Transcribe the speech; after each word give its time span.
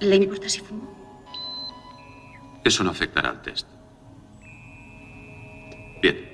¿Le 0.00 0.16
importa 0.16 0.48
si 0.48 0.60
fumo? 0.60 0.96
Eso 2.64 2.84
no 2.84 2.90
afectará 2.90 3.30
al 3.30 3.42
test. 3.42 3.66
Bien. 6.02 6.28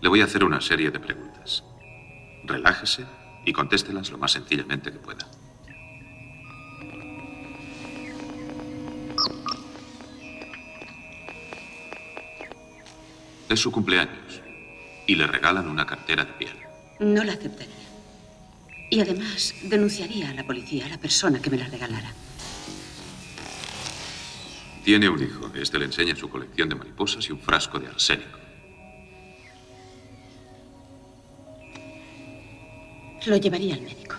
Le 0.00 0.08
voy 0.08 0.20
a 0.20 0.24
hacer 0.24 0.44
una 0.44 0.60
serie 0.60 0.90
de 0.90 1.00
preguntas. 1.00 1.64
Relájese 2.44 3.04
y 3.44 3.52
contéstelas 3.52 4.10
lo 4.10 4.18
más 4.18 4.32
sencillamente 4.32 4.92
que 4.92 4.98
pueda. 4.98 5.26
Es 13.48 13.60
su 13.60 13.72
cumpleaños 13.72 14.42
y 15.06 15.14
le 15.14 15.26
regalan 15.26 15.68
una 15.68 15.86
cartera 15.86 16.24
de 16.24 16.32
piel. 16.32 16.56
No 17.00 17.24
la 17.24 17.32
aceptaría. 17.32 17.74
Y 18.90 19.00
además 19.00 19.54
denunciaría 19.62 20.30
a 20.30 20.34
la 20.34 20.44
policía 20.44 20.86
a 20.86 20.88
la 20.88 20.98
persona 20.98 21.40
que 21.40 21.50
me 21.50 21.56
la 21.56 21.66
regalara. 21.66 22.12
Tiene 24.86 25.08
un 25.08 25.20
hijo. 25.20 25.50
Este 25.52 25.80
le 25.80 25.86
enseña 25.86 26.14
su 26.14 26.30
colección 26.30 26.68
de 26.68 26.76
mariposas 26.76 27.28
y 27.28 27.32
un 27.32 27.40
frasco 27.40 27.80
de 27.80 27.88
arsénico. 27.88 28.38
Lo 33.26 33.36
llevaría 33.36 33.74
al 33.74 33.80
médico. 33.80 34.14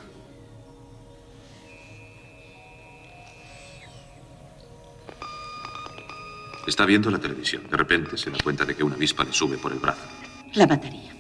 Está 6.68 6.86
viendo 6.86 7.10
la 7.12 7.20
televisión. 7.20 7.64
De 7.70 7.78
repente 7.78 8.18
se 8.18 8.30
da 8.30 8.38
cuenta 8.44 8.66
de 8.66 8.76
que 8.76 8.84
una 8.84 8.96
avispa 8.96 9.24
le 9.24 9.32
sube 9.32 9.58
por 9.58 9.72
el 9.72 9.80
brazo. 9.80 10.06
La 10.54 10.68
mataría. 10.68 11.14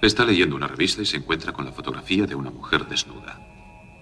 Está 0.00 0.24
leyendo 0.24 0.56
una 0.56 0.66
revista 0.66 1.02
y 1.02 1.04
se 1.04 1.18
encuentra 1.18 1.52
con 1.52 1.66
la 1.66 1.72
fotografía 1.72 2.24
de 2.24 2.34
una 2.34 2.50
mujer 2.50 2.86
desnuda. 2.86 3.38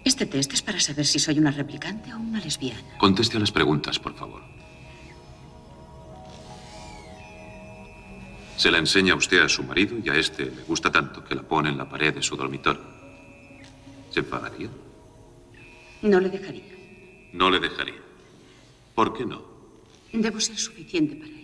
Este 0.04 0.26
test 0.26 0.52
es 0.52 0.62
para 0.62 0.78
saber 0.80 1.06
si 1.06 1.18
soy 1.18 1.38
una 1.38 1.50
replicante 1.50 2.12
o 2.12 2.18
una 2.18 2.40
lesbiana. 2.40 2.82
Conteste 2.98 3.36
a 3.38 3.40
las 3.40 3.50
preguntas, 3.50 3.98
por 3.98 4.14
favor. 4.14 4.42
Se 8.56 8.70
la 8.70 8.78
enseña 8.78 9.14
usted 9.14 9.40
a 9.42 9.48
su 9.48 9.62
marido 9.64 9.96
y 10.02 10.08
a 10.10 10.14
este 10.14 10.44
le 10.46 10.62
gusta 10.62 10.92
tanto 10.92 11.24
que 11.24 11.34
la 11.34 11.42
pone 11.42 11.70
en 11.70 11.78
la 11.78 11.88
pared 11.88 12.14
de 12.14 12.22
su 12.22 12.36
dormitorio. 12.36 12.82
¿Se 14.10 14.20
enfadaría? 14.20 14.68
No 16.02 16.20
le 16.20 16.28
dejaría. 16.28 16.62
No 17.32 17.50
le 17.50 17.58
dejaría. 17.58 18.00
¿Por 18.94 19.12
qué 19.16 19.24
no? 19.26 19.42
Debo 20.12 20.38
ser 20.38 20.56
suficiente 20.56 21.16
para 21.16 21.30
él. 21.30 21.43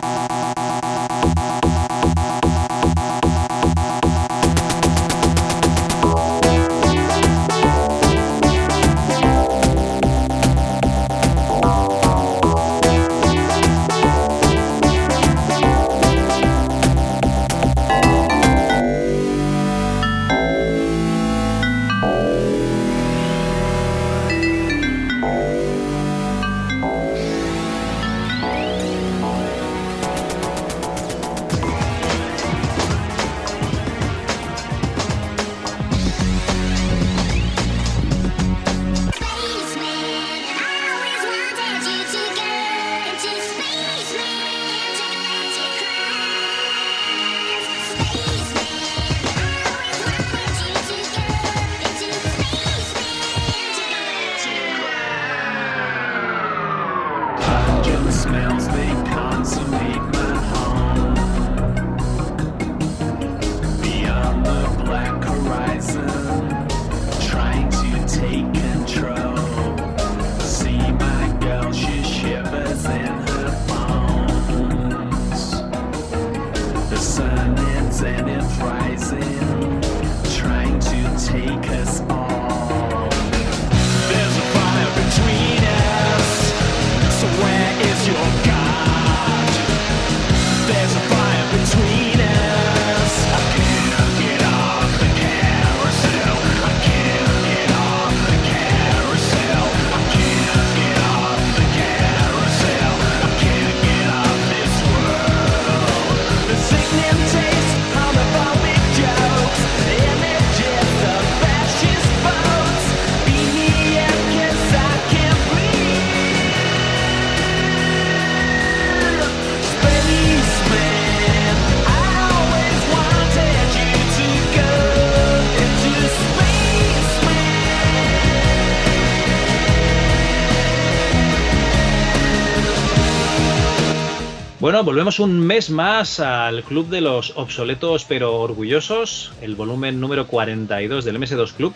Volvemos 134.83 135.19
un 135.19 135.39
mes 135.39 135.69
más 135.69 136.19
al 136.19 136.63
Club 136.63 136.87
de 136.89 137.01
los 137.01 137.33
Obsoletos 137.35 138.03
pero 138.05 138.39
Orgullosos, 138.39 139.31
el 139.41 139.55
volumen 139.55 139.99
número 139.99 140.25
42 140.25 141.05
del 141.05 141.19
MS2 141.19 141.53
Club. 141.53 141.73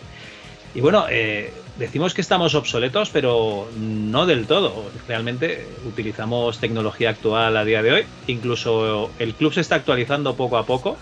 Y 0.74 0.80
bueno, 0.80 1.06
eh, 1.08 1.52
decimos 1.78 2.14
que 2.14 2.20
estamos 2.20 2.56
obsoletos, 2.56 3.10
pero 3.10 3.68
no 3.78 4.26
del 4.26 4.46
todo. 4.46 4.90
Realmente 5.06 5.66
utilizamos 5.86 6.58
tecnología 6.58 7.10
actual 7.10 7.56
a 7.56 7.64
día 7.64 7.80
de 7.80 7.92
hoy. 7.92 8.04
Incluso 8.26 9.10
el 9.20 9.34
club 9.34 9.52
se 9.52 9.60
está 9.60 9.76
actualizando 9.76 10.34
poco 10.34 10.56
a 10.56 10.66
poco. 10.66 10.96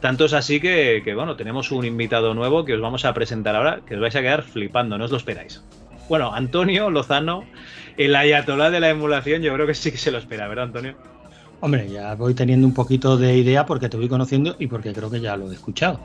Tanto 0.00 0.24
es 0.24 0.32
así 0.32 0.58
que, 0.58 1.02
que, 1.04 1.14
bueno, 1.14 1.36
tenemos 1.36 1.70
un 1.70 1.84
invitado 1.84 2.32
nuevo 2.32 2.64
que 2.64 2.74
os 2.74 2.80
vamos 2.80 3.04
a 3.04 3.12
presentar 3.12 3.56
ahora, 3.56 3.80
que 3.86 3.94
os 3.94 4.00
vais 4.00 4.16
a 4.16 4.22
quedar 4.22 4.42
flipando, 4.42 4.96
no 4.96 5.04
os 5.04 5.10
lo 5.10 5.18
esperáis. 5.18 5.62
Bueno, 6.08 6.32
Antonio 6.34 6.90
Lozano, 6.90 7.44
el 7.98 8.16
ayatolá 8.16 8.70
de 8.70 8.80
la 8.80 8.88
emulación, 8.88 9.42
yo 9.42 9.52
creo 9.54 9.66
que 9.66 9.74
sí 9.74 9.92
que 9.92 9.98
se 9.98 10.10
lo 10.10 10.18
espera, 10.18 10.48
¿verdad, 10.48 10.64
Antonio? 10.64 11.11
Hombre, 11.64 11.88
ya 11.88 12.16
voy 12.16 12.34
teniendo 12.34 12.66
un 12.66 12.74
poquito 12.74 13.16
de 13.16 13.36
idea 13.36 13.64
porque 13.64 13.88
te 13.88 13.96
voy 13.96 14.08
conociendo 14.08 14.56
y 14.58 14.66
porque 14.66 14.92
creo 14.92 15.08
que 15.08 15.20
ya 15.20 15.36
lo 15.36 15.48
he 15.48 15.54
escuchado. 15.54 16.00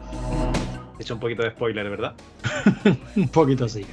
He 0.99 1.01
hecho 1.01 1.15
un 1.15 1.19
poquito 1.19 1.41
de 1.41 1.49
spoiler, 1.49 1.89
¿verdad? 1.89 2.13
un 3.15 3.27
poquito 3.29 3.67
sí. 3.67 3.83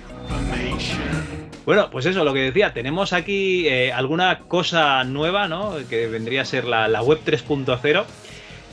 Bueno, 1.64 1.88
pues 1.90 2.05
eso, 2.05 2.22
lo 2.22 2.34
que 2.34 2.40
decía, 2.40 2.75
tenemos 2.75 3.14
aquí 3.14 3.66
eh, 3.66 3.94
alguna 3.94 4.40
cosa 4.40 5.05
nueva, 5.05 5.49
¿no? 5.49 5.72
Que 5.88 6.06
vendría 6.06 6.43
a 6.43 6.44
ser 6.44 6.66
la, 6.66 7.02
web 7.02 7.20
3.0 7.25 8.05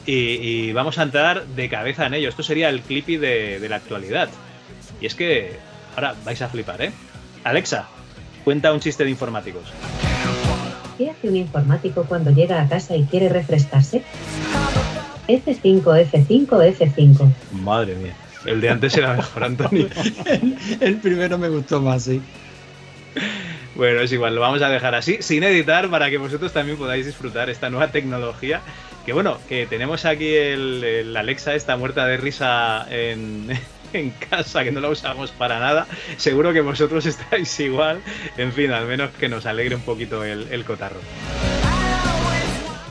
y, 0.06 0.74
vamos 0.74 1.00
a 1.00 1.04
entrar 1.04 1.46
de 1.46 1.70
cabeza 1.70 2.08
en 2.08 2.16
ello. 2.16 2.28
Esto 2.28 2.44
sería 2.44 2.68
el 2.68 2.82
clippy 2.82 3.16
de, 3.16 3.62
de 3.62 3.70
la 3.70 3.78
actualidad. 3.78 4.28
Y 5.00 5.06
es 5.06 5.16
que 5.16 5.56
ahora 5.96 6.14
vais 6.26 6.42
a 6.42 6.50
flipar, 6.50 6.82
¿eh? 6.82 6.92
Alexa, 7.46 7.88
cuenta 8.44 8.74
un 8.74 8.82
chiste 8.82 9.06
de 9.06 9.12
informáticos. 9.12 9.72
¿Qué 11.02 11.10
hace 11.10 11.30
un 11.30 11.36
informático 11.36 12.06
cuando 12.08 12.30
llega 12.30 12.62
a 12.62 12.70
casa 12.70 12.96
y 12.96 13.06
quiere 13.06 13.28
refrescarse? 13.28 14.04
F5, 15.28 15.82
F5, 15.82 16.48
F5. 16.48 17.34
Madre 17.54 17.96
mía. 17.96 18.14
El 18.46 18.62
de 18.62 18.70
antes 18.70 18.96
era 18.96 19.16
mejor, 19.16 19.44
Antonio. 19.46 19.88
el, 20.80 20.98
primero 20.98 21.40
me 21.40 21.50
gustó 21.50 21.82
más, 21.82 22.04
sí. 22.04 22.22
Bueno, 23.74 24.02
es 24.02 24.12
igual, 24.12 24.36
lo 24.36 24.42
vamos 24.42 24.62
a 24.62 24.70
dejar 24.70 24.94
así, 24.94 25.18
sin 25.22 25.42
editar, 25.42 25.90
para 25.90 26.12
que 26.12 26.20
vosotros 26.20 26.54
también 26.54 26.78
podáis 26.78 27.08
disfrutar 27.08 27.50
esta 27.50 27.72
nueva 27.72 27.88
tecnología. 27.88 28.62
Que 29.04 29.14
bueno, 29.14 29.40
que 29.50 29.66
tenemos 29.66 30.06
aquí 30.06 30.32
el, 30.32 31.18
Alexa, 31.18 31.56
esta 31.56 31.78
muerta 31.78 32.06
de 32.06 32.18
risa 32.18 32.86
en, 32.92 33.48
casa, 34.30 34.64
que 34.64 34.72
no 34.72 34.80
la 34.80 34.90
usamos 34.90 35.32
para 35.32 35.60
nada. 35.60 35.88
Seguro 36.18 36.54
que 36.54 36.62
vosotros 36.62 37.06
estáis 37.08 37.60
igual. 37.60 38.02
En 38.38 38.52
fin, 38.54 38.72
al 38.72 38.86
menos 38.86 39.12
que 39.12 39.30
nos 39.30 39.46
alegre 39.46 39.76
un 39.76 39.82
poquito 39.82 40.24
el, 40.24 40.48
el 40.52 40.66
cotarro. 40.66 41.00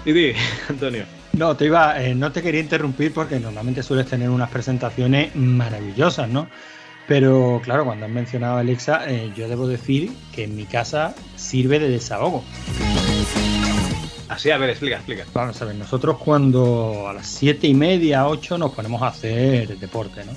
Didi, 0.04 0.34
Antonio. 0.68 1.04
No, 1.32 1.56
te 1.56 1.66
iba, 1.66 2.02
eh, 2.02 2.14
no 2.14 2.32
te 2.32 2.42
quería 2.42 2.60
interrumpir 2.60 3.12
porque 3.12 3.38
normalmente 3.38 3.82
sueles 3.82 4.06
tener 4.06 4.28
unas 4.28 4.50
presentaciones 4.50 5.34
maravillosas, 5.36 6.28
¿no? 6.28 6.48
Pero 7.06 7.60
claro, 7.64 7.84
cuando 7.84 8.06
has 8.06 8.12
mencionado 8.12 8.56
a 8.56 8.60
Alexa, 8.60 9.04
eh, 9.08 9.32
yo 9.36 9.48
debo 9.48 9.66
decir 9.66 10.12
que 10.32 10.44
en 10.44 10.56
mi 10.56 10.64
casa 10.64 11.14
sirve 11.36 11.78
de 11.78 11.88
desahogo. 11.88 12.44
Así, 14.28 14.50
a 14.50 14.58
ver, 14.58 14.70
explica, 14.70 14.96
explica. 14.96 15.24
Vamos 15.34 15.60
a 15.60 15.64
ver, 15.64 15.74
nosotros 15.74 16.18
cuando 16.18 17.08
a 17.08 17.12
las 17.12 17.26
siete 17.26 17.66
y 17.66 17.74
media, 17.74 18.28
ocho, 18.28 18.56
nos 18.58 18.72
ponemos 18.72 19.02
a 19.02 19.08
hacer 19.08 19.76
deporte, 19.78 20.24
¿no? 20.24 20.32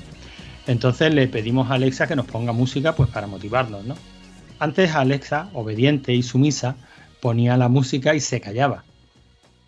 Entonces 0.68 1.14
le 1.14 1.28
pedimos 1.28 1.70
a 1.70 1.76
Alexa 1.76 2.08
que 2.08 2.16
nos 2.16 2.26
ponga 2.26 2.54
música 2.54 2.96
pues 2.96 3.10
para 3.10 3.28
motivarnos, 3.28 3.86
¿no? 3.86 3.96
Antes 4.60 4.96
Alexa, 4.96 5.50
obediente 5.54 6.14
y 6.14 6.24
sumisa, 6.24 6.76
ponía 7.20 7.58
la 7.58 7.68
música 7.68 8.16
y 8.16 8.20
se 8.20 8.40
callaba. 8.40 8.84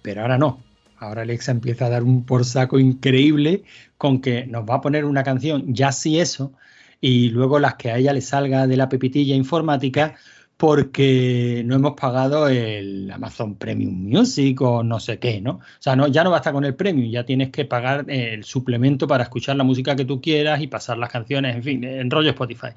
Pero 0.01 0.21
ahora 0.21 0.37
no. 0.37 0.59
Ahora 0.97 1.23
Alexa 1.23 1.51
empieza 1.51 1.87
a 1.87 1.89
dar 1.89 2.03
un 2.03 2.23
por 2.23 2.45
saco 2.45 2.79
increíble 2.79 3.63
con 3.97 4.21
que 4.21 4.45
nos 4.45 4.67
va 4.67 4.75
a 4.75 4.81
poner 4.81 5.03
una 5.03 5.23
canción, 5.23 5.73
ya 5.73 5.91
sí 5.91 6.19
eso, 6.19 6.53
y 7.01 7.29
luego 7.29 7.59
las 7.59 7.75
que 7.75 7.91
a 7.91 7.97
ella 7.97 8.13
le 8.13 8.21
salga 8.21 8.65
de 8.67 8.77
la 8.77 8.87
pepitilla 8.87 9.35
informática 9.35 10.15
porque 10.57 11.63
no 11.65 11.75
hemos 11.75 11.93
pagado 11.93 12.47
el 12.47 13.11
Amazon 13.11 13.55
Premium 13.55 13.93
Music 13.93 14.61
o 14.61 14.83
no 14.83 14.99
sé 14.99 15.19
qué, 15.19 15.41
¿no? 15.41 15.51
O 15.51 15.61
sea, 15.79 15.95
no, 15.95 16.07
ya 16.07 16.23
no 16.23 16.31
basta 16.31 16.53
con 16.53 16.63
el 16.63 16.75
premium, 16.75 17.11
ya 17.11 17.25
tienes 17.25 17.49
que 17.49 17.65
pagar 17.65 18.05
el 18.09 18.43
suplemento 18.43 19.07
para 19.07 19.23
escuchar 19.23 19.57
la 19.57 19.63
música 19.63 19.95
que 19.95 20.05
tú 20.05 20.21
quieras 20.21 20.61
y 20.61 20.67
pasar 20.67 20.97
las 20.97 21.11
canciones, 21.11 21.55
en 21.55 21.63
fin, 21.63 21.83
en 21.83 22.09
rollo 22.09 22.29
Spotify. 22.29 22.69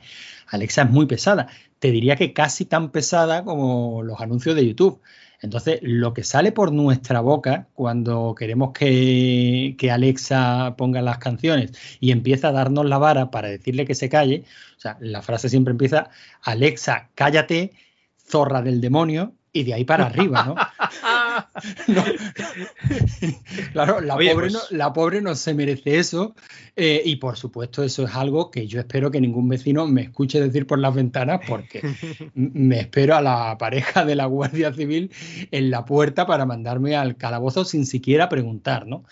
Alexa 0.48 0.82
es 0.82 0.90
muy 0.90 1.06
pesada, 1.06 1.48
te 1.78 1.90
diría 1.92 2.16
que 2.16 2.32
casi 2.32 2.64
tan 2.64 2.90
pesada 2.90 3.44
como 3.44 4.02
los 4.02 4.20
anuncios 4.20 4.56
de 4.56 4.66
YouTube. 4.66 5.00
Entonces, 5.40 5.78
lo 5.82 6.14
que 6.14 6.24
sale 6.24 6.52
por 6.52 6.72
nuestra 6.72 7.20
boca 7.20 7.68
cuando 7.74 8.34
queremos 8.36 8.72
que, 8.72 9.76
Alexa 9.90 10.74
ponga 10.76 11.00
las 11.00 11.18
canciones 11.18 11.72
y 12.00 12.10
empieza 12.10 12.48
a 12.48 12.52
darnos 12.52 12.86
la 12.86 12.98
vara 12.98 13.30
para 13.30 13.48
decirle 13.48 13.86
que 13.86 13.94
se 13.94 14.08
calle, 14.08 14.44
o 14.76 14.80
sea, 14.80 14.96
la 15.00 15.22
frase 15.22 15.48
siempre 15.48 15.72
empieza, 15.72 16.10
Alexa, 16.42 17.10
cállate, 17.14 17.72
zorra 18.18 18.62
del 18.62 18.80
demonio, 18.80 19.34
y 19.52 19.64
de 19.64 19.74
ahí 19.74 19.84
para 19.84 20.06
arriba, 20.06 20.44
¿no? 20.44 20.54
claro, 23.72 24.00
la 24.00 24.14
pobre, 24.14 24.50
no, 24.50 24.58
pues 24.58 24.70
la 24.70 24.92
pobre, 24.92 25.20
no, 25.20 25.34
se 25.34 25.54
merece 25.54 25.98
eso 25.98 26.34
eh, 26.76 27.02
y 27.04 27.16
por 27.16 27.36
supuesto 27.36 27.82
eso 27.82 28.04
es 28.04 28.14
algo 28.14 28.50
que 28.50 28.66
yo 28.66 28.80
espero 28.80 29.10
que 29.10 29.20
ningún 29.20 29.48
vecino 29.48 29.86
me 29.86 30.02
escuche 30.02 30.40
decir 30.40 30.66
por 30.66 30.78
las 30.78 30.94
ventanas 30.94 31.40
porque 31.46 31.82
me 32.34 32.80
espero 32.80 33.16
a 33.16 33.22
la 33.22 33.56
pareja 33.58 34.04
de 34.04 34.14
la 34.14 34.26
Guardia 34.26 34.72
Civil 34.72 35.10
en 35.50 35.70
la 35.70 35.84
puerta 35.84 36.26
para 36.26 36.46
mandarme 36.46 36.96
al 36.96 37.16
calabozo 37.16 37.64
sin 37.64 37.86
siquiera 37.86 38.28
preguntar, 38.28 38.86
¿no? 38.86 39.04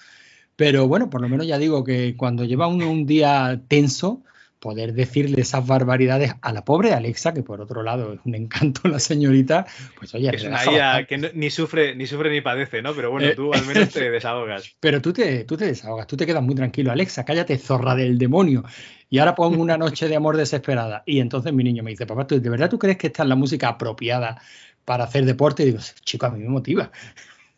Pero 0.57 0.89
bueno, 0.89 1.11
por 1.11 1.21
lo 1.21 1.29
menos 1.29 1.47
ya 1.47 1.59
digo 1.59 1.85
que 1.85 2.17
cuando 2.17 2.45
lleva 2.45 2.67
uno 2.67 2.91
un 2.91 3.05
día 3.05 3.61
tenso, 3.69 4.23
poder 4.59 4.95
decirle 4.95 5.41
esas 5.41 5.67
barbaridades 5.67 6.35
a 6.41 6.53
la 6.53 6.65
pobre 6.65 6.93
Alexa, 6.93 7.35
que 7.35 7.43
por 7.43 7.61
otro 7.61 7.83
lado 7.83 8.15
es 8.15 8.21
un 8.25 8.35
encanto 8.35 8.89
la 8.89 8.99
señorita, 8.99 9.67
pues 9.99 10.15
oye, 10.15 10.31
es 10.35 10.45
una 10.45 11.05
que 11.05 11.31
ni 11.35 11.51
sufre 11.51 11.95
ni 11.95 12.07
sufre 12.07 12.31
ni 12.31 12.41
padece, 12.41 12.83
¿no? 12.83 12.95
Pero 12.95 13.11
bueno, 13.11 13.29
tú 13.35 13.53
al 13.53 13.65
menos 13.67 13.91
te 13.91 14.11
desahogas. 14.11 14.77
Pero 14.81 15.01
tú 15.01 15.13
te, 15.13 15.45
tú 15.45 15.57
te 15.57 15.67
desahogas, 15.67 16.07
tú 16.07 16.17
te 16.17 16.27
quedas 16.27 16.43
muy 16.43 16.55
tranquilo. 16.55 16.93
Alexa, 16.93 17.25
cállate, 17.25 17.59
zorra 17.59 17.95
del 17.95 18.19
demonio. 18.19 18.65
Y 19.09 19.19
ahora 19.19 19.35
pongo 19.35 19.63
una 19.63 19.79
noche 19.79 20.09
de 20.09 20.17
amor 20.17 20.37
desesperada. 20.37 21.03
Y 21.07 21.21
entonces 21.21 21.53
mi 21.53 21.63
niño 21.63 21.83
me 21.83 21.91
dice, 21.91 22.07
papá, 22.07 22.25
¿de 22.25 22.51
verdad 22.51 22.69
tú 22.69 22.79
crees 22.79 22.97
que 22.97 23.09
esta 23.09 23.23
es 23.23 23.29
la 23.29 23.37
música 23.37 23.69
apropiada 23.69 24.41
para 24.85 25.05
hacer 25.05 25.25
deporte? 25.25 25.63
Y 25.63 25.67
digo, 25.67 25.79
chico, 26.05 26.27
a 26.27 26.31
mí 26.31 26.43
me 26.43 26.49
motiva. 26.49 26.91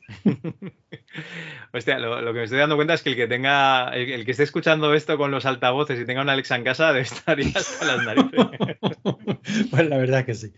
Hostia, 1.72 1.98
lo, 1.98 2.32
que 2.32 2.38
me 2.38 2.44
estoy 2.44 2.58
dando 2.58 2.76
cuenta 2.76 2.94
es 2.94 3.02
que 3.02 3.10
el 3.10 3.16
que 3.16 3.26
tenga, 3.26 3.90
el, 3.90 4.24
que 4.24 4.30
esté 4.30 4.42
escuchando 4.42 4.94
esto 4.94 5.18
con 5.18 5.30
los 5.30 5.46
altavoces 5.46 6.00
y 6.00 6.06
tenga 6.06 6.22
una 6.22 6.32
Alexa 6.32 6.56
en 6.56 6.64
casa 6.64 6.92
debe 6.92 7.02
estar 7.02 7.38
ya 7.42 7.58
hasta 7.58 7.84
las 7.84 8.04
narices. 8.04 8.30
pues 9.70 9.88
la 9.88 9.98
verdad 9.98 10.24
que 10.24 10.34
sí. 10.34 10.52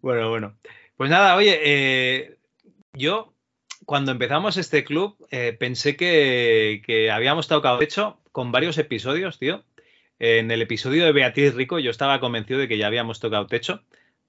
Bueno, 0.00 0.30
bueno. 0.30 0.56
Pues 0.96 1.10
nada, 1.10 1.36
oye, 1.36 1.60
eh, 1.62 2.38
yo 2.92 3.34
cuando 3.84 4.12
empezamos 4.12 4.56
este 4.56 4.84
club 4.84 5.16
eh, 5.30 5.56
pensé 5.58 5.96
que, 5.96 6.82
que, 6.84 7.10
habíamos 7.10 7.46
tocado 7.48 7.80
hecho 7.82 8.20
con 8.32 8.52
varios 8.52 8.78
episodios, 8.78 9.38
tío. 9.38 9.64
En 10.18 10.50
el 10.50 10.62
episodio 10.62 11.04
de 11.04 11.12
Beatriz 11.12 11.54
Rico 11.54 11.78
yo 11.78 11.90
estaba 11.90 12.18
convencido 12.18 12.58
de 12.58 12.66
que 12.66 12.78
ya 12.78 12.88
habíamos 12.88 13.20
tocado 13.20 13.46
techo. 13.46 13.84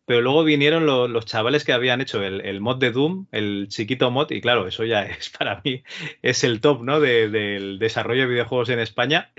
Pero 0.10 0.22
luego 0.22 0.44
vinieron 0.44 0.88
los 0.88 1.26
chavales 1.28 1.64
que 1.64 1.72
habían 1.72 2.02
hecho 2.02 2.24
el, 2.24 2.62
mod 2.62 2.80
de 2.80 2.90
Doom, 2.90 3.28
el 3.32 3.68
chiquito 3.70 4.10
mod, 4.10 4.32
y 4.32 4.42
claro, 4.42 4.68
eso 4.68 4.84
ya 4.84 5.04
es 5.04 5.30
para 5.38 5.62
mí, 5.64 5.84
es 6.24 6.44
el 6.44 6.62
top, 6.62 6.82
¿no? 6.82 7.00
del 7.00 7.78
desarrollo 7.78 8.22
de 8.22 8.30
videojuegos 8.30 8.70
en 8.70 8.80
España. 8.80 9.32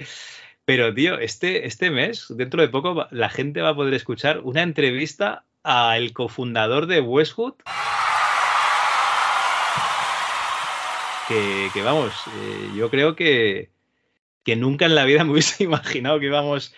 Pero, 0.64 0.94
tío, 0.94 1.18
este, 1.18 1.66
este 1.66 1.90
mes, 1.90 2.26
dentro 2.36 2.62
de 2.62 2.68
poco, 2.68 3.08
la 3.10 3.30
gente 3.30 3.62
va 3.62 3.70
a 3.70 3.74
poder 3.74 3.94
escuchar 3.94 4.42
una 4.44 4.62
entrevista 4.62 5.44
al 5.64 6.12
cofundador 6.12 6.86
de 6.86 7.00
Westwood. 7.00 7.54
Que, 11.26 11.82
vamos, 11.82 12.12
eh, 12.28 12.70
yo 12.76 12.90
creo 12.90 13.16
que, 13.16 13.70
que 14.44 14.54
nunca 14.54 14.86
en 14.86 14.94
la 14.94 15.04
vida 15.04 15.24
me 15.24 15.32
hubiese 15.32 15.64
imaginado 15.64 16.20
que 16.20 16.26
íbamos. 16.26 16.72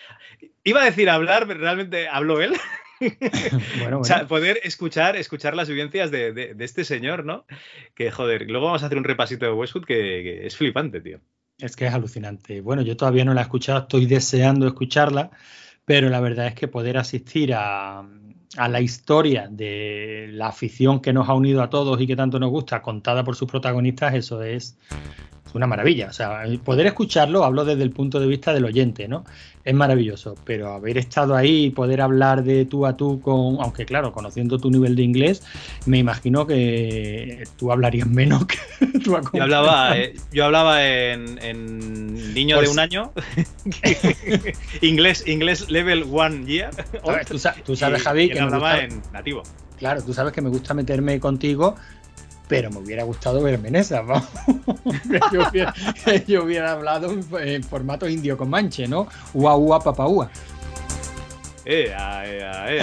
Iba 0.63 0.81
a 0.81 0.85
decir 0.85 1.11
hablar, 1.11 1.45
pero 1.45 1.59
realmente 1.59 2.07
habló 2.07 2.41
él. 2.41 2.59
O 3.99 4.03
sea, 4.03 4.27
poder 4.27 4.59
escuchar, 4.63 5.15
escuchar 5.15 5.55
las 5.55 5.69
vivencias 5.69 6.11
de, 6.11 6.55
este 6.59 6.83
señor, 6.83 7.25
¿no? 7.25 7.45
Que 7.95 8.11
joder, 8.11 8.49
luego 8.49 8.67
vamos 8.67 8.83
a 8.83 8.87
hacer 8.87 8.97
un 8.97 9.03
repasito 9.03 9.45
de 9.45 9.53
Westwood 9.53 9.85
que, 9.85 10.45
es 10.45 10.55
flipante, 10.55 11.01
tío. 11.01 11.19
Es 11.59 11.75
que 11.75 11.85
es 11.85 11.93
alucinante. 11.93 12.61
Bueno, 12.61 12.81
yo 12.81 12.97
todavía 12.97 13.25
no 13.25 13.33
la 13.33 13.41
he 13.41 13.43
escuchado, 13.43 13.79
estoy 13.79 14.05
deseando 14.05 14.67
escucharla, 14.67 15.31
pero 15.85 16.09
la 16.09 16.19
verdad 16.19 16.47
es 16.47 16.55
que 16.55 16.67
poder 16.67 16.97
asistir 16.97 17.53
a, 17.53 18.05
a 18.57 18.67
la 18.67 18.81
historia 18.81 19.47
de 19.49 20.29
la 20.31 20.47
afición 20.47 20.99
que 21.01 21.13
nos 21.13 21.29
ha 21.29 21.33
unido 21.33 21.61
a 21.61 21.69
todos 21.69 21.99
y 22.01 22.07
que 22.07 22.15
tanto 22.15 22.39
nos 22.39 22.49
gusta, 22.49 22.81
contada 22.81 23.23
por 23.23 23.35
sus 23.35 23.49
protagonistas, 23.49 24.13
eso 24.15 24.41
es 24.41 24.77
una 25.53 25.67
maravilla. 25.67 26.07
O 26.07 26.13
sea, 26.13 26.43
poder 26.63 26.87
escucharlo, 26.87 27.43
hablo 27.43 27.65
desde 27.65 27.83
el 27.83 27.91
punto 27.91 28.19
de 28.19 28.27
vista 28.27 28.53
del 28.53 28.65
oyente, 28.65 29.07
¿no? 29.07 29.23
Es 29.63 29.73
maravilloso, 29.73 30.35
pero 30.43 30.73
haber 30.73 30.97
estado 30.97 31.35
ahí 31.35 31.65
y 31.65 31.69
poder 31.69 32.01
hablar 32.01 32.43
de 32.43 32.65
tú 32.65 32.85
a 32.85 32.97
tú 32.97 33.21
con, 33.21 33.61
aunque 33.61 33.85
claro, 33.85 34.11
conociendo 34.11 34.57
tu 34.59 34.69
nivel 34.69 34.95
de 34.95 35.03
inglés, 35.03 35.41
me 35.85 35.99
imagino 35.99 36.45
que 36.45 37.43
tú 37.57 37.71
hablarías 37.71 38.07
menos 38.07 38.45
que 38.45 38.57
tú 39.03 39.15
Yo 39.33 39.43
hablaba, 39.43 39.97
eh, 39.97 40.15
yo 40.33 40.45
hablaba 40.45 40.85
en, 40.85 42.33
niño 42.33 42.57
de 42.57 42.63
pues 42.63 42.71
un 42.71 42.79
año, 42.79 43.11
inglés, 44.81 45.23
inglés 45.27 45.69
level 45.69 46.05
one 46.11 46.45
year. 46.45 46.71
Tú, 47.63 47.75
sabes, 47.75 48.03
Javi, 48.03 48.29
que, 48.29 48.39
hablaba 48.39 48.79
en 48.79 49.01
nativo. 49.13 49.43
Claro, 49.77 50.01
tú 50.01 50.13
sabes 50.13 50.33
que 50.33 50.41
me 50.41 50.49
gusta 50.49 50.73
meterme 50.73 51.19
contigo 51.19 51.75
pero 52.47 52.69
me 52.69 52.79
hubiera 52.79 53.03
gustado 53.03 53.41
verme 53.41 53.69
en 53.69 53.75
esa, 53.77 54.03
yo, 56.27 56.43
hubiera, 56.43 56.71
hablado 56.71 57.15
en, 57.39 57.63
formato 57.63 58.07
indio 58.07 58.37
con 58.37 58.49
manche, 58.49 58.87
¿no? 58.87 59.07
Ua, 59.33 59.55
ua, 59.55 59.79
papa, 59.79 60.07
ua. 60.07 60.29
Eh, 61.65 61.93
eh, 61.95 62.81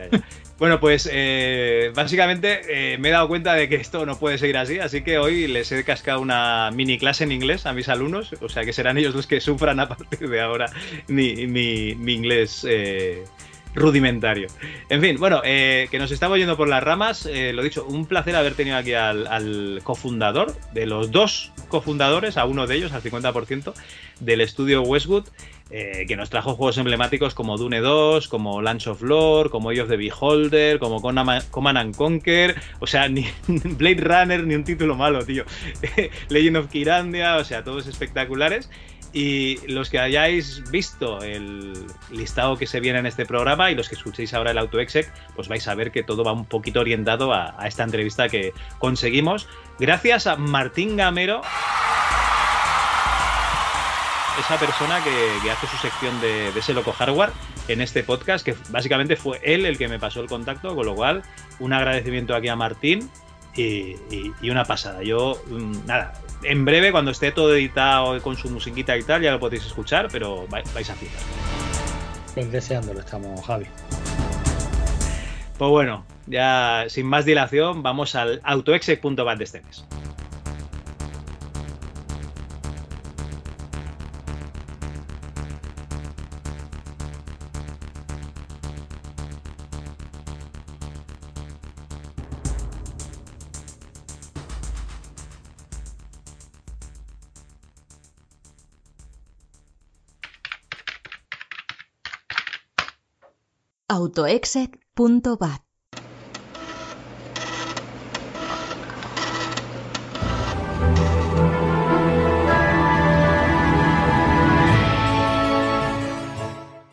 eh, 0.00 0.20
bueno, 0.58 0.80
pues 0.80 1.08
eh, 1.12 1.92
básicamente 1.94 2.96
me 2.98 3.08
he 3.08 3.12
dado 3.12 3.28
cuenta 3.28 3.54
de 3.54 3.68
que 3.68 3.76
esto 3.76 4.06
no 4.06 4.18
puede 4.18 4.38
seguir 4.38 4.56
así, 4.56 4.78
así 4.78 5.02
que 5.02 5.18
hoy 5.18 5.46
les 5.46 5.70
he 5.72 5.84
cascado 5.84 6.20
una 6.20 6.70
mini 6.72 6.98
clase 6.98 7.24
en 7.24 7.32
inglés 7.32 7.66
a 7.66 7.74
mis 7.74 7.88
alumnos, 7.88 8.34
o 8.40 8.48
sea 8.48 8.64
que 8.64 8.72
serán 8.72 8.96
ellos 8.96 9.14
los 9.14 9.26
que 9.26 9.40
sufran 9.40 9.80
a 9.80 9.88
partir 9.88 10.28
de 10.28 10.40
ahora 10.40 10.72
mi, 11.08 11.46
mi, 11.46 11.94
mi 11.96 12.14
inglés 12.14 12.64
rudimentario. 13.74 14.48
En 14.88 15.00
fin, 15.00 15.16
bueno, 15.18 15.40
eh, 15.44 15.88
que 15.90 15.98
nos 15.98 16.10
estamos 16.10 16.38
yendo 16.38 16.56
por 16.56 16.68
las 16.68 16.82
ramas. 16.82 17.26
Eh, 17.26 17.52
lo 17.52 17.62
dicho, 17.62 17.84
un 17.84 18.06
placer 18.06 18.36
haber 18.36 18.54
tenido 18.54 18.76
aquí 18.76 18.94
al, 18.94 19.80
cofundador, 19.82 20.54
de 20.72 20.86
los 20.86 21.10
dos 21.10 21.52
cofundadores, 21.68 22.36
a 22.36 22.44
uno 22.44 22.66
de 22.66 22.76
ellos, 22.76 22.92
al 22.92 23.02
50% 23.02 23.72
del 24.20 24.40
estudio 24.40 24.82
Westwood. 24.82 25.24
eh, 25.74 26.04
que 26.06 26.16
nos 26.16 26.28
trajo 26.28 26.54
juegos 26.54 26.76
emblemáticos 26.76 27.34
como 27.34 27.56
Dune 27.56 27.80
2, 27.80 28.28
como 28.28 28.60
Lunch 28.60 28.88
of 28.88 29.00
Lore, 29.00 29.48
como 29.48 29.70
Age 29.70 29.80
of 29.80 29.88
the 29.88 29.96
Beholder, 29.96 30.78
como 30.78 31.00
Command 31.00 31.78
and 31.78 31.96
Conquer, 31.96 32.56
o 32.78 32.86
sea, 32.86 33.08
ni 33.08 33.26
Blade 33.46 34.02
Runner, 34.02 34.46
ni 34.46 34.54
un 34.54 34.64
título 34.64 34.96
malo, 34.96 35.24
tío. 35.24 35.44
Legend 36.28 36.58
of 36.58 36.66
Kirandia, 36.68 37.36
o 37.36 37.44
sea, 37.44 37.64
todos 37.64 37.86
espectaculares. 37.86 38.68
Y 39.12 39.58
los 39.66 39.90
que 39.90 39.98
hayáis 39.98 40.70
visto 40.70 41.22
el 41.22 41.86
listado 42.10 42.56
que 42.56 42.66
se 42.66 42.80
viene 42.80 42.98
en 42.98 43.06
este 43.06 43.26
programa 43.26 43.70
y 43.70 43.74
los 43.74 43.88
que 43.88 43.94
escuchéis 43.94 44.32
ahora 44.32 44.52
el 44.52 44.58
AutoExec, 44.58 45.12
pues 45.34 45.48
vais 45.48 45.66
a 45.68 45.74
ver 45.74 45.92
que 45.92 46.02
todo 46.02 46.24
va 46.24 46.32
un 46.32 46.46
poquito 46.46 46.80
orientado 46.80 47.34
a 47.34 47.66
esta 47.66 47.82
entrevista 47.82 48.28
que 48.28 48.54
conseguimos. 48.78 49.48
Gracias 49.78 50.26
a 50.26 50.36
Martín 50.36 50.96
Gamero 50.96 51.42
esa 54.38 54.58
persona 54.58 55.02
que, 55.02 55.50
hace 55.50 55.66
su 55.66 55.76
sección 55.76 56.20
de, 56.20 56.48
ese 56.48 56.72
loco 56.72 56.92
hardware 56.92 57.30
en 57.68 57.80
este 57.80 58.02
podcast, 58.02 58.44
que 58.44 58.54
básicamente 58.70 59.16
fue 59.16 59.40
él 59.42 59.66
el 59.66 59.78
que 59.78 59.88
me 59.88 59.98
pasó 59.98 60.20
el 60.20 60.26
contacto, 60.26 60.74
con 60.74 60.86
lo 60.86 60.94
cual 60.94 61.22
un 61.58 61.72
agradecimiento 61.72 62.34
aquí 62.34 62.48
a 62.48 62.56
Martín 62.56 63.10
y, 63.54 63.96
una 64.48 64.64
pasada. 64.64 65.02
Yo, 65.02 65.42
mm, 65.46 65.86
nada, 65.86 66.14
en 66.42 66.64
breve, 66.64 66.92
cuando 66.92 67.10
esté 67.10 67.32
todo 67.32 67.54
editado 67.54 68.20
con 68.22 68.36
su 68.36 68.50
musiquita 68.50 68.96
y 68.96 69.02
tal, 69.02 69.22
ya 69.22 69.32
lo 69.32 69.40
podéis 69.40 69.66
escuchar, 69.66 70.08
pero 70.10 70.46
vais 70.48 70.90
a 70.90 70.94
flipar. 70.94 71.20
Pues 72.34 72.50
deseándolo 72.50 73.00
estamos, 73.00 73.44
Javi. 73.44 73.66
Pues 75.58 75.70
bueno, 75.70 76.04
ya 76.26 76.86
sin 76.88 77.06
más 77.06 77.24
dilación, 77.24 77.82
vamos 77.82 78.14
al 78.14 78.40
autoexec.bat 78.44 79.38
de 79.38 79.44
este 79.44 79.60
mes. 79.60 79.84
autoexec.bat. 103.92 105.60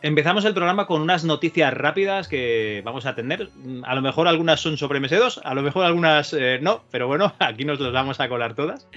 Empezamos 0.01 0.43
el 0.43 0.53
programa 0.53 0.87
con 0.87 1.01
unas 1.01 1.23
noticias 1.23 1.73
rápidas 1.73 2.27
que 2.27 2.81
vamos 2.83 3.05
a 3.05 3.15
tener. 3.15 3.49
A 3.83 3.95
lo 3.95 4.01
mejor 4.01 4.27
algunas 4.27 4.59
son 4.59 4.75
sobre 4.75 4.99
MS2, 4.99 5.39
a 5.41 5.53
lo 5.53 5.61
mejor 5.61 5.85
algunas 5.85 6.33
eh, 6.33 6.59
no, 6.61 6.83
pero 6.91 7.07
bueno, 7.07 7.33
aquí 7.39 7.63
nos 7.63 7.79
las 7.79 7.93
vamos 7.93 8.19
a 8.19 8.27
colar 8.27 8.55
todas. 8.55 8.87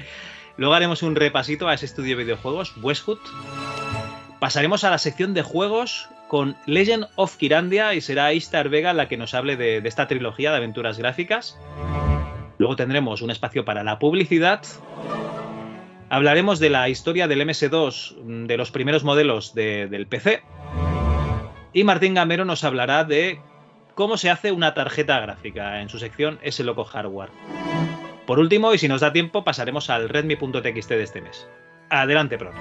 Luego 0.56 0.74
haremos 0.74 1.04
un 1.04 1.14
repasito 1.14 1.68
a 1.68 1.74
ese 1.74 1.86
estudio 1.86 2.16
de 2.16 2.24
videojuegos, 2.24 2.74
Westwood. 2.82 3.20
Pasaremos 4.40 4.82
a 4.82 4.90
la 4.90 4.98
sección 4.98 5.34
de 5.34 5.42
juegos 5.42 6.08
con 6.32 6.56
Legend 6.64 7.08
of 7.16 7.36
Kirandia 7.36 7.92
y 7.92 8.00
será 8.00 8.32
Istar 8.32 8.70
Vega 8.70 8.94
la 8.94 9.06
que 9.06 9.18
nos 9.18 9.34
hable 9.34 9.58
de, 9.58 9.82
esta 9.84 10.08
trilogía 10.08 10.50
de 10.50 10.56
aventuras 10.56 10.98
gráficas. 10.98 11.60
Luego 12.56 12.74
tendremos 12.74 13.20
un 13.20 13.30
espacio 13.30 13.66
para 13.66 13.84
la 13.84 13.98
publicidad. 13.98 14.62
Hablaremos 16.08 16.58
de 16.58 16.70
la 16.70 16.88
historia 16.88 17.28
del 17.28 17.42
MS2, 17.42 18.16
mm, 18.16 18.46
de 18.46 18.56
los 18.56 18.70
primeros 18.70 19.04
modelos 19.04 19.54
del 19.54 20.06
PC. 20.06 20.42
Y 21.74 21.84
Martín 21.84 22.14
Gamero 22.14 22.46
nos 22.46 22.64
hablará 22.64 23.04
de 23.04 23.38
cómo 23.94 24.16
se 24.16 24.30
hace 24.30 24.52
una 24.52 24.72
tarjeta 24.72 25.20
gráfica 25.20 25.82
en 25.82 25.90
su 25.90 25.98
sección 25.98 26.38
ese 26.42 26.64
loco 26.64 26.84
hardware. 26.84 27.28
Por 28.24 28.38
último, 28.38 28.72
y 28.72 28.78
si 28.78 28.88
nos 28.88 29.02
da 29.02 29.12
tiempo, 29.12 29.44
pasaremos 29.44 29.90
al 29.90 30.08
redmi.txt 30.08 30.88
de 30.88 31.02
este 31.02 31.20
mes. 31.20 31.46
Adelante, 31.90 32.38
Pro. 32.38 32.52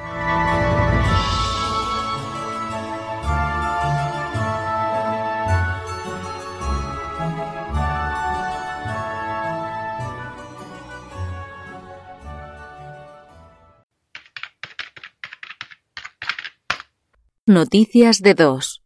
Noticias 17.51 18.21
de 18.21 18.33
dos. 18.33 18.81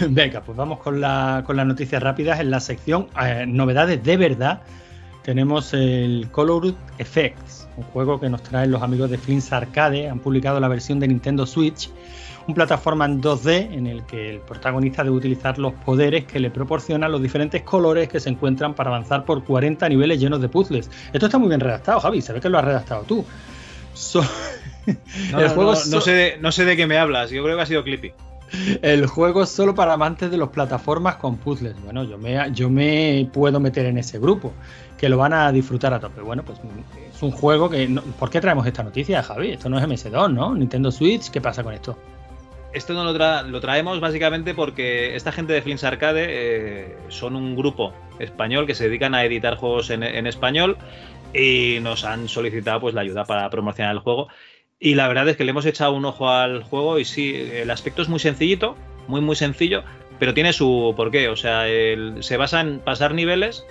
Venga, 0.10 0.40
pues 0.40 0.56
vamos 0.58 0.80
con, 0.80 1.00
la, 1.00 1.44
con 1.46 1.56
las 1.56 1.64
noticias 1.64 2.02
rápidas. 2.02 2.40
En 2.40 2.50
la 2.50 2.58
sección 2.58 3.06
eh, 3.22 3.44
novedades 3.46 4.02
de 4.02 4.16
verdad 4.16 4.62
tenemos 5.22 5.72
el 5.72 6.28
Color 6.32 6.74
Effects, 6.98 7.68
un 7.76 7.84
juego 7.84 8.18
que 8.18 8.28
nos 8.28 8.42
traen 8.42 8.72
los 8.72 8.82
amigos 8.82 9.10
de 9.10 9.18
Flins 9.18 9.52
Arcade. 9.52 10.08
Han 10.08 10.18
publicado 10.18 10.58
la 10.58 10.66
versión 10.66 10.98
de 10.98 11.06
Nintendo 11.06 11.46
Switch 11.46 11.88
un 12.48 12.54
plataforma 12.54 13.04
en 13.04 13.20
2D 13.20 13.74
en 13.74 13.86
el 13.86 14.04
que 14.04 14.30
el 14.30 14.40
protagonista 14.40 15.04
debe 15.04 15.16
utilizar 15.16 15.58
los 15.58 15.74
poderes 15.74 16.24
que 16.24 16.40
le 16.40 16.50
proporcionan 16.50 17.12
los 17.12 17.22
diferentes 17.22 17.62
colores 17.62 18.08
que 18.08 18.20
se 18.20 18.30
encuentran 18.30 18.74
para 18.74 18.88
avanzar 18.88 19.26
por 19.26 19.44
40 19.44 19.86
niveles 19.90 20.18
llenos 20.18 20.40
de 20.40 20.48
puzzles. 20.48 20.90
Esto 21.12 21.26
está 21.26 21.36
muy 21.36 21.48
bien 21.48 21.60
redactado, 21.60 22.00
Javi, 22.00 22.22
se 22.22 22.32
ve 22.32 22.40
que 22.40 22.48
lo 22.48 22.58
has 22.58 22.64
redactado 22.64 23.02
tú. 23.02 23.24
el 24.86 25.48
juego 25.50 25.74
no, 25.90 26.00
sé 26.00 26.12
de, 26.12 26.38
no 26.40 26.50
sé 26.50 26.64
de 26.64 26.76
qué 26.76 26.86
me 26.86 26.96
hablas, 26.96 27.30
yo 27.30 27.44
creo 27.44 27.54
que 27.56 27.62
ha 27.62 27.66
sido 27.66 27.84
Clippy. 27.84 28.12
El 28.80 29.06
juego 29.06 29.42
es 29.42 29.50
solo 29.50 29.74
para 29.74 29.92
amantes 29.92 30.30
de 30.30 30.38
los 30.38 30.48
plataformas 30.48 31.16
con 31.16 31.36
puzzles. 31.36 31.74
Bueno, 31.84 32.02
yo 32.04 32.16
me, 32.16 32.50
yo 32.54 32.70
me 32.70 33.28
puedo 33.30 33.60
meter 33.60 33.84
en 33.84 33.98
ese 33.98 34.18
grupo, 34.18 34.54
que 34.96 35.10
lo 35.10 35.18
van 35.18 35.34
a 35.34 35.52
disfrutar 35.52 35.92
a 35.92 36.00
tope. 36.00 36.22
Bueno, 36.22 36.42
pues 36.42 36.58
es 37.14 37.22
un 37.22 37.30
juego 37.30 37.68
que... 37.68 38.00
¿Por 38.18 38.30
qué 38.30 38.40
traemos 38.40 38.66
esta 38.66 38.82
noticia, 38.82 39.22
Javi? 39.22 39.50
Esto 39.50 39.68
no 39.68 39.78
es 39.78 39.84
MS2, 39.84 40.32
¿no? 40.32 40.54
Nintendo 40.54 40.90
Switch, 40.90 41.30
¿qué 41.30 41.42
pasa 41.42 41.62
con 41.62 41.74
esto? 41.74 41.98
Esto 42.72 42.92
no 42.92 43.04
lo, 43.04 43.60
traemos 43.60 44.00
básicamente 44.00 44.54
porque 44.54 45.16
esta 45.16 45.32
gente 45.32 45.52
de 45.52 45.62
Flins 45.62 45.84
Arcade 45.84 46.26
eh, 46.28 46.96
son 47.08 47.34
un 47.34 47.56
grupo 47.56 47.94
español 48.18 48.66
que 48.66 48.74
se 48.74 48.84
dedican 48.84 49.14
a 49.14 49.24
editar 49.24 49.56
juegos 49.56 49.90
en, 49.90 50.02
español 50.26 50.76
y 51.32 51.78
nos 51.80 52.04
han 52.04 52.28
solicitado 52.28 52.80
pues 52.80 52.94
la 52.94 53.00
ayuda 53.00 53.24
para 53.24 53.48
promocionar 53.50 53.94
el 53.94 54.00
juego. 54.00 54.28
Y 54.78 54.94
la 54.94 55.08
verdad 55.08 55.28
es 55.28 55.36
que 55.36 55.44
le 55.44 55.50
hemos 55.50 55.66
echado 55.66 55.92
un 55.92 56.04
ojo 56.04 56.28
al 56.28 56.62
juego 56.62 56.98
y 56.98 57.04
sí, 57.04 57.34
el 57.34 57.70
aspecto 57.70 58.02
es 58.02 58.08
muy 58.08 58.20
sencillito, 58.20 58.76
muy 59.08 59.20
muy 59.20 59.34
sencillo, 59.34 59.82
pero 60.18 60.34
tiene 60.34 60.52
su 60.52 60.94
porqué. 60.96 61.28
O 61.28 61.36
sea, 61.36 61.64
se 62.20 62.36
basa 62.36 62.60
en 62.60 62.80
pasar 62.80 63.14
niveles 63.14 63.64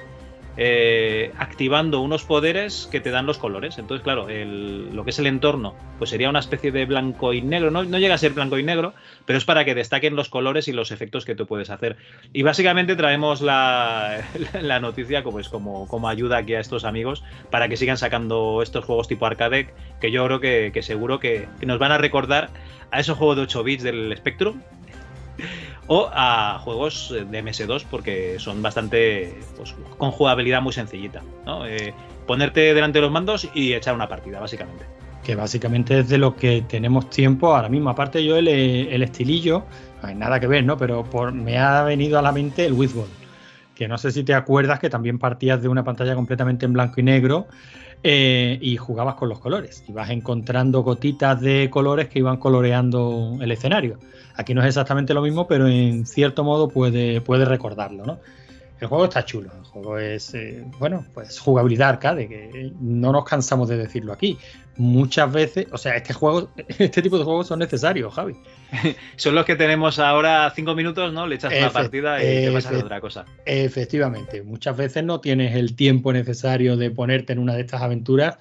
eh, 0.59 1.31
activando 1.37 2.01
unos 2.01 2.23
poderes 2.23 2.87
que 2.91 2.99
te 2.99 3.11
dan 3.11 3.27
los 3.27 3.37
colores. 3.37 3.77
Entonces, 3.77 4.03
claro, 4.03 4.27
lo 4.27 5.03
que 5.03 5.11
es 5.11 5.19
el 5.19 5.27
entorno, 5.27 5.75
pues 5.99 6.09
sería 6.09 6.29
una 6.29 6.39
especie 6.39 6.71
de 6.71 6.85
blanco 6.85 7.33
y 7.33 7.41
negro. 7.43 7.69
No, 7.69 7.83
llega 7.83 8.15
a 8.15 8.17
ser 8.17 8.33
blanco 8.33 8.57
y 8.57 8.63
negro, 8.63 8.93
pero 9.25 9.37
es 9.37 9.45
para 9.45 9.65
que 9.65 9.75
destaquen 9.75 10.15
los 10.15 10.29
colores 10.29 10.67
y 10.67 10.73
los 10.73 10.91
efectos 10.91 11.25
que 11.25 11.35
tú 11.35 11.45
puedes 11.45 11.69
hacer. 11.69 11.97
Y 12.33 12.41
básicamente 12.41 12.95
traemos 12.95 13.41
la, 13.41 14.23
noticia 14.81 15.23
pues, 15.23 15.47
como, 15.47 15.87
como 15.87 16.09
ayuda 16.09 16.37
aquí 16.37 16.55
a 16.55 16.59
estos 16.59 16.85
amigos 16.85 17.23
para 17.51 17.69
que 17.69 17.77
sigan 17.77 17.97
sacando 17.97 18.61
estos 18.63 18.83
juegos 18.83 19.07
tipo 19.07 19.25
arcade, 19.27 19.69
que 20.01 20.11
yo 20.11 20.25
creo 20.25 20.39
que, 20.39 20.81
seguro 20.81 21.19
que, 21.19 21.47
que 21.59 21.65
nos 21.67 21.77
van 21.77 21.91
a 21.91 21.97
recordar 21.97 22.49
a 22.89 22.99
esos 22.99 23.17
juegos 23.17 23.35
de 23.35 23.43
8 23.43 23.63
bits 23.63 23.83
del 23.83 24.15
Spectrum 24.17 24.61
o 25.88 26.10
a 26.13 26.60
juegos 26.60 27.13
de 27.13 27.44
MS2 27.44 27.86
porque 27.89 28.38
son 28.39 28.62
bastante 28.62 29.39
pues, 29.56 29.75
con 29.98 30.12
jugabilidad 30.12 30.62
muy 30.62 30.74
sencillita. 30.74 31.22
¿no? 31.46 31.65
Eh, 31.65 31.94
ponerte 32.25 32.74
delante 32.74 33.00
de 33.00 33.03
los 33.03 33.12
mandos 33.12 33.48
y 33.53 33.74
echar 33.74 33.96
una 33.96 34.08
partida, 34.08 34.39
básicamente. 34.39 34.86
Que 35.24 35.36
básicamente 35.36 36.00
es 36.00 36.10
de 36.10 36.17
lo 36.17 36.36
que 36.36 36.63
tenemos 36.67 37.10
tiempo 37.10 37.56
ahora 37.56 37.70
mismo. 37.70 37.89
Aparte 37.89 38.24
yo 38.24 38.38
el, 38.38 38.48
el 38.48 39.03
estilillo, 39.03 39.65
hay 40.01 40.15
nada 40.15 40.39
que 40.39 40.48
ver, 40.48 40.63
¿no? 40.63 40.77
Pero 40.77 41.03
por, 41.03 41.32
me 41.32 41.58
ha 41.58 41.84
venido 41.84 42.20
a 42.20 42.22
la 42.22 42.32
mente 42.32 42.65
el 42.65 42.74
Wizball. 42.74 43.08
Que 43.75 43.88
no 43.88 43.98
sé 43.98 44.12
si 44.12 44.24
te 44.24 44.34
acuerdas 44.34 44.79
que 44.79 44.89
también 44.89 45.20
partías 45.20 45.62
de 45.62 45.67
una 45.67 45.84
pantalla 45.84 46.15
completamente 46.15 46.65
en 46.65 46.74
blanco 46.74 47.00
y 47.00 47.03
negro 47.03 47.48
eh, 48.04 48.58
y 48.62 48.77
jugabas 48.77 49.16
con 49.16 49.30
los 49.30 49.39
colores. 49.39 49.84
Ibas 49.88 50.10
encontrando 50.10 50.84
gotitas 50.84 51.42
de 51.42 51.70
colores 51.70 52.08
que 52.10 52.20
iban 52.20 52.38
coloreando 52.38 53.38
el 53.42 53.51
escenario. 53.51 53.98
Aquí 54.36 54.54
no 54.54 54.62
es 54.62 54.68
exactamente 54.68 55.13
lo 55.13 55.22
mismo, 55.22 55.48
pero 55.48 55.68
en 55.68 56.06
cierto 56.06 56.44
modo 56.44 56.68
puede, 56.70 57.22
puede 57.22 57.46
recordarlo, 57.46 58.06
¿no? 58.06 58.20
El 58.79 58.88
juego 58.88 59.05
está 59.05 59.25
chulo, 59.25 59.51
el 59.57 59.63
juego 59.63 59.98
es, 59.98 60.34
eh, 60.36 60.63
bueno, 60.77 61.05
pues 61.13 61.39
jugabilidad 61.39 61.89
arcade, 61.89 62.27
que 62.27 62.74
no 62.79 63.12
nos 63.12 63.25
cansamos 63.25 63.67
de 63.69 63.77
decirlo 63.77 64.13
aquí. 64.13 64.38
Muchas 64.75 65.31
veces, 65.31 65.67
o 65.72 65.77
sea, 65.77 65.96
este 65.96 66.13
juego, 66.13 66.51
este 66.77 67.01
tipo 67.01 67.17
de 67.17 67.24
juegos 67.24 67.48
son 67.48 67.60
necesarios, 67.60 68.13
Javi. 68.13 68.36
son 69.15 69.34
los 69.34 69.46
que 69.46 69.55
tenemos 69.55 69.98
ahora 69.98 70.51
cinco 70.55 70.75
minutos, 70.75 71.12
¿no? 71.12 71.25
Le 71.25 71.36
echas 71.36 71.51
una 71.57 71.72
partida 71.72 72.22
y 72.22 72.25
te 72.25 72.50
vas 72.51 72.65
a 72.65 72.69
hacer 72.69 72.84
otra 72.84 73.01
cosa. 73.01 73.25
Efectivamente, 73.46 74.43
muchas 74.43 74.77
veces 74.77 75.03
no 75.03 75.22
tienes 75.22 75.55
el 75.55 75.75
tiempo 75.75 76.13
necesario 76.13 76.77
de 76.77 76.91
ponerte 76.91 77.34
en 77.34 77.39
una 77.39 77.55
de 77.55 77.62
estas 77.62 77.81
aventuras 77.81 78.38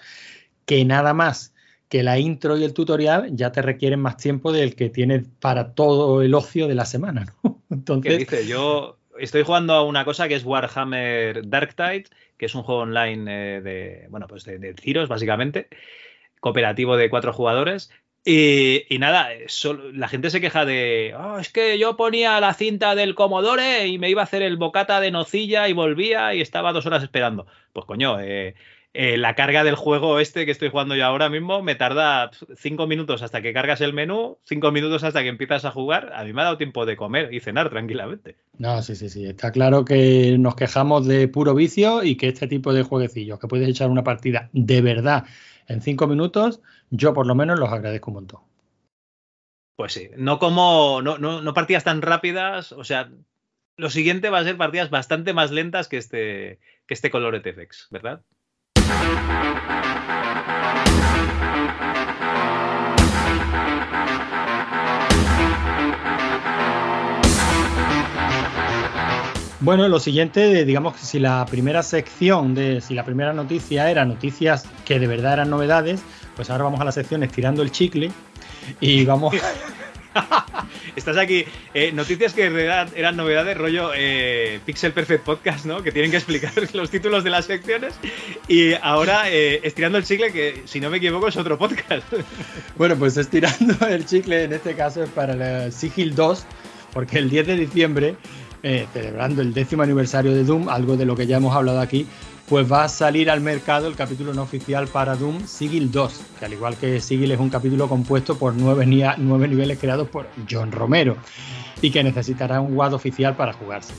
que 0.66 0.84
nada 0.84 1.14
más 1.14 1.54
que 1.88 2.02
la 2.02 2.18
intro 2.18 2.56
y 2.56 2.64
el 2.64 2.74
tutorial 2.74 3.28
ya 3.34 3.52
te 3.52 3.62
requieren 3.62 4.00
más 4.00 4.16
tiempo 4.16 4.52
del 4.52 4.74
que 4.74 4.90
tienes 4.90 5.24
para 5.40 5.72
todo 5.72 6.20
el 6.22 6.34
ocio 6.34 6.66
de 6.66 6.74
la 6.74 6.84
semana, 6.84 7.26
¿no? 7.42 7.62
Entonces, 7.70 8.12
¿Qué 8.12 8.18
dice? 8.18 8.46
Yo 8.46 8.98
estoy 9.18 9.42
jugando 9.42 9.74
a 9.74 9.84
una 9.84 10.04
cosa 10.04 10.28
que 10.28 10.34
es 10.34 10.44
Warhammer 10.44 11.48
Dark 11.48 11.74
Tide, 11.74 12.06
que 12.38 12.46
es 12.46 12.54
un 12.54 12.62
juego 12.62 12.82
online 12.82 13.56
eh, 13.56 13.60
de, 13.60 14.06
bueno, 14.10 14.26
pues 14.26 14.44
de, 14.44 14.74
tiros, 14.74 15.08
básicamente, 15.08 15.68
cooperativo 16.40 16.96
de 16.96 17.10
cuatro 17.10 17.32
jugadores. 17.32 17.90
Y, 18.24 18.84
nada, 18.98 19.28
la 19.92 20.08
gente 20.08 20.30
se 20.30 20.40
queja 20.40 20.64
de, 20.64 21.14
oh, 21.16 21.38
es 21.38 21.48
que 21.50 21.78
yo 21.78 21.96
ponía 21.96 22.40
la 22.40 22.54
cinta 22.54 22.96
del 22.96 23.14
Commodore 23.14 23.86
y 23.86 23.98
me 23.98 24.10
iba 24.10 24.20
a 24.22 24.24
hacer 24.24 24.42
el 24.42 24.56
bocata 24.56 25.00
de 25.00 25.12
nocilla 25.12 25.68
y 25.68 25.72
volvía 25.72 26.34
y 26.34 26.40
estaba 26.40 26.72
dos 26.72 26.86
horas 26.86 27.04
esperando. 27.04 27.46
Pues 27.72 27.86
coño, 27.86 28.18
eh, 28.18 28.56
eh, 28.98 29.18
la 29.18 29.34
carga 29.34 29.62
del 29.62 29.74
juego 29.74 30.20
este 30.20 30.46
que 30.46 30.52
estoy 30.52 30.70
jugando 30.70 30.96
yo 30.96 31.04
ahora 31.04 31.28
mismo 31.28 31.62
me 31.62 31.74
tarda 31.74 32.30
cinco 32.56 32.86
minutos 32.86 33.20
hasta 33.20 33.42
que 33.42 33.52
cargas 33.52 33.82
el 33.82 33.92
menú, 33.92 34.38
cinco 34.44 34.72
minutos 34.72 35.04
hasta 35.04 35.22
que 35.22 35.28
empiezas 35.28 35.66
a 35.66 35.70
jugar. 35.70 36.14
A 36.14 36.24
mí 36.24 36.32
me 36.32 36.40
ha 36.40 36.44
dado 36.44 36.56
tiempo 36.56 36.86
de 36.86 36.96
comer 36.96 37.34
y 37.34 37.40
cenar 37.40 37.68
tranquilamente. 37.68 38.36
No, 38.56 38.80
sí, 38.80 38.96
sí, 38.96 39.10
sí. 39.10 39.26
Está 39.26 39.52
claro 39.52 39.84
que 39.84 40.36
nos 40.38 40.56
quejamos 40.56 41.06
de 41.06 41.28
puro 41.28 41.54
vicio 41.54 42.04
y 42.04 42.16
que 42.16 42.28
este 42.28 42.48
tipo 42.48 42.72
de 42.72 42.84
jueguecillos, 42.84 43.38
que 43.38 43.48
puedes 43.48 43.68
echar 43.68 43.90
una 43.90 44.02
partida 44.02 44.48
de 44.54 44.80
verdad 44.80 45.26
en 45.68 45.82
cinco 45.82 46.06
minutos, 46.06 46.62
yo 46.88 47.12
por 47.12 47.26
lo 47.26 47.34
menos 47.34 47.58
los 47.58 47.70
agradezco 47.70 48.10
un 48.10 48.14
montón. 48.14 48.40
Pues 49.76 49.92
sí, 49.92 50.08
no 50.16 50.38
como, 50.38 51.02
no, 51.02 51.18
no, 51.18 51.42
no 51.42 51.52
partidas 51.52 51.84
tan 51.84 52.00
rápidas, 52.00 52.72
o 52.72 52.82
sea, 52.82 53.10
lo 53.76 53.90
siguiente 53.90 54.30
va 54.30 54.38
a 54.38 54.44
ser 54.44 54.56
partidas 54.56 54.88
bastante 54.88 55.34
más 55.34 55.50
lentas 55.50 55.86
que 55.86 55.98
este, 55.98 56.60
que 56.86 56.94
este 56.94 57.10
Color 57.10 57.34
ETFX, 57.34 57.88
¿verdad? 57.90 58.22
Bueno, 69.66 69.88
lo 69.88 69.98
siguiente, 69.98 70.64
digamos 70.64 70.94
que 70.94 71.04
si 71.04 71.18
la 71.18 71.44
primera 71.44 71.82
sección 71.82 72.54
de, 72.54 72.80
si 72.80 72.94
la 72.94 73.04
primera 73.04 73.32
noticia 73.32 73.90
era 73.90 74.04
noticias 74.04 74.68
que 74.84 75.00
de 75.00 75.08
verdad 75.08 75.32
eran 75.32 75.50
novedades, 75.50 76.02
pues 76.36 76.50
ahora 76.50 76.62
vamos 76.62 76.80
a 76.80 76.84
la 76.84 76.92
sección 76.92 77.24
estirando 77.24 77.62
el 77.62 77.72
chicle 77.72 78.12
y 78.80 79.04
vamos 79.04 79.34
Estás 80.96 81.16
aquí. 81.16 81.44
Eh, 81.74 81.92
noticias 81.92 82.32
que 82.32 82.48
realidad 82.48 82.88
eran 82.94 83.16
novedades, 83.16 83.56
rollo 83.56 83.90
eh, 83.94 84.60
Pixel 84.64 84.92
Perfect 84.92 85.24
Podcast, 85.24 85.66
¿no? 85.66 85.82
Que 85.82 85.92
tienen 85.92 86.10
que 86.10 86.16
explicar 86.16 86.52
los 86.74 86.90
títulos 86.90 87.24
de 87.24 87.30
las 87.30 87.46
secciones. 87.46 87.94
Y 88.48 88.74
ahora 88.74 89.30
eh, 89.30 89.60
estirando 89.62 89.98
el 89.98 90.04
chicle, 90.04 90.32
que 90.32 90.62
si 90.66 90.80
no 90.80 90.90
me 90.90 90.98
equivoco 90.98 91.28
es 91.28 91.36
otro 91.36 91.58
podcast. 91.58 92.06
Bueno, 92.76 92.94
pues 92.96 93.16
estirando 93.16 93.86
el 93.86 94.04
chicle 94.04 94.44
en 94.44 94.52
este 94.52 94.74
caso 94.74 95.02
es 95.02 95.08
para 95.08 95.64
el 95.64 95.72
Sigil 95.72 96.14
2, 96.14 96.44
porque 96.92 97.18
el 97.18 97.30
10 97.30 97.46
de 97.46 97.56
diciembre, 97.56 98.16
celebrando 98.92 99.40
el 99.40 99.54
décimo 99.54 99.82
aniversario 99.82 100.34
de 100.34 100.44
Doom, 100.44 100.68
algo 100.68 100.96
de 100.96 101.06
lo 101.06 101.16
que 101.16 101.26
ya 101.26 101.38
hemos 101.38 101.56
hablado 101.56 101.80
aquí, 101.80 102.06
pues 102.48 102.70
va 102.70 102.84
a 102.84 102.88
salir 102.88 103.30
al 103.30 103.40
mercado 103.40 103.88
el 103.88 103.96
capítulo 103.96 104.32
no 104.32 104.42
oficial 104.42 104.86
para 104.86 105.16
Doom 105.16 105.46
Sigil 105.46 105.90
2, 105.90 106.20
que 106.38 106.44
al 106.44 106.52
igual 106.52 106.76
que 106.76 107.00
Sigil 107.00 107.32
es 107.32 107.40
un 107.40 107.50
capítulo 107.50 107.88
compuesto 107.88 108.38
por 108.38 108.54
nueve, 108.54 108.86
niveles 108.86 109.78
creados 109.78 110.08
por 110.08 110.28
John 110.48 110.70
Romero 110.70 111.16
y 111.82 111.90
que 111.90 112.04
necesitará 112.04 112.60
un 112.60 112.76
WAD 112.76 112.94
oficial 112.94 113.36
para 113.36 113.52
jugarse. 113.52 113.94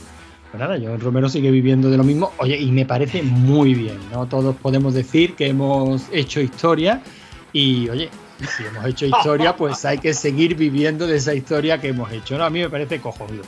Pues 0.50 0.60
nada, 0.60 0.78
John 0.82 0.98
Romero 0.98 1.28
sigue 1.28 1.50
viviendo 1.50 1.90
de 1.90 1.98
lo 1.98 2.04
mismo, 2.04 2.32
oye, 2.38 2.56
y 2.56 2.72
me 2.72 2.86
parece 2.86 3.22
muy 3.22 3.74
bien, 3.74 3.98
¿no? 4.10 4.26
Todos 4.26 4.56
podemos 4.56 4.94
decir 4.94 5.34
que 5.34 5.48
hemos 5.48 6.04
hecho 6.10 6.40
historia 6.40 7.02
y, 7.52 7.86
oye, 7.90 8.08
si 8.56 8.64
hemos 8.64 8.86
hecho 8.86 9.04
historia, 9.04 9.54
pues 9.56 9.84
hay 9.84 9.98
que 9.98 10.14
seguir 10.14 10.54
viviendo 10.54 11.06
de 11.06 11.16
esa 11.16 11.34
historia 11.34 11.78
que 11.78 11.88
hemos 11.88 12.10
hecho, 12.12 12.38
¿no? 12.38 12.44
A 12.44 12.50
mí 12.50 12.60
me 12.60 12.70
parece 12.70 12.98
cojonudo. 12.98 13.42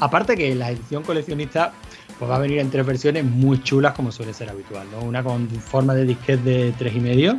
Aparte 0.00 0.34
que 0.34 0.54
la 0.56 0.70
edición 0.70 1.04
coleccionista 1.04 1.72
pues 2.20 2.30
va 2.30 2.36
a 2.36 2.38
venir 2.38 2.58
en 2.58 2.70
tres 2.70 2.84
versiones 2.84 3.24
muy 3.24 3.62
chulas 3.62 3.94
como 3.94 4.12
suele 4.12 4.34
ser 4.34 4.50
habitual, 4.50 4.86
¿no? 4.92 5.00
Una 5.00 5.24
con 5.24 5.48
forma 5.48 5.94
de 5.94 6.04
disquete 6.04 6.42
de 6.42 6.72
tres 6.72 6.94
y 6.94 7.00
medio, 7.00 7.38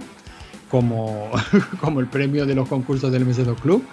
como, 0.71 1.29
como 1.79 1.99
el 1.99 2.07
premio 2.07 2.47
de 2.47 2.55
los 2.55 2.67
concursos 2.67 3.11
del 3.11 3.27
MS2 3.27 3.59
Club. 3.59 3.85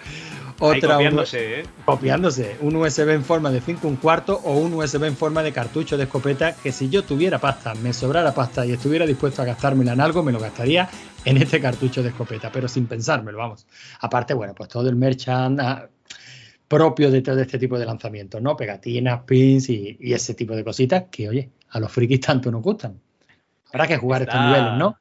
Otra 0.61 0.94
copiándose, 0.94 1.61
¿eh? 1.61 1.64
copiándose, 1.85 2.57
un 2.62 2.74
USB 2.74 3.11
en 3.11 3.22
forma 3.22 3.51
de 3.51 3.61
5 3.61 3.87
un 3.87 3.96
cuarto 3.96 4.40
o 4.42 4.55
un 4.55 4.72
USB 4.72 5.05
en 5.05 5.16
forma 5.16 5.42
de 5.42 5.53
cartucho 5.53 5.96
de 5.98 6.05
escopeta 6.05 6.57
que 6.57 6.72
si 6.72 6.88
yo 6.88 7.05
tuviera 7.05 7.38
pasta, 7.38 7.74
me 7.74 7.92
sobrara 7.92 8.33
pasta 8.35 8.64
y 8.64 8.72
estuviera 8.72 9.07
dispuesto 9.07 9.42
a 9.42 9.44
gastármela 9.44 9.92
en 9.92 10.01
algo, 10.01 10.22
me 10.22 10.33
lo 10.33 10.40
gastaría 10.40 10.88
en 11.24 11.37
este 11.37 11.61
cartucho 11.61 12.03
de 12.03 12.09
escopeta, 12.09 12.51
pero 12.51 12.66
sin 12.66 12.87
pensármelo, 12.87 13.38
vamos. 13.38 13.66
Aparte, 14.01 14.33
bueno, 14.33 14.55
pues 14.55 14.70
todo 14.70 14.88
el 14.88 14.96
merchant, 14.96 15.61
propio 16.68 17.11
de 17.11 17.22
todo 17.22 17.40
este 17.40 17.59
tipo 17.59 17.78
de 17.78 17.87
lanzamientos, 17.87 18.40
¿no? 18.42 18.57
Pegatinas, 18.57 19.22
pins 19.24 19.70
y, 19.70 19.98
ese 20.00 20.35
tipo 20.35 20.54
de 20.54 20.62
cositas 20.62 21.04
que, 21.11 21.28
oye, 21.28 21.50
a 21.70 21.81
los 21.81 21.90
frikis 21.90 22.20
tanto 22.20 22.50
nos 22.50 22.62
gustan. 22.62 23.00
Habrá 23.72 23.87
que 23.87 23.96
jugar 23.96 24.22
estos 24.22 24.40
niveles, 24.40 24.74
¿no? 24.74 24.98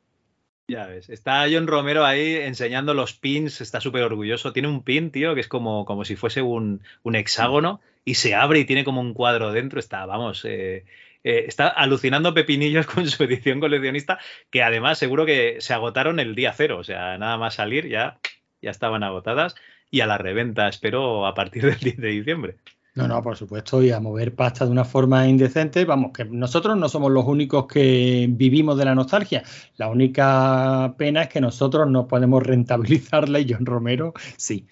Ya 0.69 0.86
ves, 0.86 1.10
está 1.10 1.45
John 1.49 1.67
Romero 1.67 2.03
ahí 2.03 2.36
enseñando 2.36 2.93
los 2.93 3.13
pins, 3.13 3.62
está 3.62 3.80
súper 3.80 4.03
orgulloso. 4.03 4.51
Tiene 4.51 4.67
un 4.67 4.84
pin, 4.84 5.12
tío, 5.12 5.34
que 5.34 5.41
es 5.41 5.47
como, 5.47 5.86
como 5.86 6.03
si 6.03 6.17
fuese 6.17 6.41
un, 6.41 6.82
hexágono 7.06 7.80
y 8.03 8.15
se 8.15 8.36
abre 8.36 8.60
y 8.60 8.65
tiene 8.65 8.84
como 8.84 8.99
un 8.99 9.13
cuadro 9.13 9.53
dentro. 9.53 9.80
Está, 9.80 10.06
vamos, 10.06 10.43
eh, 10.43 10.84
eh, 11.23 11.45
está 11.47 11.69
alucinando 11.69 12.34
pepinillos 12.34 12.86
con 12.86 13.08
su 13.08 13.23
edición 13.23 13.62
coleccionista, 13.62 14.19
que 14.49 14.62
además 14.62 14.97
seguro 14.97 15.25
que 15.25 15.58
se 15.60 15.73
agotaron 15.73 16.19
el 16.19 16.36
día 16.36 16.51
cero. 16.51 16.80
O 16.80 16.84
sea, 16.84 17.17
nada 17.17 17.38
más 17.38 17.56
salir 17.56 17.88
ya, 17.88 18.19
ya 18.62 18.71
estaban 18.71 19.03
agotadas 19.03 19.56
y 19.89 20.02
a 20.02 20.08
la 20.08 20.17
reventa, 20.17 20.67
espero, 20.67 21.26
a 21.26 21.34
partir 21.34 21.65
del 21.65 21.80
10 21.80 21.97
de 21.97 22.08
diciembre. 22.08 22.58
No, 22.97 23.08
no, 23.08 23.21
por 23.21 23.38
supuesto, 23.38 23.84
y 23.84 23.91
a 23.91 24.00
mover 24.00 24.34
pasta 24.34 24.65
de 24.65 24.71
una 24.71 24.84
forma 24.84 25.28
indecente. 25.28 25.86
Vamos, 25.86 26.13
que 26.13 26.26
nosotros 26.26 26.76
no 26.78 26.89
somos 26.89 27.12
los 27.12 27.26
únicos 27.26 27.67
que 27.67 28.26
vivimos 28.28 28.76
de 28.76 28.86
la 28.86 28.95
nostalgia. 28.95 29.43
La 29.76 29.88
única 29.88 30.95
pena 30.97 31.21
es 31.21 31.30
que 31.30 31.39
nosotros 31.39 31.88
no 31.88 32.08
podemos 32.08 32.41
rentabilizarla 32.41 33.39
y 33.39 33.54
John 33.54 33.67
Romero 33.67 34.13
sí. 34.36 34.65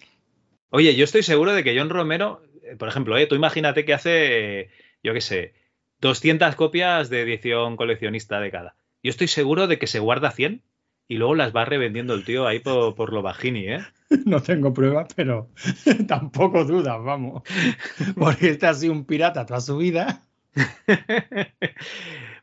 Oye, 0.72 0.96
yo 0.96 1.04
estoy 1.04 1.22
seguro 1.22 1.54
de 1.54 1.64
que 1.64 1.78
John 1.78 1.92
Romero, 1.92 2.42
eh, 2.64 2.76
por 2.76 2.90
ejemplo, 2.90 3.16
eh, 3.16 3.28
tú 3.28 3.36
imagínate 3.36 3.86
que 3.86 3.94
hace, 3.94 4.70
yo 5.04 5.14
qué 5.14 5.22
sé, 5.22 5.54
200 6.02 6.56
copias 6.56 7.12
de 7.12 7.22
edición 7.22 7.78
coleccionista 7.78 8.40
de 8.40 8.50
cada. 8.50 8.76
Yo 9.04 9.12
estoy 9.12 9.28
seguro 9.28 9.68
de 9.68 9.78
que 9.78 9.86
se 9.86 10.00
guarda 10.00 10.32
100 10.32 10.64
y 11.08 11.18
luego 11.18 11.36
las 11.36 11.56
va 11.56 11.66
revendiendo 11.66 12.14
el 12.14 12.24
tío 12.24 12.48
ahí 12.48 12.60
por, 12.60 13.14
lo 13.14 13.22
bajini, 13.22 13.68
¿eh? 13.68 13.80
No 14.26 14.42
tengo 14.42 14.74
pruebas, 14.74 15.08
pero 15.16 15.50
tampoco 16.08 16.64
dudas, 16.66 16.98
vamos. 17.04 17.44
Porque 18.16 18.50
este 18.50 18.68
ha 18.68 18.74
sido 18.74 18.94
un 18.94 19.06
pirata 19.06 19.46
toda 19.46 19.62
su 19.62 19.78
vida. 19.78 20.22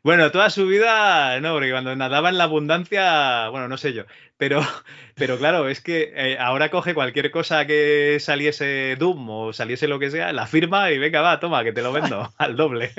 bueno, 0.03 0.31
toda 0.31 0.51
su 0.51 0.67
vida, 0.67 1.41
no, 1.41 1.55
porque 1.55 1.71
cuando 1.71 1.97
nadaba 1.97 2.29
en 2.29 2.37
la 2.37 2.45
abundancia, 2.45 3.49
bueno, 3.49 3.69
no 3.69 3.79
sé 3.79 3.95
yo. 3.95 4.05
Pero, 4.37 4.61
pero 5.15 5.39
claro, 5.39 5.67
es 5.69 5.81
que 5.81 6.13
eh, 6.15 6.37
ahora 6.39 6.71
coge 6.71 6.93
cualquier 6.93 7.31
cosa 7.31 7.65
que 7.67 8.19
saliese 8.21 8.97
Doom 8.99 9.31
o 9.31 9.53
saliese 9.55 9.89
lo 9.89 9.99
que 9.99 10.11
sea, 10.11 10.33
la 10.35 10.47
firma 10.47 10.91
y 10.91 10.99
venga, 10.99 11.23
va, 11.23 11.41
toma, 11.41 11.65
que 11.65 11.73
te 11.73 11.81
lo 11.81 11.91
vendo 11.91 12.31
al 12.37 12.55
doble. 12.55 12.91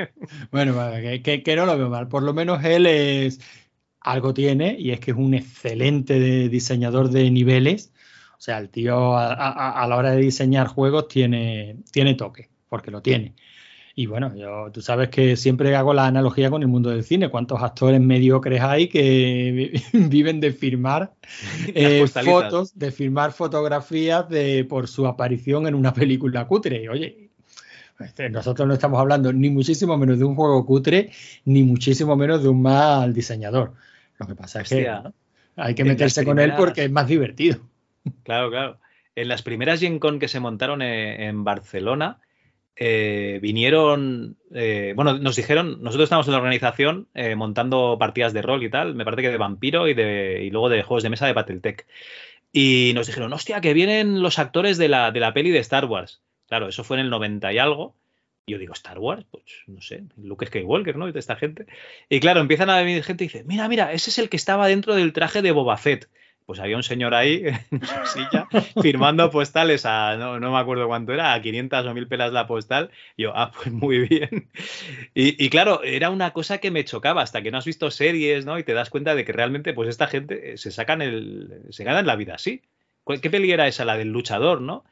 bueno, 0.52 0.76
que, 1.24 1.44
que 1.44 1.56
no 1.56 1.68
lo 1.68 1.78
veo 1.78 1.90
mal. 1.90 2.08
Por 2.08 2.24
lo 2.24 2.34
menos 2.34 2.64
él 2.64 2.88
es 2.88 3.40
algo 4.04 4.34
tiene 4.34 4.76
y 4.78 4.92
es 4.92 5.00
que 5.00 5.12
es 5.12 5.18
un 5.18 5.34
excelente 5.34 6.50
diseñador 6.50 7.10
de 7.10 7.30
niveles. 7.32 7.94
O 8.38 8.42
sea, 8.42 8.58
el 8.58 8.70
tío 8.70 9.18
a, 9.18 9.86
la 9.88 9.96
hora 9.96 10.12
de 10.12 10.22
diseñar 10.22 10.68
juegos 10.68 11.08
tiene, 11.08 11.78
tiene 11.92 12.14
toque, 12.16 12.50
porque 12.68 12.92
lo 12.92 13.02
tiene. 13.02 13.36
Y 13.96 14.08
bueno, 14.08 14.36
yo, 14.36 14.72
tú 14.74 14.82
sabes 14.82 15.10
que 15.10 15.38
siempre 15.38 15.76
hago 15.76 15.94
la 15.94 16.08
analogía 16.08 16.50
con 16.50 16.64
el 16.64 16.68
mundo 16.68 16.90
del 16.90 17.04
cine. 17.04 17.30
¿Cuántos 17.30 17.62
actores 17.62 18.02
mediocres 18.02 18.62
hay 18.62 18.88
que 18.88 19.80
viven 19.94 20.40
de 20.40 20.52
firmar 20.52 21.14
eh, 21.68 22.06
fotos, 22.08 22.78
de 22.78 22.92
firmar 22.92 23.32
fotografías 23.32 24.28
de, 24.28 24.66
por 24.66 24.88
su 24.88 25.06
aparición 25.08 25.68
en 25.68 25.76
una 25.76 25.94
película 25.94 26.48
cutre? 26.48 26.90
Oye, 26.90 27.30
este, 28.00 28.30
nosotros 28.30 28.68
no 28.68 28.74
estamos 28.74 29.00
hablando 29.00 29.32
ni 29.32 29.50
muchísimo 29.50 29.96
menos 29.96 30.18
de 30.18 30.26
un 30.26 30.36
juego 30.36 30.66
cutre, 30.66 31.12
ni 31.46 31.64
muchísimo 31.64 32.16
menos 32.16 32.42
de 32.42 32.50
un 32.50 32.62
mal 32.62 33.14
diseñador. 33.14 33.74
Lo 34.20 34.28
que 34.28 34.36
pasa 34.36 34.62
es 34.62 34.70
que 34.70 34.92
hay 35.56 35.76
que 35.76 35.84
meterse 35.84 36.26
con 36.26 36.40
él 36.40 36.54
porque 36.58 36.86
es 36.86 36.92
más 36.92 37.08
divertido. 37.08 37.60
Claro, 38.24 38.50
claro. 38.50 38.80
En 39.16 39.28
las 39.28 39.44
primeras 39.44 39.80
Gen 39.80 40.00
Con 40.00 40.20
que 40.20 40.28
se 40.28 40.40
montaron 40.40 40.82
eh, 40.82 41.28
en 41.28 41.44
Barcelona, 41.44 42.20
eh, 42.76 43.38
vinieron, 43.42 44.38
eh, 44.54 44.94
bueno, 44.96 45.18
nos 45.20 45.36
dijeron, 45.36 45.84
nosotros 45.84 46.06
estamos 46.06 46.26
en 46.28 46.34
la 46.34 46.40
organización 46.40 47.08
eh, 47.14 47.36
montando 47.36 47.98
partidas 48.00 48.34
de 48.34 48.42
rol 48.42 48.64
y 48.64 48.70
tal, 48.70 48.96
me 48.96 49.06
parece 49.06 49.22
que 49.22 49.30
de 49.30 49.38
vampiro 49.38 49.88
y, 49.88 49.94
de, 49.94 50.44
y 50.44 50.50
luego 50.50 50.70
de 50.70 50.82
juegos 50.82 51.04
de 51.04 51.12
mesa 51.12 51.28
de 51.28 51.34
Battletech. 51.34 51.86
Y 52.52 52.92
nos 52.96 53.08
dijeron, 53.08 53.34
hostia, 53.34 53.62
que 53.62 53.74
vienen 53.74 54.22
los 54.22 54.40
actores 54.40 54.78
de 54.78 54.88
la, 54.88 55.12
de 55.12 55.20
la 55.20 55.34
peli 55.34 55.52
de 55.52 55.60
Star 55.60 55.86
Wars. 55.86 56.22
Claro, 56.48 56.68
eso 56.68 56.84
fue 56.84 56.98
en 56.98 57.02
el 57.02 57.10
90 57.10 57.54
y 57.54 57.58
algo. 57.60 57.96
Yo 58.48 58.58
digo, 58.58 58.74
¿Star 58.74 59.00
Wars? 59.00 59.26
Pues 59.32 59.44
no 59.68 59.82
sé, 59.82 60.04
Luke 60.18 60.46
Skywalker, 60.46 60.98
¿no? 60.98 61.08
Y 61.08 61.12
de 61.12 61.20
esta 61.20 61.36
gente. 61.36 61.66
Y 62.10 62.20
claro, 62.20 62.42
empiezan 62.42 62.70
a 62.70 62.82
venir 62.82 63.04
gente 63.04 63.24
y 63.24 63.28
dice, 63.28 63.44
mira, 63.46 63.68
mira, 63.70 63.94
ese 63.94 64.10
es 64.10 64.18
el 64.20 64.30
que 64.30 64.38
estaba 64.38 64.68
dentro 64.68 64.96
del 64.96 65.14
traje 65.14 65.42
de 65.42 65.52
Boba 65.52 65.78
Fett 65.78 66.10
pues 66.46 66.60
había 66.60 66.76
un 66.76 66.84
señor 66.84 67.14
ahí 67.14 67.44
en 67.72 67.86
su 67.86 68.06
silla 68.06 68.48
firmando 68.82 69.30
postales 69.30 69.86
a, 69.86 70.18
no, 70.18 70.40
no, 70.40 70.52
me 70.52 70.58
acuerdo 70.58 70.88
cuánto 70.88 71.14
era, 71.14 71.34
a 71.34 71.42
500 71.42 71.86
o 71.86 71.94
1000 71.94 72.08
pelas 72.08 72.34
la 72.34 72.48
postal. 72.48 72.92
Yo, 73.18 73.32
ah, 73.36 73.52
pues 73.52 73.72
muy 73.72 74.00
bien. 74.00 74.50
Y, 75.16 75.44
y, 75.44 75.50
claro, 75.50 75.84
era 75.84 76.10
una 76.10 76.32
cosa 76.32 76.58
que 76.58 76.72
me 76.72 76.86
chocaba 76.86 77.22
hasta 77.22 77.42
que 77.44 77.52
no 77.52 77.60
has 77.60 77.66
visto 77.66 77.92
series, 77.92 78.46
¿no? 78.46 78.58
Y 78.58 78.64
te 78.64 78.74
das 78.74 78.90
cuenta 78.90 79.14
de 79.14 79.26
que 79.26 79.32
realmente, 79.32 79.74
pues 79.74 79.90
esta 79.90 80.08
gente 80.08 80.54
eh, 80.54 80.58
se 80.58 80.72
sacan 80.72 81.02
el, 81.02 81.62
se 81.70 81.84
ganan 81.84 82.08
la 82.08 82.16
vida 82.16 82.36
así. 82.36 82.64
¿Qué 83.22 83.30
peli 83.30 83.52
era 83.52 83.68
esa? 83.68 83.86
La 83.86 83.98
del 83.98 84.10
luchador, 84.10 84.62
¿no? 84.62 84.86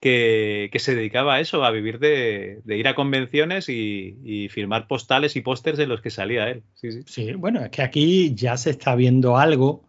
Que, 0.00 0.68
que 0.70 0.78
se 0.78 0.94
dedicaba 0.94 1.34
a 1.34 1.40
eso, 1.40 1.64
a 1.64 1.72
vivir 1.72 1.98
de, 1.98 2.60
de 2.64 2.76
ir 2.76 2.86
a 2.86 2.94
convenciones 2.94 3.68
y, 3.68 4.16
y, 4.22 4.48
firmar 4.48 4.86
postales 4.86 5.34
y 5.34 5.40
pósters 5.40 5.80
en 5.80 5.88
los 5.88 6.00
que 6.00 6.10
salía 6.10 6.48
él. 6.48 6.62
Sí, 6.74 6.92
sí. 6.92 7.02
sí, 7.04 7.32
bueno, 7.32 7.64
es 7.64 7.70
que 7.70 7.82
aquí 7.82 8.32
ya 8.32 8.56
se 8.56 8.70
está 8.70 8.94
viendo 8.94 9.38
algo 9.38 9.88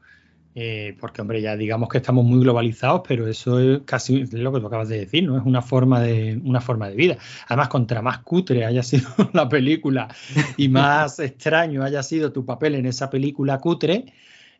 eh, 0.55 0.97
porque, 0.99 1.21
hombre, 1.21 1.41
ya 1.41 1.55
digamos 1.55 1.89
que 1.89 1.99
estamos 1.99 2.25
muy 2.25 2.41
globalizados, 2.41 3.01
pero 3.07 3.27
eso 3.27 3.59
es 3.59 3.81
casi 3.85 4.25
lo 4.25 4.51
que 4.51 4.59
tú 4.59 4.67
acabas 4.67 4.89
de 4.89 4.99
decir, 4.99 5.23
¿no? 5.23 5.37
Es 5.37 5.45
una 5.45 5.61
forma 5.61 6.01
de, 6.01 6.37
una 6.43 6.59
forma 6.59 6.89
de 6.89 6.95
vida. 6.95 7.17
Además, 7.47 7.69
contra 7.69 8.01
más 8.01 8.19
cutre 8.19 8.65
haya 8.65 8.83
sido 8.83 9.07
la 9.33 9.47
película 9.47 10.13
y 10.57 10.67
más 10.67 11.19
extraño 11.19 11.83
haya 11.83 12.03
sido 12.03 12.33
tu 12.33 12.45
papel 12.45 12.75
en 12.75 12.87
esa 12.87 13.09
película 13.09 13.59
cutre, 13.59 14.05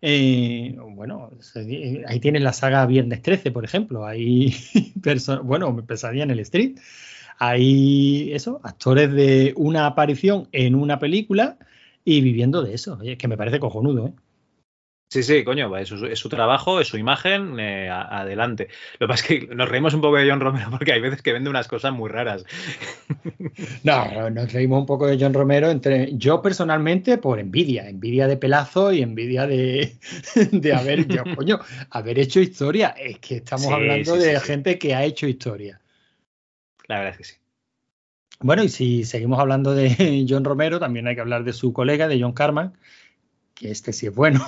eh, 0.02 0.78
bueno, 0.80 1.32
ahí 2.08 2.20
tienes 2.20 2.42
la 2.42 2.54
saga 2.54 2.86
Viernes 2.86 3.22
13, 3.22 3.52
por 3.52 3.66
ejemplo. 3.66 4.06
Hay 4.06 4.56
bueno, 5.44 5.86
Pesadilla 5.86 6.24
en 6.24 6.32
el 6.32 6.40
Street. 6.40 6.78
Hay 7.38 8.34
eso, 8.34 8.60
actores 8.64 9.12
de 9.14 9.54
una 9.56 9.86
aparición 9.86 10.48
en 10.52 10.76
una 10.76 11.00
película 11.00 11.58
y 12.04 12.22
viviendo 12.22 12.64
de 12.64 12.74
eso. 12.74 13.00
Es 13.02 13.18
que 13.18 13.28
me 13.28 13.38
parece 13.38 13.60
cojonudo, 13.60 14.08
¿eh? 14.08 14.14
Sí, 15.12 15.24
sí, 15.24 15.44
coño, 15.44 15.76
es 15.76 15.88
su, 15.88 16.06
es 16.06 16.20
su 16.20 16.30
trabajo, 16.30 16.80
es 16.80 16.88
su 16.88 16.96
imagen, 16.96 17.60
eh, 17.60 17.90
adelante. 17.90 18.68
Lo 19.00 19.08
que 19.08 19.12
pasa 19.12 19.24
es 19.34 19.40
que 19.40 19.56
nos 19.56 19.68
reímos 19.68 19.96
un 19.96 20.02
poco 20.02 20.18
de 20.18 20.30
John 20.30 20.40
Romero 20.40 20.70
porque 20.70 20.92
hay 20.94 21.02
veces 21.02 21.24
que 21.24 21.34
vende 21.34 21.50
unas 21.50 21.68
cosas 21.68 21.94
muy 21.94 22.10
raras. 22.10 22.46
No, 23.84 24.30
nos 24.30 24.54
reímos 24.54 24.80
un 24.80 24.86
poco 24.86 25.08
de 25.08 25.18
John 25.20 25.34
Romero, 25.34 25.70
entre 25.70 26.16
yo 26.16 26.42
personalmente 26.42 27.18
por 27.18 27.40
envidia, 27.40 27.90
envidia 27.90 28.28
de 28.28 28.38
pelazo 28.38 28.94
y 28.94 29.02
envidia 29.02 29.48
de, 29.48 29.98
de 30.52 30.74
haber, 30.74 31.08
yo, 31.08 31.24
coño, 31.36 31.60
haber 31.90 32.20
hecho 32.20 32.40
historia. 32.40 32.90
Es 32.90 33.20
que 33.20 33.38
estamos 33.38 33.66
sí, 33.66 33.74
hablando 33.74 34.16
sí, 34.16 34.22
de 34.22 34.40
sí, 34.40 34.46
gente 34.46 34.78
que 34.78 34.96
ha 34.96 35.04
hecho 35.04 35.28
historia. 35.28 35.82
La 36.88 37.00
verdad 37.00 37.12
es 37.14 37.18
que 37.18 37.24
sí. 37.24 37.36
Bueno, 38.42 38.64
y 38.64 38.70
si 38.70 39.04
seguimos 39.04 39.40
hablando 39.40 39.74
de 39.74 40.26
John 40.30 40.46
Romero, 40.46 40.80
también 40.80 41.08
hay 41.08 41.16
que 41.16 41.22
hablar 41.22 41.44
de 41.44 41.54
su 41.54 41.74
colega, 41.74 42.08
de 42.08 42.22
John 42.22 42.34
Carman, 42.34 42.78
que 43.56 43.72
este 43.72 43.92
sí 43.92 44.08
es 44.08 44.16
bueno. 44.16 44.42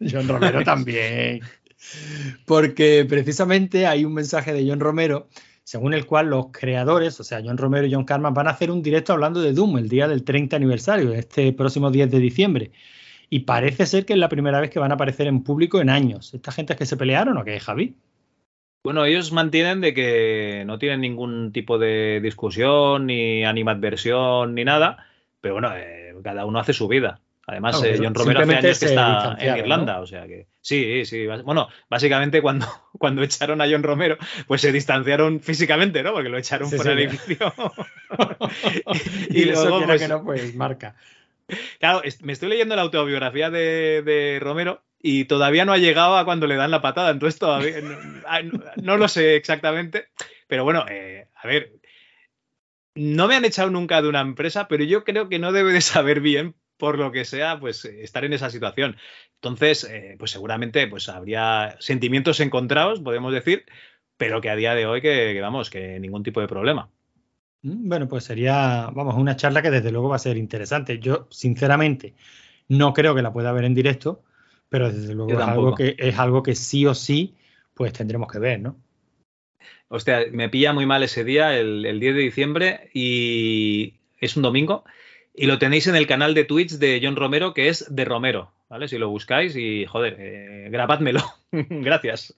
John 0.10 0.28
Romero 0.28 0.62
también. 0.62 1.40
Porque 2.46 3.06
precisamente 3.08 3.86
hay 3.86 4.04
un 4.04 4.14
mensaje 4.14 4.52
de 4.52 4.68
John 4.68 4.80
Romero 4.80 5.28
según 5.66 5.94
el 5.94 6.06
cual 6.06 6.30
los 6.30 6.52
creadores, 6.52 7.18
o 7.18 7.24
sea, 7.24 7.42
John 7.44 7.58
Romero 7.58 7.88
y 7.88 7.92
John 7.92 8.04
Carman, 8.04 8.32
van 8.32 8.46
a 8.46 8.52
hacer 8.52 8.70
un 8.70 8.84
directo 8.84 9.12
hablando 9.12 9.40
de 9.40 9.52
Doom 9.52 9.78
el 9.78 9.88
día 9.88 10.06
del 10.06 10.22
30 10.22 10.54
aniversario, 10.54 11.12
este 11.12 11.52
próximo 11.52 11.90
10 11.90 12.08
de 12.08 12.20
diciembre. 12.20 12.70
Y 13.30 13.40
parece 13.40 13.84
ser 13.84 14.06
que 14.06 14.12
es 14.12 14.18
la 14.20 14.28
primera 14.28 14.60
vez 14.60 14.70
que 14.70 14.78
van 14.78 14.92
a 14.92 14.94
aparecer 14.94 15.26
en 15.26 15.42
público 15.42 15.80
en 15.80 15.90
años. 15.90 16.32
¿Esta 16.32 16.52
gente 16.52 16.74
es 16.74 16.78
que 16.78 16.86
se 16.86 16.96
pelearon 16.96 17.36
o 17.36 17.44
qué, 17.44 17.58
Javi? 17.58 17.96
Bueno, 18.84 19.04
ellos 19.04 19.32
mantienen 19.32 19.80
de 19.80 19.92
que 19.92 20.62
no 20.68 20.78
tienen 20.78 21.00
ningún 21.00 21.50
tipo 21.50 21.78
de 21.78 22.20
discusión, 22.22 23.06
ni 23.06 23.44
animadversión, 23.44 24.54
ni 24.54 24.64
nada, 24.64 25.04
pero 25.40 25.54
bueno, 25.54 25.72
eh, 25.76 26.14
cada 26.22 26.46
uno 26.46 26.60
hace 26.60 26.74
su 26.74 26.86
vida. 26.86 27.20
Además, 27.48 27.80
no, 27.80 27.86
eh, 27.86 27.96
John 28.02 28.14
Romero 28.14 28.40
hace 28.40 28.56
años 28.56 28.78
que 28.80 28.86
está 28.86 29.36
en 29.38 29.56
Irlanda, 29.58 29.94
¿no? 29.94 30.02
o 30.02 30.06
sea 30.06 30.26
que 30.26 30.48
sí, 30.60 31.04
sí. 31.04 31.26
Bueno, 31.44 31.68
básicamente 31.88 32.42
cuando, 32.42 32.66
cuando 32.98 33.22
echaron 33.22 33.60
a 33.60 33.68
John 33.70 33.84
Romero, 33.84 34.18
pues 34.48 34.60
se 34.60 34.72
distanciaron 34.72 35.40
físicamente, 35.40 36.02
¿no? 36.02 36.12
Porque 36.12 36.28
lo 36.28 36.38
echaron 36.38 36.68
sí, 36.68 36.76
sí, 36.76 36.88
del 36.88 36.98
edificio. 36.98 37.54
y, 39.30 39.42
y 39.42 39.44
luego, 39.44 39.84
pues, 39.84 40.02
que 40.02 40.08
no, 40.08 40.24
pues 40.24 40.54
marca. 40.56 40.96
Claro, 41.78 42.02
me 42.22 42.32
estoy 42.32 42.48
leyendo 42.48 42.74
la 42.74 42.82
autobiografía 42.82 43.50
de, 43.50 44.02
de, 44.02 44.38
Romero 44.40 44.82
y 45.00 45.26
todavía 45.26 45.64
no 45.64 45.72
ha 45.72 45.78
llegado 45.78 46.16
a 46.16 46.24
cuando 46.24 46.48
le 46.48 46.56
dan 46.56 46.72
la 46.72 46.82
patada, 46.82 47.10
entonces 47.10 47.38
todavía 47.38 47.80
no, 47.80 48.60
no 48.82 48.96
lo 48.96 49.06
sé 49.06 49.36
exactamente, 49.36 50.08
pero 50.48 50.64
bueno, 50.64 50.84
eh, 50.88 51.28
a 51.36 51.46
ver, 51.46 51.74
no 52.96 53.28
me 53.28 53.36
han 53.36 53.44
echado 53.44 53.70
nunca 53.70 54.02
de 54.02 54.08
una 54.08 54.22
empresa, 54.22 54.66
pero 54.66 54.82
yo 54.82 55.04
creo 55.04 55.28
que 55.28 55.38
no 55.38 55.52
debe 55.52 55.72
de 55.72 55.80
saber 55.80 56.20
bien 56.20 56.56
por 56.76 56.98
lo 56.98 57.12
que 57.12 57.24
sea, 57.24 57.58
pues 57.58 57.84
estar 57.84 58.24
en 58.24 58.32
esa 58.32 58.50
situación. 58.50 58.96
Entonces, 59.34 59.84
eh, 59.84 60.16
pues 60.18 60.30
seguramente 60.30 60.86
pues 60.86 61.08
habría 61.08 61.76
sentimientos 61.80 62.40
encontrados, 62.40 63.00
podemos 63.00 63.32
decir, 63.32 63.64
pero 64.16 64.40
que 64.40 64.50
a 64.50 64.56
día 64.56 64.74
de 64.74 64.86
hoy 64.86 65.00
que, 65.00 65.32
que, 65.34 65.40
vamos, 65.40 65.70
que 65.70 66.00
ningún 66.00 66.22
tipo 66.22 66.40
de 66.40 66.48
problema. 66.48 66.88
Mm, 67.62 67.88
bueno, 67.88 68.08
pues 68.08 68.24
sería, 68.24 68.90
vamos, 68.92 69.14
una 69.16 69.36
charla 69.36 69.62
que 69.62 69.70
desde 69.70 69.92
luego 69.92 70.08
va 70.08 70.16
a 70.16 70.20
ser 70.20 70.36
interesante. 70.36 70.98
Yo, 70.98 71.26
sinceramente, 71.30 72.14
no 72.68 72.92
creo 72.92 73.14
que 73.14 73.22
la 73.22 73.32
pueda 73.32 73.52
ver 73.52 73.64
en 73.64 73.74
directo, 73.74 74.22
pero 74.68 74.92
desde 74.92 75.14
luego 75.14 75.32
es 75.32 75.46
algo, 75.46 75.74
que, 75.74 75.96
es 75.98 76.18
algo 76.18 76.42
que 76.42 76.54
sí 76.54 76.86
o 76.86 76.94
sí, 76.94 77.34
pues 77.74 77.92
tendremos 77.92 78.30
que 78.30 78.38
ver, 78.38 78.60
¿no? 78.60 78.76
Hostia, 79.88 80.24
me 80.32 80.48
pilla 80.48 80.72
muy 80.72 80.84
mal 80.84 81.02
ese 81.02 81.22
día, 81.22 81.56
el, 81.56 81.86
el 81.86 82.00
10 82.00 82.14
de 82.16 82.20
diciembre, 82.20 82.90
y 82.92 83.94
es 84.18 84.36
un 84.36 84.42
domingo, 84.42 84.84
y 85.36 85.46
lo 85.46 85.58
tenéis 85.58 85.86
en 85.86 85.96
el 85.96 86.06
canal 86.06 86.34
de 86.34 86.44
Twitch 86.44 86.72
de 86.72 87.00
John 87.02 87.16
Romero, 87.16 87.54
que 87.54 87.68
es 87.68 87.86
de 87.94 88.04
Romero, 88.04 88.52
¿vale? 88.68 88.88
Si 88.88 88.98
lo 88.98 89.08
buscáis 89.10 89.54
y, 89.56 89.84
joder, 89.84 90.16
eh, 90.18 90.68
grabádmelo. 90.70 91.20
Gracias. 91.52 92.34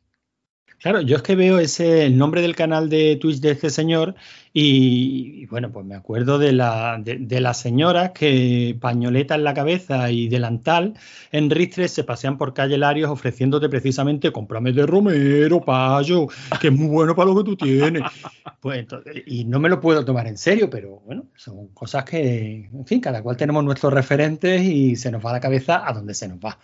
Claro, 0.81 1.01
yo 1.01 1.17
es 1.17 1.23
que 1.23 1.35
veo 1.35 1.59
ese 1.59 2.07
el 2.07 2.17
nombre 2.17 2.41
del 2.41 2.55
canal 2.55 2.89
de 2.89 3.17
Twitch 3.17 3.41
de 3.41 3.51
este 3.51 3.69
señor 3.69 4.15
y, 4.53 5.43
y 5.43 5.47
bueno, 5.47 5.73
pues 5.73 5.85
me 5.85 5.97
acuerdo 5.97 6.39
de 6.39 6.53
la 6.53 6.99
de, 7.01 7.17
de 7.17 7.41
las 7.41 7.59
señoras 7.59 8.13
que 8.13 8.77
pañoleta 8.81 9.35
en 9.35 9.43
la 9.43 9.55
cabeza 9.55 10.13
y 10.13 10.29
delantal 10.29 10.95
en 11.33 11.51
Ristres 11.51 11.91
se 11.91 12.05
pasean 12.05 12.39
por 12.39 12.55
calle 12.55 12.79
Larios 12.79 13.11
ofreciéndote 13.11 13.69
precisamente 13.69 14.31
cómprame 14.31 14.73
de 14.73 14.87
Romero, 14.87 15.65
payo, 15.65 16.29
que 16.61 16.69
es 16.69 16.73
muy 16.73 16.87
bueno 16.87 17.17
para 17.17 17.31
lo 17.31 17.37
que 17.39 17.45
tú 17.45 17.57
tienes. 17.57 18.03
Pues 18.61 18.81
entonces, 18.81 19.23
y 19.27 19.45
no 19.45 19.61
me 19.61 19.69
lo 19.69 19.81
puedo 19.81 20.05
tomar 20.05 20.27
en 20.27 20.37
serio, 20.37 20.69
pero 20.69 21.01
bueno, 21.07 21.27
son 21.37 21.69
cosas 21.69 22.03
que, 22.05 22.69
en 22.73 22.87
fin, 22.87 23.01
cada 23.01 23.23
cual 23.23 23.37
tenemos 23.37 23.63
nuestros 23.63 23.93
referentes 23.93 24.63
y 24.63 24.97
se 24.97 25.13
nos 25.13 25.25
va 25.25 25.31
la 25.31 25.39
cabeza 25.39 25.89
a 25.89 25.93
donde 25.93 26.13
se 26.13 26.27
nos 26.27 26.39
va. 26.39 26.59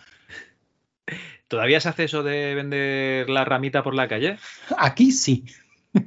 ¿Todavía 1.47 1.79
se 1.79 1.89
hace 1.89 2.05
eso 2.05 2.23
de 2.23 2.55
vender 2.55 3.29
la 3.29 3.45
ramita 3.45 3.83
por 3.83 3.95
la 3.95 4.07
calle? 4.07 4.37
Aquí 4.77 5.11
sí. 5.11 5.45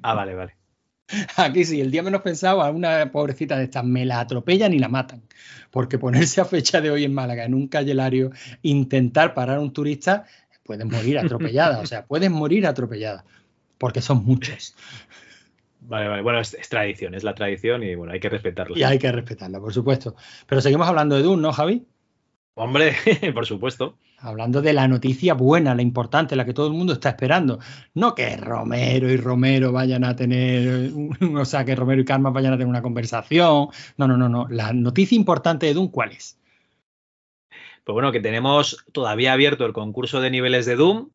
Ah, 0.03 0.14
vale, 0.14 0.35
vale. 0.35 0.57
Aquí 1.37 1.64
sí, 1.64 1.81
el 1.81 1.90
día 1.90 2.03
menos 2.03 2.22
pensado 2.22 2.61
a 2.61 2.70
una 2.70 3.11
pobrecita 3.11 3.57
de 3.57 3.64
estas 3.64 3.85
me 3.85 4.05
la 4.05 4.20
atropellan 4.20 4.74
y 4.74 4.79
la 4.79 4.88
matan. 4.88 5.22
Porque 5.70 5.98
ponerse 5.98 6.40
a 6.40 6.44
fecha 6.44 6.81
de 6.81 6.90
hoy 6.90 7.05
en 7.05 7.14
Málaga 7.14 7.44
en 7.44 7.55
un 7.55 7.68
callelario, 7.68 8.31
intentar 8.62 9.35
parar 9.35 9.57
a 9.57 9.61
un 9.61 9.72
turista, 9.72 10.27
pueden 10.64 10.88
morir 10.88 11.18
atropellada. 11.18 11.81
o 11.81 11.87
sea, 11.87 12.05
pueden 12.07 12.33
morir 12.33 12.66
atropellada. 12.66 13.24
Porque 13.79 14.03
son 14.03 14.24
muchos. 14.24 14.74
Vale, 15.81 16.09
vale. 16.09 16.22
Bueno, 16.22 16.40
es, 16.40 16.55
es, 16.55 16.68
tradición, 16.68 17.14
es 17.14 17.22
la 17.22 17.35
tradición 17.35 17.83
y 17.85 17.94
bueno, 17.94 18.12
hay 18.12 18.20
que 18.20 18.29
respetarla. 18.29 18.77
Y 18.77 18.83
hay 18.83 18.98
que 18.98 19.11
respetarla, 19.11 19.61
por 19.61 19.72
supuesto. 19.72 20.16
Pero 20.46 20.61
seguimos 20.61 20.88
hablando 20.88 21.16
de 21.16 21.22
Dune, 21.22 21.40
¿no, 21.40 21.53
Javi? 21.53 21.87
Hombre, 22.55 22.94
por 23.35 23.46
supuesto. 23.46 23.96
Hablando 24.20 24.62
de 24.62 24.72
la 24.72 24.88
noticia 24.88 25.35
buena, 25.35 25.74
la 25.74 25.83
importante, 25.83 26.35
la 26.35 26.44
que 26.44 26.52
todo 26.52 26.66
el 26.66 26.72
mundo 26.72 26.92
está 26.92 27.11
esperando. 27.11 27.61
No 27.94 28.14
que 28.14 28.37
Romero 28.37 29.09
y 29.09 29.16
Romero 29.16 29.70
vayan 29.70 30.04
a 30.04 30.16
tener, 30.16 30.90
o 31.37 31.44
sea, 31.44 31.64
que 31.64 31.76
Romero 31.76 32.00
y 32.02 32.04
Karma 32.04 32.31
vayan 32.31 32.52
a 32.52 32.57
tener 32.57 32.68
una 32.68 32.83
conversación. 32.83 33.68
No, 33.96 34.09
no, 34.09 34.16
no, 34.16 34.28
no. 34.28 34.48
La 34.48 34.72
noticia 34.72 35.14
importante 35.16 35.66
de 35.66 35.74
Doom, 35.74 35.88
¿cuál 35.88 36.12
es? 36.12 36.37
Pues 37.85 37.94
bueno, 37.94 38.12
que 38.12 38.20
tenemos 38.20 38.85
todavía 38.92 39.33
abierto 39.33 39.64
el 39.64 39.72
concurso 39.72 40.20
de 40.20 40.31
niveles 40.31 40.66
de 40.66 40.76
Doom. 40.76 41.11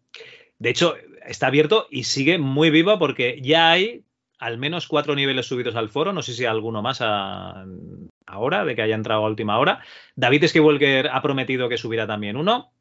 De 0.59 0.69
hecho, 0.69 0.95
está 1.27 1.47
abierto 1.47 1.87
y 1.91 2.05
sigue 2.05 2.39
muy 2.39 2.69
vivo 2.69 2.97
porque 2.99 3.39
ya 3.41 3.69
hay 3.69 4.05
al 4.43 4.57
menos 4.57 4.87
cuatro 4.87 5.15
niveles 5.15 5.45
subidos 5.45 5.75
al 5.75 5.89
foro. 5.89 6.11
No 6.11 6.21
sé 6.21 6.33
si 6.33 6.45
alguno 6.45 6.81
más 6.81 7.01
ahora, 7.01 8.65
de 8.65 8.75
que 8.75 8.81
haya 8.81 8.95
entrado 8.95 9.23
a 9.23 9.29
última 9.29 9.57
hora. 9.57 9.79
David 10.15 10.47
Skywalker 10.47 11.07
ha 11.07 11.21
prometido 11.21 11.69
que 11.69 11.77
subirá 11.77 12.05
también 12.05 12.35
uno. 12.35 12.73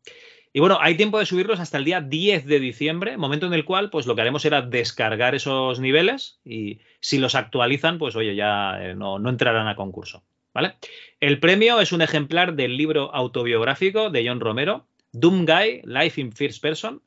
Y 0.53 0.61
bueno, 0.61 0.79
hay 0.81 0.97
tiempo 0.97 1.19
de 1.19 1.25
subirlos 1.25 1.61
hasta 1.61 1.79
el 1.79 1.85
día 1.85 2.01
10 2.01 2.47
de 2.47 2.61
diciembre, 2.61 3.17
momento 3.17 3.47
en 3.47 3.55
el 3.55 3.65
cual 3.65 3.91
pues 3.91 4.07
lo 4.07 4.15
que 4.15 4.21
haremos 4.21 4.45
era 4.45 4.61
descargar 4.61 5.35
esos 5.35 5.81
niveles 5.81 6.41
y 6.45 6.81
si 7.01 7.19
los 7.19 7.35
actualizan, 7.35 7.99
pues 7.99 8.17
oye, 8.17 8.35
ya 8.35 8.77
eh, 8.83 8.95
no, 8.95 9.19
no 9.19 9.31
entrarán 9.31 9.69
a 9.69 9.77
concurso. 9.77 10.25
¿Vale? 10.53 10.75
El 11.21 11.41
premio 11.41 11.81
es 11.81 11.93
un 11.93 12.03
ejemplar 12.03 12.55
del 12.55 12.77
libro 12.77 13.15
autobiográfico 13.15 14.11
de 14.11 14.29
John 14.29 14.41
Romero, 14.41 14.87
Doom 15.13 15.47
Guy, 15.47 15.81
Life 15.85 16.21
in 16.21 16.33
First 16.33 16.61
Person, 16.61 17.03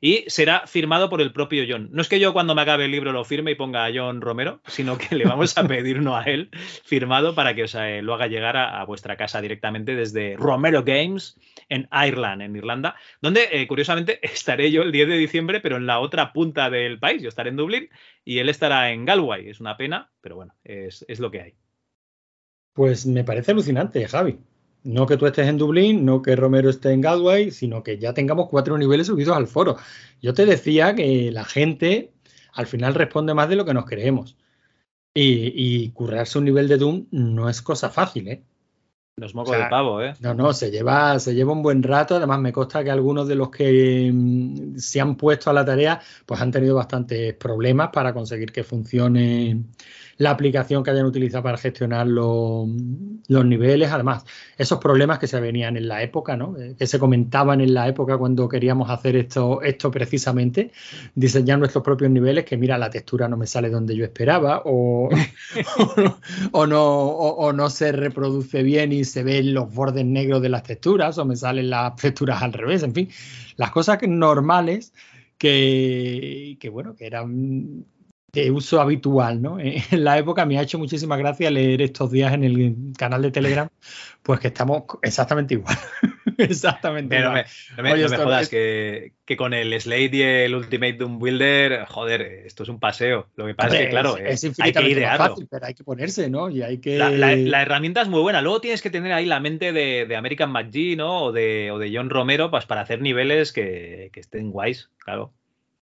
y 0.00 0.24
será 0.28 0.66
firmado 0.66 1.08
por 1.08 1.20
el 1.20 1.32
propio 1.32 1.64
John. 1.68 1.88
No 1.92 2.02
es 2.02 2.08
que 2.08 2.20
yo 2.20 2.32
cuando 2.32 2.54
me 2.54 2.62
acabe 2.62 2.84
el 2.84 2.90
libro 2.90 3.12
lo 3.12 3.24
firme 3.24 3.52
y 3.52 3.54
ponga 3.54 3.86
a 3.86 3.90
John 3.94 4.20
Romero, 4.20 4.60
sino 4.66 4.98
que 4.98 5.14
le 5.14 5.24
vamos 5.24 5.56
a 5.56 5.66
pedir 5.66 5.98
uno 5.98 6.16
a 6.16 6.24
él 6.24 6.50
firmado 6.84 7.34
para 7.34 7.54
que 7.54 7.66
eh, 7.72 8.02
lo 8.02 8.14
haga 8.14 8.26
llegar 8.26 8.56
a, 8.56 8.84
vuestra 8.84 9.16
casa 9.16 9.40
directamente 9.40 9.94
desde 9.94 10.36
Romero 10.36 10.84
Games 10.84 11.38
en 11.68 11.88
Ireland, 11.92 12.42
en 12.42 12.56
Irlanda, 12.56 12.96
donde 13.20 13.48
eh, 13.50 13.66
curiosamente 13.66 14.20
estaré 14.22 14.70
yo 14.70 14.82
el 14.82 14.92
10 14.92 15.08
de 15.08 15.16
diciembre, 15.16 15.60
pero 15.60 15.76
en 15.76 15.86
la 15.86 15.98
otra 15.98 16.32
punta 16.32 16.70
del 16.70 16.98
país. 16.98 17.22
Yo 17.22 17.28
estaré 17.28 17.50
en 17.50 17.56
Dublín 17.56 17.88
y 18.24 18.38
él 18.38 18.48
estará 18.48 18.90
en 18.92 19.04
Galway. 19.04 19.48
Es 19.48 19.60
una 19.60 19.76
pena, 19.76 20.10
pero 20.20 20.36
bueno, 20.36 20.54
es 20.64 21.20
lo 21.20 21.30
que 21.30 21.40
hay. 21.40 21.54
Pues 22.76 23.06
me 23.06 23.24
parece 23.24 23.52
alucinante, 23.52 24.06
Javi. 24.06 24.38
No 24.86 25.06
que 25.06 25.16
tú 25.16 25.26
estés 25.26 25.48
en 25.48 25.58
Dublín, 25.58 26.04
no 26.04 26.22
que 26.22 26.36
Romero 26.36 26.70
esté 26.70 26.92
en 26.92 27.00
Galway, 27.00 27.50
sino 27.50 27.82
que 27.82 27.98
ya 27.98 28.14
tengamos 28.14 28.48
cuatro 28.48 28.78
niveles 28.78 29.08
subidos 29.08 29.36
al 29.36 29.48
foro. 29.48 29.76
Yo 30.22 30.32
te 30.32 30.46
decía 30.46 30.94
que 30.94 31.30
la 31.32 31.44
gente 31.44 32.12
al 32.52 32.66
final 32.66 32.94
responde 32.94 33.34
más 33.34 33.48
de 33.48 33.56
lo 33.56 33.64
que 33.64 33.74
nos 33.74 33.84
creemos. 33.84 34.36
Y, 35.14 35.52
y 35.54 35.90
currarse 35.90 36.38
un 36.38 36.44
nivel 36.44 36.68
de 36.68 36.76
Doom 36.76 37.06
no 37.10 37.48
es 37.48 37.62
cosa 37.62 37.90
fácil, 37.90 38.28
¿eh? 38.28 38.44
Los 39.18 39.34
mocos 39.34 39.56
de 39.56 39.64
pavo, 39.64 40.02
¿eh? 40.02 40.12
No, 40.20 40.34
no, 40.34 40.52
se 40.52 40.70
lleva, 40.70 41.18
se 41.18 41.34
lleva 41.34 41.52
un 41.52 41.62
buen 41.62 41.82
rato. 41.82 42.16
Además, 42.16 42.38
me 42.38 42.52
consta 42.52 42.84
que 42.84 42.90
algunos 42.90 43.26
de 43.26 43.34
los 43.34 43.48
que 43.48 44.10
mm, 44.12 44.76
se 44.76 45.00
han 45.00 45.16
puesto 45.16 45.48
a 45.48 45.54
la 45.54 45.64
tarea, 45.64 45.98
pues 46.26 46.38
han 46.38 46.50
tenido 46.50 46.74
bastantes 46.74 47.32
problemas 47.32 47.88
para 47.94 48.12
conseguir 48.12 48.52
que 48.52 48.62
funcione 48.62 49.64
la 50.18 50.30
aplicación 50.30 50.82
que 50.82 50.90
hayan 50.90 51.06
utilizado 51.06 51.42
para 51.42 51.58
gestionar 51.58 52.06
los, 52.06 52.68
niveles. 53.28 53.90
Además, 53.90 54.24
esos 54.56 54.78
problemas 54.78 55.18
que 55.18 55.26
se 55.26 55.38
venían 55.40 55.76
en 55.76 55.88
la 55.88 56.02
época, 56.02 56.36
¿no? 56.36 56.56
Eh, 56.58 56.74
que 56.78 56.86
se 56.86 56.98
comentaban 56.98 57.60
en 57.60 57.74
la 57.74 57.88
época 57.88 58.16
cuando 58.16 58.48
queríamos 58.48 58.88
hacer 58.88 59.16
esto, 59.16 59.60
esto 59.62 59.90
precisamente, 59.90 60.72
diseñar 61.14 61.58
nuestros 61.58 61.84
propios 61.84 62.10
niveles, 62.10 62.44
que 62.44 62.56
mira, 62.56 62.78
la 62.78 62.88
textura 62.88 63.28
no 63.28 63.36
me 63.36 63.46
sale 63.46 63.68
donde 63.68 63.94
yo 63.94 64.04
esperaba, 64.04 64.62
o, 64.64 65.08
o, 66.52 66.66
no, 66.66 66.82
o, 66.82 67.52
no 67.52 67.68
se 67.68 67.92
reproduce 67.92 68.62
bien 68.62 68.92
y 68.92 69.04
se 69.04 69.22
ven 69.22 69.52
los 69.52 69.72
bordes 69.74 70.04
negros 70.04 70.40
de 70.40 70.48
las 70.48 70.62
texturas, 70.62 71.18
o 71.18 71.24
me 71.24 71.36
salen 71.36 71.68
las 71.68 71.96
texturas 71.96 72.42
al 72.42 72.52
revés, 72.52 72.82
en 72.82 72.94
fin, 72.94 73.08
las 73.56 73.70
cosas 73.70 73.98
normales 74.06 74.94
que, 75.36 76.56
que 76.58 76.70
bueno, 76.70 76.94
que 76.94 77.06
eran 77.06 77.84
de 78.42 78.50
uso 78.50 78.80
habitual, 78.80 79.40
¿no? 79.40 79.58
En 79.90 80.04
la 80.04 80.18
época 80.18 80.44
me 80.46 80.58
ha 80.58 80.62
hecho 80.62 80.78
muchísima 80.78 81.16
gracia 81.16 81.50
leer 81.50 81.82
estos 81.82 82.10
días 82.10 82.32
en 82.32 82.44
el 82.44 82.76
canal 82.96 83.22
de 83.22 83.30
Telegram, 83.30 83.68
pues 84.22 84.40
que 84.40 84.48
estamos 84.48 84.84
exactamente 85.02 85.54
igual. 85.54 85.76
exactamente 86.38 87.18
igual. 87.18 87.46
no 87.76 87.82
me, 87.82 88.08
jodas, 88.08 88.48
que, 88.48 89.12
con 89.36 89.54
el 89.54 89.78
Slate 89.80 90.16
y 90.16 90.22
el 90.22 90.54
Ultimate 90.54 90.94
Doom 90.94 91.18
Builder, 91.18 91.86
joder, 91.86 92.22
esto 92.44 92.62
es 92.62 92.68
un 92.68 92.78
paseo. 92.78 93.28
Lo 93.36 93.46
que 93.46 93.54
pasa 93.54 93.76
es 93.76 93.82
que, 93.82 93.88
claro, 93.90 94.16
es, 94.16 94.44
hay 94.60 94.72
que 94.72 94.88
idearlo. 94.88 95.28
Fácil, 95.28 95.48
pero 95.50 95.66
hay 95.66 95.74
que 95.74 95.84
ponerse, 95.84 96.28
¿no? 96.28 96.50
Y 96.50 96.62
hay 96.62 96.78
que... 96.78 96.98
La, 96.98 97.62
herramienta 97.62 98.02
es 98.02 98.08
muy 98.08 98.20
buena. 98.20 98.42
Luego 98.42 98.60
tienes 98.60 98.82
que 98.82 98.90
tener 98.90 99.12
ahí 99.12 99.26
la 99.26 99.40
mente 99.40 99.72
de, 99.72 100.14
American 100.16 100.50
McGee, 100.50 100.96
¿no? 100.96 101.24
O 101.24 101.32
de, 101.32 101.70
o 101.70 101.78
de 101.78 101.90
John 101.94 102.10
Romero, 102.10 102.50
pues 102.50 102.66
para 102.66 102.82
hacer 102.82 103.00
niveles 103.00 103.52
que, 103.52 104.10
que 104.12 104.20
estén 104.20 104.50
guays, 104.50 104.90
claro. 104.98 105.32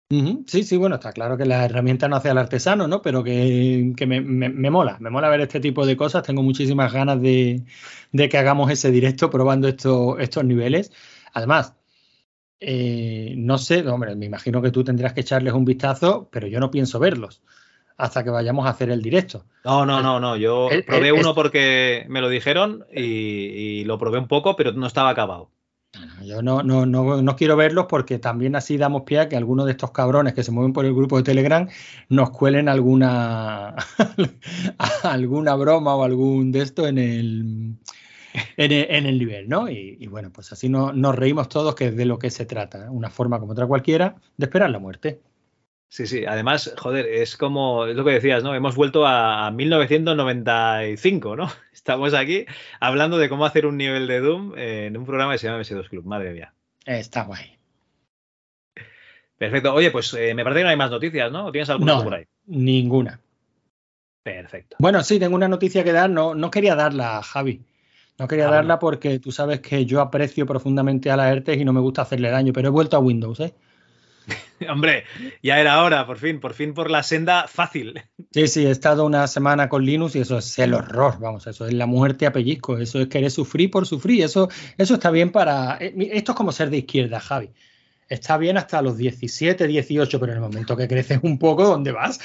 Sí, 0.08 0.62
sí, 0.62 0.76
bueno, 0.76 0.94
está 0.94 1.12
claro 1.12 1.36
que 1.36 1.44
la 1.44 1.64
herramienta 1.64 2.06
no 2.06 2.14
hace 2.14 2.30
al 2.30 2.38
artesano, 2.38 2.86
¿no? 2.86 3.02
Pero 3.02 3.24
que, 3.24 3.92
me, 4.06 4.70
mola, 4.70 4.98
me 5.00 5.10
mola 5.10 5.28
ver 5.28 5.40
este 5.40 5.58
tipo 5.58 5.84
de 5.84 5.96
cosas. 5.96 6.22
Tengo 6.22 6.44
muchísimas 6.44 6.92
ganas 6.92 7.20
de, 7.20 7.64
que 8.12 8.38
hagamos 8.38 8.70
ese 8.70 8.92
directo 8.92 9.30
probando 9.30 9.66
estos 9.66 10.44
niveles. 10.44 10.92
Además, 11.32 11.74
eh, 12.60 13.34
no 13.36 13.58
sé, 13.58 13.86
hombre, 13.88 14.14
me 14.14 14.26
imagino 14.26 14.62
que 14.62 14.70
tú 14.70 14.84
tendrás 14.84 15.12
que 15.12 15.22
echarles 15.22 15.54
un 15.54 15.64
vistazo, 15.64 16.28
pero 16.30 16.46
yo 16.46 16.60
no 16.60 16.70
pienso 16.70 17.00
verlos 17.00 17.42
hasta 17.96 18.22
que 18.22 18.30
vayamos 18.30 18.66
a 18.66 18.70
hacer 18.70 18.90
el 18.90 19.02
directo. 19.02 19.44
No, 19.64 19.84
no, 19.86 20.02
no, 20.02 20.20
no. 20.20 20.36
Yo 20.36 20.68
probé 20.86 21.12
uno 21.12 21.34
porque 21.34 22.04
me 22.08 22.20
lo 22.20 22.28
dijeron 22.28 22.84
y 22.94 23.82
lo 23.84 23.98
probé 23.98 24.18
un 24.18 24.28
poco, 24.28 24.54
pero 24.54 24.70
no 24.72 24.86
estaba 24.86 25.10
acabado. 25.10 25.50
Yo 26.24 26.42
no, 26.42 26.62
no, 26.62 26.86
no, 26.86 27.22
no, 27.22 27.36
quiero 27.36 27.56
verlos 27.56 27.86
porque 27.88 28.18
también 28.18 28.56
así 28.56 28.76
damos 28.76 29.02
pie 29.02 29.20
a 29.20 29.28
que 29.28 29.36
algunos 29.36 29.66
de 29.66 29.72
estos 29.72 29.92
cabrones 29.92 30.34
que 30.34 30.42
se 30.42 30.50
mueven 30.50 30.72
por 30.72 30.84
el 30.84 30.94
grupo 30.94 31.16
de 31.16 31.22
Telegram 31.22 31.68
nos 32.08 32.30
cuelen 32.30 32.68
alguna, 32.68 33.76
alguna 35.02 35.54
broma 35.54 35.94
o 35.94 36.04
algún 36.04 36.52
de 36.52 36.62
esto 36.62 36.86
en 36.86 36.98
el, 36.98 37.76
en 38.56 39.06
el, 39.06 39.18
nivel, 39.18 39.48
¿no? 39.48 39.68
Y, 39.68 40.06
bueno, 40.06 40.30
pues 40.32 40.52
así 40.52 40.68
no, 40.68 40.92
nos 40.92 41.14
reímos 41.14 41.48
todos 41.48 41.74
que 41.74 41.88
es 41.88 41.96
de 41.96 42.06
lo 42.06 42.18
que 42.18 42.30
se 42.30 42.46
trata, 42.46 42.90
una 42.90 43.10
forma 43.10 43.38
como 43.38 43.52
otra 43.52 43.66
cualquiera 43.66 44.16
de 44.36 44.46
esperar 44.46 44.70
la 44.70 44.78
muerte. 44.78 45.20
Sí, 45.88 46.06
sí, 46.06 46.26
además, 46.26 46.74
joder, 46.76 47.06
es 47.06 47.36
como, 47.36 47.86
es 47.86 47.96
lo 47.96 48.04
que 48.04 48.10
decías, 48.10 48.42
¿no? 48.42 48.54
Hemos 48.54 48.74
vuelto 48.74 49.06
a 49.06 49.50
1995, 49.50 51.36
¿no? 51.36 51.48
Estamos 51.72 52.12
aquí 52.12 52.44
hablando 52.80 53.18
de 53.18 53.28
cómo 53.28 53.46
hacer 53.46 53.66
un 53.66 53.76
nivel 53.76 54.06
de 54.06 54.20
Doom 54.20 54.58
en 54.58 54.96
un 54.96 55.06
programa 55.06 55.32
que 55.32 55.38
se 55.38 55.46
llama 55.46 55.60
MS2 55.60 55.88
Club, 55.88 56.04
madre 56.04 56.32
mía. 56.32 56.52
Está 56.84 57.22
guay. 57.22 57.56
Perfecto. 59.38 59.72
Oye, 59.74 59.90
pues 59.90 60.12
eh, 60.14 60.34
me 60.34 60.42
parece 60.42 60.60
que 60.60 60.64
no 60.64 60.70
hay 60.70 60.76
más 60.76 60.90
noticias, 60.90 61.30
¿no? 61.30 61.52
tienes 61.52 61.70
alguna 61.70 62.02
por 62.02 62.14
ahí? 62.14 62.24
Ninguna. 62.46 63.20
Perfecto. 64.22 64.76
Bueno, 64.80 65.04
sí, 65.04 65.20
tengo 65.20 65.36
una 65.36 65.46
noticia 65.46 65.84
que 65.84 65.92
dar. 65.92 66.10
No, 66.10 66.34
no 66.34 66.50
quería 66.50 66.74
darla, 66.74 67.22
Javi. 67.22 67.62
No 68.18 68.26
quería 68.26 68.48
ah, 68.48 68.50
darla 68.52 68.78
porque 68.78 69.18
tú 69.18 69.30
sabes 69.30 69.60
que 69.60 69.84
yo 69.84 70.00
aprecio 70.00 70.46
profundamente 70.46 71.10
a 71.10 71.16
la 71.16 71.30
ERTES 71.30 71.58
y 71.58 71.64
no 71.64 71.72
me 71.72 71.80
gusta 71.80 72.02
hacerle 72.02 72.30
daño, 72.30 72.52
pero 72.52 72.68
he 72.68 72.70
vuelto 72.70 72.96
a 72.96 73.00
Windows, 73.00 73.38
¿eh? 73.40 73.54
Hombre, 74.70 75.04
ya 75.42 75.60
era 75.60 75.82
hora, 75.82 76.06
por 76.06 76.18
fin, 76.18 76.40
por 76.40 76.54
fin 76.54 76.74
por 76.74 76.90
la 76.90 77.02
senda 77.02 77.46
fácil. 77.48 78.02
Sí, 78.32 78.48
sí, 78.48 78.66
he 78.66 78.70
estado 78.70 79.04
una 79.04 79.26
semana 79.26 79.68
con 79.68 79.84
Linux 79.84 80.16
y 80.16 80.20
eso 80.20 80.38
es 80.38 80.58
el 80.58 80.74
horror, 80.74 81.18
vamos, 81.20 81.46
eso 81.46 81.66
es 81.66 81.72
la 81.72 81.86
muerte 81.86 82.26
a 82.26 82.32
pellizco, 82.32 82.78
eso 82.78 83.00
es 83.00 83.08
querer 83.08 83.30
sufrir 83.30 83.70
por 83.70 83.86
sufrir, 83.86 84.24
eso, 84.24 84.48
eso 84.78 84.94
está 84.94 85.10
bien 85.10 85.30
para... 85.30 85.76
Eh, 85.80 85.94
esto 86.12 86.32
es 86.32 86.36
como 86.36 86.52
ser 86.52 86.70
de 86.70 86.78
izquierda, 86.78 87.20
Javi. 87.20 87.50
Está 88.08 88.38
bien 88.38 88.56
hasta 88.56 88.82
los 88.82 88.96
17, 88.96 89.66
18, 89.66 90.20
pero 90.20 90.32
en 90.32 90.38
el 90.38 90.42
momento 90.42 90.76
que 90.76 90.86
creces 90.86 91.18
un 91.22 91.38
poco, 91.38 91.64
¿dónde 91.64 91.92
vas? 91.92 92.20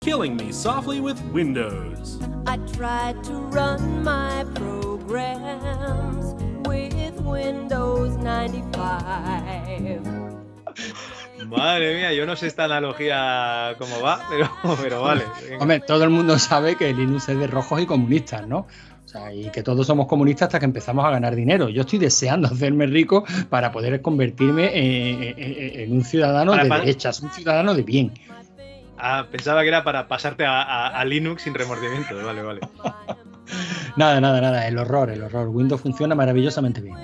Killing 0.00 0.36
me 0.36 0.52
softly 0.52 1.00
with 1.00 1.16
Windows. 1.32 2.18
I 2.46 2.58
tried 2.74 3.22
to 3.24 3.32
run 3.50 4.04
my 4.04 4.44
programs 4.54 6.34
with 6.66 7.18
Windows 7.22 8.14
95. 8.18 10.36
Madre 11.48 11.96
mía, 11.96 12.12
yo 12.12 12.26
no 12.26 12.36
sé 12.36 12.46
esta 12.46 12.64
analogía 12.64 13.74
cómo 13.78 14.00
va, 14.00 14.20
pero, 14.28 14.50
pero 14.82 15.02
vale. 15.02 15.24
Hombre, 15.58 15.80
todo 15.80 16.04
el 16.04 16.10
mundo 16.10 16.38
sabe 16.38 16.76
que 16.76 16.92
Linux 16.92 17.28
es 17.28 17.38
de 17.38 17.46
rojos 17.46 17.80
y 17.80 17.86
comunistas, 17.86 18.46
¿no? 18.46 18.66
O 19.04 19.08
sea, 19.08 19.32
y 19.32 19.50
que 19.50 19.62
todos 19.62 19.86
somos 19.86 20.08
comunistas 20.08 20.48
hasta 20.48 20.58
que 20.58 20.64
empezamos 20.64 21.04
a 21.04 21.10
ganar 21.10 21.36
dinero. 21.36 21.68
Yo 21.68 21.82
estoy 21.82 22.00
deseando 22.00 22.48
hacerme 22.48 22.86
rico 22.86 23.24
para 23.48 23.70
poder 23.70 24.02
convertirme 24.02 24.70
en, 25.84 25.92
un 25.92 26.04
ciudadano 26.04 26.52
de 26.54 26.68
derechas, 26.68 27.20
un 27.20 27.30
ciudadano 27.30 27.74
de 27.74 27.82
bien. 27.82 28.12
Ah, 28.98 29.26
pensaba 29.30 29.62
que 29.62 29.68
era 29.68 29.84
para 29.84 30.08
pasarte 30.08 30.44
a, 30.46 31.04
Linux 31.04 31.42
sin 31.42 31.54
remordimiento. 31.54 32.16
Vale, 32.24 32.42
vale. 32.42 32.60
nada, 33.96 34.20
nada, 34.20 34.40
nada, 34.40 34.66
el 34.68 34.78
horror, 34.78 35.10
el 35.10 35.22
horror. 35.22 35.48
Windows 35.48 35.80
funciona 35.80 36.14
maravillosamente 36.14 36.80
bien. 36.80 36.94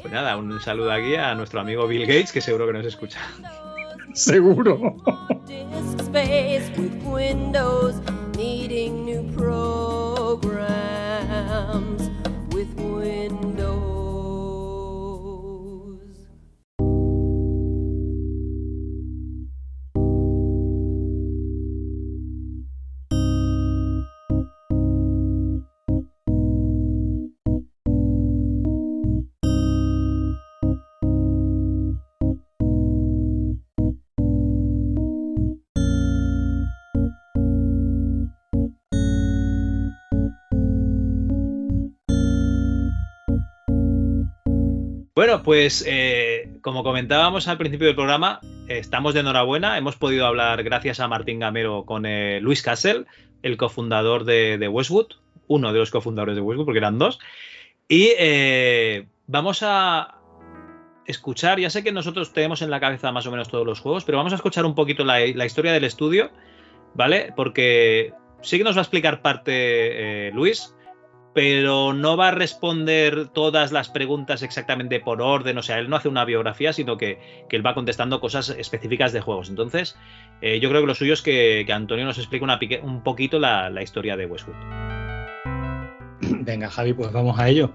Pues 0.00 0.12
nada, 0.12 0.36
un 0.36 0.60
saludo 0.60 0.92
aquí 0.92 1.14
a 1.14 1.34
nuestro 1.34 1.60
amigo 1.60 1.86
Bill 1.86 2.06
Gates, 2.06 2.32
que 2.32 2.40
seguro 2.40 2.66
que 2.66 2.72
nos 2.72 2.86
escucha. 2.86 3.20
Seguro. 4.14 4.96
Needing 8.36 9.04
new 9.04 9.22
programs. 9.32 10.54
Bueno, 45.16 45.44
pues 45.44 45.84
eh, 45.86 46.50
como 46.60 46.82
comentábamos 46.82 47.46
al 47.46 47.56
principio 47.56 47.86
del 47.86 47.94
programa, 47.94 48.40
estamos 48.66 49.14
de 49.14 49.20
enhorabuena. 49.20 49.78
Hemos 49.78 49.94
podido 49.94 50.26
hablar, 50.26 50.64
gracias 50.64 50.98
a 50.98 51.06
Martín 51.06 51.38
Gamero, 51.38 51.84
con 51.84 52.04
eh, 52.04 52.40
Luis 52.40 52.62
Castle, 52.62 53.04
el 53.42 53.56
cofundador 53.56 54.24
de, 54.24 54.66
Westwood, 54.66 55.12
uno 55.46 55.72
de 55.72 55.78
los 55.78 55.92
cofundadores 55.92 56.34
de 56.34 56.40
Westwood, 56.40 56.64
porque 56.64 56.78
eran 56.78 56.98
dos. 56.98 57.20
Y 57.86 58.10
eh, 58.18 59.06
vamos 59.28 59.60
a 59.62 60.16
escuchar, 61.06 61.60
ya 61.60 61.70
sé 61.70 61.84
que 61.84 61.92
nosotros 61.92 62.32
tenemos 62.32 62.60
en 62.62 62.70
la 62.70 62.80
cabeza 62.80 63.12
más 63.12 63.24
o 63.28 63.30
menos 63.30 63.48
todos 63.48 63.64
los 63.64 63.78
juegos, 63.78 64.02
pero 64.02 64.18
vamos 64.18 64.32
a 64.32 64.36
escuchar 64.36 64.66
un 64.66 64.74
poquito 64.74 65.04
la, 65.04 65.24
historia 65.24 65.72
del 65.72 65.84
estudio, 65.84 66.32
¿vale? 66.94 67.32
Porque 67.36 68.12
sí 68.42 68.58
que 68.58 68.64
nos 68.64 68.74
va 68.74 68.80
a 68.80 68.82
explicar 68.82 69.22
parte 69.22 70.32
Luis, 70.34 70.74
pero 71.34 71.92
no 71.92 72.16
va 72.16 72.28
a 72.28 72.30
responder 72.30 73.28
todas 73.28 73.72
las 73.72 73.88
preguntas 73.88 74.42
exactamente 74.42 75.00
por 75.00 75.20
orden, 75.20 75.58
o 75.58 75.62
sea, 75.62 75.80
él 75.80 75.90
no 75.90 75.96
hace 75.96 76.08
una 76.08 76.24
biografía, 76.24 76.72
sino 76.72 76.96
que, 76.96 77.44
él 77.50 77.66
va 77.66 77.74
contestando 77.74 78.20
cosas 78.20 78.50
específicas 78.50 79.12
de 79.12 79.20
juegos. 79.20 79.48
Entonces, 79.48 79.96
eh, 80.40 80.58
yo 80.60 80.68
creo 80.70 80.80
que 80.80 80.86
lo 80.86 80.94
suyo 80.94 81.12
es 81.12 81.22
que, 81.22 81.66
Antonio 81.70 82.04
nos 82.04 82.18
explique 82.18 82.44
un 82.82 83.02
poquito 83.02 83.38
la, 83.38 83.68
la 83.70 83.82
historia 83.82 84.16
de 84.16 84.26
Westwood. 84.26 84.54
Venga, 86.40 86.70
Javi, 86.70 86.92
pues 86.92 87.12
vamos 87.12 87.38
a 87.38 87.48
ello. 87.48 87.72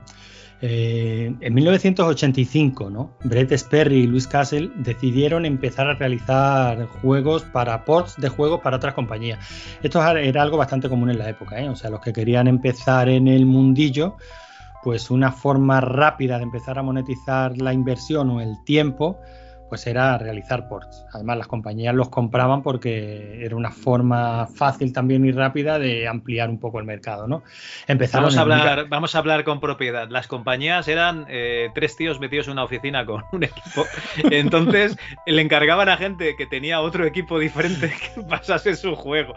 Eh, 0.62 1.34
en 1.39 1.54
1985, 1.54 2.89
¿no? 2.89 3.12
Brett 3.24 3.52
Sperry 3.54 4.00
y 4.00 4.08
Luis 4.08 4.28
Castle 4.28 4.69
decidieron 4.76 5.45
empezar 5.45 5.88
a 5.88 5.93
realizar 5.93 6.86
juegos 7.02 7.43
para 7.43 7.86
ports 7.86 8.17
de 8.17 8.28
juegos 8.28 8.60
para 8.60 8.78
otras 8.78 8.93
compañías. 8.93 9.39
Esto 9.82 10.06
era 10.06 10.41
algo 10.41 10.58
bastante 10.58 10.89
común 10.89 11.12
en 11.12 11.19
la 11.19 11.30
época, 11.30 11.62
¿eh? 11.62 11.69
o 11.69 11.76
sea, 11.76 11.89
los 11.89 12.02
que 12.02 12.12
querían 12.12 12.48
empezar 12.48 13.08
en 13.08 13.30
el 13.30 13.45
mundillo, 13.45 14.17
pues 14.84 15.10
una 15.10 15.32
forma 15.32 15.80
rápida 15.80 16.38
de 16.38 16.43
empezar 16.43 16.78
a 16.78 16.84
monetizar 16.84 17.58
la 17.58 17.72
inversión 17.72 18.30
o 18.30 18.41
el 18.41 18.62
tiempo 18.65 19.17
pues 19.69 19.88
era 19.88 20.17
realizar 20.17 20.67
ports. 20.67 21.05
Además, 21.13 21.38
las 21.38 21.47
compañías 21.47 21.95
los 21.95 22.10
compraban 22.10 22.63
porque 22.63 23.45
era 23.45 23.55
una 23.55 23.71
forma 23.71 24.47
fácil 24.47 24.91
también 24.91 25.25
y 25.25 25.32
rápida 25.32 25.79
de 25.79 26.08
ampliar 26.08 26.49
un 26.49 26.60
poco 26.60 26.79
el 26.79 26.86
mercado, 26.86 27.27
¿no? 27.27 27.43
Empezamos 27.88 28.36
a 28.36 28.41
hablar, 28.41 28.88
vamos 28.89 29.15
a 29.15 29.19
hablar 29.19 29.43
con 29.43 29.60
propiedad. 29.60 30.10
Las 30.10 30.27
compañías 30.27 30.88
eran 30.88 31.25
eh, 31.29 31.69
tres 31.75 31.95
tíos 31.95 32.19
metidos 32.19 32.47
en 32.47 32.53
una 32.53 32.63
oficina 32.63 33.05
con 33.05 33.23
un 33.32 33.43
equipo. 33.43 33.86
Entonces, 34.32 34.97
le 35.27 35.41
encargaban 35.41 35.89
a 35.89 35.97
gente 35.97 36.36
que 36.36 36.45
tenía 36.47 36.82
otro 36.82 37.05
equipo 37.05 37.39
diferente 37.39 37.93
que 38.15 38.21
pasase 38.23 38.75
su 38.75 38.95
juego. 38.95 39.36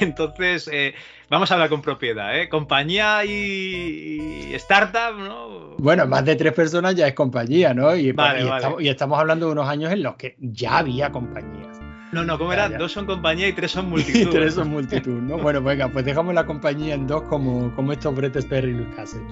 Entonces, 0.00 0.68
eh, 0.72 0.94
Vamos 1.32 1.50
a 1.50 1.54
hablar 1.54 1.70
con 1.70 1.80
propiedad, 1.80 2.38
¿eh? 2.38 2.50
Compañía 2.50 3.24
y, 3.24 4.52
startup, 4.52 5.18
¿no? 5.18 5.76
Bueno, 5.78 6.06
más 6.06 6.26
de 6.26 6.36
tres 6.36 6.52
personas 6.52 6.94
ya 6.94 7.08
es 7.08 7.14
compañía, 7.14 7.72
¿no? 7.72 7.96
Y, 7.96 8.10
Estamos, 8.10 9.18
hablando 9.18 9.46
de 9.46 9.52
unos 9.52 9.66
años 9.66 9.90
en 9.92 10.02
los 10.02 10.16
que 10.16 10.36
ya 10.38 10.76
había 10.76 11.10
compañías. 11.10 11.80
No, 12.12 12.22
no, 12.22 12.36
¿cómo 12.36 12.52
era? 12.52 12.68
Dos 12.68 12.92
son 12.92 13.06
compañía 13.06 13.48
y 13.48 13.54
tres 13.54 13.70
son 13.70 13.88
multitud. 13.88 14.20
y 14.20 14.26
tres 14.26 14.52
son 14.52 14.68
multitud, 14.68 15.22
¿no? 15.22 15.38
bueno, 15.38 15.62
venga, 15.62 15.88
pues 15.88 16.04
dejamos 16.04 16.34
la 16.34 16.44
compañía 16.44 16.92
en 16.92 17.06
dos 17.06 17.22
como, 17.22 17.74
como 17.76 17.92
estos 17.92 18.14
Brett 18.14 18.36
Sperry 18.36 18.78
y 18.78 18.94
Castle. 18.94 19.22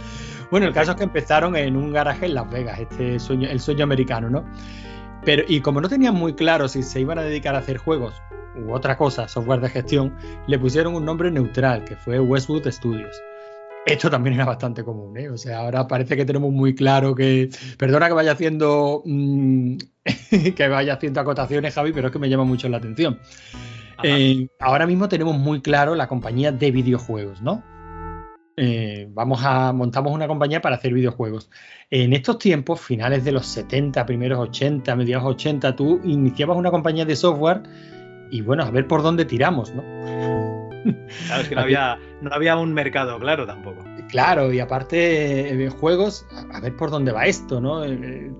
Bueno, 0.50 0.68
el 0.68 0.72
caso 0.72 0.92
es 0.92 0.96
que 0.96 1.04
empezaron 1.04 1.54
en 1.54 1.76
un 1.76 1.92
garaje 1.92 2.24
en 2.24 2.34
Las 2.34 2.50
Vegas, 2.50 2.80
este 2.80 3.18
sueño, 3.18 3.46
el 3.46 3.60
sueño 3.60 3.84
americano, 3.84 4.30
¿no? 4.30 4.46
Pero, 5.24 5.42
y 5.46 5.60
como 5.60 5.80
no 5.80 5.88
tenían 5.88 6.14
muy 6.14 6.34
claro 6.34 6.68
si 6.68 6.82
se 6.82 7.00
iban 7.00 7.18
a 7.18 7.22
dedicar 7.22 7.54
a 7.54 7.58
hacer 7.58 7.76
juegos 7.76 8.14
u 8.56 8.72
otra 8.72 8.96
cosa, 8.96 9.28
software 9.28 9.60
de 9.60 9.68
gestión, 9.68 10.14
le 10.46 10.58
pusieron 10.58 10.94
un 10.94 11.04
nombre 11.04 11.30
neutral, 11.30 11.84
que 11.84 11.96
fue 11.96 12.18
Westwood 12.18 12.70
Studios. 12.70 13.20
Esto 13.86 14.10
también 14.10 14.34
era 14.34 14.44
bastante 14.44 14.84
común, 14.84 15.16
¿eh? 15.16 15.30
O 15.30 15.38
sea, 15.38 15.60
ahora 15.60 15.86
parece 15.86 16.16
que 16.16 16.24
tenemos 16.24 16.52
muy 16.52 16.74
claro 16.74 17.14
que. 17.14 17.48
Perdona 17.78 18.08
que 18.08 18.12
vaya 18.12 18.32
haciendo. 18.32 19.02
Mm, 19.04 19.76
que 20.56 20.68
vaya 20.68 20.94
haciendo 20.94 21.20
acotaciones, 21.20 21.74
Javi, 21.74 21.92
pero 21.92 22.08
es 22.08 22.12
que 22.12 22.18
me 22.18 22.28
llama 22.28 22.44
mucho 22.44 22.68
la 22.68 22.76
atención. 22.76 23.18
Eh, 24.02 24.48
ahora 24.60 24.86
mismo 24.86 25.08
tenemos 25.08 25.38
muy 25.38 25.60
claro 25.60 25.94
la 25.94 26.08
compañía 26.08 26.52
de 26.52 26.70
videojuegos, 26.70 27.42
¿no? 27.42 27.62
Eh, 28.62 29.08
vamos 29.08 29.42
a 29.42 29.72
montamos 29.72 30.12
una 30.12 30.28
compañía 30.28 30.60
para 30.60 30.76
hacer 30.76 30.92
videojuegos. 30.92 31.50
En 31.88 32.12
estos 32.12 32.38
tiempos, 32.38 32.78
finales 32.78 33.24
de 33.24 33.32
los 33.32 33.46
70, 33.46 34.04
primeros 34.04 34.38
80, 34.38 34.94
mediados 34.96 35.24
80, 35.28 35.74
tú 35.74 35.98
iniciabas 36.04 36.58
una 36.58 36.70
compañía 36.70 37.06
de 37.06 37.16
software 37.16 37.62
y 38.30 38.42
bueno, 38.42 38.62
a 38.62 38.70
ver 38.70 38.86
por 38.86 39.02
dónde 39.02 39.24
tiramos, 39.24 39.74
¿no? 39.74 39.82
Claro, 41.26 41.42
es 41.42 41.48
que 41.48 41.54
no 41.54 41.60
había, 41.62 41.98
no 42.20 42.30
había 42.34 42.54
un 42.56 42.74
mercado 42.74 43.18
claro 43.18 43.46
tampoco. 43.46 43.82
Claro, 44.10 44.52
y 44.52 44.58
aparte, 44.58 45.64
eh, 45.64 45.68
juegos, 45.68 46.26
a 46.52 46.60
ver 46.60 46.76
por 46.76 46.90
dónde 46.90 47.12
va 47.12 47.26
esto, 47.26 47.60
¿no? 47.60 47.84
Eh, 47.84 48.32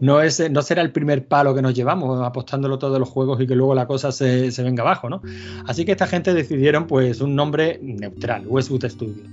no, 0.00 0.20
es, 0.20 0.50
no 0.50 0.62
será 0.62 0.82
el 0.82 0.92
primer 0.92 1.26
palo 1.26 1.54
que 1.54 1.62
nos 1.62 1.74
llevamos 1.74 2.20
apostándolo 2.22 2.78
todos 2.78 2.98
los 2.98 3.08
juegos 3.08 3.40
y 3.40 3.46
que 3.46 3.54
luego 3.54 3.74
la 3.74 3.86
cosa 3.86 4.10
se, 4.12 4.50
venga 4.62 4.82
abajo, 4.82 5.10
¿no? 5.10 5.20
Así 5.66 5.84
que 5.84 5.92
esta 5.92 6.06
gente 6.06 6.32
decidieron 6.32 6.86
pues 6.86 7.20
un 7.20 7.34
nombre 7.34 7.78
neutral, 7.82 8.44
Westwood 8.46 8.86
Studio. 8.86 9.24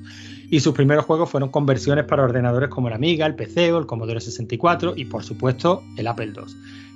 Y 0.49 0.60
sus 0.60 0.73
primeros 0.73 1.06
juegos 1.06 1.30
fueron 1.30 1.49
conversiones 1.49 2.06
para 2.06 2.23
ordenadores 2.23 2.69
como 2.69 2.89
el 2.89 2.93
Amiga, 2.93 3.26
el 3.26 3.36
PC 3.36 3.71
o 3.73 3.80
el 3.80 3.86
Commodore 3.86 4.19
64 4.19 4.93
y 4.95 5.06
por 5.06 5.23
supuesto 5.23 5.82
el 5.97 6.08
Apple 6.08 6.34
II 6.36 6.54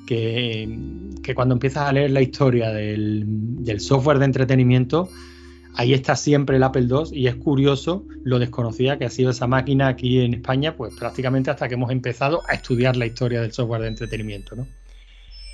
que, 0.08 1.34
cuando 1.36 1.54
empiezas 1.54 1.88
a 1.88 1.92
leer 1.92 2.12
la 2.12 2.22
historia 2.22 2.72
del, 2.72 3.80
software 3.80 4.18
de 4.18 4.26
entretenimiento, 4.26 5.10
ahí 5.78 5.94
está 5.94 6.16
siempre 6.16 6.58
el 6.58 6.64
Apple 6.64 6.88
II 6.90 7.10
y 7.12 7.28
es 7.28 7.36
curioso 7.36 8.04
lo 8.24 8.40
desconocida 8.40 8.98
que 8.98 9.06
ha 9.06 9.10
sido 9.10 9.30
esa 9.30 9.46
máquina 9.46 9.88
aquí 9.88 10.20
en 10.20 10.34
España, 10.34 10.76
pues 10.76 10.94
prácticamente 10.96 11.52
hasta 11.52 11.68
que 11.68 11.76
hemos 11.76 11.92
empezado 11.92 12.42
a 12.48 12.56
estudiar 12.56 12.98
la 12.98 13.06
historia 13.06 13.42
del 13.42 13.54
software 13.54 13.84
de 13.84 13.88
entretenimiento, 13.90 14.56
¿no? 14.56 14.68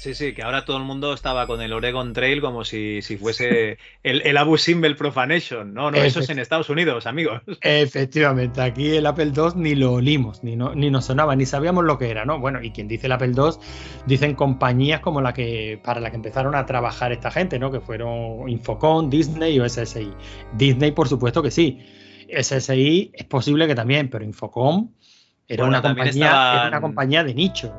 Sí, 0.04 0.16
sí, 0.16 0.34
que 0.34 0.44
ahora 0.44 0.66
todo 0.66 0.76
el 0.76 0.84
mundo 0.84 1.14
estaba 1.14 1.48
con 1.48 1.62
el 1.62 1.72
Oregon 1.72 2.12
Trail 2.12 2.42
como 2.42 2.66
si, 2.66 3.00
fuese 3.22 3.78
el, 4.04 4.22
el 4.26 4.36
Abu 4.36 4.58
Simbel 4.58 4.98
Profanation. 4.98 5.74
No, 5.74 5.92
no, 5.92 5.98
eso 5.98 6.20
es 6.20 6.30
en 6.30 6.40
Estados 6.40 6.70
Unidos, 6.70 7.08
amigos. 7.08 7.42
Efectivamente, 7.62 8.60
aquí 8.60 8.98
el 8.98 9.06
Apple 9.06 9.32
II 9.34 9.52
ni 9.56 9.76
lo 9.76 9.94
olimos, 9.94 10.44
ni, 10.44 10.58
no, 10.58 10.76
ni 10.76 10.92
nos 10.92 11.06
sonaba, 11.06 11.38
ni 11.38 11.46
sabíamos 11.46 11.86
lo 11.86 11.98
que 11.98 12.10
era, 12.10 12.26
¿no? 12.26 12.38
Bueno, 12.38 12.62
y 12.62 12.72
quien 12.72 12.90
dice 12.90 13.06
el 13.06 13.14
Apple 13.14 13.32
II, 13.34 13.52
dicen 14.06 14.36
compañías 14.36 15.00
como 15.00 15.22
la 15.22 15.32
que, 15.32 15.80
para 15.82 16.02
la 16.02 16.10
que 16.10 16.18
empezaron 16.18 16.54
a 16.54 16.66
trabajar 16.66 17.14
esta 17.14 17.32
gente, 17.32 17.58
¿no? 17.58 17.72
Que 17.72 17.80
fueron 17.80 18.50
Infocom, 18.50 19.10
Disney 19.10 19.58
o 19.62 19.70
SSI. 19.70 20.12
Disney, 20.58 20.92
por 20.92 21.08
supuesto 21.08 21.42
que 21.42 21.50
sí. 21.50 21.80
SSI 22.28 23.12
es 23.14 23.24
posible 23.24 23.68
que 23.68 23.76
también, 23.76 24.10
pero 24.10 24.26
Infocom 24.26 24.90
era, 25.48 25.66
una 25.66 25.82
compañía, 25.82 26.66
una 26.68 26.82
compañía 26.82 27.24
de 27.24 27.34
nicho. 27.34 27.74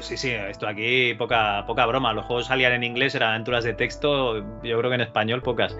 Sí, 0.00 0.16
sí, 0.16 0.30
esto 0.30 0.66
aquí 0.66 1.14
poca, 1.14 1.64
poca 1.66 1.86
broma. 1.86 2.12
Los 2.12 2.24
juegos 2.26 2.46
salían 2.46 2.72
en 2.72 2.84
inglés, 2.84 3.14
eran 3.14 3.30
aventuras 3.30 3.64
de 3.64 3.74
texto, 3.74 4.38
yo 4.62 4.78
creo 4.78 4.88
que 4.90 4.94
en 4.94 5.00
español 5.00 5.42
pocas. 5.42 5.76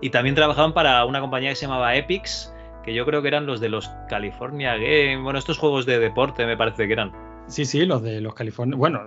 Y 0.00 0.10
también 0.10 0.34
trabajaban 0.34 0.74
para 0.74 1.04
una 1.04 1.20
compañía 1.20 1.50
que 1.50 1.56
se 1.56 1.66
llamaba 1.66 1.94
Epix, 1.94 2.52
que 2.84 2.92
yo 2.92 3.06
creo 3.06 3.22
que 3.22 3.28
eran 3.28 3.46
los 3.46 3.60
de 3.60 3.68
los 3.68 3.88
California 4.08 4.74
Game. 4.74 5.18
Bueno, 5.22 5.38
estos 5.38 5.58
juegos 5.58 5.86
de 5.86 6.00
deporte 6.00 6.44
me 6.46 6.56
parece 6.56 6.86
que 6.86 6.92
eran. 6.92 7.12
Sí, 7.46 7.64
sí, 7.64 7.86
los 7.86 8.02
de 8.02 8.20
los 8.20 8.34
California. 8.34 8.76
Bueno, 8.76 9.00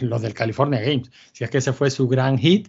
los 0.00 0.22
del 0.22 0.34
California 0.34 0.80
Games. 0.80 1.10
Si 1.32 1.44
es 1.44 1.50
que 1.50 1.58
ese 1.58 1.72
fue 1.72 1.90
su 1.90 2.08
gran 2.08 2.38
hit. 2.38 2.68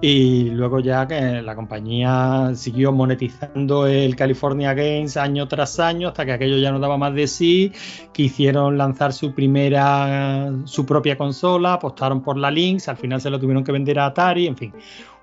Y 0.00 0.50
luego 0.50 0.80
ya 0.80 1.06
que 1.06 1.40
la 1.42 1.54
compañía 1.54 2.52
siguió 2.54 2.92
monetizando 2.92 3.86
el 3.86 4.16
California 4.16 4.74
Games 4.74 5.16
año 5.16 5.46
tras 5.48 5.78
año 5.78 6.08
hasta 6.08 6.24
que 6.24 6.32
aquello 6.32 6.58
ya 6.58 6.72
no 6.72 6.80
daba 6.80 6.98
más 6.98 7.14
de 7.14 7.26
sí. 7.26 7.72
Quisieron 8.12 8.76
lanzar 8.76 9.12
su 9.12 9.34
primera, 9.34 10.52
su 10.64 10.84
propia 10.84 11.16
consola, 11.16 11.74
apostaron 11.74 12.22
por 12.22 12.36
la 12.36 12.50
Lynx, 12.50 12.88
al 12.88 12.96
final 12.96 13.20
se 13.20 13.30
lo 13.30 13.38
tuvieron 13.38 13.64
que 13.64 13.72
vender 13.72 13.98
a 13.98 14.06
Atari, 14.06 14.46
en 14.46 14.56
fin. 14.56 14.72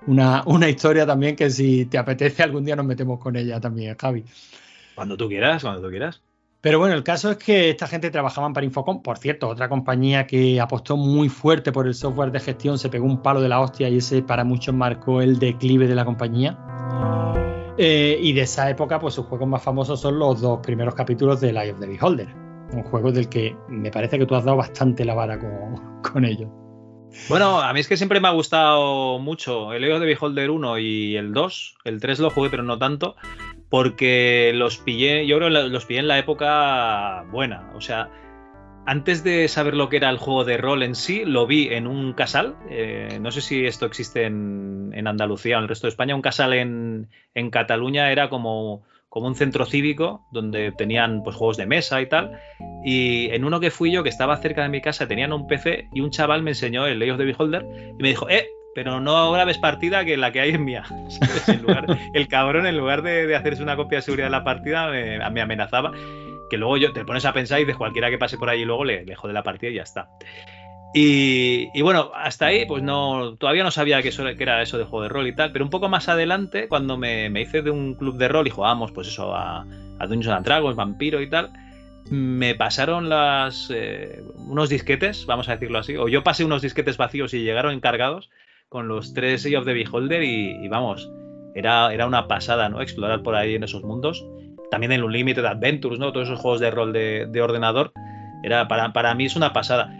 Una, 0.06 0.42
una 0.46 0.68
historia 0.68 1.04
también 1.04 1.36
que 1.36 1.50
si 1.50 1.86
te 1.86 1.98
apetece 1.98 2.42
algún 2.42 2.64
día 2.64 2.76
nos 2.76 2.86
metemos 2.86 3.18
con 3.18 3.36
ella 3.36 3.60
también, 3.60 3.96
Javi. 3.96 4.24
Cuando 4.94 5.16
tú 5.16 5.28
quieras, 5.28 5.62
cuando 5.62 5.82
tú 5.82 5.90
quieras. 5.90 6.22
Pero 6.60 6.78
bueno, 6.78 6.94
el 6.94 7.04
caso 7.04 7.30
es 7.30 7.36
que 7.36 7.70
esta 7.70 7.86
gente 7.86 8.10
trabajaban 8.10 8.52
para 8.52 8.64
Infocom, 8.64 9.02
por 9.02 9.18
cierto, 9.18 9.48
otra 9.48 9.68
compañía 9.68 10.26
que 10.26 10.60
apostó 10.60 10.96
muy 10.96 11.28
fuerte 11.28 11.70
por 11.70 11.86
el 11.86 11.94
software 11.94 12.32
de 12.32 12.40
gestión, 12.40 12.78
se 12.78 12.88
pegó 12.88 13.06
un 13.06 13.22
palo 13.22 13.40
de 13.40 13.48
la 13.48 13.60
hostia 13.60 13.88
y 13.88 13.98
ese 13.98 14.22
para 14.22 14.42
muchos 14.42 14.74
marcó 14.74 15.20
el 15.20 15.38
declive 15.38 15.86
de 15.86 15.94
la 15.94 16.04
compañía. 16.04 16.58
Eh, 17.78 18.18
y 18.20 18.32
de 18.32 18.40
esa 18.40 18.70
época, 18.70 18.98
pues 18.98 19.14
sus 19.14 19.26
juegos 19.26 19.46
más 19.46 19.62
famosos 19.62 20.00
son 20.00 20.18
los 20.18 20.40
dos 20.40 20.60
primeros 20.62 20.94
capítulos 20.94 21.40
de 21.40 21.52
Life 21.52 21.72
of 21.72 21.80
the 21.80 21.86
Beholder, 21.86 22.28
un 22.72 22.82
juego 22.84 23.12
del 23.12 23.28
que 23.28 23.54
me 23.68 23.90
parece 23.90 24.18
que 24.18 24.24
tú 24.24 24.34
has 24.34 24.44
dado 24.44 24.56
bastante 24.56 25.04
la 25.04 25.14
vara 25.14 25.38
con, 25.38 26.02
con 26.12 26.24
ellos. 26.24 26.48
Bueno, 27.28 27.60
a 27.60 27.72
mí 27.72 27.80
es 27.80 27.88
que 27.88 27.96
siempre 27.96 28.18
me 28.18 28.28
ha 28.28 28.32
gustado 28.32 29.18
mucho 29.18 29.72
el 29.72 29.90
of 29.92 30.00
the 30.00 30.06
Beholder 30.06 30.50
1 30.50 30.78
y 30.78 31.16
el 31.16 31.32
2. 31.32 31.76
El 31.84 32.00
3 32.00 32.18
lo 32.18 32.30
jugué, 32.30 32.50
pero 32.50 32.62
no 32.62 32.78
tanto 32.78 33.14
porque 33.68 34.52
los 34.54 34.78
pillé, 34.78 35.26
yo 35.26 35.38
creo 35.38 35.48
que 35.48 35.68
los 35.68 35.84
pillé 35.86 36.00
en 36.00 36.08
la 36.08 36.18
época 36.18 37.24
buena, 37.30 37.72
o 37.74 37.80
sea, 37.80 38.10
antes 38.86 39.24
de 39.24 39.48
saber 39.48 39.74
lo 39.74 39.88
que 39.88 39.96
era 39.96 40.10
el 40.10 40.18
juego 40.18 40.44
de 40.44 40.58
rol 40.58 40.84
en 40.84 40.94
sí, 40.94 41.24
lo 41.24 41.46
vi 41.48 41.68
en 41.74 41.88
un 41.88 42.12
casal, 42.12 42.54
eh, 42.70 43.18
no 43.20 43.32
sé 43.32 43.40
si 43.40 43.66
esto 43.66 43.84
existe 43.84 44.24
en, 44.24 45.06
Andalucía 45.06 45.56
o 45.56 45.58
en 45.58 45.64
el 45.64 45.68
resto 45.68 45.88
de 45.88 45.90
España, 45.90 46.14
un 46.14 46.22
casal 46.22 46.52
en, 46.54 47.08
Cataluña 47.50 48.12
era 48.12 48.28
como, 48.28 48.84
como 49.08 49.26
un 49.26 49.34
centro 49.34 49.66
cívico 49.66 50.24
donde 50.30 50.70
tenían 50.70 51.24
pues 51.24 51.34
juegos 51.34 51.56
de 51.56 51.66
mesa 51.66 52.00
y 52.00 52.08
tal. 52.08 52.40
Y 52.84 53.28
en 53.30 53.44
uno 53.44 53.60
que 53.60 53.70
fui 53.70 53.90
yo, 53.90 54.02
que 54.02 54.08
estaba 54.08 54.36
cerca 54.36 54.62
de 54.62 54.68
mi 54.68 54.80
casa, 54.80 55.06
tenían 55.08 55.32
un 55.32 55.46
PC 55.46 55.88
y 55.92 56.00
un 56.00 56.10
chaval 56.10 56.42
me 56.42 56.52
enseñó 56.52 56.86
el 56.86 56.98
Ley 56.98 57.10
of 57.10 57.18
the 57.18 57.24
Beholder 57.24 57.64
y 57.98 58.02
me 58.02 58.08
dijo, 58.08 58.28
eh, 58.28 58.48
pero 58.76 59.00
no 59.00 59.32
grabes 59.32 59.56
partida 59.56 60.04
que 60.04 60.18
la 60.18 60.32
que 60.32 60.40
hay 60.42 60.50
es 60.50 60.60
mía. 60.60 60.84
el 62.12 62.28
cabrón, 62.28 62.66
en 62.66 62.76
lugar 62.76 63.00
de, 63.00 63.34
hacerse 63.34 63.62
una 63.62 63.74
copia 63.74 63.96
de 63.96 64.02
seguridad 64.02 64.26
de 64.26 64.32
la 64.32 64.44
partida, 64.44 64.90
me, 64.90 65.18
me, 65.30 65.40
amenazaba. 65.40 65.92
Que 66.50 66.58
luego 66.58 66.76
yo 66.76 66.92
te 66.92 67.02
pones 67.02 67.24
a 67.24 67.32
pensar 67.32 67.58
y 67.58 67.64
de 67.64 67.74
cualquiera 67.74 68.10
que 68.10 68.18
pase 68.18 68.36
por 68.36 68.50
ahí 68.50 68.66
luego 68.66 68.84
le, 68.84 69.06
le 69.06 69.14
jode 69.14 69.32
la 69.32 69.42
partida 69.42 69.70
y 69.70 69.76
ya 69.76 69.82
está. 69.82 70.10
Y, 70.92 71.80
bueno, 71.80 72.10
hasta 72.14 72.48
ahí, 72.48 72.66
pues 72.66 72.82
no, 72.82 73.36
todavía 73.38 73.64
no 73.64 73.70
sabía 73.70 74.02
que, 74.02 74.08
eso, 74.08 74.24
que, 74.24 74.42
era 74.42 74.60
eso 74.60 74.76
de 74.76 74.84
juego 74.84 75.04
de 75.04 75.08
rol 75.08 75.26
y 75.26 75.34
tal, 75.34 75.52
pero 75.52 75.64
un 75.64 75.70
poco 75.70 75.88
más 75.88 76.10
adelante, 76.10 76.68
cuando 76.68 76.98
me, 76.98 77.28
hice 77.40 77.62
de 77.62 77.70
un 77.70 77.94
club 77.94 78.18
de 78.18 78.28
rol 78.28 78.46
y 78.46 78.50
jugábamos, 78.50 78.92
pues 78.92 79.08
eso, 79.08 79.34
a, 79.34 79.62
a 79.98 80.06
Dungeons 80.06 80.36
and 80.36 80.44
Dragons, 80.44 80.76
Vampiro 80.76 81.22
y 81.22 81.30
tal, 81.30 81.50
me 82.10 82.54
pasaron 82.54 83.08
las 83.08 83.70
eh, 83.70 84.22
unos 84.36 84.68
disquetes, 84.68 85.24
vamos 85.24 85.48
a 85.48 85.52
decirlo 85.52 85.78
así, 85.78 85.96
o 85.96 86.08
yo 86.08 86.22
pasé 86.22 86.44
unos 86.44 86.60
disquetes 86.60 86.98
vacíos 86.98 87.32
y 87.32 87.40
llegaron 87.40 87.72
encargados 87.72 88.30
con 88.76 88.88
los 88.88 89.14
tres 89.14 89.40
Sea 89.40 89.58
of 89.58 89.64
the 89.64 89.72
Beholder 89.72 90.22
y, 90.22 90.68
vamos, 90.68 91.10
era, 91.54 91.94
era 91.94 92.06
una 92.06 92.28
pasada, 92.28 92.68
¿no? 92.68 92.82
Explorar 92.82 93.22
por 93.22 93.34
ahí 93.34 93.54
en 93.54 93.64
esos 93.64 93.82
mundos. 93.82 94.22
También 94.70 94.92
en 94.92 95.02
Unlimited 95.02 95.46
Adventures, 95.46 95.98
¿no? 95.98 96.12
Todos 96.12 96.28
esos 96.28 96.40
juegos 96.40 96.60
de 96.60 96.70
rol 96.70 96.92
de, 96.92 97.26
de 97.26 97.40
ordenador. 97.40 97.90
Era, 98.42 98.68
para, 98.68 98.92
para 98.92 99.14
mí 99.14 99.24
es 99.24 99.34
una 99.34 99.54
pasada. 99.54 99.98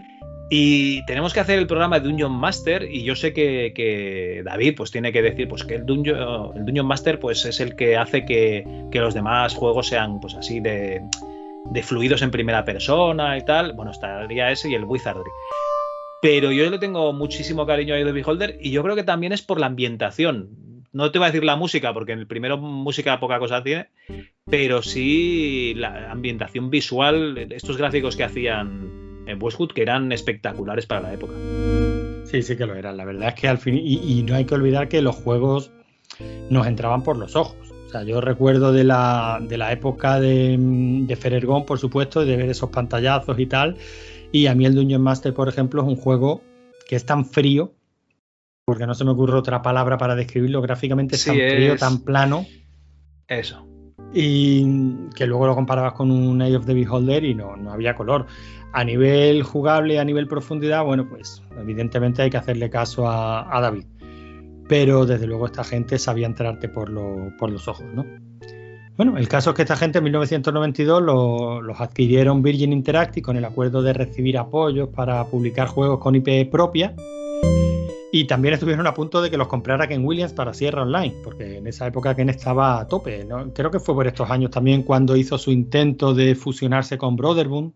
Y 0.51 1.03
tenemos 1.07 1.33
que 1.33 1.39
hacer 1.39 1.57
el 1.57 1.65
programa 1.65 1.99
de 1.99 2.07
Dungeon 2.07 2.31
Master 2.31 2.83
y 2.83 3.03
yo 3.03 3.15
sé 3.15 3.33
que, 3.33 4.43
David 4.45 4.75
pues 4.77 4.91
tiene 4.91 5.11
que 5.11 5.23
decir 5.23 5.47
pues 5.47 5.63
que 5.63 5.73
el 5.73 5.85
Dungeon, 5.87 6.55
el 6.55 6.63
Dungeon 6.63 6.85
Master 6.85 7.19
pues 7.19 7.45
es 7.45 7.59
el 7.59 7.75
que 7.75 7.97
hace 7.97 8.25
que, 8.25 8.63
los 8.93 9.15
demás 9.15 9.55
juegos 9.55 9.87
sean 9.87 10.19
pues 10.19 10.35
así 10.35 10.59
de, 10.59 11.01
de, 11.71 11.81
fluidos 11.81 12.21
en 12.21 12.29
primera 12.29 12.63
persona 12.63 13.39
y 13.39 13.43
tal. 13.43 13.73
Bueno, 13.73 13.89
estaría 13.89 14.51
ese 14.51 14.69
y 14.69 14.75
el 14.75 14.83
Wizardry. 14.83 15.31
Pero 16.21 16.51
yo 16.51 16.69
le 16.69 16.79
tengo 16.79 17.13
muchísimo 17.13 17.65
cariño 17.65 17.93
a 17.93 17.97
The 17.97 18.11
Beholder 18.11 18.57
y 18.61 18.71
yo 18.71 18.83
creo 18.83 18.95
que 18.95 19.03
también 19.03 19.33
es 19.33 19.41
por 19.41 19.59
la 19.59 19.67
ambientación. 19.67 20.49
No 20.91 21.11
te 21.11 21.19
voy 21.19 21.25
a 21.27 21.31
decir 21.31 21.43
la 21.43 21.55
música, 21.55 21.93
porque 21.93 22.13
en 22.13 22.19
el 22.19 22.27
primero 22.27 22.57
música 22.57 23.19
poca 23.19 23.37
cosa 23.39 23.61
tiene, 23.61 23.89
pero 24.45 24.81
sí 24.81 25.73
la 25.75 26.11
ambientación 26.11 26.69
visual, 26.69 27.37
estos 27.51 27.77
gráficos 27.77 28.15
que 28.15 28.23
hacían 28.23 29.23
en 29.27 29.43
Westwood 29.43 29.73
que 29.73 29.81
eran 29.81 30.11
espectaculares 30.11 30.85
para 30.85 31.01
la 31.01 31.13
época. 31.13 31.33
Sí, 32.23 32.41
sí 32.41 32.57
que 32.57 32.65
lo 32.65 32.73
eran. 32.73 32.97
La 32.97 33.05
verdad 33.05 33.29
es 33.29 33.35
que 33.35 33.47
al 33.47 33.57
fin, 33.57 33.79
y, 33.81 34.23
no 34.23 34.35
hay 34.35 34.45
que 34.45 34.55
olvidar 34.55 34.87
que 34.87 35.01
los 35.01 35.15
juegos 35.15 35.71
nos 36.49 36.65
entraban 36.65 37.03
por 37.03 37.17
los 37.17 37.35
ojos. 37.35 37.57
O 37.87 37.89
sea, 37.89 38.03
yo 38.03 38.19
recuerdo 38.19 38.73
de 38.73 38.83
la, 38.83 39.39
de 39.41 39.57
la 39.57 39.71
época 39.71 40.19
de, 40.19 40.57
de 40.59 41.15
Ferergón, 41.15 41.65
por 41.65 41.79
supuesto, 41.79 42.25
de 42.25 42.35
ver 42.35 42.49
esos 42.49 42.69
pantallazos 42.69 43.39
y 43.39 43.45
tal. 43.45 43.77
Y 44.31 44.47
a 44.47 44.55
mí 44.55 44.65
el 44.65 44.75
Dungeon 44.75 45.01
Master, 45.01 45.33
por 45.33 45.47
ejemplo, 45.47 45.81
es 45.81 45.87
un 45.87 45.95
juego 45.95 46.41
que 46.87 46.95
es 46.95 47.05
tan 47.05 47.25
frío, 47.25 47.73
porque 48.65 48.85
no 48.85 48.93
se 48.95 49.05
me 49.05 49.11
ocurre 49.11 49.37
otra 49.37 49.61
palabra 49.61 49.97
para 49.97 50.15
describirlo 50.15 50.61
gráficamente, 50.61 51.15
es 51.15 51.25
tan 51.25 51.35
frío, 51.35 51.75
tan 51.77 51.99
plano. 51.99 52.45
Eso. 53.27 53.65
Y 54.13 55.09
que 55.15 55.25
luego 55.25 55.47
lo 55.47 55.55
comparabas 55.55 55.93
con 55.93 56.11
un 56.11 56.41
Eye 56.41 56.55
of 56.55 56.65
the 56.65 56.73
Beholder 56.73 57.23
y 57.23 57.35
no, 57.35 57.55
no 57.55 57.71
había 57.71 57.95
color. 57.95 58.25
A 58.73 58.83
nivel 58.83 59.43
jugable, 59.43 59.99
a 59.99 60.05
nivel 60.05 60.27
profundidad, 60.27 60.83
bueno, 60.83 61.07
pues 61.09 61.41
evidentemente 61.59 62.21
hay 62.21 62.29
que 62.29 62.37
hacerle 62.37 62.69
caso 62.69 63.09
a, 63.09 63.59
David. 63.61 63.85
Pero 64.67 65.05
desde 65.05 65.27
luego 65.27 65.45
esta 65.45 65.63
gente 65.63 65.97
sabía 65.97 66.27
entrarte 66.27 66.67
por, 66.67 66.91
por 67.37 67.49
los 67.49 67.67
ojos, 67.67 67.85
¿no? 67.93 68.05
Bueno, 68.97 69.15
el 69.15 69.27
caso 69.27 69.51
es 69.51 69.55
que 69.55 69.61
esta 69.61 69.77
gente 69.77 69.99
en 69.99 70.05
1992 70.05 71.03
los 71.63 71.79
adquirieron 71.79 72.41
Virgin 72.41 72.73
Interactive 72.73 73.21
con 73.21 73.37
el 73.37 73.45
acuerdo 73.45 73.83
de 73.83 73.93
recibir 73.93 74.39
apoyos 74.39 74.89
para 74.89 75.23
publicar 75.25 75.67
juegos 75.67 75.99
con 75.99 76.15
IP 76.15 76.49
propia. 76.49 76.95
Y 78.11 78.25
también 78.25 78.55
estuvieron 78.55 78.87
a 78.87 78.95
punto 78.95 79.21
de 79.21 79.29
que 79.29 79.37
los 79.37 79.47
comprara 79.47 79.87
Ken 79.87 80.03
Williams 80.03 80.33
para 80.33 80.51
Sierra 80.55 80.81
Online, 80.81 81.13
porque 81.23 81.57
en 81.57 81.67
esa 81.67 81.85
época 81.85 82.15
Ken 82.15 82.29
estaba 82.29 82.79
a 82.79 82.87
tope. 82.87 83.23
¿no? 83.23 83.53
Creo 83.53 83.69
que 83.69 83.79
fue 83.79 83.93
por 83.93 84.07
estos 84.07 84.31
años 84.31 84.49
también 84.49 84.81
cuando 84.81 85.15
hizo 85.15 85.37
su 85.37 85.51
intento 85.51 86.15
de 86.15 86.33
fusionarse 86.33 86.97
con 86.97 87.15
Brotherboom 87.15 87.73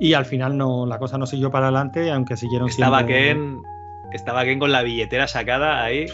y 0.00 0.14
al 0.14 0.24
final 0.24 0.56
no, 0.56 0.86
la 0.86 0.98
cosa 0.98 1.18
no 1.18 1.26
siguió 1.26 1.50
para 1.50 1.66
adelante, 1.66 2.10
aunque 2.10 2.38
siguieron 2.38 2.70
estaba 2.70 3.04
Ken, 3.04 3.60
estaba 4.12 4.44
Ken 4.44 4.58
con 4.58 4.72
la 4.72 4.82
billetera 4.82 5.28
sacada 5.28 5.84
ahí. 5.84 6.06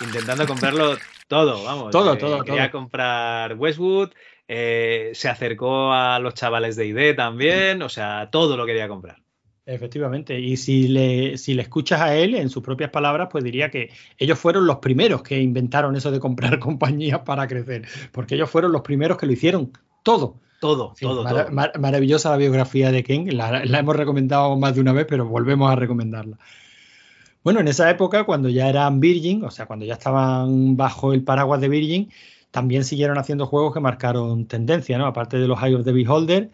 Intentando 0.00 0.46
comprarlo 0.46 0.96
todo, 1.28 1.64
vamos. 1.64 1.90
Todo, 1.90 2.16
todo, 2.18 2.42
quería 2.44 2.70
comprar 2.70 3.56
Westwood, 3.56 4.10
eh, 4.48 5.12
se 5.14 5.28
acercó 5.28 5.92
a 5.92 6.18
los 6.18 6.34
chavales 6.34 6.76
de 6.76 6.86
ID 6.86 7.16
también, 7.16 7.82
o 7.82 7.88
sea, 7.88 8.28
todo 8.30 8.56
lo 8.56 8.66
quería 8.66 8.88
comprar. 8.88 9.24
Efectivamente, 9.66 10.38
y 10.38 10.58
si 10.58 10.88
le, 10.88 11.38
si 11.38 11.54
le 11.54 11.62
escuchas 11.62 12.02
a 12.02 12.14
él 12.14 12.34
en 12.34 12.50
sus 12.50 12.62
propias 12.62 12.90
palabras, 12.90 13.28
pues 13.30 13.42
diría 13.42 13.70
que 13.70 13.90
ellos 14.18 14.38
fueron 14.38 14.66
los 14.66 14.76
primeros 14.76 15.22
que 15.22 15.40
inventaron 15.40 15.96
eso 15.96 16.10
de 16.10 16.20
comprar 16.20 16.58
compañías 16.60 17.20
para 17.20 17.48
crecer, 17.48 17.86
porque 18.12 18.34
ellos 18.34 18.50
fueron 18.50 18.72
los 18.72 18.82
primeros 18.82 19.16
que 19.16 19.26
lo 19.26 19.32
hicieron 19.32 19.72
todo. 20.02 20.40
Todo, 20.60 20.94
todo, 20.98 21.24
todo. 21.24 21.50
Maravillosa 21.50 22.30
la 22.30 22.36
biografía 22.38 22.90
de 22.90 23.02
Ken, 23.02 23.36
la, 23.36 23.62
hemos 23.64 23.96
recomendado 23.96 24.56
más 24.56 24.74
de 24.74 24.80
una 24.80 24.92
vez, 24.92 25.06
pero 25.06 25.26
volvemos 25.26 25.70
a 25.70 25.76
recomendarla. 25.76 26.38
Bueno, 27.44 27.60
en 27.60 27.68
esa 27.68 27.90
época, 27.90 28.24
cuando 28.24 28.48
ya 28.48 28.70
eran 28.70 29.00
Virgin, 29.00 29.44
o 29.44 29.50
sea, 29.50 29.66
cuando 29.66 29.84
ya 29.84 29.92
estaban 29.94 30.78
bajo 30.78 31.12
el 31.12 31.22
paraguas 31.24 31.60
de 31.60 31.68
Virgin, 31.68 32.10
también 32.50 32.84
siguieron 32.84 33.18
haciendo 33.18 33.46
juegos 33.46 33.74
que 33.74 33.80
marcaron 33.80 34.46
tendencia, 34.46 34.96
¿no? 34.96 35.06
Aparte 35.06 35.38
de 35.38 35.46
los 35.46 35.62
Eye 35.62 35.74
of 35.74 35.84
the 35.84 35.92
Beholder, 35.92 36.50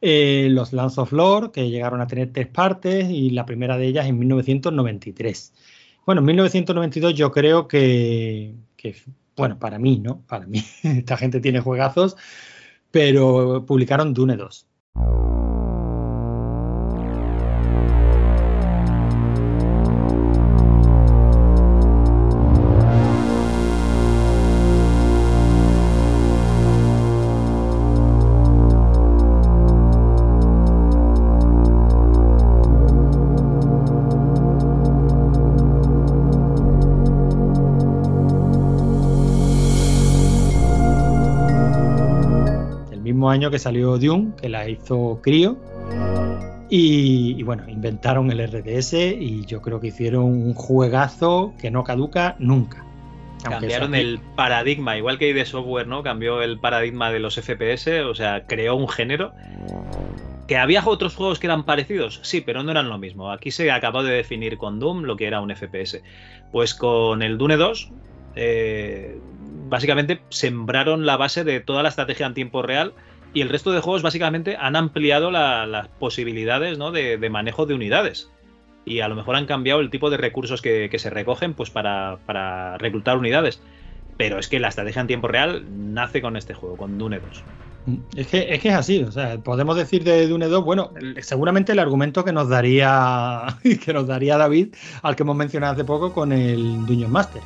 eh, 0.00 0.48
los 0.50 0.72
Lands 0.72 0.96
of 0.98 1.12
Lore, 1.12 1.50
que 1.52 1.68
llegaron 1.68 2.00
a 2.00 2.06
tener 2.06 2.32
tres 2.32 2.46
partes, 2.48 3.10
y 3.10 3.30
la 3.30 3.44
primera 3.44 3.76
de 3.76 3.86
ellas 3.88 4.06
en 4.06 4.18
1993. 4.20 5.52
Bueno, 6.06 6.20
en 6.20 6.26
1992 6.26 7.14
yo 7.14 7.30
creo 7.30 7.68
que, 7.68 8.54
que 8.76 8.96
bueno, 9.36 9.58
para 9.58 9.78
mí, 9.78 9.98
¿no? 9.98 10.22
Para 10.28 10.46
mí, 10.46 10.64
esta 10.82 11.18
gente 11.18 11.40
tiene 11.40 11.60
juegazos, 11.60 12.16
pero 12.90 13.66
publicaron 13.66 14.14
Dune 14.14 14.36
2. 14.36 14.66
Año 43.32 43.50
que 43.50 43.58
salió 43.58 43.98
Dune, 43.98 44.32
que 44.40 44.48
la 44.48 44.68
hizo 44.68 45.20
Crio. 45.22 45.58
Y, 46.74 47.42
bueno, 47.42 47.68
inventaron 47.68 48.30
el 48.30 48.48
RDS 48.48 48.94
y 48.94 49.44
yo 49.44 49.60
creo 49.60 49.78
que 49.78 49.88
hicieron 49.88 50.24
un 50.24 50.54
juegazo 50.54 51.52
que 51.60 51.70
no 51.70 51.84
caduca 51.84 52.34
nunca. 52.38 52.82
Cambiaron 53.42 53.94
el 53.94 54.20
paradigma, 54.36 54.96
igual 54.96 55.18
que 55.18 55.34
de 55.34 55.44
software, 55.44 55.86
¿no? 55.86 56.02
Cambió 56.02 56.40
el 56.40 56.58
paradigma 56.60 57.10
de 57.10 57.18
los 57.18 57.34
FPS, 57.34 57.88
o 58.08 58.14
sea, 58.14 58.46
creó 58.46 58.76
un 58.76 58.88
género. 58.88 59.32
¿Que 60.46 60.56
había 60.56 60.82
otros 60.86 61.14
juegos 61.14 61.38
que 61.38 61.46
eran 61.46 61.64
parecidos? 61.64 62.20
Sí, 62.22 62.40
pero 62.40 62.62
no 62.62 62.70
eran 62.70 62.88
lo 62.88 62.96
mismo. 62.96 63.30
Aquí 63.30 63.50
se 63.50 63.70
acabó 63.70 64.02
de 64.02 64.14
definir 64.14 64.56
con 64.56 64.80
Doom 64.80 65.02
lo 65.02 65.16
que 65.16 65.26
era 65.26 65.42
un 65.42 65.54
FPS. 65.54 66.02
Pues 66.52 66.72
con 66.74 67.20
el 67.22 67.36
Dune 67.36 67.56
2, 67.56 67.90
eh, 68.36 69.18
básicamente 69.68 70.22
sembraron 70.30 71.04
la 71.04 71.16
base 71.16 71.44
de 71.44 71.60
toda 71.60 71.82
la 71.82 71.90
estrategia 71.90 72.26
en 72.26 72.34
tiempo 72.34 72.62
real 72.62 72.94
y 73.34 73.40
el 73.40 73.48
resto 73.48 73.72
de 73.72 73.80
juegos 73.80 74.02
básicamente 74.02 74.56
han 74.56 74.76
ampliado 74.76 75.30
las 75.30 75.88
posibilidades 75.98 76.78
de, 76.78 77.30
manejo 77.30 77.66
de 77.66 77.74
unidades. 77.74 78.30
Y 78.84 79.00
a 79.00 79.08
lo 79.08 79.14
mejor 79.14 79.36
han 79.36 79.46
cambiado 79.46 79.80
el 79.80 79.90
tipo 79.90 80.10
de 80.10 80.16
recursos 80.16 80.60
que, 80.60 80.90
se 80.98 81.10
recogen 81.10 81.54
pues 81.54 81.70
para, 81.70 82.76
reclutar 82.78 83.16
unidades. 83.16 83.60
Pero 84.18 84.38
es 84.38 84.48
que 84.48 84.60
la 84.60 84.68
estrategia 84.68 85.00
en 85.00 85.06
tiempo 85.06 85.28
real 85.28 85.64
nace 85.70 86.20
con 86.20 86.36
este 86.36 86.52
juego, 86.52 86.76
con 86.76 86.98
Dune 86.98 87.18
2. 87.18 87.42
Mm, 87.86 87.96
es 88.16 88.26
que, 88.26 88.54
es 88.54 88.60
que 88.60 88.68
es 88.68 88.74
así, 88.74 89.02
o 89.02 89.10
sea, 89.10 89.38
podemos 89.38 89.74
decir 89.76 90.04
de 90.04 90.28
Dune 90.28 90.46
2, 90.46 90.64
bueno, 90.64 90.92
seguramente 91.20 91.72
el 91.72 91.78
argumento 91.78 92.24
que 92.24 92.32
nos 92.32 92.48
daría 92.48 93.46
que 93.84 93.92
nos 93.92 94.06
daría 94.06 94.36
David, 94.36 94.74
al 95.02 95.16
que 95.16 95.22
hemos 95.22 95.34
mencionado 95.34 95.72
hace 95.72 95.84
poco 95.84 96.12
con 96.12 96.30
el 96.30 96.84
Dungeon 96.86 97.10
Master. 97.10 97.42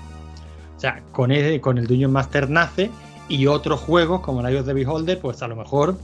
O 0.76 0.80
sea, 0.80 1.02
con 1.12 1.30
el, 1.30 1.60
con 1.60 1.78
el 1.78 1.86
Dungeon 1.86 2.12
Master 2.12 2.50
nace 2.50 2.90
y 3.28 3.46
otros 3.46 3.80
juegos 3.80 4.20
como 4.20 4.46
el 4.46 4.56
of 4.56 4.66
the 4.66 4.72
Beholder, 4.72 5.20
pues 5.20 5.42
a 5.42 5.48
lo 5.48 5.56
mejor 5.56 5.96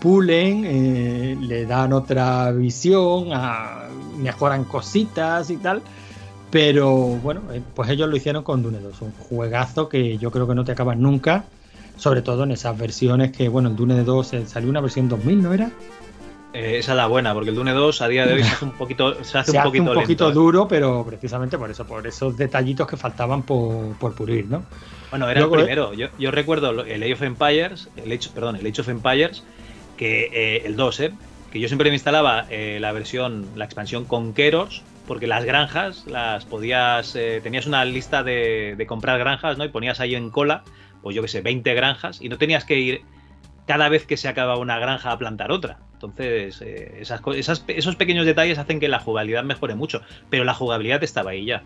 pulen, 0.00 0.64
eh, 0.64 1.36
le 1.40 1.66
dan 1.66 1.92
otra 1.92 2.50
visión, 2.52 3.28
mejoran 4.18 4.64
cositas 4.64 5.50
y 5.50 5.56
tal. 5.56 5.82
Pero 6.50 6.96
bueno, 6.96 7.42
eh, 7.52 7.62
pues 7.74 7.90
ellos 7.90 8.08
lo 8.08 8.16
hicieron 8.16 8.42
con 8.42 8.62
Dune 8.62 8.80
2, 8.80 9.02
un 9.02 9.12
juegazo 9.12 9.88
que 9.88 10.16
yo 10.16 10.30
creo 10.30 10.48
que 10.48 10.54
no 10.54 10.64
te 10.64 10.72
acabas 10.72 10.96
nunca, 10.96 11.44
sobre 11.96 12.22
todo 12.22 12.44
en 12.44 12.52
esas 12.52 12.78
versiones 12.78 13.32
que, 13.32 13.48
bueno, 13.48 13.68
en 13.68 13.76
Dune 13.76 14.02
2 14.02 14.32
eh, 14.32 14.46
salió 14.46 14.70
una 14.70 14.80
versión 14.80 15.08
2000, 15.08 15.42
¿no 15.42 15.52
era? 15.52 15.70
Eh, 16.52 16.78
esa 16.78 16.92
es 16.92 16.96
la 16.96 17.06
buena, 17.06 17.34
porque 17.34 17.50
el 17.50 17.56
Dune 17.56 17.72
2 17.72 18.00
a 18.00 18.08
día 18.08 18.26
de 18.26 18.34
hoy 18.34 18.42
se 18.42 18.50
hace 18.50 18.64
un 18.64 18.72
poquito, 18.72 19.22
se 19.22 19.38
hace, 19.38 19.50
un 19.56 19.62
poquito, 19.64 19.90
un 19.90 19.94
poquito 19.94 20.24
lento, 20.24 20.28
¿eh? 20.28 20.32
duro, 20.32 20.68
pero 20.68 21.04
precisamente 21.06 21.58
por 21.58 21.70
eso, 21.70 21.86
por 21.86 22.06
esos 22.06 22.36
detallitos 22.36 22.86
que 22.86 22.96
faltaban 22.96 23.42
por, 23.42 23.96
por 23.98 24.14
pulir, 24.14 24.46
¿no? 24.46 24.64
Bueno, 25.10 25.28
era 25.28 25.40
Luego, 25.40 25.56
el 25.56 25.62
primero. 25.62 25.92
Yo, 25.94 26.08
yo 26.18 26.30
recuerdo 26.30 26.70
el 26.84 27.02
Age 27.02 27.12
of 27.12 27.22
Empires, 27.22 27.88
el 27.96 28.12
Age, 28.12 28.30
perdón, 28.34 28.56
el 28.56 28.66
Age 28.66 28.80
of 28.80 28.88
Empires, 28.88 29.44
que 29.96 30.30
eh, 30.32 30.62
el 30.64 30.76
2, 30.76 31.00
¿eh? 31.00 31.12
que 31.52 31.60
yo 31.60 31.68
siempre 31.68 31.90
me 31.90 31.96
instalaba 31.96 32.46
eh, 32.50 32.78
la 32.80 32.92
versión, 32.92 33.46
la 33.56 33.64
expansión 33.64 34.04
Conqueros, 34.04 34.82
porque 35.06 35.26
las 35.26 35.44
granjas 35.44 36.06
las 36.06 36.44
podías, 36.44 37.16
eh, 37.16 37.40
tenías 37.42 37.66
una 37.66 37.84
lista 37.84 38.22
de, 38.22 38.74
de, 38.76 38.86
comprar 38.86 39.18
granjas, 39.18 39.56
¿no? 39.56 39.64
Y 39.64 39.68
ponías 39.68 40.00
ahí 40.00 40.14
en 40.14 40.30
cola, 40.30 40.62
pues 41.02 41.16
yo 41.16 41.22
qué 41.22 41.28
sé, 41.28 41.40
20 41.40 41.74
granjas, 41.74 42.20
y 42.20 42.28
no 42.28 42.36
tenías 42.36 42.64
que 42.64 42.78
ir 42.78 43.02
cada 43.68 43.90
vez 43.90 44.06
que 44.06 44.16
se 44.16 44.28
acaba 44.28 44.56
una 44.56 44.78
granja 44.78 45.12
a 45.12 45.18
plantar 45.18 45.52
otra. 45.52 45.78
Entonces, 45.92 46.62
eh, 46.62 47.00
esas, 47.00 47.20
esos 47.68 47.96
pequeños 47.96 48.24
detalles 48.24 48.58
hacen 48.58 48.80
que 48.80 48.88
la 48.88 48.98
jugabilidad 48.98 49.44
mejore 49.44 49.74
mucho, 49.74 50.00
pero 50.30 50.44
la 50.44 50.54
jugabilidad 50.54 51.04
estaba 51.04 51.32
ahí 51.32 51.44
ya. 51.44 51.62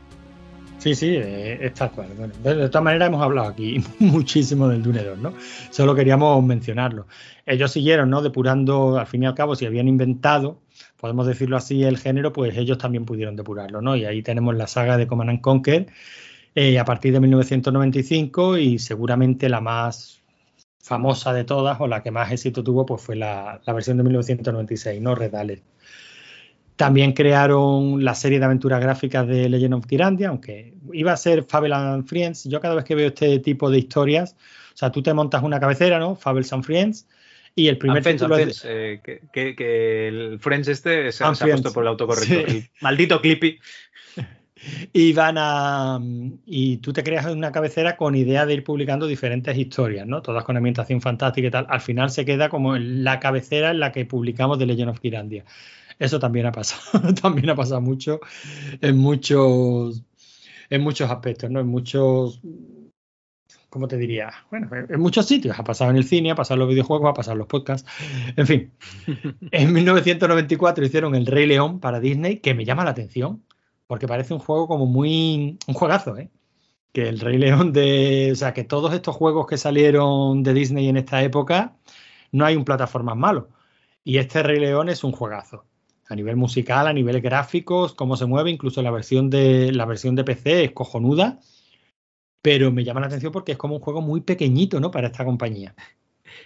Sí, 0.78 0.96
sí, 0.96 1.14
eh, 1.14 1.58
es 1.64 1.74
tal 1.74 1.92
cual. 1.92 2.08
Bueno, 2.18 2.34
de, 2.42 2.56
de, 2.56 2.68
todas 2.68 2.82
maneras 2.82 3.06
hemos 3.06 3.22
hablado 3.22 3.48
aquí 3.48 3.84
muchísimo 4.00 4.66
del 4.66 4.82
Dune 4.82 5.04
2, 5.04 5.18
¿no? 5.18 5.32
Solo 5.70 5.94
queríamos 5.94 6.44
mencionarlo. 6.44 7.06
Ellos 7.46 7.70
siguieron, 7.70 8.10
¿no? 8.10 8.20
Depurando, 8.20 8.98
al 8.98 9.06
fin 9.06 9.22
y 9.22 9.26
al 9.26 9.36
cabo, 9.36 9.54
si 9.54 9.64
habían 9.64 9.86
inventado, 9.86 10.58
podemos 10.96 11.24
decirlo 11.28 11.56
así, 11.56 11.84
el 11.84 11.98
género, 11.98 12.32
pues 12.32 12.56
ellos 12.56 12.78
también 12.78 13.04
pudieron 13.04 13.36
depurarlo, 13.36 13.80
¿no? 13.80 13.94
Y 13.94 14.06
ahí 14.06 14.22
tenemos 14.22 14.56
la 14.56 14.66
saga 14.66 14.96
de 14.96 15.06
Command 15.06 15.30
and 15.30 15.40
Conquer 15.40 15.86
eh, 16.56 16.80
a 16.80 16.84
partir 16.84 17.12
de 17.12 17.20
1995 17.20 18.58
y 18.58 18.80
seguramente 18.80 19.48
la 19.48 19.60
más 19.60 20.21
famosa 20.82 21.32
de 21.32 21.44
todas 21.44 21.80
o 21.80 21.86
la 21.86 22.02
que 22.02 22.10
más 22.10 22.30
éxito 22.32 22.62
tuvo, 22.62 22.84
pues 22.84 23.00
fue 23.00 23.16
la, 23.16 23.60
la 23.64 23.72
versión 23.72 23.96
de 23.96 24.02
1996, 24.02 25.00
¿no? 25.00 25.14
Red 25.14 25.34
Alert. 25.34 25.62
También 26.76 27.12
crearon 27.12 28.04
la 28.04 28.14
serie 28.14 28.38
de 28.40 28.44
aventuras 28.44 28.80
gráficas 28.80 29.26
de 29.26 29.48
Legend 29.48 29.74
of 29.74 29.86
Tyrandia, 29.86 30.28
aunque 30.30 30.74
iba 30.92 31.12
a 31.12 31.16
ser 31.16 31.44
Fable 31.44 31.74
and 31.74 32.06
Friends. 32.06 32.44
Yo 32.44 32.60
cada 32.60 32.74
vez 32.74 32.84
que 32.84 32.96
veo 32.96 33.08
este 33.08 33.38
tipo 33.38 33.70
de 33.70 33.78
historias, 33.78 34.34
o 34.74 34.76
sea, 34.76 34.90
tú 34.90 35.02
te 35.02 35.14
montas 35.14 35.42
una 35.44 35.60
cabecera, 35.60 35.98
¿no? 36.00 36.16
Fables 36.16 36.52
and 36.52 36.64
Friends, 36.64 37.06
y 37.54 37.68
el 37.68 37.78
primer 37.78 38.02
Friends, 38.02 38.22
título 38.22 38.36
es... 38.38 38.64
eh, 38.64 39.00
que, 39.04 39.20
que, 39.32 39.54
que, 39.54 40.08
el 40.08 40.38
Friends 40.40 40.68
este 40.68 41.12
se, 41.12 41.18
se 41.18 41.44
ha 41.44 41.46
puesto 41.46 41.72
por 41.72 41.84
el 41.84 41.88
autocorrector. 41.88 42.50
Sí. 42.50 42.56
El 42.56 42.70
maldito 42.80 43.20
Clippy. 43.20 43.58
Y 44.92 45.12
van 45.12 45.36
a. 45.38 46.00
Y 46.46 46.78
tú 46.78 46.92
te 46.92 47.02
creas 47.02 47.26
una 47.26 47.52
cabecera 47.52 47.96
con 47.96 48.14
idea 48.14 48.46
de 48.46 48.54
ir 48.54 48.64
publicando 48.64 49.06
diferentes 49.06 49.56
historias, 49.56 50.06
¿no? 50.06 50.22
Todas 50.22 50.44
con 50.44 50.56
ambientación 50.56 51.00
fantástica 51.00 51.48
y 51.48 51.50
tal. 51.50 51.66
Al 51.68 51.80
final 51.80 52.10
se 52.10 52.24
queda 52.24 52.48
como 52.48 52.76
la 52.76 53.20
cabecera 53.20 53.70
en 53.70 53.80
la 53.80 53.92
que 53.92 54.04
publicamos 54.04 54.58
de 54.58 54.66
Legend 54.66 54.90
of 54.90 55.00
Tyrandia. 55.00 55.44
Eso 55.98 56.18
también 56.18 56.46
ha 56.46 56.52
pasado, 56.52 57.14
también 57.22 57.50
ha 57.50 57.54
pasado 57.54 57.80
mucho 57.80 58.20
en 58.80 58.96
muchos, 58.96 60.02
en 60.70 60.82
muchos 60.82 61.10
aspectos, 61.10 61.50
¿no? 61.50 61.60
En 61.60 61.68
muchos, 61.68 62.40
¿cómo 63.68 63.86
te 63.88 63.96
diría? 63.96 64.32
Bueno, 64.50 64.68
en 64.72 65.00
muchos 65.00 65.26
sitios. 65.26 65.58
Ha 65.58 65.64
pasado 65.64 65.90
en 65.90 65.96
el 65.96 66.04
cine, 66.04 66.30
ha 66.30 66.34
pasado 66.34 66.56
en 66.56 66.60
los 66.60 66.68
videojuegos, 66.70 67.10
ha 67.10 67.14
pasado 67.14 67.34
en 67.34 67.38
los 67.38 67.46
podcasts. 67.46 67.88
En 68.36 68.46
fin, 68.46 68.72
en 69.50 69.72
1994 69.72 70.84
hicieron 70.84 71.14
El 71.14 71.26
Rey 71.26 71.46
León 71.46 71.78
para 71.78 72.00
Disney, 72.00 72.38
que 72.38 72.54
me 72.54 72.64
llama 72.64 72.84
la 72.84 72.90
atención, 72.90 73.42
porque 73.92 74.08
parece 74.08 74.32
un 74.32 74.40
juego 74.40 74.66
como 74.68 74.86
muy, 74.86 75.58
un 75.66 75.74
juegazo, 75.74 76.16
¿eh? 76.16 76.30
Que 76.94 77.10
El 77.10 77.20
Rey 77.20 77.36
León 77.36 77.74
de, 77.74 78.30
o 78.32 78.34
sea, 78.34 78.54
que 78.54 78.64
todos 78.64 78.94
estos 78.94 79.14
juegos 79.14 79.46
que 79.46 79.58
salieron 79.58 80.42
de 80.42 80.54
Disney 80.54 80.88
en 80.88 80.96
esta 80.96 81.22
época, 81.22 81.76
no 82.32 82.46
hay 82.46 82.56
un 82.56 82.64
plataformas 82.64 83.18
malo. 83.18 83.50
Y 84.02 84.16
este 84.16 84.42
Rey 84.42 84.58
León 84.60 84.88
es 84.88 85.04
un 85.04 85.12
juegazo 85.12 85.66
a 86.08 86.16
nivel 86.16 86.36
musical, 86.36 86.86
a 86.86 86.94
nivel 86.94 87.20
gráficos, 87.20 87.92
cómo 87.92 88.16
se 88.16 88.24
mueve, 88.24 88.50
incluso 88.50 88.80
la 88.80 88.90
versión 88.90 89.28
de 89.28 89.72
la 89.72 89.84
versión 89.84 90.16
de 90.16 90.24
PC 90.24 90.64
es 90.64 90.72
cojonuda, 90.72 91.40
pero 92.40 92.72
me 92.72 92.84
llama 92.84 93.00
la 93.00 93.08
atención 93.08 93.30
porque 93.30 93.52
es 93.52 93.58
como 93.58 93.74
un 93.76 93.82
juego 93.82 94.00
muy 94.00 94.22
pequeñito, 94.22 94.80
¿no? 94.80 94.90
Para 94.90 95.08
esta 95.08 95.26
compañía. 95.26 95.74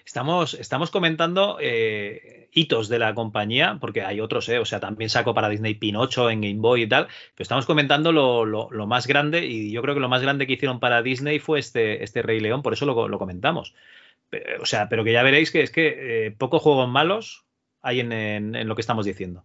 Estamos, 0.05 0.55
estamos 0.55 0.91
comentando 0.91 1.59
eh, 1.61 2.49
hitos 2.53 2.89
de 2.89 2.99
la 2.99 3.15
compañía, 3.15 3.79
porque 3.81 4.03
hay 4.03 4.21
otros, 4.21 4.49
eh, 4.49 4.59
o 4.59 4.65
sea, 4.65 4.81
también 4.81 5.11
sacó 5.11 5.35
para 5.35 5.49
Disney 5.49 5.75
Pinocho 5.75 6.31
en 6.31 6.41
Game 6.41 6.61
Boy 6.61 6.83
y 6.83 6.89
tal, 6.89 7.07
pero 7.35 7.43
estamos 7.43 7.67
comentando 7.67 8.13
lo, 8.13 8.45
lo, 8.45 8.87
más 8.87 9.07
grande, 9.07 9.47
y 9.47 9.71
yo 9.73 9.83
creo 9.83 9.95
que 9.95 10.01
lo 10.01 10.09
más 10.09 10.23
grande 10.23 10.47
que 10.47 10.55
hicieron 10.55 10.81
para 10.81 11.03
Disney 11.03 11.39
fue 11.39 11.59
este, 11.59 12.03
este 12.03 12.23
Rey 12.23 12.41
León, 12.41 12.63
por 12.63 12.73
eso 12.73 12.87
lo, 12.87 13.09
lo 13.09 13.19
comentamos. 13.19 13.75
Pero, 14.31 14.63
o 14.63 14.67
sea, 14.67 14.89
pero 14.89 15.05
que 15.05 15.13
ya 15.13 15.23
veréis 15.23 15.51
que 15.51 15.63
es 15.63 15.71
que 15.71 16.27
eh, 16.27 16.31
pocos 16.33 16.63
juegos 16.63 16.89
malos 16.89 17.45
hay 17.83 18.01
en, 18.01 18.13
en 18.13 18.69
lo 18.69 18.75
que 18.75 18.81
estamos 18.81 19.07
diciendo. 19.07 19.45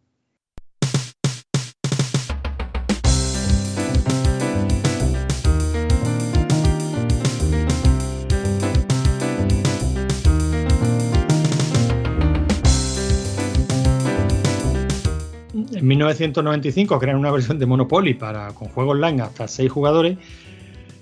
En 15.81 15.87
1995 15.87 16.99
crean 16.99 17.17
una 17.17 17.31
versión 17.31 17.57
de 17.57 17.65
Monopoly 17.65 18.13
para 18.13 18.49
con 18.49 18.67
juego 18.67 18.91
online 18.91 19.23
hasta 19.23 19.47
6 19.47 19.71
jugadores. 19.71 20.19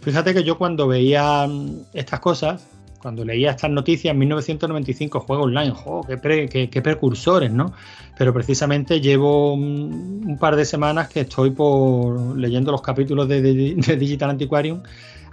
Fíjate 0.02 0.34
que 0.34 0.46
yo 0.46 0.58
cuando 0.58 0.88
veía 0.88 1.46
estas 1.94 2.22
cosas, 2.22 2.66
cuando 3.02 3.26
leía 3.26 3.52
estas 3.52 3.72
noticias 3.72 4.14
en 4.14 4.20
1995, 4.20 5.20
juego 5.20 5.44
online, 5.44 5.74
oh, 5.86 6.06
qué, 6.08 6.16
pre, 6.16 6.48
qué, 6.48 6.70
qué, 6.70 6.82
precursores, 6.82 7.52
¿no? 7.52 7.74
Pero 8.18 8.34
precisamente 8.34 9.02
llevo 9.02 9.54
un, 9.54 10.24
un, 10.26 10.38
par 10.38 10.56
de 10.56 10.64
semanas 10.64 11.10
que 11.10 11.22
estoy 11.22 11.52
por 11.52 12.38
leyendo 12.38 12.72
los 12.72 12.82
capítulos 12.82 13.28
de, 13.28 13.42
de, 13.42 13.76
de 13.76 13.98
Digital 13.98 14.30
Antiquarium 14.30 14.82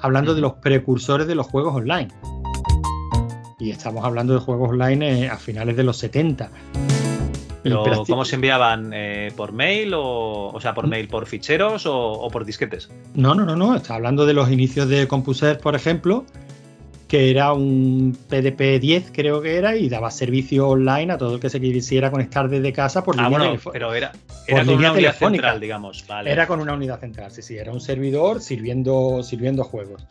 hablando 0.01 0.35
de 0.35 0.41
los 0.41 0.55
precursores 0.55 1.29
de 1.29 1.37
los 1.37 1.47
juegos 1.47 1.73
online. 1.73 2.09
Y 3.61 3.71
estamos 3.71 4.05
hablando 4.05 4.35
de 4.35 4.41
juegos 4.41 4.71
online 4.71 5.27
eh, 5.27 5.29
a 5.29 5.37
finales 5.37 5.77
de 5.77 5.85
los 5.85 5.99
70. 5.99 6.51
Pero, 7.69 8.05
¿cómo 8.07 8.25
se 8.25 8.37
enviaban? 8.37 8.93
Eh, 8.95 9.33
¿Por 9.37 9.53
mail 9.53 9.95
o, 9.95 10.49
o 10.49 10.61
sea, 10.61 10.75
por 10.75 10.87
mail, 10.87 11.09
por 11.09 11.27
ficheros 11.27 11.87
o, 11.87 11.97
o, 11.97 12.31
por 12.31 12.45
disquetes? 12.45 12.91
No, 13.15 13.35
no, 13.35 13.45
no, 13.45 13.57
no. 13.57 13.75
Está 13.75 13.95
hablando 13.95 14.27
de 14.27 14.35
los 14.35 14.51
inicios 14.51 14.89
de 14.89 15.09
CompuServe, 15.09 15.61
por 15.61 15.75
ejemplo, 15.75 16.25
que 17.09 17.31
era 17.31 17.53
un 17.53 18.17
PDP 18.29 18.81
10, 18.81 19.13
creo 19.13 19.41
que 19.41 19.57
era, 19.57 19.77
y 19.77 19.89
daba 19.89 20.11
servicio 20.11 20.69
online 20.69 21.13
a 21.13 21.19
todo 21.19 21.35
el 21.35 21.41
que 21.41 21.51
se 21.51 21.61
quisiera 21.61 22.11
conectar 22.11 22.49
desde 22.49 22.73
casa 22.73 23.05
por 23.05 23.19
ah, 23.19 23.25
línea 23.25 23.39
bueno, 23.39 23.61
pero 23.73 23.95
era, 23.95 24.13
era 24.47 24.65
con 24.65 24.75
una 24.75 24.93
unidad 24.93 25.15
central, 25.15 25.61
digamos. 25.61 26.05
Vale. 26.07 26.31
Era 26.31 26.47
con 26.47 26.61
una 26.61 26.75
unidad 26.75 26.99
central, 26.99 27.31
sí, 27.31 27.43
sí. 27.43 27.57
Era 27.57 27.73
un 27.73 27.81
servidor 27.81 28.41
sirviendo, 28.41 29.23
sirviendo 29.23 29.63
juegos. 29.63 30.07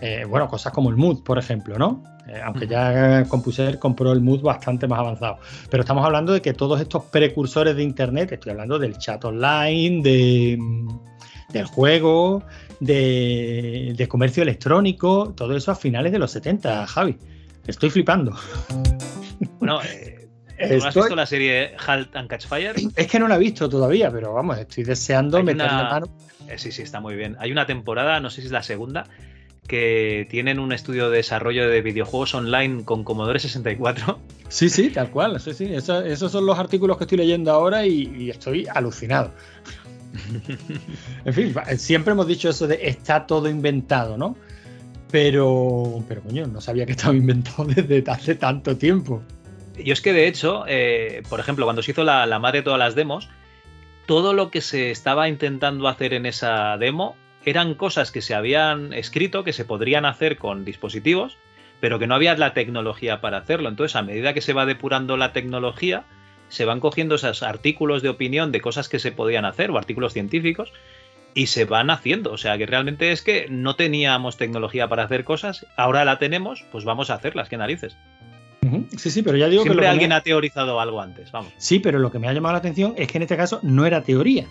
Eh, 0.00 0.24
bueno, 0.28 0.48
cosas 0.48 0.72
como 0.72 0.90
el 0.90 0.96
Mood, 0.96 1.22
por 1.22 1.38
ejemplo, 1.38 1.78
¿no? 1.78 2.02
Eh, 2.32 2.40
aunque 2.42 2.66
ya 2.66 3.24
CompuServe 3.28 3.78
compró 3.78 4.10
el 4.10 4.22
Mood 4.22 4.40
bastante 4.40 4.88
más 4.88 5.00
avanzado. 5.00 5.38
Pero 5.70 5.82
estamos 5.82 6.04
hablando 6.04 6.32
de 6.32 6.40
que 6.40 6.54
todos 6.54 6.80
estos 6.80 7.04
precursores 7.04 7.76
de 7.76 7.82
Internet, 7.82 8.32
estoy 8.32 8.52
hablando 8.52 8.78
del 8.78 8.96
chat 8.96 9.22
online, 9.22 10.02
de, 10.02 10.58
del 11.50 11.66
juego, 11.66 12.42
de, 12.80 13.92
de, 13.94 14.08
comercio 14.08 14.42
electrónico, 14.42 15.34
todo 15.36 15.54
eso 15.54 15.72
a 15.72 15.74
finales 15.74 16.10
de 16.10 16.18
los 16.18 16.30
70, 16.30 16.86
Javi. 16.86 17.18
Estoy 17.66 17.90
flipando. 17.90 18.34
Bueno, 19.58 19.80
eh, 19.82 20.28
¿tú 20.56 20.62
estoy... 20.62 20.88
has 20.88 20.94
visto 20.94 21.16
la 21.16 21.26
serie 21.26 21.76
Halt 21.86 22.16
and 22.16 22.28
Catch 22.30 22.46
Fire? 22.46 22.74
Es 22.96 23.06
que 23.08 23.18
no 23.18 23.28
la 23.28 23.36
he 23.36 23.38
visto 23.38 23.68
todavía, 23.68 24.10
pero 24.10 24.32
vamos, 24.32 24.58
estoy 24.58 24.84
deseando 24.84 25.36
Hay 25.36 25.44
meterle 25.44 25.74
una... 25.74 25.90
mano. 25.90 26.06
Eh, 26.48 26.56
sí, 26.56 26.72
sí, 26.72 26.80
está 26.80 27.00
muy 27.00 27.14
bien. 27.14 27.36
Hay 27.38 27.52
una 27.52 27.66
temporada, 27.66 28.20
no 28.20 28.30
sé 28.30 28.40
si 28.40 28.46
es 28.46 28.52
la 28.52 28.62
segunda, 28.62 29.04
que 29.66 30.26
tienen 30.30 30.58
un 30.58 30.72
estudio 30.72 31.08
de 31.10 31.18
desarrollo 31.18 31.68
de 31.68 31.82
videojuegos 31.82 32.34
online 32.34 32.84
con 32.84 33.04
Commodore 33.04 33.38
64. 33.38 34.18
Sí, 34.48 34.68
sí, 34.68 34.90
tal 34.90 35.10
cual. 35.10 35.40
Sí, 35.40 35.54
sí. 35.54 35.72
Eso, 35.72 36.02
esos 36.02 36.32
son 36.32 36.46
los 36.46 36.58
artículos 36.58 36.98
que 36.98 37.04
estoy 37.04 37.18
leyendo 37.18 37.52
ahora 37.52 37.86
y, 37.86 38.12
y 38.16 38.30
estoy 38.30 38.66
alucinado. 38.72 39.32
en 41.24 41.34
fin, 41.34 41.54
siempre 41.78 42.12
hemos 42.12 42.26
dicho 42.26 42.50
eso 42.50 42.66
de 42.66 42.86
está 42.86 43.26
todo 43.26 43.48
inventado, 43.48 44.18
¿no? 44.18 44.36
Pero, 45.10 46.02
pero 46.08 46.22
coño, 46.22 46.46
no 46.46 46.60
sabía 46.60 46.86
que 46.86 46.92
estaba 46.92 47.14
inventado 47.14 47.64
desde 47.66 48.02
hace 48.10 48.34
tanto 48.34 48.76
tiempo. 48.76 49.22
Yo 49.82 49.92
es 49.92 50.00
que 50.00 50.12
de 50.12 50.26
hecho, 50.26 50.64
eh, 50.66 51.22
por 51.28 51.40
ejemplo, 51.40 51.64
cuando 51.64 51.82
se 51.82 51.92
hizo 51.92 52.04
la, 52.04 52.26
la 52.26 52.38
madre 52.38 52.58
de 52.58 52.64
todas 52.64 52.78
las 52.78 52.94
demos, 52.94 53.28
todo 54.06 54.34
lo 54.34 54.50
que 54.50 54.60
se 54.60 54.90
estaba 54.90 55.28
intentando 55.28 55.88
hacer 55.88 56.12
en 56.12 56.26
esa 56.26 56.76
demo 56.76 57.16
eran 57.44 57.74
cosas 57.74 58.12
que 58.12 58.22
se 58.22 58.34
habían 58.34 58.92
escrito, 58.92 59.44
que 59.44 59.52
se 59.52 59.64
podrían 59.64 60.04
hacer 60.04 60.36
con 60.36 60.64
dispositivos, 60.64 61.38
pero 61.80 61.98
que 61.98 62.06
no 62.06 62.14
había 62.14 62.36
la 62.36 62.54
tecnología 62.54 63.20
para 63.20 63.38
hacerlo. 63.38 63.68
Entonces, 63.68 63.96
a 63.96 64.02
medida 64.02 64.34
que 64.34 64.40
se 64.40 64.52
va 64.52 64.66
depurando 64.66 65.16
la 65.16 65.32
tecnología, 65.32 66.04
se 66.48 66.64
van 66.64 66.80
cogiendo 66.80 67.16
esos 67.16 67.42
artículos 67.42 68.02
de 68.02 68.10
opinión 68.10 68.52
de 68.52 68.60
cosas 68.60 68.88
que 68.88 68.98
se 68.98 69.10
podían 69.10 69.44
hacer 69.44 69.70
o 69.70 69.78
artículos 69.78 70.12
científicos 70.12 70.72
y 71.34 71.46
se 71.46 71.64
van 71.64 71.90
haciendo. 71.90 72.32
O 72.32 72.38
sea, 72.38 72.58
que 72.58 72.66
realmente 72.66 73.10
es 73.10 73.22
que 73.22 73.46
no 73.48 73.74
teníamos 73.74 74.36
tecnología 74.36 74.88
para 74.88 75.04
hacer 75.04 75.24
cosas, 75.24 75.66
ahora 75.76 76.04
la 76.04 76.18
tenemos, 76.18 76.64
pues 76.70 76.84
vamos 76.84 77.10
a 77.10 77.14
hacerlas, 77.14 77.48
qué 77.48 77.56
narices. 77.56 77.96
Sí, 78.96 79.10
sí, 79.10 79.22
pero 79.22 79.36
ya 79.36 79.48
digo 79.48 79.64
Siempre 79.64 79.84
que. 79.84 79.88
alguien 79.88 80.12
ha 80.12 80.20
teorizado 80.20 80.80
algo 80.80 81.00
antes, 81.00 81.32
vamos. 81.32 81.52
Sí, 81.56 81.78
pero 81.78 81.98
lo 81.98 82.12
que 82.12 82.18
me 82.18 82.28
ha 82.28 82.32
llamado 82.32 82.52
la 82.52 82.58
atención 82.58 82.94
es 82.96 83.08
que 83.08 83.18
en 83.18 83.22
este 83.22 83.36
caso 83.36 83.58
no 83.62 83.86
era 83.86 84.02
teoría. 84.02 84.46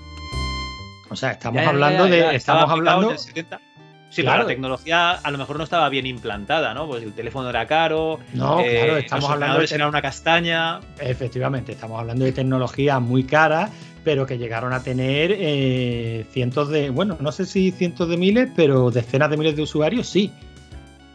O 1.11 1.15
sea, 1.15 1.31
estamos 1.31 1.61
hablando 1.67 2.05
de. 2.05 2.35
estamos 2.35 2.69
hablando. 2.69 3.17
Sí, 3.17 4.23
claro. 4.23 4.39
pero 4.39 4.43
la 4.43 4.47
tecnología 4.47 5.11
a 5.11 5.31
lo 5.31 5.37
mejor 5.37 5.57
no 5.57 5.63
estaba 5.63 5.87
bien 5.87 6.05
implantada, 6.05 6.73
¿no? 6.73 6.85
Pues 6.87 7.03
el 7.03 7.13
teléfono 7.13 7.49
era 7.49 7.65
caro. 7.65 8.19
No, 8.33 8.59
eh, 8.59 8.75
claro, 8.75 8.97
estamos 8.97 9.29
hablando 9.29 9.59
de. 9.59 9.67
Era 9.71 9.87
una 9.87 10.01
castaña. 10.01 10.79
Efectivamente, 10.99 11.73
estamos 11.73 11.99
hablando 11.99 12.25
de 12.25 12.31
tecnología 12.31 12.99
muy 12.99 13.23
cara, 13.23 13.69
pero 14.03 14.25
que 14.25 14.37
llegaron 14.37 14.73
a 14.73 14.83
tener 14.83 15.33
eh, 15.37 16.25
cientos 16.31 16.69
de. 16.69 16.89
Bueno, 16.89 17.17
no 17.19 17.31
sé 17.31 17.45
si 17.45 17.71
cientos 17.71 18.07
de 18.09 18.17
miles, 18.17 18.49
pero 18.55 18.89
decenas 18.89 19.29
de 19.29 19.37
miles 19.37 19.55
de 19.55 19.63
usuarios 19.63 20.07
sí. 20.07 20.31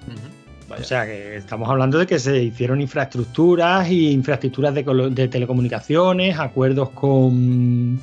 Uh 0.06 0.74
-huh. 0.74 0.80
O 0.80 0.84
sea 0.84 1.06
que 1.06 1.36
estamos 1.36 1.68
hablando 1.70 1.98
de 1.98 2.06
que 2.06 2.18
se 2.18 2.42
hicieron 2.42 2.80
infraestructuras 2.80 3.88
y 3.90 4.10
infraestructuras 4.10 4.74
de, 4.74 4.82
de, 5.10 5.28
telecomunicaciones, 5.28 6.38
acuerdos 6.38 6.90
con 6.90 8.00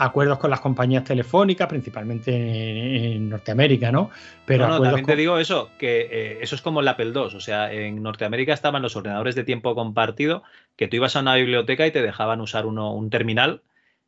acuerdos 0.00 0.38
con 0.38 0.50
las 0.50 0.60
compañías 0.60 1.04
telefónicas, 1.04 1.68
principalmente 1.68 2.34
en, 2.34 3.12
en 3.12 3.28
Norteamérica, 3.28 3.92
¿no? 3.92 4.10
Pero 4.46 4.66
no, 4.66 4.78
no 4.78 4.82
también 4.82 5.04
con... 5.04 5.14
te 5.14 5.16
digo 5.16 5.38
eso, 5.38 5.70
que 5.78 6.08
eh, 6.10 6.38
eso 6.40 6.54
es 6.54 6.62
como 6.62 6.80
el 6.80 6.88
Apple 6.88 7.12
II. 7.14 7.36
O 7.36 7.40
sea, 7.40 7.72
en 7.72 8.02
Norteamérica 8.02 8.54
estaban 8.54 8.82
los 8.82 8.96
ordenadores 8.96 9.34
de 9.34 9.44
tiempo 9.44 9.74
compartido, 9.74 10.42
que 10.76 10.88
tú 10.88 10.96
ibas 10.96 11.16
a 11.16 11.20
una 11.20 11.34
biblioteca 11.34 11.86
y 11.86 11.90
te 11.90 12.02
dejaban 12.02 12.40
usar 12.40 12.66
uno, 12.66 12.94
un 12.94 13.10
terminal 13.10 13.62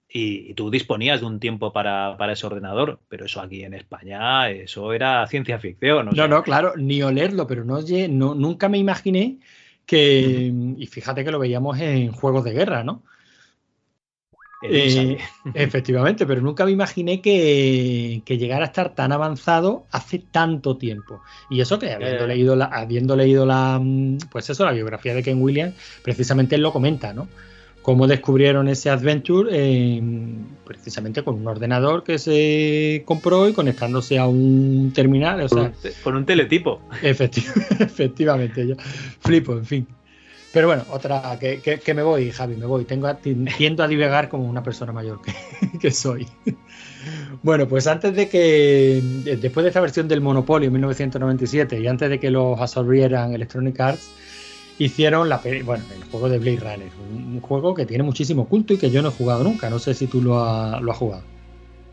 y, 0.08 0.50
y, 0.50 0.54
tú 0.54 0.70
disponías 0.70 1.20
de 1.20 1.26
un 1.26 1.40
tiempo 1.40 1.72
para, 1.72 2.16
para, 2.18 2.32
ese 2.32 2.46
ordenador, 2.46 3.00
pero 3.08 3.26
eso 3.26 3.40
aquí 3.40 3.64
en 3.64 3.74
España, 3.74 4.50
eso 4.50 4.92
era 4.92 5.26
ciencia 5.26 5.58
ficción. 5.58 6.08
O 6.08 6.12
sea. 6.12 6.26
No, 6.26 6.36
no, 6.36 6.42
claro, 6.42 6.74
ni 6.76 7.02
olerlo, 7.02 7.46
pero 7.46 7.64
no, 7.64 7.80
no, 7.80 8.34
nunca 8.34 8.68
me 8.68 8.78
imaginé 8.78 9.38
que, 9.86 10.52
y 10.76 10.86
fíjate 10.86 11.24
que 11.24 11.30
lo 11.30 11.38
veíamos 11.38 11.78
en 11.80 12.12
juegos 12.12 12.44
de 12.44 12.52
guerra, 12.52 12.84
¿no? 12.84 13.02
Eh, 14.62 15.18
efectivamente, 15.54 16.26
pero 16.26 16.40
nunca 16.40 16.64
me 16.64 16.70
imaginé 16.70 17.20
que, 17.20 18.22
que, 18.24 18.38
llegara 18.38 18.64
a 18.64 18.66
estar 18.66 18.94
tan 18.94 19.12
avanzado 19.12 19.86
hace 19.90 20.18
tanto 20.18 20.76
tiempo. 20.76 21.20
Y 21.50 21.60
eso 21.60 21.78
que 21.78 21.92
habiendo, 21.92 22.24
eh. 22.24 22.28
leído 22.28 22.56
la, 22.56 22.66
habiendo 22.66 23.16
leído 23.16 23.46
la, 23.46 23.80
pues 24.30 24.50
eso, 24.50 24.64
la 24.64 24.72
biografía 24.72 25.14
de 25.14 25.22
Ken 25.22 25.40
Williams, 25.40 25.74
precisamente 26.02 26.54
él 26.54 26.62
lo 26.62 26.72
comenta, 26.72 27.12
¿no? 27.12 27.28
cómo 27.82 28.06
descubrieron 28.06 28.68
ese 28.68 28.90
Adventure 28.90 29.50
eh, 29.52 30.00
precisamente 30.64 31.22
con 31.22 31.34
un 31.34 31.46
ordenador 31.46 32.04
que 32.04 32.18
se 32.18 33.02
compró 33.04 33.48
y 33.48 33.52
conectándose 33.52 34.18
a 34.18 34.26
un 34.26 34.92
terminal. 34.94 35.40
O 35.42 35.48
sea, 35.48 35.72
con 36.02 36.16
un 36.16 36.24
teletipo. 36.24 36.80
Efecti 37.02 37.44
efectivamente, 37.80 38.66
yo 38.66 38.76
flipo, 39.20 39.54
en 39.54 39.66
fin. 39.66 39.86
Pero 40.52 40.66
bueno, 40.66 40.84
otra 40.90 41.38
que, 41.40 41.60
que, 41.60 41.94
me 41.94 42.02
voy, 42.02 42.30
Javi, 42.30 42.56
me 42.56 42.66
voy. 42.66 42.84
Tengo 42.84 43.06
a, 43.06 43.16
tiendo 43.16 43.82
a 43.82 43.88
divagar 43.88 44.28
como 44.28 44.44
una 44.44 44.62
persona 44.62 44.92
mayor 44.92 45.20
que, 45.22 45.78
que 45.78 45.90
soy. 45.90 46.26
Bueno, 47.42 47.66
pues 47.66 47.86
antes 47.86 48.14
de 48.14 48.28
que, 48.28 49.02
después 49.40 49.64
de 49.64 49.68
esta 49.68 49.80
versión 49.80 50.08
del 50.08 50.20
Monopolio 50.20 50.66
en 50.66 50.74
1997 50.74 51.80
y 51.80 51.86
antes 51.86 52.10
de 52.10 52.20
que 52.20 52.30
los 52.30 52.60
absorbieran 52.60 53.32
Electronic 53.32 53.80
Arts, 53.80 54.10
hicieron 54.78 55.28
la, 55.28 55.40
bueno, 55.64 55.84
el 55.94 56.04
juego 56.04 56.28
de 56.28 56.38
Blade 56.38 56.60
Runner, 56.60 56.90
un 57.12 57.40
juego 57.40 57.74
que 57.74 57.86
tiene 57.86 58.02
muchísimo 58.02 58.46
culto 58.46 58.74
y 58.74 58.78
que 58.78 58.90
yo 58.90 59.02
no 59.02 59.08
he 59.08 59.12
jugado 59.12 59.44
nunca. 59.44 59.70
No 59.70 59.78
sé 59.78 59.94
si 59.94 60.06
tú 60.06 60.22
lo, 60.22 60.44
ha, 60.44 60.80
lo 60.80 60.92
has 60.92 60.98
jugado. 60.98 61.22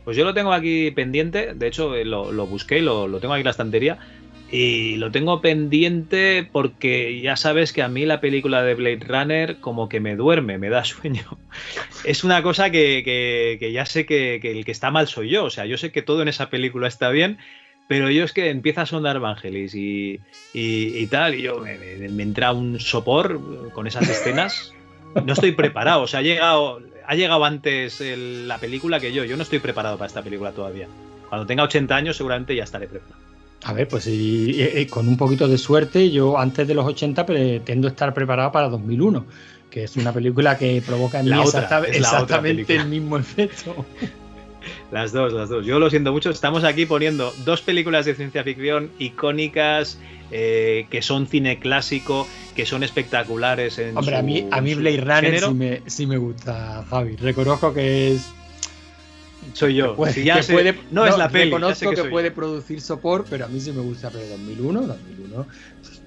Pues 0.05 0.17
yo 0.17 0.25
lo 0.25 0.33
tengo 0.33 0.53
aquí 0.53 0.91
pendiente, 0.91 1.53
de 1.53 1.67
hecho 1.67 1.95
lo, 2.03 2.31
lo 2.31 2.47
busqué 2.47 2.81
lo, 2.81 3.07
lo, 3.07 3.19
tengo 3.19 3.33
aquí 3.33 3.41
en 3.41 3.45
la 3.45 3.51
estantería. 3.51 3.99
Y 4.51 4.95
lo 4.95 5.11
tengo 5.11 5.41
pendiente 5.41 6.47
porque 6.51 7.21
ya 7.21 7.35
sabes 7.35 7.71
que 7.71 7.83
a 7.83 7.87
mí 7.87 8.05
la 8.05 8.19
película 8.19 8.63
de 8.63 8.73
Blade 8.73 9.05
Runner 9.07 9.59
como 9.59 9.89
que 9.89 9.99
me 9.99 10.15
duerme, 10.15 10.57
me 10.57 10.69
da 10.69 10.83
sueño. 10.85 11.37
Es 12.03 12.23
una 12.23 12.41
cosa 12.41 12.71
que, 12.71 13.03
que, 13.59 13.71
ya 13.71 13.85
sé 13.85 14.05
que, 14.05 14.35
el 14.41 14.65
que 14.65 14.71
está 14.71 14.89
mal 14.89 15.07
soy 15.07 15.29
yo. 15.29 15.45
O 15.45 15.49
sea, 15.49 15.65
yo 15.65 15.77
sé 15.77 15.91
que 15.91 16.01
todo 16.01 16.23
en 16.23 16.29
esa 16.29 16.49
película 16.49 16.87
está 16.87 17.09
bien, 17.09 17.37
pero 17.87 18.09
yo 18.09 18.23
es 18.23 18.33
que 18.33 18.49
empieza 18.49 18.81
a 18.81 18.85
sonar 18.87 19.17
Evangelis 19.17 19.75
y, 19.75 20.19
y, 20.53 20.97
y 20.97 21.07
tal, 21.07 21.35
y 21.35 21.43
yo 21.43 21.59
me, 21.59 21.77
me, 22.09 22.23
entra 22.23 22.51
un 22.51 22.79
sopor 22.79 23.71
con 23.71 23.85
esas 23.85 24.09
escenas. 24.09 24.73
No 25.25 25.33
estoy 25.33 25.51
preparado, 25.51 26.03
o 26.03 26.07
sea, 26.07 26.19
ha 26.19 26.23
llegado, 26.23 26.81
ha 27.05 27.15
llegado 27.15 27.45
antes 27.45 28.01
la 28.01 28.57
película 28.57 28.99
que 28.99 29.13
yo. 29.13 29.23
Yo 29.25 29.37
no 29.37 29.43
estoy 29.43 29.59
preparado 29.59 29.97
para 29.97 30.07
esta 30.07 30.23
película 30.23 30.51
todavía. 30.53 30.87
Cuando 31.29 31.45
tenga 31.45 31.63
80 31.63 31.95
años 31.95 32.17
seguramente 32.17 32.55
ya 32.55 32.63
estaré 32.63 32.87
preparado. 32.87 33.28
A 33.63 33.73
ver, 33.73 33.87
pues 33.87 34.07
y, 34.07 34.61
y, 34.61 34.85
con 34.85 35.07
un 35.07 35.17
poquito 35.17 35.47
de 35.47 35.57
suerte, 35.57 36.11
yo 36.11 36.37
antes 36.39 36.67
de 36.67 36.73
los 36.73 36.85
80 36.85 37.25
pretendo 37.25 37.87
estar 37.89 38.13
preparado 38.13 38.51
para 38.51 38.69
2001, 38.69 39.25
que 39.69 39.83
es 39.83 39.97
una 39.97 40.13
película 40.13 40.57
que 40.57 40.81
provoca 40.85 41.19
en 41.19 41.29
la 41.29 41.37
mí 41.37 41.43
otra, 41.45 41.63
exacta, 41.63 41.87
es 41.87 41.97
exactamente 41.97 42.75
el 42.75 42.87
mismo 42.87 43.17
efecto. 43.17 43.85
Las 44.91 45.11
dos, 45.11 45.33
las 45.33 45.49
dos. 45.49 45.65
Yo 45.65 45.79
lo 45.79 45.89
siento 45.89 46.11
mucho. 46.11 46.29
Estamos 46.29 46.63
aquí 46.63 46.85
poniendo 46.85 47.33
dos 47.45 47.61
películas 47.61 48.05
de 48.05 48.15
ciencia 48.15 48.43
ficción 48.43 48.89
icónicas, 48.97 49.99
eh, 50.31 50.87
que 50.89 51.01
son 51.01 51.27
cine 51.27 51.59
clásico, 51.59 52.27
que 52.55 52.65
son 52.65 52.83
espectaculares 52.83 53.77
en 53.79 53.97
Hombre, 53.97 54.15
su, 54.15 54.19
a 54.19 54.21
mí, 54.21 54.47
a 54.51 54.61
mí 54.61 54.75
Blade 54.75 55.01
Runner 55.01 55.39
sí 55.39 55.53
me, 55.53 55.81
sí 55.85 56.07
me, 56.07 56.17
gusta, 56.17 56.85
Javi. 56.89 57.15
Reconozco 57.17 57.73
que 57.73 58.13
es. 58.13 58.31
Soy 59.53 59.75
yo. 59.75 59.95
Puede, 59.95 60.13
si 60.13 60.23
ya 60.23 60.35
que 60.35 60.43
sé, 60.43 60.53
puede, 60.53 60.73
no, 60.91 61.01
no, 61.01 61.05
es 61.07 61.17
la 61.17 61.29
peli. 61.29 61.45
Reconozco 61.45 61.89
que, 61.89 61.95
que 61.95 62.03
puede 62.05 62.31
producir 62.31 62.81
sopor, 62.81 63.25
pero 63.29 63.45
a 63.45 63.47
mí 63.47 63.59
sí 63.59 63.71
me 63.71 63.81
gusta. 63.81 64.09
Pero 64.09 64.27
2001, 64.27 64.81
2001. 64.81 65.45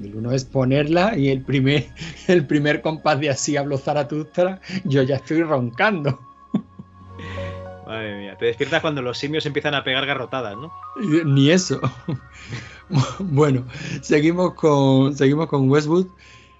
2001 0.02 0.32
es 0.32 0.44
ponerla 0.44 1.16
y 1.16 1.28
el 1.28 1.42
primer, 1.42 1.88
el 2.28 2.46
primer 2.46 2.82
compás 2.82 3.20
de 3.20 3.30
así 3.30 3.56
hablo 3.56 3.78
Zaratustra, 3.78 4.60
yo 4.84 5.02
ya 5.02 5.16
estoy 5.16 5.42
roncando. 5.42 6.18
Madre 7.86 8.18
mía, 8.18 8.36
te 8.38 8.46
despiertas 8.46 8.80
cuando 8.80 9.02
los 9.02 9.18
simios 9.18 9.44
empiezan 9.46 9.74
a 9.74 9.84
pegar 9.84 10.06
garrotadas, 10.06 10.56
¿no? 10.56 10.72
Ni 11.24 11.50
eso. 11.50 11.80
bueno, 13.18 13.66
seguimos 14.00 14.54
con, 14.54 15.14
seguimos 15.14 15.48
con 15.48 15.68
Westwood, 15.68 16.06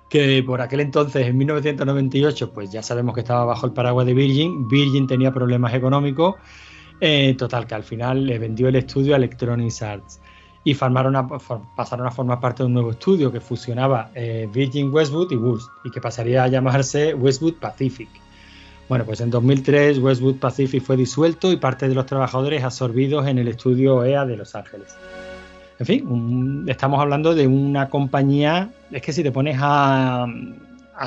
que 0.08 0.42
por 0.42 0.60
aquel 0.60 0.80
entonces, 0.80 1.26
en 1.26 1.38
1998, 1.38 2.52
pues 2.52 2.70
ya 2.70 2.82
sabemos 2.82 3.14
que 3.14 3.20
estaba 3.20 3.44
bajo 3.44 3.66
el 3.66 3.72
paraguas 3.72 4.04
de 4.04 4.14
Virgin. 4.14 4.68
Virgin 4.68 5.06
tenía 5.06 5.32
problemas 5.32 5.72
económicos. 5.72 6.34
Eh, 7.04 7.34
total, 7.36 7.66
que 7.66 7.74
al 7.74 7.82
final 7.82 8.24
le 8.24 8.38
vendió 8.38 8.68
el 8.68 8.76
estudio 8.76 9.14
a 9.14 9.16
Electronic 9.16 9.82
Arts 9.82 10.20
y 10.62 10.72
pasaron 10.76 11.16
a 11.16 12.10
formar 12.12 12.38
parte 12.38 12.62
de 12.62 12.68
un 12.68 12.74
nuevo 12.74 12.92
estudio 12.92 13.32
que 13.32 13.40
fusionaba 13.40 14.12
eh, 14.14 14.48
Virgin 14.52 14.94
Westwood 14.94 15.32
y 15.32 15.34
Wurst 15.34 15.68
y 15.82 15.90
que 15.90 16.00
pasaría 16.00 16.44
a 16.44 16.46
llamarse 16.46 17.12
Westwood 17.12 17.54
Pacific. 17.54 18.08
Bueno, 18.88 19.04
pues 19.04 19.20
en 19.20 19.30
2003 19.30 19.98
Westwood 19.98 20.36
Pacific 20.36 20.80
fue 20.80 20.96
disuelto 20.96 21.50
y 21.50 21.56
parte 21.56 21.88
de 21.88 21.96
los 21.96 22.06
trabajadores 22.06 22.62
absorbidos 22.62 23.26
en 23.26 23.38
el 23.38 23.48
estudio 23.48 24.04
EA 24.04 24.24
de 24.24 24.36
Los 24.36 24.54
Ángeles. 24.54 24.94
En 25.80 25.86
fin, 25.86 26.64
estamos 26.68 27.00
hablando 27.00 27.34
de 27.34 27.48
una 27.48 27.88
compañía, 27.88 28.70
es 28.92 29.02
que 29.02 29.12
si 29.12 29.24
te 29.24 29.32
pones 29.32 29.56
a 29.60 30.28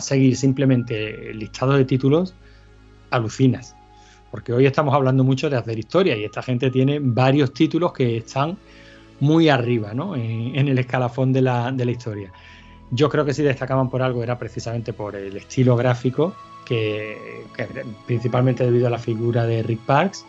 seguir 0.02 0.36
simplemente 0.36 1.32
el 1.32 1.40
listado 1.40 1.72
de 1.72 1.86
títulos, 1.86 2.34
alucinas. 3.12 3.75
Porque 4.36 4.52
hoy 4.52 4.66
estamos 4.66 4.94
hablando 4.94 5.24
mucho 5.24 5.50
de 5.50 5.56
hacer 5.56 5.80
historia 5.80 6.18
y 6.18 6.26
esta 6.26 6.44
gente 6.44 6.70
tiene 6.70 7.00
varios 7.02 7.54
títulos 7.54 7.94
que 7.94 8.18
están 8.18 8.58
muy 9.22 9.48
arriba 9.48 9.94
¿no? 9.94 10.14
en, 10.14 10.68
el 10.68 10.78
escalafón 10.78 11.32
de 11.32 11.42
la, 11.42 11.72
de 11.72 11.86
la 11.86 11.92
historia. 11.92 12.34
Yo 12.92 13.08
creo 13.08 13.24
que 13.24 13.34
si 13.34 13.44
destacaban 13.44 13.90
por 13.90 14.02
algo 14.02 14.24
era 14.24 14.38
precisamente 14.38 14.92
por 14.92 15.16
el 15.16 15.38
estilo 15.38 15.78
gráfico 15.78 16.36
que, 16.66 17.46
principalmente 18.06 18.66
debido 18.66 18.88
a 18.88 18.90
la 18.90 19.00
figura 19.00 19.46
de 19.46 19.64
Rick 19.64 19.80
Parks. 19.86 20.26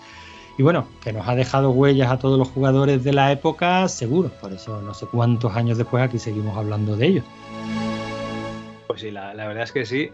Y 0.57 0.63
bueno, 0.63 0.87
que 1.03 1.13
nos 1.13 1.27
ha 1.27 1.35
dejado 1.35 1.73
huellas 1.73 2.09
a 2.09 2.17
todos 2.17 2.39
los 2.39 2.47
jugadores 2.47 3.03
de 3.03 3.13
la 3.13 3.33
época, 3.33 3.89
seguro. 3.89 4.31
Por 4.41 4.53
eso 4.53 4.83
no 4.83 4.95
sé 4.95 5.07
cuántos 5.07 5.57
años 5.57 5.79
después 5.79 6.05
aquí 6.05 6.21
seguimos 6.21 6.57
hablando 6.57 6.95
de 6.95 7.07
ellos. 7.07 7.25
Pues 8.87 9.01
sí, 9.01 9.11
la 9.11 9.35
verdad 9.35 9.65
es 9.65 9.73
que 9.73 9.85
sí. 9.85 10.13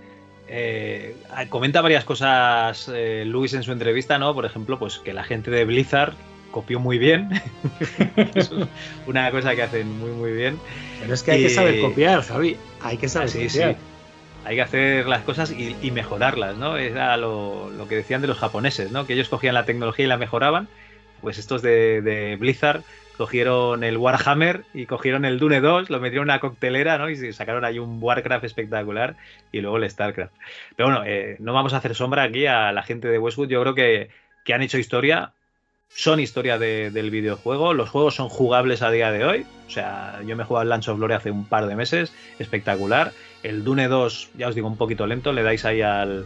Eh, 0.54 1.16
comenta 1.48 1.80
varias 1.80 2.04
cosas 2.04 2.90
eh, 2.92 3.24
Luis 3.26 3.54
en 3.54 3.62
su 3.62 3.72
entrevista, 3.72 4.18
¿no? 4.18 4.34
Por 4.34 4.44
ejemplo, 4.44 4.78
pues 4.78 4.98
que 4.98 5.14
la 5.14 5.24
gente 5.24 5.50
de 5.50 5.64
Blizzard 5.64 6.12
copió 6.50 6.78
muy 6.78 6.98
bien. 6.98 7.30
Eso 8.34 8.58
es 8.62 8.68
una 9.06 9.30
cosa 9.30 9.54
que 9.54 9.62
hacen 9.62 9.98
muy, 9.98 10.10
muy 10.10 10.32
bien. 10.32 10.58
Pero 11.00 11.14
es 11.14 11.22
que 11.22 11.32
hay 11.32 11.40
y... 11.40 11.44
que 11.44 11.50
saber 11.50 11.80
copiar, 11.80 12.22
Javi. 12.22 12.58
Hay 12.82 12.98
que 12.98 13.08
saber 13.08 13.30
sí, 13.30 13.46
copiar. 13.46 13.72
Sí 13.72 13.80
hay 14.44 14.56
que 14.56 14.62
hacer 14.62 15.06
las 15.06 15.22
cosas 15.22 15.52
y, 15.52 15.76
y 15.80 15.90
mejorarlas, 15.90 16.56
¿no? 16.56 16.76
Era 16.76 17.16
lo, 17.16 17.70
lo, 17.70 17.86
que 17.86 17.96
decían 17.96 18.22
de 18.22 18.28
los 18.28 18.38
japoneses, 18.38 18.90
¿no? 18.90 19.06
Que 19.06 19.14
ellos 19.14 19.28
cogían 19.28 19.54
la 19.54 19.64
tecnología 19.64 20.04
y 20.04 20.08
la 20.08 20.16
mejoraban. 20.16 20.68
Pues 21.20 21.38
estos 21.38 21.62
de, 21.62 22.02
de, 22.02 22.36
Blizzard 22.36 22.82
cogieron 23.16 23.84
el 23.84 23.96
Warhammer 23.96 24.64
y 24.74 24.86
cogieron 24.86 25.24
el 25.24 25.38
Dune 25.38 25.60
2, 25.60 25.90
lo 25.90 26.00
metieron 26.00 26.24
en 26.28 26.32
una 26.34 26.40
coctelera, 26.40 26.98
¿no? 26.98 27.08
Y 27.10 27.32
sacaron 27.32 27.64
ahí 27.64 27.78
un 27.78 27.98
Warcraft 28.02 28.44
espectacular 28.44 29.16
y 29.52 29.60
luego 29.60 29.76
el 29.76 29.88
Starcraft. 29.88 30.32
Pero 30.76 30.88
bueno, 30.90 31.04
eh, 31.06 31.36
no 31.38 31.52
vamos 31.52 31.72
a 31.74 31.76
hacer 31.78 31.94
sombra 31.94 32.22
aquí 32.24 32.46
a 32.46 32.72
la 32.72 32.82
gente 32.82 33.08
de 33.08 33.18
Westwood. 33.18 33.48
Yo 33.48 33.60
creo 33.62 33.74
que, 33.74 34.08
que 34.44 34.54
han 34.54 34.62
hecho 34.62 34.78
historia 34.78 35.32
son 35.94 36.20
historia 36.20 36.58
de- 36.58 36.90
del 36.90 37.10
videojuego. 37.10 37.74
Los 37.74 37.90
juegos 37.90 38.14
son 38.14 38.30
jugables 38.30 38.80
a 38.80 38.90
día 38.90 39.12
de 39.12 39.24
hoy. 39.26 39.46
O 39.66 39.70
sea, 39.70 40.20
yo 40.26 40.34
me 40.36 40.42
he 40.42 40.46
jugado 40.46 40.62
al 40.62 40.70
Lunch 40.70 40.88
of 40.88 40.96
Glory 40.96 41.12
hace 41.12 41.30
un 41.30 41.44
par 41.44 41.66
de 41.66 41.76
meses. 41.76 42.14
Espectacular. 42.38 43.12
El 43.42 43.62
Dune 43.62 43.88
2, 43.88 44.30
ya 44.38 44.48
os 44.48 44.54
digo, 44.54 44.68
un 44.68 44.78
poquito 44.78 45.06
lento. 45.06 45.34
Le 45.34 45.42
dais 45.42 45.66
ahí 45.66 45.82
al, 45.82 46.24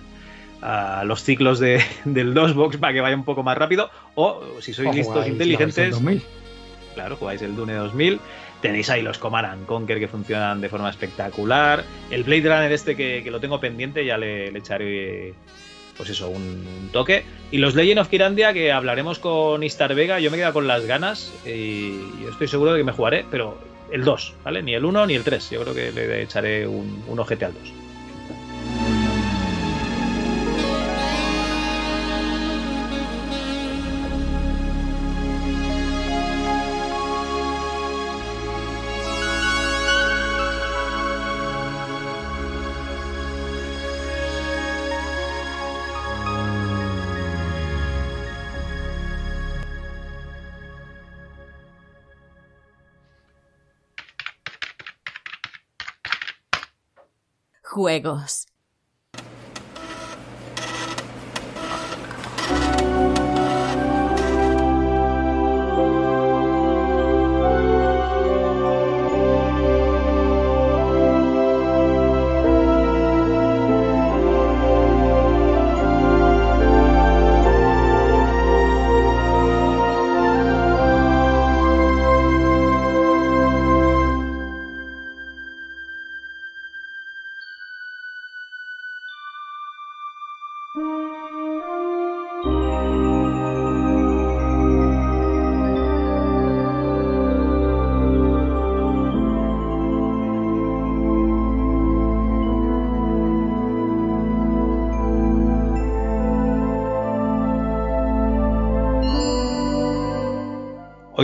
a 0.62 1.02
los 1.04 1.24
ciclos 1.24 1.58
de, 1.58 1.82
del 2.04 2.32
DOSBox 2.32 2.76
para 2.76 2.92
que 2.92 3.00
vaya 3.00 3.16
un 3.16 3.24
poco 3.24 3.42
más 3.42 3.58
rápido. 3.58 3.90
O 4.14 4.40
si 4.60 4.72
sois 4.72 4.86
listos, 4.94 5.26
inteligentes, 5.26 5.74
versión 5.76 6.04
2000. 6.04 6.22
Claro, 6.96 7.16
jugáis 7.16 7.42
el 7.42 7.54
Dune 7.54 7.74
2000. 7.74 8.18
Tenéis 8.62 8.90
ahí 8.90 9.02
los 9.02 9.18
Command 9.18 9.46
and 9.46 9.66
Conquer 9.66 10.00
que 10.00 10.08
funcionan 10.08 10.60
de 10.60 10.68
forma 10.68 10.90
espectacular. 10.90 11.84
El 12.10 12.24
Blade 12.24 12.48
Runner 12.48 12.72
este 12.72 12.96
que, 12.96 13.20
que 13.22 13.30
lo 13.30 13.38
tengo 13.38 13.60
pendiente, 13.60 14.04
ya 14.04 14.16
le, 14.16 14.50
le 14.50 14.58
echaré 14.58 15.34
pues 15.96 16.10
eso, 16.10 16.28
un, 16.28 16.42
un 16.42 16.88
toque. 16.92 17.24
Y 17.50 17.58
los 17.58 17.74
Legend 17.74 18.00
of 18.00 18.08
Kirandia 18.08 18.52
que 18.52 18.72
hablaremos 18.72 19.18
con 19.18 19.62
Istar 19.62 19.94
Vega, 19.94 20.18
yo 20.18 20.30
me 20.30 20.38
quedo 20.38 20.52
con 20.52 20.66
las 20.66 20.84
ganas 20.86 21.32
y 21.44 21.98
yo 22.22 22.30
estoy 22.30 22.48
seguro 22.48 22.72
de 22.72 22.78
que 22.80 22.84
me 22.84 22.92
jugaré, 22.92 23.24
pero 23.30 23.58
el 23.92 24.04
2, 24.04 24.34
¿vale? 24.44 24.62
Ni 24.62 24.74
el 24.74 24.84
1 24.84 25.06
ni 25.06 25.14
el 25.14 25.22
3. 25.22 25.50
Yo 25.50 25.62
creo 25.62 25.74
que 25.74 25.92
le 25.92 26.22
echaré 26.22 26.66
un, 26.66 27.04
un 27.06 27.18
ojete 27.18 27.44
al 27.44 27.54
2. 27.54 27.85
Juegos. 57.76 58.46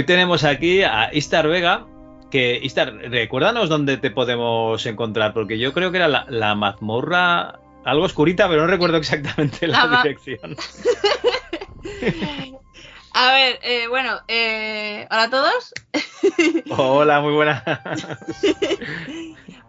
Hoy 0.02 0.06
tenemos 0.06 0.42
aquí 0.42 0.82
a 0.82 1.10
Istar 1.14 1.46
Vega. 1.46 1.86
Que, 2.28 2.58
Istar, 2.60 2.92
recuérdanos 2.92 3.68
dónde 3.68 3.98
te 3.98 4.10
podemos 4.10 4.84
encontrar, 4.84 5.32
porque 5.32 5.60
yo 5.60 5.72
creo 5.72 5.92
que 5.92 5.98
era 5.98 6.08
la, 6.08 6.26
la 6.28 6.56
mazmorra, 6.56 7.60
algo 7.84 8.04
oscurita, 8.04 8.48
pero 8.48 8.62
no 8.62 8.66
recuerdo 8.66 8.96
exactamente 8.96 9.68
la, 9.68 9.78
La 9.78 9.86
ma- 9.86 10.02
dirección. 10.02 10.56
A 13.14 13.32
ver, 13.34 13.60
eh, 13.62 13.86
bueno, 13.88 14.18
eh, 14.26 15.06
hola 15.08 15.22
a 15.24 15.30
todos. 15.30 15.72
Hola, 16.70 17.20
muy 17.20 17.32
buena. 17.34 17.62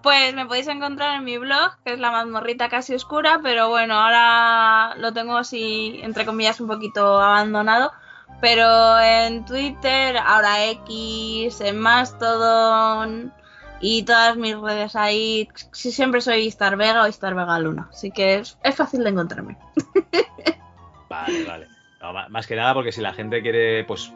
Pues 0.01 0.33
me 0.33 0.45
podéis 0.45 0.67
encontrar 0.67 1.15
en 1.15 1.23
mi 1.23 1.37
blog, 1.37 1.77
que 1.85 1.93
es 1.93 1.99
la 1.99 2.11
mazmorrita 2.11 2.67
casi 2.67 2.93
oscura, 2.93 3.39
pero 3.41 3.69
bueno, 3.69 3.93
ahora 3.97 4.95
lo 4.97 5.13
tengo 5.13 5.37
así, 5.37 5.97
entre 6.03 6.25
comillas, 6.25 6.59
un 6.59 6.67
poquito 6.67 7.21
abandonado. 7.21 7.93
Pero 8.41 8.99
en 8.99 9.45
Twitter, 9.45 10.17
ahora 10.17 10.65
X, 10.69 11.61
en 11.61 11.79
Mastodon 11.79 13.31
y 13.79 14.03
todas 14.03 14.35
mis 14.37 14.57
redes 14.57 14.95
ahí, 14.95 15.47
sí, 15.71 15.91
siempre 15.91 16.21
soy 16.21 16.47
Star 16.47 16.75
Vega 16.77 17.03
o 17.03 17.05
Star 17.05 17.35
Vega 17.35 17.59
Luna. 17.59 17.89
Así 17.91 18.11
que 18.11 18.35
es, 18.35 18.57
es 18.63 18.75
fácil 18.75 19.03
de 19.03 19.09
encontrarme. 19.11 19.57
Vale, 21.09 21.43
vale. 21.45 21.67
No, 22.01 22.11
más 22.29 22.47
que 22.47 22.55
nada 22.55 22.73
porque 22.73 22.91
si 22.91 22.99
la 22.99 23.13
gente 23.13 23.41
quiere, 23.41 23.83
pues 23.85 24.11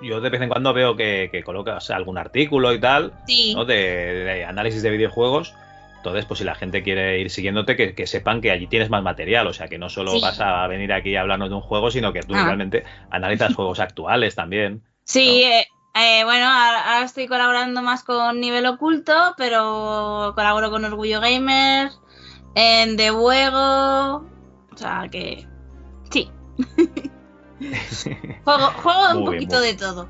yo 0.00 0.20
de 0.20 0.30
vez 0.30 0.40
en 0.40 0.48
cuando 0.48 0.72
veo 0.72 0.94
que, 0.94 1.28
que 1.32 1.42
colocas 1.42 1.90
algún 1.90 2.18
artículo 2.18 2.72
y 2.72 2.78
tal, 2.80 3.12
Sí. 3.26 3.52
¿no? 3.54 3.64
De, 3.64 3.74
de 3.74 4.44
análisis 4.44 4.82
de 4.82 4.90
videojuegos. 4.90 5.54
Entonces, 6.06 6.26
pues 6.26 6.38
si 6.38 6.44
la 6.44 6.54
gente 6.54 6.82
quiere 6.84 7.18
ir 7.20 7.30
siguiéndote, 7.30 7.74
que, 7.76 7.94
que 7.94 8.06
sepan 8.06 8.40
que 8.40 8.50
allí 8.52 8.68
tienes 8.68 8.90
más 8.90 9.02
material. 9.02 9.46
O 9.48 9.52
sea, 9.52 9.66
que 9.68 9.76
no 9.78 9.88
solo 9.88 10.12
Sí. 10.12 10.20
vas 10.22 10.40
a 10.40 10.66
venir 10.68 10.92
aquí 10.92 11.16
a 11.16 11.22
hablarnos 11.22 11.48
de 11.48 11.56
un 11.56 11.60
juego, 11.62 11.90
sino 11.90 12.12
que 12.12 12.20
tú 12.20 12.34
Ah. 12.36 12.44
realmente 12.44 12.84
analizas 13.10 13.54
juegos 13.56 13.80
actuales 13.80 14.34
también. 14.36 14.82
Sí, 15.04 15.42
eh, 15.42 15.66
eh, 15.94 16.24
bueno, 16.24 16.46
ahora, 16.46 17.02
estoy 17.04 17.26
colaborando 17.26 17.82
más 17.82 18.04
con 18.04 18.40
Nivel 18.40 18.66
Oculto, 18.66 19.34
pero 19.36 20.32
colaboro 20.34 20.70
con 20.70 20.84
Orgullo 20.84 21.20
Gamers, 21.20 22.00
en 22.54 22.96
The 22.96 23.10
Juego, 23.10 24.26
o 24.72 24.76
sea 24.76 25.08
que 25.10 25.46
sí. 26.10 26.30
juego 28.44 28.66
juego 28.82 29.00
un 29.10 29.14
bien, 29.14 29.24
poquito 29.24 29.60
de 29.60 29.74
todo. 29.74 30.08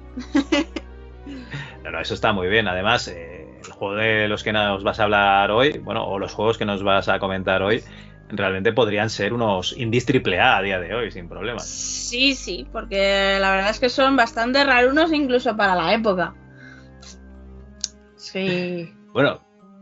No, 1.82 1.90
no, 1.90 2.01
eso 2.01 2.14
está 2.14 2.32
muy 2.32 2.49
bien. 2.49 2.68
Además, 2.68 3.09
eh, 3.09 3.36
el 3.66 3.72
juego 3.72 3.94
de 3.94 4.28
los 4.28 4.42
que 4.42 4.52
nos 4.52 4.82
vas 4.82 5.00
a 5.00 5.04
hablar 5.04 5.50
hoy, 5.50 5.78
bueno, 5.78 6.06
o 6.06 6.18
los 6.18 6.32
juegos 6.32 6.58
que 6.58 6.64
nos 6.64 6.82
vas 6.82 7.08
a 7.08 7.18
comentar 7.18 7.62
hoy, 7.62 7.82
realmente 8.28 8.72
podrían 8.72 9.10
ser 9.10 9.32
unos 9.32 9.76
indies 9.76 10.06
triple 10.06 10.40
A 10.40 10.58
a 10.58 10.62
día 10.62 10.80
de 10.80 10.94
hoy, 10.94 11.10
sin 11.10 11.28
problemas. 11.28 11.66
Sí, 11.66 12.34
sí, 12.34 12.66
porque 12.72 13.38
la 13.40 13.52
verdad 13.52 13.70
es 13.70 13.80
que 13.80 13.88
son 13.88 14.16
bastante 14.16 14.64
rarunos 14.64 15.12
incluso 15.12 15.56
para 15.56 15.74
la 15.74 15.94
época. 15.94 16.34
Sí. 18.16 18.92
Bueno, 19.16 19.40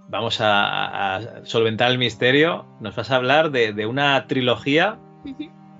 vamos 0.09 0.41
a, 0.41 1.17
a 1.17 1.45
solventar 1.45 1.91
el 1.91 1.99
misterio. 1.99 2.67
Nos 2.79 2.95
vas 2.95 3.11
a 3.11 3.17
hablar 3.17 3.51
de, 3.51 3.73
de 3.73 3.85
una 3.85 4.29
trilogía 4.29 5.01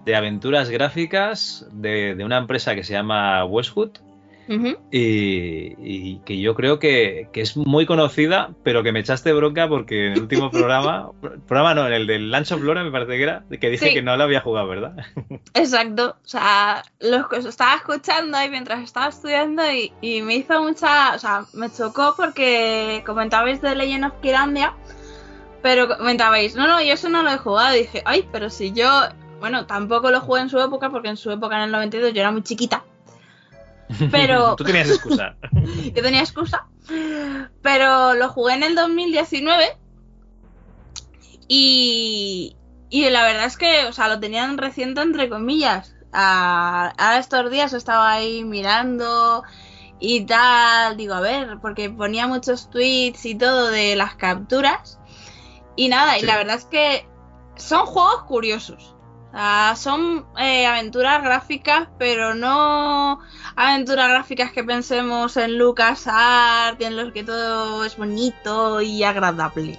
de 0.05 0.17
aventuras 0.17 0.71
gráficas 0.71 1.69
de, 1.71 2.17
de 2.17 2.25
una 2.25 2.39
empresa 2.39 2.75
que 2.75 2.83
se 2.83 2.95
llama 2.95 3.45
Westwood 3.45 3.93
Y, 4.91 5.75
y 5.79 6.21
que 6.25 6.39
yo 6.41 6.55
creo 6.55 6.79
que, 6.79 7.29
que 7.33 7.41
es 7.41 7.57
muy 7.57 7.87
conocida, 7.87 8.51
pero 8.63 8.83
que 8.83 8.93
me 8.93 9.01
echaste 9.01 9.33
bronca 9.33 9.69
porque 9.69 10.07
en 10.09 10.13
el 10.15 10.21
último 10.23 10.51
programa, 10.53 11.11
programa 11.47 11.75
no, 11.75 11.87
en 11.87 11.93
el 11.93 12.07
del 12.07 12.31
Lunch 12.31 12.53
of 12.53 12.63
Lore 12.63 12.85
me 12.85 12.91
parece 12.91 13.13
que 13.17 13.23
era, 13.23 13.45
que 13.61 13.71
dije 13.71 13.89
Sí. 13.89 13.95
que 13.95 14.03
no 14.03 14.17
lo 14.17 14.25
había 14.25 14.41
jugado, 14.41 14.69
¿verdad? 14.69 14.95
Exacto, 15.55 16.17
o 16.23 16.29
sea, 16.29 16.83
os 17.01 17.45
estaba 17.45 17.77
escuchando 17.77 18.37
ahí 18.37 18.51
mientras 18.51 18.83
estaba 18.83 19.09
estudiando 19.09 19.63
y, 19.71 19.93
y 20.01 20.23
me 20.23 20.37
hizo 20.37 20.63
mucha, 20.63 21.15
o 21.15 21.19
sea, 21.19 21.45
me 21.55 21.71
chocó 21.71 22.15
porque 22.17 23.03
comentabais 23.07 23.61
de 23.63 23.75
Legend 23.75 24.05
of 24.07 24.13
Kirandia, 24.23 24.75
pero 25.63 25.89
comentabais, 25.89 26.55
no, 26.55 26.67
no, 26.69 26.83
yo 26.83 26.93
eso 26.93 27.09
no 27.09 27.23
lo 27.23 27.31
he 27.31 27.39
jugado, 27.39 27.75
y 27.75 27.81
dije, 27.81 28.03
ay, 28.05 28.29
pero 28.31 28.51
si 28.51 28.73
yo, 28.73 28.89
bueno, 29.41 29.67
tampoco 29.67 30.11
lo 30.11 30.21
jugué 30.21 30.43
en 30.43 30.51
su 30.51 30.59
época 30.61 30.91
porque 30.91 31.09
en 31.09 31.17
su 31.17 31.31
época 31.31 31.57
en 31.57 31.63
el 31.63 31.73
92 31.73 32.13
yo 32.13 32.21
era 32.21 32.31
muy 32.31 32.43
chiquita, 32.43 32.85
Pero- 34.11 34.55
Tú 34.57 34.65
tenías 34.65 34.89
excusa. 34.91 35.37
yo 35.95 36.03
tenía 36.03 36.21
excusa, 36.21 36.67
pero 37.63 38.15
lo 38.15 38.29
jugué 38.29 38.55
en 38.55 38.63
el 38.63 38.75
2019 38.75 39.77
y, 41.49 42.57
y 42.91 43.11
la 43.11 43.23
verdad 43.25 43.45
es 43.47 43.57
que, 43.57 43.87
o 43.87 43.93
sea, 43.93 44.09
lo 44.09 44.21
tenían 44.21 44.59
reciente 44.59 45.01
entre 45.03 45.29
comillas. 45.29 45.95
A, 46.17 46.93
a 46.97 47.19
estos 47.19 47.51
días 47.51 47.73
estaba 47.73 48.13
ahí 48.13 48.45
mirando 48.45 49.43
y 49.99 50.25
tal, 50.27 50.97
digo, 50.97 51.15
a 51.15 51.21
ver, 51.21 51.59
porque 51.61 51.91
ponía 51.91 52.29
muchos 52.29 52.71
tweets 52.71 53.27
y 53.27 53.35
todo 53.35 53.71
de 53.71 53.97
las 53.97 54.15
capturas 54.15 55.01
y 55.75 55.89
nada, 55.89 56.17
y 56.19 56.23
la 56.23 56.37
verdad 56.37 56.55
es 56.57 56.67
que 56.67 57.09
son 57.57 57.85
juegos 57.87 58.23
curiosos. 58.25 58.94
Sea, 59.35 59.75
son 59.77 60.27
eh, 60.39 60.65
aventuras 60.65 61.23
gráficas, 61.23 61.89
pero 61.99 62.35
no 62.35 63.19
aventuras 63.57 64.09
gráficas 64.09 64.53
que 64.53 64.63
pensemos 64.63 65.37
en 65.37 65.59
LucasArts, 65.59 66.81
en 66.81 66.97
los 66.97 67.13
que 67.13 67.25
todo 67.25 67.85
es 67.85 67.97
bonito 67.97 68.81
y 68.81 69.03
agradable. 69.03 69.79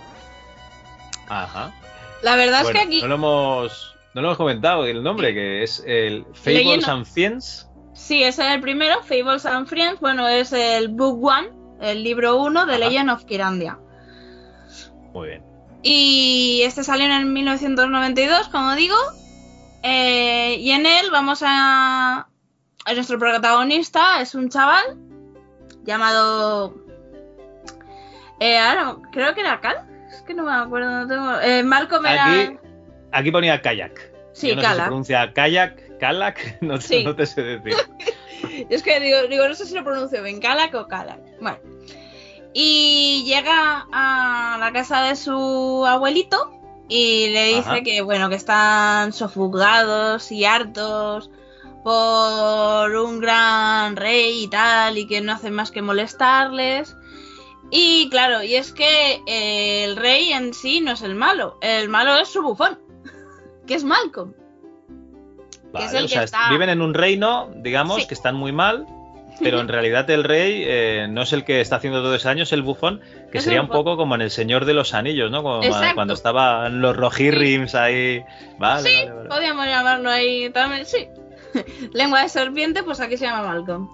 Ajá. 1.29 1.73
La 2.21 2.35
verdad 2.35 2.63
Bueno, 2.63 2.79
es 2.79 2.85
que 2.85 2.87
aquí 2.87 3.01
no 3.01 3.07
lo 3.07 3.15
hemos 3.15 3.95
no 4.13 4.21
lo 4.21 4.27
hemos 4.29 4.37
comentado 4.37 4.85
el 4.85 5.03
nombre 5.03 5.33
que 5.33 5.63
es 5.63 5.83
el 5.85 6.25
Fables 6.33 6.87
and 6.87 7.05
Fiends 7.05 7.69
Sí, 7.95 8.23
ese 8.23 8.45
es 8.45 8.53
el 8.55 8.61
primero, 8.61 9.01
Fables 9.03 9.45
and 9.45 9.67
Friends. 9.67 10.01
Bueno, 10.01 10.27
es 10.27 10.51
el 10.51 10.89
Book 10.89 11.23
One, 11.23 11.47
el 11.79 12.03
libro 12.03 12.41
1 12.41 12.65
de 12.65 12.77
Legend 12.77 13.09
of 13.09 13.23
Kirandia. 13.23 13.79
Muy 15.13 15.29
bien. 15.29 15.43
Y 15.81 16.61
este 16.65 16.83
salió 16.83 17.05
en 17.05 17.31
1992, 17.31 18.49
como 18.49 18.75
digo. 18.75 18.95
Eh, 19.87 20.55
y 20.59 20.71
en 20.71 20.85
él 20.87 21.09
vamos 21.11 21.43
a. 21.45 22.27
Nuestro 22.93 23.19
protagonista 23.19 24.19
es 24.21 24.33
un 24.33 24.49
chaval 24.49 24.97
llamado. 25.83 26.73
Eh, 28.39 28.57
ahora, 28.57 28.97
creo 29.11 29.33
que 29.35 29.41
era 29.41 29.61
Cal. 29.61 29.77
Es 30.09 30.21
que 30.23 30.33
no 30.33 30.43
me 30.43 30.51
acuerdo. 30.53 30.89
No 30.89 31.07
tengo, 31.07 31.39
eh, 31.39 31.61
Malcolm 31.63 32.03
era. 32.05 32.25
Aquí, 32.31 32.57
aquí 33.11 33.31
ponía 33.31 33.61
kayak. 33.61 34.11
Sí, 34.33 34.49
Yo 34.49 34.55
no 34.55 34.61
sé 34.61 34.67
si 34.67 34.71
se 34.73 34.75
Kalak. 34.75 34.87
pronuncia 34.87 35.33
kayak, 35.33 35.97
kalak, 35.99 36.57
no, 36.61 36.81
Sí. 36.81 37.03
no 37.03 37.15
te 37.15 37.25
sé 37.25 37.41
decir. 37.43 37.75
Es 38.69 38.83
que 38.83 38.99
digo, 38.99 39.23
digo, 39.27 39.47
no 39.47 39.53
sé 39.55 39.65
si 39.65 39.73
lo 39.75 39.83
pronuncio 39.83 40.21
bien, 40.23 40.39
Kalak 40.39 40.73
o 40.75 40.87
Kalak. 40.87 41.19
Bueno. 41.41 41.57
Y 42.53 43.23
llega 43.25 43.85
a 43.91 44.57
la 44.59 44.71
casa 44.71 45.01
de 45.03 45.15
su 45.15 45.83
abuelito 45.87 46.51
y 46.87 47.29
le 47.29 47.47
dice 47.55 47.69
Ajá. 47.69 47.81
que, 47.81 48.01
bueno, 48.01 48.29
que 48.29 48.35
están 48.35 49.11
sofocados 49.13 50.31
y 50.31 50.45
hartos 50.45 51.29
por 51.83 52.95
un 52.95 53.19
gran 53.19 53.95
rey 53.95 54.43
y 54.43 54.47
tal, 54.49 54.97
y 54.97 55.07
que 55.07 55.21
no 55.21 55.33
hacen 55.33 55.53
más 55.53 55.71
que 55.71 55.81
molestarles. 55.81 56.95
Y 57.71 58.09
claro, 58.09 58.43
y 58.43 58.55
es 58.55 58.71
que 58.71 59.21
eh, 59.27 59.83
el 59.85 59.95
rey 59.95 60.31
en 60.33 60.53
sí 60.53 60.81
no 60.81 60.91
es 60.91 61.01
el 61.01 61.15
malo, 61.15 61.57
el 61.61 61.89
malo 61.89 62.15
es 62.17 62.27
su 62.29 62.41
bufón, 62.41 62.79
que 63.67 63.75
es 63.75 63.83
Malcolm. 63.83 64.33
Vale, 65.73 65.85
es 65.87 65.93
el 65.93 66.05
o 66.05 66.07
que 66.07 66.13
sea, 66.13 66.23
está- 66.23 66.49
viven 66.49 66.69
en 66.69 66.81
un 66.81 66.93
reino, 66.93 67.49
digamos, 67.57 68.01
Sí. 68.01 68.07
que 68.07 68.13
están 68.13 68.35
muy 68.35 68.51
mal, 68.51 68.85
pero 69.41 69.59
en 69.59 69.67
realidad 69.67 70.09
el 70.09 70.23
rey 70.23 70.63
eh, 70.65 71.07
no 71.09 71.23
es 71.23 71.33
el 71.33 71.43
que 71.43 71.59
está 71.61 71.77
haciendo 71.77 72.01
todo 72.01 72.15
ese 72.15 72.29
año, 72.29 72.43
es 72.43 72.53
el 72.53 72.61
bufón, 72.61 73.01
que 73.35 73.41
sería 73.41 73.61
un 73.61 73.67
poco 73.67 73.97
como 73.97 74.15
en 74.15 74.21
El 74.21 74.31
Señor 74.31 74.65
de 74.65 74.73
los 74.73 74.93
Anillos, 74.93 75.31
¿no? 75.31 75.43
Como 75.43 75.61
cuando 75.93 76.13
estaban 76.13 76.81
los 76.81 76.95
rojirrims 76.95 77.75
ahí. 77.75 78.23
Vale, 78.57 78.89
sí, 78.89 78.95
vale, 78.95 79.11
vale. 79.11 79.29
podríamos 79.29 79.65
llamarlo 79.65 80.09
ahí 80.09 80.49
también, 80.49 80.85
sí. 80.85 81.07
Lengua 81.93 82.21
de 82.21 82.29
serpiente, 82.29 82.83
pues 82.83 82.99
aquí 82.99 83.17
se 83.17 83.25
llama 83.25 83.47
Malcolm. 83.47 83.89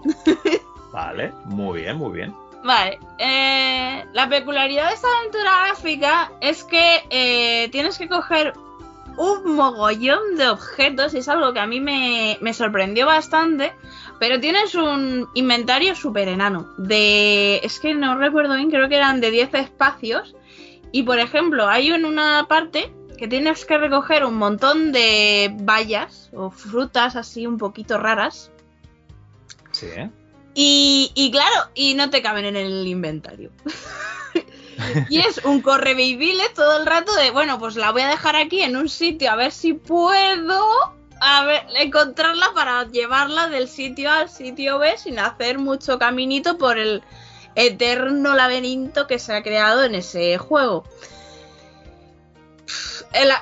Vale, 0.91 1.31
muy 1.45 1.81
bien, 1.81 1.95
muy 1.95 2.11
bien. 2.11 2.35
Vale, 2.63 2.99
eh, 3.17 4.05
la 4.11 4.27
peculiaridad 4.27 4.89
de 4.89 4.93
esta 4.93 5.07
aventura 5.19 5.67
gráfica 5.67 6.31
es 6.41 6.63
que 6.65 7.01
eh, 7.09 7.69
tienes 7.71 7.97
que 7.97 8.09
coger 8.09 8.53
un 9.17 9.55
mogollón 9.55 10.35
de 10.37 10.49
objetos 10.49 11.13
y 11.13 11.19
es 11.19 11.29
algo 11.29 11.53
que 11.53 11.59
a 11.59 11.65
mí 11.65 11.79
me, 11.79 12.37
me 12.41 12.53
sorprendió 12.53 13.05
bastante, 13.05 13.73
pero 14.21 14.39
tienes 14.39 14.75
un 14.75 15.27
inventario 15.33 15.95
súper 15.95 16.27
enano. 16.27 16.69
De, 16.77 17.59
es 17.63 17.79
que 17.79 17.95
no 17.95 18.19
recuerdo 18.19 18.55
bien, 18.55 18.69
creo 18.69 18.87
que 18.87 18.97
eran 18.97 19.19
de 19.19 19.31
10 19.31 19.55
espacios. 19.55 20.35
Y 20.91 21.01
por 21.01 21.17
ejemplo, 21.17 21.67
hay 21.67 21.89
en 21.89 22.05
una 22.05 22.45
parte 22.47 22.93
que 23.17 23.27
tienes 23.27 23.65
que 23.65 23.79
recoger 23.79 24.23
un 24.23 24.35
montón 24.35 24.91
de 24.91 25.49
bayas 25.61 26.29
o 26.33 26.51
frutas 26.51 27.15
así 27.15 27.47
un 27.47 27.57
poquito 27.57 27.97
raras. 27.97 28.51
Sí, 29.71 29.87
¿eh? 29.87 30.11
Y, 30.53 31.11
y 31.15 31.31
claro, 31.31 31.71
y 31.73 31.95
no 31.95 32.11
te 32.11 32.21
caben 32.21 32.45
en 32.45 32.57
el 32.57 32.85
inventario. 32.85 33.49
y 35.09 35.17
es 35.17 35.43
un 35.45 35.63
correveibile 35.63 36.43
todo 36.53 36.79
el 36.79 36.85
rato 36.85 37.11
de, 37.15 37.31
bueno, 37.31 37.57
pues 37.57 37.75
la 37.75 37.91
voy 37.91 38.03
a 38.03 38.09
dejar 38.09 38.35
aquí 38.35 38.61
en 38.61 38.77
un 38.77 38.87
sitio 38.87 39.31
a 39.31 39.35
ver 39.35 39.51
si 39.51 39.73
puedo 39.73 41.00
a 41.21 41.45
ver, 41.45 41.63
encontrarla 41.75 42.51
para 42.53 42.87
llevarla 42.87 43.47
del 43.47 43.67
sitio 43.67 44.11
al 44.11 44.29
sitio 44.29 44.79
B 44.79 44.97
sin 44.97 45.19
hacer 45.19 45.59
mucho 45.59 45.99
caminito 45.99 46.57
por 46.57 46.79
el 46.79 47.03
eterno 47.55 48.33
laberinto 48.33 49.05
que 49.05 49.19
se 49.19 49.33
ha 49.33 49.43
creado 49.43 49.83
en 49.83 49.95
ese 49.95 50.37
juego. 50.39 50.83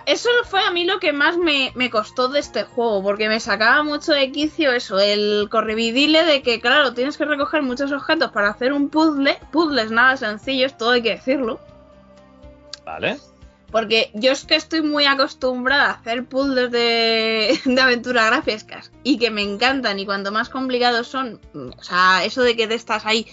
Eso 0.05 0.30
fue 0.45 0.61
a 0.61 0.71
mí 0.71 0.84
lo 0.84 0.99
que 0.99 1.13
más 1.13 1.38
me, 1.38 1.71
me 1.75 1.89
costó 1.89 2.27
de 2.27 2.39
este 2.39 2.63
juego, 2.63 3.01
porque 3.03 3.30
me 3.30 3.39
sacaba 3.39 3.84
mucho 3.84 4.11
de 4.11 4.32
quicio 4.32 4.73
eso, 4.73 4.99
el 4.99 5.47
correvidile 5.49 6.25
de 6.25 6.41
que, 6.41 6.59
claro, 6.59 6.93
tienes 6.93 7.17
que 7.17 7.25
recoger 7.25 7.61
muchos 7.61 7.91
objetos 7.91 8.32
para 8.32 8.49
hacer 8.49 8.73
un 8.73 8.89
puzzle, 8.89 9.38
puzzles 9.51 9.91
nada 9.91 10.17
sencillos, 10.17 10.75
todo 10.75 10.91
hay 10.91 11.03
que 11.03 11.11
decirlo, 11.11 11.59
Vale. 12.84 13.19
Porque 13.72 14.11
yo 14.13 14.32
es 14.32 14.45
que 14.45 14.55
estoy 14.55 14.82
muy 14.82 15.05
acostumbrada 15.05 15.86
a 15.86 15.93
hacer 15.93 16.26
puzzles 16.26 16.72
de, 16.72 17.59
de 17.65 17.82
aventuras 17.82 18.28
gráficas 18.28 18.91
y 19.03 19.17
que 19.17 19.32
me 19.32 19.41
encantan 19.41 19.99
y 19.99 20.05
cuanto 20.05 20.32
más 20.32 20.49
complicados 20.49 21.07
son, 21.07 21.39
o 21.53 21.84
sea, 21.84 22.24
eso 22.24 22.41
de 22.41 22.55
que 22.55 22.67
te 22.67 22.76
estás 22.76 23.05
ahí 23.05 23.28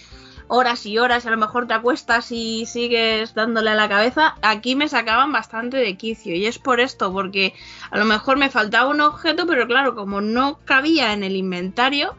horas 0.47 0.85
y 0.85 0.97
horas, 0.97 1.25
a 1.25 1.31
lo 1.31 1.37
mejor 1.37 1.67
te 1.67 1.73
acuestas 1.73 2.31
y 2.31 2.65
sigues 2.65 3.33
dándole 3.33 3.71
a 3.71 3.75
la 3.75 3.89
cabeza, 3.89 4.35
aquí 4.41 4.75
me 4.75 4.87
sacaban 4.87 5.31
bastante 5.31 5.77
de 5.77 5.97
quicio 5.97 6.35
y 6.35 6.45
es 6.45 6.59
por 6.59 6.79
esto, 6.79 7.11
porque 7.11 7.53
a 7.91 7.97
lo 7.97 8.05
mejor 8.05 8.37
me 8.37 8.49
faltaba 8.49 8.89
un 8.89 9.01
objeto, 9.01 9.45
pero 9.45 9.67
claro, 9.67 9.95
como 9.95 10.21
no 10.21 10.59
cabía 10.65 11.13
en 11.13 11.23
el 11.23 11.35
inventario, 11.35 12.15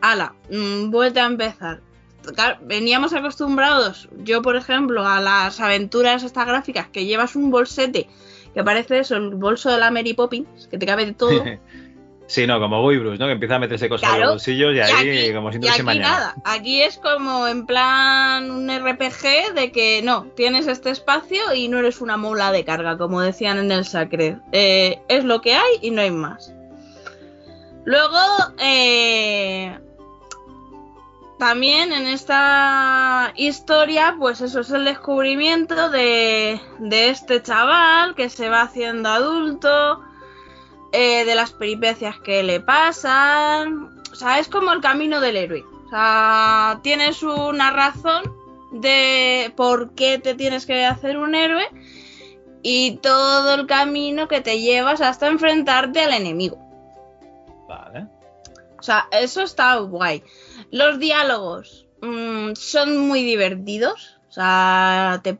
ala, 0.00 0.34
mm, 0.50 0.90
vuelta 0.90 1.24
a 1.24 1.26
empezar. 1.26 1.80
Veníamos 2.62 3.12
acostumbrados, 3.14 4.08
yo 4.18 4.42
por 4.42 4.56
ejemplo, 4.56 5.06
a 5.06 5.20
las 5.20 5.58
aventuras 5.60 6.22
estas 6.22 6.46
gráficas 6.46 6.88
que 6.88 7.04
llevas 7.06 7.34
un 7.36 7.50
bolsete 7.50 8.08
que 8.54 8.64
parece 8.64 8.98
eso, 8.98 9.16
el 9.16 9.30
bolso 9.30 9.70
de 9.70 9.78
la 9.78 9.90
Mary 9.90 10.12
Poppins, 10.14 10.66
que 10.68 10.76
te 10.78 10.84
cabe 10.86 11.06
de 11.06 11.12
todo. 11.12 11.44
sí, 12.26 12.46
no, 12.46 12.58
como 12.58 12.82
Boy 12.82 12.98
Bruce, 12.98 13.18
¿no? 13.18 13.26
Que 13.26 13.32
empieza 13.32 13.56
a 13.56 13.58
meterse 13.60 13.88
cosas 13.88 14.12
en 14.14 14.20
los 14.20 14.30
bolsillos 14.30 14.72
y 14.72 14.76
Y 14.76 14.80
ahí 14.80 14.92
aquí- 14.92 15.34
como 15.34 15.52
si 15.52 15.58
no 15.60 15.70
aquí 15.70 15.82
mañana. 15.82 16.08
nada, 16.08 16.34
aquí 16.44 16.82
es 16.82 16.98
como 16.98 17.46
en 17.46 17.64
plan 17.64 18.50
un 18.50 18.68
RPG 18.68 19.54
de 19.54 19.70
que 19.72 20.02
no, 20.02 20.24
tienes 20.34 20.66
este 20.66 20.90
espacio 20.90 21.54
y 21.54 21.68
no 21.68 21.78
eres 21.78 22.00
una 22.00 22.16
mula 22.16 22.50
de 22.52 22.64
carga, 22.64 22.98
como 22.98 23.20
decían 23.20 23.58
en 23.58 23.70
el 23.70 23.84
Sacred. 23.84 24.38
Eh, 24.52 24.98
es 25.08 25.24
lo 25.24 25.40
que 25.40 25.54
hay 25.54 25.78
y 25.80 25.90
no 25.92 26.02
hay 26.02 26.10
más. 26.10 26.52
Luego, 27.84 28.18
eh, 28.58 29.78
también 31.40 31.92
en 31.94 32.06
esta 32.06 33.32
historia, 33.34 34.14
pues 34.18 34.42
eso 34.42 34.60
es 34.60 34.70
el 34.70 34.84
descubrimiento 34.84 35.88
de, 35.88 36.60
de 36.78 37.08
este 37.08 37.42
chaval 37.42 38.14
que 38.14 38.28
se 38.28 38.50
va 38.50 38.60
haciendo 38.60 39.08
adulto, 39.08 40.04
eh, 40.92 41.24
de 41.24 41.34
las 41.34 41.52
peripecias 41.52 42.20
que 42.20 42.42
le 42.42 42.60
pasan. 42.60 44.02
O 44.12 44.14
sea, 44.14 44.38
es 44.38 44.48
como 44.48 44.70
el 44.72 44.82
camino 44.82 45.20
del 45.20 45.38
héroe. 45.38 45.64
O 45.86 45.88
sea, 45.88 46.78
tienes 46.82 47.22
una 47.22 47.70
razón 47.70 48.22
de 48.70 49.50
por 49.56 49.94
qué 49.94 50.18
te 50.18 50.34
tienes 50.34 50.66
que 50.66 50.84
hacer 50.84 51.16
un 51.16 51.34
héroe 51.34 51.66
y 52.62 52.96
todo 52.96 53.54
el 53.54 53.66
camino 53.66 54.28
que 54.28 54.42
te 54.42 54.60
llevas 54.60 55.00
hasta 55.00 55.26
enfrentarte 55.26 56.00
al 56.02 56.12
enemigo. 56.12 56.58
Vale. 57.66 58.08
O 58.78 58.82
sea, 58.82 59.08
eso 59.10 59.42
está 59.42 59.76
guay. 59.76 60.22
Los 60.70 60.98
diálogos 60.98 61.86
mm, 62.02 62.52
son 62.54 62.96
muy 62.98 63.22
divertidos. 63.24 64.18
O 64.28 64.32
sea, 64.32 65.20
te, 65.24 65.38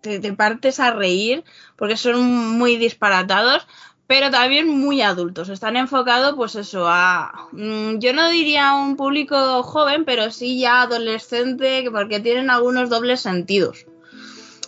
te- 0.00 0.18
te 0.20 0.32
partes 0.32 0.80
a 0.80 0.92
reír 0.92 1.44
porque 1.76 1.96
son 1.96 2.22
muy 2.58 2.76
disparatados, 2.76 3.66
pero 4.06 4.30
también 4.30 4.68
muy 4.68 5.02
adultos. 5.02 5.48
Están 5.48 5.76
enfocados, 5.76 6.34
pues 6.36 6.54
eso, 6.54 6.86
a. 6.88 7.48
mm, 7.52 7.98
yo 7.98 8.12
no 8.14 8.28
diría 8.30 8.70
a 8.70 8.74
un 8.76 8.96
público 8.96 9.62
joven, 9.62 10.04
pero 10.04 10.30
sí 10.30 10.58
ya 10.60 10.82
adolescente, 10.82 11.84
porque 11.92 12.20
tienen 12.20 12.50
algunos 12.50 12.88
dobles 12.90 13.20
sentidos. 13.20 13.86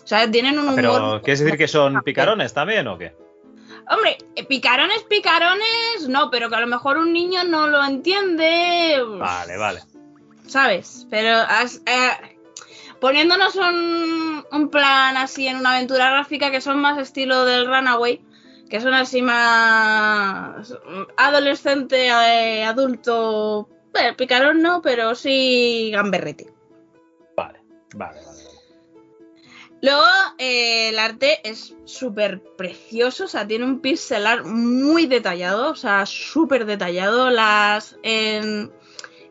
O 0.02 0.06
sea, 0.06 0.30
tienen 0.30 0.58
un 0.58 0.68
humor. 0.68 0.76
Pero, 0.76 1.20
¿quieres 1.22 1.40
decir 1.40 1.58
que 1.58 1.68
son 1.68 2.02
picarones 2.02 2.52
también 2.52 2.86
o 2.88 2.98
qué? 2.98 3.16
Hombre, 3.90 4.18
eh, 4.36 4.44
picarones, 4.44 5.02
picarones, 5.04 6.08
no, 6.08 6.30
pero 6.30 6.48
que 6.48 6.56
a 6.56 6.60
lo 6.60 6.66
mejor 6.66 6.96
un 6.98 7.12
niño 7.12 7.44
no 7.44 7.66
lo 7.66 7.82
entiende. 7.84 9.02
Vale, 9.18 9.56
vale. 9.56 9.80
¿Sabes? 10.46 11.06
Pero 11.10 11.42
eh, 11.42 12.36
poniéndonos 13.00 13.56
un, 13.56 14.44
un 14.50 14.68
plan 14.70 15.16
así 15.16 15.46
en 15.46 15.56
una 15.56 15.76
aventura 15.76 16.10
gráfica 16.10 16.50
que 16.50 16.60
son 16.60 16.80
más 16.80 16.98
estilo 16.98 17.44
del 17.44 17.66
Runaway, 17.66 18.24
que 18.68 18.80
son 18.80 18.94
así 18.94 19.22
más 19.22 20.76
adolescente, 21.16 22.06
eh, 22.08 22.64
adulto, 22.64 23.68
eh, 23.94 24.12
picarón 24.14 24.62
no, 24.62 24.82
pero 24.82 25.14
sí 25.14 25.90
gamberrete. 25.92 26.52
Vale, 27.36 27.60
vale, 27.94 28.20
vale. 28.24 28.44
Luego, 29.84 30.06
eh, 30.38 30.88
el 30.88 30.98
arte 30.98 31.40
es 31.44 31.76
súper 31.84 32.42
precioso, 32.56 33.24
o 33.24 33.28
sea, 33.28 33.46
tiene 33.46 33.66
un 33.66 33.80
pixel 33.80 34.26
art 34.26 34.46
muy 34.46 35.04
detallado, 35.04 35.70
o 35.70 35.76
sea, 35.76 36.06
súper 36.06 36.64
detallado. 36.64 37.28
Las. 37.28 37.98
En, 38.02 38.72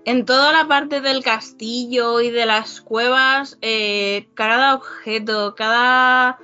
en 0.05 0.25
toda 0.25 0.51
la 0.51 0.67
parte 0.67 1.01
del 1.01 1.23
castillo 1.23 2.19
y 2.19 2.29
de 2.29 2.45
las 2.45 2.81
cuevas, 2.81 3.57
eh, 3.61 4.27
cada 4.33 4.75
objeto, 4.75 5.55
cada 5.55 6.39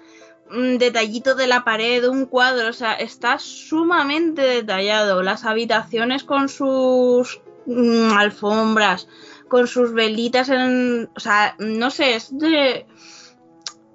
mm, 0.49 0.78
detallito 0.78 1.36
de 1.36 1.47
la 1.47 1.66
pared, 1.66 2.07
un 2.07 2.26
cuadro, 2.26 2.70
o 2.70 2.74
sea, 2.74 2.93
está 2.93 3.38
sumamente 3.39 4.41
detallado. 4.41 5.24
Las 5.24 5.43
habitaciones 5.43 6.24
con 6.24 6.47
sus 6.47 7.41
mm, 7.66 8.12
alfombras, 8.14 9.07
con 9.49 9.68
sus 9.68 9.93
velitas 9.93 10.49
en... 10.49 11.10
O 11.16 11.20
sea, 11.20 11.55
no 11.60 11.91
sé, 11.91 12.16
es 12.16 12.38
de... 12.38 12.86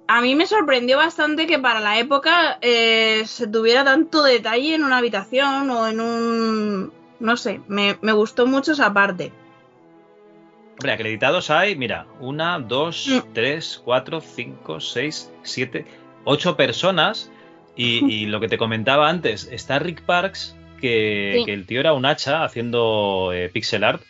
A 0.07 0.21
mí 0.21 0.35
me 0.35 0.45
sorprendió 0.45 0.97
bastante 0.97 1.47
que 1.47 1.57
para 1.57 1.79
la 1.79 1.97
época 1.97 2.59
eh, 2.61 3.23
se 3.25 3.47
tuviera 3.47 3.83
tanto 3.83 4.21
detalle 4.21 4.75
en 4.75 4.83
una 4.83 4.97
habitación 4.97 5.71
o 5.71 5.87
en 5.87 5.99
un... 5.99 6.93
No 7.19 7.37
sé, 7.37 7.61
me, 7.67 7.97
me 8.01 8.11
gustó 8.11 8.45
mucho 8.45 8.73
esa 8.73 8.93
parte. 8.93 9.33
Hombre, 10.77 10.91
acreditados 10.91 11.49
hay, 11.49 11.75
mira, 11.75 12.05
una, 12.19 12.59
dos, 12.59 13.07
Mm. 13.07 13.33
tres, 13.33 13.81
cuatro, 13.83 14.21
cinco, 14.21 14.79
seis, 14.81 15.31
siete, 15.43 15.85
ocho 16.25 16.55
personas. 16.57 17.31
Y, 17.75 18.05
y 18.23 18.25
lo 18.25 18.39
que 18.39 18.47
te 18.47 18.57
comentaba 18.57 19.09
antes, 19.09 19.47
está 19.51 19.79
Rick 19.79 20.01
Parks, 20.01 20.55
que, 20.81 21.35
Sí. 21.39 21.45
que 21.45 21.53
el 21.53 21.65
tío 21.65 21.79
era 21.79 21.93
un 21.93 22.05
hacha 22.05 22.43
haciendo 22.43 23.31
eh, 23.33 23.49
pixel 23.49 23.83
art. 23.83 24.01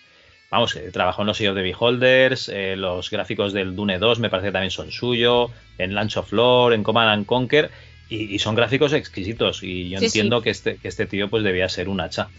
Vamos, 0.51 0.73
que 0.73 0.79
trabajó 0.91 1.21
en 1.21 1.27
los 1.27 1.37
sellos 1.37 1.55
de 1.55 1.63
Beholders, 1.63 2.49
eh, 2.49 2.75
los 2.77 3.09
gráficos 3.09 3.51
del 3.51 3.75
Dune 3.75 3.97
2 3.99 4.19
me 4.19 4.29
parece 4.29 4.47
que 4.49 4.51
también 4.53 4.71
son 4.71 4.91
suyo, 4.91 5.49
en 5.77 5.93
Lunch 5.95 6.17
of 6.17 6.29
Floor, 6.29 6.73
en 6.73 6.83
Command 6.83 7.09
and 7.09 7.25
Conquer, 7.25 7.71
y, 8.09 8.33
y 8.33 8.39
son 8.39 8.55
gráficos 8.55 8.93
exquisitos. 8.93 9.63
Y 9.63 9.89
yo 9.89 9.99
Sí, 9.99 10.09
sí. 10.09 10.19
entiendo 10.19 10.41
Que, 10.41 10.51
este, 10.51 10.77
que 10.77 10.87
este 10.87 11.05
tío 11.07 11.29
pues 11.29 11.43
debía 11.43 11.67
ser 11.69 11.89
un 11.89 11.99
hacha. 11.99 12.29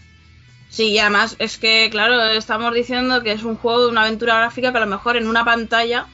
Sí, 0.69 0.89
y 0.89 0.99
además 0.99 1.35
es 1.39 1.57
que, 1.57 1.87
claro, 1.89 2.21
estamos 2.25 2.73
diciendo 2.73 3.23
que 3.23 3.31
es 3.31 3.43
un 3.43 3.55
juego 3.55 3.81
de 3.81 3.87
una 3.87 4.01
aventura 4.01 4.37
gráfica 4.37 4.71
que 4.71 4.77
a 4.77 4.81
lo 4.81 4.87
mejor 4.87 5.17
en 5.17 5.27
una 5.27 5.45
pantalla 5.45 6.07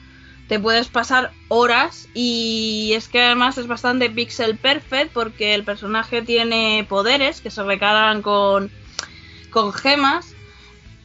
te 0.48 0.60
puedes 0.60 0.88
pasar 0.88 1.32
horas 1.48 2.08
y 2.14 2.92
es 2.94 3.08
que 3.08 3.22
además 3.22 3.58
es 3.58 3.66
bastante 3.66 4.10
pixel 4.10 4.58
perfect 4.58 5.12
porque 5.12 5.54
el 5.54 5.64
personaje 5.64 6.22
tiene 6.22 6.86
poderes 6.88 7.40
que 7.40 7.50
se 7.50 7.62
recargan 7.62 8.22
con, 8.22 8.70
con 9.50 9.72
gemas 9.72 10.34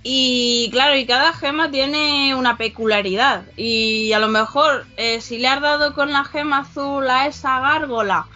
y 0.04 0.70
claro, 0.72 0.96
y 0.96 1.06
cada 1.06 1.34
gema 1.34 1.72
tiene 1.72 2.36
una 2.36 2.58
peculiaridad 2.58 3.46
y 3.58 4.14
a 4.14 4.20
lo 4.20 4.28
mejor 4.28 4.86
eh, 4.98 5.22
si 5.22 5.38
le 5.38 5.48
has 5.48 5.62
dado 5.62 5.94
con 5.94 6.12
la 6.12 6.24
gema 6.24 6.60
azul 6.60 7.10
a 7.10 7.28
esa 7.28 7.60
gárgola 7.60 8.28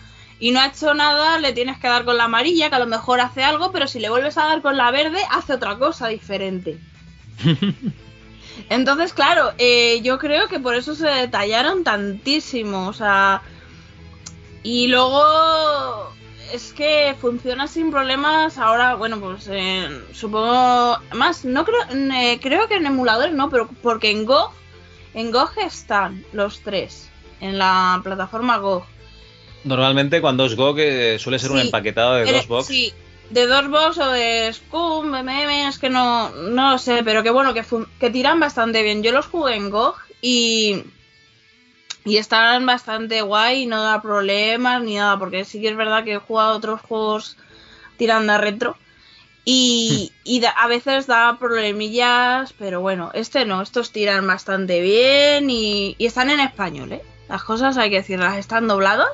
y 0.43 0.51
no 0.51 0.59
ha 0.59 0.67
hecho 0.67 0.93
nada, 0.93 1.39
le 1.39 1.53
tienes 1.53 1.77
que 1.77 1.87
dar 1.87 2.03
con 2.03 2.17
la 2.17 2.25
amarilla, 2.25 2.67
que 2.67 2.75
a 2.75 2.79
lo 2.79 2.85
mejor 2.85 3.21
hace 3.21 3.45
algo, 3.45 3.71
pero 3.71 3.87
si 3.87 4.01
le 4.01 4.09
vuelves 4.09 4.37
a 4.37 4.43
dar 4.43 4.61
con 4.61 4.75
la 4.75 4.91
verde, 4.91 5.21
hace 5.31 5.53
otra 5.53 5.77
cosa 5.77 6.09
diferente. 6.09 6.77
Entonces, 8.69 9.13
claro, 9.13 9.53
eh, 9.57 10.01
yo 10.01 10.19
creo 10.19 10.49
que 10.49 10.59
por 10.59 10.75
eso 10.75 10.95
se 10.95 11.07
detallaron 11.07 11.85
tantísimo, 11.85 12.89
o 12.89 12.91
sea... 12.91 13.41
Y 14.63 14.87
luego 14.87 16.11
es 16.51 16.73
que 16.73 17.15
funciona 17.21 17.67
sin 17.67 17.89
problemas 17.89 18.57
ahora, 18.57 18.95
bueno, 18.95 19.21
pues 19.21 19.47
eh, 19.49 19.87
supongo... 20.11 20.97
Más, 21.13 21.45
no 21.45 21.63
creo, 21.63 21.79
eh, 21.89 22.37
creo 22.41 22.67
que 22.67 22.75
en 22.75 22.85
emuladores 22.85 23.33
no, 23.33 23.49
pero 23.49 23.69
porque 23.81 24.11
en 24.11 24.25
GOG, 24.25 24.51
en 25.13 25.31
GOG 25.31 25.59
están 25.59 26.25
los 26.33 26.59
tres, 26.59 27.09
en 27.39 27.57
la 27.57 28.01
plataforma 28.03 28.57
GOG. 28.57 28.92
Normalmente 29.63 30.21
cuando 30.21 30.45
es 30.45 30.55
GOG 30.55 30.79
eh, 30.79 31.17
suele 31.19 31.39
ser 31.39 31.51
un 31.51 31.59
empaquetado 31.59 32.15
de 32.15 32.25
Pero- 32.25 32.37
dos 32.37 32.47
box. 32.47 32.67
Sí, 32.67 32.93
de 33.29 33.47
dos 33.47 33.69
box 33.69 33.97
o 33.97 34.09
de 34.11 34.51
Scum, 34.53 35.07
MM, 35.15 35.67
es 35.69 35.79
que 35.79 35.89
no, 35.89 36.29
no 36.31 36.71
lo 36.71 36.77
sé, 36.77 37.01
pero 37.03 37.23
que 37.23 37.29
bueno, 37.29 37.53
que, 37.53 37.63
que 37.99 38.09
tiran 38.09 38.39
bastante 38.39 38.83
bien. 38.83 39.01
Yo 39.03 39.11
los 39.11 39.25
jugué 39.27 39.55
en 39.55 39.69
GOG 39.69 39.95
y, 40.21 40.83
y 42.05 42.17
están 42.17 42.65
bastante 42.65 43.21
guay 43.21 43.63
y 43.63 43.65
no 43.65 43.81
da 43.83 44.01
problemas 44.01 44.83
ni 44.83 44.95
nada, 44.95 45.17
porque 45.17 45.45
sí 45.45 45.61
que 45.61 45.69
es 45.69 45.75
verdad 45.77 46.03
que 46.03 46.13
he 46.15 46.17
jugado 46.17 46.57
otros 46.57 46.81
juegos 46.81 47.37
tirando 47.97 48.33
a 48.33 48.37
retro. 48.37 48.77
Y, 49.45 50.11
y 50.23 50.39
da- 50.39 50.51
a 50.51 50.67
veces 50.67 51.05
da 51.07 51.37
problemillas, 51.39 52.53
pero 52.57 52.79
bueno, 52.81 53.11
este 53.13 53.45
no, 53.45 53.61
estos 53.61 53.91
tiran 53.91 54.25
bastante 54.27 54.79
bien 54.81 55.49
y, 55.49 55.95
y 55.97 56.05
están 56.05 56.29
en 56.29 56.39
español, 56.39 56.93
¿eh? 56.93 57.01
Las 57.27 57.43
cosas 57.43 57.77
hay 57.77 57.89
que 57.89 57.97
decirlas, 57.97 58.37
están 58.37 58.67
doblados. 58.67 59.09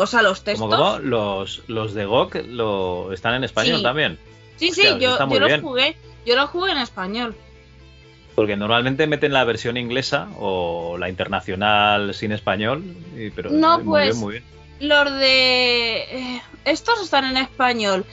O 0.00 0.06
sea, 0.06 0.22
los 0.22 0.44
textos. 0.44 0.68
Como, 0.68 0.98
los, 1.00 1.62
los 1.66 1.92
de 1.92 2.04
GOG 2.04 2.36
lo, 2.46 3.12
están 3.12 3.34
en 3.34 3.42
español 3.44 3.78
Sí. 3.78 3.82
también. 3.82 4.18
Sí, 4.56 4.70
sí, 4.72 4.82
yo, 5.00 5.18
yo 5.28 5.38
los 5.40 5.60
jugué. 5.60 5.96
Yo 6.24 6.36
los 6.36 6.50
jugué 6.50 6.70
en 6.72 6.78
español. 6.78 7.34
Porque 8.36 8.56
normalmente 8.56 9.08
meten 9.08 9.32
la 9.32 9.42
versión 9.42 9.76
inglesa 9.76 10.28
o 10.38 10.96
la 10.98 11.08
internacional 11.08 12.14
sin 12.14 12.30
español. 12.30 12.84
y- 13.16 13.30
pero 13.30 13.50
No, 13.50 13.78
muy 13.78 13.84
pues, 13.86 14.04
bien, 14.10 14.18
muy 14.20 14.32
bien. 14.34 14.44
Los 14.80 15.12
de. 15.18 15.96
eh, 16.02 16.42
Estos 16.64 17.02
están 17.02 17.24
en 17.24 17.36
español. 17.36 18.04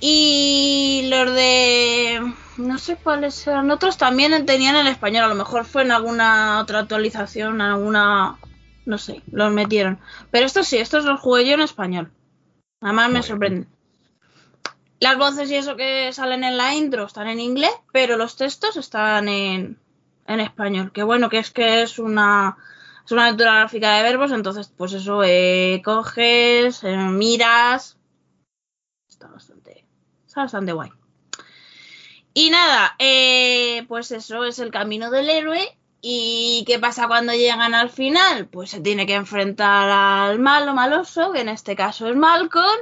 Y 0.00 1.06
los 1.10 1.34
de. 1.34 2.32
No 2.56 2.78
sé 2.78 2.96
cuáles 2.96 3.46
eran. 3.46 3.70
Otros 3.70 3.98
también 3.98 4.46
tenían 4.46 4.76
en 4.76 4.86
español. 4.86 5.24
A 5.24 5.28
lo 5.28 5.34
mejor 5.34 5.66
fue 5.66 5.82
en 5.82 5.92
alguna 5.92 6.60
otra 6.60 6.80
actualización, 6.80 7.60
alguna. 7.60 8.38
No 8.90 8.98
sé, 8.98 9.22
los 9.30 9.52
metieron. 9.52 10.00
Pero 10.32 10.46
estos 10.46 10.66
sí, 10.66 10.76
estos 10.76 11.04
los 11.04 11.20
jugué 11.20 11.46
yo 11.46 11.54
en 11.54 11.60
español. 11.60 12.10
Además 12.80 13.06
me 13.06 13.12
Muy 13.12 13.20
bien. 13.20 13.28
sorprende. 13.28 13.66
Las 14.98 15.16
voces 15.16 15.48
y 15.48 15.54
eso 15.54 15.76
que 15.76 16.12
salen 16.12 16.42
en 16.42 16.56
la 16.56 16.74
intro 16.74 17.04
están 17.04 17.28
en 17.28 17.38
inglés, 17.38 17.70
pero 17.92 18.16
los 18.16 18.34
textos 18.34 18.76
están 18.76 19.28
en, 19.28 19.78
en 20.26 20.40
español. 20.40 20.90
Que 20.90 21.04
bueno, 21.04 21.28
que 21.28 21.38
es 21.38 21.52
que 21.52 21.82
es 21.82 22.00
una, 22.00 22.56
es 23.06 23.12
una 23.12 23.26
aventura 23.26 23.54
gráfica 23.60 23.94
de 23.94 24.02
verbos, 24.02 24.32
entonces 24.32 24.72
pues 24.76 24.92
eso, 24.92 25.22
eh, 25.22 25.80
coges, 25.84 26.82
eh, 26.82 26.96
miras. 26.96 27.96
Está 29.08 29.28
bastante, 29.28 29.86
está 30.26 30.40
bastante 30.40 30.72
guay. 30.72 30.90
Y 32.34 32.50
nada, 32.50 32.96
eh, 32.98 33.84
pues 33.86 34.10
eso 34.10 34.44
es 34.44 34.58
el 34.58 34.72
camino 34.72 35.12
del 35.12 35.30
héroe. 35.30 35.76
¿Y 36.02 36.64
qué 36.66 36.78
pasa 36.78 37.08
cuando 37.08 37.32
llegan 37.34 37.74
al 37.74 37.90
final? 37.90 38.46
Pues 38.46 38.70
se 38.70 38.80
tiene 38.80 39.06
que 39.06 39.14
enfrentar 39.14 39.90
al 39.90 40.38
malo 40.38 40.72
maloso, 40.74 41.32
que 41.32 41.40
en 41.40 41.50
este 41.50 41.76
caso 41.76 42.08
es 42.08 42.16
Malcolm. 42.16 42.80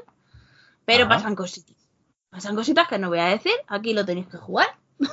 Pero 0.84 1.04
Ajá. 1.04 1.16
pasan 1.16 1.34
cositas. 1.34 1.76
Pasan 2.30 2.54
cositas 2.54 2.86
que 2.88 2.98
no 2.98 3.08
voy 3.08 3.18
a 3.18 3.26
decir. 3.26 3.54
Aquí 3.66 3.92
lo 3.92 4.04
tenéis 4.04 4.28
que 4.28 4.36
jugar. 4.36 4.68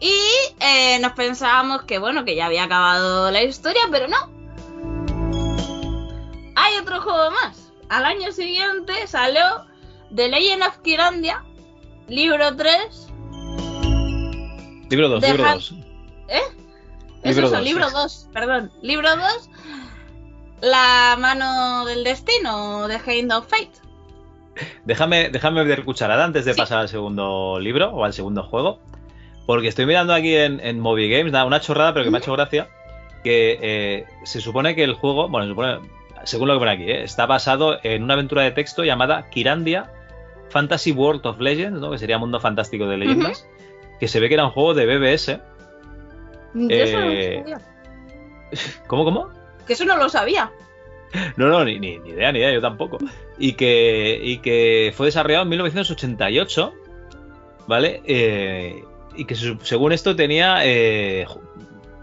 y 0.00 0.18
eh, 0.60 0.98
nos 1.00 1.12
pensábamos 1.12 1.82
que 1.82 1.98
bueno, 1.98 2.24
que 2.24 2.34
ya 2.34 2.46
había 2.46 2.64
acabado 2.64 3.30
la 3.30 3.42
historia, 3.42 3.82
pero 3.90 4.08
no. 4.08 4.16
Hay 6.56 6.78
otro 6.78 7.02
juego 7.02 7.30
más. 7.32 7.72
Al 7.88 8.04
año 8.04 8.32
siguiente 8.32 9.06
salió 9.06 9.66
The 10.14 10.28
Legend 10.28 10.62
of 10.62 10.78
Kirandia, 10.78 11.44
libro 12.08 12.56
3. 12.56 13.12
Libro 14.90 15.08
2, 15.08 15.20
Deja- 15.20 15.34
libro 15.34 15.52
2. 15.52 15.74
¿Eh? 16.28 16.40
Es 17.22 17.34
Libro 17.36 17.46
eso, 17.48 17.56
dos, 17.56 17.64
libro 17.64 17.88
sí. 17.88 17.94
2, 17.94 18.28
perdón. 18.32 18.72
Libro 18.82 19.08
2, 19.16 19.50
La 20.62 21.16
mano 21.18 21.84
del 21.84 22.04
destino 22.04 22.88
de 22.88 22.94
Hand 22.96 23.32
of 23.32 23.48
Fate. 23.48 23.70
Déjame, 24.84 25.28
déjame 25.28 25.64
ver 25.64 25.84
cucharada 25.84 26.24
antes 26.24 26.44
de 26.44 26.54
Sí. 26.54 26.58
pasar 26.58 26.78
al 26.78 26.88
segundo 26.88 27.58
libro 27.60 27.90
o 27.90 28.04
al 28.04 28.12
segundo 28.14 28.42
juego. 28.42 28.78
Porque 29.46 29.68
estoy 29.68 29.86
mirando 29.86 30.14
aquí 30.14 30.34
en, 30.34 30.60
en 30.60 30.80
Movie 30.80 31.08
Games, 31.08 31.32
nada, 31.32 31.44
una 31.44 31.60
chorrada, 31.60 31.92
pero 31.92 32.04
que 32.04 32.10
me 32.10 32.18
ha 32.18 32.20
hecho 32.20 32.32
gracia. 32.32 32.68
Que 33.22 33.58
eh, 33.60 34.06
se 34.24 34.40
supone 34.40 34.74
que 34.74 34.82
el 34.84 34.94
juego, 34.94 35.28
bueno, 35.28 35.44
se 35.46 35.50
supone, 35.50 35.78
según 36.24 36.48
lo 36.48 36.54
que 36.54 36.58
pone 36.60 36.70
aquí, 36.72 36.84
eh, 36.90 37.02
está 37.02 37.26
basado 37.26 37.78
en 37.82 38.02
una 38.02 38.14
aventura 38.14 38.42
de 38.42 38.52
texto 38.52 38.82
llamada 38.82 39.28
Kirandia 39.30 39.90
Fantasy 40.50 40.92
World 40.92 41.26
of 41.26 41.38
Legends, 41.40 41.80
¿no? 41.80 41.90
que 41.90 41.98
sería 41.98 42.18
Mundo 42.18 42.40
Fantástico 42.40 42.86
de 42.86 42.96
Leyendas. 42.96 43.46
Que 44.00 44.08
se 44.08 44.20
ve 44.20 44.28
que 44.28 44.34
era 44.34 44.44
un 44.44 44.50
juego 44.50 44.74
de 44.74 44.86
BBS. 44.86 45.40
Yo 46.54 46.68
eso 46.70 46.98
no 47.00 47.10
Eh, 47.10 47.36
lo 47.36 47.42
sabía. 47.58 47.60
¿Cómo, 48.86 49.04
cómo? 49.04 49.30
Que 49.66 49.72
eso 49.74 49.84
no 49.84 49.96
lo 49.96 50.08
sabía. 50.08 50.50
No, 51.36 51.46
no, 51.48 51.64
ni, 51.64 51.78
ni, 51.78 51.98
ni 51.98 52.10
idea, 52.10 52.32
ni 52.32 52.40
idea, 52.40 52.52
yo 52.52 52.60
tampoco. 52.60 52.98
Y 53.38 53.52
que, 53.52 54.18
y 54.22 54.38
que 54.38 54.92
fue 54.94 55.06
desarrollado 55.06 55.44
en 55.44 55.48
1988, 55.50 56.74
¿vale? 57.66 58.02
Eh, 58.04 58.84
y 59.14 59.24
que 59.24 59.34
según 59.34 59.92
esto 59.92 60.14
tenía, 60.16 60.58
eh, 60.64 61.24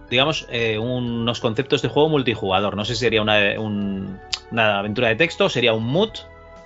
digamos, 0.10 0.48
eh, 0.50 0.80
unos 0.80 1.40
conceptos 1.42 1.82
de 1.82 1.90
juego 1.90 2.10
multijugador. 2.10 2.76
No 2.76 2.86
sé 2.86 2.96
si 2.96 3.02
sería 3.02 3.22
una, 3.22 3.38
un- 3.60 4.20
una 4.52 4.80
aventura 4.80 5.10
de 5.10 5.16
texto, 5.16 5.50
sería 5.50 5.74
un 5.74 5.86
mood, 5.86 6.12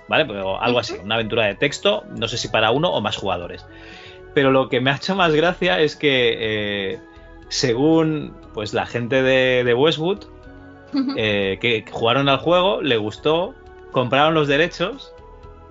¿vale? 0.08 0.24
Pero 0.24 0.60
algo 0.62 0.78
así, 0.78 0.94
una 1.02 1.16
aventura 1.16 1.46
de 1.46 1.54
texto, 1.56 2.04
no 2.16 2.28
sé 2.28 2.38
si 2.38 2.48
para 2.48 2.70
uno 2.70 2.88
o 2.90 3.00
más 3.00 3.16
jugadores. 3.16 3.66
Pero 4.38 4.52
lo 4.52 4.68
que 4.68 4.80
me 4.80 4.92
ha 4.92 4.94
hecho 4.94 5.16
más 5.16 5.34
gracia 5.34 5.80
es 5.80 5.96
que, 5.96 6.36
eh, 6.38 7.00
según 7.48 8.36
pues 8.54 8.72
la 8.72 8.86
gente 8.86 9.20
de, 9.20 9.64
de 9.64 9.74
Westwood, 9.74 10.26
eh, 11.16 11.58
que 11.60 11.84
jugaron 11.90 12.28
al 12.28 12.36
juego, 12.38 12.80
le 12.80 12.98
gustó, 12.98 13.56
compraron 13.90 14.34
los 14.34 14.46
derechos, 14.46 15.12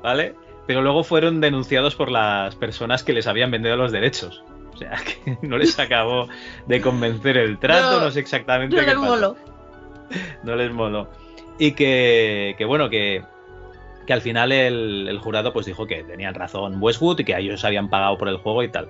¿vale? 0.04 0.36
Pero 0.66 0.82
luego 0.82 1.06
fueron 1.06 1.40
denunciados 1.40 1.96
por 1.96 2.12
las 2.12 2.58
personas 2.58 3.06
que 3.06 3.14
les 3.14 3.26
habían 3.28 3.52
vendido 3.52 3.78
los 3.78 3.94
derechos. 3.94 4.44
O 4.74 4.78
sea, 4.78 4.98
que 5.24 5.38
no 5.48 5.58
les 5.58 5.80
acabó 5.80 6.28
de 6.66 6.82
convencer 6.82 7.38
el 7.38 7.60
trato, 7.60 8.00
No, 8.00 8.02
no, 8.02 8.12
sé 8.12 8.20
exactamente 8.20 8.76
No 8.76 8.82
qué 8.82 8.88
le 8.90 8.96
pasó. 8.96 9.06
moló. 9.08 9.36
No 10.44 10.58
les 10.58 10.74
moló. 10.74 11.10
Y 11.58 11.72
que, 11.72 12.54
que 12.58 12.66
bueno, 12.66 12.90
que, 12.90 13.24
que 14.08 14.14
al 14.14 14.22
final 14.22 14.52
el, 14.52 15.20
jurado 15.22 15.54
pues 15.54 15.66
dijo 15.66 15.86
que 15.86 16.04
tenían 16.04 16.34
razón 16.34 16.78
Westwood 16.82 17.20
y 17.20 17.26
que 17.26 17.38
ellos 17.38 17.64
habían 17.66 17.90
pagado 17.90 18.18
por 18.18 18.30
el 18.30 18.38
juego 18.38 18.64
y 18.64 18.70
tal. 18.70 18.88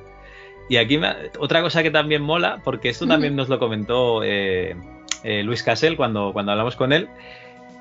Y 0.69 0.77
aquí 0.77 0.99
otra 1.39 1.61
cosa 1.61 1.81
que 1.81 1.91
también 1.91 2.21
mola, 2.21 2.61
porque 2.63 2.89
esto 2.89 3.07
también 3.07 3.35
nos 3.35 3.49
lo 3.49 3.57
comentó 3.57 4.21
eh, 4.23 4.75
eh, 5.23 5.43
Luis 5.43 5.63
Casel 5.63 5.97
cuando, 5.97 6.33
cuando 6.33 6.51
hablamos 6.51 6.75
con 6.75 6.93
él, 6.93 7.09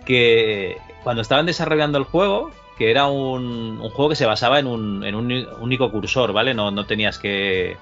que 0.05 0.79
cuando 1.03 1.21
estaban 1.21 1.47
desarrollando 1.47 1.99
el 1.99 2.05
juego, 2.05 2.53
que 2.79 2.91
era 2.91 3.07
un, 3.07 3.79
juego 3.79 4.11
que 4.11 4.17
se 4.17 4.25
basaba 4.25 4.59
en 4.59 4.67
un, 4.67 5.05
en 5.05 5.15
un 5.15 5.47
único 5.61 5.91
cursor, 5.91 6.33
¿vale? 6.33 6.55
No, 6.55 6.71
no, 6.71 6.87
tenías 6.87 7.19
que, 7.19 7.77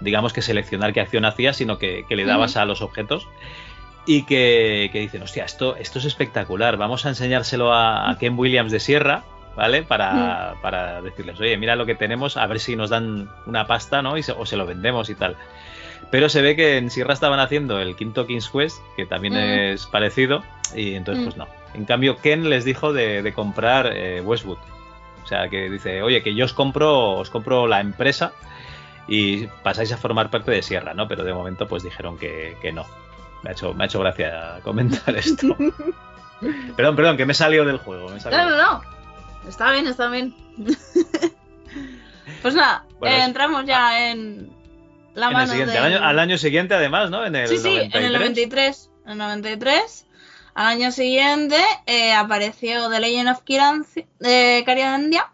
digamos, 0.00 0.32
que 0.32 0.42
seleccionar 0.42 0.92
qué 0.92 1.00
acción 1.00 1.24
hacías, 1.24 1.56
sino 1.56 1.78
que, 1.78 2.04
le 2.08 2.24
dabas 2.24 2.56
a 2.56 2.64
los 2.64 2.82
objetos. 2.82 3.28
Y 4.10 4.24
que, 4.24 4.90
que, 4.92 4.98
dicen, 4.98 5.22
hostia, 5.22 5.44
esto, 5.44 5.76
esto 5.76 6.00
es 6.00 6.04
espectacular, 6.04 6.76
vamos 6.76 7.06
a 7.06 7.10
enseñárselo 7.10 7.72
a, 7.72 8.16
Ken 8.18 8.36
Williams 8.36 8.72
de 8.72 8.80
Sierra, 8.80 9.22
¿vale? 9.54 9.84
Para, 9.84 10.56
para, 10.62 11.00
decirles, 11.00 11.38
oye, 11.38 11.56
mira 11.56 11.76
lo 11.76 11.86
que 11.86 11.94
tenemos, 11.94 12.36
a 12.36 12.44
ver 12.48 12.58
si 12.58 12.74
nos 12.74 12.90
dan 12.90 13.30
una 13.46 13.68
pasta, 13.68 14.02
¿no? 14.02 14.18
Y 14.18 14.24
o 14.36 14.44
se 14.46 14.56
lo 14.56 14.66
vendemos 14.66 15.10
y 15.10 15.14
tal. 15.14 15.36
Pero 16.10 16.28
se 16.28 16.42
ve 16.42 16.56
que 16.56 16.76
en 16.76 16.90
Sierra 16.90 17.14
estaban 17.14 17.38
haciendo 17.38 17.78
el 17.78 17.94
quinto 17.94 18.26
King's 18.26 18.50
Quest, 18.50 18.78
que 18.96 19.06
también 19.06 19.36
es 19.36 19.86
parecido, 19.86 20.42
y 20.74 20.94
entonces, 20.96 21.22
pues 21.22 21.36
no, 21.36 21.46
en 21.74 21.84
cambio, 21.84 22.16
Ken 22.16 22.50
les 22.50 22.64
dijo 22.64 22.92
de, 22.92 23.32
comprar 23.32 23.92
eh, 23.94 24.20
Westwood. 24.22 24.58
O 25.22 25.26
sea, 25.28 25.48
que 25.48 25.70
dice, 25.70 26.02
oye, 26.02 26.20
que 26.20 26.34
yo 26.34 26.46
os 26.46 26.52
compro, 26.52 27.12
os 27.12 27.30
compro 27.30 27.68
la 27.68 27.80
empresa 27.80 28.32
y 29.06 29.46
pasáis 29.62 29.92
a 29.92 29.96
formar 29.96 30.30
parte 30.30 30.50
de 30.50 30.62
Sierra, 30.62 30.94
¿no? 30.94 31.06
Pero 31.06 31.22
de 31.22 31.32
momento, 31.32 31.68
pues 31.68 31.84
dijeron 31.84 32.18
que, 32.18 32.72
no. 32.74 32.86
Me 33.42 33.50
ha, 33.50 33.52
hecho, 33.52 33.74
me 33.74 33.84
ha 33.84 33.86
hecho 33.86 34.00
gracia 34.00 34.60
comentar 34.64 35.16
esto. 35.16 35.56
perdón, 36.76 36.96
perdón, 36.96 37.16
que 37.16 37.26
me 37.26 37.34
salió 37.34 37.64
del 37.64 37.78
juego. 37.78 38.10
No, 38.10 38.30
no, 38.30 38.56
no. 38.56 38.82
Está 39.48 39.72
bien, 39.72 39.86
está 39.86 40.08
bien. 40.08 40.34
pues 42.42 42.54
nada, 42.54 42.84
eh, 43.02 43.22
entramos 43.24 43.64
ya 43.64 44.10
en 44.10 44.50
la 45.14 45.30
mano 45.30 45.50
siguiente, 45.50 45.78
al, 45.78 46.18
año, 46.18 46.38
siguiente, 46.38 46.74
además, 46.74 47.10
¿no? 47.10 47.24
En 47.24 47.34
el 47.34 47.48
sí, 47.48 47.58
sí, 47.58 47.78
en 47.92 48.04
el 48.04 48.12
93. 48.12 48.90
En 49.06 49.12
el 49.12 49.18
93 49.18 50.06
al 50.54 50.66
año 50.66 50.90
siguiente 50.92 51.56
eh, 51.86 52.12
apareció 52.12 52.90
The 52.90 53.00
Legend 53.00 53.30
of 53.30 53.42
Kirandia, 53.44 55.32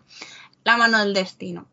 La 0.65 0.77
mano 0.77 0.99
del 0.99 1.15
destino. 1.15 1.67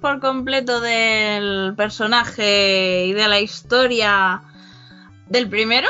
Por 0.00 0.20
completo 0.20 0.80
del 0.80 1.74
personaje 1.76 3.06
y 3.06 3.12
de 3.12 3.28
la 3.28 3.40
historia 3.40 4.42
del 5.28 5.48
primero. 5.48 5.88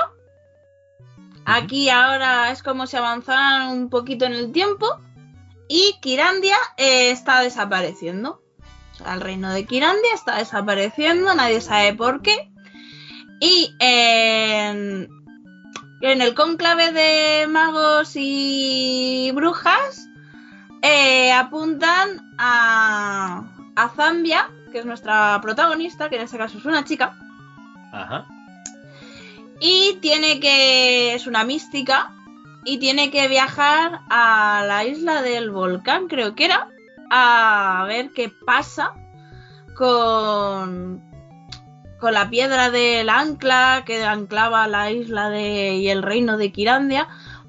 Aquí 1.47 1.89
ahora 1.89 2.51
es 2.51 2.63
como 2.63 2.87
si 2.87 2.99
avanzaran 2.99 3.69
un 3.69 3.89
poquito 3.89 4.27
en 4.27 4.35
el 4.35 4.53
tiempo 4.53 4.87
y 5.69 5.97
Kirandia 6.03 6.57
eh, 6.77 7.11
está 7.11 7.41
desapareciendo. 7.41 8.43
el 9.07 9.21
reino 9.21 9.51
de 9.51 9.65
Kirandia 9.65 10.15
está 10.15 10.37
desapareciendo, 10.37 11.35
nadie 11.35 11.63
sabe 11.63 11.95
por 11.95 12.21
qué. 12.21 12.51
Y 13.41 13.75
en, 13.79 15.09
en 16.03 16.23
el 16.23 16.35
cónclave 16.35 16.93
de 16.93 17.47
magos 17.47 18.13
y 18.17 19.31
brujas 19.35 20.09
eh, 20.83 21.33
apuntan 21.33 22.35
a, 22.39 23.58
a 23.79 23.89
Zambia, 23.91 24.51
que 24.73 24.81
es 24.81 24.85
nuestra 24.85 25.39
protagonista, 25.41 26.09
que 26.09 26.17
en 26.17 26.23
este 26.23 26.37
caso 26.37 26.59
es 26.59 26.65
una 26.65 26.85
chica. 26.85 27.17
Ajá. 27.93 28.27
Y 29.61 29.99
tiene 30.01 30.41
que. 30.41 31.15
es 31.15 31.27
una 31.27 31.45
mística. 31.45 32.13
Y 32.65 32.79
tiene 32.79 33.11
que 33.11 33.29
viajar 33.29 34.01
a 34.11 34.65
la 34.67 34.85
isla 34.85 35.23
del 35.23 35.51
volcán, 35.51 36.09
creo 36.09 36.35
que 36.35 36.47
era. 36.47 36.69
A 37.11 37.85
ver 37.87 38.11
qué 38.11 38.31
pasa 38.45 38.93
con. 39.77 41.01
con 42.01 42.13
la 42.13 42.29
piedra 42.29 42.71
del 42.71 43.09
ancla 43.09 43.85
que 43.87 44.05
anclaba 44.05 44.67
la 44.67 44.91
isla 44.91 45.31
de, 45.31 45.77
y 45.77 45.89
el 45.89 46.03
reino 46.03 46.37
de 46.37 46.51
Kirandia 46.51 47.09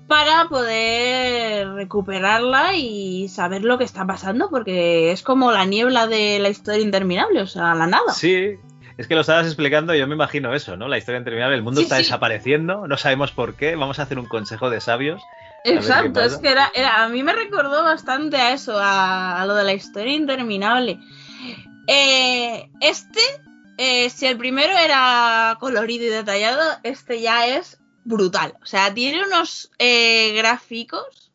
para 0.10 0.49
poder 0.49 1.70
recuperarla 1.74 2.74
y 2.74 3.30
saber 3.30 3.64
lo 3.64 3.78
que 3.78 3.84
está 3.84 4.07
pasando, 4.07 4.49
porque 4.49 5.12
es 5.12 5.22
como 5.22 5.51
la 5.51 5.66
niebla 5.66 6.07
de 6.07 6.39
la 6.39 6.49
historia 6.49 6.82
interminable, 6.82 7.41
o 7.41 7.47
sea, 7.47 7.76
la 7.76 7.86
nada. 7.86 8.12
Sí, 8.12 8.57
es 8.97 9.07
que 9.07 9.14
lo 9.14 9.22
estabas 9.22 9.45
explicando, 9.45 9.93
yo 9.93 10.07
me 10.07 10.16
imagino 10.16 10.55
eso, 10.55 10.76
¿no? 10.76 10.88
La 10.88 10.97
historia 10.97 11.20
interminable, 11.20 11.55
el 11.55 11.62
mundo 11.62 11.82
está 11.82 11.97
desapareciendo, 11.97 12.88
no 12.88 12.97
sabemos 12.97 13.32
por 13.32 13.53
qué, 13.53 13.76
vamos 13.76 13.99
a 13.99 14.01
hacer 14.01 14.18
un 14.18 14.26
consejo 14.26 14.72
de 14.72 14.82
sabios. 14.82 15.22
Exacto, 15.64 16.22
es 16.22 16.38
que 16.38 16.49
era, 16.49 16.72
a 17.03 17.07
mí 17.10 17.22
me 17.22 17.34
recordó 17.34 17.84
bastante 17.84 18.38
a 18.38 18.53
eso, 18.53 18.80
a, 18.82 19.43
lo 19.45 19.53
de 19.53 19.64
la 19.64 19.74
historia 19.74 20.14
interminable. 20.14 20.99
Eh, 21.86 22.68
este, 22.82 23.22
eh, 23.78 24.10
si 24.10 24.26
el 24.26 24.38
primero 24.38 24.74
era 24.76 25.55
colorido 25.60 26.05
y 26.05 26.10
detallado, 26.10 26.64
este 26.82 27.22
ya 27.22 27.45
es 27.45 27.78
brutal. 28.10 28.57
O 28.62 28.66
sea, 28.66 28.93
tiene 28.93 29.24
unos 29.24 29.72
eh, 29.78 30.34
gráficos 30.36 31.32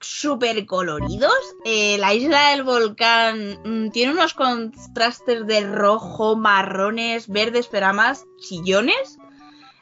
súper 0.00 0.66
coloridos. 0.66 1.32
Eh, 1.64 1.96
la 1.98 2.12
isla 2.12 2.50
del 2.50 2.64
volcán 2.64 3.60
mm, 3.64 3.90
tiene 3.90 4.12
unos 4.12 4.34
contrastes 4.34 5.46
de 5.46 5.60
rojo, 5.60 6.36
marrones, 6.36 7.28
verdes, 7.28 7.68
pero 7.68 7.86
además 7.86 8.24
chillones. 8.40 9.16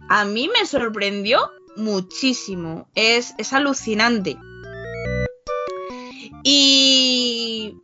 A 0.09 0.25
mí 0.25 0.49
me 0.49 0.67
sorprendió 0.67 1.51
muchísimo. 1.77 2.87
Es, 2.95 3.35
es 3.39 3.53
alucinante. 3.53 4.37
Y 6.45 7.77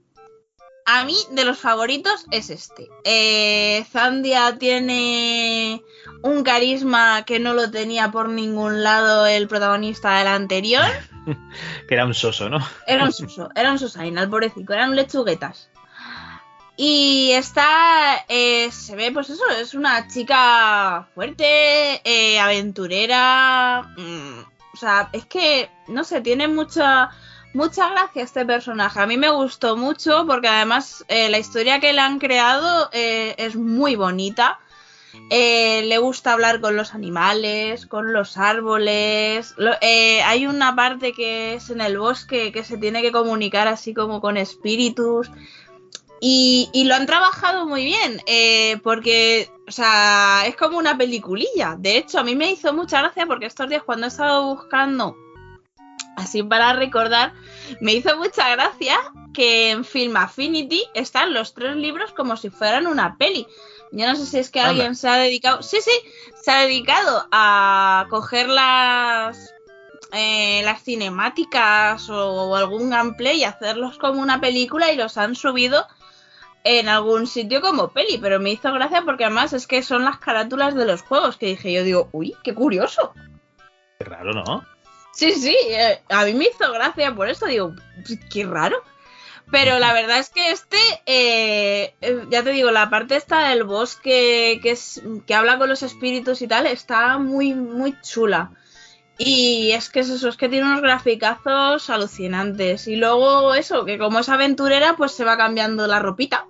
a 0.85 1.05
mí, 1.05 1.17
de 1.31 1.45
los 1.45 1.59
favoritos, 1.59 2.27
es 2.31 2.51
este. 2.51 2.89
Eh, 3.05 3.85
Zandia 3.91 4.59
tiene 4.59 5.83
un 6.23 6.43
carisma 6.43 7.25
que 7.25 7.39
no 7.39 7.55
lo 7.55 7.71
tenía 7.71 8.11
por 8.11 8.29
ningún 8.29 8.83
lado 8.83 9.27
el 9.27 9.49
protagonista 9.49 10.19
del 10.19 10.29
anterior. 10.29 10.87
que 11.89 11.95
era 11.95 12.05
un 12.05 12.15
soso, 12.15 12.49
¿no? 12.49 12.59
Era 12.87 13.05
un 13.05 13.13
soso, 13.13 13.51
era 13.55 13.73
un 13.73 13.79
sosaina, 13.79 14.23
el 14.23 14.31
pobrecito, 14.31 14.73
eran 14.73 14.97
lechuguetas. 14.97 15.71
Y 16.77 17.33
está, 17.33 18.25
eh, 18.29 18.71
se 18.71 18.95
ve, 18.95 19.11
pues 19.11 19.31
eso, 19.31 19.43
es 19.61 19.75
una 19.75 20.07
chica 20.07 21.09
fuerte, 21.15 22.01
eh, 22.05 22.39
aventurera. 22.39 23.83
Mm, 23.97 24.41
o 24.75 24.77
sea, 24.77 25.09
es 25.13 25.27
que, 25.27 25.71
no 25.89 26.05
sé, 26.05 26.21
tiene 26.21 26.47
mucha 26.47 27.11
Muchas 27.55 27.91
gracias 27.91 28.27
este 28.27 28.45
personaje. 28.45 29.01
A 29.01 29.07
mí 29.07 29.17
me 29.17 29.31
gustó 29.31 29.77
mucho 29.77 30.27
porque 30.27 30.49
además 30.49 31.05
eh, 31.09 31.31
la 31.31 31.39
historia 31.39 31.81
que 31.81 31.93
le 31.93 32.01
han 32.01 32.19
creado 32.19 32.91
eh, 32.93 33.35
es 33.39 33.57
muy 33.57 33.97
bonita. 33.97 34.61
Eh, 35.31 35.83
le 35.87 35.99
gusta 35.99 36.33
hablar 36.33 36.61
con 36.61 36.77
los 36.77 36.95
animales, 36.95 37.87
con 37.87 38.13
los 38.13 38.37
árboles. 38.39 39.55
hay 40.25 40.47
una 40.47 40.75
parte 40.75 41.13
que 41.13 41.55
es 41.55 41.71
en 41.71 41.81
el 41.81 41.99
bosque 41.99 42.53
que 42.53 42.65
se 42.65 42.79
tiene 42.79 43.03
que 43.03 43.13
comunicar 43.13 43.69
así 43.69 43.95
como 43.95 44.21
con 44.21 44.37
espíritus. 44.37 45.31
Y, 46.21 46.71
lo 46.87 46.95
han 46.97 47.07
trabajado 47.07 47.67
muy 47.67 47.85
bien, 47.85 48.21
porque, 48.83 49.51
o 49.69 49.71
sea, 49.71 50.45
es 50.47 50.57
como 50.57 50.79
una 50.79 50.99
peliculilla. 50.99 51.77
De 51.79 51.97
hecho, 51.97 52.19
a 52.19 52.25
mí 52.25 52.35
me 52.35 52.51
hizo 52.51 52.73
mucha 52.73 53.01
gracia 53.01 53.27
porque 53.27 53.47
estos 53.47 53.69
días 53.69 53.85
cuando 53.85 54.07
he 54.07 54.09
estado 54.09 54.55
buscando 54.55 55.15
así 56.19 56.43
para 56.43 56.73
recordar, 56.73 57.33
me 57.81 57.95
hizo 57.95 58.17
mucha 58.17 58.51
gracia 58.51 58.99
que 59.33 59.71
en 59.71 59.85
Film 59.85 60.17
Affinity 60.17 60.83
están 60.95 61.33
los 61.33 61.55
tres 61.55 61.77
libros 61.77 62.13
como 62.13 62.37
si 62.37 62.51
fueran 62.51 62.87
una 62.87 63.17
peli. 63.17 63.47
Yo 63.91 64.07
no 64.07 64.17
sé 64.17 64.27
si 64.27 64.39
es 64.39 64.51
que 64.51 64.61
alguien 64.61 64.95
se 64.95 65.09
ha 65.09 65.17
dedicado, 65.17 65.63
sí, 65.63 65.79
sí, 65.81 65.93
se 66.41 66.51
ha 66.51 66.63
dedicado 66.63 67.27
a 67.33 68.07
coger 68.11 68.49
las, 68.49 69.55
eh, 70.13 70.63
las 70.65 70.83
cinemáticas 70.83 72.09
o, 72.11 72.55
algún 72.55 72.91
gameplay 72.91 73.41
y 73.41 73.45
hacerlos 73.45 73.99
como 73.99 74.21
una 74.21 74.41
película 74.41 74.93
y 74.93 74.97
los 74.97 75.17
han 75.17 75.35
subido 75.35 75.87
en 76.65 76.89
algún 76.89 77.27
sitio 77.27 77.61
como 77.61 77.89
peli, 77.89 78.19
pero 78.19 78.41
me 78.41 78.51
hizo 78.51 78.73
gracia 78.73 79.03
porque 79.03 79.25
además 79.25 79.53
es 79.53 79.67
que 79.67 79.83
son 79.83 80.05
las 80.05 80.19
carátulas 80.19 80.75
de 80.75 80.85
los 80.85 81.03
juegos 81.03 81.37
que 81.37 81.47
dije 81.47 81.73
yo 81.73 81.85
digo, 81.85 82.09
uy, 82.13 82.37
qué 82.43 82.55
curioso. 82.55 83.15
Qué 83.99 84.05
raro, 84.05 84.33
¿no? 84.33 84.65
Sí, 85.13 85.33
sí, 85.33 85.57
eh, 85.69 86.01
a 86.11 86.25
mí 86.25 86.35
me 86.35 86.45
hizo 86.47 86.71
gracia 86.73 87.15
por 87.15 87.29
eso, 87.29 87.47
digo, 87.47 87.75
qué 88.31 88.45
raro. 88.45 88.83
Pero 89.51 89.79
la 89.79 89.93
verdad 89.95 90.19
es 90.19 90.29
que 90.29 90.51
este, 90.51 90.77
eh, 91.07 91.95
eh, 92.01 92.25
ya 92.31 92.43
te 92.43 92.51
digo, 92.51 92.71
la 92.71 92.91
parte 92.91 93.17
esta 93.17 93.49
del 93.49 93.65
bosque 93.65 94.61
que, 94.63 94.71
es, 94.71 95.03
que 95.27 95.35
habla 95.35 95.59
con 95.59 95.69
los 95.69 95.83
espíritus 95.83 96.43
y 96.43 96.49
tal, 96.49 96.67
está 96.67 97.19
muy, 97.19 97.55
muy 97.55 97.95
chula. 98.03 98.53
Y 99.17 99.73
es 99.73 99.89
que 99.89 100.01
es 100.01 100.11
eso, 100.11 100.29
es 100.29 100.37
que 100.37 100.49
tiene 100.49 100.67
unos 100.67 100.83
graficazos 100.83 101.91
alucinantes. 101.91 102.87
Y 102.87 102.97
luego 102.97 103.55
eso, 103.55 103.85
que 103.85 103.99
como 103.99 104.21
es 104.21 104.29
aventurera, 104.29 104.97
pues 104.97 105.13
se 105.13 105.25
va 105.25 105.37
cambiando 105.37 105.87
la 105.87 105.99
ropita. 105.99 106.47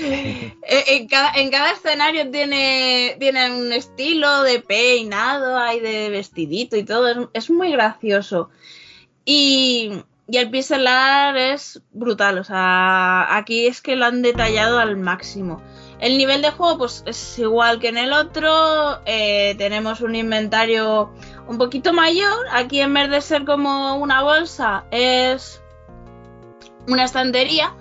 en, 0.00 1.08
cada, 1.08 1.32
en 1.32 1.50
cada 1.50 1.72
escenario 1.72 2.30
tiene, 2.30 3.16
tiene 3.18 3.50
un 3.50 3.72
estilo 3.72 4.42
de 4.42 4.60
peinado, 4.60 5.58
hay 5.58 5.80
de 5.80 6.10
vestidito 6.10 6.76
y 6.76 6.84
todo. 6.84 7.08
Es, 7.08 7.44
es 7.44 7.50
muy 7.50 7.72
gracioso. 7.72 8.50
Y, 9.24 10.02
y 10.30 10.36
el 10.36 10.48
pixel 10.48 10.86
es 11.36 11.82
brutal, 11.90 12.38
o 12.38 12.44
sea, 12.44 13.36
aquí 13.36 13.66
es 13.66 13.80
que 13.82 13.96
lo 13.96 14.04
han 14.04 14.22
detallado 14.22 14.78
al 14.78 14.96
máximo. 14.96 15.60
El 15.98 16.16
nivel 16.18 16.40
de 16.40 16.52
juego 16.52 16.78
pues 16.78 17.02
es 17.04 17.38
igual 17.40 17.80
que 17.80 17.88
en 17.88 17.98
el 17.98 18.12
otro, 18.12 19.00
eh, 19.06 19.56
tenemos 19.58 20.00
un 20.00 20.14
inventario 20.14 21.12
un 21.48 21.58
poquito 21.58 21.92
mayor, 21.92 22.46
aquí 22.52 22.80
en 22.80 22.94
vez 22.94 23.10
de 23.10 23.20
ser 23.20 23.44
como 23.44 23.96
una 23.96 24.22
bolsa 24.22 24.84
es 24.92 25.60
una 26.86 27.04
estantería 27.04 27.74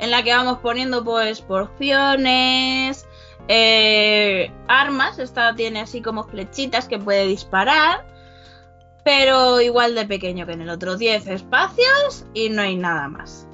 en 0.00 0.10
la 0.10 0.24
que 0.24 0.34
vamos 0.34 0.58
poniendo 0.58 1.04
pues 1.04 1.40
porciones, 1.40 3.06
eh, 3.46 4.50
armas, 4.66 5.20
esta 5.20 5.54
tiene 5.54 5.82
así 5.82 6.02
como 6.02 6.24
flechitas 6.24 6.88
que 6.88 6.98
puede 6.98 7.26
disparar, 7.26 8.11
pero 9.04 9.60
igual 9.60 9.94
de 9.94 10.06
pequeño 10.06 10.46
que 10.46 10.52
en 10.52 10.62
el 10.62 10.70
otro, 10.70 10.96
10 10.96 11.26
espacios 11.26 12.26
y 12.34 12.50
no 12.50 12.62
hay 12.62 12.76
nada 12.76 13.08
más. 13.08 13.46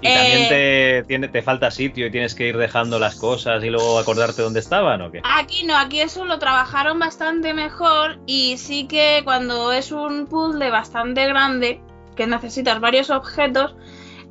¿Y 0.00 0.12
también 0.12 0.48
te, 0.50 1.04
tiene, 1.06 1.28
te 1.28 1.40
falta 1.40 1.70
sitio 1.70 2.06
y 2.06 2.10
tienes 2.10 2.34
que 2.34 2.46
ir 2.46 2.58
dejando 2.58 2.98
las 2.98 3.16
cosas 3.16 3.64
y 3.64 3.70
luego 3.70 3.98
acordarte 3.98 4.42
dónde 4.42 4.60
estaban 4.60 5.00
o 5.00 5.10
qué? 5.10 5.22
Aquí 5.24 5.64
no, 5.64 5.78
aquí 5.78 6.00
eso 6.00 6.26
lo 6.26 6.38
trabajaron 6.38 6.98
bastante 6.98 7.54
mejor 7.54 8.18
y 8.26 8.58
sí 8.58 8.86
que 8.86 9.22
cuando 9.24 9.72
es 9.72 9.92
un 9.92 10.26
puzzle 10.26 10.68
bastante 10.68 11.26
grande, 11.26 11.80
que 12.16 12.26
necesitas 12.26 12.80
varios 12.80 13.08
objetos, 13.08 13.74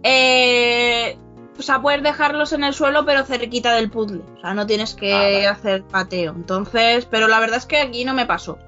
eh, 0.04 1.18
o 1.58 1.62
sea, 1.62 1.82
puedes 1.82 2.04
dejarlos 2.04 2.54
en 2.54 2.64
el 2.64 2.74
suelo 2.74 3.06
pero 3.06 3.24
cerquita 3.26 3.74
del 3.74 3.90
puzzle. 3.90 4.22
O 4.38 4.42
sea, 4.42 4.54
no 4.54 4.68
tienes 4.68 4.94
que 4.94 5.14
ah, 5.14 5.18
vale. 5.18 5.48
hacer 5.48 5.84
pateo. 5.84 6.34
Entonces, 6.36 7.06
pero 7.06 7.28
la 7.28 7.40
verdad 7.40 7.58
es 7.58 7.66
que 7.66 7.78
aquí 7.78 8.06
no 8.06 8.14
me 8.14 8.26
pasó. 8.26 8.60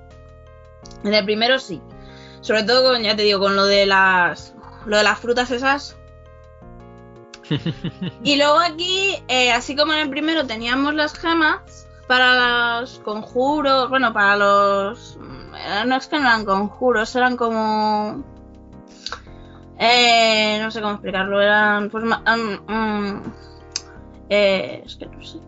En 1.04 1.14
el 1.14 1.26
primero 1.26 1.60
sí. 1.60 1.82
Sobre 2.42 2.64
todo 2.64 2.92
con, 2.92 3.02
ya 3.02 3.16
te 3.16 3.24
digo, 3.24 3.40
con 3.40 3.56
lo 3.56 3.66
de 3.66 3.86
las. 3.86 4.54
Lo 4.86 4.98
de 4.98 5.04
las 5.04 5.20
frutas 5.20 5.52
esas. 5.52 5.98
y 8.24 8.38
luego 8.38 8.60
aquí, 8.60 9.16
eh, 9.28 9.52
así 9.52 9.76
como 9.76 9.94
en 9.94 10.00
el 10.00 10.10
primero 10.10 10.46
teníamos 10.46 10.94
las 10.96 11.14
gemas 11.14 11.88
para 12.08 12.82
los 12.82 13.00
conjuros, 13.00 13.90
bueno, 13.90 14.14
para 14.14 14.36
los... 14.36 15.18
No 15.86 15.96
es 15.96 16.08
que 16.08 16.18
no 16.18 16.24
eran 16.24 16.46
conjuros, 16.46 17.16
eran 17.16 17.38
como... 17.38 18.24
Eh, 19.80 20.60
no 20.62 20.72
sé 20.72 20.82
cómo 20.82 20.94
explicarlo, 20.94 21.42
eran... 21.42 21.90
Pues, 21.90 22.04
um, 22.04 22.74
um, 22.74 23.22
eh, 24.30 24.84
es 24.86 24.96
que 24.96 25.06
no 25.08 25.24
sé. 25.24 25.40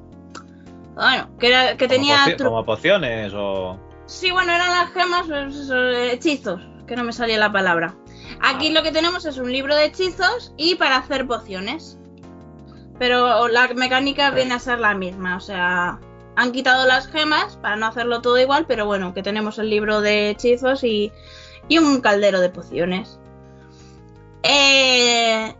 Bueno, 0.95 1.29
que, 1.39 1.47
era, 1.47 1.77
que 1.77 1.87
tenía... 1.87 2.23
Como, 2.37 2.49
como 2.49 2.65
pociones 2.65 3.33
o... 3.35 3.79
Sí, 4.07 4.31
bueno, 4.31 4.53
eran 4.53 4.69
las 4.69 4.91
gemas, 4.93 5.27
pues, 5.27 5.69
hechizos, 6.11 6.61
que 6.87 6.95
no 6.95 7.03
me 7.03 7.13
salía 7.13 7.37
la 7.37 7.51
palabra. 7.51 7.95
Aquí 8.41 8.71
lo 8.71 8.81
que 8.81 8.91
tenemos 8.91 9.25
es 9.25 9.37
un 9.37 9.51
libro 9.51 9.75
de 9.75 9.85
hechizos 9.85 10.53
y 10.57 10.75
para 10.75 10.97
hacer 10.97 11.27
pociones. 11.27 11.99
Pero 12.97 13.47
la 13.47 13.67
mecánica 13.75 14.31
viene 14.31 14.55
a 14.55 14.59
ser 14.59 14.79
la 14.79 14.95
misma, 14.95 15.37
o 15.37 15.39
sea, 15.39 15.99
han 16.35 16.51
quitado 16.51 16.87
las 16.87 17.07
gemas 17.07 17.57
para 17.57 17.75
no 17.75 17.85
hacerlo 17.85 18.21
todo 18.21 18.39
igual, 18.39 18.65
pero 18.67 18.85
bueno, 18.87 19.13
que 19.13 19.21
tenemos 19.21 19.59
el 19.59 19.69
libro 19.69 20.01
de 20.01 20.31
hechizos 20.31 20.83
y, 20.83 21.11
y 21.67 21.77
un 21.77 22.01
caldero 22.01 22.39
de 22.39 22.49
pociones. 22.49 23.19
Eh, 24.41 25.55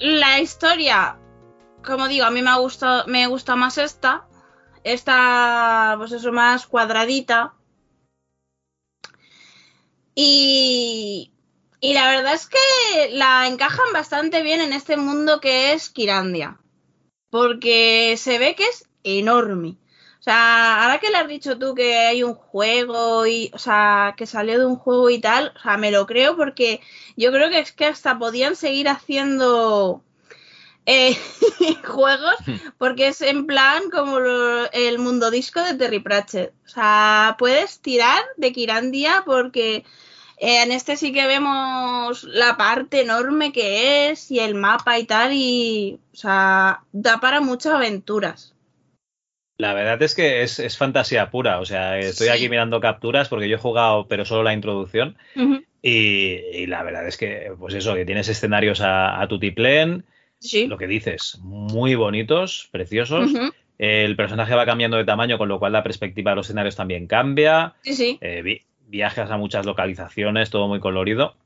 la 0.00 0.40
historia, 0.40 1.16
como 1.84 2.08
digo, 2.08 2.26
a 2.26 2.30
mí 2.30 2.42
me, 2.42 2.50
ha 2.50 2.56
gustado, 2.56 3.04
me 3.06 3.26
gusta 3.26 3.56
más 3.56 3.78
esta. 3.78 4.26
Esta, 4.84 5.94
pues 5.98 6.12
eso, 6.12 6.30
más 6.30 6.66
cuadradita. 6.66 7.54
Y, 10.14 11.32
y 11.80 11.94
la 11.94 12.08
verdad 12.10 12.34
es 12.34 12.46
que 12.46 13.10
la 13.12 13.48
encajan 13.48 13.92
bastante 13.92 14.42
bien 14.42 14.60
en 14.60 14.72
este 14.72 14.96
mundo 14.96 15.40
que 15.40 15.72
es 15.72 15.90
Kirandia. 15.90 16.60
Porque 17.30 18.16
se 18.18 18.38
ve 18.38 18.54
que 18.54 18.64
es 18.64 18.88
enorme. 19.02 19.78
O 20.20 20.22
sea, 20.24 20.84
ahora 20.84 21.00
que 21.00 21.10
le 21.10 21.18
has 21.18 21.28
dicho 21.28 21.58
tú 21.58 21.74
que 21.74 21.96
hay 21.96 22.22
un 22.22 22.34
juego 22.34 23.26
y, 23.26 23.50
o 23.52 23.58
sea, 23.58 24.14
que 24.16 24.26
salió 24.26 24.58
de 24.58 24.66
un 24.66 24.76
juego 24.76 25.10
y 25.10 25.20
tal, 25.20 25.52
o 25.56 25.60
sea, 25.60 25.76
me 25.76 25.90
lo 25.90 26.06
creo 26.06 26.36
porque 26.36 26.80
yo 27.16 27.30
creo 27.30 27.50
que 27.50 27.58
es 27.58 27.72
que 27.72 27.86
hasta 27.86 28.18
podían 28.18 28.56
seguir 28.56 28.88
haciendo 28.88 30.02
eh, 30.86 31.16
juegos 31.84 32.36
porque 32.78 33.08
es 33.08 33.20
en 33.22 33.46
plan 33.46 33.90
como 33.90 34.20
lo, 34.20 34.70
el 34.72 34.98
mundo 34.98 35.30
disco 35.30 35.62
de 35.62 35.74
Terry 35.74 36.00
Pratchett. 36.00 36.52
O 36.66 36.68
sea, 36.68 37.36
puedes 37.38 37.80
tirar 37.80 38.22
de 38.36 38.52
Kirandia 38.52 39.22
porque 39.24 39.84
eh, 40.38 40.62
en 40.62 40.72
este 40.72 40.96
sí 40.96 41.12
que 41.12 41.26
vemos 41.26 42.24
la 42.24 42.56
parte 42.56 43.00
enorme 43.00 43.52
que 43.52 44.10
es 44.10 44.30
y 44.30 44.40
el 44.40 44.54
mapa 44.54 44.98
y 44.98 45.04
tal, 45.04 45.32
y 45.32 46.00
o 46.12 46.16
sea, 46.16 46.82
da 46.92 47.20
para 47.20 47.40
muchas 47.40 47.74
aventuras. 47.74 48.54
La 49.56 49.72
verdad 49.72 50.02
es 50.02 50.16
que 50.16 50.42
es, 50.42 50.58
es 50.58 50.76
fantasía 50.76 51.30
pura, 51.30 51.60
o 51.60 51.64
sea, 51.64 51.98
estoy 51.98 52.26
sí. 52.26 52.32
aquí 52.32 52.48
mirando 52.48 52.80
capturas 52.80 53.28
porque 53.28 53.48
yo 53.48 53.54
he 53.54 53.60
jugado, 53.60 54.08
pero 54.08 54.24
solo 54.24 54.42
la 54.42 54.52
introducción, 54.52 55.16
uh 55.36 55.40
-huh. 55.40 55.64
y, 55.80 56.40
y, 56.52 56.66
la 56.66 56.82
verdad 56.82 57.06
es 57.06 57.16
que, 57.16 57.52
pues 57.56 57.74
eso, 57.74 57.94
que 57.94 58.04
tienes 58.04 58.28
escenarios 58.28 58.80
a, 58.80 59.22
a 59.22 59.28
tutiplén, 59.28 60.04
sí. 60.38 60.66
lo 60.66 60.78
que 60.78 60.86
dices, 60.86 61.38
muy 61.42 61.94
bonitos, 61.94 62.68
preciosos. 62.70 63.32
Uh 63.32 63.36
-huh. 63.36 63.52
El 63.78 64.16
personaje 64.16 64.54
va 64.54 64.66
cambiando 64.66 64.96
de 64.96 65.04
tamaño, 65.04 65.36
con 65.36 65.48
lo 65.48 65.58
cual 65.58 65.72
la 65.72 65.82
perspectiva 65.82 66.30
de 66.30 66.36
los 66.36 66.46
escenarios 66.46 66.76
también 66.76 67.06
cambia. 67.06 67.74
Sí, 67.82 67.94
sí. 67.94 68.18
Eh, 68.20 68.62
viajes 68.86 69.30
a 69.30 69.36
muchas 69.36 69.66
localizaciones, 69.66 70.50
todo 70.50 70.68
muy 70.68 70.80
colorido. 70.80 71.36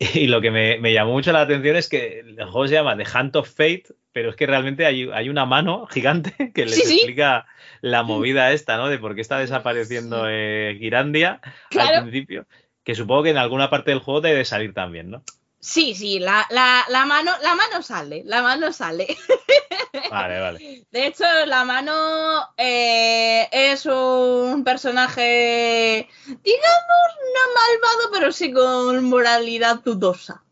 Y 0.14 0.26
lo 0.26 0.40
que 0.40 0.50
me, 0.50 0.78
me, 0.78 0.92
llamó 0.92 1.12
mucho 1.12 1.32
la 1.32 1.42
atención 1.42 1.76
es 1.76 1.88
que 1.88 2.20
el 2.20 2.44
juego 2.44 2.66
se 2.66 2.74
llama 2.74 2.96
The 2.96 3.04
Hunt 3.04 3.36
of 3.36 3.48
Fate, 3.48 3.84
pero 4.12 4.30
es 4.30 4.36
que 4.36 4.46
realmente 4.46 4.84
hay, 4.84 5.08
hay 5.12 5.28
una 5.28 5.46
mano 5.46 5.86
gigante 5.90 6.52
que 6.52 6.64
les 6.64 6.74
sí, 6.74 6.94
explica 6.94 7.46
sí. 7.46 7.78
la 7.82 8.02
movida 8.02 8.52
esta, 8.52 8.76
¿no? 8.76 8.88
De 8.88 8.98
por 8.98 9.14
qué 9.14 9.20
está 9.20 9.38
desapareciendo 9.38 10.24
eh, 10.28 10.76
Girandia 10.78 11.40
claro. 11.70 11.98
al 11.98 12.02
principio. 12.02 12.46
Que 12.84 12.94
supongo 12.94 13.24
que 13.24 13.30
en 13.30 13.38
alguna 13.38 13.70
parte 13.70 13.90
del 13.90 14.00
juego 14.00 14.20
debe 14.20 14.44
salir 14.44 14.74
también, 14.74 15.10
¿no? 15.10 15.22
Sí, 15.64 15.94
sí, 15.94 16.18
la, 16.18 16.44
la, 16.50 16.84
la, 16.88 17.06
mano, 17.06 17.30
la 17.40 17.54
mano 17.54 17.82
sale, 17.82 18.24
la 18.26 18.42
mano 18.42 18.72
sale. 18.72 19.06
Vale, 20.10 20.40
vale. 20.40 20.86
De 20.90 21.06
hecho, 21.06 21.24
la 21.46 21.64
mano 21.64 22.48
eh, 22.56 23.48
es 23.52 23.86
un 23.86 24.64
personaje, 24.64 26.08
digamos, 26.26 27.08
no 27.34 27.54
malvado, 27.54 28.10
pero 28.12 28.32
sí 28.32 28.52
con 28.52 29.04
moralidad 29.04 29.80
dudosa. 29.82 30.42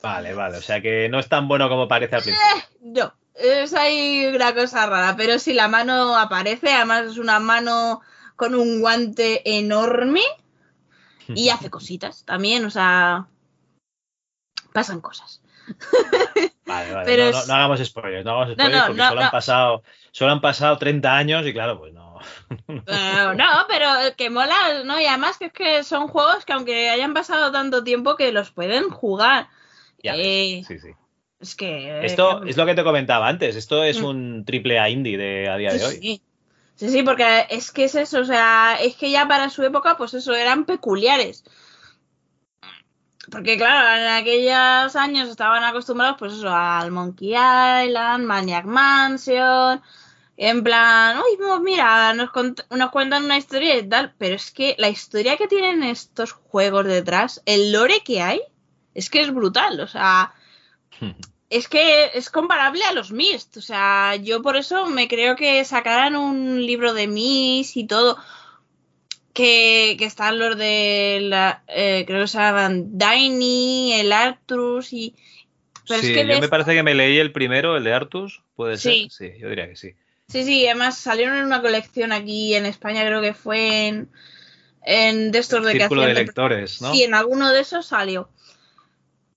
Vale, 0.00 0.34
vale, 0.34 0.58
o 0.58 0.62
sea 0.62 0.80
que 0.80 1.08
no 1.08 1.18
es 1.18 1.28
tan 1.28 1.46
bueno 1.48 1.68
como 1.68 1.86
parece 1.86 2.16
al 2.16 2.22
principio. 2.22 2.48
Eh, 2.56 2.64
no, 2.80 3.14
es 3.34 3.74
ahí 3.74 4.26
una 4.34 4.54
cosa 4.54 4.86
rara, 4.86 5.14
pero 5.16 5.38
sí, 5.38 5.52
la 5.52 5.68
mano 5.68 6.16
aparece, 6.16 6.72
además 6.72 7.06
es 7.06 7.18
una 7.18 7.38
mano 7.38 8.00
con 8.36 8.54
un 8.54 8.80
guante 8.80 9.58
enorme 9.58 10.22
y 11.28 11.50
hace 11.50 11.70
cositas 11.70 12.24
también, 12.24 12.64
o 12.64 12.70
sea, 12.70 13.28
pasan 14.72 15.00
cosas. 15.00 15.42
Vale, 16.64 16.92
vale. 16.92 17.04
Pero 17.04 17.30
no, 17.30 17.40
no, 17.40 17.46
no, 17.46 17.54
hagamos 17.54 17.80
spoilers, 17.80 18.24
no 18.24 18.30
hagamos 18.30 18.54
spoilers 18.54 18.80
no, 18.80 18.86
porque 18.86 19.02
solo, 19.02 19.20
Han 19.20 19.30
pasado, 19.30 19.82
solo 20.10 20.32
han 20.32 20.40
pasado 20.40 20.78
30 20.78 21.16
años 21.16 21.46
y 21.46 21.52
claro, 21.52 21.78
pues 21.78 21.92
no. 21.92 22.18
Uh, 22.68 23.34
no, 23.36 23.66
pero 23.68 23.88
que 24.16 24.30
mola, 24.30 24.82
¿no? 24.84 25.00
Y 25.00 25.06
además 25.06 25.38
que 25.38 25.46
es 25.46 25.52
que 25.52 25.84
son 25.84 26.08
juegos 26.08 26.44
que 26.44 26.52
aunque 26.52 26.88
hayan 26.88 27.14
pasado 27.14 27.52
tanto 27.52 27.84
tiempo 27.84 28.16
que 28.16 28.32
los 28.32 28.52
pueden 28.52 28.88
jugar. 28.90 29.48
Ya, 30.02 30.14
eh, 30.16 30.62
sí, 30.66 30.78
sí. 30.78 30.90
Es 31.40 31.54
que... 31.56 32.06
Esto 32.06 32.44
eh, 32.44 32.50
es 32.50 32.56
lo 32.56 32.64
que 32.64 32.74
te 32.74 32.84
comentaba 32.84 33.28
antes, 33.28 33.56
esto 33.56 33.82
es 33.82 34.00
mm. 34.00 34.04
un 34.04 34.44
triple 34.44 34.78
A 34.78 34.88
indie 34.88 35.18
de, 35.18 35.48
a 35.48 35.56
día 35.56 35.72
sí, 35.72 35.78
de 35.78 35.84
hoy. 35.84 35.94
Sí. 35.96 36.22
sí, 36.76 36.88
sí, 36.88 37.02
porque 37.02 37.46
es 37.50 37.72
que 37.72 37.84
es 37.84 37.96
eso, 37.96 38.20
o 38.20 38.24
sea, 38.24 38.76
es 38.80 38.96
que 38.96 39.10
ya 39.10 39.26
para 39.26 39.50
su 39.50 39.62
época, 39.64 39.96
pues 39.96 40.14
eso, 40.14 40.32
eran 40.34 40.64
peculiares 40.64 41.44
porque 43.30 43.56
claro, 43.56 44.02
en 44.02 44.08
aquellos 44.08 44.96
años 44.96 45.28
estaban 45.28 45.62
acostumbrados 45.64 46.16
pues 46.18 46.32
eso, 46.34 46.48
al 46.48 46.90
Monkey 46.90 47.30
Island, 47.30 48.24
Maniac 48.24 48.64
Mansion, 48.64 49.80
en 50.36 50.64
plan, 50.64 51.18
uy, 51.18 51.36
pues 51.36 51.60
mira, 51.60 52.14
nos, 52.14 52.30
nos, 52.70 52.90
cuentan 52.90 53.24
una 53.24 53.38
historia 53.38 53.78
y 53.78 53.88
tal, 53.88 54.14
pero 54.18 54.34
es 54.34 54.50
que 54.50 54.74
la 54.78 54.88
historia 54.88 55.36
que 55.36 55.46
tienen 55.46 55.82
estos 55.82 56.32
juegos 56.32 56.86
detrás, 56.86 57.42
el 57.46 57.70
lore 57.70 58.02
que 58.04 58.22
hay, 58.22 58.40
es 58.94 59.08
que 59.08 59.22
es 59.22 59.32
brutal, 59.32 59.78
o 59.80 59.86
sea, 59.86 60.34
es 61.50 61.68
que 61.68 62.10
es 62.14 62.30
comparable 62.30 62.82
a 62.84 62.92
los 62.92 63.12
Myst, 63.12 63.58
o 63.58 63.60
sea, 63.60 64.16
yo 64.16 64.42
por 64.42 64.56
eso 64.56 64.86
me 64.86 65.06
creo 65.06 65.36
que 65.36 65.64
sacaran 65.64 66.16
un 66.16 66.64
libro 66.64 66.92
de 66.94 67.06
Myst 67.06 67.76
y 67.76 67.86
todo, 67.86 68.18
que, 69.32 69.96
que 69.98 70.04
están 70.04 70.38
los 70.38 70.56
de, 70.56 71.20
la, 71.22 71.62
eh, 71.68 72.04
creo 72.06 72.22
que 72.22 72.28
se 72.28 72.38
llaman 72.38 72.98
Diny, 72.98 73.94
el 73.94 74.12
Arcturus 74.12 74.92
y... 74.92 75.14
Pero 75.88 76.00
sí, 76.00 76.10
es 76.10 76.16
que 76.16 76.26
yo 76.26 76.40
me 76.40 76.48
parece 76.48 76.74
que 76.74 76.82
me 76.82 76.94
leí 76.94 77.18
el 77.18 77.32
primero, 77.32 77.76
el 77.76 77.84
de 77.84 77.92
Artus, 77.92 78.42
puede 78.54 78.76
ser, 78.76 78.92
sí, 78.92 79.08
sí 79.10 79.32
yo 79.40 79.48
diría 79.48 79.68
que 79.68 79.76
sí. 79.76 79.94
Sí, 80.28 80.44
sí, 80.44 80.66
además 80.66 80.96
salieron 80.96 81.36
en 81.36 81.44
una 81.44 81.60
colección 81.60 82.12
aquí 82.12 82.54
en 82.54 82.66
España, 82.66 83.04
creo 83.04 83.20
que 83.20 83.34
fue 83.34 83.88
en, 83.88 84.08
en 84.84 85.32
de 85.32 85.38
estos 85.40 85.64
de 85.64 85.72
Círculo 85.72 86.02
de 86.02 86.14
lectores, 86.14 86.80
¿no? 86.80 86.92
Sí, 86.92 87.02
en 87.02 87.14
alguno 87.14 87.50
de 87.50 87.60
esos 87.60 87.86
salió. 87.86 88.30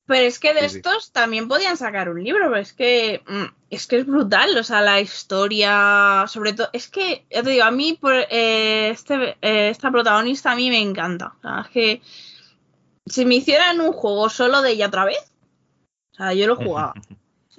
Pero 0.06 0.22
es 0.22 0.38
que 0.38 0.54
de 0.54 0.66
estos 0.66 1.12
también 1.12 1.48
podían 1.48 1.78
sacar 1.78 2.10
un 2.10 2.24
libro, 2.24 2.46
pero 2.50 2.62
es 2.62 2.74
que 2.74 3.24
mm, 3.28 3.46
es 3.76 3.88
que 3.88 3.98
es 3.98 4.06
brutal, 4.06 4.58
o 4.58 4.64
sea, 4.64 4.82
la 4.82 5.00
historia, 5.00 6.26
sobre 6.28 6.54
todo, 6.54 6.70
es 6.74 6.90
que, 6.90 7.26
ya 7.30 7.44
te 7.44 7.50
digo, 7.52 7.64
a 7.64 7.72
mí 7.72 7.98
por 8.00 8.14
eh, 8.14 8.90
este, 8.90 9.38
eh, 9.42 9.70
esta 9.70 9.92
protagonista 9.92 10.52
a 10.52 10.56
mí 10.56 10.70
me 10.70 10.82
encanta. 10.82 11.34
O 11.38 11.42
sea, 11.42 11.62
es 11.62 11.68
que 11.70 12.02
si 13.06 13.26
me 13.26 13.36
hicieran 13.36 13.82
un 13.82 13.92
juego 13.92 14.30
solo 14.30 14.62
de 14.62 14.72
ella 14.72 14.88
otra 14.88 15.06
vez, 15.06 15.32
o 16.12 16.16
sea, 16.16 16.34
yo 16.34 16.48
lo 16.48 16.56
jugaba. 16.58 16.94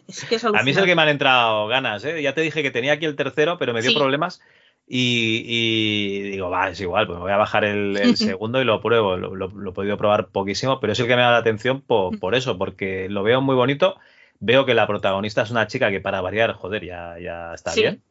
es 0.06 0.24
que 0.24 0.36
a 0.36 0.62
mí 0.62 0.70
es 0.70 0.76
el 0.76 0.86
que 0.86 0.94
me 0.94 1.02
han 1.02 1.08
entrado 1.08 1.66
ganas, 1.68 2.04
¿eh? 2.04 2.22
Ya 2.22 2.34
te 2.34 2.40
dije 2.40 2.62
que 2.62 2.70
tenía 2.70 2.94
aquí 2.94 3.04
el 3.04 3.16
tercero, 3.16 3.58
pero 3.58 3.72
me 3.72 3.82
dio 3.82 3.98
problemas. 3.98 4.40
Y, 4.88 6.30
digo, 6.30 6.48
va, 6.48 6.68
es 6.68 6.80
igual, 6.80 7.06
pues 7.06 7.18
me 7.18 7.24
voy 7.24 7.32
a 7.32 7.36
bajar 7.36 7.64
el, 7.64 7.96
segundo 8.16 8.60
y 8.60 8.64
lo 8.64 8.80
pruebo. 8.80 9.16
Lo, 9.16 9.46
he 9.46 9.72
podido 9.72 9.96
probar 9.96 10.28
poquísimo, 10.28 10.80
pero 10.80 10.92
es 10.92 11.00
el 11.00 11.08
que 11.08 11.16
me 11.16 11.22
da 11.22 11.32
la 11.32 11.38
atención 11.38 11.80
por, 11.80 12.34
eso, 12.34 12.56
porque 12.56 13.08
lo 13.08 13.22
veo 13.22 13.40
muy 13.40 13.56
bonito. 13.56 13.96
Veo 14.40 14.66
que 14.66 14.74
la 14.74 14.86
protagonista 14.86 15.42
es 15.42 15.50
una 15.50 15.66
chica 15.66 15.90
que 15.90 16.00
para 16.00 16.20
variar, 16.20 16.52
joder, 16.52 16.84
ya, 16.84 17.16
ya 17.18 17.54
está 17.54 17.74
bien. 17.74 18.02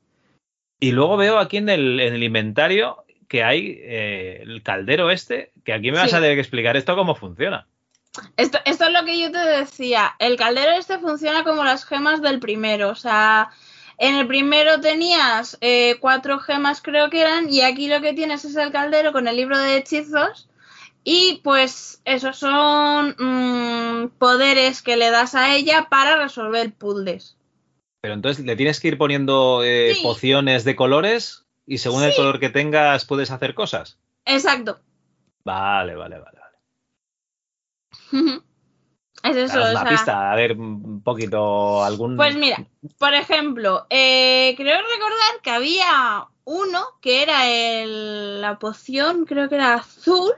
Y 0.80 0.92
luego 0.92 1.18
veo 1.18 1.40
aquí 1.40 1.58
en 1.58 1.70
el, 1.70 2.00
en 2.00 2.14
el 2.14 2.24
inventario 2.24 3.06
que 3.28 3.44
hay 3.44 3.80
eh, 3.82 4.40
el 4.42 4.62
caldero 4.62 5.10
este, 5.10 5.52
que 5.64 5.74
aquí 5.74 5.92
me 5.92 5.98
vas 5.98 6.14
a 6.14 6.20
tener 6.20 6.36
que 6.36 6.42
explicar 6.42 6.78
esto 6.78 6.96
cómo 6.96 7.16
funciona. 7.16 7.68
Esto, 8.38 8.60
esto 8.66 8.86
es 8.86 8.92
lo 8.92 9.04
que 9.04 9.20
yo 9.20 9.32
te 9.32 9.40
decía. 9.40 10.16
El 10.20 10.38
caldero 10.38 10.72
este 10.72 11.00
funciona 11.00 11.44
como 11.44 11.64
las 11.64 11.86
gemas 11.86 12.22
del 12.22 12.40
primero. 12.40 12.90
O 12.90 12.96
sea, 12.96 13.50
en 13.98 14.16
el 14.16 14.28
primero 14.28 14.80
tenías 14.80 15.58
eh, 15.62 15.98
cuatro 16.00 16.40
gemas, 16.40 16.82
creo 16.82 17.10
que 17.10 17.22
eran, 17.22 17.52
y 17.52 17.62
aquí 17.62 17.88
lo 17.88 18.02
que 18.02 18.14
tienes 18.14 18.46
es 18.46 18.56
el 18.56 18.72
caldero 18.72 19.12
con 19.12 19.28
el 19.28 19.36
libro 19.36 19.58
de 19.58 19.78
hechizos. 19.78 20.48
Y 21.08 21.40
pues 21.44 22.02
esos 22.04 22.38
son 22.38 23.16
mm, 23.18 24.10
poderes 24.18 24.82
que 24.82 24.98
le 24.98 25.12
das 25.12 25.36
a 25.36 25.56
ella 25.56 25.88
para 25.88 26.18
resolver 26.18 26.74
puzzles. 26.74 27.38
Pero 28.02 28.16
entonces 28.16 28.44
le 28.44 28.56
tienes 28.56 28.80
que 28.80 28.88
ir 28.88 28.98
poniendo 28.98 29.64
eh, 29.64 29.96
pociones 30.02 30.64
de 30.64 30.76
colores 30.76 31.46
y 31.68 31.78
según 31.78 32.04
el 32.04 32.16
color 32.16 32.40
que 32.40 32.50
tengas 32.50 33.06
puedes 33.06 33.30
hacer 33.30 33.54
cosas. 33.54 34.00
Exacto. 34.26 34.80
Vale, 35.44 35.96
vale, 35.96 36.18
vale. 36.18 36.40
vale. 38.12 38.42
Es 39.24 39.36
eso, 39.36 39.60
una 39.60 39.86
pista, 39.86 40.32
a 40.32 40.36
ver 40.36 40.52
un 40.52 41.02
poquito 41.02 41.84
algún. 41.84 42.16
Pues 42.16 42.36
mira, 42.36 42.64
por 43.00 43.16
ejemplo, 43.16 43.88
eh, 43.90 44.54
creo 44.56 44.78
recordar 44.78 45.42
que 45.42 45.50
había 45.50 46.28
uno 46.44 46.86
que 47.02 47.24
era 47.24 47.50
el, 47.50 48.40
la 48.40 48.60
poción, 48.60 49.26
creo 49.26 49.50
que 49.50 49.56
era 49.56 49.74
azul, 49.76 50.32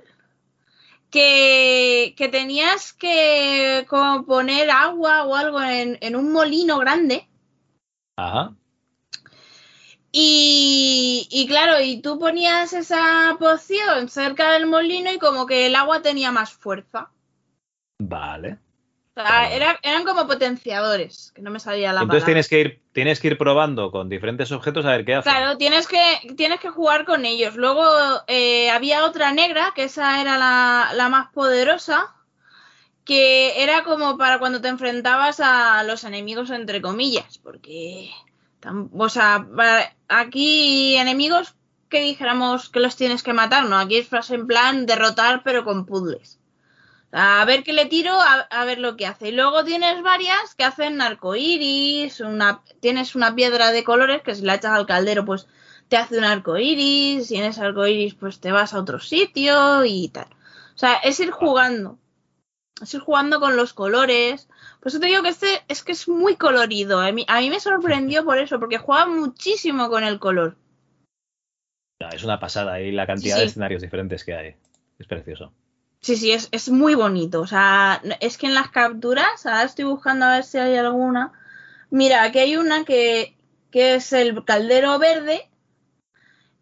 que, 1.10 2.14
que 2.18 2.28
tenías 2.30 2.94
que 2.94 3.86
como 3.90 4.26
poner 4.26 4.70
agua 4.70 5.24
o 5.24 5.36
algo 5.36 5.62
en, 5.62 5.98
en 6.02 6.16
un 6.16 6.32
molino 6.32 6.78
grande. 6.78 7.28
Ajá. 8.18 8.56
Y, 10.12 11.28
y, 11.30 11.48
claro, 11.48 11.80
y 11.82 12.02
tú 12.02 12.18
ponías 12.18 12.74
esa 12.74 13.36
poción 13.40 14.10
cerca 14.10 14.54
del 14.54 14.66
molino 14.66 15.12
y 15.12 15.20
como 15.20 15.46
que 15.46 15.68
el 15.68 15.76
agua 15.76 16.02
tenía 16.02 16.32
más 16.32 16.54
fuerza. 16.54 17.12
Vale 18.00 18.60
eran 19.22 20.04
como 20.06 20.28
potenciadores, 20.28 21.32
que 21.36 21.42
no 21.42 21.52
me 21.52 21.60
salía 21.60 21.94
la 21.94 22.02
Entonces 22.02 22.26
tienes 22.26 22.48
que 22.48 22.60
ir, 22.60 22.82
tienes 22.92 23.20
que 23.20 23.28
ir 23.28 23.38
probando 23.38 23.92
con 23.92 24.10
diferentes 24.10 24.52
objetos 24.52 24.86
a 24.86 24.92
ver 24.92 25.06
qué 25.06 25.16
hace. 25.16 25.30
Claro, 25.30 25.58
tienes 25.58 25.88
que, 25.88 26.02
tienes 26.36 26.60
que 26.60 26.70
jugar 26.70 27.06
con 27.06 27.26
ellos. 27.26 27.56
Luego 27.56 27.84
eh, 28.28 28.70
había 28.70 29.06
otra 29.06 29.32
negra, 29.32 29.74
que 29.76 29.86
esa 29.86 30.22
era 30.22 30.38
la, 30.38 31.10
más 31.10 31.32
poderosa, 31.34 32.16
que 33.06 33.64
era 33.64 33.84
como 33.84 34.18
para 34.18 34.40
cuando 34.40 34.62
te 34.62 34.68
enfrentabas 34.68 35.40
a 35.40 35.84
los 35.84 36.04
enemigos, 36.04 36.50
entre 36.50 36.82
comillas, 36.82 37.38
porque, 37.38 38.12
o 38.94 39.10
sea, 39.10 39.48
aquí 40.08 40.96
enemigos 40.98 41.56
que 41.90 42.02
dijéramos 42.02 42.70
que 42.70 42.82
los 42.82 42.96
tienes 42.96 43.24
que 43.24 43.34
matar, 43.34 43.66
¿no? 43.66 43.78
Aquí 43.78 43.98
es 43.98 44.32
en 44.32 44.46
plan 44.46 44.86
derrotar, 44.86 45.42
pero 45.44 45.64
con 45.64 45.86
puzzles. 45.86 46.40
A 47.12 47.46
ver 47.46 47.64
qué 47.64 47.72
le 47.74 47.86
tiro, 47.86 48.14
a, 48.20 48.66
ver 48.66 48.80
lo 48.80 48.98
que 48.98 49.06
hace. 49.06 49.30
Y 49.30 49.32
luego 49.32 49.64
tienes 49.64 50.02
varias 50.04 50.56
que 50.56 50.66
hacen 50.66 51.02
arcoiris, 51.02 52.20
una, 52.20 52.62
tienes 52.82 53.16
una 53.16 53.34
piedra 53.34 53.72
de 53.72 53.84
colores 53.84 54.22
que 54.22 54.36
si 54.36 54.44
la 54.44 54.56
echas 54.56 54.74
al 54.74 54.86
caldero, 54.86 55.24
pues 55.26 55.48
te 55.88 55.96
hace 55.96 56.18
un 56.18 56.26
arcoiris, 56.26 57.32
y 57.32 57.38
en 57.38 57.46
ese 57.46 57.62
arcoiris, 57.62 58.16
pues 58.16 58.40
te 58.42 58.52
vas 58.52 58.74
a 58.74 58.80
otro 58.80 59.00
sitio 59.00 59.86
y 59.86 60.10
tal. 60.10 60.28
O 60.76 60.78
sea, 60.78 60.96
es 60.96 61.20
ir 61.20 61.32
jugando. 61.32 61.98
Es 62.82 62.94
ir 62.94 63.00
jugando 63.00 63.40
con 63.40 63.56
los 63.56 63.74
colores. 63.74 64.48
Por 64.80 64.90
eso 64.90 65.00
te 65.00 65.08
digo 65.08 65.24
que 65.24 65.30
este 65.30 65.64
es 65.70 65.84
que 65.84 65.94
es 65.94 66.08
muy 66.08 66.36
colorido. 66.36 67.00
A 67.00 67.12
mí, 67.12 67.26
a 67.28 67.40
mí 67.40 67.50
me 67.50 67.60
sorprendió 67.60 68.26
por 68.26 68.38
eso, 68.38 68.60
porque 68.60 68.78
juega 68.78 69.08
muchísimo 69.08 69.90
con 69.90 70.04
el 70.04 70.20
color. 70.20 70.58
Es 72.12 72.24
una 72.24 72.40
pasada 72.40 72.80
y 72.82 72.92
la 72.92 73.08
cantidad 73.08 73.38
de 73.38 73.46
escenarios 73.46 73.82
diferentes 73.82 74.24
que 74.24 74.36
hay. 74.36 74.56
Es 75.00 75.08
precioso. 75.08 75.52
Sí, 76.08 76.16
sí, 76.16 76.32
es, 76.32 76.48
es, 76.54 76.70
muy 76.70 76.96
bonito. 76.96 77.42
O 77.42 77.48
sea, 77.48 78.02
es 78.22 78.38
que 78.38 78.48
en 78.48 78.54
las 78.54 78.70
capturas, 78.70 79.46
ahora 79.46 79.64
estoy 79.64 79.84
buscando 79.84 80.24
a 80.24 80.36
ver 80.36 80.46
si 80.46 80.58
hay 80.58 80.78
alguna. 80.78 81.34
Mira, 81.90 82.24
aquí 82.24 82.40
hay 82.40 82.56
una 82.56 82.86
que, 82.86 83.36
que 83.72 83.96
es 83.96 84.14
el 84.14 84.46
caldero 84.46 85.00
verde. 85.00 85.50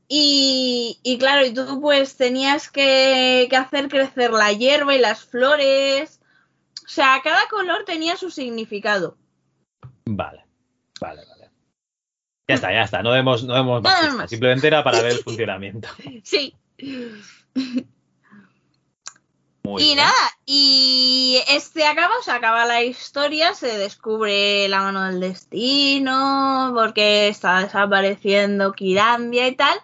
Y, 0.07 0.99
y, 1.03 1.19
claro, 1.19 1.45
y 1.45 1.53
tú 1.53 1.79
pues 1.79 2.17
tenías 2.17 2.71
que, 2.71 3.45
que, 3.47 3.55
hacer 3.55 3.87
crecer 3.87 4.31
la 4.31 4.51
hierba 4.51 4.95
y 4.95 4.99
las 4.99 5.23
flores. 5.23 6.21
O 6.83 6.89
sea, 6.89 7.21
cada 7.23 7.47
color 7.47 7.85
tenía 7.85 8.17
su 8.17 8.31
significado. 8.31 9.15
Vale, 10.05 10.43
vale, 10.99 11.21
vale. 11.23 11.51
Ya 12.47 12.55
está, 12.55 12.71
ya 12.71 12.81
está. 12.81 13.03
No 13.03 13.11
vemos, 13.11 13.43
no 13.43 13.53
vemos 13.53 13.83
más. 13.83 14.27
Simplemente 14.27 14.65
era 14.65 14.83
para 14.83 15.03
ver 15.03 15.11
el 15.11 15.19
funcionamiento. 15.23 15.87
Sí 16.23 16.55
y 19.79 19.95
nada, 19.95 20.13
y 20.45 21.41
este 21.47 21.85
acaba, 21.85 22.13
se 22.23 22.31
acaba 22.31 22.65
la 22.65 22.83
historia, 22.83 23.53
se 23.53 23.77
descubre 23.77 24.67
la 24.67 24.81
mano 24.81 25.03
del 25.03 25.19
destino, 25.19 26.71
porque 26.75 27.27
está 27.27 27.61
desapareciendo 27.61 28.73
Kirandia 28.73 29.47
y 29.47 29.55
tal. 29.55 29.79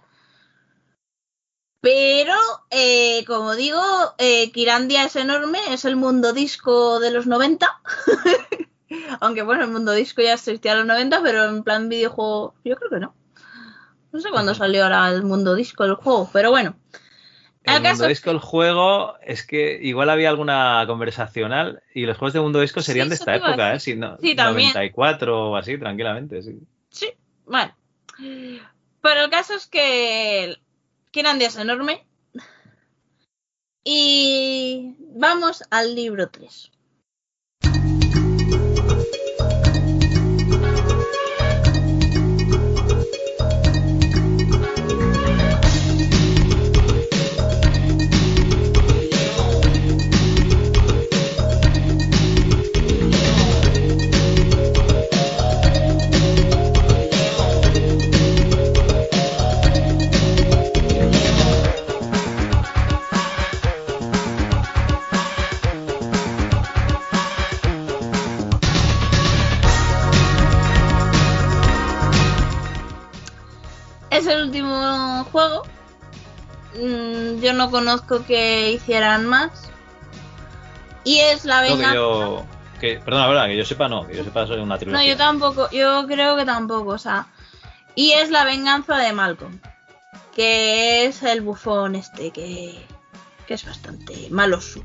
Pero, 1.82 2.36
eh, 2.70 3.26
como 3.26 3.56
digo, 3.56 3.82
eh, 4.20 4.52
Kirandia 4.52 5.04
es 5.06 5.16
enorme, 5.16 5.60
es 5.70 5.84
el 5.86 5.96
mundo 5.96 6.32
disco 6.32 7.00
de 7.00 7.10
los 7.10 7.26
90. 7.26 7.82
Aunque 9.20 9.42
bueno, 9.42 9.64
el 9.64 9.72
mundo 9.72 9.92
disco 9.92 10.22
ya 10.22 10.34
existía 10.34 10.74
en 10.74 10.80
los 10.80 10.88
90, 10.88 11.24
pero 11.24 11.46
en 11.46 11.64
plan 11.64 11.90
videojuego, 11.90 12.54
yo 12.64 12.76
creo 12.76 12.90
que 12.92 13.00
no. 13.00 13.16
No 14.12 14.20
sé 14.20 14.30
cuándo 14.30 14.54
salió 14.54 14.84
ahora 14.84 15.10
el 15.10 15.24
mundo 15.24 15.56
disco 15.56 15.84
del 15.84 15.96
juego, 15.96 16.30
pero 16.32 16.52
bueno. 16.52 16.76
El 17.64 17.84
mundo 17.84 18.08
disco, 18.08 18.32
el 18.32 18.40
juego, 18.40 19.18
es 19.22 19.46
que 19.46 19.80
igual 19.82 20.10
había 20.10 20.30
alguna 20.30 20.84
conversacional 20.88 21.84
y 21.94 22.06
los 22.06 22.18
juegos 22.18 22.34
de 22.34 22.42
mundo 22.42 22.60
disco 22.60 22.82
serían 22.82 23.10
de 23.10 23.16
esta 23.16 23.36
época, 23.36 23.76
¿eh? 23.76 23.80
Si 23.80 23.96
no, 23.96 24.18
sí, 24.18 24.34
94 24.34 25.52
o 25.52 25.56
así, 25.56 25.78
tranquilamente, 25.78 26.42
sí. 26.42 26.60
Sí, 26.90 27.12
bueno. 27.46 27.76
Pero 29.02 29.24
el 29.26 29.30
caso 29.30 29.54
es 29.54 29.68
que 29.68 30.58
Kirandia 31.12 31.48
es 31.48 31.58
enorme. 31.58 32.06
Y 33.84 34.96
vamos 35.16 35.64
al 35.70 35.96
libro 35.96 36.30
3. 36.30 36.72
Mm, 76.76 77.40
yo 77.42 77.54
no 77.54 77.70
conozco 77.72 78.26
que 78.26 78.72
hicieran 78.72 79.26
más. 79.28 79.70
Y 81.04 81.20
es 81.20 81.46
la 81.46 81.62
No, 81.62 81.68
que 81.68 81.74
venganza. 81.74 81.96
yo. 81.96 82.46
Que, 82.80 83.00
perdona, 83.00 83.28
verdad, 83.28 83.46
que 83.48 83.58
yo 83.58 83.66
sepa, 83.66 83.88
no, 83.88 84.08
que 84.08 84.18
yo 84.18 84.24
sepa, 84.24 84.48
soy 84.48 84.58
una 84.60 84.76
No, 84.76 84.80
trilogía. 84.80 85.08
yo 85.12 85.18
tampoco, 85.18 85.70
yo 85.72 86.06
creo 86.08 86.36
que 86.36 86.46
tampoco, 86.46 86.92
o 86.92 86.98
sea. 86.98 87.28
Y 87.96 88.12
es 88.14 88.30
la 88.32 88.44
venganza 88.44 88.98
de 88.98 89.14
Malcolm. 89.14 89.60
Que 90.36 91.06
es 91.06 91.22
el 91.24 91.42
bufón 91.42 91.96
este, 91.96 92.32
que, 92.32 92.84
que 93.46 93.54
es 93.54 93.66
bastante 93.66 94.28
maloso. 94.32 94.82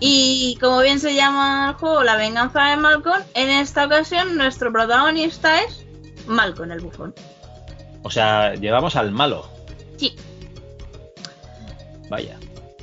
Y 0.00 0.56
como 0.62 0.80
bien 0.80 0.98
se 0.98 1.14
llama 1.14 1.68
el 1.68 1.74
juego, 1.74 2.02
la 2.02 2.16
venganza 2.16 2.62
de 2.70 2.76
Malcolm, 2.78 3.22
en 3.34 3.50
esta 3.50 3.84
ocasión 3.84 4.34
nuestro 4.36 4.72
protagonista 4.72 5.60
es 5.60 5.84
Malcolm 6.26 6.72
el 6.72 6.80
bufón. 6.80 7.14
O 8.04 8.10
sea, 8.10 8.54
llevamos 8.54 8.94
al 8.96 9.10
malo. 9.10 9.48
Sí, 9.98 10.14
Vaya. 12.08 12.38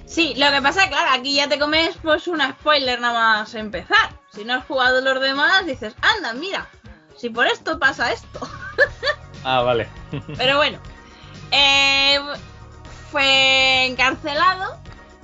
sí, 0.05 0.33
lo 0.35 0.51
que 0.51 0.61
pasa 0.61 0.89
claro, 0.89 1.11
aquí 1.13 1.35
ya 1.35 1.47
te 1.47 1.59
comes 1.59 1.95
pues 2.01 2.27
una 2.27 2.51
spoiler 2.51 2.99
nada 2.99 3.13
más 3.13 3.53
empezar. 3.55 4.19
Si 4.33 4.43
no 4.43 4.55
has 4.55 4.65
jugado 4.65 4.99
los 5.01 5.21
demás, 5.21 5.65
dices, 5.65 5.93
anda, 6.01 6.33
mira, 6.33 6.67
si 7.17 7.29
por 7.29 7.47
esto 7.47 7.79
pasa 7.79 8.11
esto. 8.11 8.39
Ah, 9.43 9.61
vale. 9.63 9.89
Pero 10.37 10.57
bueno, 10.57 10.77
eh, 11.49 12.19
fue 13.11 13.87
encarcelado 13.87 14.77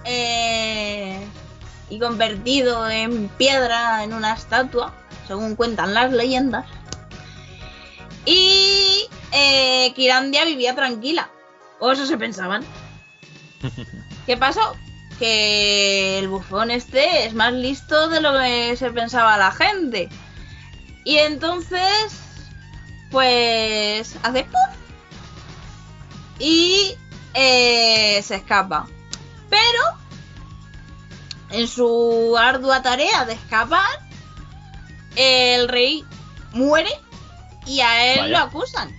eh, 0.06 1.20
y 1.92 2.00
convertido 2.00 2.90
en 2.90 3.28
piedra 3.38 4.04
en 4.04 4.14
una 4.14 4.34
estatua, 4.34 4.92
según 5.28 5.56
cuentan 5.56 5.94
las 5.94 6.12
leyendas. 6.12 6.66
Y 8.28 9.08
eh, 9.32 9.94
Kirandia 9.96 10.44
vivía 10.44 10.76
tranquila, 10.76 11.30
o 11.80 11.94
eso 11.94 12.06
se 12.06 12.18
pensaban. 12.18 12.66
¿Qué 14.26 14.36
pasó? 14.36 14.76
Que 15.18 16.20
el 16.20 16.28
bufón 16.28 16.70
este 16.70 17.26
es 17.26 17.34
más 17.34 17.54
listo 17.54 18.10
de 18.10 18.20
lo 18.20 18.38
que 18.38 18.76
se 18.76 18.92
pensaba 18.92 19.38
la 19.38 19.52
gente. 19.54 20.10
Y 21.06 21.20
entonces 21.20 22.20
pues 23.12 24.18
hace 24.24 24.44
puff 24.44 24.76
y 26.38 26.98
eh, 27.34 28.22
se 28.24 28.36
escapa. 28.36 28.88
Pero 29.50 29.84
en 31.52 31.66
su 31.66 32.36
ardua 32.38 32.82
tarea 32.82 33.24
de 33.24 33.34
escapar, 33.34 33.88
el 35.16 35.70
rey 35.70 36.04
muere 36.52 36.92
y 37.68 37.82
a 37.82 38.14
él 38.14 38.20
Vaya. 38.20 38.30
lo 38.30 38.38
acusan 38.46 38.96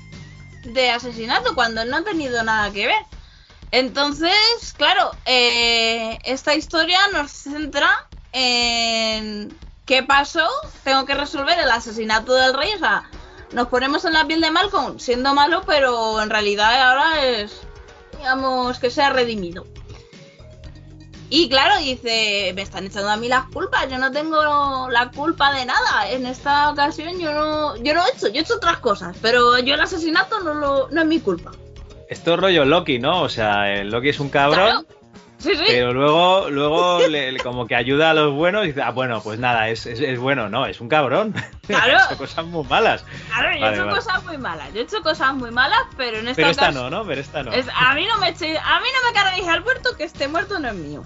de 0.64 0.90
asesinato 0.90 1.54
cuando 1.54 1.84
no 1.84 1.96
ha 1.96 2.02
tenido 2.02 2.42
nada 2.42 2.70
que 2.72 2.86
ver. 2.86 3.02
Entonces, 3.70 4.32
claro, 4.76 5.10
eh, 5.26 6.18
esta 6.24 6.54
historia 6.54 7.00
nos 7.12 7.30
centra 7.30 8.06
en 8.32 9.56
qué 9.84 10.02
pasó. 10.02 10.48
Tengo 10.84 11.04
que 11.04 11.14
resolver 11.14 11.58
el 11.58 11.70
asesinato 11.70 12.34
del 12.34 12.54
rey. 12.54 12.72
O 12.74 12.78
sea, 12.78 13.10
nos 13.52 13.68
ponemos 13.68 14.04
en 14.04 14.14
la 14.14 14.26
piel 14.26 14.40
de 14.40 14.50
Malcolm 14.50 14.98
siendo 14.98 15.34
malo, 15.34 15.62
pero 15.66 16.22
en 16.22 16.30
realidad 16.30 16.80
ahora 16.80 17.24
es, 17.24 17.60
digamos, 18.16 18.78
que 18.78 18.90
se 18.90 19.02
ha 19.02 19.10
redimido. 19.10 19.66
Y 21.30 21.48
claro, 21.48 21.78
dice, 21.80 22.52
me 22.54 22.62
están 22.62 22.86
echando 22.86 23.10
a 23.10 23.16
mí 23.16 23.28
las 23.28 23.44
culpas, 23.46 23.88
yo 23.90 23.98
no 23.98 24.10
tengo 24.10 24.88
la 24.88 25.10
culpa 25.10 25.52
de 25.52 25.66
nada. 25.66 26.10
En 26.10 26.26
esta 26.26 26.70
ocasión 26.70 27.18
yo 27.18 27.32
no, 27.32 27.76
yo 27.76 27.94
no 27.94 28.02
he 28.06 28.10
hecho, 28.16 28.28
yo 28.28 28.40
he 28.40 28.40
hecho 28.40 28.56
otras 28.56 28.78
cosas, 28.78 29.16
pero 29.20 29.58
yo 29.58 29.74
el 29.74 29.80
asesinato 29.80 30.40
no, 30.40 30.54
lo, 30.54 30.88
no 30.90 31.02
es 31.02 31.06
mi 31.06 31.20
culpa. 31.20 31.52
Esto 32.08 32.34
es 32.34 32.40
rollo 32.40 32.64
Loki, 32.64 32.98
¿no? 32.98 33.22
O 33.22 33.28
sea, 33.28 33.70
el 33.74 33.90
Loki 33.90 34.08
es 34.08 34.20
un 34.20 34.30
cabrón, 34.30 34.84
Claro. 34.84 34.97
Sí, 35.38 35.54
sí. 35.54 35.62
pero 35.68 35.92
luego, 35.92 36.50
luego 36.50 37.06
le- 37.06 37.30
le- 37.32 37.40
como 37.40 37.66
que 37.68 37.76
ayuda 37.76 38.10
a 38.10 38.14
los 38.14 38.32
buenos 38.34 38.64
y 38.64 38.68
dice, 38.68 38.82
ah, 38.82 38.90
bueno, 38.90 39.20
pues 39.22 39.38
nada, 39.38 39.68
es, 39.68 39.86
es, 39.86 40.00
es 40.00 40.18
bueno, 40.18 40.48
no, 40.48 40.66
es 40.66 40.80
un 40.80 40.88
cabrón. 40.88 41.32
Claro. 41.68 41.98
Ha 41.98 42.06
hecho 42.06 42.16
cosas 42.18 42.44
muy 42.46 42.64
malas. 42.66 43.04
Claro, 43.28 43.54
yo 43.54 43.60
Vale, 43.60 43.66
he 43.66 43.74
hecho 43.76 43.84
vale. 43.86 43.96
cosas 43.98 44.24
muy 44.24 44.38
malas. 44.38 44.72
Yo 44.74 44.80
he 44.80 44.82
hecho 44.84 45.02
cosas 45.02 45.34
muy 45.34 45.50
malas, 45.50 45.80
pero 45.96 46.18
en 46.18 46.26
esta 46.28 46.36
Pero 46.36 46.48
esta 46.50 46.70
no, 46.72 46.88
¿no? 46.90 47.04
Pero 47.06 47.20
esta 47.20 47.42
no. 47.42 47.52
es- 47.52 47.66
a 47.74 47.94
mí 47.94 48.06
no 48.06 48.16
me 48.18 48.34
eche- 48.34 48.58
a 48.58 48.80
mí 48.80 48.86
no 48.94 49.08
me 49.08 49.14
carguéis 49.14 49.46
al 49.48 49.62
muerto, 49.62 49.96
que 49.96 50.04
este 50.04 50.26
muerto 50.28 50.58
no 50.58 50.68
es 50.68 50.74
mío. 50.74 51.02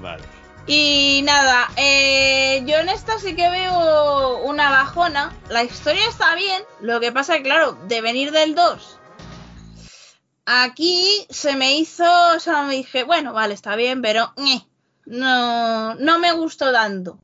Vale. 0.00 0.22
Y 0.66 1.22
nada, 1.24 1.68
eh, 1.76 2.62
yo 2.66 2.76
en 2.76 2.88
esta 2.88 3.18
sí 3.18 3.34
que 3.34 3.48
veo 3.50 4.38
una 4.44 4.70
bajona. 4.70 5.32
La 5.48 5.64
historia 5.64 6.06
está 6.08 6.34
bien, 6.36 6.62
lo 6.80 7.00
que 7.00 7.10
pasa 7.12 7.36
que, 7.36 7.42
claro, 7.44 7.72
de 7.88 8.00
venir 8.00 8.30
del 8.32 8.54
2, 8.54 8.91
aquí 10.46 11.26
se 11.30 11.56
me 11.56 11.76
hizo, 11.76 12.04
o 12.36 12.40
sea, 12.40 12.62
me 12.62 12.74
dije, 12.76 13.04
bueno, 13.04 13.32
vale, 13.32 13.54
está 13.54 13.76
bien, 13.76 14.02
pero 14.02 14.32
ñe, 14.36 14.66
no, 15.06 15.94
no 15.94 16.18
me 16.18 16.32
gustó 16.32 16.72
tanto. 16.72 17.18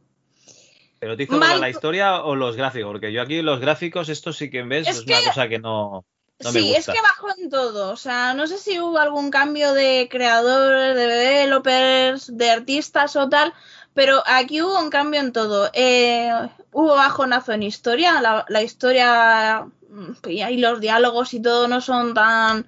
¿Pero 1.01 1.17
te 1.17 1.25
hizo 1.25 1.37
Mal- 1.37 1.61
la 1.61 1.71
historia 1.71 2.23
o 2.23 2.35
los 2.35 2.57
gráficos? 2.57 2.89
Porque 2.91 3.13
yo 3.13 3.23
aquí 3.23 3.41
los 3.43 3.61
gráficos, 3.61 4.09
esto 4.09 4.33
sí 4.33 4.51
que 4.51 4.63
ves, 4.63 4.89
Es 4.89 4.97
es, 4.99 5.07
una 5.07 5.19
que- 5.19 5.25
cosa 5.27 5.49
que 5.49 5.59
no, 5.61 6.05
no 6.41 6.53
me 6.53 6.61
sí, 6.61 6.75
es 6.75 6.87
que 6.87 7.01
bajó 7.01 7.29
en 7.39 7.51
todo. 7.51 7.93
O 7.93 7.97
sea, 7.97 8.35
no 8.35 8.47
sé 8.49 8.59
si 8.59 8.81
hubo 8.81 8.99
algún 8.99 9.31
cambio 9.31 9.75
de 9.75 10.09
creadores, 10.11 10.97
de 10.97 11.07
developers, 11.07 12.37
de 12.37 12.51
artistas 12.51 13.15
o 13.17 13.29
tal, 13.29 13.53
pero 13.95 14.23
aquí 14.27 14.61
hubo 14.63 14.79
un 14.81 14.91
cambio 14.91 15.21
en 15.21 15.33
todo. 15.33 15.71
Eh, 15.73 16.31
hubo 16.73 16.97
bajonazo 16.97 17.53
en 17.53 17.63
historia, 17.63 18.21
la, 18.21 18.45
la 18.49 18.63
historia 18.63 19.67
mm, 19.89 20.29
y 20.29 20.57
los 20.59 20.81
diálogos 20.81 21.33
y 21.35 21.41
todo 21.41 21.69
no 21.69 21.81
son 21.81 22.13
tan 22.15 22.67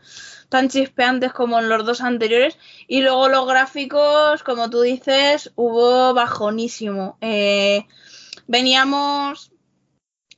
tan 0.51 0.69
chispeantes 0.69 1.33
como 1.33 1.59
en 1.61 1.71
los 1.71 1.87
dos 1.87 2.03
anteriores. 2.03 2.59
Y 2.87 3.01
luego 3.01 3.31
los 3.31 3.47
gráficos 3.47 4.43
como 4.43 4.69
tú 4.69 4.83
dices 4.83 5.53
hubo 5.55 6.13
bajonísimo. 6.13 7.17
Eh, 7.23 7.87
veníamos 8.47 9.53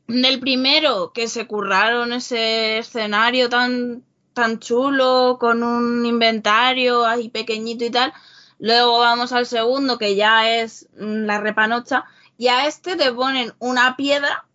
del 0.06 0.38
primero 0.38 1.12
que 1.12 1.26
se 1.26 1.46
curraron 1.46 2.12
ese 2.12 2.78
escenario 2.78 3.48
tan 3.48 4.04
tan 4.34 4.60
chulo 4.60 5.36
con 5.40 5.62
un 5.62 6.06
inventario 6.06 7.04
ahí 7.06 7.28
pequeñito 7.28 7.84
y 7.84 7.90
tal. 7.90 8.12
Luego 8.58 8.98
vamos 9.00 9.32
al 9.32 9.46
segundo 9.46 9.98
que 9.98 10.14
ya 10.14 10.48
es 10.60 10.88
mm, 10.96 11.24
la 11.24 11.40
repanocha. 11.40 12.04
Y 12.38 12.48
a 12.48 12.66
este 12.66 12.96
te 12.96 13.12
ponen 13.12 13.52
una 13.58 13.96
piedra 13.96 14.46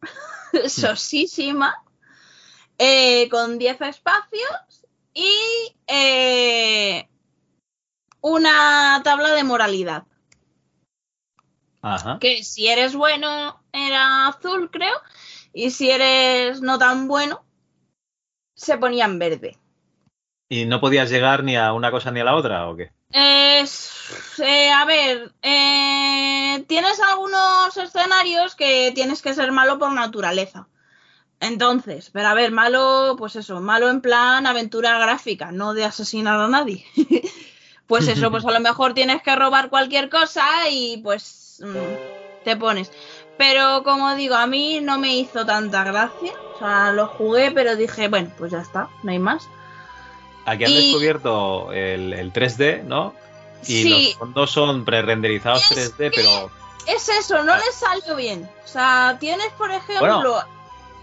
sosísima 0.68 1.76
eh, 2.78 3.28
con 3.30 3.58
10 3.58 3.82
espacios 3.82 4.67
y 5.18 5.76
eh, 5.88 7.10
una 8.22 9.02
tabla 9.04 9.32
de 9.32 9.44
moralidad 9.44 10.04
Ajá. 11.82 12.20
que 12.22 12.44
si 12.44 12.68
eres 12.68 12.96
bueno 12.96 13.64
era 13.72 14.28
azul, 14.28 14.70
creo, 14.70 14.96
y 15.54 15.72
si 15.72 15.90
eres 15.90 16.62
no 16.62 16.78
tan 16.78 17.08
bueno, 17.08 17.44
se 18.54 18.78
ponía 18.78 19.06
en 19.06 19.18
verde. 19.18 19.58
¿Y 20.50 20.66
no 20.66 20.80
podías 20.80 21.10
llegar 21.10 21.44
ni 21.44 21.56
a 21.56 21.74
una 21.74 21.90
cosa 21.90 22.12
ni 22.12 22.20
a 22.20 22.24
la 22.24 22.36
otra 22.36 22.70
o 22.70 22.76
qué? 22.76 22.92
Es, 23.10 24.40
eh, 24.40 24.72
a 24.72 24.86
ver, 24.86 25.34
eh, 25.42 26.64
tienes 26.68 27.00
algunos 27.00 27.76
escenarios 27.76 28.56
que 28.56 28.92
tienes 28.94 29.24
que 29.24 29.34
ser 29.34 29.52
malo 29.52 29.80
por 29.80 29.92
naturaleza. 29.94 30.68
Entonces, 31.40 32.10
pero 32.12 32.30
a 32.30 32.34
ver, 32.34 32.52
malo, 32.52 33.16
pues 33.18 33.36
eso, 33.36 33.62
malo 33.62 33.90
en 33.90 34.02
plan 34.02 34.48
aventura 34.48 34.98
gráfica, 35.00 35.52
no 35.52 35.74
de 35.74 35.86
asesinar 35.86 36.40
a 36.40 36.48
nadie. 36.48 36.86
pues 37.88 38.08
eso, 38.08 38.32
pues 38.32 38.44
a 38.46 38.52
lo 38.52 38.60
mejor 38.60 38.94
tienes 38.94 39.22
que 39.22 39.36
robar 39.36 39.70
cualquier 39.70 40.10
cosa 40.10 40.44
y 40.72 40.98
pues 40.98 41.62
mm, 41.64 42.44
te 42.44 42.56
pones. 42.58 42.92
Pero 43.38 43.84
como 43.84 44.16
digo, 44.16 44.34
a 44.36 44.48
mí 44.48 44.80
no 44.82 44.98
me 44.98 45.16
hizo 45.16 45.46
tanta 45.46 45.84
gracia. 45.84 46.34
O 46.56 46.60
sea, 46.60 46.92
lo 46.92 47.08
jugué, 47.08 47.52
pero 47.52 47.76
dije, 47.76 48.08
bueno, 48.08 48.32
pues 48.36 48.52
ya 48.52 48.62
está, 48.62 48.90
no 49.04 49.12
hay 49.12 49.20
más. 49.20 49.48
Aquí 50.46 50.64
han 50.64 50.72
Y- 50.72 50.86
descubierto 50.88 51.72
el, 51.72 52.14
el 52.14 52.34
3D, 52.34 52.84
¿no? 52.84 53.14
Y 53.64 53.66
sí, 53.84 53.90
los 53.90 54.16
fondos 54.16 54.52
son 54.52 54.86
pre-renderizados 54.86 55.72
Es 55.72 55.96
3D, 55.96 56.12
pero 56.16 56.50
es 56.88 57.10
eso, 57.10 57.44
no 57.44 57.56
le 57.56 57.72
salió 57.74 58.16
bien. 58.16 58.50
O 58.64 58.68
sea, 58.68 59.18
tienes, 59.20 59.50
por 59.58 59.72
ejemplo, 59.72 60.42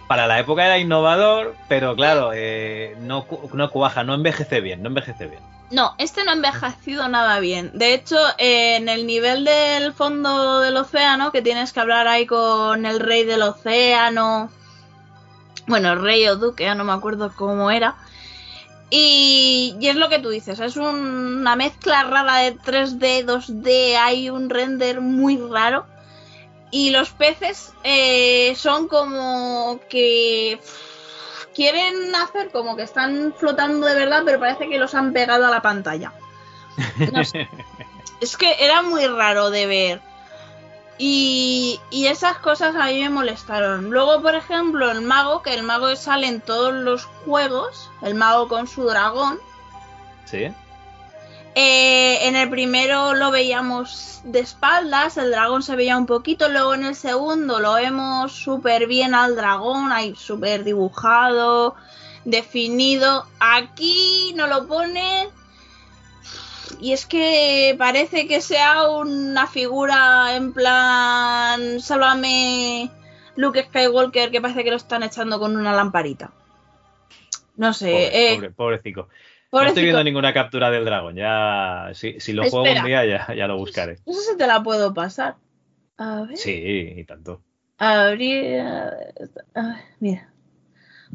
para 0.08 0.26
la 0.26 0.38
época 0.38 0.64
era 0.66 0.78
innovador, 0.78 1.54
pero 1.68 1.94
claro, 1.96 2.30
eh, 2.34 2.96
no, 3.00 3.26
no 3.52 3.70
cuaja, 3.70 4.04
no 4.04 4.14
envejece 4.14 4.60
bien, 4.60 4.82
no 4.82 4.88
envejece 4.88 5.26
bien. 5.26 5.40
No, 5.70 5.94
este 5.98 6.24
no 6.24 6.30
ha 6.30 6.34
envejecido 6.34 7.08
nada 7.08 7.40
bien. 7.40 7.70
De 7.74 7.94
hecho, 7.94 8.16
eh, 8.38 8.76
en 8.76 8.88
el 8.88 9.06
nivel 9.06 9.44
del 9.44 9.92
fondo 9.92 10.60
del 10.60 10.76
océano, 10.76 11.32
que 11.32 11.42
tienes 11.42 11.72
que 11.72 11.80
hablar 11.80 12.06
ahí 12.06 12.26
con 12.26 12.84
el 12.86 13.00
rey 13.00 13.24
del 13.24 13.42
océano, 13.42 14.50
bueno, 15.66 15.92
el 15.92 16.02
rey 16.02 16.26
o 16.28 16.36
duque, 16.36 16.64
ya 16.64 16.74
no 16.74 16.84
me 16.84 16.92
acuerdo 16.92 17.32
cómo 17.34 17.70
era. 17.70 17.96
Y, 18.90 19.74
y 19.80 19.88
es 19.88 19.96
lo 19.96 20.08
que 20.08 20.18
tú 20.18 20.28
dices, 20.28 20.60
es 20.60 20.76
un- 20.76 21.38
una 21.40 21.56
mezcla 21.56 22.04
rara 22.04 22.36
de 22.36 22.52
3D, 22.56 23.24
2D, 23.24 23.96
hay 23.96 24.30
un 24.30 24.50
render 24.50 25.00
muy 25.00 25.38
raro. 25.38 25.86
Y 26.74 26.90
los 26.90 27.10
peces 27.10 27.72
eh, 27.84 28.52
son 28.56 28.88
como 28.88 29.78
que 29.88 30.58
quieren 31.54 32.12
hacer 32.16 32.50
como 32.50 32.74
que 32.74 32.82
están 32.82 33.32
flotando 33.38 33.86
de 33.86 33.94
verdad, 33.94 34.22
pero 34.24 34.40
parece 34.40 34.68
que 34.68 34.80
los 34.80 34.92
han 34.96 35.12
pegado 35.12 35.46
a 35.46 35.50
la 35.50 35.62
pantalla. 35.62 36.12
No 37.12 37.22
sé. 37.22 37.48
es 38.20 38.36
que 38.36 38.56
era 38.58 38.82
muy 38.82 39.06
raro 39.06 39.50
de 39.50 39.66
ver. 39.66 40.00
Y, 40.98 41.78
y, 41.90 42.08
esas 42.08 42.38
cosas 42.38 42.74
a 42.74 42.86
mí 42.86 43.02
me 43.02 43.10
molestaron. 43.10 43.90
Luego, 43.90 44.20
por 44.20 44.34
ejemplo, 44.34 44.90
el 44.90 45.02
mago, 45.02 45.42
que 45.42 45.54
el 45.54 45.62
mago 45.62 45.94
sale 45.94 46.26
en 46.26 46.40
todos 46.40 46.74
los 46.74 47.04
juegos, 47.24 47.88
el 48.02 48.16
mago 48.16 48.48
con 48.48 48.66
su 48.66 48.82
dragón. 48.82 49.38
Sí. 50.24 50.52
Eh, 51.54 52.26
en 52.26 52.34
el 52.34 52.50
primero 52.50 53.14
lo 53.14 53.30
veíamos 53.30 54.20
de 54.24 54.40
espaldas, 54.40 55.16
el 55.16 55.30
dragón 55.30 55.62
se 55.62 55.76
veía 55.76 55.96
un 55.96 56.06
poquito, 56.06 56.48
luego 56.48 56.74
en 56.74 56.84
el 56.84 56.96
segundo 56.96 57.60
lo 57.60 57.74
vemos 57.74 58.32
súper 58.32 58.88
bien 58.88 59.14
al 59.14 59.36
dragón, 59.36 59.92
ahí 59.92 60.14
súper 60.16 60.64
dibujado, 60.64 61.76
definido. 62.24 63.26
Aquí 63.38 64.32
no 64.34 64.48
lo 64.48 64.66
pone 64.66 65.28
y 66.80 66.92
es 66.92 67.06
que 67.06 67.74
parece 67.78 68.26
que 68.26 68.40
sea 68.40 68.88
una 68.88 69.46
figura 69.46 70.34
en 70.34 70.52
plan, 70.52 71.80
sálvame 71.80 72.90
Luke 73.36 73.64
Skywalker, 73.64 74.30
que 74.30 74.40
parece 74.40 74.64
que 74.64 74.70
lo 74.70 74.76
están 74.76 75.02
echando 75.02 75.38
con 75.38 75.56
una 75.56 75.72
lamparita. 75.72 76.32
No 77.56 77.72
sé. 77.72 77.86
Pobre, 77.86 78.32
eh, 78.32 78.34
pobre, 78.34 78.50
pobrecito. 78.50 79.08
No 79.62 79.68
estoy 79.68 79.84
viendo 79.84 80.04
ninguna 80.04 80.32
captura 80.32 80.70
del 80.70 80.84
dragón. 80.84 81.14
Ya, 81.16 81.90
si, 81.94 82.18
si 82.20 82.32
lo 82.32 82.42
juego 82.50 82.64
un 82.80 82.84
día, 82.86 83.04
ya, 83.04 83.34
ya 83.34 83.46
lo 83.46 83.56
buscaré. 83.56 83.98
No 84.06 84.12
sé 84.12 84.32
si 84.32 84.36
te 84.36 84.46
la 84.46 84.62
puedo 84.62 84.92
pasar. 84.94 85.36
A 85.96 86.22
ver. 86.22 86.36
Sí, 86.36 86.94
y 86.96 87.04
tanto. 87.04 87.42
Abrir. 87.78 88.60
A 88.60 88.90
ver, 89.62 89.76
mira. 90.00 90.30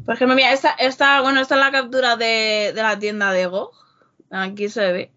Por 0.04 0.14
ejemplo, 0.14 0.34
mira, 0.34 0.52
esta, 0.52 0.70
esta, 0.72 1.20
bueno, 1.20 1.40
esta 1.40 1.54
es 1.56 1.60
la 1.60 1.70
captura 1.70 2.16
de, 2.16 2.72
de 2.74 2.82
la 2.82 2.98
tienda 2.98 3.32
de 3.32 3.46
GOG. 3.46 3.72
Aquí 4.30 4.68
se 4.68 4.92
ve. 4.92 5.10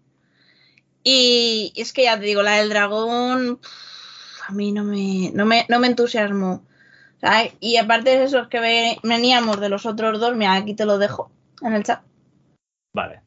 Y 1.02 1.72
es 1.76 1.92
que 1.92 2.04
ya 2.04 2.18
te 2.18 2.24
digo, 2.26 2.42
la 2.42 2.56
del 2.56 2.68
dragón. 2.70 3.58
pff, 3.58 4.48
A 4.48 4.52
mí 4.52 4.72
no 4.72 4.84
me, 4.84 5.30
no 5.34 5.46
me, 5.46 5.66
no 5.68 5.78
me 5.78 5.86
entusiasmó. 5.86 6.64
¿sabes? 7.20 7.54
Y 7.60 7.76
aparte 7.78 8.10
de 8.18 8.24
esos 8.24 8.48
que 8.48 8.60
ve- 8.60 8.98
veníamos 9.02 9.60
de 9.60 9.68
los 9.70 9.86
otros 9.86 10.20
dos, 10.20 10.36
mira, 10.36 10.54
aquí 10.54 10.74
te 10.74 10.84
lo 10.84 10.98
dejo 10.98 11.30
en 11.62 11.72
el 11.74 11.84
chat. 11.84 12.02
Vale. 12.94 13.20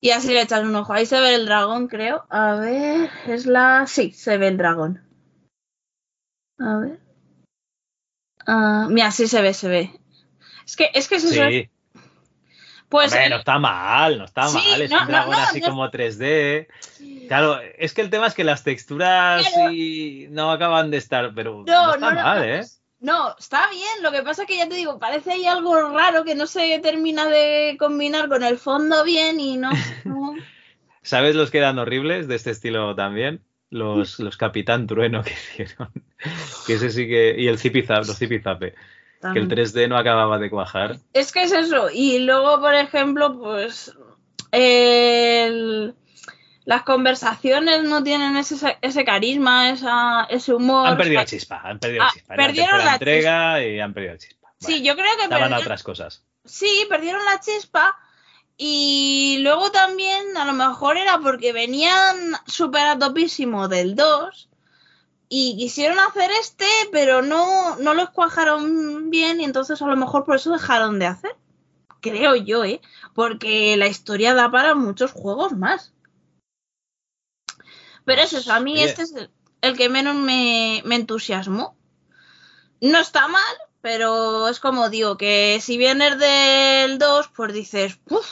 Y 0.00 0.10
así 0.10 0.28
le 0.28 0.42
echas 0.42 0.62
un 0.64 0.74
ojo. 0.74 0.92
Ahí 0.92 1.06
se 1.06 1.20
ve 1.20 1.34
el 1.34 1.46
dragón, 1.46 1.88
creo. 1.88 2.26
A 2.30 2.54
ver, 2.54 3.10
es 3.28 3.46
la. 3.46 3.86
Sí, 3.86 4.12
se 4.12 4.38
ve 4.38 4.48
el 4.48 4.56
dragón. 4.56 5.02
A 6.58 6.78
ver. 6.78 7.00
Ah, 8.46 8.86
mira, 8.90 9.10
sí 9.10 9.26
se 9.28 9.42
ve, 9.42 9.52
se 9.54 9.68
ve. 9.68 10.00
Es 10.64 10.76
que 10.76 10.90
es 10.94 11.08
que 11.08 11.16
eso. 11.16 11.28
Sí. 11.28 11.70
Pues 12.88 13.12
Hombre, 13.12 13.30
no 13.30 13.36
está 13.36 13.58
mal, 13.58 14.16
no 14.16 14.24
está 14.26 14.46
Sí, 14.46 14.58
mal. 14.70 14.80
Es 14.82 14.90
no, 14.90 15.00
un 15.02 15.06
dragón 15.08 15.36
no, 15.36 15.42
así 15.42 15.60
como 15.60 15.90
3D. 15.90 16.68
Claro, 17.26 17.58
es 17.76 17.92
que 17.92 18.00
el 18.00 18.10
tema 18.10 18.28
es 18.28 18.34
que 18.34 18.44
las 18.44 18.62
texturas 18.62 19.48
Claro. 19.52 19.72
y 19.72 20.28
no 20.30 20.52
acaban 20.52 20.92
de 20.92 20.98
estar, 20.98 21.32
pero 21.34 21.64
No, 21.66 21.86
no, 21.86 21.94
está 21.94 22.10
mal. 22.12 22.44
¿eh? 22.48 22.64
No, 23.00 23.36
está 23.38 23.68
bien. 23.70 24.02
Lo 24.02 24.10
que 24.10 24.22
pasa 24.22 24.42
es 24.42 24.48
que 24.48 24.56
ya 24.56 24.68
te 24.68 24.74
digo, 24.74 24.98
parece 24.98 25.32
ahí 25.32 25.46
algo 25.46 25.90
raro 25.90 26.24
que 26.24 26.34
no 26.34 26.46
se 26.46 26.78
termina 26.80 27.26
de 27.28 27.76
combinar 27.78 28.28
con 28.28 28.42
el 28.42 28.58
fondo 28.58 29.04
bien 29.04 29.38
y 29.38 29.56
no. 29.56 29.70
no. 30.04 30.34
¿Sabes 31.02 31.36
los 31.36 31.50
que 31.50 31.58
eran 31.58 31.78
horribles 31.78 32.26
de 32.26 32.34
este 32.34 32.50
estilo 32.50 32.94
también? 32.94 33.42
Los, 33.70 34.18
los 34.18 34.36
Capitán 34.36 34.86
Trueno 34.86 35.22
que 35.22 35.32
hicieron. 35.32 35.90
Que 36.66 36.74
ese 36.74 36.90
sí 36.90 37.06
que. 37.06 37.34
Y 37.38 37.48
el 37.48 37.58
Zipizape, 37.58 38.06
los 38.06 38.18
Zipizape. 38.18 38.74
Que 39.32 39.38
el 39.40 39.48
3D 39.48 39.88
no 39.88 39.96
acababa 39.98 40.38
de 40.38 40.50
cuajar. 40.50 40.96
Es 41.12 41.32
que 41.32 41.42
es 41.44 41.52
eso. 41.52 41.88
Y 41.92 42.20
luego, 42.20 42.60
por 42.60 42.74
ejemplo, 42.74 43.36
pues 43.38 43.92
el- 44.52 45.94
las 46.66 46.82
conversaciones 46.82 47.84
no 47.84 48.02
tienen 48.02 48.36
ese, 48.36 48.76
ese 48.82 49.04
carisma, 49.04 49.70
esa, 49.70 50.24
ese 50.28 50.52
humor. 50.52 50.88
Han 50.88 50.96
perdido 50.96 51.20
la 51.20 51.24
chispa, 51.24 51.60
han 51.62 51.78
perdido 51.78 52.02
la 52.02 52.08
Ah, 52.08 52.12
chispa. 52.12 52.36
La 52.36 52.42
perdieron 52.44 52.70
tercera 52.72 52.84
la 52.84 52.92
entrega 52.94 53.64
y 53.64 53.80
han 53.80 53.94
perdido 53.94 54.12
la 54.14 54.18
chispa. 54.18 54.48
Sí, 54.58 54.82
yo 54.82 54.94
creo 54.96 55.16
que 55.16 55.22
estaban 55.22 55.42
perdieron, 55.44 55.62
otras 55.62 55.82
cosas. 55.84 56.24
sí, 56.44 56.84
perdieron 56.88 57.24
la 57.24 57.40
chispa. 57.40 57.96
Y 58.58 59.38
luego 59.42 59.70
también, 59.70 60.36
a 60.36 60.44
lo 60.44 60.54
mejor 60.54 60.96
era 60.96 61.18
porque 61.20 61.52
venían 61.52 62.32
súper 62.46 62.86
a 62.86 62.98
topísimo 62.98 63.68
del 63.68 63.94
2 63.94 64.48
y 65.28 65.56
quisieron 65.56 65.98
hacer 66.00 66.30
este, 66.40 66.66
pero 66.90 67.22
no, 67.22 67.76
no 67.76 67.94
los 67.94 68.10
cuajaron 68.10 69.10
bien 69.10 69.40
y 69.40 69.44
entonces 69.44 69.80
a 69.82 69.86
lo 69.86 69.96
mejor 69.96 70.24
por 70.24 70.36
eso 70.36 70.50
dejaron 70.52 70.98
de 70.98 71.06
hacer. 71.06 71.36
Creo 72.00 72.34
yo, 72.34 72.64
¿eh? 72.64 72.80
Porque 73.14 73.76
la 73.76 73.86
historia 73.86 74.34
da 74.34 74.50
para 74.50 74.74
muchos 74.74 75.12
juegos 75.12 75.52
más. 75.52 75.92
Pero 78.06 78.22
eso, 78.22 78.38
es, 78.38 78.48
a 78.48 78.60
mí 78.60 78.80
este 78.80 79.02
es 79.02 79.14
el, 79.60 79.76
que 79.76 79.88
menos 79.90 80.14
me, 80.14 80.80
me 80.86 80.94
entusiasmó. 80.94 81.76
No 82.80 82.98
está 83.00 83.28
mal, 83.28 83.42
pero 83.82 84.48
es 84.48 84.58
como 84.60 84.88
digo, 84.88 85.16
que 85.18 85.58
si 85.60 85.76
vienes 85.76 86.18
del 86.18 86.98
2, 86.98 87.28
pues 87.36 87.52
dices, 87.52 87.96
¡puf! 88.06 88.26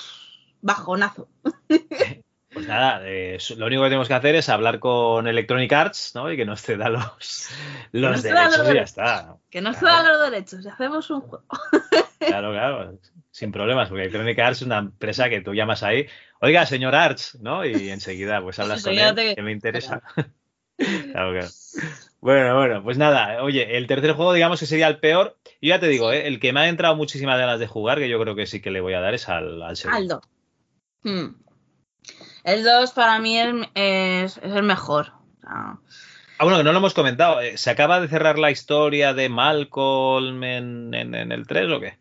Bajonazo. 0.62 1.28
Pues 2.54 2.68
nada, 2.68 3.00
eh, 3.02 3.36
lo 3.56 3.66
único 3.66 3.82
que 3.82 3.88
tenemos 3.88 4.06
que 4.06 4.14
hacer 4.14 4.36
es 4.36 4.48
hablar 4.48 4.78
con 4.78 5.26
Electronic 5.26 5.72
Arts, 5.72 6.12
¿no? 6.14 6.30
Y 6.30 6.36
que 6.36 6.44
nos 6.44 6.62
ceda 6.62 6.88
los, 6.88 7.48
los 7.90 8.22
ceda 8.22 8.48
derechos 8.48 8.58
los 8.58 8.58
y 8.58 8.58
ya 8.58 8.62
derechos. 8.74 8.90
está. 8.90 9.36
Que 9.50 9.60
nos 9.60 9.76
Claro. 9.78 10.04
da 10.04 10.12
los 10.12 10.30
derechos 10.30 10.64
y 10.64 10.68
hacemos 10.68 11.10
un 11.10 11.20
juego. 11.22 11.42
Claro, 12.20 12.52
claro, 12.52 12.96
sin 13.34 13.50
problemas, 13.50 13.88
porque 13.88 14.02
Electronic 14.02 14.38
Arts 14.38 14.58
es 14.60 14.66
una 14.66 14.78
empresa 14.78 15.28
que 15.28 15.40
tú 15.40 15.54
llamas 15.54 15.82
ahí, 15.82 16.06
oiga, 16.40 16.66
señor 16.66 16.94
Arts, 16.94 17.36
¿no? 17.40 17.64
Y 17.64 17.88
enseguida 17.90 18.40
pues 18.40 18.60
hablas 18.60 18.84
con 18.84 18.96
él, 18.96 19.14
te- 19.16 19.34
que 19.34 19.42
me 19.42 19.50
interesa. 19.52 20.02
Claro, 20.76 21.30
claro. 21.32 21.46
Bueno, 22.20 22.56
bueno, 22.56 22.82
pues 22.82 22.98
nada, 22.98 23.44
oye, 23.44 23.76
el 23.76 23.86
tercer 23.86 24.10
juego 24.12 24.32
digamos 24.32 24.58
que 24.58 24.66
sería 24.66 24.88
el 24.88 24.98
peor. 24.98 25.38
Yo 25.62 25.68
ya 25.68 25.78
te 25.78 25.86
digo, 25.86 26.10
¿eh? 26.12 26.26
el 26.26 26.40
que 26.40 26.52
me 26.52 26.58
ha 26.60 26.68
entrado 26.68 26.96
muchísimas 26.96 27.38
ganas 27.38 27.60
de 27.60 27.68
jugar, 27.68 27.98
que 27.98 28.08
yo 28.08 28.20
creo 28.20 28.34
que 28.34 28.46
sí 28.46 28.60
que 28.60 28.72
le 28.72 28.80
voy 28.80 28.92
a 28.94 29.00
dar, 29.00 29.14
es 29.14 29.28
al, 29.28 29.62
al 29.62 29.76
segundo. 29.76 29.98
Aldo. 30.00 30.22
Hmm. 31.04 31.36
El 32.42 32.64
2 32.64 32.90
para 32.90 33.20
mí 33.20 33.38
es, 33.38 33.54
es- 33.74 34.40
el 34.42 34.64
mejor. 34.64 35.12
Ah, 35.46 35.78
bueno, 36.40 36.56
que 36.58 36.64
no 36.64 36.72
lo 36.72 36.78
hemos 36.78 36.92
comentado. 36.94 37.40
eh, 37.40 37.56
¿Se 37.56 37.70
acaba 37.70 38.00
de 38.00 38.08
cerrar 38.08 38.38
la 38.40 38.50
historia 38.50 39.14
de 39.14 39.28
Malcolm 39.28 40.42
en, 40.42 40.92
en- 40.92 41.14
en 41.14 41.30
el 41.30 41.46
3 41.46 41.70
o 41.70 41.78
qué? 41.80 41.98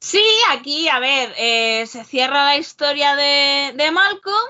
Sí, 0.00 0.22
aquí, 0.50 0.88
a 0.88 0.98
ver, 1.00 1.34
eh, 1.38 1.86
se 1.86 2.04
cierra 2.04 2.44
la 2.44 2.56
historia 2.56 3.16
de, 3.16 3.72
de 3.74 3.90
Malcolm, 3.90 4.48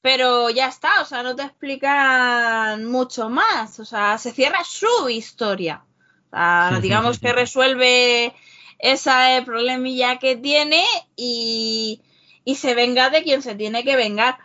pero 0.00 0.50
ya 0.50 0.66
está, 0.68 1.00
o 1.00 1.04
sea, 1.04 1.22
no 1.22 1.34
te 1.36 1.42
explican 1.42 2.84
mucho 2.84 3.28
más, 3.30 3.78
o 3.80 3.84
sea, 3.84 4.18
se 4.18 4.32
cierra 4.32 4.64
su 4.64 5.08
historia. 5.08 5.84
O 6.26 6.30
sea, 6.30 6.78
digamos 6.80 7.18
que 7.18 7.32
resuelve 7.32 8.34
ese 8.78 9.42
problemilla 9.44 10.18
que 10.18 10.36
tiene 10.36 10.84
y, 11.16 12.02
y 12.44 12.54
se 12.56 12.74
venga 12.74 13.10
de 13.10 13.22
quien 13.22 13.42
se 13.42 13.54
tiene 13.54 13.84
que 13.84 13.96
vengar. 13.96 14.38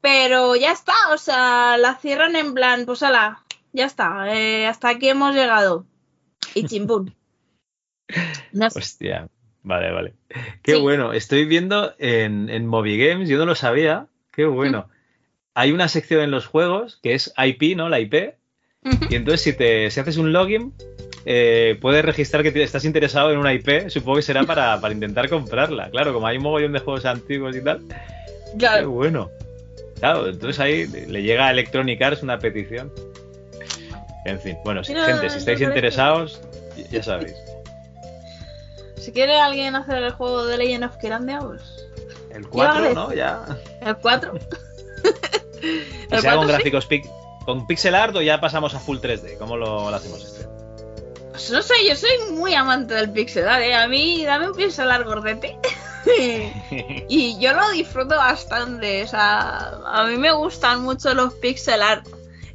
Pero 0.00 0.56
ya 0.56 0.72
está, 0.72 0.94
o 1.12 1.18
sea, 1.18 1.76
la 1.76 1.96
cierran 1.96 2.36
en 2.36 2.54
plan, 2.54 2.86
pues 2.86 3.02
ala, 3.02 3.44
ya 3.72 3.86
está, 3.86 4.32
eh, 4.34 4.66
hasta 4.66 4.90
aquí 4.90 5.08
hemos 5.08 5.34
llegado. 5.34 5.86
Y 6.54 6.66
chimpún. 6.66 7.14
No 8.52 8.70
sé. 8.70 8.78
Hostia, 8.78 9.28
vale, 9.62 9.90
vale. 9.92 10.14
Qué 10.62 10.74
Sí. 10.74 10.80
bueno. 10.80 11.12
Estoy 11.12 11.44
viendo 11.44 11.94
en, 11.98 12.48
en 12.50 12.66
Movie 12.66 13.08
Games, 13.08 13.28
yo 13.28 13.38
no 13.38 13.44
lo 13.46 13.54
sabía. 13.54 14.06
Qué 14.32 14.44
bueno. 14.46 14.88
Hay 15.54 15.72
una 15.72 15.88
sección 15.88 16.20
en 16.22 16.30
los 16.30 16.46
juegos 16.46 16.98
que 17.02 17.14
es 17.14 17.32
IP, 17.36 17.76
¿no? 17.76 17.88
La 17.88 18.00
IP. 18.00 18.34
Y 19.10 19.14
entonces 19.16 19.40
si 19.42 19.52
te 19.52 19.90
si 19.90 19.98
haces 20.00 20.16
un 20.16 20.32
login, 20.32 20.72
eh, 21.26 21.76
puedes 21.80 22.04
registrar 22.04 22.42
que 22.42 22.52
te- 22.52 22.62
estás 22.62 22.84
interesado 22.84 23.32
en 23.32 23.38
una 23.38 23.52
IP. 23.52 23.90
Supongo 23.90 24.16
que 24.16 24.22
será 24.22 24.44
para, 24.44 24.80
para 24.80 24.94
intentar 24.94 25.28
comprarla. 25.28 25.90
Claro, 25.90 26.14
como 26.14 26.26
hay 26.26 26.36
un 26.38 26.44
mogollón 26.44 26.72
de 26.72 26.78
juegos 26.78 27.04
antiguos 27.04 27.56
y 27.56 27.62
tal. 27.62 27.80
Qué 28.52 28.58
Claro. 28.58 28.90
bueno. 28.90 29.30
Claro, 29.98 30.28
entonces 30.28 30.60
ahí 30.60 30.86
le 30.86 31.22
llega 31.22 31.48
a 31.48 31.50
Electronic 31.50 32.00
Arts 32.00 32.22
una 32.22 32.38
petición. 32.38 32.90
En 34.24 34.38
fin, 34.40 34.56
bueno, 34.64 34.82
Mira, 34.86 35.04
gente, 35.06 35.28
si 35.30 35.38
estáis 35.38 35.60
interesados, 35.60 36.40
ya 36.90 37.02
sabéis. 37.02 37.34
Si 39.00 39.12
quiere 39.12 39.38
alguien 39.38 39.76
hacer 39.76 40.02
el 40.02 40.12
juego 40.12 40.44
de 40.46 40.56
Legend 40.58 40.84
of 40.84 40.96
Kirandia, 40.98 41.38
pues. 41.40 41.62
El 42.30 42.42
Yo 42.44 42.50
4, 42.50 42.72
agradezco. 42.74 43.00
¿no? 43.00 43.12
Ya. 43.14 43.44
El 43.80 43.96
4. 43.96 44.32
¿Y 45.62 46.14
El 46.14 46.20
sea 46.20 46.34
con 46.34 46.40
4 46.40 46.42
sí. 46.42 46.48
gráficos 46.48 46.88
pic- 46.88 47.10
con 47.44 47.66
pixel 47.66 47.94
art 47.94 48.14
o 48.16 48.22
ya 48.22 48.40
pasamos 48.40 48.74
a 48.74 48.78
full 48.80 48.98
3D? 48.98 49.38
¿Cómo 49.38 49.56
lo, 49.56 49.90
lo 49.90 49.96
hacemos 49.96 50.22
este? 50.24 50.46
Pues 51.30 51.50
no 51.50 51.62
sé, 51.62 51.74
yo 51.88 51.94
soy 51.96 52.10
muy 52.32 52.54
amante 52.54 52.94
del 52.94 53.10
pixel 53.12 53.48
art, 53.48 53.62
¿eh? 53.62 53.74
A 53.74 53.86
mí, 53.88 54.24
dame 54.24 54.48
un 54.50 54.56
pixel 54.56 54.90
art 54.90 55.06
gordete. 55.06 55.58
y 57.08 57.38
yo 57.38 57.52
lo 57.52 57.68
disfruto 57.70 58.16
bastante. 58.16 59.02
O 59.04 59.08
sea, 59.08 59.72
a 59.86 60.04
mí 60.06 60.16
me 60.16 60.32
gustan 60.32 60.82
mucho 60.82 61.14
los 61.14 61.34
pixel 61.34 61.82
art. 61.82 62.06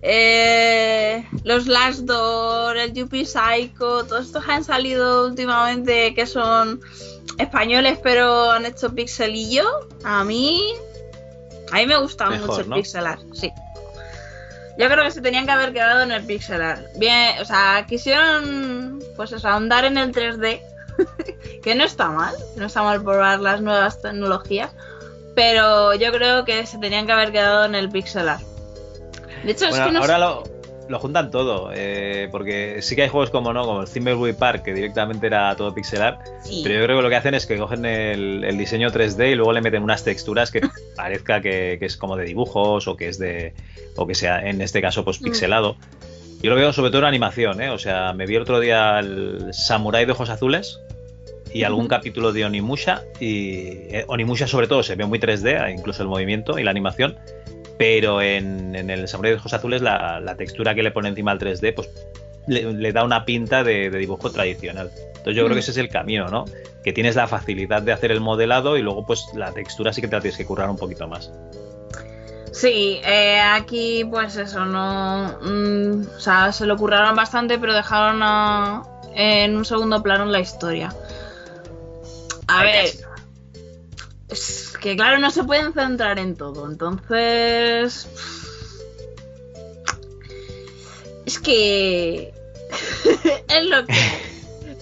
Eh, 0.06 1.26
los 1.46 1.66
Last 1.66 2.02
Door, 2.02 2.78
el 2.78 2.94
Yuppie 2.94 3.26
Psycho, 3.26 4.04
todos 4.04 4.26
estos 4.26 4.44
han 4.50 4.66
salido 4.66 5.26
últimamente 5.26 6.14
que 6.14 6.26
son 6.26 6.82
españoles 7.40 7.98
pero 8.04 8.52
han 8.52 8.66
hecho 8.66 8.94
pixelillo. 8.94 9.66
A 10.04 10.26
mí, 10.26 10.62
a 11.72 11.78
mí 11.78 11.86
me 11.86 11.98
gusta 11.98 12.30
mucho 12.30 12.60
el 12.60 12.70
pixelar, 12.70 13.20
sí. 13.32 13.50
Yo 14.78 14.90
creo 14.90 15.06
que 15.06 15.12
se 15.12 15.22
tenían 15.22 15.46
que 15.46 15.52
haber 15.52 15.72
quedado 15.72 16.02
en 16.02 16.12
el 16.12 16.26
pixelar. 16.26 16.84
Bien, 16.98 17.40
o 17.42 17.46
sea, 17.46 17.86
quisieron, 17.88 19.00
pues 19.16 19.32
eso, 19.32 19.48
ahondar 19.48 19.86
en 19.86 19.98
el 19.98 20.12
3D, 20.12 20.60
que 21.64 21.76
no 21.76 21.86
está 21.86 22.10
mal, 22.10 22.36
no 22.58 22.66
está 22.66 22.84
mal 22.84 23.02
probar 23.02 23.40
las 23.40 23.62
nuevas 23.62 24.02
tecnologías, 24.02 24.72
pero 25.34 25.94
yo 25.94 26.12
creo 26.12 26.44
que 26.44 26.66
se 26.66 26.78
tenían 26.80 27.06
que 27.06 27.14
haber 27.14 27.32
quedado 27.32 27.64
en 27.64 27.76
el 27.76 27.90
pixelar. 27.90 28.40
De 29.44 29.52
hecho, 29.52 29.68
es 29.68 29.80
que 29.80 29.92
no 29.92 30.00
ahora 30.00 30.18
lo, 30.18 30.44
lo, 30.88 31.00
juntan 31.00 31.32
todo, 31.32 31.72
eh, 31.74 32.30
porque 32.32 32.82
sí 32.82 32.96
que 32.96 33.04
hay 33.04 33.10
juegos 33.10 33.30
como 33.30 33.54
no, 33.54 33.66
como 33.66 33.82
el 33.82 33.90
Thimbleweed 33.90 34.36
Park, 34.36 34.64
que 34.64 34.74
directamente 34.74 35.28
era 35.28 35.56
todo 35.56 35.74
pixelar, 35.74 36.20
pero 36.64 36.76
yo 36.76 36.84
creo 36.86 36.98
que 36.98 37.04
lo 37.04 37.10
que 37.10 37.16
hacen 37.16 37.34
es 37.34 37.46
que 37.46 37.58
cogen 37.58 37.86
el, 37.86 38.58
diseño 38.58 38.90
3D 38.90 39.32
y 39.32 39.36
luego 39.36 39.54
le 39.54 39.62
meten 39.62 39.84
unas 39.84 40.04
texturas 40.04 40.52
que 40.52 40.62
parezca 40.96 41.42
que, 41.42 41.78
es 41.80 41.98
como 41.98 42.16
de 42.16 42.26
dibujos 42.26 42.88
o 42.88 42.96
que 42.96 43.10
es 43.10 43.20
de, 43.20 43.54
o 43.96 44.08
que 44.08 44.16
sea 44.16 44.48
en 44.48 44.62
este 44.62 44.82
caso 44.82 45.04
pues 45.04 45.22
mm. 45.22 45.24
pixelado. 45.26 45.76
Yo 46.42 46.50
lo 46.50 46.58
veo 46.58 46.74
sobre 46.74 46.92
todo 46.92 47.02
en 47.02 47.08
animación, 47.08 47.62
¿eh? 47.62 47.70
o 47.70 47.78
sea, 47.78 48.12
me 48.12 48.26
vi 48.26 48.36
otro 48.36 48.60
día 48.60 49.00
el 49.00 49.54
Samurai 49.54 50.06
de 50.06 50.12
Ojos 50.12 50.30
Azules, 50.30 50.78
y 51.54 51.64
algún 51.64 51.88
capítulo 51.88 52.34
de 52.34 52.46
Onimusha. 52.46 53.04
Y 53.20 53.60
eh, 53.90 54.06
Onimusha 54.08 54.48
sobre 54.48 54.68
todo 54.68 54.84
se 54.84 54.96
ve 54.96 55.06
muy 55.06 55.20
3D, 55.20 55.72
incluso 55.78 56.02
el 56.02 56.10
movimiento 56.10 56.58
y 56.58 56.64
la 56.64 56.72
animación. 56.72 57.16
Pero 57.78 58.22
en, 58.22 58.76
el 58.76 59.08
Samurai 59.08 59.32
de 59.32 59.38
Ojos 59.38 59.54
Azules 59.54 59.82
la, 59.82 60.36
textura 60.38 60.76
que 60.76 60.84
le 60.84 60.92
pone 60.92 61.10
encima 61.10 61.32
al 61.32 61.40
3D 61.40 61.74
pues 61.74 61.90
le, 62.48 62.92
da 62.92 63.04
una 63.04 63.26
pinta 63.26 63.64
de, 63.64 63.90
dibujo 63.90 64.32
tradicional. 64.32 64.92
Entonces 64.96 65.36
yo 65.36 65.46
creo 65.46 65.56
que 65.56 65.62
ese 65.62 65.72
es 65.72 65.78
el 65.78 65.90
camino, 65.90 66.28
¿no? 66.28 66.46
Que 66.84 66.94
tienes 66.94 67.16
la 67.16 67.28
facilidad 67.28 67.82
de 67.82 67.94
hacer 67.94 68.12
el 68.12 68.20
modelado 68.20 68.78
y 68.78 68.82
luego 68.82 69.06
pues 69.06 69.26
la 69.36 69.52
textura 69.52 69.94
sí 69.94 70.02
que 70.02 70.08
te 70.08 70.16
la 70.16 70.22
tienes 70.22 70.38
que 70.38 70.46
currar 70.46 70.70
un 70.70 70.78
poquito 70.78 71.08
más. 71.08 71.32
Sí, 72.52 73.00
eh, 73.04 73.40
aquí 73.40 74.06
pues 74.06 74.36
eso, 74.36 74.66
no... 74.66 75.40
Mm, 75.42 76.06
o 76.16 76.20
sea, 76.20 76.52
se 76.52 76.68
lo 76.68 76.78
curraron 76.78 77.16
bastante 77.16 77.58
pero 77.58 77.74
dejaron 77.74 78.22
en 79.16 79.58
un 79.58 79.66
segundo 79.66 80.04
plano 80.04 80.26
la 80.26 80.40
historia. 80.40 80.94
A 82.48 82.64
ver. 82.64 82.90
Es 84.34 84.74
que 84.82 84.96
claro, 84.96 85.20
no 85.20 85.30
se 85.30 85.44
pueden 85.44 85.74
centrar 85.74 86.18
en 86.18 86.36
todo. 86.36 86.66
Entonces. 86.66 88.08
Es 91.24 91.38
que. 91.38 92.34
es 93.48 93.66
lo 93.66 93.86
que. 93.86 93.94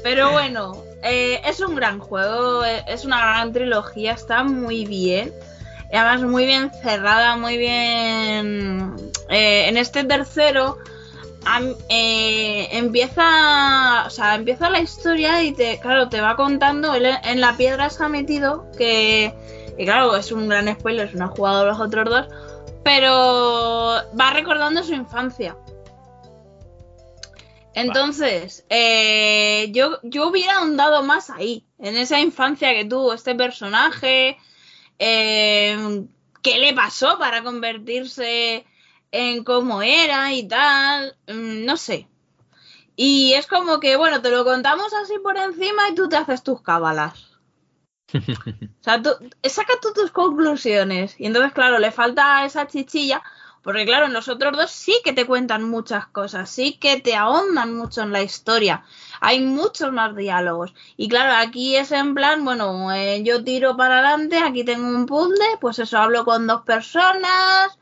Pero 0.03 0.31
bueno, 0.31 0.81
eh, 1.03 1.41
es 1.45 1.59
un 1.59 1.75
gran 1.75 1.99
juego, 1.99 2.63
eh, 2.63 2.81
es 2.87 3.03
una 3.03 3.19
gran 3.19 3.51
trilogía, 3.51 4.13
está 4.13 4.45
muy 4.45 4.85
bien. 4.85 5.33
Y 5.91 5.97
además 5.97 6.21
muy 6.21 6.45
bien 6.45 6.71
cerrada, 6.81 7.35
muy 7.35 7.57
bien... 7.57 8.95
Eh, 9.29 9.67
en 9.67 9.75
este 9.75 10.05
tercero 10.05 10.77
eh, 11.89 12.67
empieza, 12.71 14.05
o 14.05 14.09
sea, 14.09 14.35
empieza 14.35 14.69
la 14.69 14.79
historia 14.79 15.43
y 15.43 15.53
te, 15.53 15.79
claro, 15.79 16.09
te 16.09 16.21
va 16.21 16.35
contando, 16.35 16.93
en 16.93 17.41
la 17.41 17.57
piedra 17.57 17.89
se 17.89 18.03
ha 18.03 18.09
metido, 18.09 18.69
que, 18.77 19.33
claro, 19.77 20.15
es 20.15 20.31
un 20.31 20.47
gran 20.47 20.71
spoiler, 20.73 21.13
no 21.15 21.25
ha 21.25 21.29
jugado 21.29 21.65
los 21.65 21.79
otros 21.79 22.09
dos, 22.09 22.27
pero 22.83 24.01
va 24.19 24.31
recordando 24.33 24.83
su 24.83 24.93
infancia. 24.93 25.57
Entonces, 27.73 28.65
eh, 28.69 29.69
yo, 29.71 29.99
yo 30.03 30.27
hubiera 30.27 30.57
ahondado 30.57 31.03
más 31.03 31.29
ahí, 31.29 31.65
en 31.79 31.95
esa 31.95 32.19
infancia 32.19 32.73
que 32.73 32.85
tuvo 32.85 33.13
este 33.13 33.33
personaje, 33.33 34.37
eh, 34.99 36.05
qué 36.41 36.57
le 36.57 36.73
pasó 36.73 37.17
para 37.17 37.43
convertirse 37.43 38.65
en 39.11 39.43
cómo 39.43 39.81
era 39.81 40.33
y 40.33 40.47
tal, 40.47 41.15
mm, 41.27 41.65
no 41.65 41.77
sé. 41.77 42.07
Y 42.95 43.33
es 43.33 43.47
como 43.47 43.79
que, 43.79 43.95
bueno, 43.95 44.21
te 44.21 44.29
lo 44.31 44.43
contamos 44.43 44.93
así 44.93 45.13
por 45.19 45.37
encima 45.37 45.89
y 45.89 45.95
tú 45.95 46.09
te 46.09 46.17
haces 46.17 46.43
tus 46.43 46.61
cábalas. 46.61 47.31
o 48.13 48.83
sea, 48.83 49.01
tú, 49.01 49.09
sacas 49.43 49.79
tú 49.81 49.93
tus 49.93 50.11
conclusiones. 50.11 51.15
Y 51.17 51.25
entonces, 51.25 51.53
claro, 51.53 51.79
le 51.79 51.91
falta 51.91 52.45
esa 52.45 52.67
chichilla. 52.67 53.23
Porque, 53.63 53.85
claro, 53.85 54.07
en 54.07 54.13
los 54.13 54.27
otros 54.27 54.57
dos 54.57 54.71
sí 54.71 54.99
que 55.03 55.13
te 55.13 55.25
cuentan 55.27 55.63
muchas 55.69 56.07
cosas, 56.07 56.49
sí 56.49 56.77
que 56.79 56.99
te 56.99 57.15
ahondan 57.15 57.75
mucho 57.75 58.01
en 58.01 58.11
la 58.11 58.23
historia. 58.23 58.83
Hay 59.19 59.41
muchos 59.41 59.93
más 59.93 60.15
diálogos. 60.15 60.73
Y 60.97 61.07
claro, 61.07 61.33
aquí 61.35 61.75
es 61.75 61.91
en 61.91 62.15
plan, 62.15 62.43
bueno, 62.43 62.91
eh, 62.91 63.21
yo 63.23 63.43
tiro 63.43 63.77
para 63.77 63.99
adelante, 63.99 64.39
aquí 64.39 64.63
tengo 64.63 64.87
un 64.87 65.05
puzzle, 65.05 65.57
pues 65.59 65.77
eso, 65.77 65.99
hablo 65.99 66.25
con 66.25 66.47
dos 66.47 66.63
personas, 66.63 67.77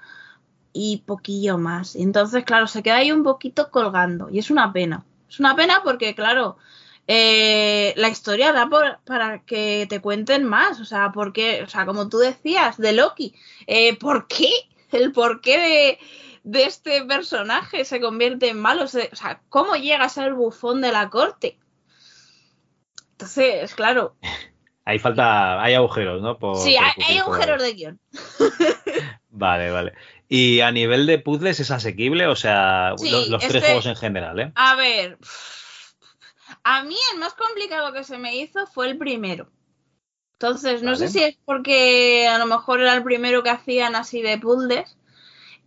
y 0.73 0.97
poquillo 1.05 1.57
más. 1.57 1.95
entonces, 1.95 2.43
claro, 2.45 2.67
se 2.67 2.83
queda 2.83 2.97
ahí 2.97 3.11
un 3.11 3.23
poquito 3.23 3.71
colgando 3.71 4.29
y 4.29 4.39
es 4.39 4.51
una 4.51 4.71
pena. 4.71 5.05
Es 5.29 5.39
una 5.39 5.55
pena 5.55 5.81
porque, 5.83 6.15
claro, 6.15 6.57
eh, 7.07 7.93
la 7.97 8.09
historia 8.09 8.53
da 8.53 8.69
para 9.03 9.43
que 9.43 9.87
te 9.89 10.01
cuenten 10.01 10.45
más. 10.45 10.79
O 10.79 10.85
sea, 10.85 11.11
porque, 11.11 11.63
o 11.63 11.67
sea, 11.67 11.85
como 11.85 12.09
tú 12.09 12.17
decías, 12.19 12.77
de 12.77 12.93
Loki, 12.93 13.33
eh, 13.67 13.97
¿por 13.97 14.27
qué? 14.27 14.49
El 14.91 15.11
porqué 15.11 15.57
de, 15.59 15.99
de 16.43 16.63
este 16.63 17.03
personaje 17.05 17.85
se 17.85 18.01
convierte 18.01 18.49
en 18.49 18.59
malo. 18.59 18.83
O 18.83 18.87
sea, 18.87 19.41
¿cómo 19.49 19.75
llega 19.75 20.03
a 20.03 20.09
ser 20.09 20.27
el 20.27 20.33
bufón 20.33 20.81
de 20.81 20.91
la 20.91 21.09
corte? 21.09 21.59
Entonces, 23.11 23.75
claro. 23.75 24.15
Ahí 24.85 24.97
falta, 24.97 25.61
hay 25.61 25.75
agujeros, 25.75 26.19
¿no? 26.19 26.55
sí, 26.55 26.75
hay, 26.75 27.17
agujeros 27.19 27.61
de 27.61 27.73
guion. 27.73 27.99
vale, 29.29 29.69
vale. 29.69 29.93
Y 30.31 30.61
a 30.61 30.71
nivel 30.71 31.07
de 31.07 31.17
puzzles 31.17 31.59
es 31.59 31.71
asequible, 31.71 32.27
o 32.27 32.35
sea, 32.35 32.91
los, 32.91 33.47
tres 33.47 33.65
juegos 33.65 33.87
en 33.87 33.95
general, 33.95 34.39
¿eh? 34.39 34.51
A 34.53 34.75
ver, 34.75 35.17
a 36.63 36.83
mí 36.83 36.95
el 37.13 37.19
más 37.19 37.33
complicado 37.33 37.91
que 37.93 38.03
se 38.03 38.19
me 38.19 38.35
hizo 38.35 38.67
fue 38.67 38.91
el 38.91 38.97
primero. 38.99 39.49
Entonces, 40.33 40.83
no 40.83 40.95
sé 40.95 41.09
si 41.09 41.23
es 41.23 41.37
porque 41.43 42.27
a 42.27 42.37
lo 42.37 42.45
mejor 42.45 42.79
era 42.79 42.93
el 42.93 43.03
primero 43.03 43.41
que 43.41 43.49
hacían 43.49 43.95
así 43.95 44.21
de 44.21 44.37
puzzles 44.37 44.97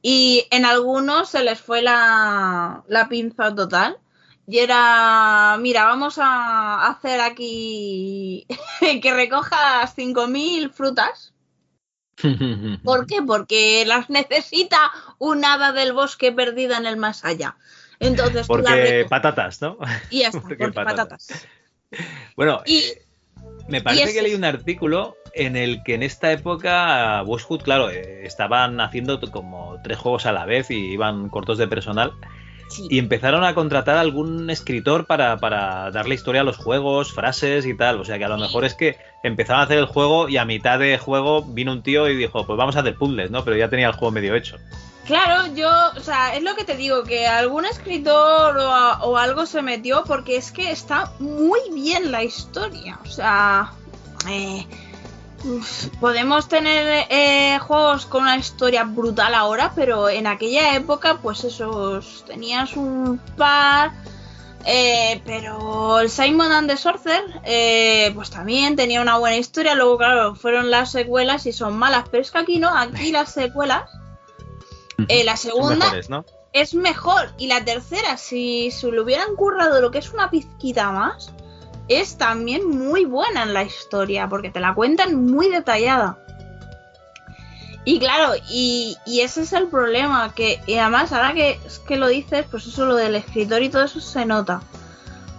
y 0.00 0.46
en 0.50 0.64
algunos 0.64 1.28
se 1.28 1.42
les 1.42 1.60
fue 1.60 1.82
la, 1.82 2.84
la 2.86 3.08
pinza 3.08 3.54
total. 3.54 3.98
Y 4.46 4.58
era, 4.58 5.56
mira, 5.60 5.84
vamos 5.84 6.18
a 6.18 6.86
hacer 6.86 7.20
aquí 7.20 8.46
que 9.02 9.12
recojas 9.12 9.96
5.000 9.96 10.70
frutas 10.72 11.31
¿Por 12.84 13.06
qué? 13.06 13.22
Porque 13.26 13.84
las 13.86 14.10
necesita 14.10 14.90
un 15.18 15.44
hada 15.44 15.72
del 15.72 15.92
bosque 15.92 16.32
perdida 16.32 16.78
en 16.78 16.86
el 16.86 16.96
más 16.96 17.24
allá. 17.24 17.56
Entonces, 18.00 18.46
porque 18.46 19.06
patatas, 19.08 19.60
¿no? 19.60 19.78
Y 20.10 20.20
ya 20.20 20.28
está, 20.28 20.40
porque, 20.42 20.68
patatas. 20.72 21.46
Bueno, 22.36 22.62
eh, 22.66 23.02
me 23.68 23.80
parece 23.80 24.12
que 24.12 24.22
leí 24.22 24.34
un 24.34 24.44
artículo 24.44 25.16
en 25.34 25.56
el 25.56 25.82
que 25.82 25.94
en 25.94 26.02
esta 26.02 26.32
época 26.32 27.22
Westwood, 27.24 27.62
claro, 27.62 27.90
eh, 27.90 28.26
estaban 28.26 28.80
haciendo 28.80 29.20
como 29.30 29.78
tres 29.82 29.98
juegos 29.98 30.26
a 30.26 30.32
la 30.32 30.44
vez 30.44 30.70
y 30.70 30.92
iban 30.92 31.28
cortos 31.28 31.58
de 31.58 31.68
personal. 31.68 32.12
Y 32.88 32.98
empezaron 32.98 33.44
a 33.44 33.54
contratar 33.54 33.98
a 33.98 34.00
algún 34.00 34.48
escritor 34.48 35.06
para, 35.06 35.36
para, 35.36 35.90
darle 35.90 36.14
historia 36.14 36.40
a 36.40 36.44
los 36.44 36.56
juegos, 36.56 37.12
frases 37.12 37.66
y 37.66 37.76
tal. 37.76 38.00
O 38.00 38.04
sea 38.04 38.16
que 38.16 38.24
a 38.24 38.28
lo 38.28 38.38
mejor 38.38 38.64
es 38.64 38.74
que 38.74 38.96
empezaron 39.22 39.60
a 39.60 39.64
hacer 39.64 39.78
el 39.78 39.86
juego 39.86 40.28
y 40.28 40.36
a 40.36 40.44
mitad 40.44 40.78
de 40.78 40.98
juego 40.98 41.42
vino 41.42 41.72
un 41.72 41.82
tío 41.82 42.08
y 42.08 42.16
dijo, 42.16 42.46
pues 42.46 42.56
vamos 42.56 42.76
a 42.76 42.80
hacer 42.80 42.96
puzzles, 42.96 43.30
¿no? 43.30 43.44
Pero 43.44 43.56
ya 43.56 43.68
tenía 43.68 43.88
el 43.88 43.94
juego 43.94 44.10
medio 44.10 44.34
hecho. 44.34 44.56
Claro, 45.06 45.52
yo, 45.54 45.68
o 45.96 46.00
sea, 46.00 46.36
es 46.36 46.42
lo 46.42 46.54
que 46.54 46.64
te 46.64 46.76
digo, 46.76 47.02
que 47.02 47.26
algún 47.26 47.64
escritor 47.64 48.56
o, 48.56 49.16
algo 49.16 49.46
se 49.46 49.60
metió 49.60 50.04
porque 50.04 50.36
es 50.36 50.52
que 50.52 50.70
está 50.70 51.12
muy 51.18 51.60
bien 51.72 52.12
la 52.12 52.22
historia. 52.22 52.98
O 53.04 53.08
sea, 53.08 53.72
eh, 54.28 54.64
podemos 56.00 56.48
tener 56.48 57.06
eh, 57.10 57.58
juegos 57.58 58.06
con 58.06 58.22
una 58.22 58.36
historia 58.36 58.84
brutal 58.84 59.34
ahora, 59.34 59.72
pero 59.74 60.08
en 60.08 60.28
aquella 60.28 60.76
época, 60.76 61.18
pues 61.20 61.42
esos 61.42 62.24
tenías 62.24 62.76
un 62.76 63.20
par. 63.36 63.90
Eh, 64.64 65.20
pero 65.24 66.00
el 66.00 66.10
Simon 66.10 66.52
and 66.52 66.70
the 66.70 66.76
Sorcerer, 66.76 67.24
eh, 67.44 68.12
pues 68.14 68.30
también 68.30 68.76
tenía 68.76 69.00
una 69.00 69.18
buena 69.18 69.36
historia. 69.36 69.74
Luego, 69.74 69.98
claro, 69.98 70.34
fueron 70.34 70.70
las 70.70 70.92
secuelas 70.92 71.46
y 71.46 71.52
son 71.52 71.76
malas, 71.76 72.04
pero 72.10 72.22
es 72.22 72.30
que 72.30 72.38
aquí 72.38 72.58
no, 72.58 72.68
aquí 72.68 73.12
las 73.12 73.32
secuelas. 73.32 73.90
la 74.98 75.36
segunda 75.36 75.92
es 76.52 76.74
mejor. 76.74 77.32
Y 77.38 77.46
la 77.46 77.64
tercera, 77.64 78.16
si 78.16 78.70
se 78.70 78.90
le 78.90 79.00
hubieran 79.00 79.34
currado 79.36 79.80
lo 79.80 79.90
que 79.90 79.98
es 79.98 80.12
una 80.12 80.30
pizquita 80.30 80.90
más, 80.92 81.32
es 81.88 82.16
también 82.16 82.68
muy 82.68 83.04
buena 83.04 83.42
en 83.42 83.54
la 83.54 83.64
historia, 83.64 84.28
porque 84.28 84.50
te 84.50 84.60
la 84.60 84.74
cuentan 84.74 85.26
muy 85.26 85.48
detallada. 85.48 86.21
Y 87.84 87.98
claro, 87.98 88.34
y, 88.48 88.96
ese 89.06 89.42
es 89.42 89.52
el 89.52 89.66
problema, 89.66 90.32
que 90.34 90.60
y 90.66 90.76
además 90.76 91.12
ahora 91.12 91.34
que, 91.34 91.60
que 91.86 91.96
lo 91.96 92.08
dices, 92.08 92.46
pues 92.50 92.66
eso 92.66 92.86
lo 92.86 92.94
del 92.94 93.16
escritor 93.16 93.62
y 93.62 93.70
todo 93.70 93.84
eso 93.84 94.00
se 94.00 94.24
nota. 94.24 94.62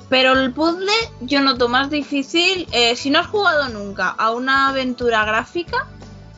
Pero 0.10 0.34
el 0.34 0.52
puzzle 0.54 0.92
yo 1.22 1.42
noto 1.42 1.70
más 1.70 1.90
difícil 1.90 2.68
eh, 2.72 2.96
si 2.96 3.10
no 3.10 3.20
has 3.20 3.28
jugado 3.28 3.70
nunca 3.70 4.10
a 4.10 4.32
una 4.32 4.70
aventura 4.70 5.26
gráfica. 5.26 5.88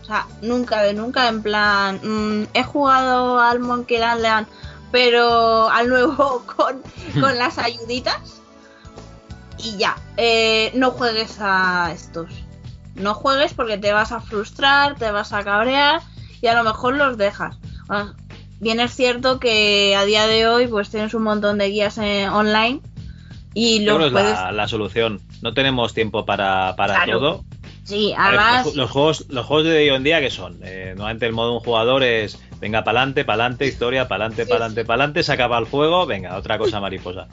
O 0.02 0.06
sea, 0.06 0.28
nunca 0.44 0.84
de 0.84 0.94
nunca, 0.94 1.28
en 1.28 1.42
plan, 1.42 2.00
mm, 2.04 2.48
he 2.54 2.64
jugado 2.64 3.40
al 3.40 3.60
Monkey 3.60 3.98
Land, 3.98 4.48
pero 4.92 5.68
al 5.70 5.90
nuevo 5.90 6.46
con, 6.56 6.84
con 7.20 7.38
las 7.38 7.58
ayuditas. 7.58 8.42
Y 9.58 9.78
ya, 9.78 9.98
eh, 10.16 10.72
no 10.76 10.92
juegues 10.92 11.38
a 11.40 11.92
estos. 11.92 12.30
No 12.96 13.14
juegues 13.14 13.54
porque 13.54 13.78
te 13.78 13.94
vas 13.94 14.12
a 14.12 14.22
frustrar, 14.22 14.96
te 14.96 15.12
vas 15.12 15.34
a 15.34 15.44
cabrear 15.44 16.02
y 16.42 16.48
a 16.48 16.56
lo 16.56 16.64
mejor 16.64 16.96
los 16.96 17.18
dejas. 17.18 17.58
bien 18.60 18.80
es 18.80 18.94
cierto 18.96 19.40
que 19.40 19.96
a 19.96 20.06
día 20.06 20.28
de 20.28 20.48
hoy 20.48 20.68
pues 20.68 20.90
tienes 20.90 21.14
un 21.14 21.24
montón 21.24 21.58
de 21.58 21.70
guías 21.70 21.98
eh, 21.98 22.30
online 22.30 22.82
y 23.54 23.80
lo 23.80 23.98
puedes... 24.12 24.38
la, 24.52 24.68
solución. 24.68 25.22
No 25.42 25.54
tenemos 25.54 25.94
tiempo 25.94 26.26
para, 26.26 26.76
para 26.76 27.06
todo. 27.06 27.44
Sí, 27.86 28.14
además. 28.18 28.76
los, 28.76 28.90
juegos, 28.90 29.26
los 29.30 29.46
juegos 29.46 29.68
de 29.68 29.78
hoy 29.78 29.96
en 29.96 30.04
día, 30.04 30.20
que 30.20 30.32
son? 30.32 30.60
Eh, 30.64 30.94
normalmente 30.96 31.28
el 31.28 31.34
modo 31.34 31.54
un 31.54 31.60
jugador 31.60 32.04
es 32.04 32.40
venga 32.60 32.84
para 32.84 33.02
adelante, 33.02 33.68
historia, 33.68 34.04
adelante, 34.04 34.46
para 34.48 34.66
adelante, 34.66 35.24
se 35.24 35.32
acaba 35.32 35.60
el 35.60 35.66
juego, 35.66 36.06
venga, 36.08 36.36
otra 36.36 36.58
cosa 36.58 36.80
mariposa. 36.82 37.28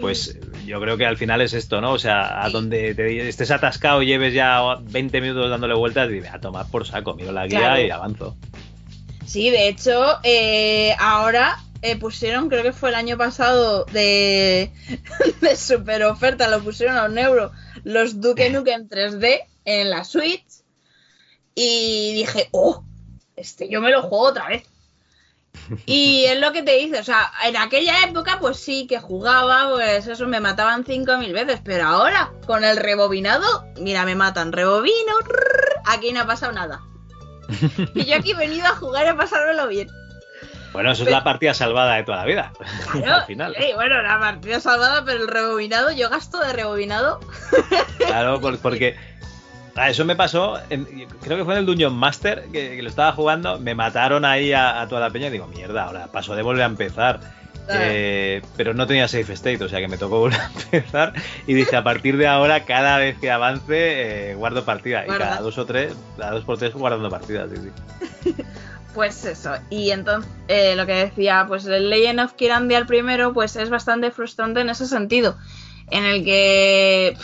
Pues 0.00 0.38
yo 0.64 0.80
creo 0.80 0.96
que 0.96 1.04
al 1.04 1.16
final 1.16 1.42
es 1.42 1.52
esto, 1.52 1.80
¿no? 1.80 1.92
O 1.92 1.98
sea, 1.98 2.42
a 2.42 2.48
donde 2.50 2.94
te 2.94 3.28
estés 3.28 3.50
atascado 3.50 4.00
y 4.00 4.06
lleves 4.06 4.32
ya 4.32 4.76
20 4.80 5.20
minutos 5.20 5.50
dándole 5.50 5.74
vueltas, 5.74 6.08
dime, 6.08 6.28
a 6.28 6.40
tomar 6.40 6.70
por 6.70 6.86
saco, 6.86 7.14
miro 7.14 7.32
la 7.32 7.46
guía 7.46 7.84
y 7.84 7.90
avanzo. 7.90 8.36
Sí, 9.26 9.50
de 9.50 9.68
hecho, 9.68 10.20
eh, 10.22 10.94
ahora 10.98 11.58
eh, 11.82 11.96
pusieron, 11.96 12.48
creo 12.48 12.62
que 12.62 12.72
fue 12.72 12.88
el 12.88 12.94
año 12.94 13.18
pasado, 13.18 13.84
de, 13.86 14.72
de 15.42 15.56
super 15.56 16.04
oferta, 16.04 16.48
lo 16.48 16.60
pusieron 16.60 16.96
a 16.96 17.04
un 17.04 17.18
euro, 17.18 17.50
los 17.84 18.20
Duke 18.20 18.48
Nukem 18.50 18.88
3D 18.88 19.42
en 19.68 19.90
la 19.90 20.04
Switch. 20.04 20.44
Y 21.54 22.14
dije, 22.14 22.48
oh, 22.52 22.84
este 23.36 23.68
yo 23.68 23.80
me 23.80 23.90
lo 23.90 24.02
juego 24.02 24.28
otra 24.28 24.48
vez. 24.48 24.64
Y 25.86 26.24
es 26.24 26.40
lo 26.40 26.52
que 26.52 26.62
te 26.62 26.76
dice, 26.76 27.00
o 27.00 27.04
sea, 27.04 27.30
en 27.44 27.56
aquella 27.56 28.04
época 28.04 28.38
pues 28.40 28.58
sí 28.58 28.86
que 28.86 29.00
jugaba, 29.00 29.70
pues 29.70 30.06
eso 30.06 30.26
me 30.26 30.40
mataban 30.40 30.84
5.000 30.84 31.32
veces, 31.32 31.60
pero 31.64 31.86
ahora 31.86 32.32
con 32.46 32.64
el 32.64 32.76
rebobinado, 32.76 33.66
mira, 33.80 34.04
me 34.04 34.14
matan, 34.14 34.52
rebobino, 34.52 35.14
aquí 35.86 36.12
no 36.12 36.22
ha 36.22 36.26
pasado 36.26 36.52
nada. 36.52 36.80
Y 37.94 38.04
yo 38.04 38.16
aquí 38.16 38.32
he 38.32 38.36
venido 38.36 38.66
a 38.66 38.76
jugar 38.76 39.06
y 39.06 39.08
a 39.08 39.16
pasármelo 39.16 39.68
bien. 39.68 39.88
Bueno, 40.72 40.92
eso 40.92 41.04
es 41.04 41.10
la 41.10 41.24
partida 41.24 41.54
salvada 41.54 41.94
de 41.96 42.04
toda 42.04 42.18
la 42.18 42.24
vida. 42.24 42.52
al 43.04 43.24
final. 43.24 43.54
Sí, 43.58 43.72
bueno, 43.74 44.02
la 44.02 44.18
partida 44.18 44.60
salvada, 44.60 45.02
pero 45.04 45.22
el 45.22 45.28
rebobinado, 45.28 45.90
yo 45.92 46.10
gasto 46.10 46.38
de 46.40 46.52
rebobinado. 46.52 47.20
Claro, 47.98 48.40
porque 48.62 48.96
ah, 49.78 49.90
eso 49.90 50.04
me 50.04 50.16
pasó, 50.16 50.58
creo 51.22 51.38
que 51.38 51.44
fue 51.44 51.54
en 51.54 51.60
el 51.60 51.66
Dungeon 51.66 51.94
Master, 51.94 52.44
que, 52.52 52.80
lo 52.82 52.88
estaba 52.88 53.12
jugando, 53.12 53.58
me 53.58 53.74
mataron 53.74 54.24
ahí 54.24 54.52
a, 54.52 54.86
toda 54.88 55.00
la 55.00 55.10
peña 55.10 55.28
y 55.28 55.30
digo, 55.30 55.46
mierda, 55.46 55.84
ahora 55.84 56.06
paso 56.08 56.34
de 56.34 56.42
volver 56.42 56.62
a 56.62 56.66
empezar. 56.66 57.20
Eh, 57.70 58.40
pero 58.56 58.72
no 58.72 58.86
tenía 58.86 59.06
safe 59.08 59.34
state, 59.34 59.62
o 59.62 59.68
sea 59.68 59.78
que 59.78 59.88
me 59.88 59.98
tocó 59.98 60.20
volver 60.20 60.40
a 60.40 60.50
empezar 60.72 61.12
y 61.46 61.52
dije, 61.52 61.76
a 61.76 61.84
partir 61.84 62.16
de 62.16 62.26
ahora, 62.26 62.64
cada 62.64 62.96
vez 62.96 63.18
que 63.18 63.30
avance, 63.30 64.30
eh, 64.30 64.34
guardo 64.34 64.64
partida. 64.64 65.04
Y 65.04 65.08
cada 65.08 65.40
dos 65.42 65.58
o 65.58 65.66
tres, 65.66 65.94
cada 66.16 66.30
dos 66.32 66.44
por 66.44 66.56
tres 66.56 66.72
guardando 66.72 67.10
partidas. 67.10 67.50
Sí, 67.50 67.70
sí. 68.24 68.34
Pues 68.94 69.24
eso, 69.26 69.52
y 69.70 69.90
entonces 69.90 70.28
eh, 70.48 70.74
lo 70.74 70.86
que 70.86 70.94
decía, 70.94 71.44
pues 71.46 71.66
el 71.66 71.90
Legend 71.90 72.20
of 72.20 72.32
Kirandia 72.32 72.78
el 72.78 72.86
primero, 72.86 73.32
pues 73.32 73.54
es 73.54 73.70
bastante 73.70 74.10
frustrante 74.10 74.60
en 74.60 74.70
ese 74.70 74.86
sentido, 74.86 75.36
en 75.90 76.04
el 76.04 76.24
que 76.24 77.16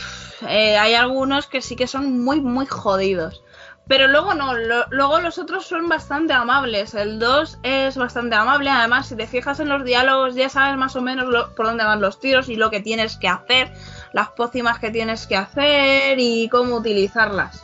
eh, 0.48 0.76
hay 0.76 0.94
algunos 0.94 1.46
que 1.46 1.62
sí 1.62 1.76
que 1.76 1.86
son 1.86 2.24
muy, 2.24 2.40
muy 2.40 2.66
jodidos. 2.66 3.42
Pero 3.86 4.08
luego 4.08 4.32
no, 4.32 4.54
luego 4.54 5.20
los 5.20 5.38
otros 5.38 5.66
son 5.66 5.88
bastante 5.90 6.32
amables. 6.32 6.94
El 6.94 7.18
2 7.18 7.58
es 7.62 7.96
bastante 7.96 8.34
amable, 8.34 8.70
además 8.70 9.08
si 9.08 9.16
te 9.16 9.26
fijas 9.26 9.60
en 9.60 9.68
los 9.68 9.84
diálogos 9.84 10.34
ya 10.34 10.48
sabes 10.48 10.78
más 10.78 10.96
o 10.96 11.02
menos 11.02 11.26
por 11.54 11.66
dónde 11.66 11.84
van 11.84 12.00
los 12.00 12.18
tiros 12.18 12.48
y 12.48 12.56
lo 12.56 12.70
que 12.70 12.80
tienes 12.80 13.18
que 13.18 13.28
hacer, 13.28 13.74
las 14.14 14.30
pócimas 14.30 14.78
que 14.78 14.90
tienes 14.90 15.26
que 15.26 15.36
hacer 15.36 16.18
y 16.18 16.48
cómo 16.48 16.76
utilizarlas. 16.76 17.62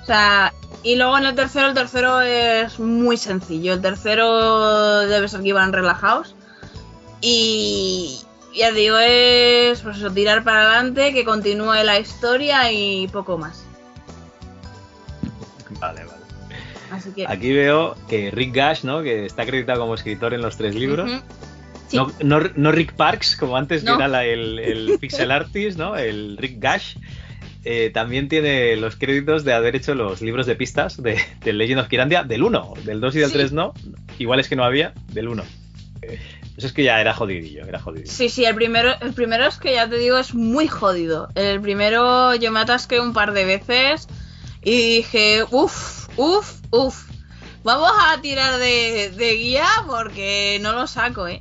O 0.00 0.06
sea, 0.06 0.52
y 0.84 0.94
luego 0.94 1.18
en 1.18 1.26
el 1.26 1.34
tercero, 1.34 1.66
el 1.66 1.74
tercero 1.74 2.20
es 2.20 2.78
muy 2.78 3.16
sencillo. 3.16 3.72
El 3.72 3.80
tercero 3.80 5.00
debe 5.00 5.26
ser 5.26 5.40
que 5.40 5.48
iban 5.48 5.72
relajados. 5.72 6.36
Y 7.20 8.25
ya 8.56 8.72
digo, 8.72 8.98
es 8.98 9.80
pues 9.82 9.98
eso, 9.98 10.10
tirar 10.10 10.42
para 10.42 10.62
adelante, 10.62 11.12
que 11.12 11.24
continúe 11.24 11.74
la 11.84 11.98
historia 11.98 12.72
y 12.72 13.08
poco 13.08 13.38
más. 13.38 13.64
Vale, 15.80 16.04
vale. 16.04 17.26
Aquí 17.26 17.52
veo 17.52 17.96
que 18.08 18.30
Rick 18.30 18.54
Gash, 18.54 18.84
¿no? 18.84 19.02
Que 19.02 19.26
está 19.26 19.42
acreditado 19.42 19.80
como 19.80 19.94
escritor 19.94 20.32
en 20.34 20.42
los 20.42 20.56
tres 20.56 20.74
libros. 20.74 21.10
no, 22.22 22.72
Rick 22.72 22.94
Parks, 22.94 23.36
como 23.36 23.56
antes 23.56 23.84
que 23.84 23.92
era 23.92 24.24
el, 24.24 24.58
el, 24.58 24.98
pixel 25.00 25.30
artist, 25.30 25.78
¿no? 25.78 25.96
El 25.96 26.36
Rick 26.36 26.56
Gash. 26.58 26.96
Eh, 27.68 27.90
también 27.92 28.28
tiene 28.28 28.76
los 28.76 28.94
créditos 28.94 29.42
de 29.42 29.52
haber 29.52 29.74
hecho 29.74 29.96
los 29.96 30.22
libros 30.22 30.46
de 30.46 30.54
pistas 30.54 31.02
de, 31.02 31.18
Legend 31.44 31.80
of 31.80 31.88
Kirandia 31.88 32.22
del 32.22 32.44
1, 32.44 32.74
del 32.84 33.00
2 33.00 33.16
y 33.16 33.18
del 33.18 33.32
3 33.32 33.52
no. 33.52 33.74
Igual 34.20 34.38
es 34.38 34.48
que 34.48 34.54
no 34.54 34.62
había, 34.62 34.94
del 35.12 35.26
1. 35.26 35.42
Eso 36.56 36.68
es 36.68 36.72
que 36.72 36.84
ya 36.84 37.00
era 37.00 37.12
jodidillo, 37.12 37.66
era 37.66 37.78
jodidillo. 37.78 38.10
Sí, 38.10 38.30
sí, 38.30 38.44
el 38.44 38.54
primero, 38.54 38.94
el 39.00 39.12
primero 39.12 39.46
es 39.46 39.58
que 39.58 39.74
ya 39.74 39.88
te 39.88 39.98
digo, 39.98 40.16
es 40.16 40.34
muy 40.34 40.68
jodido. 40.68 41.28
El 41.34 41.60
primero 41.60 42.34
yo 42.34 42.50
me 42.50 42.60
atasqué 42.60 42.98
un 42.98 43.12
par 43.12 43.32
de 43.32 43.44
veces 43.44 44.08
y 44.62 44.96
dije, 44.96 45.44
uff, 45.50 46.08
uff, 46.16 46.60
uff. 46.70 47.04
Vamos 47.62 47.90
a 48.08 48.20
tirar 48.22 48.58
de, 48.58 49.36
guía 49.38 49.66
porque 49.86 50.58
no 50.62 50.72
lo 50.72 50.86
saco, 50.86 51.28
¿eh? 51.28 51.40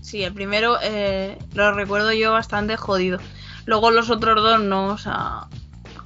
Sí, 0.00 0.22
el 0.22 0.32
primero 0.32 0.78
eh, 0.82 1.36
lo 1.52 1.72
recuerdo 1.72 2.12
yo 2.12 2.32
bastante 2.32 2.76
jodido. 2.76 3.18
Luego 3.66 3.90
los 3.90 4.08
otros 4.08 4.42
dos 4.42 4.60
no, 4.60 4.88
o 4.88 4.98
sea. 4.98 5.48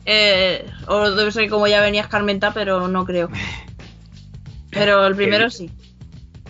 Eh, 0.05 0.69
o 0.87 1.11
debe 1.11 1.33
ser 1.33 1.49
como 1.49 1.67
ya 1.67 1.81
venía 1.81 2.09
Carmenta, 2.09 2.53
pero 2.53 2.89
no 2.89 3.05
creo. 3.05 3.29
Pero 4.71 5.07
el 5.07 5.17
primero 5.17 5.49
sí. 5.49 5.71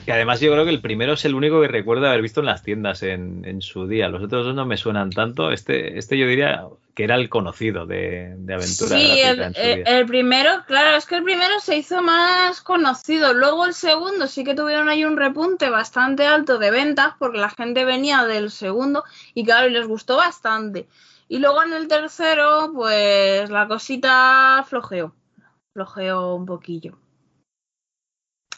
Que 0.06 0.12
además 0.12 0.38
yo 0.38 0.52
creo 0.52 0.64
que 0.64 0.70
el 0.70 0.80
primero 0.80 1.14
es 1.14 1.24
el 1.24 1.34
único 1.34 1.60
que 1.60 1.66
recuerdo 1.66 2.06
haber 2.06 2.22
visto 2.22 2.38
en 2.38 2.46
las 2.46 2.62
tiendas 2.62 3.02
en, 3.02 3.60
su 3.60 3.88
día. 3.88 4.08
Los 4.08 4.22
otros 4.22 4.46
dos 4.46 4.54
no 4.54 4.64
me 4.64 4.76
suenan 4.76 5.10
tanto. 5.10 5.50
Este, 5.50 5.98
este 5.98 6.16
yo 6.16 6.28
diría 6.28 6.64
que 6.94 7.02
era 7.02 7.16
el 7.16 7.28
conocido 7.28 7.86
de, 7.86 8.36
de 8.38 8.54
aventura. 8.54 8.96
Sí, 8.96 9.20
el, 9.20 10.06
primero, 10.06 10.62
claro, 10.68 10.96
es 10.96 11.06
que 11.06 11.16
el 11.16 11.24
primero 11.24 11.58
se 11.58 11.76
hizo 11.76 12.02
más 12.02 12.60
conocido. 12.60 13.34
Luego 13.34 13.66
el 13.66 13.74
segundo 13.74 14.28
sí 14.28 14.44
que 14.44 14.54
tuvieron 14.54 14.88
ahí 14.88 15.04
un 15.04 15.16
repunte 15.16 15.70
bastante 15.70 16.24
alto 16.24 16.58
de 16.58 16.70
ventas 16.70 17.14
porque 17.18 17.38
la 17.38 17.50
gente 17.50 17.84
venía 17.84 18.22
del 18.26 18.52
segundo 18.52 19.02
y 19.34 19.44
claro, 19.44 19.66
y 19.66 19.72
les 19.72 19.88
gustó 19.88 20.18
bastante. 20.18 20.86
Y 21.28 21.40
luego 21.40 21.64
en 21.64 21.72
el 21.72 21.88
tercero, 21.88 22.70
pues 22.72 23.50
la 23.50 23.66
cosita 23.66 24.64
flojeó. 24.68 25.12
Flojeó 25.72 26.36
un 26.36 26.46
poquillo. 26.46 26.96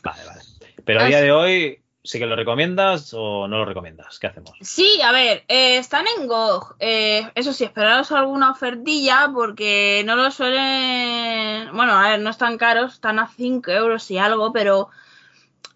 Vale, 0.02 0.20
vale. 0.26 0.47
Pero 0.88 1.02
a 1.02 1.04
día 1.04 1.20
de 1.20 1.32
hoy, 1.32 1.82
¿sí 2.02 2.18
que 2.18 2.24
lo 2.24 2.34
recomiendas 2.34 3.12
o 3.12 3.46
no 3.46 3.58
lo 3.58 3.66
recomiendas? 3.66 4.18
¿Qué 4.18 4.26
hacemos? 4.26 4.54
Sí, 4.62 5.02
a 5.04 5.12
ver, 5.12 5.44
eh, 5.46 5.76
están 5.76 6.06
en 6.16 6.26
GOG. 6.26 6.76
Eh, 6.80 7.30
eso 7.34 7.52
sí, 7.52 7.64
esperaros 7.64 8.10
alguna 8.10 8.52
ofertilla 8.52 9.30
porque 9.34 10.02
no 10.06 10.16
lo 10.16 10.30
suelen. 10.30 11.76
Bueno, 11.76 11.92
a 11.92 12.08
ver, 12.08 12.20
no 12.20 12.30
están 12.30 12.56
caros, 12.56 12.94
están 12.94 13.18
a 13.18 13.28
5 13.28 13.70
euros 13.70 14.10
y 14.10 14.16
algo, 14.16 14.50
pero 14.50 14.88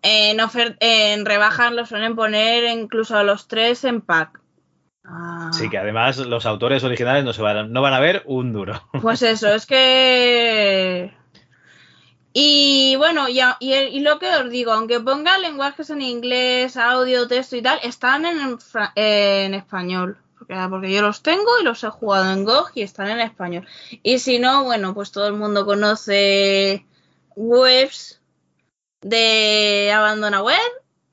en, 0.01 0.39
en 0.81 1.27
rebajas 1.27 1.73
lo 1.73 1.85
suelen 1.85 2.17
poner 2.17 2.65
incluso 2.75 3.19
a 3.19 3.23
los 3.23 3.49
3 3.49 3.85
en 3.85 4.01
pack. 4.01 4.41
Ah. 5.05 5.51
Sí, 5.53 5.69
que 5.69 5.77
además 5.77 6.17
los 6.17 6.47
autores 6.47 6.85
originales 6.85 7.23
no, 7.23 7.35
se 7.35 7.43
van, 7.43 7.71
no 7.71 7.83
van 7.83 7.93
a 7.93 8.01
ver 8.01 8.23
un 8.25 8.55
duro. 8.55 8.83
Pues 9.03 9.21
eso, 9.21 9.53
es 9.53 9.67
que 9.67 11.13
y 12.33 12.97
bueno, 12.97 13.27
y, 13.29 14.01
lo 14.01 14.19
que 14.19 14.29
os 14.35 14.51
digo, 14.51 14.73
aunque 14.73 15.01
ponga 15.01 15.39
lenguajes 15.39 15.91
en 15.91 16.01
inglés, 16.01 16.77
audio, 16.77 17.29
texto 17.29 17.57
y 17.57 17.63
tal, 17.63 17.79
están 17.83 18.25
en, 18.25 18.59
en 18.95 19.55
español. 19.55 20.19
Porque, 20.39 20.57
porque, 20.71 20.93
yo 20.93 21.03
los 21.03 21.23
tengo 21.23 21.61
y 21.61 21.65
los 21.65 21.85
he 21.85 21.91
jugado 21.91 22.33
en 22.33 22.45
GOG 22.45 22.71
y 22.75 22.83
están 22.83 23.11
en 23.11 23.21
español. 23.21 23.67
Y 24.03 24.19
si 24.19 24.39
no, 24.39 24.65
bueno, 24.65 24.95
pues 24.95 25.13
todo 25.13 25.27
el 25.29 25.35
mundo 25.35 25.67
conoce 25.67 26.87
webs 27.37 28.21
de 29.03 29.93
Abandona 29.95 30.43
Web 30.43 30.59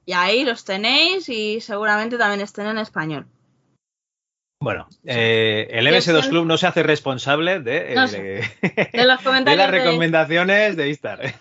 y 0.06 0.14
ahí 0.14 0.44
los 0.46 0.64
tenéis 0.64 1.30
y 1.30 1.62
seguramente 1.62 2.18
también 2.18 2.42
estén 2.42 2.68
en 2.68 2.78
español. 2.78 3.28
Bueno, 4.62 4.90
eh, 5.06 5.68
el 5.72 5.88
MS2 5.88 6.28
Club 6.28 6.46
no 6.46 6.58
se 6.58 6.68
hace 6.68 6.84
responsable 6.84 7.62
de, 7.62 7.94
eh, 7.94 8.90
las 8.94 9.72
recomendaciones 9.72 10.76
de 10.76 10.90
Istar. 10.90 11.36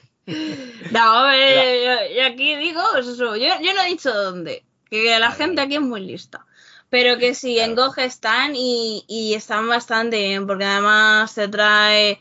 No, 0.90 1.35
yo, 1.35 2.27
aquí 2.27 2.55
digo, 2.57 2.81
pues 2.93 3.09
eso, 3.09 3.35
yo, 3.35 3.49
no 3.59 3.82
he 3.82 3.89
dicho 3.89 4.15
dónde, 4.15 4.62
que 4.89 5.19
la 5.19 5.32
gente 5.32 5.61
aquí 5.61 5.74
es 5.74 5.81
muy 5.81 6.01
lista. 6.01 6.47
Pero 6.90 7.19
que 7.19 7.35
sí, 7.35 7.59
en 7.59 7.74
GOG 7.74 7.99
están 7.99 8.55
y, 8.55 9.05
y, 9.09 9.35
están 9.35 9.69
bastante 9.69 10.16
bien, 10.19 10.47
porque 10.47 10.65
además 10.65 11.35
te 11.35 11.49
trae 11.49 12.19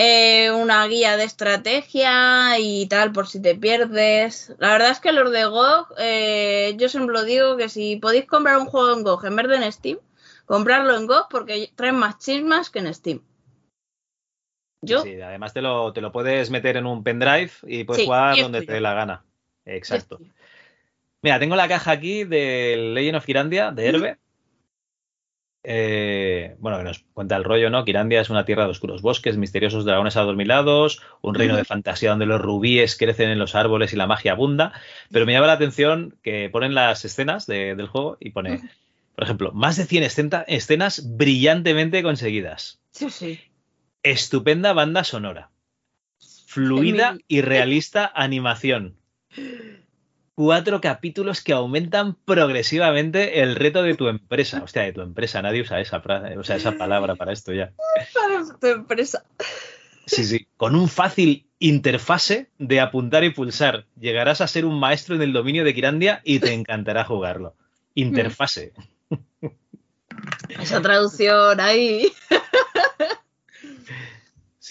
eh, 0.00 0.52
una 0.52 0.86
guía 0.86 1.16
de 1.16 1.24
estrategia 1.24 2.56
y 2.60 2.86
tal 2.86 3.10
por 3.10 3.26
si 3.26 3.42
te 3.42 3.56
pierdes. 3.56 4.54
La 4.58 4.70
verdad 4.70 4.90
es 4.90 5.00
que 5.00 5.12
los 5.12 5.32
de 5.32 5.44
GOG, 5.44 5.94
eh, 5.98 6.74
yo 6.78 6.88
siempre 6.88 7.12
lo 7.12 7.24
digo 7.24 7.56
que 7.56 7.68
si 7.68 7.96
podéis 7.96 8.26
comprar 8.26 8.58
un 8.58 8.66
juego 8.66 8.96
en 8.96 9.02
GOG 9.02 9.26
en 9.26 9.36
vez 9.36 9.48
de 9.48 9.56
en 9.56 9.72
Steam, 9.72 9.98
comprarlo 10.48 10.96
en 10.96 11.06
GOG 11.06 11.28
porque 11.28 11.70
traen 11.76 11.96
más 11.96 12.18
chismas 12.18 12.70
que 12.70 12.80
en 12.80 12.92
Steam. 12.92 13.22
¿Yo? 14.80 15.02
Sí, 15.02 15.20
además 15.20 15.52
te 15.52 15.60
lo, 15.60 15.92
te 15.92 16.00
lo 16.00 16.10
puedes 16.10 16.50
meter 16.50 16.76
en 16.76 16.86
un 16.86 17.04
pendrive 17.04 17.50
y 17.64 17.84
puedes 17.84 18.04
jugar 18.04 18.36
donde 18.38 18.62
te 18.62 18.72
dé 18.72 18.80
la 18.80 18.94
gana. 18.94 19.24
Exacto. 19.64 20.18
Mira, 21.20 21.38
tengo 21.38 21.56
la 21.56 21.68
caja 21.68 21.90
aquí 21.90 22.24
del 22.24 22.94
Legend 22.94 23.16
of 23.16 23.26
Kirandia 23.26 23.72
de 23.72 23.86
Herbe. 23.86 24.18
Eh, 25.64 26.56
bueno, 26.60 26.78
que 26.78 26.84
nos 26.84 27.00
cuenta 27.12 27.36
el 27.36 27.44
rollo, 27.44 27.68
¿no? 27.68 27.84
Kirandia 27.84 28.20
es 28.20 28.30
una 28.30 28.44
tierra 28.44 28.64
de 28.64 28.70
oscuros 28.70 29.02
bosques, 29.02 29.36
misteriosos 29.36 29.84
dragones 29.84 30.16
a 30.16 30.24
lados, 30.24 31.02
un 31.20 31.34
reino 31.34 31.56
de 31.56 31.64
fantasía 31.64 32.10
donde 32.10 32.26
los 32.26 32.40
rubíes 32.40 32.96
crecen 32.96 33.30
en 33.30 33.40
los 33.40 33.56
árboles 33.56 33.92
y 33.92 33.96
la 33.96 34.06
magia 34.06 34.32
abunda. 34.32 34.72
Pero 35.10 35.26
me 35.26 35.32
llama 35.32 35.48
la 35.48 35.54
atención 35.54 36.16
que 36.22 36.48
ponen 36.48 36.74
las 36.74 37.04
escenas 37.04 37.46
del 37.46 37.88
juego 37.88 38.16
y 38.20 38.30
pone, 38.30 38.60
por 39.18 39.24
ejemplo, 39.24 39.50
más 39.50 39.76
de 39.76 39.84
100 39.84 40.44
escenas 40.46 41.16
brillantemente 41.16 42.04
conseguidas. 42.04 42.78
Sí, 42.92 43.10
sí. 43.10 43.40
Estupenda 44.04 44.72
banda 44.72 45.02
sonora. 45.02 45.50
Fluida 46.46 47.18
y 47.26 47.40
realista 47.40 48.12
animación 48.14 48.96
cuatro 50.36 50.80
capítulos 50.80 51.40
que 51.42 51.52
aumentan 51.52 52.14
progresivamente 52.14 53.42
el 53.42 53.56
reto 53.56 53.82
de 53.82 53.96
tu 53.96 54.06
empresa. 54.06 54.62
Hostia, 54.62 54.82
de 54.82 54.92
tu 54.92 55.00
empresa, 55.00 55.42
nadie 55.42 55.62
usa 55.62 55.80
esa, 55.80 56.00
o 56.38 56.44
sea, 56.44 56.54
esa 56.54 56.78
palabra 56.78 57.16
para 57.16 57.32
esto 57.32 57.52
ya. 57.52 57.72
Para 58.14 58.56
tu 58.60 58.66
empresa. 58.68 59.24
Sí, 60.06 60.24
sí. 60.24 60.46
Con 60.56 60.76
un 60.76 60.88
fácil 60.88 61.44
interfase 61.58 62.50
de 62.56 62.78
apuntar 62.78 63.24
y 63.24 63.30
pulsar, 63.30 63.86
llegarás 63.98 64.40
a 64.40 64.46
ser 64.46 64.64
un 64.64 64.78
maestro 64.78 65.16
en 65.16 65.22
el 65.22 65.32
dominio 65.32 65.64
de 65.64 65.74
Kirandia 65.74 66.20
y 66.22 66.38
te 66.38 66.52
encantará 66.52 67.02
jugarlo. 67.02 67.56
Interfase. 67.94 68.74
Esa 70.60 70.80
traducción 70.80 71.60
ahí 71.60 72.12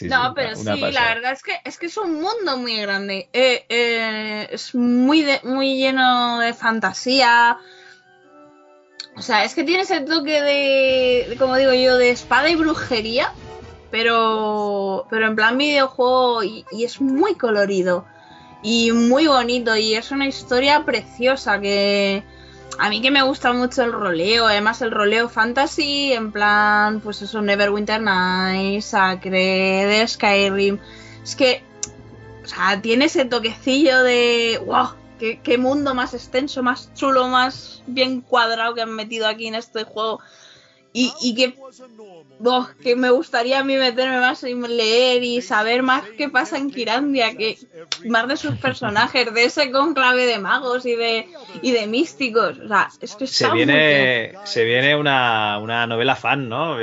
no, 0.02 0.34
pero 0.36 0.56
sí, 0.56 0.64
la 0.64 1.14
verdad 1.14 1.32
es 1.32 1.42
que 1.42 1.54
es 1.64 1.78
que 1.78 1.88
es 1.88 1.98
un 1.98 2.22
mundo 2.22 2.58
muy 2.58 2.78
grande. 2.78 3.30
Eh, 3.34 3.66
eh, 3.70 4.48
es 4.52 4.76
muy, 4.76 5.26
muy 5.44 5.78
lleno 5.78 6.40
de 6.40 6.54
fantasía. 6.54 7.58
O 9.16 9.22
sea, 9.22 9.44
es 9.44 9.56
que 9.56 9.64
tiene 9.64 9.84
ese 9.84 10.02
toque 10.02 10.42
de, 10.42 11.36
como 11.40 11.56
digo 11.56 11.74
yo, 11.74 11.98
de 11.98 12.12
espada 12.12 12.50
y 12.50 12.56
brujería, 12.56 13.34
pero, 13.90 15.08
pero 15.10 15.26
en 15.26 15.36
plan 15.36 15.58
videojuego 15.58 16.44
y, 16.44 16.66
y 16.72 16.84
es 16.84 17.02
muy 17.02 17.34
colorido 17.34 18.06
y 18.62 18.92
muy 18.92 19.26
bonito 19.26 19.76
y 19.76 19.96
es 19.96 20.12
una 20.12 20.28
historia 20.28 20.86
preciosa 20.86 21.60
que, 21.60 22.24
a 22.80 22.90
mí 22.90 23.02
que 23.02 23.12
me 23.12 23.24
gusta 23.24 23.54
mucho 23.54 23.84
el 23.84 23.92
roleo, 23.92 24.48
además 24.48 24.82
el 24.82 24.92
roleo 24.92 25.30
fantasy, 25.30 26.14
en 26.14 26.32
plan, 26.32 27.00
pues 27.02 27.22
eso, 27.22 27.42
Neverwinter 27.42 28.02
Nights, 28.02 28.86
Sacred, 28.86 30.08
Skyrim. 30.08 30.80
Es 31.24 31.36
que, 31.36 31.64
o 32.44 32.48
sea, 32.48 32.82
tiene 32.82 33.06
ese 33.06 33.26
toquecillo 33.26 34.04
de, 34.04 34.62
wow, 34.66 34.90
qué, 35.20 35.40
qué 35.42 35.58
mundo 35.58 35.94
más 35.96 36.14
extenso, 36.14 36.64
más 36.64 36.94
chulo, 36.94 37.28
más 37.28 37.82
bien 37.88 38.22
cuadrado 38.22 38.74
que 38.74 38.82
han 38.82 38.94
metido 38.94 39.28
aquí 39.28 39.48
en 39.48 39.56
este 39.56 39.84
juego. 39.84 40.20
Y, 41.00 41.14
y 41.22 41.36
que 41.36 41.54
que 42.82 42.96
me 42.96 43.12
gustaría 43.12 43.60
a 43.60 43.64
mí 43.64 43.78
meterme 43.78 44.20
más 44.20 44.44
en 44.44 44.62
leer 44.64 45.22
y 45.22 45.44
saber 45.44 45.84
más 45.84 46.02
qué 46.18 46.28
pasa 46.28 46.58
en 46.58 46.72
Kirandia, 46.72 47.38
que 47.38 47.60
más 48.06 48.28
de 48.28 48.36
sus 48.36 48.56
personajes, 48.56 49.32
de 49.32 49.44
ese 49.44 49.70
conclave 49.70 50.26
de 50.26 50.40
magos 50.40 50.88
y 50.88 50.96
de, 50.96 51.28
y 51.62 51.72
de 51.72 51.86
místicos. 51.86 52.58
O 52.58 52.68
sea, 52.68 52.90
es 53.00 53.16
que 53.16 53.28
se 53.28 53.48
viene, 53.52 54.34
se 54.46 54.64
viene 54.64 54.96
una, 54.96 55.60
una 55.60 55.86
novela 55.86 56.16
fan, 56.16 56.50
¿no? 56.50 56.78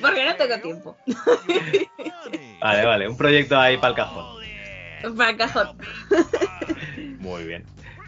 Porque 0.00 0.24
no 0.24 0.36
tengo 0.36 0.60
tiempo. 0.60 0.96
vale, 2.60 2.86
vale, 2.86 3.08
un 3.08 3.16
proyecto 3.16 3.58
ahí 3.58 3.76
para 3.76 3.88
el 3.88 3.96
cajón. 3.96 4.36
Para 5.16 5.30
el 5.30 5.36
cajón. 5.36 5.76
Muy 7.18 7.42
bien. 7.42 7.64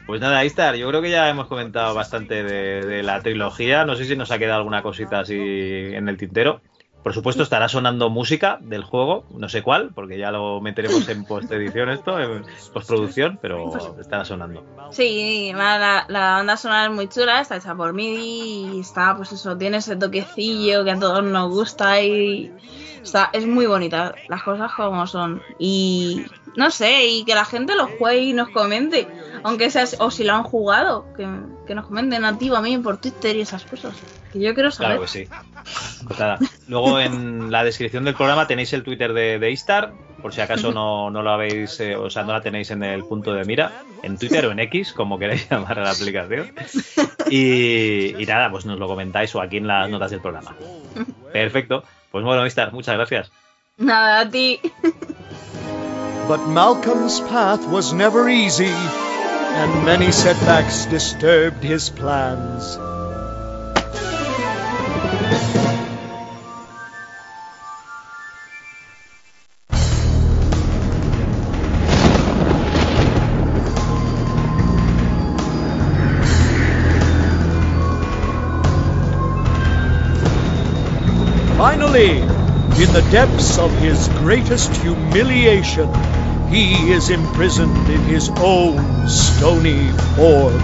Pues 0.08 0.22
nada, 0.22 0.42
Istar, 0.42 0.74
yo 0.74 0.88
creo 0.88 1.02
que 1.02 1.10
ya 1.10 1.28
hemos 1.28 1.48
comentado 1.48 1.94
bastante 1.94 2.42
de, 2.42 3.02
la 3.02 3.20
trilogía. 3.20 3.84
No 3.84 3.94
sé 3.94 4.06
si 4.06 4.16
nos 4.16 4.30
ha 4.30 4.38
quedado 4.38 4.56
alguna 4.56 4.82
cosita 4.82 5.20
así 5.20 5.36
en 5.38 6.08
el 6.08 6.16
tintero. 6.16 6.62
Por 7.02 7.12
supuesto, 7.12 7.42
estará 7.42 7.68
sonando 7.68 8.08
música 8.08 8.58
del 8.62 8.84
juego, 8.84 9.26
no 9.28 9.50
sé 9.50 9.62
cuál, 9.62 9.90
porque 9.94 10.16
ya 10.16 10.30
lo 10.30 10.62
meteremos 10.62 11.06
en 11.10 11.26
post-edición 11.26 11.90
esto, 11.90 12.18
en 12.18 12.42
postproducción, 12.72 13.38
pero 13.42 13.70
estará 14.00 14.24
sonando. 14.24 14.64
Sí, 14.92 15.52
la, 15.54 16.06
la 16.08 16.20
banda 16.36 16.56
sonora 16.56 16.86
es 16.86 16.90
muy 16.90 17.08
chula, 17.08 17.42
está 17.42 17.56
hecha 17.56 17.74
por 17.74 17.92
MIDI 17.92 18.76
y 18.76 18.80
está, 18.80 19.14
pues 19.14 19.32
eso, 19.32 19.58
tiene 19.58 19.76
ese 19.76 19.96
toquecillo 19.96 20.84
que 20.84 20.92
a 20.92 20.98
todos 20.98 21.22
nos 21.22 21.50
gusta 21.50 22.00
y 22.00 22.50
está, 23.02 23.30
es 23.32 23.46
muy 23.46 23.66
bonita, 23.66 24.14
las 24.28 24.42
cosas 24.42 24.72
como 24.72 25.06
son. 25.06 25.42
Y 25.58 26.26
no 26.56 26.70
sé, 26.70 27.06
y 27.06 27.24
que 27.24 27.34
la 27.34 27.44
gente 27.44 27.74
lo 27.74 27.86
juegue 27.98 28.24
y 28.24 28.32
nos 28.32 28.50
comente 28.50 29.06
aunque 29.42 29.70
sea, 29.70 29.84
o 29.98 30.10
si 30.10 30.24
lo 30.24 30.34
han 30.34 30.42
jugado, 30.42 31.06
que, 31.16 31.26
nos 31.74 31.86
comenten 31.86 32.24
a 32.24 32.38
ti 32.38 32.50
o 32.50 32.56
a 32.56 32.62
mí 32.62 32.78
por 32.78 32.98
Twitter 32.98 33.36
y 33.36 33.42
esas 33.42 33.64
cosas. 33.64 33.94
Que 34.32 34.40
yo 34.40 34.54
quiero 34.54 34.70
saber. 34.70 34.98
Claro 34.98 35.02
que 35.02 35.08
sí. 35.08 35.28
Pues 36.06 36.50
Luego 36.68 37.00
en 37.00 37.50
la 37.50 37.64
descripción 37.64 38.04
del 38.04 38.14
programa 38.14 38.46
tenéis 38.46 38.72
el 38.72 38.82
Twitter 38.82 39.12
de, 39.12 39.38
de 39.38 39.50
Istar, 39.50 39.92
por 40.22 40.34
si 40.34 40.40
acaso 40.40 40.72
no, 40.72 41.10
lo 41.10 41.30
habéis, 41.30 41.78
eh, 41.80 41.96
o 41.96 42.10
sea, 42.10 42.24
no 42.24 42.32
la 42.32 42.40
tenéis 42.40 42.70
en 42.70 42.82
el 42.82 43.04
punto 43.04 43.32
de 43.32 43.44
mira, 43.44 43.82
en 44.02 44.18
Twitter 44.18 44.46
o 44.46 44.52
en 44.52 44.60
X, 44.60 44.92
como 44.92 45.18
queráis 45.18 45.48
llamar 45.50 45.78
a 45.78 45.84
la 45.84 45.90
aplicación. 45.90 46.52
Y, 47.30 48.20
y 48.20 48.26
nada, 48.26 48.50
pues 48.50 48.64
nos 48.64 48.78
lo 48.78 48.86
comentáis 48.86 49.34
o 49.34 49.40
aquí 49.40 49.58
en 49.58 49.66
las 49.66 49.88
notas 49.90 50.10
del 50.10 50.20
programa. 50.20 50.54
Perfecto. 51.32 51.84
Pues 52.18 52.26
bueno, 52.26 52.44
Istar, 52.44 52.72
muchas 52.72 52.96
gracias. 52.96 53.30
Nada, 53.76 54.22
a 54.22 54.28
ti. 54.28 54.58
But 56.26 56.48
Malcolm's 56.48 57.20
path 57.20 57.64
was 57.68 57.92
never 57.92 58.28
easy. 58.28 58.74
and 59.58 59.84
many 59.84 60.10
setbacks 60.10 60.86
disturbed 60.86 61.62
his 61.62 61.90
plans. 61.90 62.76
In 82.80 82.92
the 82.92 83.02
depths 83.10 83.58
of 83.58 83.72
his 83.80 84.06
greatest 84.20 84.70
humiliation, 84.76 85.92
he 86.48 86.92
is 86.92 87.10
imprisoned 87.10 87.90
in 87.90 88.00
his 88.02 88.30
own 88.36 89.08
stony 89.08 89.90
orb. 90.16 90.54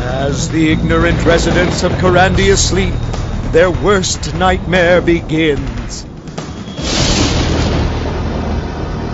As 0.00 0.48
the 0.48 0.72
ignorant 0.72 1.22
residents 1.26 1.82
of 1.82 1.92
Karandia 1.92 2.56
sleep, 2.56 2.94
their 3.52 3.70
worst 3.70 4.34
nightmare 4.34 5.02
begins. 5.02 6.06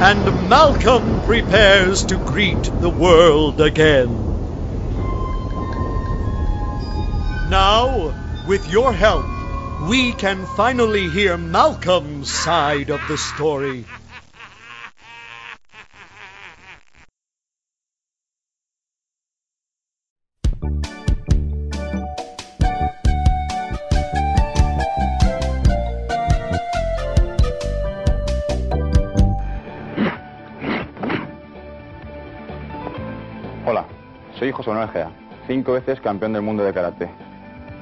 And 0.01 0.49
Malcolm 0.49 1.21
prepares 1.23 2.05
to 2.05 2.17
greet 2.17 2.71
the 2.81 2.89
world 2.89 3.61
again. 3.61 4.23
Now, 7.51 8.15
with 8.47 8.71
your 8.71 8.93
help, 8.93 9.40
we 9.89 10.13
can 10.13 10.45
finally 10.57 11.09
hear 11.09 11.37
Malcolm's 11.39 12.31
side 12.31 12.91
of 12.91 13.01
the 13.09 13.17
story. 13.17 13.85
Hola, 33.65 33.87
soy 34.39 34.53
José 34.53 34.69
Manuel 34.69 34.89
Gea, 34.89 35.11
cinco 35.47 35.73
veces 35.73 36.01
campeón 36.01 36.35
del 36.35 36.43
mundo 36.43 36.65
de 36.65 36.73
karate. 36.75 37.30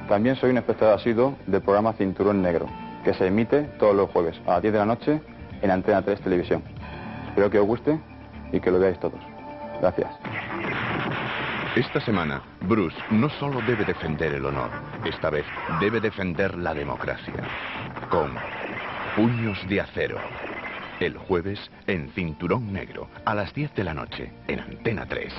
También 0.09 0.35
soy 0.37 0.49
un 0.49 0.57
espectador 0.57 0.95
asiduo 0.95 1.37
del 1.45 1.61
programa 1.61 1.93
Cinturón 1.93 2.41
Negro, 2.41 2.65
que 3.03 3.13
se 3.13 3.27
emite 3.27 3.61
todos 3.77 3.95
los 3.95 4.09
jueves 4.09 4.41
a 4.47 4.53
las 4.53 4.63
10 4.63 4.73
de 4.73 4.79
la 4.79 4.85
noche 4.85 5.21
en 5.61 5.69
Antena 5.69 6.01
3 6.01 6.19
Televisión. 6.21 6.63
Espero 7.27 7.51
que 7.51 7.59
os 7.59 7.67
guste 7.67 7.99
y 8.51 8.59
que 8.59 8.71
lo 8.71 8.79
veáis 8.79 8.99
todos. 8.99 9.19
Gracias. 9.79 10.09
Esta 11.75 12.01
semana, 12.01 12.41
Bruce 12.61 12.97
no 13.11 13.29
solo 13.29 13.61
debe 13.67 13.85
defender 13.85 14.33
el 14.33 14.45
honor, 14.45 14.71
esta 15.05 15.29
vez 15.29 15.45
debe 15.79 15.99
defender 15.99 16.57
la 16.57 16.73
democracia. 16.73 17.35
Con 18.09 18.33
Puños 19.15 19.59
de 19.69 19.81
Acero. 19.81 20.17
El 20.99 21.17
jueves 21.17 21.59
en 21.85 22.09
Cinturón 22.13 22.73
Negro, 22.73 23.07
a 23.25 23.35
las 23.35 23.53
10 23.53 23.75
de 23.75 23.83
la 23.83 23.93
noche, 23.93 24.33
en 24.47 24.59
Antena 24.59 25.05
3. 25.05 25.31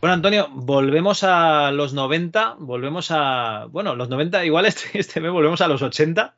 Bueno, 0.00 0.14
Antonio, 0.14 0.48
volvemos 0.52 1.24
a 1.24 1.72
los 1.72 1.92
90, 1.92 2.54
volvemos 2.60 3.10
a, 3.10 3.66
bueno, 3.70 3.96
los 3.96 4.08
90, 4.08 4.44
igual 4.44 4.66
este, 4.66 4.90
este 4.98 5.20
mes 5.20 5.32
volvemos 5.32 5.60
a 5.60 5.66
los 5.66 5.82
80, 5.82 6.36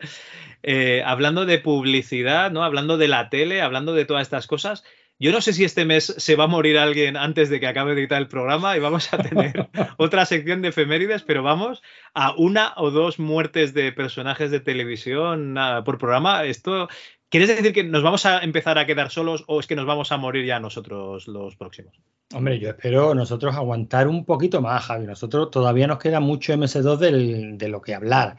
eh, 0.62 1.02
hablando 1.04 1.44
de 1.44 1.58
publicidad, 1.58 2.50
¿no? 2.50 2.64
Hablando 2.64 2.96
de 2.96 3.08
la 3.08 3.28
tele, 3.28 3.60
hablando 3.60 3.92
de 3.92 4.06
todas 4.06 4.22
estas 4.22 4.46
cosas. 4.46 4.82
Yo 5.18 5.30
no 5.30 5.42
sé 5.42 5.52
si 5.52 5.64
este 5.64 5.84
mes 5.84 6.14
se 6.16 6.36
va 6.36 6.44
a 6.44 6.46
morir 6.46 6.78
alguien 6.78 7.18
antes 7.18 7.50
de 7.50 7.60
que 7.60 7.66
acabe 7.66 7.94
de 7.94 8.00
editar 8.00 8.22
el 8.22 8.28
programa 8.28 8.74
y 8.74 8.80
vamos 8.80 9.12
a 9.12 9.18
tener 9.18 9.68
otra 9.98 10.24
sección 10.24 10.62
de 10.62 10.68
efemérides, 10.68 11.22
pero 11.22 11.42
vamos 11.42 11.82
a 12.14 12.32
una 12.38 12.72
o 12.78 12.90
dos 12.90 13.18
muertes 13.18 13.74
de 13.74 13.92
personajes 13.92 14.50
de 14.50 14.60
televisión 14.60 15.54
por 15.84 15.98
programa. 15.98 16.44
Esto, 16.44 16.88
¿quieres 17.30 17.48
decir 17.48 17.72
que 17.72 17.84
nos 17.84 18.02
vamos 18.02 18.26
a 18.26 18.40
empezar 18.40 18.78
a 18.78 18.84
quedar 18.84 19.10
solos 19.10 19.44
o 19.46 19.60
es 19.60 19.66
que 19.66 19.76
nos 19.76 19.86
vamos 19.86 20.12
a 20.12 20.18
morir 20.18 20.44
ya 20.44 20.60
nosotros 20.60 21.26
los 21.26 21.56
próximos? 21.56 21.94
Hombre, 22.34 22.58
yo 22.58 22.68
espero 22.68 23.14
nosotros 23.14 23.56
aguantar 23.56 24.06
un 24.06 24.24
poquito 24.24 24.60
más, 24.60 24.84
Javi. 24.84 25.06
Nosotros 25.06 25.50
todavía 25.50 25.86
nos 25.86 25.98
queda 25.98 26.20
mucho 26.20 26.52
MS2 26.52 27.56
de 27.56 27.68
lo 27.68 27.80
que 27.80 27.94
hablar. 27.94 28.36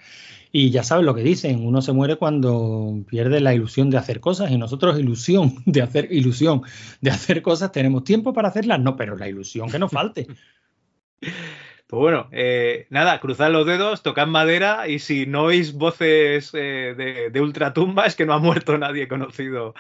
Y 0.54 0.70
ya 0.70 0.84
sabes 0.84 1.06
lo 1.06 1.16
que 1.16 1.24
dicen, 1.24 1.66
uno 1.66 1.82
se 1.82 1.94
muere 1.94 2.18
cuando 2.18 3.04
pierde 3.08 3.40
la 3.40 3.54
ilusión 3.54 3.90
de 3.90 3.98
hacer 3.98 4.20
cosas 4.20 4.52
y 4.52 4.58
nosotros 4.58 5.00
ilusión 5.00 5.56
de 5.66 5.82
hacer 5.82 6.12
ilusión 6.12 6.62
de 7.00 7.10
hacer 7.10 7.42
cosas 7.42 7.72
tenemos 7.72 8.04
tiempo 8.04 8.34
para 8.34 8.50
hacerlas, 8.50 8.80
no, 8.80 8.98
pero 8.98 9.18
la 9.18 9.30
ilusión 9.30 9.70
que 9.70 9.80
nos 9.80 9.92
falte. 9.92 10.28
Pues 11.92 12.00
bueno, 12.00 12.30
eh, 12.32 12.88
nada, 12.90 13.20
cruzad 13.20 13.52
los 13.52 13.66
dedos, 13.66 14.02
tocad 14.02 14.26
madera 14.26 14.88
y 14.88 15.00
si 15.00 15.26
no 15.26 15.44
oís 15.44 15.74
voces 15.74 16.52
eh, 16.54 16.96
de, 16.96 17.30
de, 17.30 17.42
ultratumba 17.42 18.06
es 18.06 18.16
que 18.16 18.26
no 18.26 18.34
ha 18.34 18.40
muerto 18.40 18.78
nadie 18.78 19.10
conocido 19.10 19.74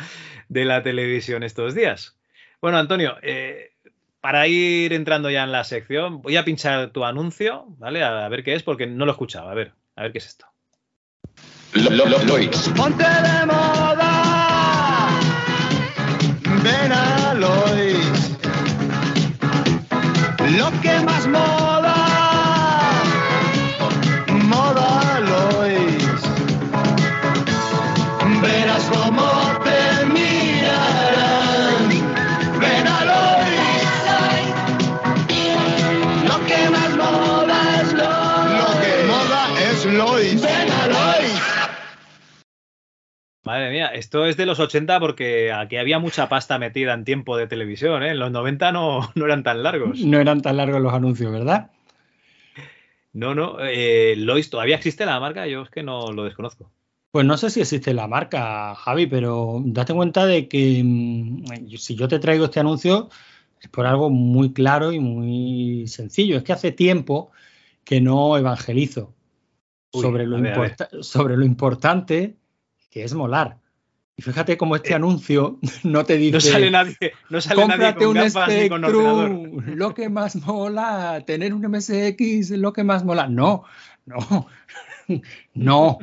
de 0.49 0.65
la 0.65 0.83
televisión 0.83 1.41
estos 1.43 1.73
días. 1.73 2.17
Bueno, 2.59 2.79
Antonio, 2.79 3.15
eh, 3.21 3.71
para 4.19 4.45
ir 4.47 4.91
entrando 4.91 5.29
ya 5.29 5.45
en 5.45 5.53
la 5.53 5.63
sección, 5.63 6.21
voy 6.21 6.35
a 6.35 6.43
pinchar 6.43 6.89
tu 6.89 7.05
anuncio, 7.05 7.63
¿vale? 7.77 8.03
A, 8.03 8.25
a 8.25 8.27
ver 8.27 8.43
qué 8.43 8.55
es, 8.55 8.63
porque 8.63 8.87
no 8.87 9.05
lo 9.05 9.11
he 9.11 9.13
escuchado. 9.13 9.47
A 9.47 9.53
ver, 9.53 9.71
a 9.95 10.01
ver 10.01 10.11
qué 10.11 10.17
es 10.17 10.25
esto. 10.25 10.47
Lois. 11.73 12.71
Ponte 12.75 13.05
de 13.05 13.45
moda. 13.45 15.07
Ven 16.61 16.91
a 16.91 17.33
Lois. 17.35 18.37
Lo 20.57 20.81
que 20.81 20.99
más. 21.05 21.25
Moda 21.27 21.80
Madre 43.51 43.69
mía, 43.69 43.87
esto 43.87 44.25
es 44.25 44.37
de 44.37 44.45
los 44.45 44.61
80 44.61 44.97
porque 45.01 45.51
aquí 45.51 45.75
había 45.75 45.99
mucha 45.99 46.29
pasta 46.29 46.57
metida 46.57 46.93
en 46.93 47.03
tiempo 47.03 47.35
de 47.35 47.47
televisión, 47.47 48.01
¿eh? 48.01 48.11
En 48.11 48.19
los 48.19 48.31
90 48.31 48.71
no, 48.71 49.11
no 49.15 49.25
eran 49.25 49.43
tan 49.43 49.61
largos. 49.61 49.99
No 49.99 50.21
eran 50.21 50.41
tan 50.41 50.55
largos 50.55 50.81
los 50.81 50.93
anuncios, 50.93 51.33
¿verdad? 51.33 51.69
No, 53.11 53.35
no. 53.35 53.57
Eh, 53.59 54.15
Lois, 54.15 54.49
¿todavía 54.49 54.77
existe 54.77 55.05
la 55.05 55.19
marca? 55.19 55.47
Yo 55.47 55.63
es 55.63 55.69
que 55.69 55.83
no 55.83 56.13
lo 56.13 56.23
desconozco. 56.23 56.71
Pues 57.11 57.25
no 57.25 57.35
sé 57.35 57.49
si 57.49 57.59
existe 57.59 57.93
la 57.93 58.07
marca, 58.07 58.73
Javi, 58.73 59.07
pero 59.07 59.61
date 59.65 59.93
cuenta 59.93 60.25
de 60.25 60.47
que 60.47 60.81
mm, 60.81 61.75
si 61.75 61.95
yo 61.95 62.07
te 62.07 62.19
traigo 62.19 62.45
este 62.45 62.61
anuncio 62.61 63.09
es 63.59 63.67
por 63.67 63.85
algo 63.85 64.09
muy 64.09 64.53
claro 64.53 64.93
y 64.93 65.01
muy 65.01 65.87
sencillo. 65.89 66.37
Es 66.37 66.43
que 66.43 66.53
hace 66.53 66.71
tiempo 66.71 67.31
que 67.83 67.99
no 67.99 68.37
evangelizo 68.37 69.13
Uy, 69.91 70.03
sobre, 70.03 70.25
lo 70.25 70.39
ver, 70.39 70.77
sobre 71.01 71.35
lo 71.35 71.43
importante 71.43 72.37
que 72.91 73.03
es 73.03 73.13
molar. 73.15 73.57
Y 74.17 74.21
fíjate 74.21 74.57
cómo 74.57 74.75
este 74.75 74.93
anuncio 74.93 75.57
no 75.83 76.05
te 76.05 76.17
dice. 76.17 76.29
Eh, 76.29 76.31
No 76.33 76.41
sale 76.41 76.71
nadie, 76.71 76.97
no 77.29 77.41
sale 77.41 77.65
nadie 77.67 77.93
Cómprate 77.95 78.69
con 78.69 78.83
un 78.85 78.91
con 78.91 78.95
ordenador. 78.95 79.29
Spectrum, 79.29 79.75
lo 79.77 79.93
que 79.95 80.09
más 80.09 80.35
mola, 80.35 81.23
tener 81.25 81.53
un 81.53 81.61
MSX, 81.67 82.19
es 82.21 82.51
lo 82.51 82.73
que 82.73 82.83
más 82.83 83.03
mola. 83.03 83.27
No, 83.27 83.63
no, 84.05 84.47
no. 85.55 85.97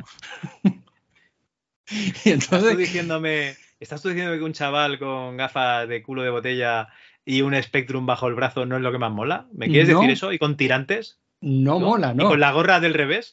Y 1.91 2.29
¿Estás 2.29 2.49
tú 2.49 2.55
entonces, 2.55 2.77
diciéndome, 2.77 3.55
estás 3.79 4.01
tú 4.01 4.09
diciéndome 4.09 4.37
que 4.37 4.43
un 4.43 4.53
chaval 4.53 4.99
con 4.99 5.37
gafas 5.37 5.87
de 5.87 6.03
culo 6.03 6.21
de 6.23 6.29
botella 6.29 6.89
y 7.25 7.41
un 7.41 7.55
Spectrum 7.61 8.05
bajo 8.05 8.27
el 8.27 8.35
brazo 8.35 8.65
no 8.65 8.75
es 8.75 8.81
lo 8.81 8.91
que 8.91 8.97
más 8.99 9.11
mola? 9.11 9.47
¿Me 9.53 9.67
quieres 9.67 9.89
No. 9.89 9.99
decir 9.99 10.11
eso? 10.11 10.31
¿Y 10.33 10.39
con 10.39 10.57
tirantes? 10.57 11.19
no 11.41 11.79
mola, 11.79 12.11
¿Y 12.13 12.15
no. 12.17 12.27
con 12.27 12.39
la 12.41 12.51
gorra 12.51 12.79
del 12.81 12.93
revés? 12.93 13.31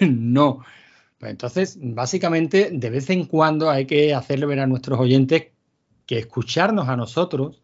No. 0.00 0.64
Pues 1.18 1.32
entonces, 1.32 1.78
básicamente, 1.80 2.70
de 2.72 2.90
vez 2.90 3.10
en 3.10 3.24
cuando 3.24 3.70
hay 3.70 3.86
que 3.86 4.14
hacerle 4.14 4.46
ver 4.46 4.60
a 4.60 4.66
nuestros 4.66 5.00
oyentes 5.00 5.48
que 6.06 6.18
escucharnos 6.18 6.88
a 6.88 6.96
nosotros 6.96 7.60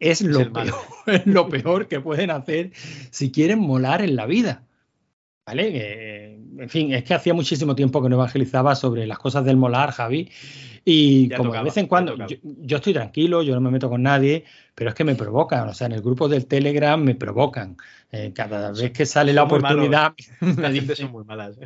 es 0.00 0.22
lo, 0.22 0.52
peor, 0.52 0.74
es 1.06 1.26
lo 1.26 1.48
peor 1.48 1.86
que 1.86 2.00
pueden 2.00 2.30
hacer 2.30 2.72
si 3.10 3.30
quieren 3.30 3.60
molar 3.60 4.02
en 4.02 4.16
la 4.16 4.26
vida. 4.26 4.64
En 5.58 6.68
fin, 6.68 6.92
es 6.92 7.04
que 7.04 7.14
hacía 7.14 7.34
muchísimo 7.34 7.74
tiempo 7.74 8.02
que 8.02 8.08
no 8.08 8.16
evangelizaba 8.16 8.74
sobre 8.74 9.06
las 9.06 9.18
cosas 9.18 9.44
del 9.44 9.56
molar, 9.56 9.90
Javi. 9.92 10.30
Y 10.84 11.28
Ya 11.28 11.36
como 11.36 11.50
tocaba, 11.50 11.64
de 11.64 11.70
vez 11.70 11.76
en 11.76 11.86
cuando, 11.86 12.16
yo, 12.16 12.36
yo 12.42 12.76
estoy 12.78 12.94
tranquilo, 12.94 13.42
yo 13.42 13.54
no 13.54 13.60
me 13.60 13.70
meto 13.70 13.90
con 13.90 14.02
nadie, 14.02 14.44
pero 14.74 14.90
es 14.90 14.96
que 14.96 15.04
me 15.04 15.14
provocan. 15.14 15.68
O 15.68 15.74
sea, 15.74 15.86
en 15.86 15.92
el 15.92 16.02
grupo 16.02 16.28
del 16.28 16.46
Telegram 16.46 17.02
me 17.02 17.14
provocan. 17.14 17.76
Eh, 18.12 18.32
cada 18.34 18.72
vez 18.72 18.90
que 18.92 19.06
sale 19.06 19.32
la 19.32 19.42
Son 19.42 19.48
oportunidad, 19.48 20.14
La 20.40 20.46
me 20.48 20.72
gente 20.72 20.80
dicen, 20.80 20.96
son 21.06 21.12
muy 21.12 21.24
malas. 21.24 21.58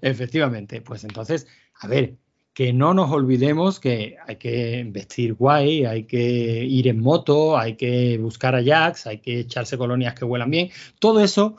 Efectivamente, 0.00 0.80
pues 0.80 1.04
entonces, 1.04 1.46
a 1.80 1.86
ver, 1.86 2.14
que 2.54 2.72
no 2.72 2.94
nos 2.94 3.10
olvidemos 3.10 3.80
que 3.80 4.16
hay 4.26 4.36
que 4.36 4.86
vestir 4.88 5.34
guay, 5.34 5.84
hay 5.84 6.04
que 6.04 6.64
ir 6.64 6.86
en 6.86 7.00
moto, 7.00 7.58
hay 7.58 7.74
que 7.74 8.16
buscar 8.18 8.54
a 8.54 8.62
Jax, 8.64 9.08
hay 9.08 9.18
que 9.18 9.40
echarse 9.40 9.76
colonias 9.76 10.14
que 10.14 10.24
huelan 10.24 10.50
bien. 10.50 10.70
Todo 11.00 11.20
eso 11.20 11.56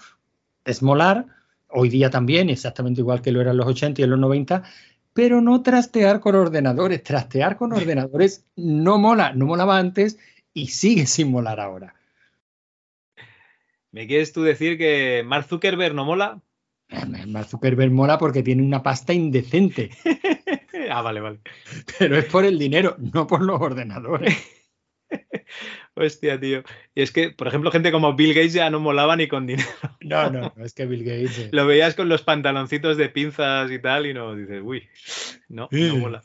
es 0.64 0.82
molar, 0.82 1.28
hoy 1.70 1.90
día 1.90 2.10
también, 2.10 2.50
exactamente 2.50 3.02
igual 3.02 3.22
que 3.22 3.32
lo 3.32 3.42
eran 3.42 3.58
los 3.58 3.68
80 3.68 4.02
y 4.02 4.04
en 4.04 4.10
los 4.12 4.20
90, 4.20 4.64
pero 5.14 5.42
no 5.42 5.62
trastear 5.62 6.20
con 6.20 6.36
ordenadores. 6.36 7.04
Trastear 7.04 7.58
con 7.58 7.74
ordenadores 7.74 8.46
no 8.56 8.98
mola, 8.98 9.34
no 9.34 9.46
molaba 9.46 9.78
antes 9.78 10.20
y 10.54 10.68
sigue 10.68 11.06
sin 11.06 11.32
molar 11.32 11.60
ahora. 11.60 11.96
¿Me 13.92 14.08
quieres 14.08 14.34
tú 14.34 14.44
decir 14.44 14.78
que 14.78 15.24
Mark 15.26 15.46
Zuckerberg 15.48 15.96
no 15.96 16.04
mola? 16.04 16.42
Mark 17.28 17.48
Zuckerberg 17.48 17.92
mola 17.92 18.18
porque 18.18 18.44
tiene 18.44 18.62
una 18.62 18.84
pasta 18.84 19.14
indecente, 19.14 19.90
ah, 20.92 21.02
vale, 21.02 21.22
vale. 21.22 21.40
pero 21.98 22.18
es 22.18 22.26
por 22.26 22.46
el 22.46 22.60
dinero, 22.60 22.96
no 23.00 23.26
por 23.26 23.42
los 23.42 23.62
ordenadores. 23.62 24.36
Hostia, 25.96 26.40
tío. 26.40 26.62
Y 26.94 27.02
es 27.02 27.12
que, 27.12 27.30
por 27.32 27.48
ejemplo, 27.48 27.72
gente 27.72 27.92
como 27.92 28.14
Bill 28.16 28.34
Gates 28.34 28.54
ya 28.54 28.70
no 28.70 28.80
molaba 28.80 29.16
ni 29.16 29.28
con 29.28 29.48
dinero. 29.48 29.68
No, 30.02 30.30
no, 30.30 30.54
no 30.56 30.66
es 30.66 30.74
que 30.74 30.86
Bill 30.86 31.04
Gates. 31.04 31.40
eh, 31.40 31.50
Lo 31.52 31.66
veías 31.66 31.96
con 31.96 32.10
los 32.10 32.22
pantaloncitos 32.22 32.98
de 32.98 33.10
pinzas 33.10 33.72
y 33.72 33.80
tal, 33.80 34.06
y 34.06 34.14
no 34.14 34.36
dices, 34.36 34.62
uy, 34.64 34.84
no, 35.50 35.70
no 35.72 35.96
mola. 35.98 36.22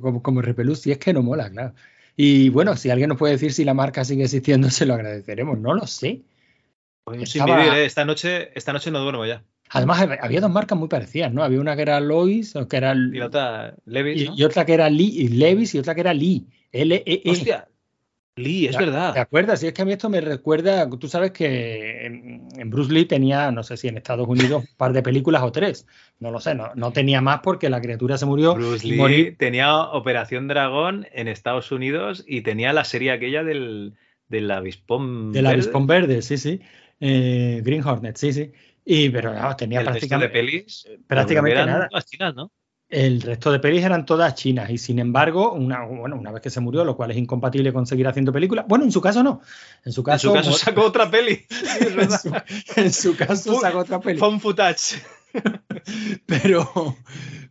como, 0.00 0.22
como 0.22 0.42
repelús, 0.42 0.80
si 0.80 0.90
es 0.92 0.98
que 0.98 1.12
no 1.12 1.22
mola, 1.22 1.48
claro. 1.50 1.74
Y 2.16 2.48
bueno, 2.48 2.76
si 2.76 2.90
alguien 2.90 3.08
nos 3.10 3.18
puede 3.18 3.34
decir 3.34 3.52
si 3.52 3.64
la 3.64 3.74
marca 3.74 4.04
sigue 4.04 4.24
existiendo, 4.24 4.68
se 4.70 4.86
lo 4.86 4.94
agradeceremos. 4.94 5.58
No 5.58 5.74
lo 5.74 5.86
sé. 5.86 6.22
Pues 7.04 7.34
Estaba- 7.34 7.56
vivir, 7.58 7.72
¿eh? 7.74 7.84
esta, 7.84 8.04
noche, 8.04 8.50
esta 8.58 8.72
noche 8.72 8.90
no 8.90 8.98
duermo 9.00 9.24
ya. 9.26 9.44
Además, 9.70 10.00
hab- 10.00 10.18
había 10.20 10.40
dos 10.40 10.50
marcas 10.50 10.78
muy 10.78 10.88
parecidas, 10.88 11.32
¿no? 11.32 11.42
Había 11.42 11.60
una 11.60 11.76
que 11.76 11.82
era 11.82 12.00
Lois, 12.00 12.54
que 12.68 12.76
era 12.76 12.94
Y 12.94 13.20
otra, 13.20 13.74
Levis, 13.84 14.22
y, 14.22 14.24
¿no? 14.26 14.34
y 14.36 14.44
otra 14.44 14.64
que 14.64 14.74
era 14.74 14.88
Lee, 14.90 15.28
Levis 15.28 15.74
y 15.74 15.78
otra 15.78 15.94
que 15.94 16.00
era 16.02 16.14
Lee. 16.14 16.46
L-E-E. 16.72 17.22
Hostia, 17.30 17.68
Lee, 18.36 18.66
es 18.66 18.72
¿Te- 18.72 18.78
¿Te 18.78 18.84
verdad. 18.84 19.18
acuerdas? 19.18 19.62
Y 19.62 19.68
es 19.68 19.72
que 19.72 19.80
a 19.80 19.84
mí 19.86 19.92
esto 19.92 20.10
me 20.10 20.20
recuerda, 20.20 20.88
tú 20.90 21.08
sabes 21.08 21.30
que 21.32 22.04
en, 22.04 22.70
Bruce 22.70 22.92
Lee 22.92 23.06
tenía, 23.06 23.50
no 23.50 23.62
sé 23.62 23.78
si 23.78 23.88
en 23.88 23.96
Estados 23.96 24.28
Unidos, 24.28 24.62
un 24.62 24.76
par 24.76 24.92
de 24.92 25.02
películas 25.02 25.42
o 25.42 25.50
tres. 25.50 25.86
No 26.20 26.30
lo 26.30 26.38
sé, 26.38 26.54
no, 26.54 26.74
no 26.74 26.92
tenía 26.92 27.22
más 27.22 27.40
porque 27.42 27.70
la 27.70 27.80
criatura 27.80 28.18
se 28.18 28.26
murió. 28.26 28.54
Bruce 28.54 28.86
Lee 28.86 28.98
morí- 28.98 29.36
tenía 29.38 29.74
Operación 29.78 30.48
Dragón 30.48 31.06
en 31.12 31.28
Estados 31.28 31.72
Unidos 31.72 32.24
y 32.26 32.42
tenía 32.42 32.74
la 32.74 32.84
serie 32.84 33.10
aquella 33.12 33.42
del, 33.42 33.94
del 34.28 34.50
avispón. 34.50 35.32
Del 35.32 35.44
verde. 35.44 35.54
avispón 35.54 35.86
verde, 35.86 36.20
sí, 36.20 36.36
sí. 36.36 36.60
Eh, 37.00 37.62
Green 37.64 37.82
Hornet, 37.86 38.16
sí, 38.18 38.34
sí. 38.34 38.52
Y, 38.84 39.08
pero 39.08 39.32
no, 39.32 39.56
tenía 39.56 39.82
prácticamente, 39.82 40.26
de 40.38 40.42
pelis 40.42 40.88
prácticamente 41.06 41.64
nada. 41.64 41.88
chinas, 42.04 42.34
¿no? 42.34 42.52
El 42.88 43.20
resto 43.20 43.50
de 43.50 43.58
pelis 43.58 43.84
eran 43.84 44.06
todas 44.06 44.34
chinas 44.36 44.70
y 44.70 44.78
sin 44.78 45.00
embargo, 45.00 45.52
una, 45.52 45.84
bueno, 45.84 46.16
una 46.16 46.30
vez 46.30 46.40
que 46.40 46.50
se 46.50 46.60
murió, 46.60 46.84
lo 46.84 46.96
cual 46.96 47.10
es 47.10 47.16
incompatible 47.16 47.72
con 47.72 47.84
seguir 47.86 48.06
haciendo 48.06 48.32
películas. 48.32 48.64
Bueno, 48.68 48.84
en 48.84 48.92
su 48.92 49.00
caso 49.00 49.24
no. 49.24 49.40
En 49.84 49.92
su 49.92 50.02
En 50.02 50.04
caso, 50.04 50.28
su 50.28 50.34
caso 50.34 50.50
mo- 50.50 50.56
sacó 50.56 50.82
otra 50.84 51.10
peli. 51.10 51.44
en, 51.96 52.10
su, 52.12 52.32
en 52.76 52.92
su 52.92 53.16
caso 53.16 53.60
sacó 53.60 53.78
otra 53.78 54.00
peli. 54.00 54.18
Fun 54.20 54.40
footage. 54.40 55.02
Pero, 56.26 56.96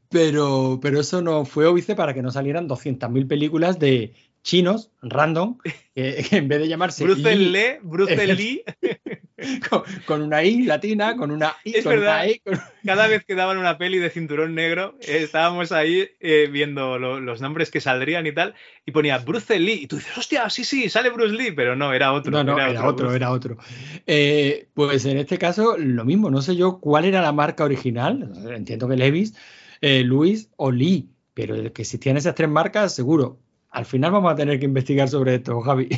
pero, 0.09 0.79
pero 0.81 0.99
eso 0.99 1.21
no 1.21 1.45
fue 1.45 1.65
óbice 1.67 1.95
para 1.95 2.13
que 2.13 2.21
no 2.21 2.31
salieran 2.31 2.67
200.000 2.67 3.27
películas 3.27 3.79
de 3.79 4.13
chinos 4.45 4.91
random 5.01 5.57
que, 5.95 6.23
que 6.29 6.37
en 6.37 6.47
vez 6.47 6.59
de 6.59 6.67
llamarse 6.67 7.03
Bruce 7.03 7.35
Lee, 7.35 7.49
Lee, 7.49 7.79
Bruce 7.81 8.27
Lee, 8.27 8.61
con, 9.69 9.81
con 10.05 10.21
una 10.21 10.43
I 10.43 10.63
latina, 10.65 11.17
con 11.17 11.31
una 11.31 11.55
I, 11.63 11.77
Es 11.77 11.83
con 11.83 11.93
una 11.93 12.01
verdad. 12.01 12.27
E, 12.27 12.41
con- 12.45 12.59
cada 12.85 13.07
vez 13.07 13.25
que 13.25 13.33
daban 13.33 13.57
una 13.57 13.79
peli 13.79 13.97
de 13.97 14.11
cinturón 14.11 14.53
negro, 14.53 14.95
eh, 15.01 15.21
estábamos 15.23 15.71
ahí 15.71 16.07
eh, 16.19 16.47
viendo 16.51 16.99
lo- 16.99 17.19
los 17.19 17.41
nombres 17.41 17.71
que 17.71 17.81
saldrían 17.81 18.27
y 18.27 18.33
tal, 18.33 18.53
y 18.85 18.91
ponía 18.91 19.17
Bruce 19.17 19.59
Lee, 19.59 19.79
y 19.81 19.87
tú 19.87 19.95
dices, 19.95 20.15
hostia, 20.15 20.47
sí, 20.51 20.63
sí, 20.63 20.89
sale 20.89 21.09
Bruce 21.09 21.33
Lee, 21.33 21.51
pero 21.51 21.75
no, 21.75 21.91
era 21.91 22.13
otro. 22.13 22.31
No, 22.31 22.43
no, 22.43 22.59
era, 22.59 22.87
otro, 22.87 23.13
era 23.15 23.31
otro. 23.31 23.57
Eh, 24.05 24.67
pues 24.75 25.05
en 25.05 25.17
este 25.17 25.39
caso, 25.39 25.75
lo 25.77 26.05
mismo, 26.05 26.29
no 26.29 26.43
sé 26.43 26.55
yo 26.55 26.79
cuál 26.79 27.05
era 27.05 27.21
la 27.23 27.31
marca 27.31 27.63
original, 27.63 28.31
entiendo 28.55 28.87
que 28.87 28.95
Levis, 28.95 29.33
Luis 29.81 30.49
o 30.55 30.71
Lee, 30.71 31.09
pero 31.33 31.55
que 31.73 31.81
existían 31.81 32.15
esas 32.17 32.35
tres 32.35 32.47
marcas, 32.49 32.93
seguro. 32.93 33.39
Al 33.75 33.85
final 33.85 34.11
vamos 34.11 34.31
a 34.31 34.35
tener 34.35 34.57
que 34.59 34.65
investigar 34.65 35.07
sobre 35.09 35.35
esto, 35.35 35.59
Javi. 35.61 35.89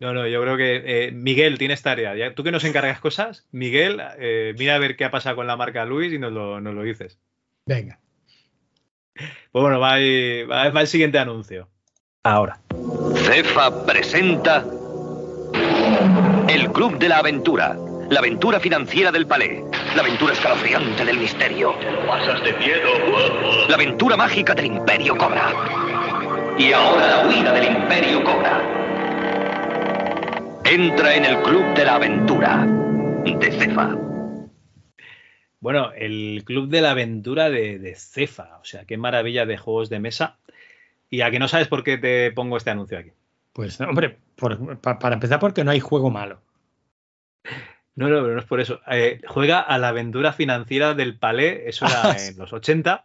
No, 0.00 0.12
no, 0.12 0.26
yo 0.26 0.40
creo 0.42 0.56
que 0.56 0.82
eh, 0.84 1.12
Miguel 1.12 1.58
tienes 1.58 1.80
tarea. 1.82 2.16
Ya, 2.16 2.34
tú 2.34 2.42
que 2.42 2.50
nos 2.50 2.64
encargas 2.64 2.98
cosas, 2.98 3.46
Miguel, 3.52 4.00
eh, 4.18 4.52
mira 4.58 4.74
a 4.74 4.78
ver 4.78 4.96
qué 4.96 5.04
ha 5.04 5.10
pasado 5.12 5.36
con 5.36 5.46
la 5.46 5.56
marca 5.56 5.84
Luis 5.84 6.12
y 6.12 6.18
nos 6.18 6.32
lo, 6.32 6.60
nos 6.60 6.74
lo 6.74 6.82
dices. 6.82 7.20
Venga. 7.66 8.00
Pues 9.14 9.62
bueno, 9.62 9.78
va, 9.78 9.92
ahí- 9.92 10.42
va- 10.44 10.70
va 10.70 10.80
el 10.80 10.86
siguiente 10.88 11.18
anuncio. 11.18 11.68
Ahora. 12.24 12.58
CEFA 13.14 13.84
presenta 13.86 14.64
El 16.48 16.72
Club 16.72 16.98
de 16.98 17.08
la 17.08 17.18
Aventura. 17.18 17.76
La 18.10 18.18
aventura 18.18 18.58
financiera 18.60 19.12
del 19.12 19.26
palé. 19.26 19.62
La 19.94 20.02
aventura 20.02 20.32
escalofriante 20.32 21.04
del 21.04 21.18
misterio. 21.18 21.74
pasas 22.06 22.42
de 22.42 22.52
miedo. 22.54 23.68
La 23.68 23.74
aventura 23.76 24.16
mágica 24.16 24.54
del 24.54 24.66
Imperio 24.66 25.16
Cobra. 25.16 25.52
Y 26.62 26.72
ahora 26.72 27.06
la 27.08 27.28
huida 27.28 27.52
del 27.52 27.76
Imperio 27.76 28.22
Cobra. 28.24 28.60
Entra 30.64 31.14
en 31.16 31.24
el 31.24 31.36
Club 31.42 31.74
de 31.74 31.84
la 31.84 31.96
Aventura 31.96 32.66
de 33.24 33.50
CEFA. 33.52 33.96
Bueno, 35.60 35.92
el 35.92 36.42
Club 36.44 36.68
de 36.68 36.80
la 36.80 36.92
Aventura 36.92 37.50
de, 37.50 37.78
de 37.78 37.94
Cefa. 37.96 38.58
O 38.60 38.64
sea, 38.64 38.84
qué 38.84 38.96
maravilla 38.96 39.44
de 39.46 39.56
juegos 39.56 39.90
de 39.90 39.98
mesa. 40.00 40.38
Y 41.10 41.20
a 41.22 41.30
que 41.30 41.38
no 41.38 41.48
sabes 41.48 41.68
por 41.68 41.82
qué 41.84 41.98
te 41.98 42.30
pongo 42.32 42.56
este 42.56 42.70
anuncio 42.70 42.98
aquí. 42.98 43.10
Pues, 43.52 43.80
hombre, 43.80 44.18
por- 44.36 44.78
pa- 44.80 44.98
para 44.98 45.14
empezar, 45.14 45.38
porque 45.40 45.64
no 45.64 45.70
hay 45.72 45.80
juego 45.80 46.10
malo. 46.10 46.40
No, 47.94 48.08
no, 48.08 48.22
pero 48.22 48.34
no 48.34 48.40
es 48.40 48.46
por 48.46 48.60
eso. 48.60 48.80
Eh, 48.90 49.20
juega 49.28 49.60
a 49.60 49.78
la 49.78 49.88
aventura 49.88 50.32
financiera 50.32 50.94
del 50.94 51.18
Palais, 51.18 51.60
eso 51.66 51.86
era 51.86 52.16
en 52.28 52.38
los 52.38 52.52
80. 52.52 53.04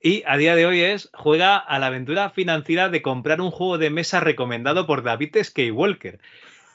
Y 0.00 0.22
a 0.26 0.36
día 0.36 0.54
de 0.54 0.66
hoy 0.66 0.80
es 0.80 1.10
juega 1.12 1.56
a 1.56 1.78
la 1.78 1.86
aventura 1.86 2.30
financiera 2.30 2.88
de 2.88 3.02
comprar 3.02 3.40
un 3.40 3.50
juego 3.50 3.78
de 3.78 3.90
mesa 3.90 4.20
recomendado 4.20 4.86
por 4.86 5.02
David 5.02 5.36
Skywalker. 5.42 6.20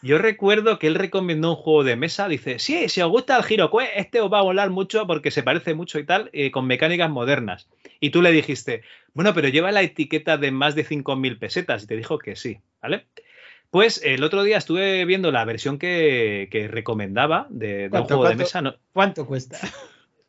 Yo 0.01 0.17
recuerdo 0.17 0.79
que 0.79 0.87
él 0.87 0.95
recomendó 0.95 1.51
un 1.51 1.55
juego 1.55 1.85
de 1.85 1.95
mesa, 1.95 2.27
dice, 2.27 2.59
sí, 2.59 2.89
si 2.89 3.01
os 3.01 3.09
gusta 3.09 3.37
el 3.37 3.43
Girocue, 3.43 3.87
este 3.95 4.19
os 4.19 4.31
va 4.31 4.39
a 4.39 4.43
volar 4.43 4.69
mucho 4.69 5.07
porque 5.07 5.31
se 5.31 5.43
parece 5.43 5.73
mucho 5.75 5.97
y 5.97 6.05
tal, 6.05 6.29
eh, 6.33 6.51
con 6.51 6.67
mecánicas 6.67 7.09
modernas. 7.09 7.69
Y 8.01 8.09
tú 8.09 8.21
le 8.21 8.33
dijiste, 8.33 8.81
bueno, 9.13 9.33
pero 9.33 9.47
lleva 9.47 9.71
la 9.71 9.81
etiqueta 9.81 10.35
de 10.37 10.51
más 10.51 10.75
de 10.75 10.83
5.000 10.83 11.39
pesetas. 11.39 11.83
Y 11.83 11.87
te 11.87 11.95
dijo 11.95 12.19
que 12.19 12.35
sí, 12.35 12.59
¿vale? 12.81 13.05
Pues 13.71 14.01
el 14.03 14.23
otro 14.25 14.43
día 14.43 14.57
estuve 14.57 15.05
viendo 15.05 15.31
la 15.31 15.45
versión 15.45 15.79
que, 15.79 16.49
que 16.51 16.67
recomendaba 16.67 17.47
de, 17.49 17.67
de 17.67 17.83
un 17.85 17.89
¿Cuánto, 17.89 18.15
juego 18.17 18.29
de 18.29 18.35
mesa. 18.35 18.61
no- 18.61 18.75
¿Cuánto 18.91 19.25
cuesta? 19.25 19.57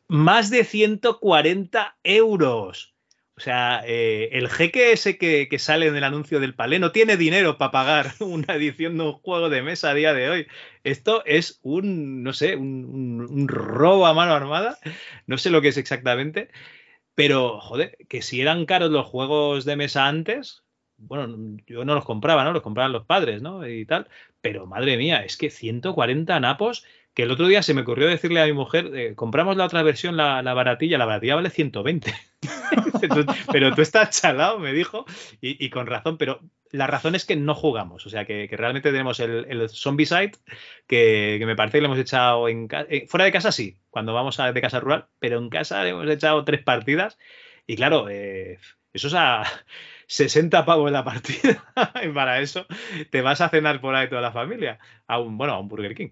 Más 0.07 0.49
de 0.49 0.63
140 0.63 1.97
euros. 2.03 2.95
O 3.37 3.41
sea, 3.41 3.83
eh, 3.85 4.29
el 4.31 4.49
jeque 4.49 4.93
ese 4.93 5.17
que, 5.17 5.49
sale 5.59 5.87
en 5.87 5.95
el 5.97 6.05
anuncio 6.05 6.39
del 6.39 6.55
palé 6.55 6.79
no 6.79 6.93
tiene 6.93 7.17
dinero 7.17 7.57
para 7.57 7.71
pagar 7.71 8.13
una 8.19 8.55
edición 8.55 8.97
de 8.97 9.03
un 9.03 9.13
juego 9.13 9.49
de 9.49 9.61
mesa 9.61 9.89
a 9.89 9.93
día 9.93 10.13
de 10.13 10.29
hoy. 10.29 10.47
Esto 10.83 11.23
es 11.25 11.59
un, 11.61 12.23
no 12.23 12.33
sé, 12.33 12.55
un 12.55 13.47
robo 13.47 14.05
a 14.05 14.13
mano 14.13 14.33
armada. 14.33 14.77
No 15.27 15.37
sé 15.37 15.49
lo 15.49 15.61
que 15.61 15.69
es 15.69 15.77
exactamente. 15.77 16.49
Pero, 17.15 17.59
joder, 17.61 17.97
que 18.09 18.21
si 18.21 18.41
eran 18.41 18.65
caros 18.65 18.91
los 18.91 19.05
juegos 19.07 19.65
de 19.65 19.77
mesa 19.77 20.07
antes, 20.07 20.63
bueno, 20.97 21.57
yo 21.65 21.85
no 21.85 21.95
los 21.95 22.05
compraba, 22.05 22.43
¿no? 22.43 22.51
Los 22.53 22.61
compraban 22.61 22.91
los 22.91 23.05
padres, 23.05 23.41
¿no? 23.41 23.67
Y 23.67 23.85
tal. 23.85 24.09
Pero, 24.41 24.67
madre 24.67 24.97
mía, 24.97 25.23
es 25.23 25.37
que 25.37 25.49
140 25.49 26.39
napos, 26.39 26.85
que 27.15 27.23
el 27.23 27.31
otro 27.31 27.47
día 27.47 27.63
se 27.63 27.73
me 27.73 27.81
ocurrió 27.81 28.07
decirle 28.07 28.41
a 28.41 28.45
mi 28.45 28.53
mujer, 28.53 28.91
eh, 28.93 29.15
compramos 29.15 29.55
la 29.57 29.65
otra 29.65 29.81
versión, 29.83 30.17
la, 30.17 30.41
la 30.43 30.53
baratilla, 30.53 30.97
la 30.97 31.05
baratilla 31.05 31.35
vale 31.35 31.49
120. 31.49 32.13
Tú- 33.09 33.25
pero 33.51 33.73
tú 33.73 33.81
estás 33.81 34.21
chalado, 34.21 34.59
me 34.59 34.73
dijo, 34.73 35.05
y, 35.41 35.69
con 35.69 35.87
razón, 35.87 36.17
pero 36.17 36.41
la 36.71 36.87
razón 36.87 37.15
es 37.15 37.25
que 37.25 37.35
no 37.35 37.55
jugamos, 37.55 38.05
o 38.05 38.09
sea, 38.09 38.25
que, 38.25 38.47
realmente 38.51 38.91
tenemos 38.91 39.19
el, 39.19 39.45
el 39.49 39.69
Zombicide, 39.69 40.33
que, 40.87 41.37
que 41.39 41.45
me 41.45 41.55
parece 41.55 41.77
que 41.77 41.81
lo 41.81 41.85
hemos 41.87 41.99
echado 41.99 42.49
en 42.49 42.67
eh, 42.89 43.05
fuera 43.07 43.25
de 43.25 43.31
casa 43.31 43.51
sí, 43.51 43.77
cuando 43.89 44.13
vamos 44.13 44.39
a, 44.39 44.51
de 44.51 44.61
casa 44.61 44.79
rural, 44.79 45.07
pero 45.19 45.37
en 45.39 45.49
casa 45.49 45.83
le 45.83 45.91
hemos 45.91 46.09
echado 46.09 46.43
tres 46.43 46.61
partidas, 46.63 47.17
y 47.65 47.75
claro, 47.77 48.09
eh, 48.09 48.59
eso 48.93 49.07
es 49.07 49.13
a 49.15 49.43
60 50.07 50.65
pavos 50.65 50.91
la 50.91 51.03
partida, 51.03 51.63
y 52.03 52.09
para 52.09 52.41
eso 52.41 52.65
te 53.09 53.21
vas 53.21 53.41
a 53.41 53.49
cenar 53.49 53.79
por 53.81 53.95
ahí 53.95 54.09
toda 54.09 54.21
la 54.21 54.31
familia, 54.33 54.79
a 55.07 55.19
un, 55.19 55.37
bueno, 55.37 55.53
a 55.53 55.59
un 55.59 55.69
Burger 55.69 55.95
King. 55.95 56.09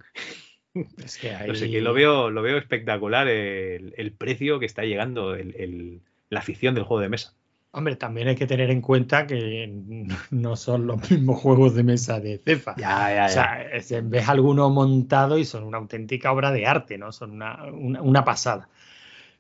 Es 1.04 1.18
que 1.18 1.32
hay... 1.32 1.48
No 1.50 1.56
sé, 1.56 1.70
que 1.70 1.82
lo 1.82 1.94
veo, 1.94 2.30
lo 2.30 2.42
veo 2.42 2.58
espectacular 2.58 3.28
el, 3.28 3.94
el 3.98 4.12
precio 4.12 4.60
que 4.60 4.66
está 4.66 4.84
llegando 4.84 5.36
el- 5.36 5.56
el- 5.56 6.02
la 6.30 6.40
afición 6.40 6.74
del 6.76 6.84
juego 6.84 7.02
de 7.02 7.10
mesa. 7.10 7.36
Hombre, 7.72 7.96
también 7.96 8.28
hay 8.28 8.36
que 8.36 8.46
tener 8.48 8.70
en 8.70 8.82
cuenta 8.82 9.26
que 9.28 9.72
no 10.32 10.56
son 10.56 10.88
los 10.88 11.10
mismos 11.10 11.40
juegos 11.40 11.76
de 11.76 11.84
mesa 11.84 12.20
de 12.20 12.38
Cefa. 12.40 12.76
Ya, 12.78 13.14
ya, 13.14 13.26
O 13.26 13.30
sea, 13.30 13.64
es- 13.72 14.10
ves 14.10 14.30
algunos 14.30 14.72
montados 14.72 15.40
y 15.40 15.46
son 15.46 15.64
una 15.64 15.78
auténtica 15.78 16.32
obra 16.32 16.52
de 16.52 16.66
arte, 16.66 16.98
¿no? 16.98 17.12
Son 17.12 17.32
una, 17.32 17.66
una- 17.72 18.02
una 18.02 18.24
pasada. 18.26 18.70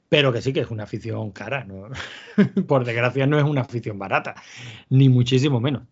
Pero 0.10 0.31
que 0.31 0.41
sí 0.43 0.53
que 0.53 0.60
es 0.60 0.69
una 0.69 0.84
afición 0.84 1.31
cara, 1.31 1.64
¿no? 1.65 1.89
Por 2.68 2.85
desgracia 2.85 3.26
no 3.26 3.38
es 3.39 3.43
una 3.43 3.61
afición 3.61 3.97
barata, 3.97 4.35
ni 4.89 5.10
muchísimo 5.10 5.60
menos. 5.60 5.84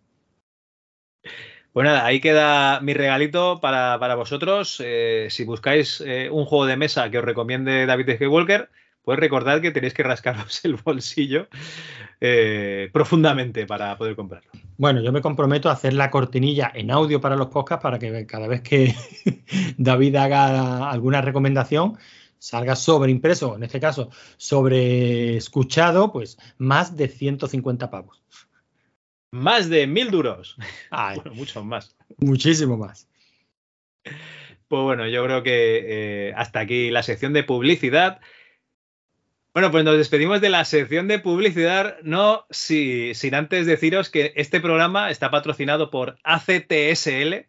Pues 1.72 1.86
nada, 1.86 2.04
ahí 2.04 2.20
queda 2.20 2.80
mi 2.80 2.92
regalito 2.92 3.58
para, 3.60 3.98
para 3.98 4.14
vosotros. 4.14 4.76
Eh, 4.84 5.28
si 5.30 5.44
buscáis 5.44 6.02
eh, 6.06 6.28
un 6.30 6.44
juego 6.44 6.66
de 6.66 6.76
mesa 6.76 7.10
que 7.10 7.18
os 7.18 7.24
recomiende 7.24 7.86
David 7.86 8.16
Skywalker, 8.16 8.68
pues 9.02 9.18
recordad 9.18 9.62
que 9.62 9.70
tenéis 9.70 9.94
que 9.94 10.02
rascaros 10.02 10.60
el 10.66 10.76
bolsillo 10.76 11.48
eh, 12.20 12.90
profundamente 12.92 13.64
para 13.66 13.96
poder 13.96 14.16
comprarlo. 14.16 14.50
Bueno, 14.76 15.00
yo 15.00 15.12
me 15.12 15.22
comprometo 15.22 15.70
a 15.70 15.72
hacer 15.72 15.94
la 15.94 16.10
cortinilla 16.10 16.70
en 16.74 16.90
audio 16.90 17.22
para 17.22 17.36
los 17.36 17.48
podcasts 17.48 17.82
para 17.82 17.98
que 17.98 18.26
cada 18.26 18.48
vez 18.48 18.60
que 18.60 18.94
David 19.78 20.16
haga 20.16 20.90
alguna 20.90 21.22
recomendación 21.22 21.96
salga 22.38 22.76
sobre 22.76 23.12
impreso, 23.12 23.56
en 23.56 23.62
este 23.62 23.80
caso 23.80 24.10
sobre 24.36 25.36
escuchado, 25.36 26.12
pues 26.12 26.36
más 26.58 26.96
de 26.96 27.08
150 27.08 27.88
pavos. 27.88 28.22
Más 29.32 29.68
de 29.70 29.86
mil 29.86 30.10
duros. 30.10 30.56
Ay, 30.90 31.16
Bueno, 31.16 31.34
muchos 31.34 31.64
más. 31.64 31.96
muchísimo 32.18 32.76
más. 32.76 33.08
Pues 34.68 34.82
bueno, 34.82 35.08
yo 35.08 35.24
creo 35.24 35.42
que 35.42 36.28
eh, 36.28 36.34
hasta 36.36 36.60
aquí 36.60 36.90
la 36.90 37.02
sección 37.02 37.32
de 37.32 37.42
publicidad. 37.42 38.20
Bueno, 39.54 39.70
pues 39.70 39.84
nos 39.84 39.98
despedimos 39.98 40.40
de 40.40 40.48
la 40.48 40.64
sección 40.64 41.08
de 41.08 41.18
publicidad, 41.18 41.98
no 42.02 42.46
si- 42.50 43.14
sin 43.14 43.34
antes 43.34 43.66
deciros 43.66 44.08
que 44.08 44.32
este 44.36 44.60
programa 44.60 45.10
está 45.10 45.30
patrocinado 45.30 45.90
por 45.90 46.16
ACTSL.com, 46.24 47.46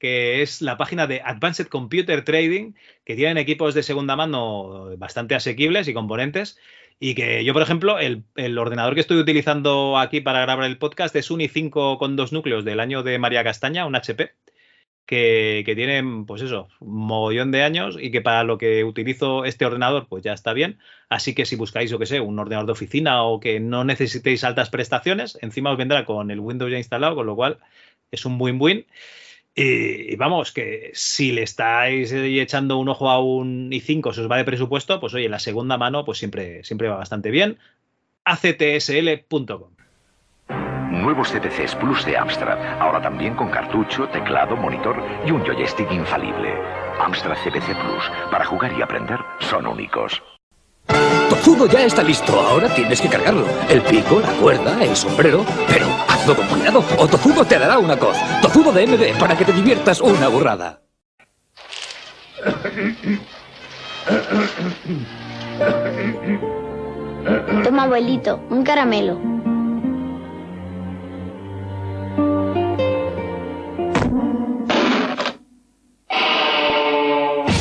que 0.00 0.42
es 0.42 0.62
la 0.62 0.76
página 0.76 1.06
de 1.06 1.20
Advanced 1.24 1.68
Computer 1.68 2.24
Trading, 2.24 2.72
que 3.04 3.14
tienen 3.14 3.38
equipos 3.38 3.74
de 3.74 3.84
segunda 3.84 4.16
mano 4.16 4.90
bastante 4.98 5.36
asequibles 5.36 5.86
y 5.86 5.94
componentes. 5.94 6.58
Y 6.98 7.14
que 7.14 7.44
yo, 7.44 7.52
por 7.52 7.62
ejemplo, 7.62 7.98
el, 7.98 8.24
el 8.36 8.56
ordenador 8.58 8.94
que 8.94 9.00
estoy 9.00 9.18
utilizando 9.18 9.98
aquí 9.98 10.20
para 10.20 10.40
grabar 10.40 10.64
el 10.64 10.78
podcast 10.78 11.14
es 11.16 11.30
un 11.30 11.40
i5 11.40 11.98
con 11.98 12.16
dos 12.16 12.32
núcleos 12.32 12.64
del 12.64 12.80
año 12.80 13.02
de 13.02 13.18
María 13.18 13.44
Castaña, 13.44 13.86
un 13.86 13.96
HP 13.96 14.34
que, 15.06 15.62
que 15.64 15.74
tienen, 15.76 16.26
pues 16.26 16.42
eso, 16.42 16.68
un 16.80 17.06
mogollón 17.06 17.52
de 17.52 17.62
años 17.62 17.96
y 18.00 18.10
que 18.10 18.20
para 18.20 18.44
lo 18.44 18.58
que 18.58 18.84
utilizo 18.84 19.44
este 19.44 19.64
ordenador, 19.64 20.08
pues 20.08 20.24
ya 20.24 20.32
está 20.32 20.52
bien. 20.52 20.78
Así 21.08 21.34
que 21.34 21.46
si 21.46 21.56
buscáis, 21.56 21.90
yo 21.90 21.98
que 21.98 22.06
sé, 22.06 22.20
un 22.20 22.38
ordenador 22.38 22.66
de 22.66 22.72
oficina 22.72 23.22
o 23.22 23.40
que 23.40 23.60
no 23.60 23.84
necesitéis 23.84 24.42
altas 24.44 24.70
prestaciones, 24.70 25.38
encima 25.42 25.70
os 25.70 25.78
vendrá 25.78 26.04
con 26.04 26.30
el 26.30 26.40
Windows 26.40 26.70
ya 26.70 26.78
instalado, 26.78 27.14
con 27.14 27.26
lo 27.26 27.36
cual 27.36 27.58
es 28.10 28.24
un 28.26 28.40
win-win. 28.40 28.86
Y, 29.58 30.14
vamos, 30.16 30.52
que 30.52 30.90
si 30.92 31.32
le 31.32 31.42
estáis 31.42 32.12
echando 32.12 32.76
un 32.76 32.90
ojo 32.90 33.08
a 33.08 33.20
un 33.20 33.70
i5, 33.70 34.12
se 34.12 34.20
os 34.20 34.30
va 34.30 34.36
de 34.36 34.44
presupuesto, 34.44 35.00
pues 35.00 35.14
oye, 35.14 35.24
en 35.24 35.30
la 35.30 35.38
segunda 35.38 35.78
mano, 35.78 36.04
pues 36.04 36.18
siempre, 36.18 36.62
siempre 36.62 36.88
va 36.88 36.96
bastante 36.96 37.30
bien. 37.30 37.56
actsl.com. 38.24 39.70
Nuevos 40.90 41.30
CPCs 41.30 41.74
Plus 41.76 42.04
de 42.04 42.18
Amstrad, 42.18 42.58
ahora 42.80 43.00
también 43.00 43.34
con 43.34 43.50
cartucho, 43.50 44.06
teclado, 44.08 44.56
monitor 44.56 45.02
y 45.26 45.30
un 45.30 45.42
joystick 45.42 45.90
infalible. 45.90 46.54
Amstrad 47.00 47.36
CPC 47.42 47.74
Plus, 47.80 48.04
para 48.30 48.44
jugar 48.44 48.72
y 48.78 48.82
aprender, 48.82 49.18
son 49.40 49.66
únicos. 49.66 50.22
Tozudo 51.30 51.66
ya 51.66 51.82
está 51.82 52.02
listo, 52.02 52.38
ahora 52.38 52.72
tienes 52.74 53.00
que 53.00 53.08
cargarlo. 53.08 53.46
El 53.68 53.80
pico, 53.82 54.20
la 54.20 54.32
cuerda, 54.34 54.84
el 54.84 54.94
sombrero. 54.94 55.44
Pero 55.66 55.86
hazlo 56.26 56.36
con 56.36 56.46
cuidado 56.46 56.84
o 56.98 57.06
Tozudo 57.06 57.44
te 57.44 57.58
dará 57.58 57.78
una 57.78 57.96
coz. 57.96 58.16
Tozudo 58.42 58.72
de 58.72 58.86
MB 58.86 59.18
para 59.18 59.36
que 59.36 59.44
te 59.44 59.52
diviertas 59.52 60.00
una 60.00 60.28
burrada. 60.28 60.80
Toma, 67.62 67.84
abuelito, 67.84 68.40
un 68.50 68.64
caramelo. 68.64 69.20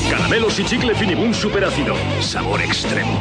Caramelos 0.09 0.59
y 0.59 0.65
chicle 0.65 0.95
Finibun 0.95 1.33
superácido. 1.33 1.95
Sabor 2.19 2.61
extremo. 2.61 3.19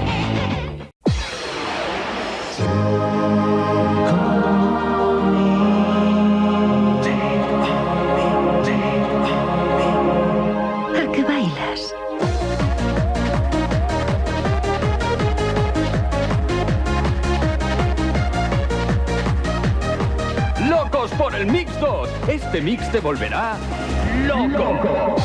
2! 21.85 22.09
Este 22.29 22.63
mix 22.63 22.91
te 22.91 22.99
volverá 22.99 23.59
loco. 24.27 25.17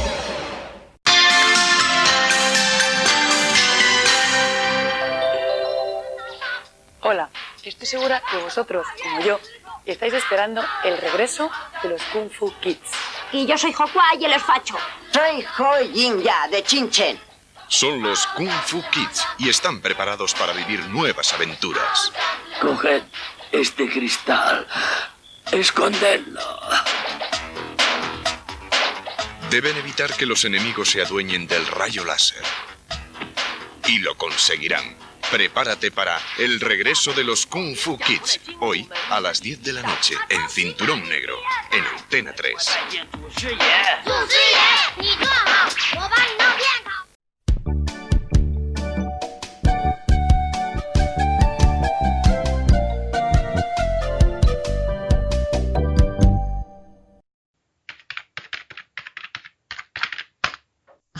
Hola, 7.01 7.29
estoy 7.63 7.87
segura 7.87 8.21
que 8.29 8.37
vosotros, 8.37 8.85
como 9.01 9.21
yo, 9.21 9.39
estáis 9.85 10.13
esperando 10.13 10.61
el 10.83 10.97
regreso 10.97 11.49
de 11.81 11.89
los 11.89 12.01
Kung 12.11 12.29
Fu 12.29 12.53
Kids. 12.59 12.91
Y 13.31 13.45
yo 13.45 13.57
soy 13.57 13.71
Hokwa 13.71 14.03
y 14.19 14.25
él 14.25 14.33
es 14.33 14.43
Facho. 14.43 14.75
Soy 15.13 15.45
Hoi 15.57 15.93
Jin 15.93 16.21
Ya, 16.21 16.49
de 16.51 16.61
Chinchen. 16.63 17.17
Son 17.69 18.03
los 18.03 18.27
Kung 18.27 18.51
Fu 18.65 18.83
Kids 18.91 19.25
y 19.37 19.47
están 19.47 19.79
preparados 19.79 20.33
para 20.33 20.51
vivir 20.51 20.81
nuevas 20.89 21.33
aventuras. 21.33 22.11
Coged 22.59 23.03
este 23.53 23.89
cristal. 23.89 24.67
Escondedlo. 25.51 26.41
Deben 29.49 29.75
evitar 29.77 30.13
que 30.13 30.27
los 30.27 30.45
enemigos 30.45 30.89
se 30.89 31.01
adueñen 31.01 31.47
del 31.47 31.65
rayo 31.65 32.05
láser. 32.05 32.43
Y 33.87 33.97
lo 33.99 34.15
conseguirán. 34.15 34.95
Prepárate 35.31 35.89
para 35.89 36.19
el 36.37 36.59
regreso 36.59 37.13
de 37.13 37.23
los 37.23 37.47
Kung 37.47 37.75
Fu 37.75 37.97
Kids. 37.97 38.39
Hoy 38.59 38.87
a 39.09 39.19
las 39.19 39.41
10 39.41 39.63
de 39.63 39.73
la 39.73 39.81
noche 39.81 40.15
en 40.29 40.47
Cinturón 40.49 41.07
Negro, 41.09 41.35
en 41.71 41.83
Antena 41.97 42.33
3. 42.33 42.53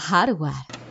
Hardware. 0.10 0.66
Show 0.66 0.89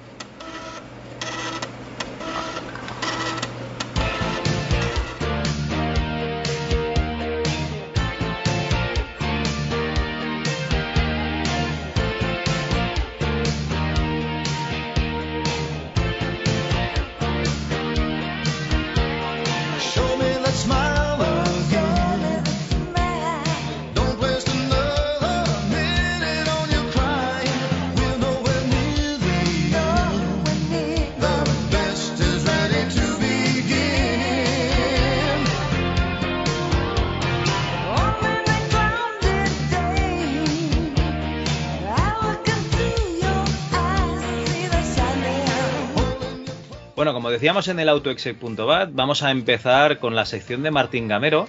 Bueno, 46.99 47.12
como 47.12 47.31
decíamos 47.31 47.69
en 47.69 47.79
el 47.79 47.89
autoexec.bat, 47.91 48.91
vamos 48.93 49.23
a 49.23 49.31
empezar 49.31 50.01
con 50.01 50.16
la 50.16 50.27
sección 50.27 50.65
de 50.65 50.73
Martín 50.73 51.07
Gamero, 51.07 51.47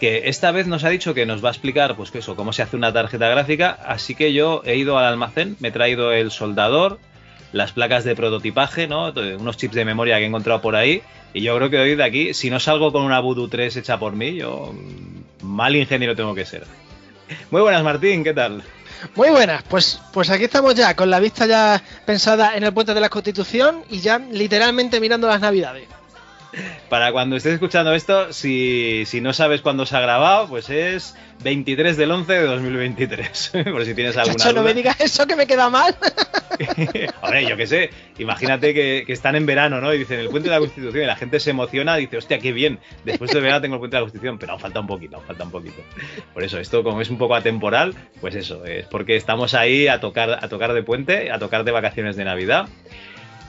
que 0.00 0.28
esta 0.28 0.50
vez 0.50 0.66
nos 0.66 0.82
ha 0.82 0.88
dicho 0.88 1.14
que 1.14 1.26
nos 1.26 1.44
va 1.44 1.50
a 1.50 1.52
explicar, 1.52 1.94
pues 1.94 2.12
eso, 2.12 2.34
cómo 2.34 2.52
se 2.52 2.62
hace 2.62 2.74
una 2.74 2.92
tarjeta 2.92 3.28
gráfica, 3.28 3.78
así 3.86 4.16
que 4.16 4.32
yo 4.32 4.62
he 4.64 4.74
ido 4.74 4.98
al 4.98 5.04
almacén, 5.04 5.56
me 5.60 5.68
he 5.68 5.70
traído 5.70 6.10
el 6.10 6.32
soldador, 6.32 6.98
las 7.52 7.70
placas 7.70 8.02
de 8.02 8.16
prototipaje, 8.16 8.88
¿no? 8.88 9.12
Unos 9.38 9.56
chips 9.56 9.76
de 9.76 9.84
memoria 9.84 10.16
que 10.16 10.24
he 10.24 10.26
encontrado 10.26 10.60
por 10.60 10.74
ahí, 10.74 11.02
y 11.32 11.42
yo 11.42 11.56
creo 11.56 11.70
que 11.70 11.78
hoy 11.78 11.94
de 11.94 12.02
aquí, 12.02 12.34
si 12.34 12.50
no 12.50 12.58
salgo 12.58 12.90
con 12.90 13.04
una 13.04 13.20
Voodoo 13.20 13.46
3 13.46 13.76
hecha 13.76 13.96
por 13.96 14.14
mí, 14.14 14.34
yo 14.34 14.74
mal 15.40 15.76
ingeniero 15.76 16.16
tengo 16.16 16.34
que 16.34 16.46
ser. 16.46 16.64
Muy 17.52 17.62
buenas, 17.62 17.84
Martín, 17.84 18.24
¿qué 18.24 18.34
tal? 18.34 18.64
Muy 19.14 19.30
buenas, 19.30 19.62
pues, 19.68 20.00
pues 20.12 20.30
aquí 20.30 20.44
estamos 20.44 20.74
ya, 20.74 20.94
con 20.94 21.10
la 21.10 21.20
vista 21.20 21.46
ya 21.46 21.82
pensada 22.04 22.56
en 22.56 22.64
el 22.64 22.72
puente 22.72 22.94
de 22.94 23.00
la 23.00 23.08
Constitución 23.08 23.82
y 23.88 24.00
ya 24.00 24.18
literalmente 24.18 25.00
mirando 25.00 25.26
las 25.28 25.40
navidades. 25.40 25.88
Para 26.88 27.12
cuando 27.12 27.36
estés 27.36 27.54
escuchando 27.54 27.94
esto, 27.94 28.32
si, 28.32 29.04
si 29.06 29.20
no 29.20 29.32
sabes 29.32 29.60
cuándo 29.60 29.86
se 29.86 29.96
ha 29.96 30.00
grabado, 30.00 30.48
pues 30.48 30.70
es 30.70 31.14
23 31.42 31.96
del 31.96 32.10
11 32.10 32.32
de 32.32 32.42
2023. 32.42 33.52
Por 33.64 33.84
si 33.84 33.94
tienes 33.94 34.16
alguna 34.16 34.36
Chacho, 34.36 34.54
no 34.54 34.62
me 34.62 34.74
digas 34.74 35.00
eso 35.00 35.26
que 35.26 35.36
me 35.36 35.46
queda 35.46 35.70
mal. 35.70 35.96
Hombre, 37.22 37.46
yo 37.46 37.56
qué 37.56 37.66
sé, 37.66 37.90
imagínate 38.18 38.74
que, 38.74 39.04
que 39.06 39.12
están 39.12 39.36
en 39.36 39.46
verano, 39.46 39.80
¿no? 39.80 39.94
Y 39.94 39.98
dicen 39.98 40.20
el 40.20 40.28
puente 40.28 40.48
de 40.48 40.54
la 40.54 40.60
Constitución 40.60 41.04
y 41.04 41.06
la 41.06 41.16
gente 41.16 41.40
se 41.40 41.50
emociona 41.50 41.96
dice, 41.96 42.16
hostia, 42.16 42.38
qué 42.38 42.52
bien, 42.52 42.78
después 43.04 43.30
de 43.30 43.40
verano 43.40 43.60
tengo 43.60 43.76
el 43.76 43.80
puente 43.80 43.96
de 43.96 44.00
la 44.00 44.04
Constitución, 44.04 44.38
pero 44.38 44.52
aún 44.52 44.60
falta 44.60 44.80
un 44.80 44.86
poquito, 44.86 45.16
aún 45.16 45.26
falta 45.26 45.44
un 45.44 45.50
poquito. 45.50 45.82
Por 46.34 46.42
eso, 46.42 46.58
esto 46.58 46.82
como 46.82 47.00
es 47.00 47.10
un 47.10 47.18
poco 47.18 47.34
atemporal, 47.34 47.94
pues 48.20 48.34
eso, 48.34 48.64
es 48.64 48.86
porque 48.86 49.16
estamos 49.16 49.54
ahí 49.54 49.88
a 49.88 50.00
tocar, 50.00 50.38
a 50.42 50.48
tocar 50.48 50.72
de 50.72 50.82
puente, 50.82 51.30
a 51.30 51.38
tocar 51.38 51.64
de 51.64 51.70
vacaciones 51.70 52.16
de 52.16 52.24
Navidad. 52.24 52.68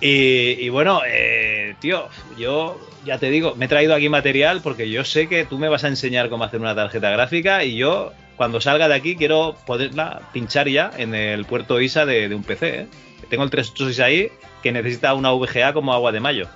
Y, 0.01 0.57
y 0.59 0.69
bueno, 0.69 1.01
eh, 1.07 1.75
tío, 1.79 2.09
yo 2.37 2.79
ya 3.05 3.17
te 3.17 3.29
digo, 3.29 3.55
me 3.55 3.65
he 3.65 3.67
traído 3.67 3.95
aquí 3.95 4.09
material 4.09 4.61
porque 4.61 4.89
yo 4.89 5.03
sé 5.03 5.27
que 5.27 5.45
tú 5.45 5.57
me 5.57 5.69
vas 5.69 5.83
a 5.83 5.87
enseñar 5.87 6.29
cómo 6.29 6.43
hacer 6.43 6.59
una 6.59 6.75
tarjeta 6.75 7.09
gráfica 7.11 7.63
y 7.63 7.75
yo, 7.75 8.11
cuando 8.35 8.59
salga 8.59 8.87
de 8.87 8.95
aquí, 8.95 9.15
quiero 9.15 9.55
poderla 9.65 10.21
pinchar 10.33 10.67
ya 10.67 10.91
en 10.97 11.13
el 11.13 11.45
puerto 11.45 11.79
ISA 11.79 12.05
de, 12.05 12.29
de 12.29 12.35
un 12.35 12.43
PC. 12.43 12.81
¿eh? 12.81 12.87
Tengo 13.29 13.43
el 13.43 13.49
386 13.49 13.99
ahí 13.99 14.31
que 14.61 14.71
necesita 14.71 15.13
una 15.13 15.31
VGA 15.31 15.73
como 15.73 15.93
agua 15.93 16.11
de 16.11 16.19
mayo. 16.19 16.47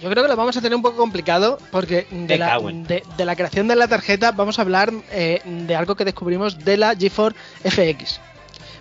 Yo 0.00 0.08
creo 0.10 0.22
que 0.22 0.28
lo 0.28 0.36
vamos 0.36 0.56
a 0.56 0.60
tener 0.60 0.76
un 0.76 0.82
poco 0.82 0.96
complicado 0.96 1.58
porque 1.72 2.06
la, 2.28 2.60
de 2.60 3.24
la 3.24 3.34
creación 3.34 3.66
de 3.66 3.74
la 3.74 3.88
tarjeta 3.88 4.30
vamos 4.30 4.58
a 4.58 4.62
hablar 4.62 4.92
eh, 5.10 5.40
de 5.44 5.74
algo 5.74 5.96
que 5.96 6.04
descubrimos 6.04 6.64
de 6.64 6.76
la 6.76 6.94
GeForce 6.94 7.36
FX. 7.64 8.20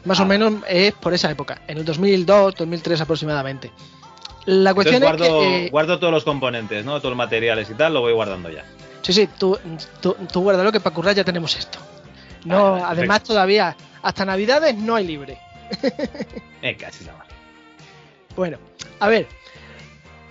Más 0.07 0.19
o 0.19 0.23
Ah. 0.23 0.25
menos 0.25 0.53
es 0.67 0.93
por 0.93 1.13
esa 1.13 1.29
época, 1.29 1.61
en 1.67 1.77
el 1.79 1.85
2002, 1.85 2.55
2003 2.55 3.01
aproximadamente. 3.01 3.71
La 4.45 4.73
cuestión 4.73 5.03
Entonces 5.03 5.27
guardo, 5.29 5.43
es 5.43 5.47
que... 5.59 5.65
eh, 5.65 5.69
guardo 5.69 5.99
todos 5.99 6.13
los 6.13 6.23
componentes, 6.23 6.85
¿no? 6.85 6.97
Todos 6.99 7.11
los 7.11 7.17
materiales 7.17 7.69
y 7.69 7.73
tal, 7.73 7.93
lo 7.93 8.01
voy 8.01 8.13
guardando 8.13 8.49
ya. 8.49 8.63
Sí, 9.01 9.11
sí, 9.13 9.27
tú, 9.37 9.57
tú, 10.01 10.15
tú 10.31 10.41
guárdalo 10.41 10.71
que 10.71 10.79
para 10.79 10.95
currar 10.95 11.13
ya 11.15 11.23
tenemos 11.23 11.55
esto. 11.57 11.79
No, 12.45 12.71
Vale, 12.71 12.83
además 12.85 13.17
perfecto. 13.19 13.33
todavía 13.33 13.75
hasta 14.01 14.25
Navidades 14.25 14.75
no 14.75 14.95
hay 14.95 15.05
libre. 15.07 15.37
Eh, 16.61 16.75
casi 16.75 17.05
nada 17.05 17.19
más. 17.19 17.27
Bueno, 18.35 18.57
a 18.99 19.07
ver. 19.09 19.27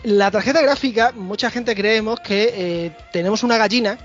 La 0.02 0.30
tarjeta 0.30 0.60
gráfica, 0.60 1.12
mucha 1.14 1.50
gente 1.50 1.74
creemos 1.74 2.18
que 2.20 2.52
eh, 2.54 2.92
tenemos 3.12 3.42
una 3.44 3.56
gallina 3.56 3.96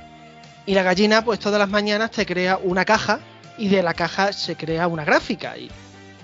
y 0.66 0.74
la 0.76 0.84
gallina 0.84 1.24
pues 1.26 1.40
todas 1.40 1.58
las 1.60 1.70
mañanas 1.70 2.12
te 2.12 2.26
crea 2.26 2.60
una 2.62 2.86
caja 2.86 3.20
y 3.58 3.68
de 3.68 3.84
la 3.84 3.94
caja 3.94 4.34
se 4.34 4.56
crea 4.56 4.88
una 4.88 5.06
gráfica 5.06 5.58
y 5.58 5.70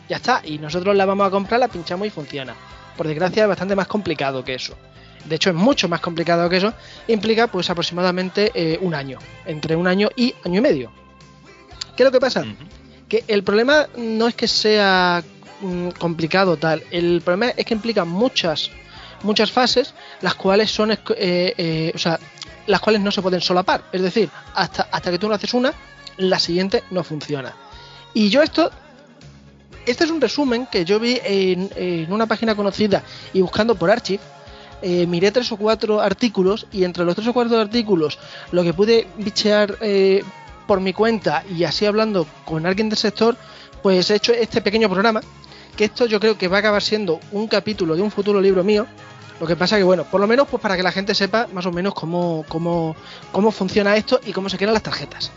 ya 0.10 0.18
está. 0.18 0.42
Y 0.44 0.58
nosotros 0.58 0.96
la 0.96 1.06
vamos 1.06 1.28
a 1.28 1.32
comprar, 1.32 1.60
la 1.60 1.68
pinchamos 1.68 2.08
y 2.08 2.10
funciona. 2.10 2.56
Por 2.96 3.08
desgracia 3.08 3.44
es 3.44 3.50
bastante 3.50 3.76
más 3.76 3.88
complicado 3.88 4.44
que 4.44 4.56
eso. 4.56 4.76
De 5.26 5.36
hecho 5.36 5.50
es 5.50 5.56
mucho 5.56 5.90
más 5.90 6.00
complicado 6.00 6.50
que 6.50 6.58
eso. 6.58 6.74
Implica 7.08 7.48
pues 7.48 7.70
aproximadamente 7.70 8.52
eh, 8.54 8.80
un 8.82 8.96
año. 8.96 9.20
Entre 9.46 9.76
un 9.76 9.88
año 9.88 10.10
y 10.16 10.34
año 10.46 10.60
y 10.60 10.62
medio. 10.62 10.92
¿Qué 11.96 12.04
es 12.04 12.06
lo 12.06 12.12
que 12.12 12.20
pasa? 12.20 12.46
Que 13.10 13.24
el 13.28 13.44
problema 13.44 13.88
no 13.98 14.28
es 14.28 14.36
que 14.36 14.48
sea 14.48 15.24
mm, 15.62 15.90
complicado 16.00 16.58
tal. 16.58 16.84
El 16.92 17.22
problema 17.22 17.52
es 17.56 17.66
que 17.66 17.74
implica 17.74 18.06
muchas 18.06 18.72
muchas 19.24 19.52
fases 19.52 19.94
las 20.22 20.36
cuales 20.36 20.72
son 20.72 20.92
eh, 20.92 20.98
eh, 21.18 21.92
o 21.94 21.98
sea 21.98 22.20
las 22.68 22.80
cuales 22.80 23.02
no 23.02 23.12
se 23.12 23.22
pueden 23.22 23.42
solapar 23.42 23.84
es 23.92 24.02
decir 24.02 24.30
hasta 24.54 24.88
hasta 24.92 25.10
que 25.10 25.18
tú 25.18 25.28
no 25.28 25.34
haces 25.34 25.56
una 25.56 25.74
la 26.18 26.40
siguiente 26.40 26.84
no 26.92 27.04
funciona. 27.04 27.56
Y 28.14 28.30
yo 28.30 28.42
esto 28.42 28.72
este 29.88 30.04
es 30.04 30.12
un 30.12 30.20
resumen 30.20 30.68
que 30.70 30.84
yo 30.84 31.00
vi 31.00 31.20
en, 31.24 32.12
una 32.12 32.26
página 32.26 32.56
conocida 32.56 33.04
y 33.34 33.42
buscando 33.42 33.76
por 33.76 33.90
Archive 33.90 34.20
eh, 34.82 35.08
miré 35.08 35.32
tres 35.32 35.52
o 35.52 35.58
cuatro 35.58 36.02
artículos 36.02 36.68
y 36.72 36.84
entre 36.84 37.06
los 37.06 37.16
tres 37.16 37.28
o 37.28 37.34
cuatro 37.34 37.58
artículos 37.58 38.20
lo 38.52 38.64
que 38.64 38.74
pude 38.74 39.08
bichear 39.18 39.78
eh, 39.82 40.24
por 40.68 40.82
mi 40.82 40.94
cuenta 40.94 41.44
y 41.50 41.64
así 41.64 41.86
hablando 41.86 42.28
con 42.46 42.66
alguien 42.66 42.90
del 42.90 42.98
sector 42.98 43.38
pues 43.82 44.12
he 44.12 44.16
hecho 44.16 44.34
este 44.34 44.62
pequeño 44.62 44.90
programa 44.90 45.22
que 45.78 45.86
esto 45.86 46.06
yo 46.06 46.20
creo 46.20 46.38
que 46.38 46.48
va 46.48 46.58
a 46.58 46.60
acabar 46.60 46.84
siendo 46.84 47.20
un 47.32 47.48
capítulo 47.48 47.96
de 47.96 48.02
un 48.02 48.10
futuro 48.10 48.42
libro 48.42 48.64
mío. 48.64 48.88
Lo 49.40 49.46
que 49.46 49.56
pasa 49.56 49.78
que 49.78 49.84
bueno 49.84 50.04
por 50.04 50.20
lo 50.20 50.28
menos 50.28 50.48
pues 50.48 50.62
para 50.62 50.76
que 50.76 50.84
la 50.84 50.92
gente 50.92 51.16
sepa 51.16 51.48
más 51.54 51.66
o 51.66 51.72
menos 51.72 51.94
cómo 51.94 52.44
cómo, 52.50 52.96
cómo 53.32 53.52
funciona 53.52 53.96
esto 53.96 54.20
y 54.26 54.34
cómo 54.34 54.50
se 54.50 54.58
crean 54.58 54.74
las 54.74 54.84
tarjetas 54.84 55.32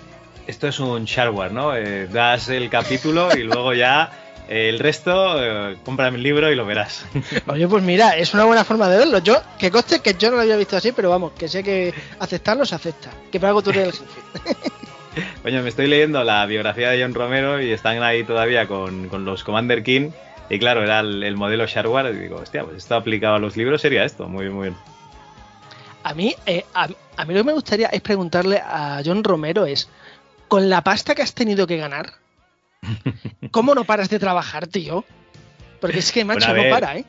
Esto 0.51 0.66
es 0.66 0.81
un 0.81 1.05
shareware, 1.05 1.52
¿no? 1.52 1.77
Eh, 1.77 2.09
das 2.09 2.48
el 2.48 2.68
capítulo 2.68 3.28
y 3.36 3.44
luego 3.44 3.72
ya 3.72 4.10
eh, 4.48 4.68
el 4.68 4.81
resto, 4.81 5.40
eh, 5.40 5.77
cómprame 5.85 6.16
el 6.16 6.24
libro 6.24 6.51
y 6.51 6.56
lo 6.56 6.66
verás. 6.66 7.06
Oye, 7.47 7.68
pues 7.68 7.85
mira, 7.85 8.16
es 8.16 8.35
una 8.35 8.47
buena 8.47 8.64
forma 8.64 8.89
de 8.89 8.98
verlo. 8.98 9.18
Yo, 9.18 9.40
que 9.60 9.70
conste 9.70 10.01
que 10.01 10.14
yo 10.14 10.28
no 10.28 10.35
lo 10.35 10.43
había 10.43 10.56
visto 10.56 10.77
así, 10.77 10.90
pero 10.90 11.09
vamos, 11.09 11.35
que 11.39 11.47
sé 11.47 11.62
que 11.62 11.94
aceptarlo 12.18 12.66
se 12.66 12.74
acepta. 12.74 13.10
Que 13.31 13.39
para 13.39 13.51
algo 13.51 13.62
tú 13.62 13.70
eres 13.70 13.86
el 13.86 14.43
jefe. 14.43 14.72
Coño, 15.44 15.62
me 15.62 15.68
estoy 15.68 15.86
leyendo 15.86 16.24
la 16.24 16.44
biografía 16.47 16.90
de 16.90 17.01
John 17.01 17.14
Romero 17.14 17.62
y 17.62 17.70
están 17.70 18.02
ahí 18.02 18.24
todavía 18.24 18.66
con, 18.66 19.09
con 19.09 19.24
los 19.24 19.44
Commander 19.44 19.85
King. 19.85 20.10
Y 20.48 20.59
claro, 20.59 20.82
era 20.82 20.98
el, 20.98 21.22
el 21.22 21.36
modelo 21.36 21.64
shareware. 21.64 22.12
Y 22.12 22.18
digo, 22.18 22.39
hostia, 22.39 22.64
pues 22.64 22.78
esto 22.78 22.97
aplicado 22.97 23.36
a 23.36 23.39
los 23.39 23.56
libros 23.56 23.82
sería 23.82 24.02
esto. 24.02 24.28
Muy, 24.28 24.51
muy 24.51 24.70
bien. 24.70 24.77
A 26.02 26.12
mí, 26.12 26.35
eh, 26.47 26.64
a, 26.74 26.89
a 27.16 27.24
mí 27.24 27.35
lo 27.35 27.40
que 27.40 27.44
me 27.44 27.52
gustaría 27.52 27.86
es 27.86 28.01
preguntarle 28.01 28.59
a 28.59 29.01
John 29.05 29.22
Romero 29.22 29.64
es, 29.66 29.89
con 30.51 30.68
la 30.68 30.82
pasta 30.85 31.14
que 31.14 31.22
has 31.22 31.32
tenido 31.32 31.66
que 31.66 31.78
ganar, 31.78 32.10
¿cómo 33.51 33.74
no 33.74 33.85
paras 33.85 34.10
de 34.10 34.18
trabajar, 34.18 34.66
tío? 34.66 35.05
Porque 35.81 36.01
es 36.01 36.12
que, 36.12 36.24
macho, 36.27 36.48
Bueno, 36.48 36.64
no 36.64 36.70
para, 36.74 36.97
¿eh? 36.98 37.05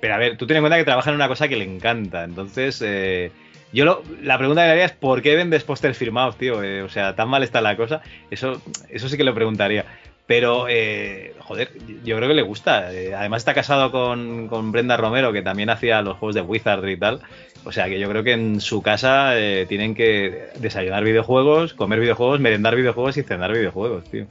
Pero 0.00 0.14
a 0.14 0.18
ver, 0.18 0.36
tú 0.38 0.46
ten 0.46 0.56
en 0.56 0.62
cuenta 0.62 0.78
que 0.78 0.84
trabaja 0.84 1.10
en 1.10 1.16
una 1.16 1.28
cosa 1.28 1.48
que 1.48 1.56
le 1.56 1.64
encanta. 1.64 2.24
Entonces, 2.24 2.80
eh, 2.82 3.30
yo 3.72 3.84
lo- 3.84 4.02
la 4.22 4.38
pregunta 4.38 4.62
que 4.62 4.66
le 4.68 4.72
haría 4.72 4.84
es: 4.86 4.92
¿por 4.92 5.20
qué 5.20 5.34
vendes 5.36 5.64
pósters 5.64 5.98
firmados, 5.98 6.38
tío? 6.38 6.62
Eh, 6.62 6.82
o 6.82 6.88
sea, 6.88 7.14
tan 7.14 7.28
mal 7.28 7.42
está 7.42 7.60
la 7.60 7.76
cosa. 7.76 8.00
Eso, 8.30 8.62
eso 8.88 9.08
sí 9.10 9.16
que 9.18 9.24
lo 9.24 9.34
preguntaría. 9.34 9.84
Pero, 10.26 10.66
eh, 10.68 11.34
joder, 11.50 11.72
yo 12.04 12.16
creo 12.16 12.28
que 12.28 12.34
le 12.34 12.42
gusta. 12.42 12.92
Eh, 12.92 13.12
además, 13.12 13.40
está 13.40 13.54
casado 13.54 13.90
con, 13.90 14.46
con 14.46 14.70
Brenda 14.70 14.96
Romero, 14.96 15.32
que 15.32 15.42
también 15.42 15.68
hacía 15.68 16.00
los 16.00 16.16
juegos 16.16 16.36
de 16.36 16.42
Wizard 16.42 16.86
y 16.88 16.96
tal. 16.96 17.22
O 17.64 17.72
sea, 17.72 17.88
que 17.88 17.98
yo 17.98 18.08
creo 18.08 18.22
que 18.22 18.34
en 18.34 18.60
su 18.60 18.82
casa 18.82 19.36
eh, 19.36 19.66
tienen 19.68 19.96
que 19.96 20.50
desayunar 20.60 21.02
videojuegos, 21.02 21.74
comer 21.74 21.98
videojuegos, 21.98 22.38
merendar 22.38 22.76
videojuegos 22.76 23.16
y 23.16 23.24
cenar 23.24 23.52
videojuegos, 23.52 24.04
tío. 24.04 24.26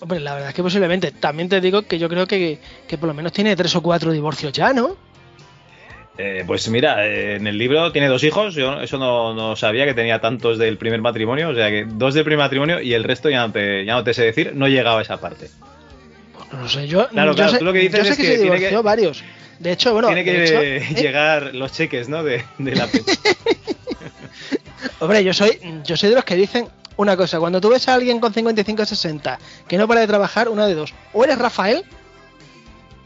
Hombre, 0.00 0.18
la 0.18 0.34
verdad 0.34 0.48
es 0.48 0.56
que 0.56 0.62
posiblemente. 0.64 1.12
También 1.12 1.48
te 1.48 1.60
digo 1.60 1.82
que 1.82 2.00
yo 2.00 2.08
creo 2.08 2.26
que, 2.26 2.58
que 2.88 2.98
por 2.98 3.06
lo 3.06 3.14
menos 3.14 3.32
tiene 3.32 3.54
tres 3.54 3.76
o 3.76 3.80
cuatro 3.80 4.10
divorcios 4.10 4.52
ya, 4.52 4.72
¿no? 4.72 4.96
Eh, 6.18 6.42
pues 6.48 6.68
mira, 6.68 7.06
eh, 7.06 7.36
en 7.36 7.46
el 7.46 7.58
libro 7.58 7.92
tiene 7.92 8.08
dos 8.08 8.24
hijos, 8.24 8.56
yo 8.56 8.80
eso 8.80 8.98
no, 8.98 9.34
no 9.34 9.54
sabía 9.54 9.84
que 9.84 9.94
tenía 9.94 10.20
tantos 10.20 10.58
del 10.58 10.78
primer 10.78 11.00
matrimonio, 11.00 11.50
o 11.50 11.54
sea 11.54 11.70
que 11.70 11.86
dos 11.88 12.14
del 12.14 12.24
primer 12.24 12.38
matrimonio 12.38 12.80
y 12.80 12.94
el 12.94 13.02
resto 13.02 13.30
ya 13.30 13.46
no 13.46 13.52
te, 13.52 13.84
ya 13.84 13.94
no 13.94 14.04
te 14.04 14.14
sé 14.14 14.22
decir, 14.22 14.52
no 14.54 14.68
llegaba 14.68 15.00
a 15.00 15.02
esa 15.02 15.20
parte. 15.20 15.48
No 16.60 16.68
sé, 16.68 16.86
yo, 16.88 17.08
Claro, 17.08 17.32
yo 17.32 17.36
claro, 17.36 17.52
sé, 17.52 17.58
tú 17.58 17.64
lo 17.64 17.72
que 17.72 17.78
dices 17.80 17.98
yo 17.98 18.04
sé 18.04 18.10
es 18.12 18.16
que, 18.16 18.22
que 18.22 18.28
se 18.28 18.34
tiene 18.42 18.56
divorció 18.56 18.78
que- 18.80 18.84
varios. 18.84 19.24
De 19.58 19.72
hecho, 19.72 19.92
bueno, 19.92 20.08
Tiene 20.08 20.24
que 20.24 20.44
hecho, 20.44 20.60
¿eh? 20.62 20.80
llegar 21.00 21.54
los 21.54 21.72
cheques, 21.72 22.08
¿no? 22.08 22.22
De, 22.24 22.44
de 22.58 22.74
la 22.74 22.88
Hombre, 25.00 25.24
yo 25.24 25.32
soy, 25.34 25.58
yo 25.84 25.96
soy 25.96 26.10
de 26.10 26.14
los 26.16 26.24
que 26.24 26.36
dicen 26.36 26.68
una 26.96 27.16
cosa, 27.16 27.38
cuando 27.38 27.60
tú 27.60 27.68
ves 27.70 27.88
a 27.88 27.94
alguien 27.94 28.20
con 28.20 28.32
55-60 28.32 29.38
que 29.68 29.78
no 29.78 29.88
para 29.88 30.00
de 30.00 30.06
trabajar, 30.06 30.48
una 30.48 30.66
de 30.66 30.74
dos. 30.74 30.94
O 31.12 31.24
eres 31.24 31.38
Rafael, 31.38 31.84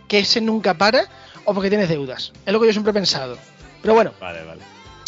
que 0.07 0.21
ese 0.21 0.41
nunca 0.41 0.75
para, 0.75 1.05
o 1.45 1.55
porque 1.55 1.69
tienes 1.71 1.89
deudas. 1.89 2.33
Es 2.47 2.53
lo 2.53 2.61
que 2.61 2.67
yo 2.67 2.73
siempre 2.73 2.91
he 2.91 2.95
pensado. 2.95 3.39
Pero 3.83 3.95
bueno, 3.95 4.13
Vale, 4.21 4.43
vale. 4.45 4.61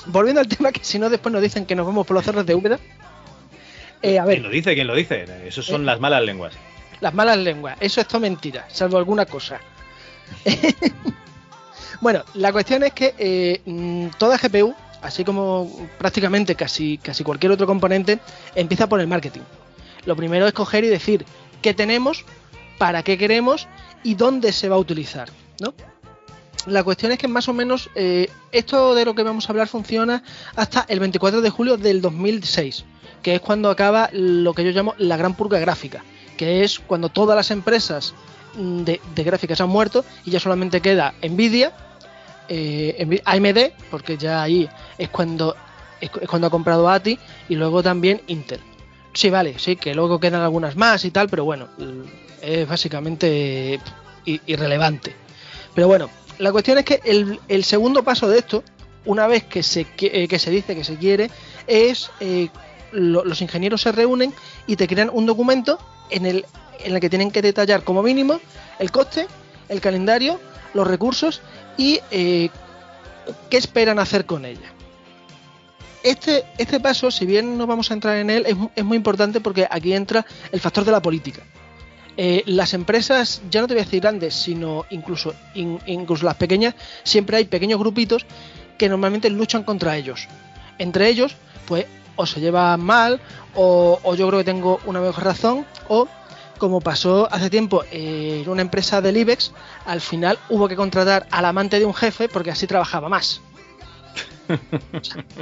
volviendo 0.06 0.40
al 0.40 0.48
tema, 0.48 0.72
que 0.72 0.82
si 0.84 0.98
no 0.98 1.10
después 1.10 1.32
nos 1.32 1.42
dicen 1.42 1.66
que 1.66 1.74
nos 1.74 1.86
vamos 1.86 2.06
por 2.06 2.14
los 2.14 2.24
cerros 2.24 2.46
de 2.46 2.54
Úbeda. 2.54 2.78
Eh, 4.02 4.18
a 4.18 4.24
ver, 4.24 4.36
¿Quién 4.36 4.44
lo 4.44 4.50
dice? 4.50 4.74
¿Quién 4.74 4.86
lo 4.86 4.94
dice? 4.94 5.26
Esos 5.46 5.66
son 5.66 5.82
Eh. 5.82 5.84
las 5.84 6.00
malas 6.00 6.22
lenguas. 6.22 6.54
Las 7.00 7.14
malas 7.14 7.38
lenguas, 7.38 7.76
eso 7.80 8.00
es 8.00 8.08
todo 8.08 8.20
mentira, 8.20 8.66
salvo 8.68 8.98
alguna 8.98 9.26
cosa. 9.26 9.60
bueno, 12.00 12.22
la 12.34 12.52
cuestión 12.52 12.82
es 12.82 12.92
que 12.92 13.14
eh, 13.18 13.62
mm, 13.64 14.08
toda 14.18 14.38
GPU, 14.38 14.74
así 15.02 15.24
como 15.24 15.88
prácticamente 15.98 16.54
casi, 16.54 16.98
casi 16.98 17.24
cualquier 17.24 17.52
otro 17.52 17.66
componente, 17.66 18.18
empieza 18.54 18.88
por 18.88 19.00
el 19.00 19.06
marketing. 19.06 19.42
Lo 20.06 20.16
primero 20.16 20.46
es 20.46 20.52
coger 20.52 20.84
y 20.84 20.88
decir 20.88 21.24
qué 21.62 21.74
tenemos, 21.74 22.24
para 22.78 23.02
qué 23.02 23.18
queremos 23.18 23.68
y 24.02 24.14
dónde 24.14 24.52
se 24.52 24.68
va 24.68 24.76
a 24.76 24.78
utilizar, 24.78 25.28
¿no? 25.60 25.74
La 26.66 26.84
cuestión 26.84 27.12
es 27.12 27.18
que 27.18 27.28
más 27.28 27.48
o 27.48 27.54
menos 27.54 27.88
eh, 27.94 28.30
esto 28.52 28.94
de 28.94 29.04
lo 29.06 29.14
que 29.14 29.22
vamos 29.22 29.48
a 29.48 29.52
hablar 29.52 29.68
funciona 29.68 30.22
hasta 30.56 30.84
el 30.88 31.00
24 31.00 31.40
de 31.40 31.50
julio 31.50 31.78
del 31.78 32.02
2006, 32.02 32.84
que 33.22 33.34
es 33.34 33.40
cuando 33.40 33.70
acaba 33.70 34.10
lo 34.12 34.52
que 34.52 34.64
yo 34.64 34.70
llamo 34.70 34.94
la 34.98 35.16
gran 35.16 35.34
purga 35.34 35.58
gráfica, 35.58 36.04
que 36.40 36.64
es 36.64 36.78
cuando 36.78 37.10
todas 37.10 37.36
las 37.36 37.50
empresas 37.50 38.14
mm, 38.56 38.80
de, 38.84 39.00
gráficas 39.16 39.60
han 39.60 39.68
muerto 39.68 40.06
y 40.24 40.30
ya 40.30 40.40
solamente 40.40 40.80
queda 40.80 41.12
Nvidia, 41.22 41.70
eh, 42.48 43.20
AMD, 43.26 43.72
porque 43.90 44.16
ya 44.16 44.40
ahí 44.42 44.66
es 44.96 45.10
cuando 45.10 45.54
es, 46.00 46.08
cu- 46.08 46.20
es 46.22 46.28
cuando 46.30 46.46
ha 46.46 46.50
comprado 46.50 46.88
ATI 46.88 47.18
y 47.50 47.56
luego 47.56 47.82
también 47.82 48.22
Intel. 48.28 48.60
Sí, 49.12 49.28
vale, 49.28 49.58
sí, 49.58 49.76
que 49.76 49.94
luego 49.94 50.18
quedan 50.18 50.40
algunas 50.40 50.76
más 50.76 51.04
y 51.04 51.10
tal, 51.10 51.28
pero 51.28 51.44
bueno, 51.44 51.68
l- 51.78 52.04
es 52.40 52.66
básicamente 52.66 53.78
irrelevante. 54.24 55.14
Pero 55.74 55.88
bueno, 55.88 56.08
la 56.38 56.50
cuestión 56.52 56.78
es 56.78 56.86
que 56.86 57.02
el, 57.04 57.64
segundo 57.64 58.02
paso 58.02 58.28
de 58.30 58.38
esto, 58.38 58.64
una 59.04 59.26
vez 59.26 59.44
que 59.44 59.62
se, 59.62 59.82
qui- 59.94 60.08
eh, 60.10 60.26
que 60.26 60.38
se 60.38 60.50
dice 60.50 60.74
que 60.74 60.84
se 60.84 60.96
quiere, 60.96 61.30
es 61.66 62.10
eh, 62.20 62.48
lo- 62.92 63.24
los 63.24 63.40
ingenieros 63.42 63.82
se 63.82 63.92
reúnen 63.92 64.32
y 64.66 64.76
te 64.76 64.86
crean 64.86 65.10
un 65.12 65.26
documento 65.26 65.78
en 66.10 66.26
el, 66.26 66.44
en 66.84 66.94
el 66.94 67.00
que 67.00 67.10
tienen 67.10 67.30
que 67.30 67.42
detallar 67.42 67.84
como 67.84 68.02
mínimo 68.02 68.40
el 68.78 68.90
coste, 68.90 69.26
el 69.68 69.80
calendario, 69.80 70.40
los 70.74 70.86
recursos 70.86 71.40
y 71.76 72.00
eh, 72.10 72.48
qué 73.48 73.56
esperan 73.56 73.98
hacer 73.98 74.26
con 74.26 74.44
ella. 74.44 74.72
Este, 76.02 76.44
este 76.56 76.80
paso, 76.80 77.10
si 77.10 77.26
bien 77.26 77.58
no 77.58 77.66
vamos 77.66 77.90
a 77.90 77.94
entrar 77.94 78.16
en 78.16 78.30
él, 78.30 78.44
es, 78.46 78.56
es 78.74 78.84
muy 78.84 78.96
importante 78.96 79.40
porque 79.40 79.66
aquí 79.70 79.92
entra 79.92 80.24
el 80.50 80.58
factor 80.60 80.84
de 80.84 80.92
la 80.92 81.02
política. 81.02 81.42
Eh, 82.16 82.42
las 82.46 82.72
empresas, 82.74 83.42
ya 83.50 83.60
no 83.60 83.66
te 83.66 83.74
voy 83.74 83.82
a 83.82 83.84
decir 83.84 84.00
grandes, 84.00 84.34
sino 84.34 84.84
incluso, 84.90 85.34
in- 85.54 85.78
incluso 85.86 86.24
las 86.24 86.36
pequeñas, 86.36 86.74
siempre 87.02 87.36
hay 87.36 87.44
pequeños 87.44 87.78
grupitos 87.78 88.24
que 88.78 88.88
normalmente 88.88 89.28
luchan 89.28 89.62
contra 89.62 89.96
ellos. 89.96 90.26
Entre 90.78 91.08
ellos, 91.08 91.36
pues, 91.66 91.84
o 92.20 92.26
se 92.26 92.40
llevan 92.40 92.80
mal, 92.82 93.20
o, 93.54 94.14
yo 94.14 94.28
creo 94.28 94.40
que 94.40 94.44
tengo 94.44 94.78
una 94.84 95.00
mejor 95.00 95.24
razón, 95.24 95.66
o 95.88 96.06
como 96.58 96.80
pasó 96.80 97.26
hace 97.32 97.48
tiempo 97.48 97.82
en 97.90 98.46
una 98.46 98.60
empresa 98.60 99.00
del 99.00 99.16
IBEX, 99.16 99.52
al 99.86 100.02
final 100.02 100.38
hubo 100.50 100.68
que 100.68 100.76
contratar 100.76 101.26
al 101.30 101.46
amante 101.46 101.78
de 101.78 101.86
un 101.86 101.94
jefe 101.94 102.28
porque 102.28 102.50
así 102.50 102.66
trabajaba 102.66 103.08
más. 103.08 103.40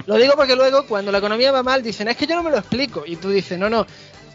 Lo 0.06 0.16
digo 0.16 0.34
porque 0.36 0.54
luego 0.54 0.86
cuando 0.86 1.10
la 1.10 1.18
economía 1.18 1.50
va 1.50 1.64
mal 1.64 1.82
dicen, 1.82 2.06
es 2.06 2.16
que 2.16 2.26
yo 2.26 2.36
no 2.36 2.44
me 2.44 2.50
lo 2.50 2.58
explico. 2.58 3.02
Y 3.04 3.16
tú 3.16 3.30
dices, 3.30 3.58
no, 3.58 3.68
no, 3.68 3.84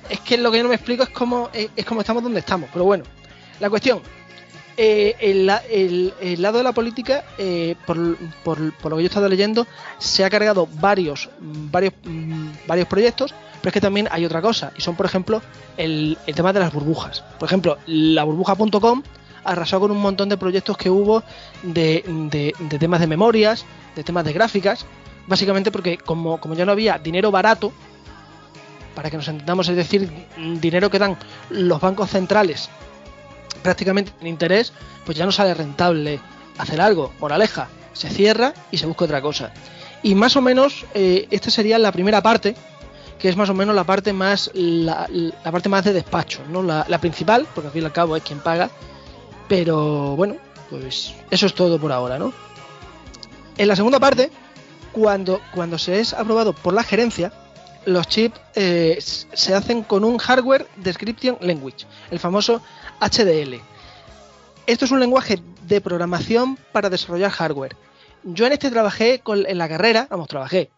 es 0.10 0.20
que 0.20 0.38
lo 0.38 0.52
que 0.52 0.58
yo 0.58 0.64
no 0.64 0.70
me 0.70 0.76
explico 0.76 1.04
es 1.04 1.10
cómo, 1.10 1.50
es, 1.54 1.70
es 1.76 1.86
cómo 1.86 2.02
estamos 2.02 2.22
donde 2.22 2.40
estamos. 2.40 2.70
Pero 2.74 2.84
bueno, 2.84 3.06
la 3.62 3.70
cuestión, 3.70 4.02
eh, 4.78 5.16
el, 5.20 5.46
la- 5.46 5.62
el- 5.70 6.14
el 6.22 6.42
lado 6.42 6.58
de 6.58 6.64
la 6.64 6.72
política, 6.72 7.24
eh, 7.38 7.76
por, 7.86 8.18
por- 8.44 8.74
por 8.74 8.92
lo 8.92 8.98
que 8.98 9.04
yo 9.04 9.08
he 9.08 9.10
estado 9.10 9.30
leyendo, 9.30 9.68
se 10.00 10.24
ha 10.26 10.30
cargado 10.30 10.68
varios, 10.80 11.30
mm, 11.40 11.70
mm, 12.06 12.52
varios 12.68 12.88
proyectos, 12.88 13.34
pero 13.62 13.70
es 13.70 13.74
que 13.74 13.82
también 13.82 14.08
hay 14.12 14.26
otra 14.26 14.42
cosa, 14.42 14.72
y 14.78 14.82
son, 14.82 14.96
por 14.96 15.06
ejemplo, 15.06 15.42
el, 15.78 16.18
tema 16.36 16.52
de 16.54 16.60
las 16.60 16.74
burbujas. 16.74 17.24
Por 17.40 17.48
ejemplo, 17.48 17.78
la 17.86 18.24
burbuja.com 18.24 19.04
arrasó 19.44 19.80
con 19.80 19.92
un 19.92 20.00
montón 20.00 20.30
de 20.30 20.38
proyectos 20.38 20.78
que 20.78 20.90
hubo 20.90 21.24
de, 21.64 22.04
de- 22.32 22.54
temas 22.80 23.00
de 23.00 23.08
memorias, 23.08 23.66
de 23.96 24.04
temas 24.04 24.26
de 24.26 24.34
gráficas, 24.34 24.86
básicamente 25.28 25.72
porque 25.72 25.98
como 25.98 26.40
ya 26.56 26.66
no 26.66 26.72
había 26.72 26.98
dinero 26.98 27.30
barato, 27.32 27.72
para 28.96 29.10
que 29.10 29.18
nos 29.18 29.28
entendamos, 29.28 29.68
es 29.70 29.76
decir, 29.76 30.10
dinero 30.62 30.90
que 30.90 31.00
dan 31.00 31.18
los 31.50 31.82
bancos 31.82 32.10
centrales 32.12 32.70
prácticamente 33.64 34.12
en 34.22 34.28
interés, 34.28 34.74
pues 35.06 35.18
ya 35.18 35.26
no 35.26 35.32
sale 35.32 35.54
rentable 35.54 36.20
hacer 36.58 36.80
algo. 36.82 37.14
Moraleja, 37.20 37.70
se 37.94 38.10
cierra 38.10 38.54
y 38.70 38.78
se 38.78 38.86
busca 38.86 39.06
otra 39.06 39.22
cosa. 39.22 39.52
Y 40.04 40.16
más 40.16 40.36
o 40.36 40.42
menos, 40.42 40.86
eh, 40.94 41.28
esta 41.32 41.50
sería 41.50 41.80
la 41.80 41.92
primera 41.92 42.22
parte, 42.22 42.56
que 43.18 43.30
es 43.30 43.38
más 43.38 43.50
o 43.50 43.54
menos 43.54 43.74
la 43.74 43.86
parte 43.86 44.12
más 44.12 44.52
la, 44.54 45.08
la 45.10 45.52
parte 45.52 45.70
más 45.70 45.86
de 45.86 45.94
despacho, 45.94 46.42
¿no? 46.50 46.62
La, 46.62 46.86
la 46.90 47.00
principal, 47.00 47.48
porque 47.56 47.68
al 47.68 47.74
fin 47.74 47.84
y 47.84 47.86
al 47.86 47.94
cabo 47.94 48.18
es 48.18 48.24
quien 48.24 48.40
paga. 48.40 48.70
Pero 49.48 50.16
bueno, 50.16 50.36
pues 50.70 51.14
eso 51.32 51.46
es 51.46 51.54
todo 51.54 51.80
por 51.80 51.92
ahora, 51.92 52.20
¿no? 52.20 52.34
En 53.58 53.68
la 53.68 53.76
segunda 53.76 54.00
parte, 54.00 54.32
cuando, 54.92 55.42
cuando 55.54 55.78
se 55.78 56.00
es 56.00 56.14
aprobado 56.14 56.54
por 56.54 56.74
la 56.74 56.84
gerencia, 56.84 57.32
los 57.86 58.08
chips 58.08 58.40
eh, 58.56 58.98
se 59.02 59.54
hacen 59.54 59.84
con 59.84 60.04
un 60.04 60.18
Hardware 60.18 60.68
Description 60.78 61.38
Language, 61.42 61.86
el 62.12 62.20
famoso 62.20 62.62
HDL. 63.00 63.56
Esto 64.66 64.86
es 64.86 64.92
un 64.92 65.00
lenguaje 65.00 65.40
de 65.68 65.82
programación 65.82 66.58
para 66.72 66.90
desarrollar 66.90 67.32
hardware. 67.32 67.76
Yo 68.24 68.46
en 68.46 68.54
este 68.54 68.70
trabajé 68.72 69.20
con- 69.20 69.46
en 69.46 69.58
la 69.58 69.68
carrera, 69.68 70.08
vamos, 70.10 70.28
trabajé. 70.30 70.70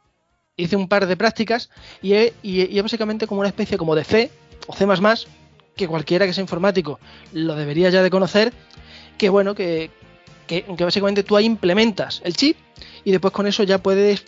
Hice 0.57 0.75
un 0.75 0.87
par 0.87 1.05
de 1.05 1.17
prácticas 1.17 1.69
y 2.01 2.13
es 2.13 2.33
y, 2.41 2.65
y 2.73 2.77
es 2.77 2.83
básicamente 2.83 3.27
como 3.27 3.41
una 3.41 3.49
especie 3.49 3.77
como 3.77 3.93
de 3.93 4.03
C 4.03 4.31
o 4.67 4.73
C++, 4.73 4.85
que 5.75 5.87
cualquiera 5.87 6.25
que 6.25 6.33
sea 6.33 6.41
informático 6.41 6.99
lo 7.33 7.55
debería 7.55 7.89
ya 7.89 8.01
de 8.01 8.09
conocer, 8.09 8.53
que 9.17 9.27
bueno, 9.29 9.53
que, 9.53 9.91
que, 10.47 10.63
que 10.63 10.83
básicamente 10.83 11.23
tú 11.23 11.35
ahí 11.35 11.45
implementas 11.45 12.21
el 12.23 12.35
chip 12.35 12.57
y 13.03 13.11
después 13.11 13.33
con 13.33 13.45
eso 13.45 13.63
ya 13.63 13.77
puedes 13.79 14.23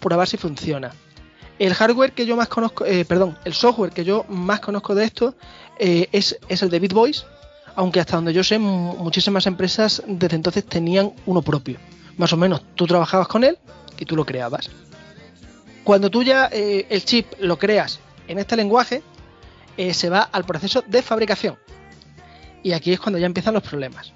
probar 0.00 0.26
si 0.26 0.36
funciona. 0.38 0.90
El 1.60 1.74
hardware 1.74 2.12
que 2.12 2.24
yo 2.24 2.36
más 2.36 2.48
conozco, 2.48 2.86
eh, 2.86 3.04
perdón, 3.04 3.36
el 3.44 3.52
software 3.52 3.92
que 3.92 4.02
yo 4.02 4.24
más 4.30 4.60
conozco 4.60 4.94
de 4.94 5.04
esto 5.04 5.34
eh, 5.78 6.08
es, 6.10 6.38
es 6.48 6.62
el 6.62 6.70
de 6.70 6.80
BitVoice, 6.80 7.24
aunque 7.76 8.00
hasta 8.00 8.16
donde 8.16 8.32
yo 8.32 8.42
sé, 8.42 8.58
mu- 8.58 8.96
muchísimas 8.96 9.46
empresas 9.46 10.02
desde 10.06 10.36
entonces 10.36 10.64
tenían 10.64 11.12
uno 11.26 11.42
propio. 11.42 11.78
Más 12.16 12.32
o 12.32 12.38
menos, 12.38 12.62
tú 12.74 12.86
trabajabas 12.86 13.28
con 13.28 13.44
él 13.44 13.58
y 13.98 14.06
tú 14.06 14.16
lo 14.16 14.24
creabas. 14.24 14.70
Cuando 15.84 16.10
tú 16.10 16.22
ya 16.22 16.48
eh, 16.50 16.86
el 16.88 17.04
chip 17.04 17.26
lo 17.40 17.58
creas 17.58 18.00
en 18.26 18.38
este 18.38 18.56
lenguaje, 18.56 19.02
eh, 19.76 19.92
se 19.92 20.08
va 20.08 20.22
al 20.22 20.44
proceso 20.44 20.82
de 20.86 21.02
fabricación. 21.02 21.58
Y 22.62 22.72
aquí 22.72 22.92
es 22.92 23.00
cuando 23.00 23.18
ya 23.18 23.26
empiezan 23.26 23.52
los 23.54 23.62
problemas. 23.62 24.12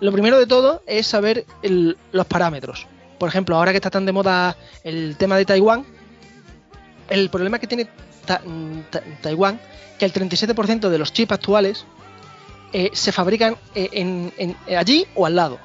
Lo 0.00 0.10
primero 0.12 0.38
de 0.38 0.46
todo 0.46 0.82
es 0.86 1.06
saber 1.06 1.44
los 1.62 2.26
parámetros. 2.26 2.86
Por 3.18 3.28
ejemplo, 3.28 3.54
ahora 3.56 3.70
que 3.70 3.76
está 3.78 3.90
tan 3.90 4.06
de 4.06 4.12
moda 4.12 4.56
el 4.82 5.16
tema 5.16 5.36
de 5.36 5.44
Taiwán, 5.44 5.84
el 7.10 7.28
problema 7.30 7.58
que 7.58 7.66
tiene 7.66 7.86
Ta- 8.26 8.40
Ta- 8.90 9.02
Taiwán, 9.22 9.60
que 9.98 10.04
el 10.04 10.12
37% 10.12 10.88
de 10.88 10.98
los 10.98 11.12
chips 11.12 11.32
actuales 11.32 11.84
eh, 12.72 12.90
se 12.92 13.12
fabrican 13.12 13.56
eh, 13.74 13.88
en- 13.92 14.32
en- 14.38 14.56
allí 14.76 15.06
o 15.14 15.26
al 15.26 15.34
lado. 15.36 15.58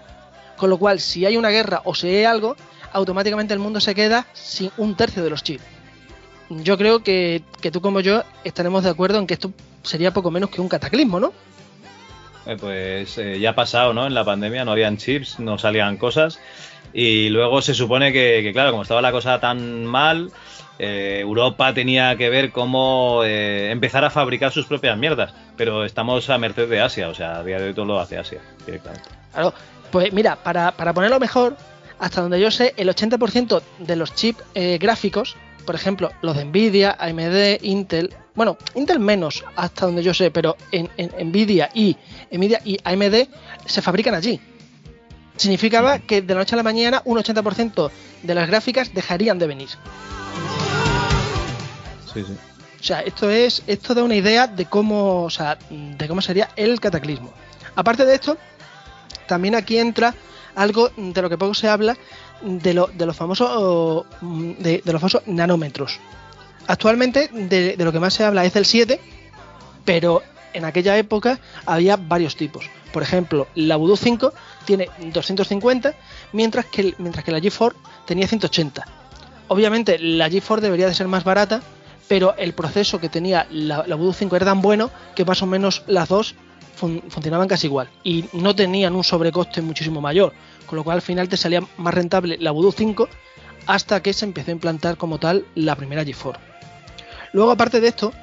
Con 0.57 0.69
lo 0.69 0.77
cual, 0.77 0.99
si 0.99 1.25
hay 1.25 1.37
una 1.37 1.49
guerra 1.49 1.81
o 1.85 1.93
si 1.93 2.07
hay 2.07 2.23
algo, 2.25 2.55
automáticamente 2.93 3.53
el 3.53 3.59
mundo 3.59 3.79
se 3.79 3.93
queda 3.93 4.25
sin 4.33 4.71
un 4.77 4.95
tercio 4.95 5.23
de 5.23 5.29
los 5.29 5.43
chips. 5.43 5.63
Yo 6.49 6.77
creo 6.77 7.03
que, 7.03 7.41
tú 7.71 7.81
como 7.81 7.99
yo 7.99 8.23
estaremos 8.43 8.83
de 8.83 8.89
acuerdo 8.91 9.17
en 9.19 9.27
que 9.27 9.33
esto 9.33 9.51
sería 9.83 10.11
poco 10.13 10.31
menos 10.31 10.49
que 10.49 10.61
un 10.61 10.69
cataclismo, 10.69 11.19
¿no? 11.19 11.33
Eh, 12.45 12.57
pues 12.59 13.17
eh, 13.17 13.39
ya 13.39 13.51
ha 13.51 13.55
pasado, 13.55 13.93
¿no? 13.93 14.05
En 14.05 14.13
la 14.13 14.23
pandemia 14.23 14.63
no 14.63 14.71
habían 14.71 14.97
chips, 14.97 15.39
no 15.39 15.57
salían 15.57 15.97
cosas. 15.97 16.39
Y 16.97 17.27
luego 17.27 17.61
se 17.61 17.73
supone 17.73 18.13
que, 18.13 18.49
claro, 18.53 18.71
como 18.71 18.83
estaba 18.83 19.01
la 19.01 19.11
cosa 19.11 19.37
tan 19.37 19.85
mal, 19.85 20.31
eh, 20.79 21.17
Europa 21.19 21.73
tenía 21.73 22.15
que 22.15 22.29
ver 22.29 22.53
cómo 22.53 23.21
eh, 23.25 23.69
empezar 23.69 24.05
a 24.05 24.09
fabricar 24.09 24.53
sus 24.53 24.65
propias 24.65 24.97
mierdas. 24.97 25.33
Pero 25.57 25.83
estamos 25.83 26.29
a 26.29 26.37
merced 26.37 26.69
de 26.69 26.79
Asia, 26.79 27.09
o 27.09 27.13
sea, 27.13 27.39
a 27.39 27.43
día 27.43 27.59
de 27.59 27.65
hoy 27.65 27.73
todo 27.73 27.83
lo 27.83 27.99
hace 27.99 28.17
Asia 28.17 28.39
directamente. 28.65 29.09
Claro, 29.33 29.53
pues 29.91 30.13
mira, 30.13 30.37
para, 30.37 30.71
para 30.71 30.93
ponerlo 30.93 31.19
mejor, 31.19 31.57
hasta 31.99 32.21
donde 32.21 32.39
yo 32.39 32.49
sé, 32.49 32.73
el 32.77 32.87
80% 32.87 33.61
de 33.79 33.95
los 33.97 34.15
chips 34.15 34.41
eh, 34.53 34.77
gráficos, 34.79 35.35
por 35.65 35.75
ejemplo, 35.75 36.11
los 36.21 36.37
de 36.37 36.45
Nvidia, 36.45 36.95
AMD, 36.97 37.61
Intel, 37.61 38.13
bueno, 38.35 38.57
Intel 38.73 39.01
menos, 39.01 39.43
hasta 39.57 39.85
donde 39.85 40.01
yo 40.01 40.13
sé, 40.13 40.31
pero 40.31 40.55
en, 40.71 40.89
en 40.95 41.29
Nvidia 41.29 41.69
y 41.73 41.97
Nvidia 42.31 42.61
y 42.63 42.77
AMD 42.85 43.27
se 43.65 43.81
fabrican 43.81 44.15
allí. 44.15 44.39
Significaba 45.37 45.99
que 45.99 46.21
de 46.21 46.33
la 46.33 46.41
noche 46.41 46.55
a 46.55 46.57
la 46.57 46.63
mañana 46.63 47.01
un 47.05 47.17
80% 47.17 47.91
de 48.23 48.35
las 48.35 48.47
gráficas 48.47 48.93
dejarían 48.93 49.37
de 49.37 49.47
venir. 49.47 49.69
Sí, 52.13 52.23
sí. 52.25 52.37
O 52.79 52.83
sea, 52.83 53.01
esto 53.01 53.29
es 53.29 53.63
esto 53.67 53.95
da 53.95 54.03
una 54.03 54.15
idea 54.15 54.47
de 54.47 54.65
cómo, 54.65 55.23
o 55.23 55.29
sea, 55.29 55.57
de 55.69 56.07
cómo 56.07 56.21
sería 56.21 56.49
el 56.55 56.79
cataclismo. 56.79 57.33
Aparte 57.75 58.05
de 58.05 58.15
esto, 58.15 58.37
también 59.27 59.55
aquí 59.55 59.77
entra 59.77 60.13
algo 60.55 60.89
de 60.95 61.21
lo 61.21 61.29
que 61.29 61.37
poco 61.37 61.53
se 61.53 61.67
habla 61.67 61.97
de, 62.41 62.73
lo, 62.73 62.87
de 62.87 63.05
los 63.05 63.15
famosos 63.15 64.05
de, 64.21 64.81
de 64.85 64.93
los 64.93 65.01
famosos 65.01 65.23
nanómetros. 65.25 65.99
Actualmente 66.67 67.29
de, 67.33 67.75
de 67.75 67.85
lo 67.85 67.91
que 67.91 67.99
más 67.99 68.13
se 68.13 68.23
habla 68.23 68.45
es 68.45 68.53
del 68.53 68.65
7, 68.65 68.99
pero 69.83 70.21
en 70.53 70.65
aquella 70.65 70.97
época 70.97 71.39
había 71.65 71.97
varios 71.97 72.35
tipos. 72.35 72.65
Por 72.95 73.03
ejemplo, 73.03 73.47
la 73.55 73.75
Voodoo 73.75 73.97
5 73.97 74.31
tiene 74.63 74.87
250, 75.11 75.93
mientras 76.31 76.63
que, 76.67 76.93
mientras 76.97 77.25
que 77.25 77.31
la 77.33 77.39
G4 77.39 77.73
tenía 78.05 78.25
180. 78.25 78.85
Obviamente 79.49 79.99
la 79.99 80.29
G4 80.29 80.61
debería 80.61 80.87
de 80.87 80.93
ser 80.93 81.09
más 81.09 81.25
barata, 81.25 81.61
pero 82.07 82.37
el 82.37 82.53
proceso 82.53 83.01
que 83.01 83.09
tenía 83.09 83.47
la, 83.51 83.83
la 83.85 83.95
Voodoo 83.97 84.13
5 84.13 84.33
era 84.37 84.45
tan 84.45 84.61
bueno 84.61 84.91
que 85.13 85.25
más 85.25 85.41
o 85.41 85.45
menos 85.45 85.83
las 85.87 86.07
dos 86.07 86.35
fun- 86.79 87.03
funcionaban 87.09 87.49
casi 87.49 87.67
igual 87.67 87.89
y 88.01 88.23
no 88.31 88.55
tenían 88.55 88.95
un 88.95 89.03
sobrecoste 89.03 89.61
muchísimo 89.61 89.99
mayor, 89.99 90.31
con 90.65 90.77
lo 90.77 90.85
cual 90.85 90.95
al 90.95 91.01
final 91.01 91.27
te 91.27 91.35
salía 91.35 91.59
más 91.75 91.93
rentable 91.93 92.37
la 92.39 92.51
Voodoo 92.51 92.71
5 92.71 93.09
hasta 93.67 94.01
que 94.01 94.13
se 94.13 94.23
empezó 94.23 94.51
a 94.51 94.53
implantar 94.53 94.95
como 94.95 95.17
tal 95.19 95.45
la 95.55 95.75
primera 95.75 96.03
G4. 96.03 96.37
Luego 97.33 97.51
aparte 97.51 97.81
de 97.81 97.89
esto, 97.89 98.13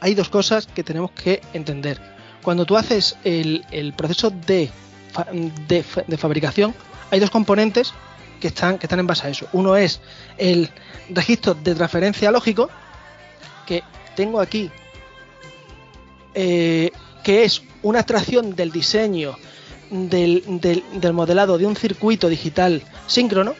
hay 0.00 0.14
dos 0.14 0.30
cosas 0.30 0.66
que 0.66 0.82
tenemos 0.82 1.10
que 1.10 1.42
entender. 1.52 2.15
Cuando 2.46 2.64
tú 2.64 2.76
haces 2.76 3.16
el, 3.24 3.64
proceso 3.96 4.30
de, 4.30 4.70
fa- 5.12 5.26
de 5.32 5.82
fa- 5.82 6.04
de 6.06 6.16
fabricación, 6.16 6.72
hay 7.10 7.18
dos 7.18 7.28
componentes 7.30 7.92
que 8.40 8.46
están, 8.46 8.78
que 8.78 8.86
están 8.86 9.00
en 9.00 9.06
base 9.08 9.26
a 9.26 9.30
eso. 9.30 9.48
Uno 9.52 9.74
es 9.76 10.00
el 10.38 10.70
registro 11.10 11.54
de 11.54 11.74
transferencia 11.74 12.30
lógico, 12.30 12.70
que 13.66 13.82
tengo 14.14 14.38
aquí, 14.40 14.70
eh, 16.34 16.92
que 17.24 17.42
es 17.42 17.62
una 17.82 17.98
abstracción 17.98 18.54
del 18.54 18.70
diseño 18.70 19.36
del, 19.90 20.44
del- 20.60 20.84
del 21.00 21.12
modelado 21.12 21.58
de 21.58 21.66
un 21.66 21.74
circuito 21.74 22.28
digital 22.28 22.80
síncrono. 23.08 23.56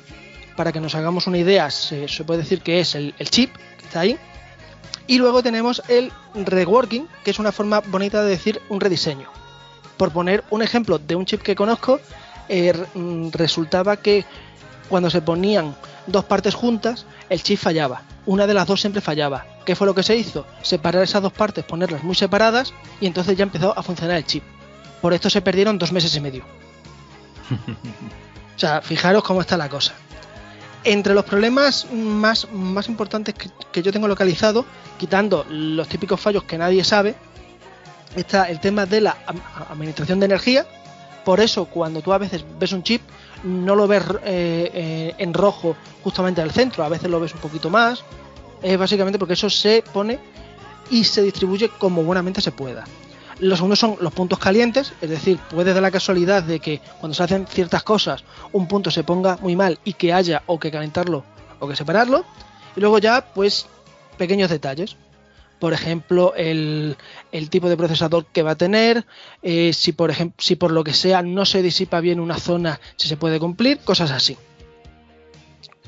Para 0.56 0.70
que 0.70 0.78
nos 0.80 0.94
hagamos 0.94 1.26
una 1.26 1.38
idea, 1.38 1.72
se, 1.72 2.06
puede 2.24 2.42
decir 2.42 2.60
que 2.62 2.78
es 2.78 2.94
el 2.94 3.14
chip 3.30 3.52
que 3.78 3.84
está 3.84 4.00
ahí. 4.00 4.16
Y 5.06 5.18
luego 5.18 5.42
tenemos 5.42 5.82
el 5.88 6.12
reworking, 6.34 7.06
que 7.24 7.30
es 7.30 7.38
una 7.38 7.52
forma 7.52 7.80
bonita 7.80 8.22
de 8.22 8.30
decir 8.30 8.60
un 8.68 8.80
rediseño. 8.80 9.28
Por 9.96 10.12
poner 10.12 10.44
un 10.50 10.62
ejemplo 10.62 10.98
de 10.98 11.14
un 11.14 11.24
chip 11.24 11.42
que 11.42 11.54
conozco, 11.54 12.00
eh, 12.48 12.72
mm, 12.94 13.30
resultaba 13.32 13.96
que 13.96 14.24
cuando 14.88 15.10
se 15.10 15.22
ponían 15.22 15.74
dos 16.06 16.24
partes 16.24 16.54
juntas, 16.54 17.06
el 17.28 17.42
chip 17.42 17.58
fallaba. 17.58 18.02
Una 18.26 18.46
de 18.46 18.54
las 18.54 18.66
dos 18.66 18.80
siempre 18.80 19.00
fallaba. 19.00 19.46
¿Qué 19.64 19.76
fue 19.76 19.86
lo 19.86 19.94
que 19.94 20.02
se 20.02 20.16
hizo? 20.16 20.46
Separar 20.62 21.02
esas 21.02 21.22
dos 21.22 21.32
partes, 21.32 21.64
ponerlas 21.64 22.02
muy 22.02 22.14
separadas 22.14 22.74
y 23.00 23.06
entonces 23.06 23.36
ya 23.36 23.44
empezó 23.44 23.76
a 23.78 23.82
funcionar 23.82 24.16
el 24.16 24.26
chip. 24.26 24.42
Por 25.00 25.12
esto 25.12 25.30
se 25.30 25.42
perdieron 25.42 25.78
dos 25.78 25.92
meses 25.92 26.14
y 26.16 26.20
medio. 26.20 26.44
O 28.56 28.58
sea, 28.58 28.80
fijaros 28.80 29.22
cómo 29.22 29.42
está 29.42 29.58
la 29.58 29.68
cosa. 29.68 29.92
Entre 30.88 31.14
los 31.14 31.24
problemas 31.24 31.88
más, 31.92 32.46
más 32.52 32.88
importantes 32.88 33.34
que, 33.34 33.82
yo 33.82 33.92
tengo 33.92 34.06
localizado, 34.06 34.64
quitando 34.98 35.44
los 35.50 35.88
típicos 35.88 36.20
fallos 36.20 36.44
que 36.44 36.56
nadie 36.56 36.84
sabe, 36.84 37.16
está 38.14 38.44
el 38.44 38.60
tema 38.60 38.86
de 38.86 39.00
la 39.00 39.16
administración 39.68 40.20
de 40.20 40.26
energía. 40.26 40.64
Por 41.24 41.40
eso, 41.40 41.64
cuando 41.64 42.02
tú 42.02 42.12
a 42.12 42.18
veces 42.18 42.44
ves 42.60 42.70
un 42.70 42.84
chip, 42.84 43.02
no 43.42 43.74
lo 43.74 43.88
ves 43.88 44.04
eh, 44.22 44.70
eh, 44.72 45.14
en 45.18 45.34
rojo 45.34 45.76
justamente 46.04 46.40
al 46.40 46.52
centro, 46.52 46.84
a 46.84 46.88
veces 46.88 47.10
lo 47.10 47.18
ves 47.18 47.34
un 47.34 47.40
poquito 47.40 47.68
más. 47.68 48.04
Es 48.62 48.78
básicamente 48.78 49.18
porque 49.18 49.34
eso 49.34 49.50
se 49.50 49.82
pone 49.92 50.20
y 50.88 51.02
se 51.02 51.20
distribuye 51.20 51.68
como 51.68 52.04
buenamente 52.04 52.40
se 52.40 52.52
pueda. 52.52 52.84
Los 53.38 53.58
segundos 53.58 53.78
son 53.78 53.96
los 54.00 54.12
puntos 54.12 54.38
calientes, 54.38 54.94
es 55.00 55.10
decir, 55.10 55.38
puede 55.50 55.74
dar 55.74 55.82
la 55.82 55.90
casualidad 55.90 56.42
de 56.42 56.58
que 56.58 56.80
cuando 57.00 57.14
se 57.14 57.22
hacen 57.22 57.46
ciertas 57.46 57.82
cosas 57.82 58.24
un 58.52 58.66
punto 58.66 58.90
se 58.90 59.04
ponga 59.04 59.36
muy 59.42 59.54
mal 59.56 59.78
y 59.84 59.92
que 59.92 60.12
haya 60.12 60.42
o 60.46 60.58
que 60.58 60.70
calentarlo 60.70 61.24
o 61.58 61.68
que 61.68 61.76
separarlo. 61.76 62.24
Y 62.76 62.80
luego 62.80 62.98
ya, 62.98 63.32
pues, 63.34 63.66
pequeños 64.16 64.50
detalles. 64.50 64.96
Por 65.58 65.72
ejemplo, 65.72 66.34
el, 66.36 66.96
el 67.32 67.48
tipo 67.50 67.68
de 67.68 67.76
procesador 67.76 68.26
que 68.26 68.42
va 68.42 68.52
a 68.52 68.56
tener, 68.56 69.06
eh, 69.42 69.72
si, 69.72 69.92
por 69.92 70.10
ejemplo, 70.10 70.36
si 70.38 70.56
por 70.56 70.70
lo 70.70 70.84
que 70.84 70.92
sea 70.92 71.22
no 71.22 71.46
se 71.46 71.62
disipa 71.62 72.00
bien 72.00 72.20
una 72.20 72.38
zona, 72.38 72.78
si 72.96 73.08
se 73.08 73.16
puede 73.16 73.38
cumplir, 73.38 73.78
cosas 73.78 74.10
así. 74.10 74.36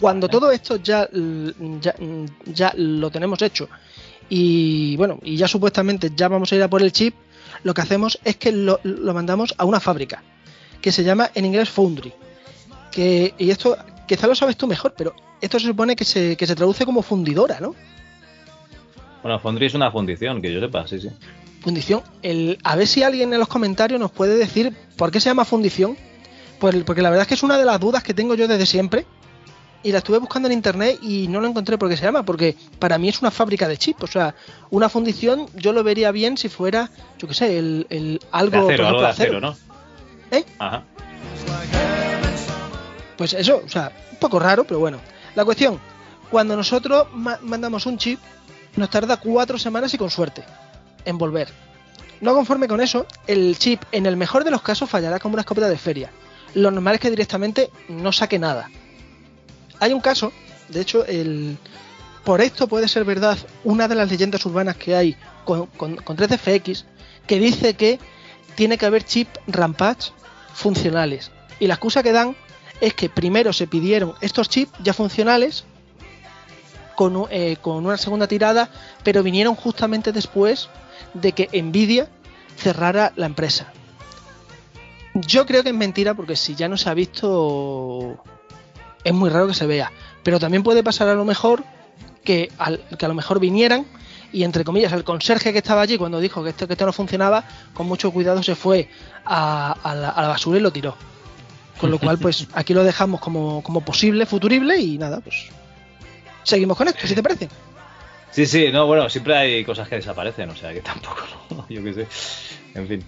Cuando 0.01 0.29
todo 0.29 0.51
esto 0.51 0.77
ya, 0.77 1.09
ya, 1.81 1.95
ya 2.47 2.73
lo 2.77 3.11
tenemos 3.11 3.43
hecho 3.43 3.69
y 4.29 4.97
bueno, 4.97 5.19
y 5.23 5.37
ya 5.37 5.49
supuestamente 5.49 6.13
ya 6.15 6.29
vamos 6.29 6.53
a 6.53 6.57
ir 6.57 6.63
a 6.63 6.69
por 6.69 6.83
el 6.83 6.93
chip, 6.93 7.15
lo 7.63 7.75
que 7.75 7.81
hacemos 7.81 8.19
es 8.25 8.37
que 8.37 8.53
lo, 8.53 8.81
lo 8.83 9.15
mandamos 9.15 9.55
a 9.59 9.65
una 9.65 9.81
fábrica 9.81 10.23
que 10.81 10.93
se 10.93 11.05
llama 11.05 11.31
en 11.35 11.45
inglés 11.45 11.69
Foundry. 11.71 12.13
Que, 12.91 13.35
y 13.39 13.51
esto 13.51 13.77
quizá 14.07 14.27
lo 14.27 14.35
sabes 14.35 14.57
tú 14.57 14.67
mejor, 14.67 14.95
pero 14.97 15.15
esto 15.41 15.59
se 15.59 15.67
supone 15.67 15.97
que 15.97 16.05
se, 16.05 16.37
que 16.37 16.47
se 16.47 16.55
traduce 16.55 16.85
como 16.85 17.03
fundidora, 17.03 17.61
¿no? 17.61 17.75
Bueno, 19.23 19.39
Foundry 19.41 19.67
es 19.67 19.75
una 19.75 19.91
fundición, 19.91 20.41
que 20.41 20.53
yo 20.53 20.61
sepa, 20.61 20.87
sí, 20.87 21.01
sí. 21.01 21.09
Fundición. 21.61 22.03
El, 22.23 22.59
a 22.63 22.77
ver 22.77 22.87
si 22.87 23.03
alguien 23.03 23.33
en 23.33 23.41
los 23.41 23.49
comentarios 23.49 24.01
nos 24.01 24.11
puede 24.11 24.37
decir 24.37 24.75
por 24.97 25.11
qué 25.11 25.21
se 25.21 25.29
llama 25.29 25.45
fundición. 25.45 25.97
Pues, 26.61 26.75
porque 26.85 27.03
la 27.03 27.11
verdad 27.11 27.23
es 27.23 27.29
que 27.29 27.35
es 27.35 27.43
una 27.43 27.59
de 27.59 27.65
las 27.65 27.79
dudas 27.79 28.03
que 28.03 28.15
tengo 28.15 28.35
yo 28.35 28.49
desde 28.49 28.67
siempre. 28.67 29.07
Y 29.83 29.93
la 29.93 29.99
estuve 29.99 30.19
buscando 30.19 30.49
en 30.49 30.53
internet 30.55 30.99
y 31.03 31.29
no 31.29 31.41
lo 31.41 31.47
encontré 31.47 31.79
por 31.79 31.89
qué 31.89 31.97
se 31.97 32.05
llama. 32.05 32.25
Porque 32.25 32.57
para 32.79 32.99
mí 32.99 33.09
es 33.09 33.21
una 33.21 33.31
fábrica 33.31 33.69
de 33.69 33.77
chips. 33.77 34.03
O 34.03 34.07
sea, 34.09 34.35
una 34.71 34.89
fundición 34.89 35.47
yo 35.55 35.73
lo 35.73 35.85
vería 35.85 36.11
bien 36.11 36.37
si 36.37 36.49
fuera, 36.49 36.91
yo 37.19 37.29
qué 37.29 37.35
sé, 37.35 37.59
el, 37.59 37.87
el 37.91 38.21
algo. 38.33 38.67
De 38.67 38.75
acero, 38.75 38.85
por 38.85 38.87
algo 38.87 38.99
ejemplo, 38.99 39.01
de 39.03 39.07
acero, 39.09 39.41
¿no? 39.41 39.57
¿Eh? 40.37 40.45
Ajá. 40.59 40.85
Pues 43.17 43.33
eso, 43.35 43.63
o 43.65 43.69
sea, 43.69 43.93
un 44.13 44.19
poco 44.19 44.39
raro, 44.39 44.65
pero 44.65 44.79
bueno. 44.81 44.99
La 45.35 45.45
cuestión, 45.45 45.79
cuando 46.31 46.57
nosotros 46.57 47.07
ma- 47.13 47.39
mandamos 47.43 47.87
un 47.87 47.99
chip, 47.99 48.19
nos 48.77 48.91
tarda 48.91 49.17
cuatro 49.19 49.59
semanas 49.59 49.93
y 49.95 49.99
con 49.99 50.11
suerte 50.11 50.45
en 51.05 51.19
volver. 51.19 51.49
No 52.21 52.35
conforme 52.35 52.67
con 52.69 52.81
eso, 52.81 53.07
el 53.27 53.57
chip 53.59 53.83
en 53.93 54.07
el 54.07 54.17
mejor 54.17 54.45
de 54.45 54.51
los 54.51 54.63
casos 54.63 54.91
fallará 54.91 55.19
como 55.21 55.35
una 55.35 55.43
escopeta 55.43 55.69
de 55.69 55.79
feria. 55.79 56.11
Lo 56.55 56.71
normal 56.71 56.95
es 56.97 57.01
que 57.01 57.11
directamente 57.11 57.71
no 57.89 58.11
saque 58.13 58.39
nada. 58.39 58.69
Hay 59.81 59.93
un 59.93 60.01
caso, 60.01 60.33
de 60.69 60.81
hecho, 60.81 61.05
el... 61.07 61.57
por 62.25 62.41
esto 62.41 62.69
puede 62.69 62.89
ser 62.89 63.05
verdad 63.05 63.39
una 63.65 63.89
de 63.89 63.95
las 63.95 64.11
leyendas 64.11 64.45
urbanas 64.47 64.77
que 64.77 64.95
hay 64.95 65.17
con, 65.45 65.67
con, 65.67 65.97
con 65.97 66.17
3DFX, 66.17 66.85
que 67.27 67.39
dice 67.39 67.75
que 67.75 67.99
tiene 68.55 68.79
que 68.79 68.87
haber 68.87 69.05
chip 69.05 69.29
Rampage 69.47 70.13
funcionales. 70.53 71.31
Y 71.61 71.67
la 71.67 71.75
excusa 71.75 72.03
que 72.03 72.13
dan 72.13 72.37
es 72.81 72.95
que 72.95 73.09
primero 73.09 73.53
se 73.53 73.67
pidieron 73.67 74.15
estos 74.21 74.49
chips 74.49 74.73
ya 74.83 74.93
funcionales 74.93 75.65
eh, 77.31 77.57
con 77.63 77.87
una 77.87 77.97
segunda 77.97 78.27
tirada, 78.27 78.69
pero 79.05 79.23
vinieron 79.23 79.55
justamente 79.55 80.11
después 80.11 80.69
de 81.15 81.31
que 81.31 81.49
Nvidia 81.63 82.09
cerrara 82.57 83.13
la 83.15 83.27
empresa. 83.27 83.73
Yo 85.15 85.47
creo 85.47 85.63
que 85.63 85.69
es 85.69 85.75
mentira 85.75 86.15
porque 86.15 86.35
si 86.35 86.57
ya 86.57 86.69
no 86.69 86.77
se 86.77 86.91
ha 86.91 86.95
visto 86.95 88.21
es 89.05 89.13
muy 89.15 89.31
raro 89.31 89.47
que 89.49 89.55
se 89.55 89.67
vea, 89.67 89.93
pero 90.23 90.39
también 90.39 90.63
puede 90.63 90.83
pasar 90.83 91.09
a 91.09 91.15
lo 91.15 91.25
mejor 91.25 91.65
que, 92.25 92.51
al- 92.59 92.81
que 92.99 93.05
a 93.05 93.09
lo 93.09 93.15
mejor 93.15 93.41
vinieran 93.41 93.87
y 94.33 94.45
entre 94.45 94.65
comillas 94.65 94.93
el 94.93 95.05
conserje 95.05 95.53
que 95.53 95.59
estaba 95.59 95.81
allí 95.83 95.97
cuando 95.97 96.21
dijo 96.21 96.43
que 96.45 96.51
esto, 96.51 96.67
que 96.67 96.75
esto 96.75 96.85
no 96.85 96.93
funcionaba, 96.93 97.45
con 97.73 97.87
mucho 97.87 98.11
cuidado 98.11 98.43
se 98.43 98.55
fue 98.55 98.89
a, 99.25 99.73
a 99.83 99.95
la, 99.95 100.11
a 100.11 100.23
la 100.23 100.29
basura 100.29 100.59
y 100.59 100.61
lo 100.63 100.71
tiró. 100.73 100.95
Con 101.81 101.91
lo 101.91 101.99
cual, 101.99 102.19
pues 102.19 102.47
aquí 102.55 102.75
lo 102.75 102.85
dejamos 102.85 103.21
como, 103.21 103.63
como 103.63 103.81
posible, 103.83 104.27
futurible 104.27 104.79
y 104.79 104.99
nada, 104.99 105.21
pues 105.21 105.47
seguimos 106.43 106.77
con 106.77 106.89
esto, 106.89 107.07
si 107.07 107.15
te 107.15 107.23
parece. 107.23 107.49
Sí, 108.31 108.45
sí, 108.47 108.67
no, 108.71 108.87
bueno, 108.87 109.09
siempre 109.09 109.35
hay 109.37 109.65
cosas 109.65 109.89
que 109.89 109.95
desaparecen, 109.97 110.51
o 110.51 110.57
sea 110.57 110.73
que 110.75 110.81
tampoco, 110.81 111.23
yo 111.71 111.83
qué 111.83 111.95
sé. 111.95 112.07
En 112.75 112.87
fin. 112.87 113.05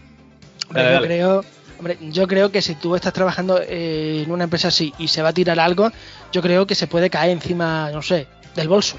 Dale, 0.70 0.88
yo 0.88 0.94
dale. 0.94 1.06
creo, 1.06 1.44
hombre, 1.80 1.98
yo 2.00 2.26
creo 2.28 2.52
que 2.52 2.62
si 2.62 2.74
tú 2.76 2.94
estás 2.94 3.12
trabajando 3.12 3.60
eh, 3.60 4.22
en 4.24 4.30
una 4.30 4.44
empresa 4.44 4.68
así 4.68 4.92
y 4.98 5.08
se 5.08 5.22
va 5.22 5.30
a 5.30 5.32
tirar 5.32 5.58
algo, 5.58 5.90
yo 6.32 6.42
creo 6.42 6.66
que 6.66 6.74
se 6.74 6.86
puede 6.86 7.10
caer 7.10 7.30
encima, 7.30 7.90
no 7.90 8.02
sé, 8.02 8.26
del 8.54 8.68
bolso. 8.68 8.96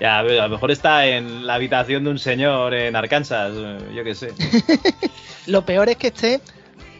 Ya, 0.00 0.20
a 0.20 0.22
lo 0.22 0.48
mejor 0.48 0.70
está 0.70 1.06
en 1.06 1.46
la 1.46 1.54
habitación 1.54 2.04
de 2.04 2.10
un 2.10 2.18
señor 2.18 2.72
en 2.72 2.96
Arkansas, 2.96 3.52
yo 3.94 4.04
qué 4.04 4.14
sé. 4.14 4.32
Lo 5.46 5.66
peor 5.66 5.88
es 5.88 5.96
que 5.96 6.06
esté 6.08 6.40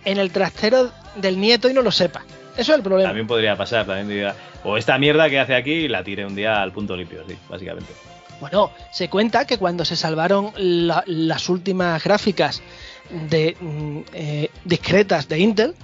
en 0.04 0.18
el 0.18 0.30
trastero 0.30 0.90
del 1.14 1.40
nieto 1.40 1.68
y 1.70 1.72
no 1.74 1.82
lo 1.82 1.90
sepa. 1.90 2.22
Eso 2.56 2.72
es 2.72 2.76
el 2.78 2.82
problema. 2.82 3.08
También 3.10 3.26
podría 3.26 3.56
pasar, 3.56 3.86
también 3.86 4.08
diría. 4.08 4.34
O 4.64 4.76
esta 4.76 4.98
mierda 4.98 5.28
que 5.30 5.38
hace 5.38 5.54
aquí 5.54 5.88
la 5.88 6.02
tire 6.04 6.26
un 6.26 6.34
día 6.34 6.60
al 6.62 6.72
punto 6.72 6.96
limpio, 6.96 7.22
sí, 7.28 7.36
básicamente. 7.48 7.92
Bueno, 8.40 8.70
se 8.92 9.08
cuenta 9.08 9.46
que 9.46 9.56
cuando 9.58 9.84
se 9.84 9.96
salvaron 9.96 10.52
la- 10.56 11.02
las 11.06 11.48
últimas 11.48 12.02
gráficas 12.04 12.62
de, 13.10 13.56
mm, 13.60 13.98
eh, 14.12 14.50
discretas 14.64 15.28
de 15.28 15.38
Intel, 15.38 15.74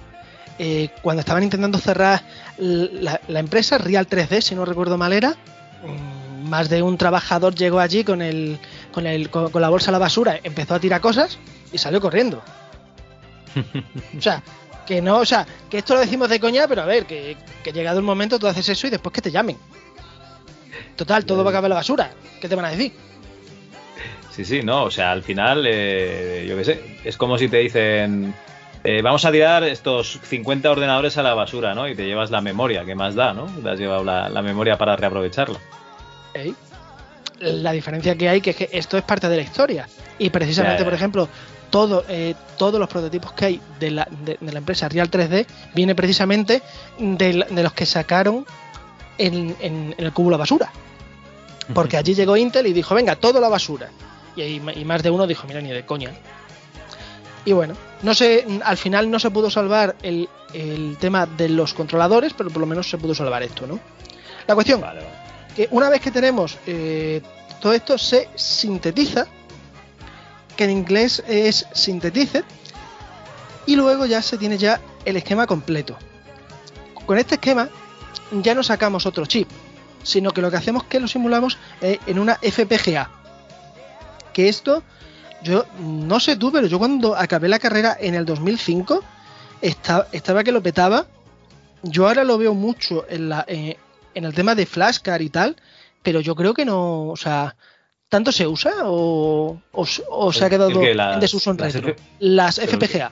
eh, 0.59 0.89
cuando 1.01 1.21
estaban 1.21 1.43
intentando 1.43 1.77
cerrar 1.77 2.21
la, 2.57 3.19
la 3.27 3.39
empresa, 3.39 3.77
Real 3.77 4.07
3D, 4.07 4.41
si 4.41 4.55
no 4.55 4.65
recuerdo 4.65 4.97
mal 4.97 5.13
era, 5.13 5.31
mm, 5.31 6.49
más 6.49 6.69
de 6.69 6.81
un 6.81 6.97
trabajador 6.97 7.55
llegó 7.55 7.79
allí 7.79 8.03
con, 8.03 8.21
el, 8.21 8.59
con, 8.91 9.07
el, 9.07 9.29
con, 9.29 9.49
con 9.49 9.61
la 9.61 9.69
bolsa 9.69 9.89
a 9.89 9.93
la 9.93 9.99
basura, 9.99 10.39
empezó 10.43 10.75
a 10.75 10.79
tirar 10.79 11.01
cosas 11.01 11.39
y 11.71 11.77
salió 11.77 11.99
corriendo. 12.01 12.41
O 14.17 14.21
sea, 14.21 14.41
que 14.85 15.01
no, 15.01 15.17
o 15.17 15.25
sea, 15.25 15.45
que 15.69 15.79
esto 15.79 15.93
lo 15.93 16.01
decimos 16.01 16.29
de 16.29 16.39
coña, 16.39 16.67
pero 16.67 16.81
a 16.81 16.85
ver, 16.85 17.05
que, 17.05 17.37
que 17.63 17.71
llegado 17.71 17.99
el 17.99 18.05
momento 18.05 18.39
tú 18.39 18.47
haces 18.47 18.67
eso 18.69 18.87
y 18.87 18.89
después 18.89 19.13
que 19.13 19.21
te 19.21 19.31
llamen. 19.31 19.57
Total, 20.95 21.25
todo 21.25 21.43
va 21.43 21.49
a 21.49 21.53
acabar 21.53 21.65
en 21.65 21.69
la 21.69 21.75
basura. 21.75 22.11
¿Qué 22.41 22.49
te 22.49 22.55
van 22.55 22.65
a 22.65 22.69
decir? 22.69 22.93
Sí, 24.35 24.45
sí, 24.45 24.61
no, 24.63 24.83
o 24.85 24.91
sea, 24.91 25.11
al 25.11 25.21
final, 25.23 25.63
eh, 25.67 26.45
yo 26.47 26.57
qué 26.57 26.65
sé, 26.65 26.81
es 27.03 27.17
como 27.17 27.37
si 27.37 27.49
te 27.49 27.57
dicen, 27.57 28.33
eh, 28.83 29.01
vamos 29.03 29.23
a 29.25 29.31
tirar 29.31 29.63
estos 29.63 30.19
50 30.23 30.71
ordenadores 30.71 31.17
a 31.17 31.23
la 31.23 31.35
basura, 31.35 31.75
¿no? 31.75 31.87
Y 31.87 31.95
te 31.95 32.05
llevas 32.05 32.31
la 32.31 32.41
memoria, 32.41 32.83
que 32.83 32.95
más 32.95 33.13
da, 33.13 33.33
¿no? 33.33 33.45
Te 33.45 33.69
has 33.69 33.77
llevado 33.79 34.03
la, 34.03 34.29
la 34.29 34.41
memoria 34.41 34.75
para 34.77 34.95
reaprovecharla. 34.95 35.59
¿eh? 36.33 36.53
La 37.39 37.71
diferencia 37.73 38.15
que 38.15 38.27
hay 38.29 38.41
que 38.41 38.51
es 38.51 38.55
que 38.55 38.69
esto 38.71 38.97
es 38.97 39.03
parte 39.03 39.29
de 39.29 39.35
la 39.35 39.41
historia. 39.43 39.87
Y 40.17 40.29
precisamente, 40.31 40.77
Ya, 40.77 40.79
ya. 40.79 40.85
por 40.85 40.93
ejemplo, 40.95 41.29
todo, 41.69 42.03
eh, 42.09 42.33
todos 42.57 42.79
los 42.79 42.87
prototipos 42.89 43.33
que 43.33 43.45
hay 43.45 43.61
de 43.79 43.91
la, 43.91 44.07
de, 44.23 44.37
de 44.39 44.51
la 44.51 44.59
empresa 44.59 44.87
Real 44.89 45.11
3D 45.11 45.45
viene 45.75 45.93
precisamente 45.93 46.61
de, 46.97 47.33
la- 47.33 47.45
de 47.45 47.61
los 47.63 47.73
que 47.73 47.85
sacaron 47.85 48.45
en, 49.19 49.55
en- 49.59 49.93
en 49.97 50.05
el 50.05 50.11
cúmulo 50.13 50.37
basura. 50.39 50.71
Porque 51.73 51.97
allí 51.97 52.13
llegó 52.15 52.35
Intel 52.35 52.67
y 52.67 52.73
dijo, 52.73 52.93
venga, 52.95 53.15
todo 53.15 53.37
a 53.37 53.41
la 53.41 53.47
basura. 53.49 53.89
Y, 54.35 54.59
más 54.59 55.03
de 55.03 55.09
uno 55.09 55.27
dijo, 55.27 55.47
mira, 55.47 55.61
ni 55.61 55.69
de 55.69 55.85
coña. 55.85 56.11
Y 57.45 57.51
bueno, 57.51 57.75
no 58.01 58.13
sé, 58.13 58.45
al 58.63 58.77
final 58.77 59.11
no 59.11 59.19
se 59.19 59.29
pudo 59.29 59.49
salvar 59.49 59.95
el, 60.01 60.29
el 60.53 60.97
tema 60.99 61.25
de 61.25 61.49
los 61.49 61.73
controladores, 61.73 62.33
pero 62.33 62.49
por 62.49 62.61
lo 62.61 62.65
menos 62.65 62.89
se 62.89 62.97
pudo 62.97 63.13
salvar 63.13 63.43
esto, 63.43 63.67
¿no? 63.67 63.79
La 64.47 64.55
cuestión, 64.55 64.83
que 65.55 65.67
una 65.71 65.89
vez 65.89 66.01
que 66.01 66.11
tenemos 66.11 66.57
eh, 66.67 67.21
todo 67.61 67.73
esto 67.73 67.97
se 67.97 68.29
sintetiza, 68.35 69.27
que 70.55 70.65
en 70.65 70.71
inglés 70.71 71.23
es 71.27 71.65
synthetizer, 71.73 72.43
y 73.65 73.75
luego 73.75 74.05
ya 74.05 74.21
se 74.21 74.37
tiene 74.37 74.57
ya 74.57 74.81
el 75.05 75.15
esquema 75.15 75.47
completo. 75.47 75.97
Con 77.05 77.17
este 77.17 77.35
esquema 77.35 77.69
ya 78.31 78.53
no 78.53 78.63
sacamos 78.63 79.05
otro 79.05 79.25
chip, 79.25 79.49
sino 80.03 80.31
que 80.31 80.41
lo 80.41 80.51
que 80.51 80.57
hacemos 80.57 80.83
es 80.83 80.89
que 80.89 80.99
lo 80.99 81.07
simulamos 81.07 81.57
eh, 81.81 81.99
en 82.05 82.19
una 82.19 82.35
FPGA. 82.35 83.09
Que 84.33 84.49
esto, 84.49 84.83
yo 85.43 85.65
no 85.79 86.19
sé 86.19 86.35
tú, 86.35 86.51
pero 86.51 86.67
yo 86.67 86.79
cuando 86.79 87.15
acabé 87.15 87.47
la 87.47 87.59
carrera 87.59 87.95
en 87.99 88.15
el 88.15 88.25
2005, 88.25 89.03
esta- 89.61 90.07
estaba 90.11 90.43
que 90.43 90.51
lo 90.51 90.61
petaba. 90.61 91.05
Yo 91.83 92.07
ahora 92.07 92.23
lo 92.23 92.37
veo 92.37 92.53
mucho 92.53 93.05
en, 93.09 93.29
la, 93.29 93.45
eh, 93.47 93.77
en 94.15 94.25
el 94.25 94.33
tema 94.33 94.55
de 94.55 94.65
flashcard 94.65 95.21
y 95.21 95.29
tal, 95.29 95.55
pero 96.01 96.19
yo 96.21 96.35
creo 96.35 96.53
que 96.53 96.65
no, 96.65 97.09
o 97.09 97.15
sea, 97.17 97.55
¿tanto 98.09 98.31
se 98.31 98.47
usa 98.47 98.71
o, 98.85 99.59
o, 99.71 99.87
o 100.09 100.33
se 100.33 100.43
ha 100.43 100.47
¿El- 100.47 100.51
quedado 100.51 100.79
qué? 100.79 100.93
Las- 100.95 101.13
en 101.15 101.19
desuso 101.19 101.51
en 101.51 101.57
las 101.57 101.73
retro? 101.73 101.91
F- 101.91 102.01
Las 102.19 102.57
FPGA. 102.59 103.11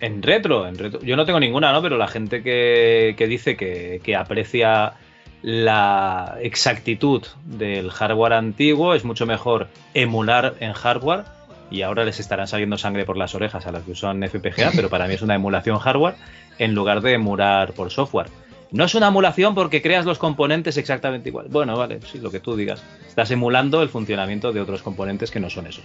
En 0.00 0.22
retro, 0.22 0.66
en 0.66 0.78
retro. 0.78 1.00
Yo 1.02 1.14
no 1.16 1.26
tengo 1.26 1.38
ninguna, 1.38 1.72
¿no? 1.72 1.82
Pero 1.82 1.98
la 1.98 2.08
gente 2.08 2.42
que, 2.42 3.14
que 3.18 3.26
dice 3.26 3.56
que, 3.58 4.00
que 4.02 4.16
aprecia 4.16 4.94
la 5.42 6.36
exactitud 6.40 7.24
del 7.44 7.90
hardware 7.90 8.34
antiguo 8.34 8.94
es 8.94 9.04
mucho 9.04 9.26
mejor 9.26 9.68
emular 9.94 10.54
en 10.60 10.72
hardware 10.72 11.24
y 11.70 11.82
ahora 11.82 12.04
les 12.04 12.20
estarán 12.20 12.48
saliendo 12.48 12.76
sangre 12.76 13.04
por 13.04 13.16
las 13.16 13.34
orejas 13.34 13.66
a 13.66 13.72
las 13.72 13.84
que 13.84 13.92
usan 13.92 14.22
FPGA, 14.22 14.72
pero 14.74 14.90
para 14.90 15.06
mí 15.06 15.14
es 15.14 15.22
una 15.22 15.36
emulación 15.36 15.78
hardware 15.78 16.16
en 16.58 16.74
lugar 16.74 17.00
de 17.00 17.14
emular 17.14 17.72
por 17.72 17.90
software. 17.90 18.26
No 18.72 18.84
es 18.84 18.94
una 18.94 19.08
emulación 19.08 19.54
porque 19.54 19.82
creas 19.82 20.04
los 20.04 20.18
componentes 20.18 20.76
exactamente 20.76 21.28
igual. 21.28 21.46
Bueno, 21.48 21.76
vale, 21.76 22.00
sí, 22.02 22.18
lo 22.20 22.30
que 22.30 22.38
tú 22.38 22.54
digas. 22.54 22.82
Estás 23.08 23.30
emulando 23.32 23.82
el 23.82 23.88
funcionamiento 23.88 24.52
de 24.52 24.60
otros 24.60 24.82
componentes 24.82 25.30
que 25.32 25.40
no 25.40 25.50
son 25.50 25.66
esos. 25.66 25.84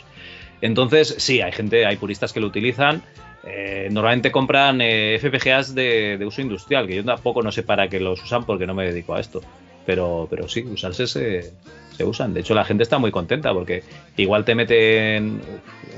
Entonces, 0.61 1.15
sí, 1.17 1.41
hay 1.41 1.51
gente, 1.51 1.85
hay 1.85 1.97
puristas 1.97 2.31
que 2.31 2.39
lo 2.39 2.47
utilizan. 2.47 3.01
Eh, 3.47 3.89
normalmente 3.91 4.31
compran 4.31 4.81
eh, 4.81 5.19
FPGAs 5.19 5.75
de, 5.75 6.17
de 6.17 6.25
uso 6.25 6.41
industrial, 6.41 6.87
que 6.87 6.95
yo 6.95 7.03
tampoco 7.05 7.43
no 7.43 7.51
sé 7.51 7.61
para 7.63 7.87
qué 7.87 7.99
los 7.99 8.23
usan 8.23 8.43
porque 8.45 8.65
no 8.65 8.73
me 8.73 8.85
dedico 8.85 9.13
a 9.13 9.19
esto. 9.19 9.41
Pero, 9.85 10.27
pero 10.29 10.47
sí, 10.47 10.63
usarse 10.63 11.05
se, 11.05 11.53
usan. 12.03 12.33
De 12.33 12.39
hecho, 12.39 12.55
la 12.55 12.65
gente 12.65 12.81
está 12.83 12.97
muy 12.97 13.11
contenta 13.11 13.53
porque 13.53 13.83
igual 14.17 14.43
te 14.45 14.55
meten 14.55 15.41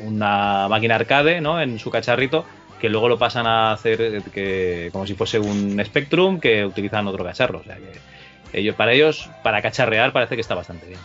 una 0.03 0.67
máquina 0.69 0.95
arcade 0.95 1.39
¿no? 1.39 1.61
en 1.61 1.79
su 1.79 1.89
cacharrito 1.89 2.45
que 2.79 2.89
luego 2.89 3.09
lo 3.09 3.17
pasan 3.17 3.47
a 3.47 3.71
hacer 3.71 4.01
eh, 4.01 4.21
que, 4.31 4.89
como 4.91 5.07
si 5.07 5.15
fuese 5.15 5.39
un 5.39 5.81
Spectrum 5.83 6.39
que 6.39 6.65
utilizan 6.65 7.07
otro 7.07 7.23
cacharro. 7.23 7.59
O 7.59 7.63
sea 7.63 7.77
que 7.77 8.59
ellos, 8.59 8.75
para 8.75 8.93
ellos, 8.93 9.29
para 9.41 9.61
cacharrear, 9.61 10.11
parece 10.11 10.35
que 10.35 10.41
está 10.41 10.53
bastante 10.53 10.85
bien. 10.85 10.99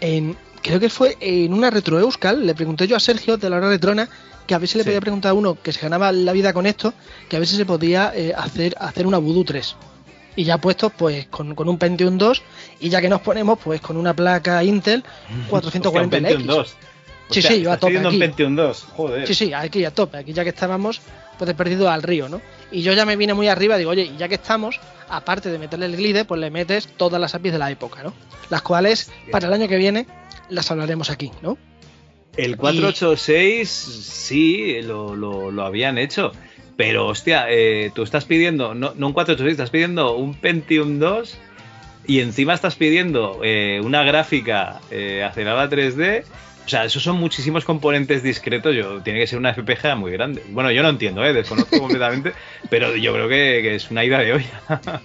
En- 0.00 0.36
creo 0.62 0.80
que 0.80 0.88
fue 0.88 1.16
en 1.20 1.52
una 1.52 1.70
retro 1.70 1.98
Euskal, 1.98 2.46
le 2.46 2.54
pregunté 2.54 2.86
yo 2.86 2.96
a 2.96 3.00
Sergio 3.00 3.36
de 3.36 3.50
la 3.50 3.56
hora 3.56 3.68
retrona 3.68 4.08
que 4.46 4.54
a 4.54 4.66
si 4.66 4.78
le 4.78 4.84
podía 4.84 5.00
preguntar 5.00 5.30
a 5.30 5.34
uno 5.34 5.56
que 5.60 5.72
se 5.72 5.80
ganaba 5.80 6.12
la 6.12 6.32
vida 6.32 6.52
con 6.52 6.66
esto, 6.66 6.94
que 7.28 7.36
a 7.36 7.44
si 7.44 7.56
se 7.56 7.64
podía 7.64 8.12
eh, 8.14 8.32
hacer, 8.36 8.74
hacer 8.78 9.06
una 9.06 9.18
Voodoo 9.18 9.44
3. 9.44 9.76
Y 10.36 10.44
ya 10.44 10.58
puestos 10.58 10.92
pues 10.96 11.26
con, 11.28 11.54
con 11.54 11.68
un 11.68 11.78
Pentium 11.78 12.18
2 12.18 12.42
y 12.80 12.88
ya 12.88 13.00
que 13.00 13.08
nos 13.08 13.20
ponemos 13.20 13.58
pues 13.62 13.80
con 13.80 13.96
una 13.96 14.14
placa 14.14 14.62
Intel 14.64 15.04
440 15.48 16.16
Hostia, 16.16 16.18
un 16.18 16.36
Pentium 16.36 16.56
2. 16.56 16.76
Sí, 17.30 17.42
sí, 17.42 17.62
yo 17.62 17.72
a 17.72 17.76
tope 17.76 17.92
pidiendo 17.92 18.08
un 18.10 18.14
aquí. 18.14 18.20
Pentium 18.20 18.56
2. 18.56 18.86
Joder. 18.96 19.26
Sí, 19.26 19.34
sí, 19.34 19.52
aquí 19.52 19.84
a 19.84 19.92
tope, 19.92 20.18
aquí 20.18 20.32
ya 20.32 20.42
que 20.42 20.50
estábamos, 20.50 21.00
pues 21.38 21.50
he 21.50 21.54
perdido 21.54 21.88
al 21.88 22.02
río, 22.02 22.28
¿no? 22.28 22.40
Y 22.70 22.82
yo 22.82 22.92
ya 22.92 23.06
me 23.06 23.16
vine 23.16 23.32
muy 23.34 23.48
arriba, 23.48 23.76
digo, 23.76 23.90
oye, 23.90 24.02
y 24.02 24.16
ya 24.16 24.28
que 24.28 24.34
estamos, 24.34 24.78
aparte 25.08 25.50
de 25.50 25.58
meterle 25.58 25.86
el 25.86 25.96
glide, 25.96 26.24
pues 26.24 26.40
le 26.40 26.50
metes 26.50 26.88
todas 26.96 27.20
las 27.20 27.34
APIs 27.34 27.52
de 27.52 27.58
la 27.58 27.70
época, 27.70 28.02
¿no? 28.02 28.12
Las 28.50 28.62
cuales, 28.62 29.10
para 29.30 29.46
el 29.46 29.54
año 29.54 29.68
que 29.68 29.76
viene, 29.76 30.06
las 30.50 30.70
hablaremos 30.70 31.10
aquí, 31.10 31.30
¿no? 31.40 31.56
El 32.36 32.56
486 32.56 33.68
sí, 33.68 34.82
lo, 34.82 35.14
lo, 35.14 35.50
lo 35.50 35.62
habían 35.64 35.98
hecho. 35.98 36.32
Pero, 36.76 37.06
hostia, 37.06 37.46
eh, 37.48 37.92
tú 37.94 38.02
estás 38.02 38.24
pidiendo, 38.24 38.74
no, 38.74 38.94
no 38.96 39.06
un 39.06 39.12
486, 39.12 39.52
estás 39.52 39.70
pidiendo 39.70 40.16
un 40.16 40.34
Pentium 40.34 40.98
2 40.98 41.38
y 42.06 42.20
encima 42.20 42.54
estás 42.54 42.74
pidiendo 42.74 43.40
eh, 43.42 43.80
una 43.82 44.02
gráfica 44.02 44.80
eh, 44.90 45.22
acelerada 45.22 45.70
3D. 45.70 46.24
O 46.64 46.68
sea, 46.68 46.84
esos 46.86 47.02
son 47.02 47.16
muchísimos 47.16 47.64
componentes 47.64 48.22
discretos. 48.22 48.74
Yo, 48.74 49.02
tiene 49.02 49.18
que 49.20 49.26
ser 49.26 49.38
una 49.38 49.52
FPGA 49.52 49.96
muy 49.96 50.10
grande. 50.12 50.42
Bueno, 50.48 50.70
yo 50.70 50.82
no 50.82 50.88
entiendo, 50.88 51.22
¿eh? 51.22 51.34
desconozco 51.34 51.78
completamente, 51.78 52.32
pero 52.70 52.96
yo 52.96 53.12
creo 53.12 53.28
que, 53.28 53.60
que 53.62 53.74
es 53.74 53.90
una 53.90 54.02
ida 54.02 54.18
de 54.20 54.32
olla. 54.32 54.62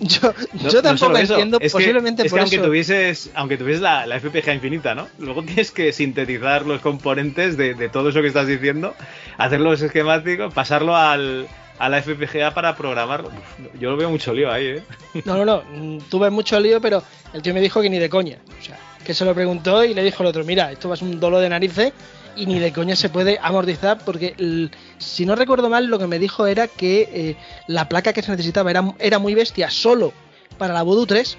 Yo, 0.00 0.32
No- 0.54 0.70
yo 0.70 0.82
tampoco 0.82 1.16
entiendo, 1.16 1.58
es 1.60 1.72
que- 1.72 1.78
posiblemente 1.78 2.22
es 2.24 2.30
por 2.30 2.38
que 2.38 2.40
aunque 2.42 2.56
eso. 2.56 2.64
tuvieses, 2.64 3.30
aunque 3.34 3.56
tuvieses 3.58 3.82
la, 3.82 4.06
la 4.06 4.18
FPGA 4.20 4.54
infinita, 4.54 4.94
¿no? 4.94 5.08
Luego 5.18 5.42
tienes 5.42 5.70
que 5.70 5.92
sintetizar 5.92 6.64
los 6.66 6.80
componentes 6.80 7.56
de, 7.56 7.74
de 7.74 7.88
todo 7.88 8.08
eso 8.08 8.22
que 8.22 8.28
estás 8.28 8.46
diciendo, 8.46 8.94
hacer 9.36 9.60
los 9.60 9.82
esquemáticos, 9.82 10.54
pasarlo 10.54 10.96
al, 10.96 11.46
a 11.78 11.88
la 11.90 12.00
FPGA 12.02 12.54
para 12.54 12.76
programarlo. 12.76 13.30
Yo 13.78 13.90
lo 13.90 13.96
veo 13.96 14.08
mucho 14.10 14.32
lío 14.32 14.50
ahí, 14.50 14.66
¿eh? 14.66 14.82
No, 15.26 15.44
no, 15.44 15.44
no, 15.44 15.98
tuve 16.10 16.30
mucho 16.30 16.58
lío, 16.58 16.80
pero 16.80 17.02
el 17.34 17.42
tío 17.42 17.52
me 17.52 17.60
dijo 17.60 17.82
que 17.82 17.90
ni 17.90 17.98
de 17.98 18.08
coña. 18.08 18.38
O 18.58 18.62
sea, 18.64 18.78
que 19.10 19.14
se 19.14 19.24
lo 19.24 19.34
preguntó 19.34 19.82
y 19.84 19.92
le 19.92 20.04
dijo 20.04 20.22
el 20.22 20.28
otro, 20.28 20.44
mira, 20.44 20.70
esto 20.70 20.88
va 20.88 20.94
a 20.94 20.96
ser 20.96 21.08
un 21.08 21.18
dolor 21.18 21.40
de 21.40 21.48
narices 21.48 21.92
y 22.36 22.46
ni 22.46 22.60
de 22.60 22.72
coña 22.72 22.94
se 22.94 23.08
puede 23.08 23.40
amortizar 23.42 23.98
porque, 24.04 24.34
el- 24.38 24.70
si 24.98 25.26
no 25.26 25.34
recuerdo 25.34 25.68
mal, 25.68 25.86
lo 25.86 25.98
que 25.98 26.06
me 26.06 26.20
dijo 26.20 26.46
era 26.46 26.68
que 26.68 27.08
eh, 27.12 27.36
la 27.66 27.88
placa 27.88 28.12
que 28.12 28.22
se 28.22 28.30
necesitaba 28.30 28.70
era, 28.70 28.94
era 29.00 29.18
muy 29.18 29.34
bestia 29.34 29.68
solo 29.68 30.12
para 30.58 30.72
la 30.74 30.82
Voodoo 30.82 31.06
3 31.06 31.36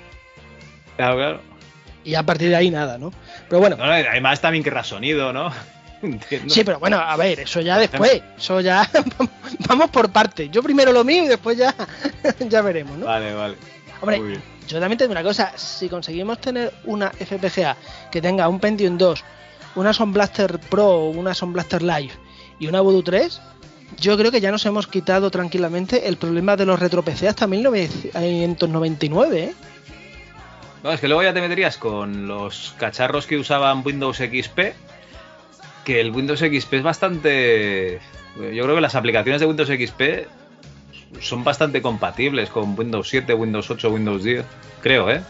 Claro, 0.98 1.16
claro. 1.16 1.42
y 2.04 2.16
a 2.16 2.24
partir 2.24 2.50
de 2.50 2.58
ahí 2.58 2.70
nada, 2.70 2.98
¿no? 2.98 3.14
Pero 3.48 3.62
bueno, 3.62 3.78
No, 3.78 3.86
no, 3.86 3.92
además 3.94 4.42
también 4.42 4.64
querrá 4.66 4.84
sonido, 4.84 5.32
¿no? 5.32 5.50
Entiendo. 6.02 6.54
sí, 6.54 6.64
pero 6.66 6.78
bueno, 6.80 6.98
a 6.98 7.16
ver, 7.16 7.40
eso 7.40 7.62
ya 7.62 7.78
después, 7.78 8.22
eso 8.38 8.60
ya 8.60 8.86
vamos 9.70 9.90
por 9.92 10.12
parte. 10.12 10.50
Yo 10.50 10.62
primero 10.62 10.92
lo 10.92 11.04
mío 11.06 11.24
y 11.24 11.28
después 11.28 11.58
ya, 11.58 11.74
ya 12.50 12.62
veremos, 12.62 12.98
¿no? 12.98 13.06
Vale, 13.06 13.34
vale. 13.34 13.56
Hombre, 14.02 14.42
yo 14.68 14.80
también 14.80 14.98
te 14.98 15.04
digo 15.04 15.12
una 15.12 15.24
cosa, 15.24 15.54
si 15.56 15.88
conseguimos 15.88 16.40
tener 16.40 16.74
una 16.86 17.12
FPGA 17.12 17.78
que 18.12 18.22
tenga 18.22 18.48
un 18.48 18.60
Pentium 18.60 18.98
2, 18.98 19.24
una 19.76 19.94
Son 19.94 20.12
Blaster 20.12 20.60
Pro, 20.60 21.06
una 21.06 21.34
Son 21.36 21.54
Blaster 21.54 21.84
Live 21.84 22.12
y 22.60 22.68
una 22.68 22.82
Voodoo 22.82 23.04
3, 23.04 23.40
yo 24.00 24.18
creo 24.18 24.32
que 24.32 24.42
ya 24.42 24.52
nos 24.52 24.66
hemos 24.66 24.88
quitado 24.88 25.30
tranquilamente 25.30 26.08
el 26.08 26.18
problema 26.18 26.56
de 26.56 26.66
los 26.66 26.80
retro 26.80 27.04
PC 27.04 27.28
hasta 27.28 27.46
1999, 27.46 29.44
¿eh? 29.44 29.54
No, 30.84 30.92
es 30.92 31.00
que 31.00 31.08
luego 31.08 31.22
ya 31.22 31.34
te 31.34 31.42
meterías 31.42 31.78
con 31.78 32.28
los 32.28 32.74
cacharros 32.80 33.28
que 33.28 33.38
usaban 33.38 33.84
Windows 33.86 34.18
XP, 34.18 34.60
que 35.86 36.02
el 36.02 36.10
Windows 36.12 36.40
XP 36.40 36.74
es 36.74 36.84
bastante... 36.84 38.00
Yo 38.36 38.64
creo 38.64 38.76
que 38.76 38.82
las 38.82 38.96
aplicaciones 38.96 39.42
de 39.42 39.48
Windows 39.48 39.70
XP 39.70 40.02
son 41.20 41.44
bastante 41.44 41.82
compatibles 41.82 42.50
con 42.50 42.78
Windows 42.78 43.10
7, 43.10 43.34
Windows 43.34 43.70
8, 43.70 43.90
Windows 43.90 44.24
10, 44.24 44.46
creo, 44.82 45.10
¿eh? 45.12 45.22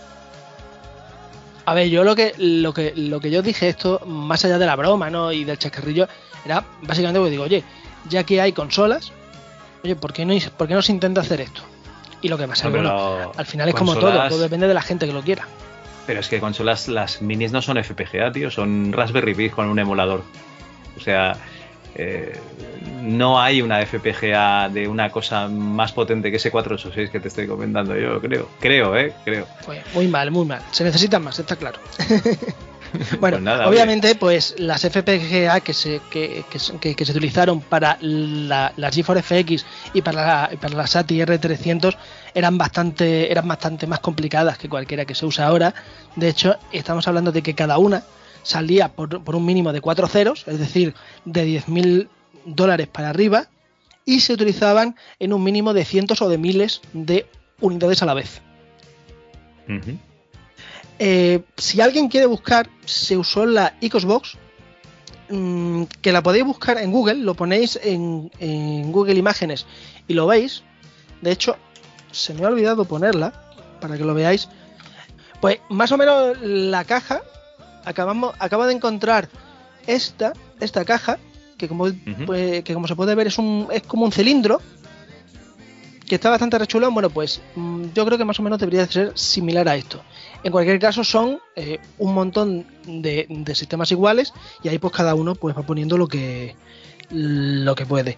A 1.65 1.73
ver, 1.73 1.89
yo 1.89 2.03
lo 2.03 2.15
que, 2.15 2.33
lo 2.37 2.73
que 2.73 2.93
lo 2.95 3.19
que 3.19 3.29
yo 3.29 3.41
dije 3.41 3.69
esto, 3.69 4.01
más 4.05 4.43
allá 4.45 4.57
de 4.57 4.65
la 4.65 4.75
broma, 4.75 5.09
¿no? 5.09 5.31
Y 5.31 5.43
del 5.43 5.57
chascarrillo, 5.57 6.07
era 6.43 6.63
básicamente 6.81 7.19
porque 7.19 7.31
digo, 7.31 7.43
oye, 7.43 7.63
ya 8.09 8.23
que 8.23 8.41
hay 8.41 8.51
consolas, 8.51 9.11
oye, 9.83 9.95
¿por 9.95 10.11
qué 10.13 10.25
no, 10.25 10.33
por 10.57 10.67
qué 10.67 10.73
no 10.73 10.81
se 10.81 10.91
intenta 10.91 11.21
hacer 11.21 11.41
esto? 11.41 11.61
Y 12.21 12.29
lo 12.29 12.37
que 12.37 12.47
pasa 12.47 12.67
es 12.67 12.73
No, 12.73 12.79
pero 12.79 12.93
bueno, 12.93 13.31
al 13.35 13.45
final 13.45 13.69
es 13.69 13.75
como 13.75 13.95
todo, 13.95 14.29
todo 14.29 14.39
depende 14.39 14.67
de 14.67 14.73
la 14.73 14.81
gente 14.81 15.05
que 15.07 15.13
lo 15.13 15.21
quiera. 15.21 15.47
Pero 16.07 16.19
es 16.19 16.27
que 16.27 16.39
consolas, 16.39 16.87
las 16.87 17.21
minis 17.21 17.51
no 17.51 17.61
son 17.61 17.81
FPGA, 17.81 18.31
tío, 18.31 18.49
son 18.49 18.91
Raspberry 18.91 19.35
Pi 19.35 19.49
con 19.49 19.67
un 19.67 19.79
emulador. 19.79 20.23
O 20.97 20.99
sea, 20.99 21.37
eh, 21.95 22.33
no 23.01 23.39
hay 23.41 23.61
una 23.61 23.79
FPGA 23.85 24.69
de 24.69 24.87
una 24.87 25.09
cosa 25.11 25.47
más 25.47 25.91
potente 25.91 26.29
que 26.31 26.37
ese 26.37 26.51
486 26.51 27.09
que 27.09 27.19
te 27.19 27.27
estoy 27.29 27.47
comentando 27.47 27.95
yo, 27.97 28.19
creo. 28.21 28.47
Creo, 28.59 28.95
¿eh? 28.97 29.13
Creo. 29.25 29.47
Pues 29.65 29.81
muy 29.93 30.07
mal, 30.07 30.31
muy 30.31 30.45
mal. 30.45 30.61
Se 30.71 30.83
necesitan 30.83 31.23
más, 31.23 31.37
está 31.39 31.55
claro. 31.55 31.79
bueno, 33.19 33.37
Pues 33.37 33.41
nada, 33.41 33.67
obviamente, 33.69 34.15
pues 34.15 34.55
las 34.57 34.81
FPGA 34.85 35.61
que 35.61 35.73
se, 35.73 36.01
que, 36.11 36.43
que 36.49 36.59
se- 36.59 36.77
que- 36.77 36.93
que 36.95 37.05
se 37.05 37.11
utilizaron 37.11 37.61
para 37.61 37.97
la, 38.01 38.73
las 38.77 38.93
GeForce 38.95 39.23
FX 39.23 39.65
y 39.93 40.01
para 40.01 40.25
la, 40.25 40.49
para 40.59 40.75
la 40.75 40.87
SATI 40.87 41.19
R300 41.21 41.95
eran 42.33 42.57
bastante, 42.57 43.31
eran 43.31 43.47
bastante 43.47 43.87
más 43.87 43.99
complicadas 43.99 44.57
que 44.57 44.69
cualquiera 44.69 45.05
que 45.05 45.15
se 45.15 45.25
usa 45.25 45.47
ahora. 45.47 45.73
De 46.15 46.27
hecho, 46.29 46.55
estamos 46.71 47.07
hablando 47.07 47.31
de 47.31 47.41
que 47.41 47.55
cada 47.55 47.77
una 47.77 48.03
salía 48.43 48.89
por, 48.89 49.23
por 49.23 49.35
un 49.35 49.45
mínimo 49.45 49.73
de 49.73 49.81
4 49.81 50.07
ceros, 50.07 50.43
es 50.47 50.59
decir, 50.59 50.93
de 51.25 51.45
10.000 51.45 52.09
dólares 52.45 52.87
para 52.87 53.09
arriba, 53.09 53.49
y 54.05 54.19
se 54.21 54.33
utilizaban 54.33 54.95
en 55.19 55.33
un 55.33 55.43
mínimo 55.43 55.73
de 55.73 55.85
cientos 55.85 56.21
o 56.21 56.29
de 56.29 56.37
miles 56.37 56.81
de 56.93 57.27
unidades 57.59 58.01
a 58.01 58.05
la 58.05 58.13
vez. 58.13 58.41
Eh, 60.99 61.41
si 61.57 61.81
alguien 61.81 62.09
quiere 62.09 62.25
buscar, 62.25 62.69
se 62.85 63.17
usó 63.17 63.45
la 63.45 63.75
Icosbox, 63.79 64.37
mm, 65.29 65.83
que 66.01 66.11
la 66.11 66.21
podéis 66.21 66.45
buscar 66.45 66.77
en 66.77 66.91
Google, 66.91 67.15
lo 67.15 67.35
ponéis 67.35 67.79
en, 67.81 68.31
en 68.39 68.91
Google 68.91 69.15
Imágenes 69.15 69.65
y 70.07 70.13
lo 70.13 70.27
veis. 70.27 70.63
De 71.21 71.31
hecho, 71.31 71.55
se 72.11 72.33
me 72.33 72.43
ha 72.43 72.49
olvidado 72.49 72.85
ponerla 72.85 73.33
para 73.79 73.97
que 73.97 74.03
lo 74.03 74.13
veáis. 74.13 74.49
Pues 75.39 75.59
más 75.69 75.91
o 75.91 75.97
menos 75.97 76.37
la 76.41 76.83
caja, 76.83 77.21
acabamos, 77.85 78.33
acabo 78.39 78.65
de 78.65 78.73
encontrar 78.73 79.29
esta, 79.87 80.33
esta 80.59 80.85
caja, 80.85 81.17
que 81.57 81.67
como, 81.67 81.87
pues, 82.25 82.63
que 82.63 82.73
como 82.73 82.87
se 82.87 82.95
puede 82.95 83.15
ver 83.15 83.27
es, 83.27 83.37
un, 83.37 83.67
es 83.71 83.83
como 83.83 84.05
un 84.05 84.11
cilindro, 84.11 84.61
que 86.07 86.15
está 86.15 86.29
bastante 86.29 86.57
rechulón. 86.57 86.93
Bueno, 86.93 87.09
pues 87.09 87.41
mm, 87.55 87.85
yo 87.95 88.05
creo 88.05 88.17
que 88.17 88.25
más 88.25 88.39
o 88.39 88.43
menos 88.43 88.59
debería 88.59 88.85
ser 88.85 89.11
similar 89.15 89.69
a 89.69 89.75
esto. 89.77 90.01
En 90.43 90.51
cualquier 90.51 90.77
caso 90.77 91.03
son 91.03 91.39
eh, 91.55 91.79
un 91.99 92.13
montón 92.13 92.65
de, 92.85 93.27
de 93.29 93.55
sistemas 93.55 93.91
iguales 93.91 94.33
y 94.61 94.67
ahí 94.67 94.77
pues 94.77 94.91
cada 94.91 95.15
uno 95.15 95.35
pues 95.35 95.55
va 95.55 95.61
poniendo 95.61 95.97
lo 95.97 96.07
que 96.07 96.55
lo 97.11 97.75
que 97.75 97.85
puede. 97.85 98.17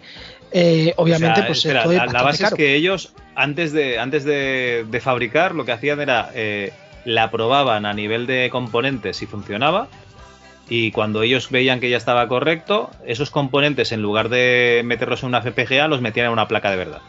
Eh, 0.51 0.93
obviamente 0.97 1.33
O 1.33 1.35
sea, 1.35 1.47
pues 1.47 1.57
espera, 1.59 1.79
esto 1.81 1.91
es 1.91 1.97
la, 1.97 2.05
la 2.05 2.21
base 2.23 2.43
caro. 2.43 2.55
es 2.55 2.57
que 2.57 2.75
ellos, 2.75 3.13
antes 3.35 3.73
de, 3.73 3.99
antes 3.99 4.23
de, 4.23 4.85
de 4.89 4.99
fabricar, 4.99 5.55
lo 5.55 5.65
que 5.65 5.71
hacían 5.71 5.99
era 5.99 6.31
eh, 6.33 6.71
la 7.05 7.31
probaban 7.31 7.85
a 7.85 7.93
nivel 7.93 8.25
de 8.27 8.49
componentes 8.51 9.17
si 9.17 9.25
funcionaba. 9.25 9.87
Y 10.69 10.91
cuando 10.91 11.21
ellos 11.23 11.49
veían 11.49 11.79
que 11.79 11.89
ya 11.89 11.97
estaba 11.97 12.27
correcto, 12.27 12.89
esos 13.05 13.29
componentes, 13.29 13.91
en 13.91 14.01
lugar 14.01 14.29
de 14.29 14.81
meterlos 14.85 15.21
en 15.23 15.29
una 15.29 15.41
FPGA, 15.41 15.87
los 15.87 16.01
metían 16.01 16.27
en 16.27 16.31
una 16.31 16.47
placa 16.47 16.71
de 16.71 16.77
verdad. 16.77 17.01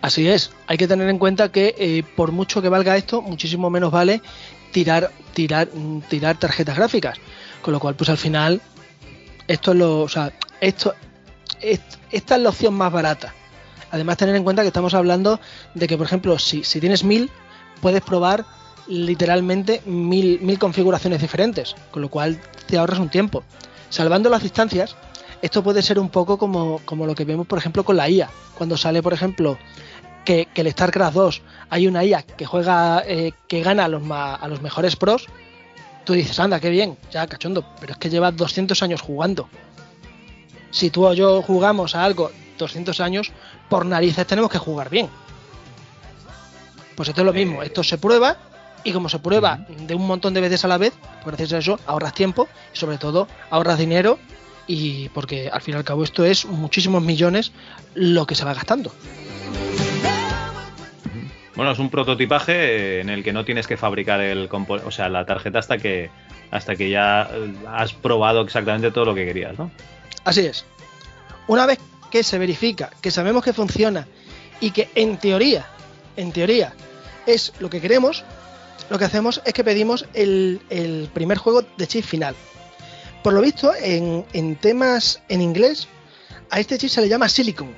Así 0.00 0.26
es, 0.28 0.50
hay 0.66 0.78
que 0.78 0.88
tener 0.88 1.08
en 1.08 1.18
cuenta 1.18 1.50
que 1.52 1.74
eh, 1.78 2.02
por 2.16 2.32
mucho 2.32 2.60
que 2.62 2.68
valga 2.68 2.96
esto, 2.96 3.22
muchísimo 3.22 3.70
menos 3.70 3.92
vale 3.92 4.20
tirar, 4.72 5.10
tirar, 5.34 5.68
mm, 5.72 6.00
tirar 6.08 6.38
tarjetas 6.38 6.76
gráficas. 6.76 7.18
Con 7.60 7.72
lo 7.72 7.78
cual, 7.78 7.94
pues 7.94 8.08
al 8.10 8.18
final, 8.18 8.60
esto 9.46 9.72
es 9.72 9.78
lo. 9.78 10.00
O 10.00 10.08
sea, 10.08 10.32
esto. 10.60 10.94
est- 11.60 11.98
esta 12.10 12.34
es 12.36 12.40
la 12.42 12.48
opción 12.48 12.74
más 12.74 12.90
barata. 12.92 13.32
Además, 13.92 14.16
tener 14.16 14.34
en 14.34 14.42
cuenta 14.42 14.62
que 14.62 14.68
estamos 14.68 14.94
hablando 14.94 15.38
de 15.74 15.86
que, 15.86 15.96
por 15.96 16.06
ejemplo, 16.06 16.38
si, 16.38 16.64
si 16.64 16.80
tienes 16.80 17.04
mil, 17.04 17.30
puedes 17.80 18.00
probar 18.00 18.44
literalmente 18.88 19.82
mil, 19.86 20.40
mil 20.40 20.58
configuraciones 20.58 21.20
diferentes. 21.20 21.74
Con 21.90 22.02
lo 22.02 22.08
cual 22.08 22.40
te 22.66 22.78
ahorras 22.78 22.98
un 22.98 23.08
tiempo. 23.08 23.42
Salvando 23.90 24.28
las 24.30 24.42
distancias, 24.42 24.96
esto 25.42 25.62
puede 25.62 25.82
ser 25.82 25.98
un 25.98 26.08
poco 26.08 26.38
como, 26.38 26.80
como 26.84 27.06
lo 27.06 27.14
que 27.14 27.24
vemos, 27.24 27.46
por 27.46 27.58
ejemplo, 27.58 27.84
con 27.84 27.96
la 27.96 28.08
IA. 28.08 28.30
Cuando 28.56 28.76
sale, 28.76 29.02
por 29.02 29.12
ejemplo, 29.12 29.58
que, 30.24 30.46
que 30.54 30.60
el 30.62 30.70
StarCraft 30.70 31.14
2 31.16 31.42
hay 31.68 31.86
una 31.86 32.04
IA 32.04 32.22
que 32.22 32.46
juega, 32.46 33.02
eh, 33.06 33.32
que 33.48 33.62
gana 33.62 33.84
a 33.86 33.88
los, 33.88 34.02
ma- 34.02 34.34
a 34.34 34.48
los 34.48 34.62
mejores 34.62 34.96
pros, 34.96 35.26
tú 36.04 36.12
dices, 36.14 36.38
anda, 36.38 36.60
qué 36.60 36.70
bien, 36.70 36.96
ya 37.10 37.26
cachondo, 37.26 37.64
pero 37.80 37.92
es 37.92 37.98
que 37.98 38.08
lleva 38.08 38.30
200 38.30 38.82
años 38.82 39.00
jugando. 39.00 39.48
Si 40.70 40.90
tú 40.90 41.06
o 41.06 41.12
yo 41.12 41.42
jugamos 41.42 41.94
a 41.94 42.04
algo 42.04 42.30
200 42.58 43.00
años, 43.00 43.30
por 43.68 43.84
narices 43.84 44.26
tenemos 44.26 44.50
que 44.50 44.58
jugar 44.58 44.88
bien. 44.90 45.08
Pues 46.96 47.08
esto 47.08 47.22
es 47.22 47.26
lo 47.26 47.32
mismo, 47.32 47.62
esto 47.62 47.82
se 47.82 47.98
prueba 47.98 48.36
y 48.84 48.92
como 48.92 49.08
se 49.08 49.18
prueba 49.18 49.64
de 49.68 49.94
un 49.94 50.06
montón 50.06 50.34
de 50.34 50.40
veces 50.40 50.64
a 50.64 50.68
la 50.68 50.78
vez, 50.78 50.92
pues 51.22 51.36
gracias 51.36 51.52
a 51.52 51.58
eso 51.58 51.80
ahorras 51.86 52.14
tiempo 52.14 52.48
y 52.74 52.76
sobre 52.76 52.98
todo 52.98 53.28
ahorras 53.50 53.78
dinero 53.78 54.18
y 54.66 55.08
porque 55.10 55.48
al 55.48 55.60
fin 55.60 55.74
y 55.74 55.78
al 55.78 55.84
cabo 55.84 56.04
esto 56.04 56.24
es 56.24 56.44
muchísimos 56.44 57.02
millones 57.02 57.52
lo 57.94 58.26
que 58.26 58.34
se 58.34 58.44
va 58.44 58.54
gastando. 58.54 58.92
Bueno, 61.54 61.72
es 61.72 61.78
un 61.78 61.90
prototipaje 61.90 63.00
en 63.00 63.10
el 63.10 63.22
que 63.22 63.32
no 63.32 63.44
tienes 63.44 63.66
que 63.66 63.76
fabricar 63.76 64.20
el 64.20 64.48
o 64.50 64.90
sea, 64.90 65.08
la 65.08 65.26
tarjeta 65.26 65.58
hasta 65.58 65.78
que 65.78 66.10
hasta 66.50 66.76
que 66.76 66.90
ya 66.90 67.30
has 67.66 67.92
probado 67.94 68.42
exactamente 68.42 68.90
todo 68.90 69.06
lo 69.06 69.14
que 69.14 69.24
querías, 69.24 69.58
¿no? 69.58 69.70
Así 70.24 70.46
es. 70.46 70.64
Una 71.46 71.66
vez 71.66 71.78
que 72.10 72.22
se 72.22 72.38
verifica, 72.38 72.90
que 73.00 73.10
sabemos 73.10 73.42
que 73.42 73.52
funciona 73.52 74.06
y 74.60 74.70
que 74.70 74.90
en 74.94 75.16
teoría, 75.16 75.66
en 76.16 76.30
teoría, 76.30 76.74
es 77.26 77.54
lo 77.58 77.70
que 77.70 77.80
queremos, 77.80 78.22
lo 78.92 78.98
que 78.98 79.06
hacemos 79.06 79.40
es 79.46 79.54
que 79.54 79.64
pedimos 79.64 80.04
el, 80.12 81.08
primer 81.14 81.38
juego 81.38 81.62
de 81.78 81.86
chip 81.86 82.04
final. 82.04 82.36
Por 83.22 83.32
lo 83.32 83.40
visto, 83.40 83.72
en, 83.74 84.56
temas 84.56 85.22
en 85.30 85.40
inglés, 85.40 85.88
a 86.50 86.60
este 86.60 86.76
chip 86.76 86.90
se 86.90 87.00
le 87.00 87.08
llama 87.08 87.30
Silicon. 87.30 87.74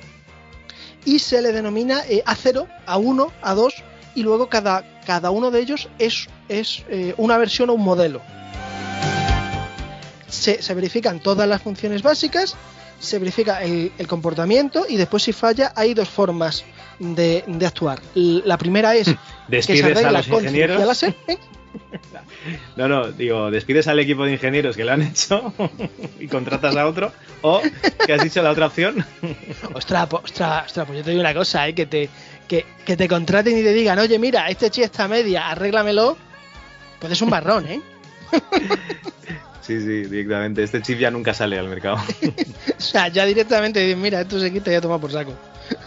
Y 1.05 1.19
se 1.19 1.41
le 1.41 1.53
denomina 1.53 2.01
eh, 2.09 2.21
A0, 2.25 2.67
A1, 2.85 3.31
A2, 3.41 3.73
y 4.13 4.23
luego 4.23 4.49
cada, 4.49 5.01
cada 5.05 5.31
uno 5.31 5.51
de 5.51 5.61
ellos 5.61 5.87
es, 5.99 6.27
es 6.49 6.83
eh, 6.89 7.13
una 7.15 7.37
versión 7.37 7.69
o 7.69 7.75
un 7.75 7.83
modelo 7.83 8.21
se 10.27 10.73
verifican 10.73 11.21
todas 11.21 11.47
las 11.47 11.61
funciones 11.61 12.03
básicas, 12.03 12.55
se 12.99 13.19
verifica 13.19 13.61
el, 13.63 13.91
el 13.97 14.07
comportamiento 14.07 14.85
y 14.87 14.95
después 14.97 15.23
si 15.23 15.33
falla 15.33 15.73
hay 15.75 15.93
dos 15.93 16.09
formas 16.09 16.63
de, 16.99 17.43
de 17.47 17.65
actuar. 17.65 17.99
La 18.13 18.57
primera 18.57 18.95
es 18.95 19.07
que 19.07 19.17
Despides 19.47 19.83
a 19.83 19.87
arregla 19.87 20.11
los 20.11 20.27
ingenieros. 20.27 20.85
láser, 20.85 21.15
¿eh? 21.27 21.37
No, 22.77 22.87
no, 22.87 23.11
digo, 23.11 23.51
despides 23.51 23.87
al 23.87 23.99
equipo 23.99 24.23
de 24.25 24.31
ingenieros 24.33 24.75
que 24.77 24.85
lo 24.85 24.93
han 24.93 25.01
hecho 25.01 25.53
y 26.19 26.27
contratas 26.27 26.75
a 26.75 26.87
otro. 26.87 27.11
O, 27.41 27.61
¿qué 28.05 28.13
has 28.13 28.23
dicho 28.23 28.41
la 28.41 28.51
otra 28.51 28.67
opción? 28.67 29.05
Ostras, 29.73 30.07
po- 30.07 30.21
ostras, 30.23 30.67
ostras, 30.67 30.85
pues 30.87 30.99
yo 30.99 31.03
te 31.03 31.09
digo 31.11 31.21
una 31.21 31.33
cosa, 31.33 31.67
¿eh? 31.67 31.75
que, 31.75 31.85
te, 31.85 32.09
que, 32.47 32.65
que 32.85 32.95
te 32.95 33.07
contraten 33.09 33.57
y 33.57 33.61
te 33.63 33.73
digan, 33.73 33.99
oye, 33.99 34.17
mira, 34.19 34.47
este 34.49 34.69
chip 34.69 34.85
está 34.85 35.03
a 35.03 35.07
media, 35.09 35.49
arréglamelo, 35.49 36.17
pues 36.99 37.11
es 37.11 37.21
un 37.21 37.29
barrón, 37.29 37.67
¿eh? 37.67 37.81
Sí, 39.65 39.79
sí, 39.79 40.03
directamente. 40.03 40.63
Este 40.63 40.81
chip 40.81 40.99
ya 40.99 41.09
nunca 41.11 41.33
sale 41.33 41.57
al 41.57 41.67
mercado. 41.67 41.97
O 42.77 42.81
sea, 42.81 43.07
ya 43.07 43.25
directamente 43.25 43.79
dicen, 43.79 44.01
mira, 44.01 44.21
esto 44.21 44.39
se 44.39 44.51
quita 44.51 44.69
y 44.69 44.73
ya 44.73 44.81
toma 44.81 44.99
por 44.99 45.11
saco. 45.11 45.33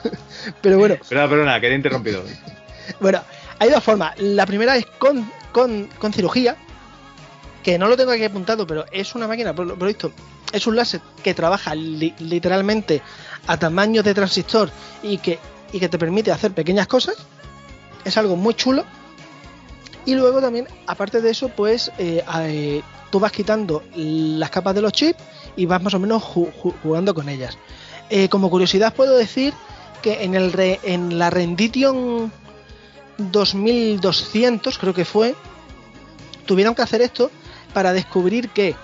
Pero 0.63 0.79
bueno, 0.79 0.97
Perdona, 1.09 1.29
perdona, 1.29 1.61
que 1.61 1.69
he 1.69 1.75
interrumpido. 1.75 2.23
Bueno, 3.01 3.23
hay 3.59 3.69
dos 3.71 3.85
formas. 3.85 4.19
La 4.19 4.47
primera 4.47 4.75
es 4.77 4.87
con, 4.87 5.31
con, 5.53 5.87
con 5.99 6.13
cirugía, 6.13 6.57
que 7.63 7.79
no 7.79 7.87
lo 7.87 7.97
tengo 7.97 8.11
aquí 8.13 8.25
apuntado, 8.25 8.67
pero 8.67 8.87
es 8.91 9.15
una 9.15 9.29
máquina, 9.29 9.55
por 9.55 9.67
lo, 9.67 9.75
por 9.75 9.83
lo 9.83 9.89
visto, 9.89 10.11
es 10.53 10.67
un 10.67 10.75
láser 10.75 11.03
que 11.23 11.35
trabaja 11.35 11.75
li- 11.75 12.15
literalmente 12.19 13.03
a 13.47 13.59
tamaño 13.59 14.03
de 14.03 14.15
transistor 14.15 14.71
y 15.03 15.19
que, 15.19 15.39
y 15.73 15.79
que 15.79 15.89
te 15.91 15.99
permite 15.99 16.33
hacer 16.33 16.53
pequeñas 16.53 16.87
cosas. 16.87 17.17
Es 18.05 18.17
algo 18.17 18.37
muy 18.37 18.55
chulo. 18.55 18.85
Y 20.09 20.15
luego 20.15 20.41
también, 20.41 20.67
aparte 20.87 21.21
de 21.21 21.29
eso, 21.29 21.51
pues 21.51 21.93
eh, 21.99 22.25
eh, 22.41 22.81
tú 23.11 23.21
vas 23.21 23.31
quitando 23.31 23.83
las 23.95 24.49
capas 24.49 24.75
de 24.75 24.81
los 24.81 24.91
chips 24.93 25.21
y 25.55 25.67
vas 25.67 25.83
más 25.83 25.93
o 25.93 25.99
menos 25.99 26.23
ju- 26.23 26.51
ju- 26.63 26.73
jugando 26.83 27.13
con 27.13 27.29
ellas. 27.29 27.59
Eh, 28.09 28.31
como 28.31 28.49
curiosidad 28.49 28.95
puedo 28.95 29.15
decir 29.19 29.53
que 30.01 30.25
en, 30.25 30.35
el 30.35 30.51
en 30.83 31.19
la 31.19 31.29
Rendition 31.29 32.33
2200, 33.19 34.79
creo 34.79 34.95
que 34.95 35.05
fue, 35.05 35.35
tuvieron 36.47 36.75
que 36.75 36.81
hacer 36.81 37.03
esto 37.03 37.31
para 37.75 37.93
descubrir 37.93 38.49
que 38.49 38.77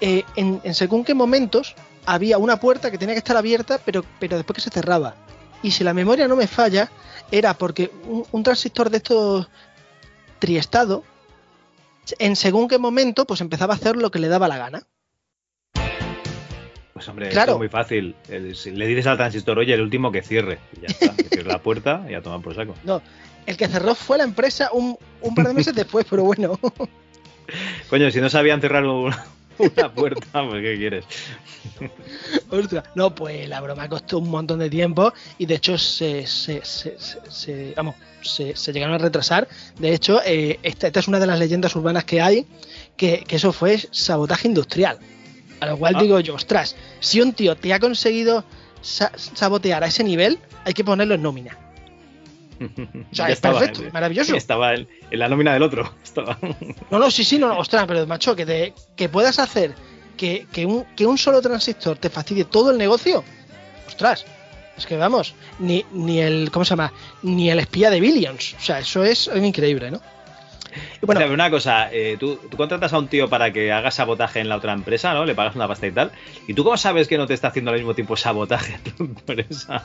en, 0.00 0.60
según 0.74 1.04
qué 1.04 1.14
momentos 1.14 1.76
había 2.06 2.38
una 2.38 2.58
puerta 2.58 2.90
que 2.90 2.98
tenía 2.98 3.14
que 3.14 3.18
estar 3.20 3.36
abierta, 3.36 3.78
pero, 3.84 4.04
pero 4.18 4.36
después 4.36 4.56
que 4.56 4.62
se 4.62 4.70
cerraba. 4.70 5.14
Y 5.62 5.70
si 5.70 5.84
la 5.84 5.94
memoria 5.94 6.26
no 6.26 6.34
me 6.34 6.48
falla, 6.48 6.90
era 7.30 7.54
porque 7.54 7.92
un 8.32 8.42
transistor 8.42 8.90
de 8.90 8.96
estos 8.96 9.48
triestado, 10.38 11.04
en 12.18 12.36
según 12.36 12.68
qué 12.68 12.78
momento, 12.78 13.26
pues 13.26 13.40
empezaba 13.40 13.74
a 13.74 13.76
hacer 13.76 13.96
lo 13.96 14.10
que 14.10 14.18
le 14.18 14.28
daba 14.28 14.48
la 14.48 14.58
gana. 14.58 14.82
Pues 16.92 17.08
hombre, 17.08 17.28
Claro. 17.28 17.52
es 17.52 17.58
muy 17.58 17.68
fácil. 17.68 18.14
Si 18.54 18.70
le 18.70 18.86
dices 18.86 19.06
al 19.06 19.18
transistor, 19.18 19.58
oye, 19.58 19.74
el 19.74 19.82
último 19.82 20.10
que 20.10 20.22
cierre. 20.22 20.58
Y 20.76 20.80
ya 20.80 20.86
está, 20.86 21.14
que 21.14 21.24
cierre 21.28 21.48
la 21.48 21.60
puerta 21.60 22.04
y 22.08 22.12
ya 22.12 22.22
toman 22.22 22.40
por 22.40 22.54
saco. 22.54 22.74
No, 22.84 23.02
el 23.44 23.56
que 23.56 23.68
cerró 23.68 23.94
fue 23.94 24.16
la 24.18 24.24
empresa 24.24 24.70
un, 24.72 24.96
un 25.20 25.34
par 25.34 25.46
de 25.48 25.54
meses 25.54 25.74
después, 25.74 26.06
pero 26.08 26.24
bueno. 26.24 26.58
Coño, 27.90 28.10
si 28.10 28.20
no 28.20 28.30
sabían 28.30 28.60
cerrar 28.62 28.84
un- 28.84 29.12
una 29.58 29.92
puerta, 29.92 30.26
pues 30.48 30.62
¿qué 30.62 30.76
quieres? 30.76 31.04
Ostras, 32.50 32.84
no, 32.94 33.14
pues 33.14 33.48
la 33.48 33.60
broma 33.60 33.88
costó 33.88 34.18
un 34.18 34.30
montón 34.30 34.58
de 34.58 34.70
tiempo 34.70 35.12
y 35.38 35.46
de 35.46 35.54
hecho 35.56 35.76
se, 35.78 36.26
se, 36.26 36.62
se, 36.64 37.72
vamos, 37.76 37.94
se, 38.22 38.56
se 38.56 38.72
llegaron 38.72 38.94
a 38.94 38.98
retrasar. 38.98 39.48
De 39.78 39.92
hecho, 39.92 40.20
eh, 40.24 40.58
esta, 40.62 40.86
esta 40.86 41.00
es 41.00 41.08
una 41.08 41.18
de 41.20 41.26
las 41.26 41.38
leyendas 41.38 41.74
urbanas 41.76 42.04
que 42.04 42.20
hay, 42.20 42.46
que, 42.96 43.24
que 43.26 43.36
eso 43.36 43.52
fue 43.52 43.78
sabotaje 43.90 44.48
industrial. 44.48 44.98
A 45.60 45.66
lo 45.66 45.76
cual 45.78 45.94
Ah. 45.96 46.02
digo 46.02 46.20
yo, 46.20 46.34
ostras, 46.34 46.76
si 47.00 47.20
un 47.20 47.32
tío 47.32 47.56
te 47.56 47.72
ha 47.72 47.80
conseguido 47.80 48.44
sa- 48.82 49.12
sabotear 49.16 49.82
a 49.84 49.86
ese 49.86 50.04
nivel, 50.04 50.38
hay 50.64 50.74
que 50.74 50.84
ponerlo 50.84 51.14
en 51.14 51.22
nómina. 51.22 51.58
O 52.60 53.14
sea, 53.14 53.26
Ya 53.26 53.28
es 53.28 53.40
perfecto, 53.40 53.82
eh, 53.82 53.90
maravilloso. 53.92 54.36
Estaba 54.36 54.74
en, 54.74 54.88
en 55.10 55.18
la 55.18 55.28
nómina 55.28 55.52
del 55.52 55.62
otro. 55.62 55.92
Estaba. 56.04 56.38
No, 56.90 56.98
no, 56.98 57.10
sí, 57.10 57.24
sí, 57.24 57.38
no, 57.38 57.48
no, 57.48 57.58
ostras, 57.58 57.84
pero 57.86 58.06
macho, 58.06 58.34
que, 58.36 58.46
te, 58.46 58.72
que 58.96 59.08
puedas 59.08 59.38
hacer 59.38 59.74
que, 60.16 60.46
que 60.52 60.66
un, 60.66 60.84
que 60.96 61.06
un 61.06 61.18
solo 61.18 61.40
transistor 61.42 61.96
te 61.98 62.10
fastidie 62.10 62.44
todo 62.44 62.70
el 62.70 62.78
negocio, 62.78 63.22
ostras, 63.86 64.24
es 64.76 64.86
que 64.86 64.96
vamos, 64.96 65.34
ni, 65.58 65.84
ni 65.92 66.20
el, 66.20 66.50
¿cómo 66.50 66.64
se 66.64 66.70
llama? 66.70 66.92
Ni 67.22 67.50
el 67.50 67.58
espía 67.58 67.90
de 67.90 68.00
Billions, 68.00 68.54
o 68.58 68.62
sea, 68.62 68.78
eso 68.78 69.04
es 69.04 69.30
increíble, 69.34 69.90
¿no? 69.90 70.00
O 71.06 71.12
sea, 71.12 71.26
una 71.26 71.50
cosa, 71.50 71.90
eh, 71.92 72.16
tú, 72.18 72.36
tú 72.50 72.56
contratas 72.56 72.92
a 72.92 72.98
un 72.98 73.08
tío 73.08 73.28
para 73.28 73.52
que 73.52 73.72
haga 73.72 73.90
sabotaje 73.90 74.40
en 74.40 74.48
la 74.48 74.56
otra 74.56 74.72
empresa, 74.72 75.14
¿no? 75.14 75.24
Le 75.24 75.34
pagas 75.34 75.54
una 75.54 75.68
pasta 75.68 75.86
y 75.86 75.92
tal. 75.92 76.12
¿Y 76.46 76.54
tú 76.54 76.64
cómo 76.64 76.76
sabes 76.76 77.08
que 77.08 77.16
no 77.16 77.26
te 77.26 77.34
está 77.34 77.48
haciendo 77.48 77.70
al 77.70 77.78
mismo 77.78 77.94
tiempo 77.94 78.16
sabotaje 78.16 78.74
a 78.74 78.78
tu 78.78 79.04
empresa? 79.04 79.84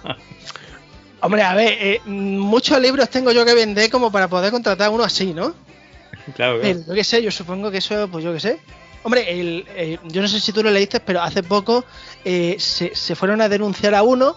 Hombre, 1.21 1.43
a 1.43 1.53
ver, 1.53 1.77
eh, 1.79 2.01
muchos 2.05 2.79
libros 2.81 3.09
tengo 3.09 3.31
yo 3.31 3.45
que 3.45 3.53
vender 3.53 3.89
como 3.89 4.11
para 4.11 4.27
poder 4.27 4.51
contratar 4.51 4.87
a 4.87 4.89
uno 4.89 5.03
así, 5.03 5.33
¿no? 5.33 5.53
claro, 6.35 6.59
claro. 6.59 6.83
Yo 6.87 6.93
qué 6.93 7.03
sé, 7.03 7.21
yo 7.21 7.31
supongo 7.31 7.69
que 7.71 7.77
eso, 7.77 8.07
pues 8.11 8.23
yo 8.23 8.33
qué 8.33 8.39
sé. 8.39 8.59
Hombre, 9.03 9.31
el, 9.31 9.65
eh, 9.69 9.97
yo 10.05 10.21
no 10.21 10.27
sé 10.27 10.39
si 10.39 10.51
tú 10.51 10.61
lo 10.63 10.69
leíste, 10.69 10.99
pero 10.99 11.21
hace 11.21 11.41
poco 11.41 11.85
eh, 12.23 12.55
se, 12.59 12.95
se 12.95 13.15
fueron 13.15 13.41
a 13.41 13.49
denunciar 13.49 13.95
a 13.95 14.03
uno, 14.03 14.35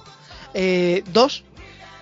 eh, 0.54 1.02
dos, 1.12 1.44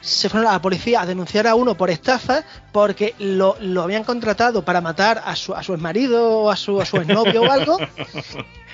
se 0.00 0.28
fueron 0.28 0.48
a 0.48 0.52
la 0.52 0.62
policía 0.62 1.00
a 1.00 1.06
denunciar 1.06 1.46
a 1.46 1.54
uno 1.54 1.76
por 1.76 1.90
estafa 1.90 2.44
porque 2.72 3.14
lo, 3.18 3.56
lo 3.60 3.82
habían 3.82 4.04
contratado 4.04 4.64
para 4.64 4.80
matar 4.80 5.22
a 5.24 5.34
su, 5.34 5.54
a 5.54 5.62
su 5.62 5.74
exmarido 5.74 6.42
o 6.42 6.50
a 6.50 6.56
su, 6.56 6.80
a 6.80 6.84
su 6.84 6.96
exnovio 6.98 7.42
o 7.42 7.50
algo. 7.50 7.78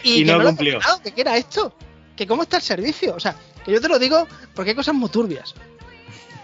Y 0.04 0.24
que 0.24 0.30
no 0.30 0.38
lo 0.38 0.44
cumplió. 0.44 0.74
contratado, 0.74 1.02
que 1.02 1.20
era 1.20 1.36
esto, 1.36 1.74
que 2.14 2.24
cómo 2.24 2.44
está 2.44 2.58
el 2.58 2.62
servicio. 2.62 3.16
O 3.16 3.20
sea, 3.20 3.34
que 3.64 3.72
yo 3.72 3.80
te 3.80 3.88
lo 3.88 3.98
digo 3.98 4.28
porque 4.54 4.70
hay 4.70 4.76
cosas 4.76 4.94
muy 4.94 5.08
turbias. 5.08 5.56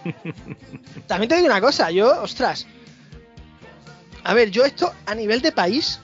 También 1.06 1.28
te 1.28 1.36
digo 1.36 1.46
una 1.46 1.60
cosa, 1.60 1.90
yo, 1.90 2.22
ostras. 2.22 2.66
A 4.22 4.34
ver, 4.34 4.50
yo 4.50 4.64
esto 4.64 4.92
a 5.06 5.14
nivel 5.14 5.40
de 5.42 5.52
país, 5.52 6.00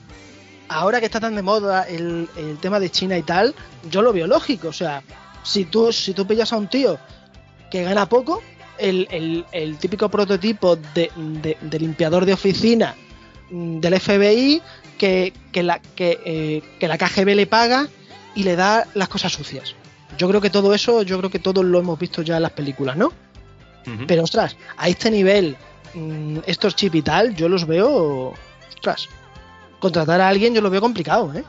ahora 0.69 0.99
que 0.99 1.05
está 1.07 1.19
tan 1.19 1.35
de 1.35 1.41
moda 1.41 1.83
el, 1.83 2.29
el 2.35 2.57
tema 2.59 2.79
de 2.79 2.89
China 2.89 3.17
y 3.17 3.23
tal, 3.23 3.55
yo 3.89 4.01
lo 4.01 4.13
veo 4.13 4.27
lógico. 4.27 4.67
O 4.69 4.73
sea, 4.73 5.01
si 5.43 5.65
tú, 5.65 5.91
si 5.91 6.13
tú 6.13 6.25
pillas 6.27 6.53
a 6.53 6.57
un 6.57 6.67
tío 6.67 6.99
que 7.71 7.83
gana 7.83 8.07
poco, 8.07 8.41
el, 8.77 9.07
el- 9.11 9.45
el 9.51 9.77
típico 9.77 10.09
prototipo 10.09 10.75
de, 10.75 11.11
de- 11.61 11.79
limpiador 11.79 12.25
de 12.25 12.33
oficina 12.33 12.95
mm, 13.49 13.79
del 13.79 13.99
FBI 13.99 14.61
que, 14.97 15.33
que 15.51 15.63
la, 15.63 15.79
que, 15.79 16.19
eh, 16.25 16.63
que 16.79 16.87
la 16.87 16.97
KGB 16.97 17.35
le 17.35 17.47
paga 17.47 17.87
y 18.35 18.43
le 18.43 18.55
da 18.55 18.87
las 18.93 19.09
cosas 19.09 19.33
sucias. 19.33 19.75
Yo 20.17 20.27
creo 20.27 20.41
que 20.41 20.49
todo 20.49 20.73
eso, 20.75 21.01
yo 21.03 21.17
creo 21.17 21.29
que 21.31 21.39
todos 21.39 21.63
lo 21.65 21.79
hemos 21.79 21.97
visto 21.97 22.21
ya 22.21 22.37
en 22.37 22.43
las 22.43 22.51
películas, 22.51 22.97
¿no? 22.97 23.11
Pero 24.07 24.23
ostras, 24.23 24.55
a 24.77 24.89
este 24.89 25.09
nivel, 25.09 25.57
mm, 25.93 26.39
estos 26.45 26.75
chips 26.75 26.95
y 26.95 27.01
tal, 27.01 27.35
yo 27.35 27.49
los 27.49 27.65
veo. 27.65 28.33
Ostras, 28.75 29.09
contratar 29.79 30.21
a 30.21 30.29
alguien 30.29 30.53
yo 30.53 30.61
lo 30.61 30.69
veo 30.69 30.81
complicado, 30.81 31.33
¿eh? 31.33 31.43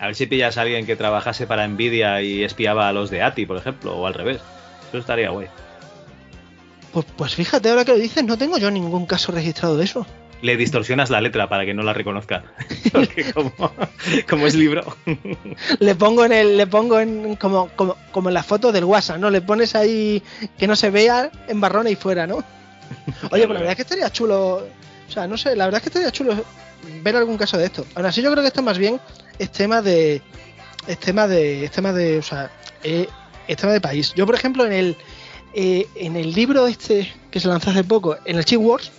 A 0.00 0.06
ver 0.06 0.14
si 0.14 0.26
pillas 0.26 0.58
a 0.58 0.62
alguien 0.62 0.86
que 0.86 0.96
trabajase 0.96 1.46
para 1.46 1.66
Nvidia 1.66 2.22
y 2.22 2.44
espiaba 2.44 2.88
a 2.88 2.92
los 2.92 3.10
de 3.10 3.22
ATI, 3.22 3.46
por 3.46 3.56
ejemplo, 3.56 3.96
o 3.96 4.06
al 4.06 4.14
revés. 4.14 4.40
Eso 4.88 4.98
estaría 4.98 5.30
guay. 5.30 5.48
Pues, 6.92 7.06
pues 7.16 7.34
fíjate, 7.34 7.68
ahora 7.68 7.84
que 7.84 7.92
lo 7.92 7.98
dices, 7.98 8.24
no 8.24 8.38
tengo 8.38 8.58
yo 8.58 8.70
ningún 8.70 9.06
caso 9.06 9.32
registrado 9.32 9.76
de 9.76 9.84
eso. 9.84 10.06
Le 10.42 10.56
distorsionas 10.56 11.10
la 11.10 11.20
letra 11.20 11.48
para 11.48 11.64
que 11.64 11.74
no 11.74 11.82
la 11.82 11.92
reconozca. 11.92 12.44
Porque 12.92 13.32
como, 13.32 13.52
como 14.28 14.46
es 14.46 14.54
libro. 14.54 14.84
Le 15.80 15.94
pongo 15.94 16.24
en 16.24 16.32
el, 16.32 16.56
le 16.56 16.66
pongo 16.66 17.00
en 17.00 17.36
como, 17.36 17.68
como, 17.76 17.96
como 18.12 18.28
en 18.28 18.34
la 18.34 18.42
foto 18.42 18.72
del 18.72 18.84
WhatsApp, 18.84 19.18
¿no? 19.18 19.30
Le 19.30 19.40
pones 19.40 19.74
ahí 19.74 20.22
que 20.56 20.66
no 20.66 20.76
se 20.76 20.90
vea 20.90 21.30
en 21.48 21.60
barrona 21.60 21.90
y 21.90 21.96
fuera, 21.96 22.26
¿no? 22.26 22.36
Oye, 23.30 23.46
pues 23.46 23.48
la 23.48 23.60
verdad 23.60 23.70
es 23.70 23.76
que 23.76 23.82
estaría 23.82 24.10
chulo. 24.10 24.66
O 25.08 25.10
sea, 25.10 25.26
no 25.26 25.36
sé, 25.36 25.56
la 25.56 25.64
verdad 25.64 25.78
es 25.78 25.82
que 25.82 25.88
estaría 25.88 26.12
chulo 26.12 26.36
ver 27.02 27.16
algún 27.16 27.36
caso 27.36 27.58
de 27.58 27.66
esto. 27.66 27.86
Aún 27.94 28.06
así, 28.06 28.22
yo 28.22 28.30
creo 28.30 28.42
que 28.42 28.48
esto 28.48 28.62
más 28.62 28.78
bien 28.78 29.00
es 29.38 29.50
tema 29.50 29.82
de. 29.82 30.22
Es 30.86 30.98
tema 30.98 31.26
de. 31.26 31.64
Es 31.64 31.70
tema 31.70 31.92
de. 31.92 32.18
O 32.18 32.22
sea, 32.22 32.50
eh, 32.82 33.08
es 33.46 33.56
tema 33.56 33.72
de 33.72 33.80
país. 33.80 34.12
Yo, 34.14 34.26
por 34.26 34.34
ejemplo, 34.34 34.64
en 34.64 34.72
el. 34.72 34.96
eh, 35.54 35.86
en 35.96 36.16
el 36.16 36.32
libro 36.32 36.66
este 36.66 37.12
que 37.30 37.40
se 37.40 37.48
lanzó 37.48 37.70
hace 37.70 37.84
poco, 37.84 38.16
en 38.24 38.36
el 38.36 38.44
Chip 38.44 38.60
Wars, 38.60 38.90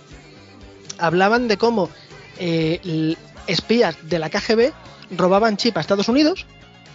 hablaban 1.00 1.48
de 1.48 1.56
cómo 1.58 1.90
eh, 2.38 3.14
espías 3.46 3.96
de 4.08 4.18
la 4.18 4.30
KGB 4.30 4.72
robaban 5.16 5.56
chip 5.56 5.76
a 5.76 5.80
Estados 5.80 6.08
Unidos. 6.08 6.46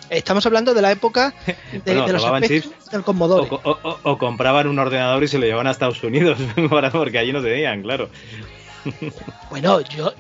Estamos 0.09 0.45
hablando 0.45 0.74
de 0.75 0.82
la 0.84 0.92
época 0.92 1.34
de, 1.45 1.80
Bueno, 1.84 2.06
de 2.06 2.14
los 2.14 2.24
chips 2.48 2.69
del 2.92 3.01
Commodore. 3.03 3.48
O, 3.50 3.56
o- 3.64 3.80
o- 3.84 4.00
o 4.03 4.17
compraban 4.17 4.67
un 4.67 4.77
ordenador 4.80 5.24
y 5.24 5.27
se 5.27 5.38
lo 5.40 5.45
llevaban 5.45 5.67
a 5.67 5.72
Estados 5.72 6.03
Unidos, 6.03 6.38
porque 6.92 7.17
allí 7.17 7.34
no 7.34 7.42
tenían, 7.42 7.82
claro. 7.82 8.09
Bueno, 9.50 9.82
yo, 9.82 10.14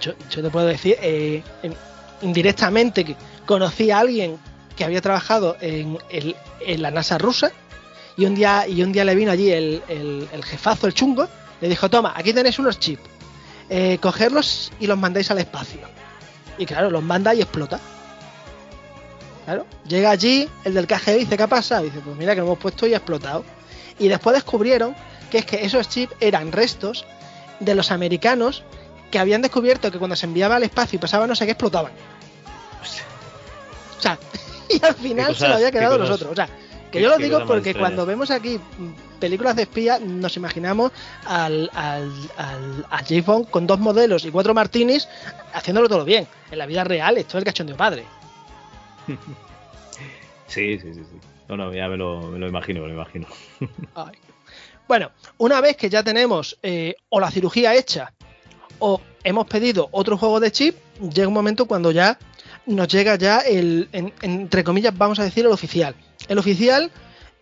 yo, 0.00 0.12
yo 0.30 0.42
te 0.42 0.50
puedo 0.50 0.66
decir 0.66 0.96
eh, 1.02 1.42
en- 1.62 1.74
indirectamente 2.22 3.04
que 3.04 3.16
conocí 3.46 3.90
a 3.90 3.98
alguien 4.00 4.38
que 4.76 4.84
había 4.84 5.00
trabajado 5.00 5.56
en, 5.60 5.98
el- 6.10 6.36
en 6.60 6.82
la 6.82 6.90
NASA 6.92 7.18
rusa 7.18 7.50
y 8.16 8.24
un 8.26 8.34
día, 8.36 8.66
y 8.68 8.82
un 8.82 8.92
día 8.92 9.04
le 9.04 9.14
vino 9.16 9.32
allí 9.32 9.50
el, 9.50 9.82
el- 9.88 10.28
el 10.32 10.44
jefazo, 10.44 10.86
el 10.86 10.94
chungo, 10.94 11.26
le 11.60 11.68
dijo, 11.68 11.88
toma, 11.90 12.12
aquí 12.16 12.32
tenéis 12.32 12.58
unos 12.60 12.78
chips, 12.78 13.02
eh, 13.70 13.98
cogerlos 14.00 14.72
y 14.80 14.86
los 14.86 14.98
mandáis 14.98 15.30
al 15.30 15.38
espacio. 15.38 15.80
Y 16.58 16.66
claro, 16.66 16.90
los 16.90 17.02
manda 17.02 17.34
y 17.34 17.40
explota. 17.40 17.80
Claro, 19.44 19.66
llega 19.86 20.10
allí, 20.10 20.48
el 20.64 20.74
del 20.74 20.86
KGB 20.86 21.18
dice, 21.18 21.36
¿qué 21.36 21.42
ha 21.42 21.46
pasado? 21.48 21.84
Dice, 21.84 22.00
pues 22.00 22.16
mira 22.16 22.34
que 22.34 22.40
lo 22.40 22.46
hemos 22.46 22.58
puesto 22.58 22.86
y 22.86 22.94
ha 22.94 22.98
explotado. 22.98 23.44
Y 23.98 24.08
después 24.08 24.34
descubrieron 24.34 24.94
que 25.30 25.38
es 25.38 25.46
que 25.46 25.64
esos 25.64 25.88
chips 25.88 26.14
eran 26.20 26.50
restos 26.52 27.04
de 27.60 27.74
los 27.74 27.90
americanos 27.90 28.62
que 29.10 29.18
habían 29.18 29.42
descubierto 29.42 29.90
que 29.92 29.98
cuando 29.98 30.16
se 30.16 30.26
enviaba 30.26 30.56
al 30.56 30.62
espacio 30.62 30.96
y 30.96 31.00
pasaba 31.00 31.26
no 31.26 31.34
sé 31.34 31.44
qué 31.44 31.52
explotaban. 31.52 31.92
O 33.98 34.00
sea, 34.02 34.18
y 34.68 34.84
al 34.84 34.94
final 34.94 35.36
se 35.36 35.46
lo 35.48 35.54
había 35.54 35.70
quedado 35.70 35.98
cosas- 35.98 36.08
nosotros. 36.10 36.32
O 36.32 36.36
sea, 36.36 36.48
que 36.94 37.02
yo 37.02 37.08
lo 37.10 37.18
digo 37.18 37.38
porque 37.46 37.74
cuando 37.80 38.06
vemos 38.06 38.30
aquí 38.30 38.58
películas 39.20 39.56
de 39.56 39.62
espía 39.62 39.98
nos 39.98 40.36
imaginamos 40.36 40.92
al, 41.26 41.70
al, 41.74 42.10
al- 42.36 42.86
a 42.90 42.98
James 43.04 43.26
Bond 43.26 43.50
con 43.50 43.66
dos 43.66 43.78
modelos 43.78 44.24
y 44.24 44.30
cuatro 44.30 44.54
martinis 44.54 45.08
haciéndolo 45.52 45.88
todo 45.88 46.04
bien. 46.04 46.26
En 46.50 46.58
la 46.58 46.66
vida 46.66 46.84
real 46.84 47.18
esto 47.18 47.36
es 47.36 47.42
el 47.42 47.44
cachondeo 47.44 47.76
padre. 47.76 48.04
Sí, 50.46 50.78
sí, 50.78 50.94
sí. 50.94 51.00
sí. 51.10 51.18
No, 51.48 51.56
no, 51.56 51.72
ya 51.74 51.88
me 51.88 51.96
lo, 51.96 52.20
me 52.22 52.38
lo 52.38 52.48
imagino, 52.48 52.80
me 52.82 52.88
lo 52.88 52.94
imagino. 52.94 53.26
Ay. 53.94 54.14
Bueno, 54.86 55.10
una 55.38 55.60
vez 55.60 55.76
que 55.76 55.88
ya 55.90 56.02
tenemos 56.02 56.58
eh, 56.62 56.94
o 57.08 57.18
la 57.20 57.30
cirugía 57.30 57.74
hecha 57.74 58.12
o 58.78 59.00
hemos 59.24 59.46
pedido 59.46 59.88
otro 59.92 60.16
juego 60.16 60.40
de 60.40 60.52
chip, 60.52 60.76
llega 61.00 61.28
un 61.28 61.34
momento 61.34 61.66
cuando 61.66 61.90
ya 61.90 62.18
nos 62.66 62.88
llega 62.88 63.16
ya 63.16 63.38
el, 63.40 63.88
en- 63.92 64.12
entre 64.22 64.64
comillas, 64.64 64.96
vamos 64.96 65.18
a 65.18 65.24
decir 65.24 65.44
el 65.44 65.52
oficial. 65.52 65.94
El 66.28 66.38
oficial, 66.38 66.90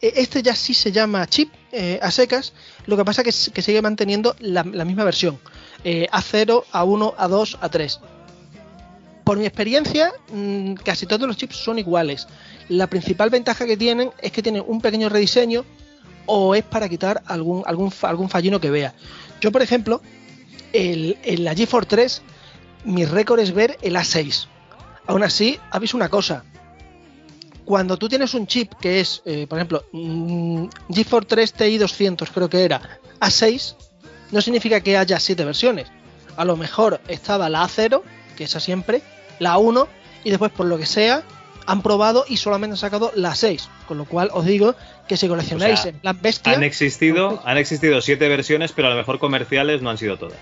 eh, 0.01 0.13
este 0.17 0.43
ya 0.43 0.55
sí 0.55 0.75
se 0.75 0.91
llama 0.93 1.27
chip 1.27 1.53
eh, 1.73 1.99
a 2.03 2.11
secas, 2.11 2.53
lo 2.87 2.97
que 2.97 3.05
pasa 3.05 3.23
que, 3.23 3.31
que 3.53 3.63
sigue 3.63 3.83
manteniendo 3.83 4.35
la, 4.41 4.65
misma 4.65 5.05
versión, 5.05 5.39
eh, 5.85 6.09
A0, 6.13 6.65
A1, 6.73 7.15
A2, 7.17 7.59
A3. 7.61 8.01
Por 9.25 9.39
mi 9.39 9.47
experiencia, 9.47 10.13
mm, 10.33 10.75
casi 10.75 11.07
todos 11.07 11.29
los 11.29 11.37
chips 11.37 11.57
son 11.57 11.79
iguales. 11.79 12.27
La 12.69 12.89
principal 12.89 13.31
ventaja 13.31 13.67
que 13.67 13.77
tienen 13.77 14.11
es 14.21 14.33
que 14.33 14.43
tienen 14.43 14.65
un 14.67 14.81
pequeño 14.81 15.09
rediseño 15.09 15.65
o 16.27 16.55
es 16.57 16.65
para 16.65 16.89
quitar 16.89 17.23
algún, 17.27 17.63
algún, 17.67 17.93
algún 18.03 18.29
fallino 18.29 18.61
que 18.61 18.71
vea. 18.71 18.95
Yo, 19.41 19.53
por 19.53 19.63
ejemplo, 19.63 20.03
en 20.73 21.45
la 21.45 21.55
GeForce 21.55 21.89
3, 21.89 22.23
mi 22.85 23.05
récord 23.05 23.39
es 23.41 23.53
ver 23.53 23.79
el 23.83 23.95
A6. 23.97 24.47
Aún 25.07 25.23
así, 25.23 25.59
habéis 25.71 25.95
una 25.95 26.09
cosa. 26.09 26.45
Cuando 27.65 27.97
tú 27.97 28.09
tienes 28.09 28.35
un 28.35 28.47
chip 28.47 28.73
que 28.81 29.01
es, 29.01 29.23
eh, 29.25 29.47
por 29.49 29.59
ejemplo, 29.59 29.85
mm, 29.93 30.67
GeForce 30.93 31.29
3 31.29 31.53
Ti 31.53 31.79
200, 31.79 32.31
creo 32.31 32.49
que 32.49 32.65
era, 32.65 33.01
A6, 33.21 33.77
no 34.33 34.41
significa 34.41 34.81
que 34.81 34.97
haya 34.97 35.21
siete 35.21 35.45
versiones. 35.45 35.89
A 36.37 36.45
lo 36.45 36.57
mejor 36.57 37.01
estaba 37.09 37.49
la 37.49 37.63
A0, 37.65 38.03
que 38.37 38.45
esa 38.45 38.59
siempre, 38.59 39.03
la 39.39 39.57
A1, 39.57 39.87
y 40.25 40.31
después, 40.31 40.51
por 40.53 40.67
lo 40.67 40.79
que 40.79 40.87
sea, 40.87 41.23
han 41.67 41.83
probado 41.83 42.25
y 42.29 42.37
solamente 42.37 42.73
han 42.73 42.79
sacado 42.79 43.13
la 43.15 43.35
6. 43.35 43.69
Con 43.87 43.99
lo 43.99 44.05
cual 44.05 44.31
os 44.33 44.45
digo 44.45 44.75
que 45.07 45.17
si 45.17 45.29
coleccionáis 45.29 45.81
O 45.81 45.83
sea, 45.83 45.91
en 45.91 45.99
plan 45.99 46.19
bestia, 46.21 46.53
Han 46.53 46.63
existido, 46.63 47.43
han 47.45 47.59
existido 47.59 48.01
siete 48.01 48.29
versiones, 48.29 48.73
pero 48.73 48.89
a 48.89 48.91
lo 48.91 48.97
mejor 48.97 49.19
comerciales 49.19 49.83
no 49.83 49.91
han 49.91 49.99
sido 49.99 50.17
todas. 50.17 50.39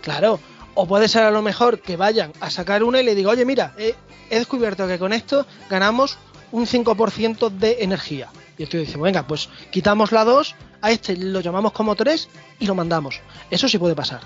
Claro, 0.00 0.40
o 0.76 0.86
puede 0.86 1.08
ser 1.08 1.24
a 1.24 1.30
lo 1.30 1.42
mejor 1.42 1.80
que 1.80 1.96
vayan 1.96 2.32
a 2.40 2.50
sacar 2.50 2.84
una 2.84 3.00
y 3.00 3.04
le 3.04 3.14
digo, 3.14 3.30
oye, 3.30 3.44
mira, 3.44 3.74
he 3.78 3.94
descubierto 4.30 4.86
que 4.86 4.98
con 4.98 5.12
esto 5.12 5.46
ganamos 5.68 6.18
un 6.52 6.66
5% 6.66 7.50
de 7.50 7.78
energía. 7.80 8.28
Y 8.58 8.62
estoy 8.62 8.80
diciendo, 8.80 9.04
venga, 9.04 9.26
pues 9.26 9.48
quitamos 9.70 10.12
la 10.12 10.24
2, 10.24 10.54
a 10.82 10.90
este 10.90 11.16
lo 11.16 11.40
llamamos 11.40 11.72
como 11.72 11.96
3 11.96 12.28
y 12.58 12.66
lo 12.66 12.74
mandamos. 12.74 13.20
Eso 13.50 13.68
sí 13.68 13.78
puede 13.78 13.94
pasar. 13.94 14.20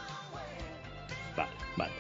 Vale, 1.37 1.51
vale. 1.77 1.93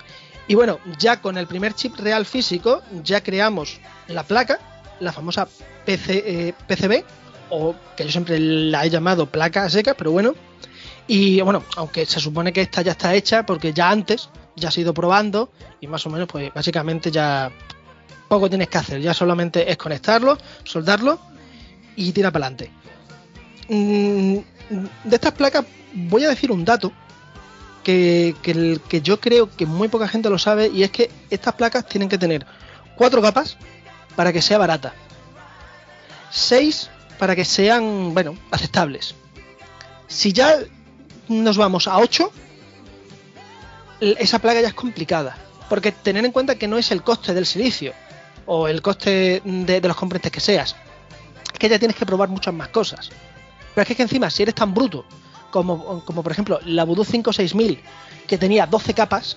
Y 0.46 0.54
bueno, 0.56 0.78
ya 0.98 1.20
con 1.20 1.38
el 1.38 1.46
primer 1.46 1.74
chip 1.74 1.96
real 1.96 2.26
físico, 2.26 2.82
ya 3.04 3.22
creamos 3.22 3.80
la 4.08 4.24
placa, 4.24 4.58
la 4.98 5.12
famosa 5.12 5.48
PC, 5.84 6.24
eh, 6.26 6.54
PCB, 6.66 7.04
o 7.50 7.74
que 7.96 8.04
yo 8.04 8.10
siempre 8.10 8.38
la 8.38 8.84
he 8.84 8.90
llamado 8.90 9.26
placa 9.26 9.68
seca, 9.70 9.94
pero 9.94 10.10
bueno. 10.12 10.34
Y 11.06 11.40
bueno, 11.40 11.64
aunque 11.76 12.06
se 12.06 12.20
supone 12.20 12.52
que 12.52 12.60
esta 12.62 12.82
ya 12.82 12.92
está 12.92 13.14
hecha, 13.14 13.44
porque 13.44 13.72
ya 13.72 13.90
antes 13.90 14.28
ya 14.56 14.68
ha 14.68 14.80
ido 14.80 14.94
probando, 14.94 15.50
y 15.80 15.86
más 15.86 16.06
o 16.06 16.10
menos, 16.10 16.28
pues 16.28 16.52
básicamente 16.54 17.10
ya 17.10 17.50
poco 18.28 18.48
tienes 18.48 18.68
que 18.68 18.78
hacer, 18.78 19.00
ya 19.00 19.12
solamente 19.12 19.70
es 19.70 19.76
conectarlo, 19.76 20.38
soldarlo 20.64 21.18
y 21.96 22.12
tira 22.12 22.30
para 22.30 22.46
adelante. 22.46 22.70
Mm, 23.68 24.38
De 25.04 25.16
estas 25.16 25.32
placas 25.32 25.64
voy 25.92 26.24
a 26.24 26.28
decir 26.28 26.52
un 26.52 26.64
dato 26.64 26.92
que, 27.82 28.36
que 28.42 28.78
que 28.88 29.00
yo 29.00 29.18
creo 29.18 29.50
que 29.56 29.66
muy 29.66 29.88
poca 29.88 30.06
gente 30.06 30.30
lo 30.30 30.38
sabe 30.38 30.68
y 30.68 30.84
es 30.84 30.90
que 30.90 31.10
estas 31.28 31.54
placas 31.54 31.86
tienen 31.86 32.08
que 32.08 32.18
tener 32.18 32.46
cuatro 32.94 33.20
capas 33.20 33.56
para 34.14 34.32
que 34.32 34.42
sea 34.42 34.58
barata, 34.58 34.92
seis 36.30 36.88
para 37.18 37.34
que 37.34 37.44
sean, 37.44 38.14
bueno, 38.14 38.36
aceptables. 38.50 39.14
Si 40.06 40.32
ya 40.32 40.54
nos 41.30 41.56
vamos 41.56 41.86
a 41.86 41.98
8, 41.98 42.30
esa 44.00 44.38
placa 44.40 44.60
ya 44.60 44.68
es 44.68 44.74
complicada, 44.74 45.36
porque 45.68 45.92
tener 45.92 46.24
en 46.24 46.32
cuenta 46.32 46.56
que 46.56 46.66
no 46.66 46.76
es 46.76 46.90
el 46.90 47.02
coste 47.02 47.32
del 47.32 47.46
silicio 47.46 47.94
o 48.46 48.66
el 48.66 48.82
coste 48.82 49.40
de, 49.44 49.80
de 49.80 49.88
los 49.88 49.96
componentes 49.96 50.32
que 50.32 50.40
seas, 50.40 50.74
es 51.52 51.58
que 51.58 51.68
ya 51.68 51.78
tienes 51.78 51.96
que 51.96 52.04
probar 52.04 52.28
muchas 52.28 52.52
más 52.52 52.68
cosas. 52.68 53.10
Pero 53.74 53.82
es 53.82 53.86
que, 53.86 53.92
es 53.92 53.96
que 53.96 54.02
encima, 54.02 54.28
si 54.28 54.42
eres 54.42 54.56
tan 54.56 54.74
bruto 54.74 55.04
como, 55.52 56.04
como 56.04 56.22
por 56.22 56.32
ejemplo 56.32 56.58
la 56.64 56.84
Voodoo 56.84 57.04
56000, 57.04 57.80
que 58.26 58.36
tenía 58.36 58.66
12 58.66 58.92
capas, 58.92 59.36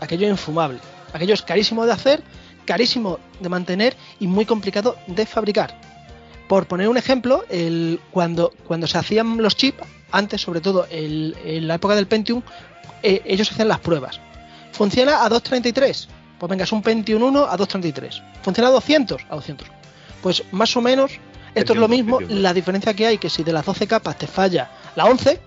aquello 0.00 0.26
es 0.26 0.32
infumable. 0.32 0.80
Aquello 1.12 1.34
es 1.34 1.42
carísimo 1.42 1.86
de 1.86 1.92
hacer, 1.92 2.24
carísimo 2.64 3.20
de 3.38 3.48
mantener 3.48 3.96
y 4.18 4.26
muy 4.26 4.46
complicado 4.46 4.96
de 5.06 5.26
fabricar. 5.26 5.91
Por 6.52 6.66
poner 6.66 6.86
un 6.86 6.98
ejemplo, 6.98 7.46
el, 7.48 7.98
cuando, 8.10 8.52
cuando 8.66 8.86
se 8.86 8.98
hacían 8.98 9.38
los 9.38 9.56
chips, 9.56 9.78
antes 10.10 10.42
sobre 10.42 10.60
todo 10.60 10.86
el- 10.90 11.34
en 11.46 11.66
la 11.66 11.76
época 11.76 11.94
del 11.94 12.06
Pentium, 12.06 12.42
eh, 13.02 13.22
ellos 13.24 13.50
hacían 13.50 13.68
las 13.68 13.78
pruebas. 13.80 14.20
¿Funciona 14.72 15.24
a 15.24 15.30
233? 15.30 16.08
Pues 16.38 16.50
venga, 16.50 16.64
es 16.64 16.72
un 16.72 16.82
Pentium 16.82 17.22
1 17.22 17.46
a 17.46 17.56
233. 17.56 18.20
¿Funciona 18.42 18.68
a 18.68 18.72
200? 18.72 19.22
A 19.30 19.34
200. 19.36 19.66
Pues 20.20 20.42
más 20.52 20.76
o 20.76 20.82
menos, 20.82 21.12
esto 21.54 21.72
es 21.72 21.78
lo 21.78 21.88
mismo, 21.88 22.20
la 22.20 22.52
diferencia 22.52 22.92
que 22.92 23.06
hay 23.06 23.16
que 23.16 23.30
si 23.30 23.42
de 23.44 23.54
las 23.54 23.64
12 23.64 23.86
capas 23.86 24.18
te 24.18 24.26
falla 24.26 24.70
la 24.94 25.06
11, 25.06 25.40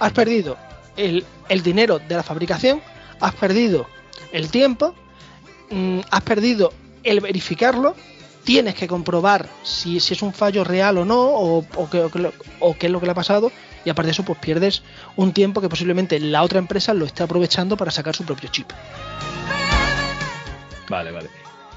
has 0.00 0.12
perdido 0.12 0.58
el, 0.98 1.24
el 1.48 1.62
dinero 1.62 1.98
de 1.98 2.14
la 2.14 2.22
fabricación, 2.22 2.82
has 3.20 3.34
perdido 3.36 3.86
el 4.32 4.50
tiempo, 4.50 4.94
mm, 5.70 6.00
has 6.10 6.20
perdido 6.24 6.74
el 7.04 7.20
verificarlo, 7.20 7.96
tienes 8.48 8.74
que 8.74 8.88
comprobar 8.88 9.46
si, 9.62 10.00
si 10.00 10.14
es 10.14 10.22
un 10.22 10.32
fallo 10.32 10.64
real 10.64 10.96
o 10.96 11.04
no, 11.04 11.20
o, 11.20 11.66
o 11.76 11.90
qué, 11.90 12.00
o 12.00 12.10
qué 12.10 12.18
lo- 12.18 12.32
o 12.60 12.74
qué 12.78 12.86
es 12.86 12.92
lo 12.92 12.98
que 12.98 13.04
le 13.04 13.12
ha 13.12 13.14
pasado, 13.14 13.52
y 13.84 13.90
aparte 13.90 14.06
de 14.06 14.12
eso, 14.12 14.22
pues 14.24 14.38
pierdes 14.38 14.82
un 15.16 15.34
tiempo 15.34 15.60
que 15.60 15.68
posiblemente 15.68 16.18
la 16.18 16.42
otra 16.42 16.58
empresa 16.58 16.94
lo 16.94 17.04
esté 17.04 17.22
aprovechando 17.22 17.76
para 17.76 17.90
sacar 17.90 18.16
su 18.16 18.24
propio 18.24 18.48
chip. 18.50 18.72
Vale, 20.88 21.10
vale. 21.12 21.28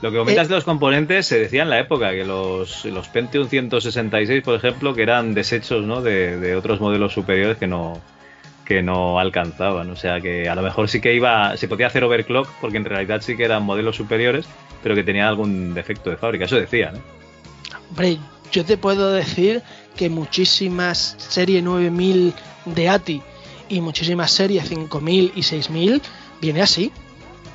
Lo 0.02 0.12
que 0.12 0.18
comentas 0.18 0.46
Eh, 0.46 0.50
de 0.50 0.56
los 0.56 0.64
componentes 0.64 1.28
se 1.28 1.40
decía 1.40 1.64
en 1.64 1.70
la 1.70 1.80
época 1.80 2.12
que 2.12 2.24
los, 2.24 2.86
los 2.86 3.10
Pentium 3.10 3.50
166, 3.50 4.42
por 4.42 4.56
ejemplo, 4.56 4.96
que 4.96 5.04
eran 5.04 5.34
desechos 5.34 5.84
¿no? 5.86 6.02
de, 6.02 6.38
de 6.38 6.56
otros 6.56 6.80
modelos 6.80 7.14
superiores 7.14 7.58
que 7.58 7.68
no, 7.68 8.00
que 8.66 8.82
no 8.82 9.20
alcanzaban. 9.20 9.90
O 9.90 9.96
sea 9.96 10.22
que 10.22 10.50
a 10.50 10.56
lo 10.56 10.62
mejor 10.62 10.90
sí 10.90 11.02
que 11.02 11.14
iba, 11.14 11.56
se 11.58 11.68
podía 11.68 11.88
hacer 11.88 12.04
overclock 12.04 12.48
porque 12.60 12.78
en 12.78 12.86
realidad 12.86 13.22
sí 13.22 13.36
que 13.36 13.46
eran 13.46 13.64
modelos 13.64 13.96
superiores, 13.96 14.46
pero 14.84 14.96
que 14.96 15.04
tenían 15.04 15.28
algún 15.28 15.74
defecto 15.74 16.10
de 16.10 16.18
fábrica. 16.18 16.46
Eso 16.46 16.56
decían. 16.56 16.98
¿eh? 16.98 17.02
Hombre, 17.90 18.18
yo 18.52 18.66
te 18.66 18.78
puedo 18.78 19.12
decir 19.12 19.62
que 19.96 20.10
muchísimas 20.10 21.16
serie 21.18 21.62
9000 21.62 22.34
de 22.66 22.90
ATI 22.90 23.22
y 23.70 23.82
muchísimas 23.82 24.32
series 24.32 24.68
5000 24.68 25.34
y 25.36 25.44
6000 25.44 26.02
viene 26.42 26.62
así. 26.62 26.92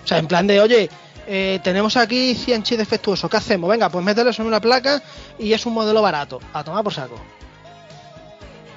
O 0.04 0.06
sea, 0.06 0.18
en 0.18 0.26
plan 0.26 0.46
de, 0.46 0.60
oye, 0.60 0.88
eh, 1.26 1.60
tenemos 1.62 1.96
aquí 1.96 2.34
100 2.34 2.62
chips 2.62 2.78
defectuosos, 2.78 3.28
¿qué 3.28 3.36
hacemos? 3.36 3.68
Venga, 3.68 3.88
pues 3.88 4.04
mételos 4.04 4.38
en 4.38 4.46
una 4.46 4.60
placa 4.60 5.02
y 5.38 5.52
es 5.52 5.66
un 5.66 5.74
modelo 5.74 6.00
barato. 6.00 6.40
A 6.52 6.62
tomar 6.62 6.84
por 6.84 6.94
saco. 6.94 7.16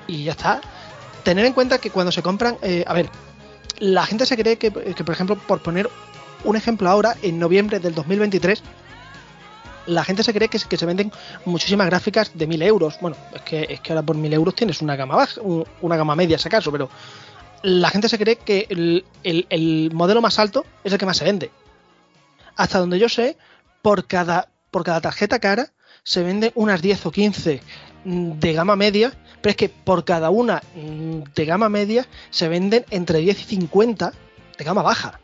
Y 0.08 0.24
ya 0.24 0.32
está. 0.32 0.60
Tener 1.24 1.46
en 1.46 1.54
cuenta 1.54 1.78
que 1.80 1.90
cuando 1.92 2.12
se 2.12 2.22
compran, 2.22 2.58
eh, 2.62 2.84
a 2.88 2.94
ver, 2.94 3.10
la 3.80 4.06
gente 4.06 4.26
se 4.26 4.36
cree 4.38 4.58
que, 4.58 4.72
que, 4.72 5.04
por 5.04 5.14
ejemplo, 5.14 5.36
por 5.38 5.62
poner 5.62 5.90
un 6.44 6.56
ejemplo 6.56 6.90
ahora, 6.90 7.16
en 7.22 7.38
noviembre 7.40 7.80
del 7.80 7.94
2023, 7.94 8.62
la 9.88 10.04
gente 10.04 10.24
se 10.24 10.34
cree 10.34 10.48
que, 10.50 10.60
se 10.60 10.86
venden 10.86 11.12
muchísimas 11.46 11.88
gráficas 11.88 12.32
de 12.34 12.48
1000 12.48 12.62
euros. 12.62 12.98
Bueno, 13.02 13.18
es 13.34 13.42
que, 13.42 13.68
es 13.70 13.82
que 13.82 13.92
ahora 13.92 14.04
por 14.04 14.16
1000 14.16 14.34
euros 14.34 14.54
tienes 14.56 14.82
una 14.82 14.96
gama 14.96 15.16
baja, 15.16 15.42
un- 15.42 15.66
una 15.82 15.98
gama 15.98 16.16
media, 16.16 16.38
si 16.38 16.48
acaso, 16.48 16.72
pero 16.72 16.90
la 17.64 17.90
gente 17.90 18.08
se 18.08 18.18
cree 18.18 18.38
que 18.38 18.68
el, 18.70 19.04
el- 19.24 19.48
el 19.50 19.92
modelo 19.94 20.22
más 20.22 20.40
alto 20.40 20.66
es 20.84 20.94
el 20.94 21.00
que 21.00 21.06
más 21.06 21.18
se 21.18 21.26
vende. 21.26 21.52
Hasta 22.56 22.80
donde 22.80 23.00
yo 23.00 23.10
sé, 23.10 23.38
por 23.82 24.06
cada, 24.06 24.50
por 24.72 24.84
cada 24.84 25.02
tarjeta 25.02 25.40
cara 25.40 25.72
se 26.04 26.24
venden 26.24 26.52
unas 26.56 26.82
10 26.82 27.06
o 27.06 27.12
15 27.12 27.62
mm, 28.06 28.32
de 28.40 28.54
gama 28.54 28.76
media, 28.76 29.14
pero 29.42 29.52
es 29.52 29.56
que 29.58 29.70
por 29.70 30.04
cada 30.06 30.30
una 30.30 30.62
mm, 30.76 31.20
de 31.36 31.46
gama 31.46 31.70
media 31.70 32.06
se 32.30 32.48
venden 32.48 32.86
entre 32.90 33.20
10 33.20 33.42
y 33.42 33.44
50 33.56 34.14
de 34.58 34.64
gama 34.66 34.82
baja. 34.82 35.20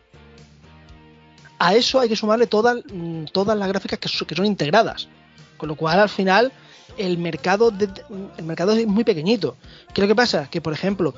A 1.59 1.73
eso 1.75 1.99
hay 1.99 2.09
que 2.09 2.15
sumarle 2.15 2.47
todas, 2.47 2.77
mm, 2.91 3.25
todas 3.31 3.57
las 3.57 3.67
gráficas 3.67 3.99
que, 3.99 4.09
so- 4.09 4.27
que 4.27 4.35
son 4.35 4.45
integradas. 4.45 5.07
Con 5.57 5.69
lo 5.69 5.75
cual, 5.75 5.99
al 5.99 6.09
final, 6.09 6.51
el 6.97 7.17
mercado, 7.17 7.71
de- 7.71 7.89
el 8.37 8.43
mercado 8.45 8.73
es 8.73 8.85
muy 8.87 9.03
pequeñito. 9.05 9.55
¿Qué 9.93 10.01
es 10.01 10.03
lo 10.03 10.07
que 10.07 10.15
pasa? 10.15 10.49
Que, 10.49 10.59
por 10.61 10.73
ejemplo, 10.73 11.13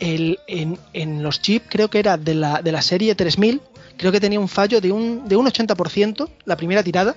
en 0.00 1.22
los 1.22 1.40
chips, 1.42 1.66
creo 1.68 1.88
que 1.90 1.98
era 1.98 2.16
de 2.16 2.34
la, 2.34 2.62
de 2.62 2.72
la 2.72 2.80
serie 2.82 3.14
3000, 3.14 3.60
creo 3.98 4.10
que 4.12 4.20
tenía 4.20 4.40
un 4.40 4.48
fallo 4.48 4.80
de 4.80 4.90
un, 4.92 5.28
de 5.28 5.36
un 5.36 5.46
80% 5.46 6.28
la 6.46 6.56
primera 6.56 6.82
tirada. 6.82 7.14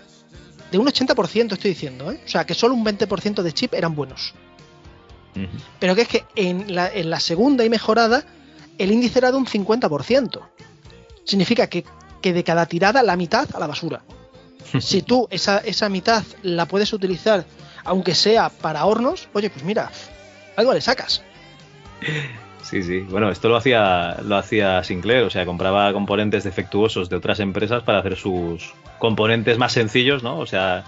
De 0.72 0.77
un 0.77 0.88
80% 0.88 1.53
estoy 1.53 1.72
diciendo, 1.72 2.11
¿eh? 2.11 2.19
O 2.25 2.27
sea, 2.27 2.45
que 2.45 2.53
solo 2.53 2.73
un 2.73 2.83
20% 2.83 3.41
de 3.41 3.53
chip 3.53 3.73
eran 3.73 3.95
buenos. 3.95 4.33
Pero 5.80 5.95
que 5.95 6.01
es 6.01 6.07
que 6.07 6.23
en 6.35 6.73
la, 6.73 6.91
en 6.91 7.09
la 7.09 7.19
segunda 7.19 7.65
y 7.65 7.69
mejorada, 7.69 8.23
el 8.77 8.91
índice 8.91 9.19
era 9.19 9.31
de 9.31 9.38
un 9.38 9.45
50%. 9.45 10.39
Significa 11.23 11.67
que, 11.67 11.85
que 12.22 12.33
de 12.33 12.43
cada 12.43 12.65
tirada, 12.65 13.03
la 13.03 13.15
mitad 13.15 13.47
a 13.53 13.59
la 13.59 13.67
basura. 13.67 14.01
Si 14.80 15.03
tú 15.03 15.27
esa, 15.30 15.59
esa 15.59 15.89
mitad 15.89 16.23
la 16.41 16.65
puedes 16.65 16.91
utilizar, 16.91 17.45
aunque 17.83 18.15
sea 18.15 18.49
para 18.49 18.85
hornos, 18.85 19.30
oye, 19.33 19.49
pues 19.49 19.64
mira, 19.64 19.91
algo 20.57 20.73
le 20.73 20.81
sacas. 20.81 21.23
Sí, 22.64 22.81
sí. 22.81 22.99
Bueno, 23.01 23.30
esto 23.30 23.47
lo 23.47 23.57
hacía, 23.57 24.17
lo 24.23 24.38
hacía 24.38 24.83
Sinclair, 24.83 25.23
o 25.23 25.30
sea, 25.30 25.45
compraba 25.45 25.93
componentes 25.93 26.43
defectuosos 26.43 27.09
de 27.09 27.15
otras 27.15 27.39
empresas 27.39 27.83
para 27.83 27.99
hacer 27.99 28.15
sus 28.15 28.73
componentes 28.97 29.59
más 29.59 29.72
sencillos, 29.72 30.23
¿no? 30.23 30.39
O 30.39 30.47
sea, 30.47 30.83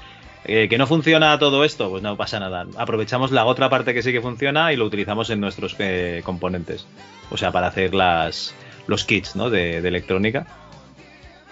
eh, 0.45 0.67
que 0.69 0.77
no 0.77 0.87
funciona 0.87 1.37
todo 1.39 1.63
esto, 1.63 1.89
pues 1.89 2.03
no 2.03 2.15
pasa 2.17 2.39
nada. 2.39 2.65
Aprovechamos 2.77 3.31
la 3.31 3.45
otra 3.45 3.69
parte 3.69 3.93
que 3.93 4.01
sí 4.01 4.11
que 4.11 4.21
funciona 4.21 4.71
y 4.71 4.75
lo 4.75 4.85
utilizamos 4.85 5.29
en 5.29 5.39
nuestros 5.39 5.75
eh, 5.79 6.21
componentes. 6.23 6.85
O 7.29 7.37
sea, 7.37 7.51
para 7.51 7.67
hacer 7.67 7.93
las 7.93 8.53
los 8.87 9.03
kits, 9.03 9.35
¿no? 9.35 9.49
De, 9.49 9.81
de 9.81 9.87
electrónica. 9.87 10.47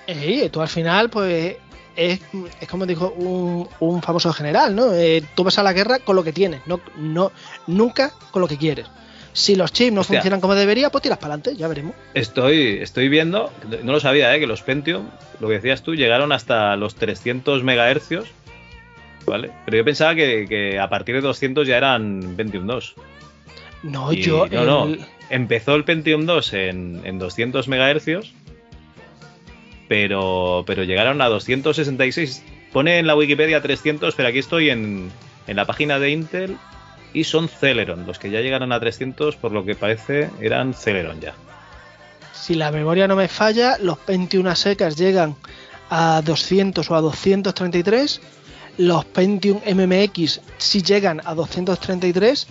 Eh, 0.08 0.50
tú 0.52 0.62
al 0.62 0.70
final, 0.70 1.10
pues, 1.10 1.58
es, 1.96 2.20
es 2.62 2.68
como 2.68 2.86
dijo 2.86 3.12
un, 3.12 3.68
un 3.80 4.02
famoso 4.02 4.32
general, 4.34 4.76
¿no? 4.76 4.94
Eh, 4.94 5.24
tú 5.36 5.44
vas 5.44 5.58
a 5.58 5.64
la 5.64 5.74
guerra 5.74 6.00
con 6.00 6.16
lo 6.16 6.24
que 6.24 6.34
tienes, 6.34 6.62
no, 6.66 6.80
no, 6.98 7.32
nunca 7.68 8.12
con 8.32 8.42
lo 8.42 8.48
que 8.48 8.58
quieres. 8.58 8.88
Si 9.34 9.56
los 9.56 9.74
chips 9.74 9.92
no 9.92 10.02
Hostia. 10.02 10.20
funcionan 10.20 10.40
como 10.40 10.56
debería, 10.56 10.90
pues 10.90 11.02
tiras 11.02 11.18
para 11.18 11.34
adelante, 11.34 11.58
ya 11.60 11.68
veremos. 11.68 11.94
Estoy, 12.14 12.78
estoy 12.82 13.10
viendo, 13.10 13.52
no 13.84 13.92
lo 13.92 14.00
sabía, 14.00 14.34
¿eh? 14.34 14.40
que 14.40 14.48
los 14.48 14.62
Pentium, 14.62 15.10
lo 15.42 15.50
que 15.50 15.56
decías 15.56 15.82
tú, 15.82 15.94
llegaron 15.94 16.32
hasta 16.32 16.76
los 16.78 16.96
300 16.96 17.62
megahercios, 17.64 18.30
¿vale? 19.26 19.52
Pero 19.66 19.78
yo 19.78 19.86
pensaba 19.86 20.16
que, 20.16 20.46
que 20.48 20.80
a 20.80 20.90
partir 20.90 21.16
de 21.16 21.22
200 21.22 21.68
ya 21.68 21.78
eran 21.78 22.34
Pentium 22.38 22.66
2. 22.68 22.96
No, 23.84 24.12
Y 24.14 24.22
yo. 24.22 24.48
no, 24.52 24.66
no, 24.66 24.86
el- 24.86 25.06
empezó 25.30 25.76
el 25.76 25.84
Pentium 25.84 26.26
2 26.26 26.54
en, 26.54 27.02
en 27.04 27.20
200 27.20 27.68
megahercios, 27.68 28.34
pero, 29.88 30.64
pero 30.66 30.84
llegaron 30.84 31.22
a 31.22 31.28
266. 31.30 32.44
Pone 32.74 33.00
en 33.00 33.08
la 33.08 33.16
Wikipedia 33.16 33.62
300, 33.62 34.16
pero 34.16 34.30
aquí 34.30 34.40
estoy 34.40 34.70
en, 34.70 35.12
en 35.48 35.56
la 35.56 35.66
página 35.66 36.00
de 36.00 36.10
Intel 36.10 36.58
y 37.14 37.24
son 37.24 37.48
Celeron. 37.48 38.06
Los 38.06 38.20
que 38.20 38.30
ya 38.30 38.42
llegaron 38.42 38.72
a 38.74 38.80
300, 38.80 39.36
por 39.38 39.52
lo 39.52 39.64
que 39.64 39.76
parece, 39.76 40.30
eran 40.42 40.74
Celeron 40.74 41.22
ya. 41.22 41.34
Si 42.34 42.56
la 42.56 42.72
memoria 42.72 43.08
no 43.08 43.16
me 43.16 43.28
falla, 43.28 43.78
los 43.82 43.98
21 44.06 44.56
secas 44.56 44.98
llegan 44.98 45.36
a 45.90 46.22
200 46.26 46.90
o 46.92 46.96
a 46.96 47.02
233. 47.02 48.22
Los 48.78 49.06
Pentium 49.06 49.60
MMX 49.66 50.42
sí 50.58 50.82
llegan 50.82 51.22
a 51.26 51.34
233. 51.34 52.48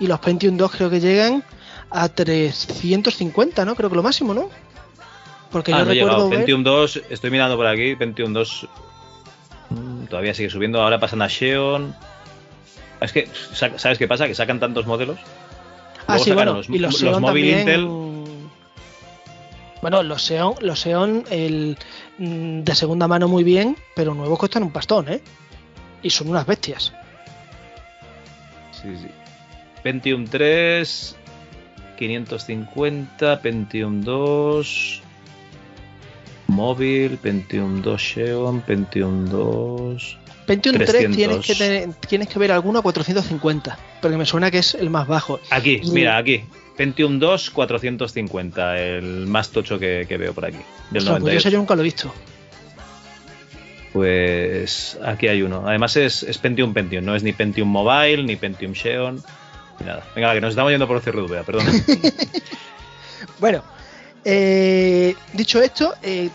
Y 0.00 0.06
los 0.06 0.20
Pentium 0.20 0.56
2 0.56 0.70
creo 0.70 0.90
que 0.90 1.00
llegan 1.00 1.42
a 1.90 2.08
350, 2.08 3.64
¿no? 3.64 3.74
Creo 3.74 3.90
que 3.90 3.96
lo 3.96 4.02
máximo, 4.02 4.34
¿no? 4.34 4.48
Porque 5.50 5.72
Ah, 5.72 5.78
yo 5.78 5.84
no 5.84 5.90
recuerdo 5.90 6.14
llegado. 6.16 6.28
ver... 6.30 6.38
Pentium 6.40 6.62
2, 6.62 7.02
estoy 7.10 7.30
mirando 7.30 7.56
por 7.56 7.66
aquí, 7.66 7.96
Pentium 7.96 8.32
2 8.32 8.68
mm, 9.70 10.04
todavía 10.06 10.34
sigue 10.34 10.50
subiendo, 10.50 10.82
ahora 10.82 11.00
pasan 11.00 11.22
a 11.22 11.28
Xeon. 11.28 11.94
Es 13.00 13.12
que, 13.12 13.28
sa- 13.54 13.78
¿sabes 13.78 13.98
qué 13.98 14.06
pasa? 14.06 14.26
Que 14.26 14.34
sacan 14.34 14.60
tantos 14.60 14.86
modelos. 14.86 15.18
Ah, 16.06 16.18
sí, 16.18 16.32
bueno, 16.32 16.54
los, 16.54 16.68
y 16.68 16.78
los, 16.78 17.00
los 17.02 17.20
móvil 17.20 17.50
también... 17.54 17.58
Intel. 17.60 17.88
Bueno, 19.80 20.02
los 20.02 20.22
Xeon, 20.26 20.54
los 20.60 20.80
Xeon 20.82 21.24
el, 21.30 21.78
mm, 22.18 22.60
de 22.62 22.74
segunda 22.74 23.06
mano 23.08 23.28
muy 23.28 23.44
bien, 23.44 23.76
pero 23.94 24.12
nuevos 24.14 24.38
cuestan 24.38 24.64
un 24.64 24.70
pastón, 24.72 25.08
¿eh? 25.08 25.20
Y 26.02 26.10
son 26.10 26.28
unas 26.28 26.46
bestias. 26.46 26.92
Sí, 28.72 28.88
sí. 29.00 29.08
Pentium 29.82 30.24
3, 30.26 31.16
550, 31.98 33.40
Pentium 33.42 34.02
2, 34.02 35.02
móvil, 36.48 37.18
Pentium 37.18 37.82
2 37.82 38.02
Xeon, 38.14 38.60
Pentium 38.62 39.26
2. 39.28 40.18
Pentium 40.46 40.76
3 40.76 40.88
300. 40.90 41.16
tienes 41.16 41.46
que, 41.46 41.54
tener- 41.54 41.94
tienes 42.08 42.28
que 42.28 42.38
ver 42.38 42.52
alguno 42.52 42.78
a 42.78 42.82
450, 42.82 43.78
porque 44.00 44.16
me 44.16 44.24
suena 44.24 44.50
que 44.50 44.58
es 44.58 44.74
el 44.74 44.88
más 44.90 45.06
bajo. 45.06 45.40
Aquí, 45.50 45.80
Y- 45.82 45.90
mira, 45.90 46.16
aquí. 46.16 46.42
Pentium 46.76 47.18
2, 47.18 47.50
450, 47.50 48.78
el 48.78 49.26
más 49.26 49.50
tocho 49.50 49.78
que, 49.80 50.06
que 50.08 50.16
veo 50.16 50.32
por 50.32 50.44
aquí. 50.46 50.58
Del 50.90 51.02
Ostras, 51.02 51.02
pues 51.02 51.04
yo 51.04 51.18
98. 51.18 51.38
ese 51.38 51.50
yo 51.50 51.58
nunca 51.58 51.74
lo 51.74 51.80
he 51.80 51.84
visto. 51.84 52.14
Pues 53.98 54.96
aquí 55.04 55.26
hay 55.26 55.42
uno. 55.42 55.64
Además 55.66 55.96
es, 55.96 56.24
Pentium 56.40 56.72
Pentium, 56.72 57.04
no 57.04 57.16
es 57.16 57.24
ni 57.24 57.32
Pentium 57.32 57.68
Mobile, 57.68 58.22
ni 58.22 58.36
Pentium 58.36 58.72
Xeon, 58.72 59.20
ni 59.80 59.86
nada. 59.86 60.04
Venga, 60.14 60.32
que 60.34 60.40
nos 60.40 60.50
estamos 60.50 60.70
yendo 60.70 60.86
por 60.86 61.02
CRV, 61.02 61.44
perdón. 61.44 61.66
Bueno, 63.40 63.64
eh, 64.24 65.16
dicho 65.32 65.60
esto, 65.60 65.94
eh, 66.02 66.30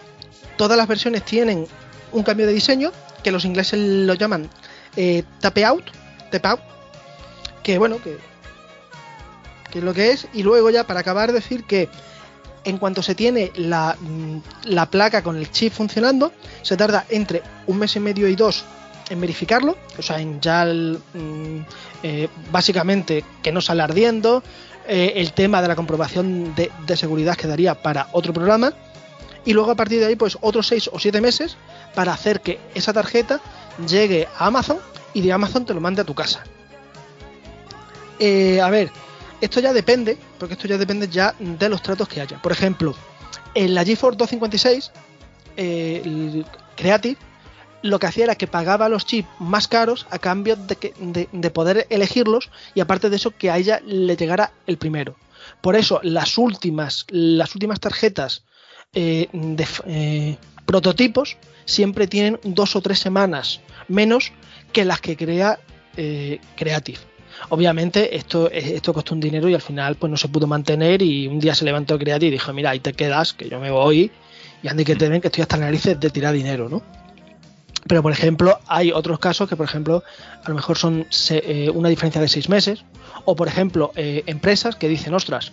todas 0.57 0.77
las 0.77 0.89
versiones 0.89 1.23
tienen 1.23 1.65
un 2.11 2.23
cambio 2.23 2.47
de 2.47 2.53
diseño, 2.53 2.91
que 3.23 3.31
los 3.31 3.45
ingleses 3.45 3.79
lo 3.79 4.13
llaman 4.13 4.49
eh, 4.97 5.23
tape 5.39 5.63
out, 5.63 5.85
tape 6.31 6.47
out, 6.49 6.59
que 7.63 7.77
bueno, 7.77 8.01
que, 8.03 8.17
que 9.71 9.79
es 9.79 9.83
lo 9.85 9.93
que 9.93 10.11
es, 10.11 10.27
y 10.33 10.43
luego 10.43 10.69
ya 10.69 10.85
para 10.85 10.99
acabar 10.99 11.31
decir 11.31 11.63
que 11.63 11.87
en 12.63 12.77
cuanto 12.77 13.01
se 13.01 13.15
tiene 13.15 13.51
la, 13.55 13.95
mm, 13.99 14.37
la 14.65 14.85
placa 14.87 15.21
con 15.21 15.37
el 15.37 15.51
chip 15.51 15.73
funcionando, 15.73 16.31
se 16.61 16.77
tarda 16.77 17.05
entre 17.09 17.41
un 17.67 17.77
mes 17.77 17.95
y 17.95 17.99
medio 17.99 18.27
y 18.27 18.35
dos 18.35 18.63
en 19.09 19.19
verificarlo, 19.19 19.77
o 19.97 20.01
sea, 20.01 20.19
en 20.19 20.39
ya 20.39 20.63
el, 20.63 20.99
mm, 21.13 21.59
eh, 22.03 22.29
básicamente 22.51 23.23
que 23.41 23.51
no 23.51 23.61
sale 23.61 23.83
ardiendo, 23.83 24.43
eh, 24.87 25.13
el 25.17 25.33
tema 25.33 25.61
de 25.61 25.67
la 25.67 25.75
comprobación 25.75 26.55
de, 26.55 26.71
de 26.85 26.97
seguridad 26.97 27.35
quedaría 27.35 27.81
para 27.81 28.07
otro 28.13 28.33
programa, 28.33 28.73
y 29.45 29.53
luego 29.53 29.71
a 29.71 29.75
partir 29.75 29.99
de 29.99 30.07
ahí, 30.07 30.15
pues 30.15 30.37
otros 30.41 30.67
seis 30.67 30.89
o 30.91 30.99
siete 30.99 31.19
meses 31.21 31.57
para 31.93 32.13
hacer 32.13 32.41
que 32.41 32.59
esa 32.75 32.93
tarjeta 32.93 33.41
llegue 33.87 34.27
a 34.37 34.47
Amazon 34.47 34.77
y 35.13 35.21
de 35.21 35.33
Amazon 35.33 35.65
te 35.65 35.73
lo 35.73 35.81
mande 35.81 36.01
a 36.01 36.05
tu 36.05 36.13
casa. 36.13 36.43
Eh, 38.19 38.61
a 38.61 38.69
ver, 38.69 38.89
esto 39.43 39.59
ya 39.59 39.73
depende, 39.73 40.17
porque 40.39 40.53
esto 40.53 40.67
ya 40.67 40.77
depende 40.77 41.07
ya 41.07 41.35
de 41.39 41.69
los 41.69 41.81
tratos 41.81 42.07
que 42.07 42.21
haya. 42.21 42.41
Por 42.41 42.51
ejemplo, 42.51 42.95
en 43.55 43.73
la 43.73 43.83
GeForce 43.85 44.17
256, 44.17 44.91
eh, 45.57 46.01
el 46.05 46.45
Creative 46.75 47.17
lo 47.83 47.99
que 47.99 48.07
hacía 48.07 48.23
era 48.23 48.35
que 48.35 48.47
pagaba 48.47 48.87
los 48.87 49.05
chips 49.05 49.27
más 49.39 49.67
caros 49.67 50.07
a 50.09 50.17
cambio 50.17 50.55
de, 50.55 50.77
que- 50.77 50.93
de- 50.99 51.27
de 51.31 51.49
poder 51.49 51.85
elegirlos 51.89 52.49
y 52.73 52.79
aparte 52.79 53.09
de 53.09 53.17
eso 53.17 53.31
que 53.31 53.51
a 53.51 53.57
ella 53.57 53.81
le 53.85 54.15
llegara 54.15 54.53
el 54.67 54.77
primero. 54.77 55.17
Por 55.59 55.75
eso, 55.75 55.99
las 56.01 56.37
últimas, 56.37 57.05
las 57.09 57.53
últimas 57.55 57.81
tarjetas 57.81 58.43
eh, 58.93 59.27
de 59.33 59.67
eh, 59.87 60.37
prototipos 60.65 61.35
siempre 61.65 62.07
tienen 62.07 62.39
dos 62.43 62.75
o 62.77 62.81
tres 62.81 62.99
semanas 62.99 63.59
menos 63.89 64.31
que 64.71 64.85
las 64.85 65.01
que 65.01 65.17
crea 65.17 65.59
Creative. 66.55 66.99
Obviamente 67.49 68.15
esto, 68.15 68.49
esto 68.51 68.93
costó 68.93 69.13
un 69.13 69.19
dinero 69.19 69.49
y 69.49 69.53
al 69.53 69.61
final 69.61 69.95
pues 69.95 70.09
no 70.09 70.17
se 70.17 70.27
pudo 70.27 70.47
mantener 70.47 71.01
y 71.01 71.27
un 71.27 71.39
día 71.39 71.55
se 71.55 71.65
levantó 71.65 71.97
Creative 71.99 72.27
y 72.29 72.31
dijo, 72.31 72.53
mira, 72.53 72.69
ahí 72.71 72.79
te 72.79 72.93
quedas, 72.93 73.33
que 73.33 73.49
yo 73.49 73.59
me 73.59 73.71
voy 73.71 74.11
y 74.61 74.67
ande 74.67 74.85
que 74.85 74.95
te 74.95 75.09
ven 75.09 75.21
que 75.21 75.27
estoy 75.27 75.41
hasta 75.41 75.57
las 75.57 75.65
narices 75.65 75.99
de 75.99 76.09
tirar 76.09 76.33
dinero, 76.33 76.69
¿no? 76.69 76.81
Pero 77.87 78.01
por 78.01 78.11
ejemplo, 78.13 78.59
hay 78.67 78.91
otros 78.91 79.19
casos 79.19 79.49
que 79.49 79.57
por 79.57 79.65
ejemplo 79.65 80.03
a 80.43 80.49
lo 80.49 80.55
mejor 80.55 80.77
son 80.77 81.05
se- 81.09 81.65
eh, 81.65 81.69
una 81.69 81.89
diferencia 81.89 82.21
de 82.21 82.29
seis 82.29 82.47
meses 82.47 82.85
o 83.25 83.35
por 83.35 83.47
ejemplo 83.47 83.91
eh, 83.95 84.23
empresas 84.25 84.75
que 84.77 84.87
dicen, 84.87 85.13
ostras, 85.13 85.51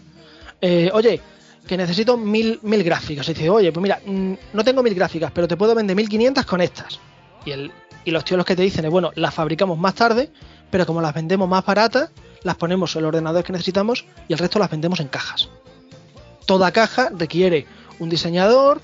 eh, 0.60 0.90
oye, 0.92 1.20
que 1.66 1.76
necesito 1.76 2.16
mil, 2.16 2.58
mil 2.62 2.82
gráficas. 2.84 3.28
Y 3.28 3.34
dice, 3.34 3.50
oye, 3.50 3.72
pues 3.72 3.82
mira, 3.82 4.00
mm, 4.04 4.32
no 4.52 4.64
tengo 4.64 4.82
mil 4.82 4.94
gráficas, 4.94 5.30
pero 5.32 5.48
te 5.48 5.56
puedo 5.56 5.74
vender 5.74 5.96
1500 5.96 6.46
con 6.46 6.60
estas. 6.60 7.00
Y, 7.44 7.50
el, 7.50 7.72
y 8.04 8.10
los 8.12 8.24
tíos 8.24 8.36
los 8.38 8.46
que 8.46 8.56
te 8.56 8.62
dicen 8.62 8.84
es, 8.84 8.90
bueno, 8.90 9.10
las 9.16 9.34
fabricamos 9.34 9.76
más 9.78 9.94
tarde, 9.94 10.30
pero 10.70 10.86
como 10.86 11.00
las 11.00 11.14
vendemos 11.14 11.48
más 11.48 11.64
baratas, 11.64 12.10
las 12.42 12.56
ponemos 12.56 12.94
en 12.96 13.00
el 13.00 13.06
ordenador 13.06 13.44
que 13.44 13.52
necesitamos 13.52 14.04
y 14.28 14.32
el 14.32 14.38
resto 14.38 14.58
las 14.58 14.70
vendemos 14.70 15.00
en 15.00 15.08
cajas. 15.08 15.48
Toda 16.46 16.72
caja 16.72 17.10
requiere 17.16 17.66
un 17.98 18.08
diseñador. 18.08 18.80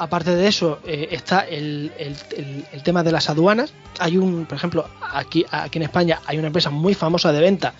Aparte 0.00 0.36
de 0.36 0.46
eso, 0.46 0.78
eh, 0.86 1.08
está 1.10 1.40
el, 1.40 1.90
el- 1.98 2.64
el- 2.72 2.82
tema 2.84 3.02
de 3.02 3.10
las 3.10 3.28
aduanas. 3.28 3.72
Hay 3.98 4.16
un, 4.16 4.46
por 4.46 4.56
ejemplo, 4.56 4.86
aquí, 5.12 5.44
aquí 5.50 5.78
en 5.78 5.82
España 5.84 6.20
hay 6.26 6.38
una 6.38 6.46
empresa 6.46 6.70
muy 6.70 6.94
famosa 6.94 7.32
de 7.32 7.40
venta 7.40 7.74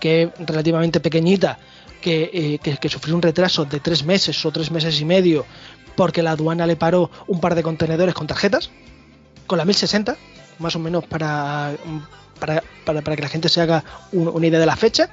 que 0.00 0.22
es 0.24 0.28
relativamente 0.46 1.00
pequeñita, 1.00 1.58
que, 2.00 2.30
eh, 2.32 2.58
que- 2.62 2.76
que 2.76 2.88
sufrió 2.88 3.16
un 3.16 3.22
retraso 3.22 3.64
de 3.64 3.80
tres 3.80 4.04
meses 4.04 4.44
o 4.44 4.52
tres 4.52 4.70
meses 4.70 5.00
y 5.00 5.04
medio 5.04 5.44
porque 5.96 6.22
la 6.22 6.32
aduana 6.32 6.66
le 6.66 6.76
paró 6.76 7.10
un 7.26 7.40
par 7.40 7.54
de 7.56 7.62
contenedores 7.64 8.14
con 8.14 8.26
tarjetas, 8.28 8.70
con 9.46 9.58
la 9.58 9.64
1060, 9.64 10.16
más 10.60 10.76
o 10.76 10.78
menos 10.78 11.04
para, 11.06 11.72
para, 12.38 12.62
para- 12.84 13.02
para 13.02 13.16
que 13.16 13.22
la 13.22 13.28
gente 13.28 13.48
se 13.48 13.60
haga 13.60 13.82
un- 14.12 14.28
una 14.28 14.46
idea 14.46 14.60
de 14.60 14.66
la 14.66 14.76
fecha. 14.76 15.08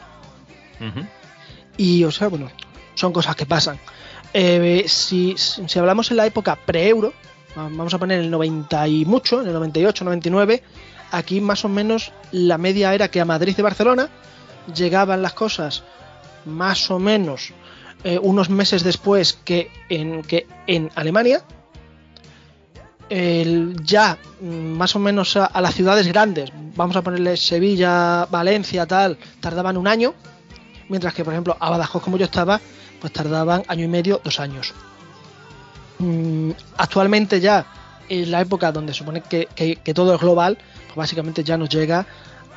Y, 1.78 2.04
o 2.04 2.12
sea, 2.12 2.28
bueno, 2.28 2.50
son 2.96 3.14
cosas 3.14 3.36
que 3.36 3.46
pasan. 3.46 3.80
Eh, 4.34 4.86
si, 4.88 5.36
si 5.38 5.80
hablamos 5.80 6.10
en 6.12 6.18
la 6.18 6.26
época 6.26 6.56
pre-euro, 6.56 7.14
va- 7.58 7.64
vamos 7.64 7.94
a 7.94 7.98
poner 8.00 8.20
el 8.20 8.30
90 8.32 8.88
y 8.88 9.06
mucho, 9.06 9.42
en 9.42 9.48
el 9.48 9.54
98, 9.54 10.04
99, 10.06 10.64
aquí 11.12 11.42
más 11.42 11.66
o 11.66 11.70
menos 11.70 12.12
la 12.32 12.58
media 12.58 12.94
era 12.94 13.10
que 13.10 13.20
a 13.22 13.26
Madrid 13.26 13.56
y 13.58 13.62
Barcelona 13.62 14.10
llegaban 14.74 15.22
las 15.22 15.34
cosas 15.34 15.84
más 16.46 16.90
o 16.92 17.00
menos 17.00 17.54
eh, 18.04 18.18
unos 18.22 18.50
meses 18.50 18.84
después 18.84 19.34
que 19.46 19.70
en, 19.90 20.24
que 20.24 20.48
en 20.68 20.90
Alemania. 20.96 21.44
El- 23.14 23.76
ya 23.84 24.18
mm, 24.40 24.46
más 24.78 24.96
o 24.96 25.00
menos 25.00 25.36
a, 25.36 25.60
las 25.60 25.76
ciudades 25.76 26.08
grandes, 26.08 26.50
vamos 26.78 26.96
a 26.96 27.02
ponerle 27.02 27.36
Sevilla, 27.36 28.26
Valencia, 28.32 28.86
tal, 28.86 29.18
tardaban 29.42 29.76
un 29.76 29.86
año, 29.86 30.14
mientras 30.88 31.14
que 31.14 31.26
por 31.26 31.34
ejemplo 31.34 31.58
a 31.60 31.70
Badajoz 31.70 32.02
como 32.02 32.16
yo 32.18 32.24
estaba, 32.24 32.62
pues 33.02 33.12
tardaban 33.12 33.64
año 33.68 33.84
y 33.84 33.88
medio, 33.90 34.22
dos 34.24 34.40
años. 34.40 34.74
Mm, 36.00 36.52
actualmente 36.78 37.42
ya 37.42 37.66
en 38.08 38.32
la 38.32 38.40
época 38.40 38.72
donde 38.72 38.94
supone 38.94 39.22
que, 39.22 39.48
todo 39.94 40.16
es 40.16 40.22
global, 40.22 40.58
pues 40.88 40.96
básicamente 40.96 41.44
ya 41.44 41.58
nos 41.58 41.68
llega 41.68 42.06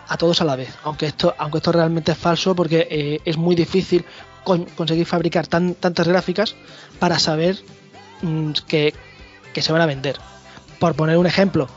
a 0.07 0.16
todos 0.16 0.41
a 0.41 0.44
la 0.44 0.55
vez. 0.55 0.73
Aunque 0.84 1.07
esto, 1.07 1.34
aunque 1.36 1.58
esto 1.58 1.73
realmente 1.73 2.12
es 2.12 2.18
falso 2.18 2.55
porque 2.55 2.86
eh, 2.89 3.20
es 3.24 3.36
muy 3.36 3.57
difícil 3.57 4.05
con- 4.44 4.66
conseguir 4.66 5.07
fabricar 5.07 5.49
tan- 5.49 5.74
tantas 5.74 6.07
gráficas 6.07 6.55
para 7.00 7.18
saber 7.18 7.58
mm, 8.23 8.52
que 8.68 8.94
se 9.60 9.73
van 9.73 9.83
a 9.83 9.86
vender. 9.86 10.16
Por 10.78 10.94
poner 10.94 11.16
un 11.16 11.26
ejemplo, 11.26 11.68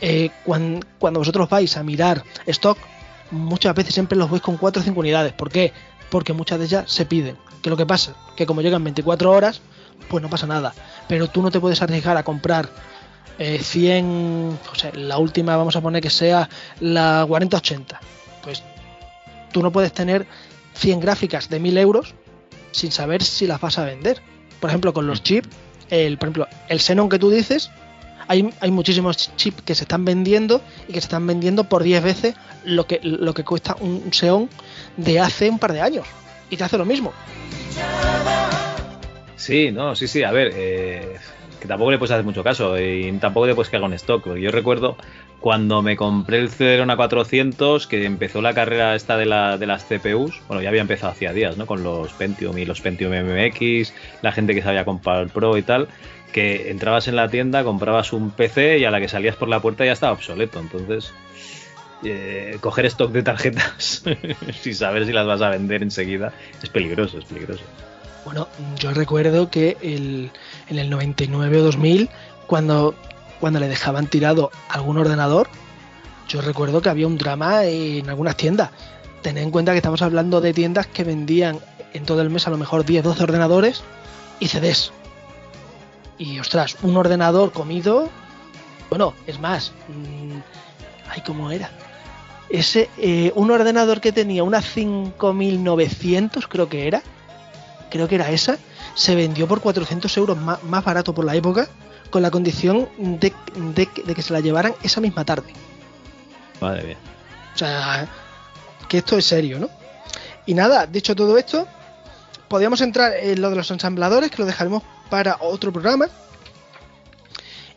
eh, 0.00 0.30
cuan- 0.44 0.84
cuando 0.98 1.20
vosotros 1.20 1.48
vais 1.48 1.76
a 1.76 1.82
mirar 1.82 2.22
stock, 2.46 2.78
muchas 3.30 3.74
veces 3.74 3.94
siempre 3.94 4.16
los 4.18 4.30
veis 4.30 4.42
con 4.42 4.56
4 4.56 4.80
o 4.80 4.84
5 4.84 5.00
unidades. 5.00 5.32
¿Por 5.32 5.50
qué? 5.50 5.72
Porque 6.10 6.32
muchas 6.32 6.58
de 6.58 6.66
ellas 6.66 6.84
se 6.90 7.06
piden. 7.06 7.36
¿Qué 7.62 7.68
es 7.68 7.70
lo 7.70 7.76
que 7.76 7.86
pasa? 7.86 8.14
Que 8.36 8.46
como 8.46 8.60
llegan 8.62 8.84
24 8.84 9.30
horas, 9.32 9.60
pues 10.08 10.22
no 10.22 10.30
pasa 10.30 10.46
nada. 10.46 10.72
Pero 11.08 11.28
tú 11.28 11.42
no 11.42 11.50
te 11.50 11.58
puedes 11.60 11.82
arriesgar 11.82 12.16
a 12.16 12.22
comprar 12.22 12.68
eh, 13.38 13.58
100, 13.58 14.58
o 14.72 14.74
sea, 14.74 14.92
la 14.94 15.18
última 15.18 15.56
vamos 15.56 15.76
a 15.76 15.80
poner 15.82 16.00
que 16.02 16.10
sea 16.10 16.48
la 16.80 17.24
4080. 17.28 18.00
Pues 18.42 18.62
tú 19.52 19.62
no 19.62 19.70
puedes 19.72 19.92
tener 19.92 20.26
100 20.74 21.00
gráficas 21.00 21.48
de 21.50 21.58
1000 21.60 21.76
euros 21.78 22.14
sin 22.72 22.92
saber 22.92 23.22
si 23.22 23.46
las 23.46 23.60
vas 23.60 23.78
a 23.78 23.84
vender. 23.84 24.22
Por 24.60 24.70
ejemplo, 24.70 24.92
con 24.94 25.06
los 25.06 25.22
chips, 25.22 25.48
el, 25.90 26.16
por 26.18 26.28
ejemplo, 26.28 26.48
el 26.68 26.80
Xenon 26.80 27.08
que 27.08 27.18
tú 27.18 27.28
dices, 27.30 27.70
hay, 28.28 28.50
hay 28.60 28.70
muchísimos 28.70 29.34
chips 29.36 29.62
que 29.62 29.74
se 29.74 29.84
están 29.84 30.04
vendiendo 30.04 30.60
y 30.88 30.92
que 30.92 31.00
se 31.00 31.06
están 31.06 31.26
vendiendo 31.26 31.64
por 31.64 31.82
10 31.82 32.02
veces 32.02 32.34
lo 32.64 32.86
que, 32.86 33.00
lo 33.02 33.34
que 33.34 33.44
cuesta 33.44 33.76
un 33.80 34.10
Xeon 34.10 34.48
de 34.96 35.20
hace 35.20 35.50
un 35.50 35.58
par 35.58 35.72
de 35.72 35.80
años. 35.80 36.06
Y 36.50 36.56
te 36.56 36.64
hace 36.64 36.78
lo 36.78 36.84
mismo. 36.84 37.12
Sí, 39.36 39.70
no, 39.70 39.94
sí, 39.94 40.08
sí, 40.08 40.22
a 40.22 40.32
ver, 40.32 40.52
eh, 40.54 41.16
que 41.60 41.68
tampoco 41.68 41.90
le 41.90 41.98
puedes 41.98 42.12
hacer 42.12 42.24
mucho 42.24 42.42
caso 42.42 42.78
y 42.80 43.12
tampoco 43.18 43.46
le 43.46 43.54
puedes 43.54 43.70
que 43.70 43.76
haga 43.76 43.86
un 43.86 43.92
stock, 43.92 44.34
yo 44.36 44.50
recuerdo 44.50 44.96
cuando 45.40 45.82
me 45.82 45.96
compré 45.96 46.38
el 46.38 46.50
Celeron 46.50 46.94
400 46.94 47.86
que 47.86 48.04
empezó 48.04 48.40
la 48.42 48.54
carrera 48.54 48.94
esta 48.94 49.16
de, 49.16 49.26
la, 49.26 49.58
de 49.58 49.66
las 49.66 49.84
CPUs, 49.84 50.40
bueno, 50.48 50.62
ya 50.62 50.70
había 50.70 50.80
empezado 50.80 51.12
hacía 51.12 51.32
días, 51.32 51.56
¿no? 51.56 51.66
Con 51.66 51.82
los 51.82 52.12
Pentium 52.14 52.56
y 52.58 52.64
los 52.64 52.80
Pentium 52.80 53.12
MMX, 53.12 53.92
la 54.22 54.32
gente 54.32 54.54
que 54.54 54.62
sabía 54.62 54.84
comprar 54.84 55.22
el 55.22 55.28
Pro 55.28 55.56
y 55.56 55.62
tal, 55.62 55.88
que 56.32 56.70
entrabas 56.70 57.08
en 57.08 57.16
la 57.16 57.28
tienda, 57.28 57.64
comprabas 57.64 58.12
un 58.12 58.30
PC 58.30 58.78
y 58.78 58.84
a 58.84 58.90
la 58.90 59.00
que 59.00 59.08
salías 59.08 59.36
por 59.36 59.48
la 59.48 59.60
puerta 59.60 59.84
ya 59.84 59.92
estaba 59.92 60.12
obsoleto, 60.12 60.60
entonces... 60.60 61.12
eh, 62.04 62.58
coger 62.60 62.86
stock 62.86 63.10
de 63.10 63.22
tarjetas 63.22 64.02
sin 64.60 64.74
saber 64.74 65.06
si 65.06 65.12
las 65.12 65.26
vas 65.26 65.40
a 65.40 65.50
vender 65.50 65.82
enseguida 65.82 66.32
es 66.62 66.68
peligroso, 66.68 67.18
es 67.18 67.24
peligroso. 67.24 67.64
Bueno, 68.24 68.48
yo 68.78 68.92
recuerdo 68.92 69.50
que 69.50 69.76
el, 69.80 70.30
en 70.68 70.78
el 70.78 70.90
99 70.90 71.58
o 71.58 71.62
2000, 71.62 72.10
cuando, 72.46 72.94
cuando 73.40 73.60
le 73.60 73.68
dejaban 73.68 74.08
tirado 74.08 74.50
algún 74.68 74.98
ordenador, 74.98 75.48
yo 76.28 76.40
recuerdo 76.40 76.82
que 76.82 76.88
había 76.88 77.06
un 77.06 77.18
drama 77.18 77.64
en 77.64 78.08
algunas 78.10 78.36
tiendas. 78.36 78.70
Tened 79.22 79.42
en 79.42 79.50
cuenta 79.52 79.72
que 79.72 79.78
estamos 79.78 80.02
hablando 80.02 80.40
de 80.40 80.52
tiendas 80.52 80.88
que 80.88 81.04
vendían 81.04 81.60
en 81.92 82.04
todo 82.04 82.20
el 82.20 82.30
mes 82.30 82.46
a 82.48 82.50
lo 82.50 82.58
mejor 82.58 82.84
10, 82.84 83.04
12 83.04 83.22
ordenadores 83.22 83.84
y 84.40 84.48
CDs. 84.48 84.92
Y 86.18 86.38
ostras, 86.38 86.76
un 86.82 86.96
ordenador 86.96 87.52
comido, 87.52 88.08
bueno, 88.88 89.14
es 89.26 89.38
más, 89.38 89.72
mm, 89.88 90.38
ay, 91.10 91.22
¿cómo 91.26 91.50
era? 91.50 91.70
Ese, 92.48 92.88
eh, 92.98 93.32
un 93.34 93.50
ordenador 93.50 94.00
que 94.00 94.12
tenía 94.12 94.44
una 94.44 94.62
5900, 94.62 96.46
creo 96.48 96.68
que 96.68 96.86
era, 96.86 97.02
creo 97.90 98.08
que 98.08 98.14
era 98.14 98.30
esa, 98.30 98.56
se 98.94 99.14
vendió 99.14 99.46
por 99.46 99.60
400 99.60 100.16
euros 100.16 100.38
más, 100.38 100.62
más 100.62 100.84
barato 100.84 101.12
por 101.14 101.24
la 101.24 101.34
época, 101.34 101.68
con 102.10 102.22
la 102.22 102.30
condición 102.30 102.88
de, 102.98 103.32
de- 103.74 103.88
de 104.04 104.14
que 104.14 104.22
se 104.22 104.32
la 104.32 104.40
llevaran 104.40 104.74
esa 104.82 105.00
misma 105.00 105.24
tarde. 105.24 105.52
Madre 106.60 106.82
mía. 106.84 106.96
O 107.54 107.58
sea, 107.58 108.08
que 108.88 108.98
esto 108.98 109.18
es 109.18 109.26
serio, 109.26 109.58
¿no? 109.58 109.68
Y 110.46 110.54
nada, 110.54 110.86
dicho 110.86 111.16
todo 111.16 111.36
esto, 111.36 111.66
podríamos 112.48 112.80
entrar 112.80 113.12
en 113.20 113.40
lo 113.42 113.50
de 113.50 113.56
los 113.56 113.70
ensambladores, 113.70 114.30
que 114.30 114.38
lo 114.38 114.46
dejaremos 114.46 114.82
para 115.08 115.38
otro 115.40 115.72
programa. 115.72 116.08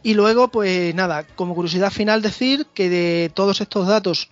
Y 0.01 0.13
luego, 0.13 0.49
pues 0.49 0.95
nada, 0.95 1.25
como 1.35 1.55
curiosidad 1.55 1.91
final 1.91 2.21
decir 2.21 2.67
que 2.73 2.89
de 2.89 3.31
todos 3.33 3.59
estos 3.61 3.87
datos, 3.87 4.29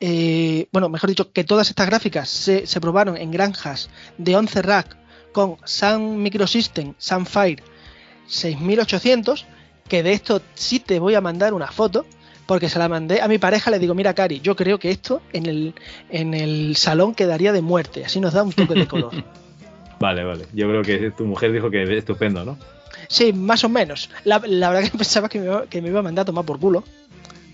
eh, 0.00 0.68
bueno, 0.70 0.88
mejor 0.88 1.08
dicho, 1.08 1.32
que 1.32 1.44
todas 1.44 1.70
estas 1.70 1.86
gráficas 1.86 2.28
se, 2.28 2.80
probaron 2.80 3.16
en 3.16 3.30
granjas 3.30 3.88
de 4.18 4.36
11 4.36 4.62
rack 4.62 4.96
con 5.32 5.56
Sun 5.64 6.22
Microsystem 6.22 6.94
Sunfire 6.98 7.62
6800, 8.26 9.46
que 9.88 10.02
de 10.02 10.12
esto 10.12 10.42
sí 10.54 10.80
te 10.80 10.98
voy 10.98 11.14
a 11.14 11.22
mandar 11.22 11.54
una 11.54 11.68
foto, 11.68 12.04
porque 12.46 12.68
se 12.68 12.78
la 12.78 12.88
mandé 12.88 13.20
a 13.22 13.28
mi 13.28 13.38
pareja, 13.38 13.70
le 13.70 13.78
digo, 13.78 13.94
mira 13.94 14.14
Cari, 14.14 14.40
yo 14.40 14.56
creo 14.56 14.78
que 14.78 14.90
esto 14.90 15.22
en 15.32 15.46
el, 15.46 15.74
en 16.10 16.34
el 16.34 16.76
salón 16.76 17.14
quedaría 17.14 17.52
de 17.52 17.62
muerte, 17.62 18.04
así 18.04 18.20
nos 18.20 18.34
da 18.34 18.42
un 18.42 18.52
toque 18.52 18.74
de 18.74 18.86
color. 18.86 19.12
Vale, 20.00 20.24
vale. 20.24 20.46
Yo 20.52 20.68
creo 20.68 20.82
que 20.82 21.10
tu 21.10 21.24
mujer 21.24 21.52
dijo 21.52 21.70
que 21.70 21.82
es 21.82 21.90
estupendo, 21.90 22.44
¿no? 22.44 22.58
Sí, 23.08 23.32
más 23.32 23.64
o 23.64 23.68
menos. 23.68 24.10
La, 24.24 24.40
la 24.46 24.70
verdad 24.70 24.90
que 24.90 24.98
pensaba 24.98 25.28
que 25.28 25.38
me, 25.38 25.46
iba, 25.46 25.66
que 25.66 25.82
me 25.82 25.88
iba 25.88 26.00
a 26.00 26.02
mandar 26.02 26.22
a 26.22 26.26
tomar 26.26 26.44
por 26.44 26.58
culo. 26.58 26.84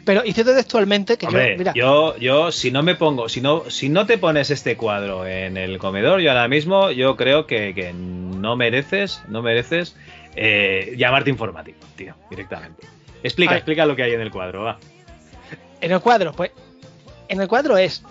Pero 0.05 0.23
hice 0.23 0.45
textualmente 0.45 1.17
que 1.17 1.27
Hombre, 1.27 1.53
yo, 1.53 1.59
mira, 1.59 1.73
yo, 1.75 2.17
yo, 2.19 2.53
si 2.53 2.71
no 2.71 2.83
me 2.83 2.95
pongo, 2.95 3.31
si 3.31 3.41
no, 3.41 3.71
si 3.71 3.89
no 3.89 4.05
te 4.05 4.19
pones 4.19 4.51
este 4.51 4.77
cuadro 4.77 5.27
en 5.27 5.57
el 5.57 5.79
comedor, 5.79 6.21
yo 6.21 6.31
ahora 6.31 6.47
mismo, 6.47 6.91
yo 6.91 7.17
creo 7.17 7.47
que, 7.47 7.75
que 7.75 7.95
no 7.95 8.55
mereces, 8.55 9.23
no 9.29 9.41
mereces 9.41 9.97
eh, 10.37 10.95
llamarte 10.99 11.31
informático, 11.31 11.79
tío, 11.97 12.15
directamente. 12.29 12.87
Explica, 13.23 13.57
explica 13.57 13.87
lo 13.87 13.97
que 13.97 14.03
hay 14.03 14.13
en 14.13 14.21
el 14.21 14.31
cuadro, 14.31 14.65
va. 14.65 14.79
en 15.81 15.91
el 15.91 16.01
cuadro, 16.01 16.33
pues, 16.33 16.51
en 17.29 17.41
el 17.41 17.49
cuadro 17.49 17.79
es 17.79 18.03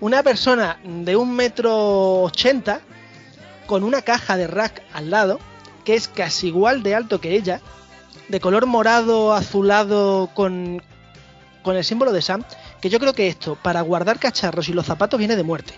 una 0.00 0.22
persona 0.22 0.78
de 0.82 1.16
un 1.16 1.36
metro 1.36 2.22
ochenta 2.22 2.80
con 3.66 3.84
una 3.84 4.02
caja 4.02 4.36
de 4.36 4.46
rack 4.46 4.82
al 4.92 5.10
lado, 5.10 5.38
que 5.84 5.94
es 5.94 6.08
casi 6.08 6.48
igual 6.48 6.82
de 6.82 6.94
alto 6.94 7.20
que 7.20 7.32
ella, 7.34 7.60
de 8.28 8.40
color 8.40 8.66
morado 8.66 9.32
azulado 9.32 10.30
con, 10.34 10.82
con 11.62 11.76
el 11.76 11.84
símbolo 11.84 12.12
de 12.12 12.22
Sam, 12.22 12.44
que 12.80 12.88
yo 12.90 12.98
creo 12.98 13.12
que 13.12 13.28
esto, 13.28 13.56
para 13.62 13.80
guardar 13.82 14.18
cacharros 14.18 14.68
y 14.68 14.72
los 14.72 14.86
zapatos, 14.86 15.18
viene 15.18 15.36
de 15.36 15.42
muerte. 15.42 15.74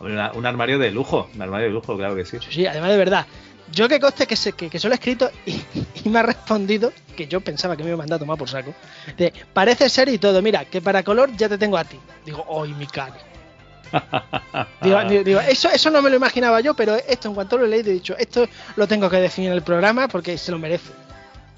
Una- 0.00 0.32
un 0.32 0.44
armario 0.46 0.78
de 0.78 0.90
lujo, 0.90 1.28
un 1.34 1.40
armario 1.42 1.66
de 1.68 1.72
lujo, 1.72 1.96
claro 1.96 2.14
que 2.14 2.24
sí. 2.24 2.38
Sí, 2.50 2.66
además 2.66 2.90
de 2.90 2.96
verdad. 2.96 3.26
Yo 3.72 3.88
que 3.88 3.98
coste 3.98 4.26
que, 4.26 4.36
se, 4.36 4.52
que, 4.52 4.68
que 4.68 4.78
se 4.78 4.86
lo 4.88 4.92
he 4.94 4.96
escrito 4.96 5.30
y, 5.46 5.60
y 6.04 6.08
me 6.10 6.18
ha 6.18 6.22
respondido, 6.22 6.92
que 7.16 7.26
yo 7.26 7.40
pensaba 7.40 7.76
que 7.76 7.82
me 7.82 7.88
iba 7.88 7.94
a 7.94 7.98
mandar 7.98 8.16
a 8.16 8.18
tomar 8.20 8.36
por 8.36 8.48
saco, 8.48 8.74
de, 9.16 9.32
parece 9.52 9.88
ser 9.88 10.08
y 10.10 10.18
todo, 10.18 10.42
mira, 10.42 10.66
que 10.66 10.82
para 10.82 11.02
color 11.02 11.34
ya 11.36 11.48
te 11.48 11.56
tengo 11.56 11.78
a 11.78 11.84
ti. 11.84 11.98
Digo, 12.26 12.44
hoy 12.48 12.74
mi 12.74 12.86
cara. 12.86 13.16
Digo, 14.82 15.00
digo- 15.08 15.24
digo, 15.24 15.40
eso, 15.40 15.68
eso 15.70 15.90
no 15.90 16.02
me 16.02 16.10
lo 16.10 16.16
imaginaba 16.16 16.60
yo, 16.60 16.74
pero 16.74 16.94
esto 16.96 17.28
en 17.28 17.34
cuanto 17.34 17.58
lo 17.58 17.64
he 17.64 17.68
leído 17.68 17.90
he 17.90 17.94
dicho, 17.94 18.16
esto 18.18 18.46
lo 18.76 18.86
tengo 18.86 19.08
que 19.10 19.16
definir 19.18 19.50
en 19.50 19.56
el 19.56 19.62
programa 19.62 20.08
porque 20.08 20.36
se 20.38 20.50
lo 20.52 20.58
merece. 20.58 20.90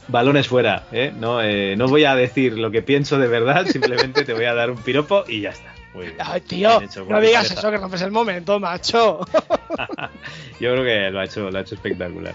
Balones 0.09 0.47
fuera, 0.47 0.85
¿eh? 0.93 1.13
No, 1.19 1.43
eh, 1.43 1.75
no 1.77 1.89
voy 1.89 2.05
a 2.05 2.15
decir 2.15 2.57
lo 2.57 2.71
que 2.71 2.83
pienso 2.83 3.19
de 3.19 3.27
verdad, 3.27 3.67
simplemente 3.71 4.25
te 4.25 4.33
voy 4.35 4.45
a 4.45 4.55
dar 4.55 4.71
un 4.71 4.79
piropo 4.79 5.25
y 5.27 5.41
ya 5.43 5.51
está. 5.51 5.73
Muy 5.95 6.07
bien. 6.07 6.17
Ay, 6.21 6.43
tío, 6.43 6.83
hecho 6.83 7.07
no 7.09 7.21
digas 7.21 7.51
eso, 7.51 7.71
que 7.71 7.79
rompes 7.79 8.03
el 8.03 8.11
momento, 8.11 8.61
macho. 8.61 9.21
Yo 10.61 10.73
creo 10.73 10.85
que 10.85 11.11
lo 11.11 11.21
ha 11.21 11.25
hecho, 11.25 11.51
lo 11.51 11.59
ha 11.59 11.63
hecho 11.63 11.75
espectacular. 11.75 12.35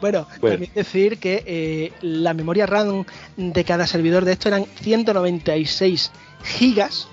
Bueno, 0.00 0.26
Pues- 0.40 0.54
también 0.54 0.72
decir 0.74 1.18
que 1.18 1.42
eh, 1.46 1.92
la 2.00 2.32
memoria 2.32 2.64
RAM 2.66 3.04
de 3.36 3.64
cada 3.64 3.86
servidor 3.86 4.24
de 4.24 4.32
esto 4.32 4.48
eran 4.48 4.64
196 4.80 6.10
gigas 6.42 7.06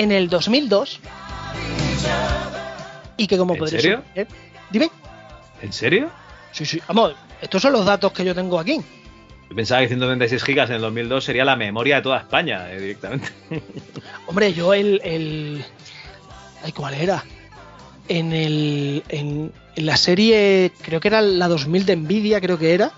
en 0.00 0.12
el 0.12 0.28
2002 0.28 1.00
y 3.16 3.26
que 3.26 3.36
como 3.36 3.54
¿En 3.54 3.58
podréis 3.58 3.82
serio? 3.82 4.02
dime, 4.70 4.90
¿En 5.60 5.72
serio? 5.72 6.10
sí, 6.52 6.64
sí, 6.64 6.80
vamos, 6.86 7.14
estos 7.40 7.60
son 7.62 7.72
los 7.72 7.84
datos 7.84 8.12
que 8.12 8.24
yo 8.24 8.34
tengo 8.34 8.58
aquí. 8.60 8.80
Yo 9.50 9.56
pensaba 9.56 9.80
que 9.80 9.88
136 9.88 10.42
gigas 10.44 10.68
en 10.70 10.76
el 10.76 10.82
2002 10.82 11.24
sería 11.24 11.44
la 11.44 11.56
memoria 11.56 11.96
de 11.96 12.02
toda 12.02 12.18
España, 12.18 12.70
eh, 12.70 12.78
directamente. 12.80 13.28
Hombre, 14.26 14.52
yo 14.52 14.74
el, 14.74 15.00
el 15.02 15.64
ay, 16.62 16.72
¿cuál 16.72 16.94
era? 16.94 17.24
En 18.08 18.32
el 18.32 19.02
en, 19.08 19.52
en 19.74 19.86
la 19.86 19.96
serie, 19.96 20.70
creo 20.82 21.00
que 21.00 21.08
era 21.08 21.22
la 21.22 21.48
2000 21.48 21.86
de 21.86 21.96
Nvidia, 21.96 22.40
creo 22.40 22.58
que 22.58 22.74
era. 22.74 22.92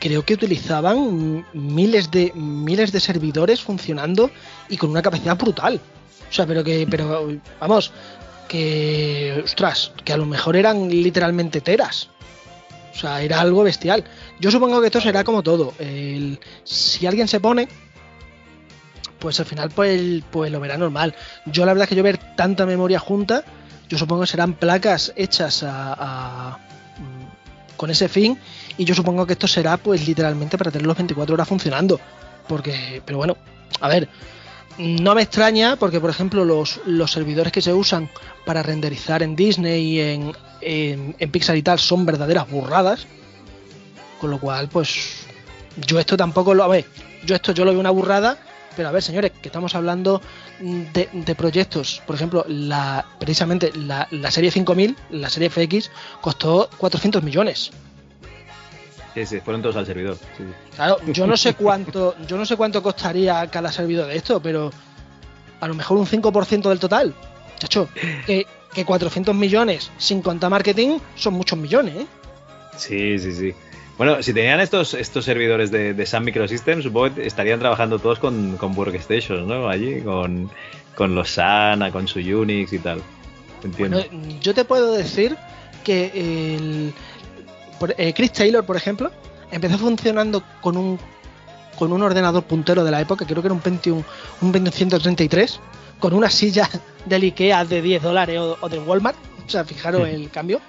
Creo 0.00 0.24
que 0.24 0.34
utilizaban 0.34 1.44
miles 1.52 2.10
de 2.10 2.32
miles 2.34 2.92
de 2.92 3.00
servidores 3.00 3.60
funcionando 3.60 4.30
y 4.68 4.76
con 4.76 4.90
una 4.90 5.02
capacidad 5.02 5.36
brutal. 5.36 5.80
O 6.28 6.32
sea, 6.32 6.46
pero 6.46 6.62
que 6.62 6.86
pero 6.88 7.28
vamos, 7.60 7.90
que 8.48 9.42
ostras, 9.44 9.92
que 10.04 10.12
a 10.12 10.16
lo 10.16 10.26
mejor 10.26 10.56
eran 10.56 10.88
literalmente 10.88 11.60
teras. 11.60 12.10
O 12.94 12.98
sea, 13.00 13.22
era 13.22 13.40
algo 13.40 13.62
bestial. 13.64 14.04
Yo 14.40 14.50
supongo 14.50 14.80
que 14.80 14.86
esto 14.86 15.00
será 15.00 15.24
como 15.24 15.42
todo. 15.42 15.74
El- 15.78 16.38
si 16.64 17.06
alguien 17.06 17.26
se 17.28 17.40
pone, 17.40 17.68
pues 19.18 19.38
al 19.40 19.46
final 19.46 19.70
pues, 19.70 20.22
pues 20.30 20.50
lo 20.52 20.60
verá 20.60 20.76
normal. 20.76 21.14
Yo 21.46 21.64
la 21.66 21.72
verdad 21.72 21.84
es 21.84 21.88
que 21.90 21.96
yo 21.96 22.02
ver 22.04 22.18
tanta 22.36 22.66
memoria 22.66 22.98
junta, 23.00 23.44
yo 23.88 23.98
supongo 23.98 24.22
que 24.22 24.28
serán 24.28 24.54
placas 24.54 25.12
hechas 25.16 25.62
a, 25.64 25.92
a- 25.94 26.58
con 27.76 27.90
ese 27.90 28.08
fin 28.08 28.38
y 28.78 28.84
yo 28.84 28.94
supongo 28.94 29.26
que 29.26 29.34
esto 29.34 29.48
será 29.48 29.76
pues 29.76 30.06
literalmente 30.06 30.56
para 30.56 30.70
tenerlos 30.70 30.96
24 30.96 31.34
horas 31.34 31.48
funcionando. 31.48 32.00
Porque, 32.46 33.02
pero 33.04 33.18
bueno, 33.18 33.36
a 33.80 33.88
ver, 33.88 34.08
no 34.78 35.14
me 35.14 35.22
extraña 35.22 35.76
porque 35.76 36.00
por 36.00 36.08
ejemplo 36.08 36.44
los, 36.44 36.80
los 36.86 37.10
servidores 37.10 37.52
que 37.52 37.60
se 37.60 37.74
usan 37.74 38.08
para 38.46 38.62
renderizar 38.62 39.22
en 39.22 39.36
Disney 39.36 39.84
y 39.84 40.00
en, 40.00 40.32
en, 40.60 41.16
en 41.18 41.30
Pixar 41.30 41.56
y 41.56 41.62
tal 41.62 41.78
son 41.78 42.06
verdaderas 42.06 42.48
burradas. 42.48 43.06
Con 44.20 44.30
lo 44.30 44.40
cual, 44.40 44.68
pues 44.68 45.26
yo 45.86 45.98
esto 45.98 46.16
tampoco 46.16 46.54
lo... 46.54 46.64
A 46.64 46.68
ver, 46.68 46.86
yo 47.24 47.34
esto 47.34 47.52
yo 47.52 47.64
lo 47.64 47.72
veo 47.72 47.80
una 47.80 47.90
burrada, 47.90 48.38
pero 48.76 48.88
a 48.88 48.92
ver, 48.92 49.02
señores, 49.02 49.32
que 49.42 49.48
estamos 49.48 49.74
hablando 49.74 50.22
de, 50.60 51.08
de 51.12 51.34
proyectos. 51.34 52.02
Por 52.06 52.16
ejemplo, 52.16 52.44
la 52.48 53.06
precisamente 53.18 53.72
la, 53.74 54.08
la 54.10 54.30
serie 54.30 54.50
5000, 54.50 54.96
la 55.10 55.30
serie 55.30 55.50
FX, 55.50 55.90
costó 56.20 56.68
400 56.78 57.22
millones. 57.22 57.70
Sí, 59.14 59.26
sí, 59.26 59.40
fueron 59.40 59.62
todos 59.62 59.76
al 59.76 59.86
servidor. 59.86 60.16
sí. 60.36 60.44
Claro, 60.74 60.98
yo 61.06 61.26
no 61.26 61.36
sé 61.36 61.54
cuánto, 61.54 62.14
yo 62.26 62.36
no 62.36 62.44
sé 62.44 62.56
cuánto 62.56 62.82
costaría 62.82 63.46
cada 63.48 63.72
servidor 63.72 64.06
de 64.06 64.16
esto, 64.16 64.40
pero 64.40 64.70
a 65.60 65.68
lo 65.68 65.74
mejor 65.74 65.98
un 65.98 66.06
5% 66.06 66.68
del 66.68 66.78
total. 66.78 67.14
Chacho, 67.58 67.88
que, 68.26 68.46
que 68.72 68.84
400 68.84 69.34
millones 69.34 69.90
sin 69.98 70.22
contar 70.22 70.50
marketing 70.50 70.98
son 71.16 71.34
muchos 71.34 71.58
millones, 71.58 71.96
¿eh? 71.96 72.06
Sí, 72.76 73.18
sí, 73.18 73.32
sí. 73.32 73.54
Bueno, 73.96 74.22
si 74.22 74.32
tenían 74.32 74.60
estos, 74.60 74.94
estos 74.94 75.24
servidores 75.24 75.72
de, 75.72 75.92
de 75.92 76.06
Sun 76.06 76.24
Microsystems, 76.24 76.84
supongo 76.84 77.16
que 77.16 77.26
estarían 77.26 77.58
trabajando 77.58 77.98
todos 77.98 78.20
con, 78.20 78.56
con 78.56 78.78
Workstations, 78.78 79.44
¿no? 79.44 79.68
Allí, 79.68 80.02
con, 80.02 80.48
con 80.94 81.16
los 81.16 81.30
SAN, 81.30 81.90
con 81.90 82.06
su 82.06 82.20
Unix 82.20 82.72
y 82.72 82.78
tal. 82.78 83.02
Entiendo. 83.64 84.04
Bueno, 84.08 84.38
yo 84.40 84.54
te 84.54 84.64
puedo 84.64 84.92
decir 84.92 85.36
que 85.82 86.12
el, 86.14 86.94
por- 87.78 87.94
eh, 87.98 88.12
Chris 88.14 88.32
Taylor, 88.32 88.64
por 88.64 88.76
ejemplo, 88.76 89.10
empezó 89.50 89.78
funcionando 89.78 90.42
con 90.60 90.76
un 90.76 90.98
con 91.78 91.92
un 91.92 92.02
ordenador 92.02 92.42
puntero 92.42 92.82
de 92.82 92.90
la 92.90 93.00
época, 93.00 93.24
creo 93.24 93.40
que 93.40 93.46
era 93.46 93.54
un 93.54 93.60
Pentium, 93.60 94.02
un 94.40 94.50
Pentium 94.52 94.72
133, 94.74 95.60
con 96.00 96.12
una 96.12 96.28
silla 96.28 96.68
del 97.06 97.22
Ikea 97.22 97.64
de 97.64 97.80
10 97.80 98.02
dólares 98.02 98.36
o, 98.40 98.58
o 98.60 98.68
del 98.68 98.80
Walmart, 98.80 99.16
o 99.46 99.48
sea, 99.48 99.64
fijaros 99.64 100.08
el 100.08 100.28
cambio. 100.28 100.60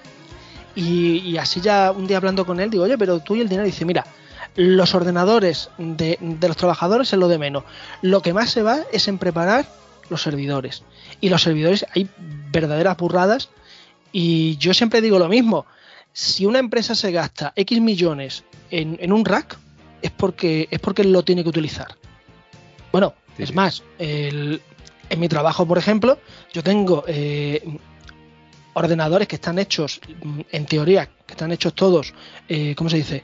Y, 0.75 1.17
y 1.27 1.37
así 1.37 1.61
ya 1.61 1.91
un 1.91 2.05
día 2.05 2.17
hablando 2.17 2.45
con 2.45 2.59
él, 2.59 2.69
digo, 2.69 2.83
oye, 2.83 2.95
pero 2.95 3.19
tú 3.21 3.35
y 3.35 3.41
el 3.41 3.49
dinero, 3.49 3.65
dice, 3.65 3.85
mira, 3.85 4.05
los 4.55 4.93
ordenadores 4.93 5.69
de, 5.79 6.17
de 6.21 6.47
los 6.47 6.55
trabajadores 6.57 7.11
es 7.11 7.17
lo 7.17 7.27
de 7.27 7.39
menos. 7.39 7.63
Lo 8.03 8.21
que 8.21 8.31
más 8.33 8.51
se 8.51 8.61
va 8.61 8.77
es 8.91 9.07
en 9.07 9.17
preparar 9.17 9.65
los 10.09 10.21
servidores. 10.21 10.83
Y 11.21 11.29
los 11.29 11.41
servidores 11.41 11.87
hay 11.95 12.07
verdaderas 12.51 12.95
burradas. 12.97 13.49
Y 14.11 14.57
yo 14.57 14.75
siempre 14.75 15.01
digo 15.01 15.17
lo 15.17 15.27
mismo. 15.27 15.65
Si 16.13 16.45
una 16.45 16.59
empresa 16.59 16.95
se 16.95 17.11
gasta 17.11 17.53
X 17.55 17.79
millones 17.81 18.43
en, 18.71 18.97
en 19.01 19.13
un 19.13 19.23
rack, 19.25 19.57
es 20.01 20.11
porque, 20.11 20.67
es 20.71 20.79
porque 20.79 21.03
lo 21.03 21.23
tiene 21.23 21.43
que 21.43 21.49
utilizar. 21.49 21.95
Bueno, 22.91 23.13
es 23.37 23.53
más, 23.53 23.83
el- 23.97 24.61
en 25.09 25.19
mi 25.19 25.27
trabajo, 25.27 25.65
por 25.65 25.77
ejemplo, 25.77 26.19
yo 26.53 26.63
tengo 26.63 27.03
eh, 27.07 27.61
ordenadores 28.73 29.27
que 29.27 29.35
están 29.35 29.59
hechos, 29.59 29.99
mm, 30.23 30.41
en 30.51 30.65
teoría, 30.65 31.07
que 31.25 31.33
están 31.33 31.51
hechos 31.51 31.73
todos, 31.73 32.13
eh, 32.47 32.75
¿cómo 32.75 32.89
se 32.89 32.97
dice? 32.97 33.23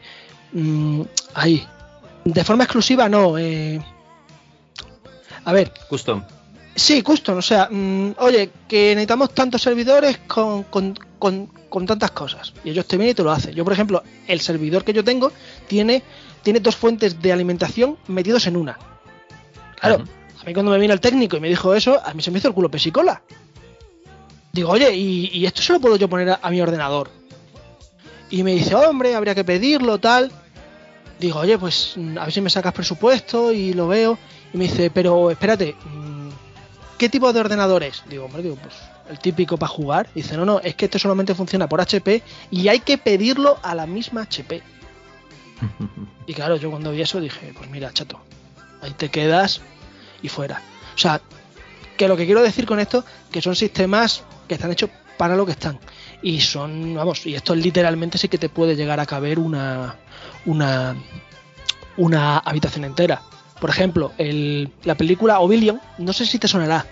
Mm, 0.53 1.01
ahí. 1.33 1.65
De 2.23 2.43
forma 2.43 2.63
exclusiva, 2.63 3.07
no. 3.09 3.37
eh, 3.37 3.79
a 5.43 5.53
ver, 5.53 5.71
Custom. 5.89 6.23
Sí, 6.75 7.01
custom, 7.01 7.37
o 7.37 7.41
sea, 7.41 7.69
mm, 7.71 8.15
oye, 8.17 8.49
que 8.67 8.89
necesitamos 8.89 9.33
tantos 9.33 9.61
servidores 9.61 10.17
con, 10.27 10.63
con- 10.63 10.93
con- 11.17 11.47
con 11.69 11.85
tantas 11.85 12.11
cosas. 12.11 12.53
Y 12.65 12.71
ellos 12.71 12.85
te 12.85 12.97
vienen 12.97 13.11
y 13.11 13.15
te 13.15 13.23
lo 13.23 13.31
hacen. 13.31 13.53
Yo, 13.55 13.63
por 13.63 13.71
ejemplo, 13.73 14.03
el 14.27 14.41
servidor 14.41 14.83
que 14.83 14.91
yo 14.93 15.03
tengo 15.03 15.31
tiene, 15.67 16.03
tiene 16.43 16.59
dos 16.59 16.75
fuentes 16.75 17.21
de 17.21 17.31
alimentación 17.31 17.97
metidos 18.07 18.45
en 18.47 18.57
una. 18.57 18.77
Claro, 19.79 20.03
a 20.41 20.43
mí 20.45 20.53
cuando 20.53 20.71
me 20.71 20.77
vino 20.79 20.93
el 20.93 20.99
técnico 20.99 21.37
y 21.37 21.39
me 21.39 21.47
dijo 21.49 21.73
eso, 21.73 22.01
a 22.05 22.13
mí 22.13 22.21
se 22.21 22.29
me 22.31 22.39
hizo 22.39 22.49
el 22.49 22.53
culo 22.53 22.69
pesicola. 22.69 23.21
Digo, 24.51 24.69
oye, 24.71 24.93
¿y, 24.93 25.29
y 25.33 25.45
esto 25.45 25.61
se 25.61 25.73
lo 25.73 25.79
puedo 25.79 25.95
yo 25.95 26.09
poner 26.09 26.29
a, 26.31 26.39
a 26.41 26.49
mi 26.49 26.61
ordenador? 26.61 27.09
Y 28.29 28.43
me 28.43 28.53
dice, 28.53 28.75
hombre, 28.75 29.15
habría 29.15 29.35
que 29.35 29.43
pedirlo, 29.43 29.97
tal. 29.99 30.31
Digo, 31.19 31.39
oye, 31.39 31.57
pues 31.57 31.93
mm, 31.95 32.17
a 32.17 32.23
ver 32.25 32.33
si 32.33 32.41
me 32.41 32.49
sacas 32.49 32.73
presupuesto 32.73 33.51
y 33.53 33.73
lo 33.73 33.87
veo. 33.87 34.17
Y 34.53 34.57
me 34.57 34.65
dice, 34.65 34.89
pero 34.91 35.29
espérate, 35.31 35.75
mm, 35.85 36.29
¿qué 36.97 37.09
tipo 37.09 37.31
de 37.33 37.39
ordenador 37.39 37.83
es? 37.83 38.03
Digo, 38.09 38.25
hombre, 38.25 38.43
digo, 38.43 38.55
pues 38.55 38.73
el 39.09 39.19
típico 39.19 39.57
para 39.57 39.71
jugar. 39.71 40.09
Dice, 40.13 40.37
no, 40.37 40.45
no, 40.45 40.59
es 40.59 40.75
que 40.75 40.85
este 40.85 40.99
solamente 40.99 41.35
funciona 41.35 41.67
por 41.67 41.81
HP 41.81 42.23
y 42.51 42.67
hay 42.67 42.79
que 42.79 42.97
pedirlo 42.97 43.59
a 43.63 43.75
la 43.75 43.85
misma 43.85 44.21
HP. 44.21 44.61
Y 46.27 46.33
claro, 46.33 46.55
yo 46.55 46.71
cuando 46.71 46.91
vi 46.91 47.01
eso 47.01 47.21
dije, 47.21 47.53
pues 47.55 47.69
mira, 47.69 47.93
chato, 47.93 48.19
ahí 48.81 48.91
te 48.93 49.09
quedas 49.09 49.61
y 50.23 50.27
fuera. 50.27 50.59
O 50.95 50.97
sea, 50.97 51.21
que 51.97 52.07
lo 52.07 52.17
que 52.17 52.25
quiero 52.25 52.41
decir 52.41 52.65
con 52.65 52.79
esto, 52.79 53.05
que 53.31 53.43
son 53.43 53.55
sistemas 53.55 54.23
que 54.47 54.55
están 54.55 54.71
hechos 54.71 54.89
para 55.17 55.35
lo 55.35 55.45
que 55.45 55.51
están. 55.51 55.79
Y 56.23 56.41
son, 56.41 56.95
vamos, 56.95 57.27
y 57.27 57.35
esto 57.35 57.53
literalmente 57.53 58.17
sí 58.17 58.27
que 58.27 58.39
te 58.39 58.49
puede 58.49 58.75
llegar 58.75 58.99
a 58.99 59.05
caber 59.05 59.37
una, 59.37 59.97
una, 60.47 60.95
una 61.97 62.39
habitación 62.39 62.85
entera. 62.85 63.21
Por 63.59 63.69
ejemplo, 63.69 64.11
el, 64.17 64.69
la 64.83 64.95
película 64.95 65.39
Oblivion, 65.39 65.79
no 65.97 66.13
sé 66.13 66.25
si 66.25 66.39
te 66.39 66.47
sonará. 66.47 66.85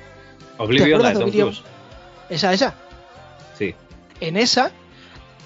Oblivion, 0.57 1.01
la 1.01 1.09
de 1.09 1.13
Tom 1.15 1.23
Oblivion? 1.23 1.49
Cruise. 1.49 1.63
Esa, 2.29 2.53
esa. 2.53 2.73
Sí. 3.57 3.75
En 4.21 4.37
esa 4.37 4.71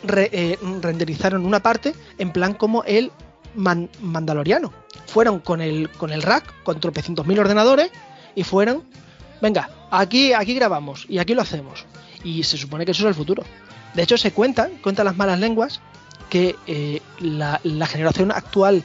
re- 0.04 0.30
eh, 0.32 0.60
renderizaron 0.82 1.46
una 1.46 1.60
parte 1.62 1.94
en 2.18 2.32
plan 2.32 2.54
como 2.54 2.84
el 2.84 3.12
man- 3.56 3.90
Mandaloriano. 4.02 4.72
Fueron 5.08 5.40
con 5.40 5.62
el, 5.62 5.90
con 5.90 6.12
el 6.12 6.22
rack, 6.22 6.54
con 6.64 6.80
tropecientos 6.80 7.26
mil 7.26 7.40
ordenadores, 7.40 7.90
y 8.36 8.44
fueron, 8.44 8.84
venga, 9.42 9.70
aquí, 9.90 10.34
aquí 10.34 10.54
grabamos 10.54 11.06
y 11.10 11.18
aquí 11.18 11.34
lo 11.34 11.42
hacemos. 11.42 11.86
Y 12.24 12.44
se 12.44 12.58
supone 12.58 12.86
que 12.86 12.92
eso 12.92 13.04
es 13.04 13.08
el 13.10 13.16
futuro. 13.16 13.44
De 13.96 14.04
hecho, 14.04 14.18
se 14.18 14.32
cuentan, 14.32 14.72
cuentan 14.84 15.06
las 15.06 15.18
malas 15.18 15.40
lenguas, 15.40 15.80
que 16.30 16.56
eh, 16.68 17.02
la, 17.20 17.60
la 17.64 17.88
generación 17.88 18.32
actual 18.32 18.84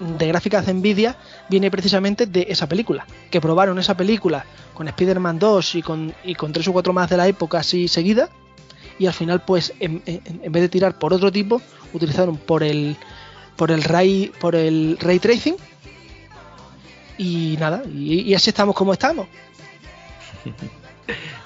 de 0.00 0.26
gráficas 0.26 0.66
de 0.66 0.74
Nvidia 0.74 1.16
viene 1.48 1.70
precisamente 1.70 2.26
de 2.26 2.46
esa 2.48 2.66
película. 2.68 3.06
Que 3.30 3.40
probaron 3.40 3.78
esa 3.78 3.96
película 3.96 4.44
con 4.74 4.88
Spider-Man 4.88 5.38
2 5.38 5.74
y 5.76 5.82
con, 5.82 6.14
y 6.24 6.34
con 6.34 6.52
tres 6.52 6.66
o 6.68 6.72
cuatro 6.72 6.92
más 6.92 7.08
de 7.10 7.16
la 7.16 7.28
época 7.28 7.58
así 7.58 7.86
seguida. 7.86 8.28
Y 8.98 9.06
al 9.06 9.12
final, 9.14 9.42
pues, 9.42 9.72
en, 9.80 10.02
en- 10.06 10.52
vez 10.52 10.62
de 10.62 10.68
tirar 10.68 10.98
por 10.98 11.12
otro 11.14 11.30
tipo, 11.32 11.62
utilizaron 11.92 12.36
por 12.36 12.62
el 12.62 12.96
por 13.56 13.70
el 13.70 13.82
ray 13.82 14.32
por 14.40 14.54
el 14.54 14.96
ray 15.00 15.18
tracing. 15.18 15.56
Y 17.18 17.56
nada, 17.60 17.82
y, 17.86 18.32
así 18.34 18.50
estamos 18.50 18.74
como 18.74 18.92
estamos. 18.92 19.26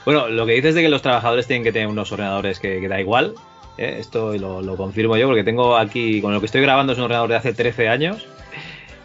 Bueno, 0.04 0.28
lo 0.28 0.44
que 0.44 0.52
dices 0.52 0.74
de 0.74 0.82
que 0.82 0.90
los 0.90 1.00
trabajadores 1.00 1.46
tienen 1.46 1.64
que 1.64 1.72
tener 1.72 1.88
unos 1.88 2.12
ordenadores 2.12 2.60
que, 2.60 2.78
que 2.78 2.88
da 2.88 3.00
igual, 3.00 3.34
¿eh? 3.78 3.96
esto 3.98 4.34
lo, 4.34 4.60
lo 4.60 4.76
confirmo 4.76 5.16
yo 5.16 5.26
porque 5.26 5.44
tengo 5.44 5.78
aquí, 5.78 6.20
con 6.20 6.34
lo 6.34 6.40
que 6.40 6.46
estoy 6.46 6.60
grabando 6.60 6.92
es 6.92 6.98
un 6.98 7.04
ordenador 7.04 7.30
de 7.30 7.36
hace 7.36 7.54
13 7.54 7.88
años. 7.88 8.26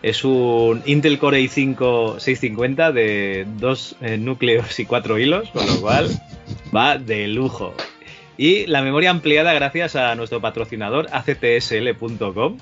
Es 0.02 0.24
un 0.24 0.82
Intel 0.86 1.20
Core 1.20 1.42
i5 1.42 2.20
650 2.20 2.92
de 2.92 3.46
dos 3.58 3.96
eh, 4.02 4.18
núcleos 4.18 4.80
y 4.80 4.86
cuatro 4.86 5.20
hilos, 5.20 5.50
con 5.50 5.66
lo 5.66 5.82
cual 5.82 6.10
va 6.76 6.98
de 6.98 7.28
lujo. 7.28 7.74
Y 8.38 8.66
la 8.68 8.82
memoria 8.82 9.10
ampliada 9.10 9.52
gracias 9.54 9.98
a 9.98 10.16
nuestro 10.16 10.40
patrocinador 10.40 11.08
actsl.com. 11.12 12.58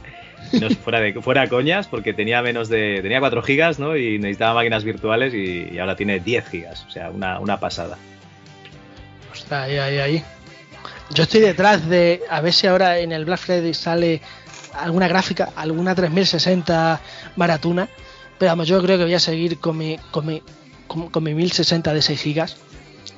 No, 0.53 0.69
fuera 0.69 0.99
de 0.99 1.13
fuera 1.21 1.47
coñas, 1.47 1.87
porque 1.87 2.13
tenía 2.13 2.41
menos 2.41 2.69
de. 2.69 2.99
tenía 3.01 3.19
4 3.19 3.41
gigas, 3.43 3.79
¿no? 3.79 3.95
Y 3.97 4.17
necesitaba 4.17 4.55
máquinas 4.55 4.83
virtuales 4.83 5.33
y, 5.33 5.69
y 5.71 5.77
ahora 5.79 5.95
tiene 5.95 6.19
10 6.19 6.47
gigas. 6.47 6.85
O 6.87 6.89
sea, 6.89 7.09
una, 7.11 7.39
una 7.39 7.59
pasada. 7.59 7.97
Ostras, 9.31 9.67
ahí, 9.67 9.77
ahí, 9.77 9.97
ahí. 9.99 10.23
Yo 11.13 11.23
estoy 11.23 11.41
detrás 11.41 11.87
de 11.87 12.21
a 12.29 12.41
ver 12.41 12.53
si 12.53 12.67
ahora 12.67 12.99
en 12.99 13.11
el 13.11 13.25
Black 13.25 13.39
Friday 13.39 13.73
sale 13.73 14.21
alguna 14.77 15.07
gráfica, 15.07 15.49
alguna 15.55 15.95
3060 15.95 17.01
maratuna. 17.35 17.87
Pero 18.37 18.51
vamos, 18.51 18.67
yo 18.67 18.81
creo 18.81 18.97
que 18.97 19.03
voy 19.05 19.13
a 19.13 19.19
seguir 19.19 19.59
con 19.59 19.77
mi, 19.77 19.97
con 20.11 20.25
mi, 20.25 20.41
con, 20.87 21.09
con 21.09 21.23
mi 21.23 21.33
1060 21.33 21.93
de 21.93 22.01
6 22.01 22.21
gigas. 22.21 22.57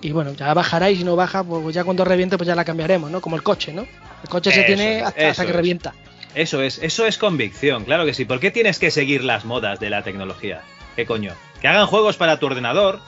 Y 0.01 0.11
bueno, 0.11 0.33
ya 0.33 0.53
bajará 0.53 0.89
y 0.89 0.95
si 0.95 1.03
no 1.03 1.15
baja, 1.15 1.43
pues 1.43 1.75
ya 1.75 1.83
cuando 1.83 2.05
reviente, 2.05 2.37
pues 2.37 2.47
ya 2.47 2.55
la 2.55 2.63
cambiaremos, 2.63 3.11
¿no? 3.11 3.19
Como 3.19 3.35
el 3.35 3.43
coche, 3.43 3.73
¿no? 3.73 3.81
El 4.23 4.29
coche 4.29 4.51
se 4.51 4.63
tiene 4.63 5.01
hasta, 5.01 5.43
que 5.43 5.49
es. 5.49 5.55
revienta. 5.55 5.93
Eso 6.35 6.61
es, 6.61 6.77
eso 6.81 7.05
es 7.05 7.17
convicción, 7.17 7.83
claro 7.83 8.05
que 8.05 8.13
sí. 8.13 8.23
¿Por 8.23 8.39
qué 8.39 8.51
tienes 8.51 8.79
que 8.79 8.91
seguir 8.91 9.23
las 9.23 9.45
modas 9.45 9.79
de 9.79 9.89
la 9.89 10.03
tecnología? 10.03 10.61
¿Qué 10.95 11.05
coño? 11.05 11.33
Que 11.59 11.67
hagan 11.67 11.87
juegos 11.87 12.17
para 12.17 12.39
tu 12.39 12.45
ordenador. 12.45 12.99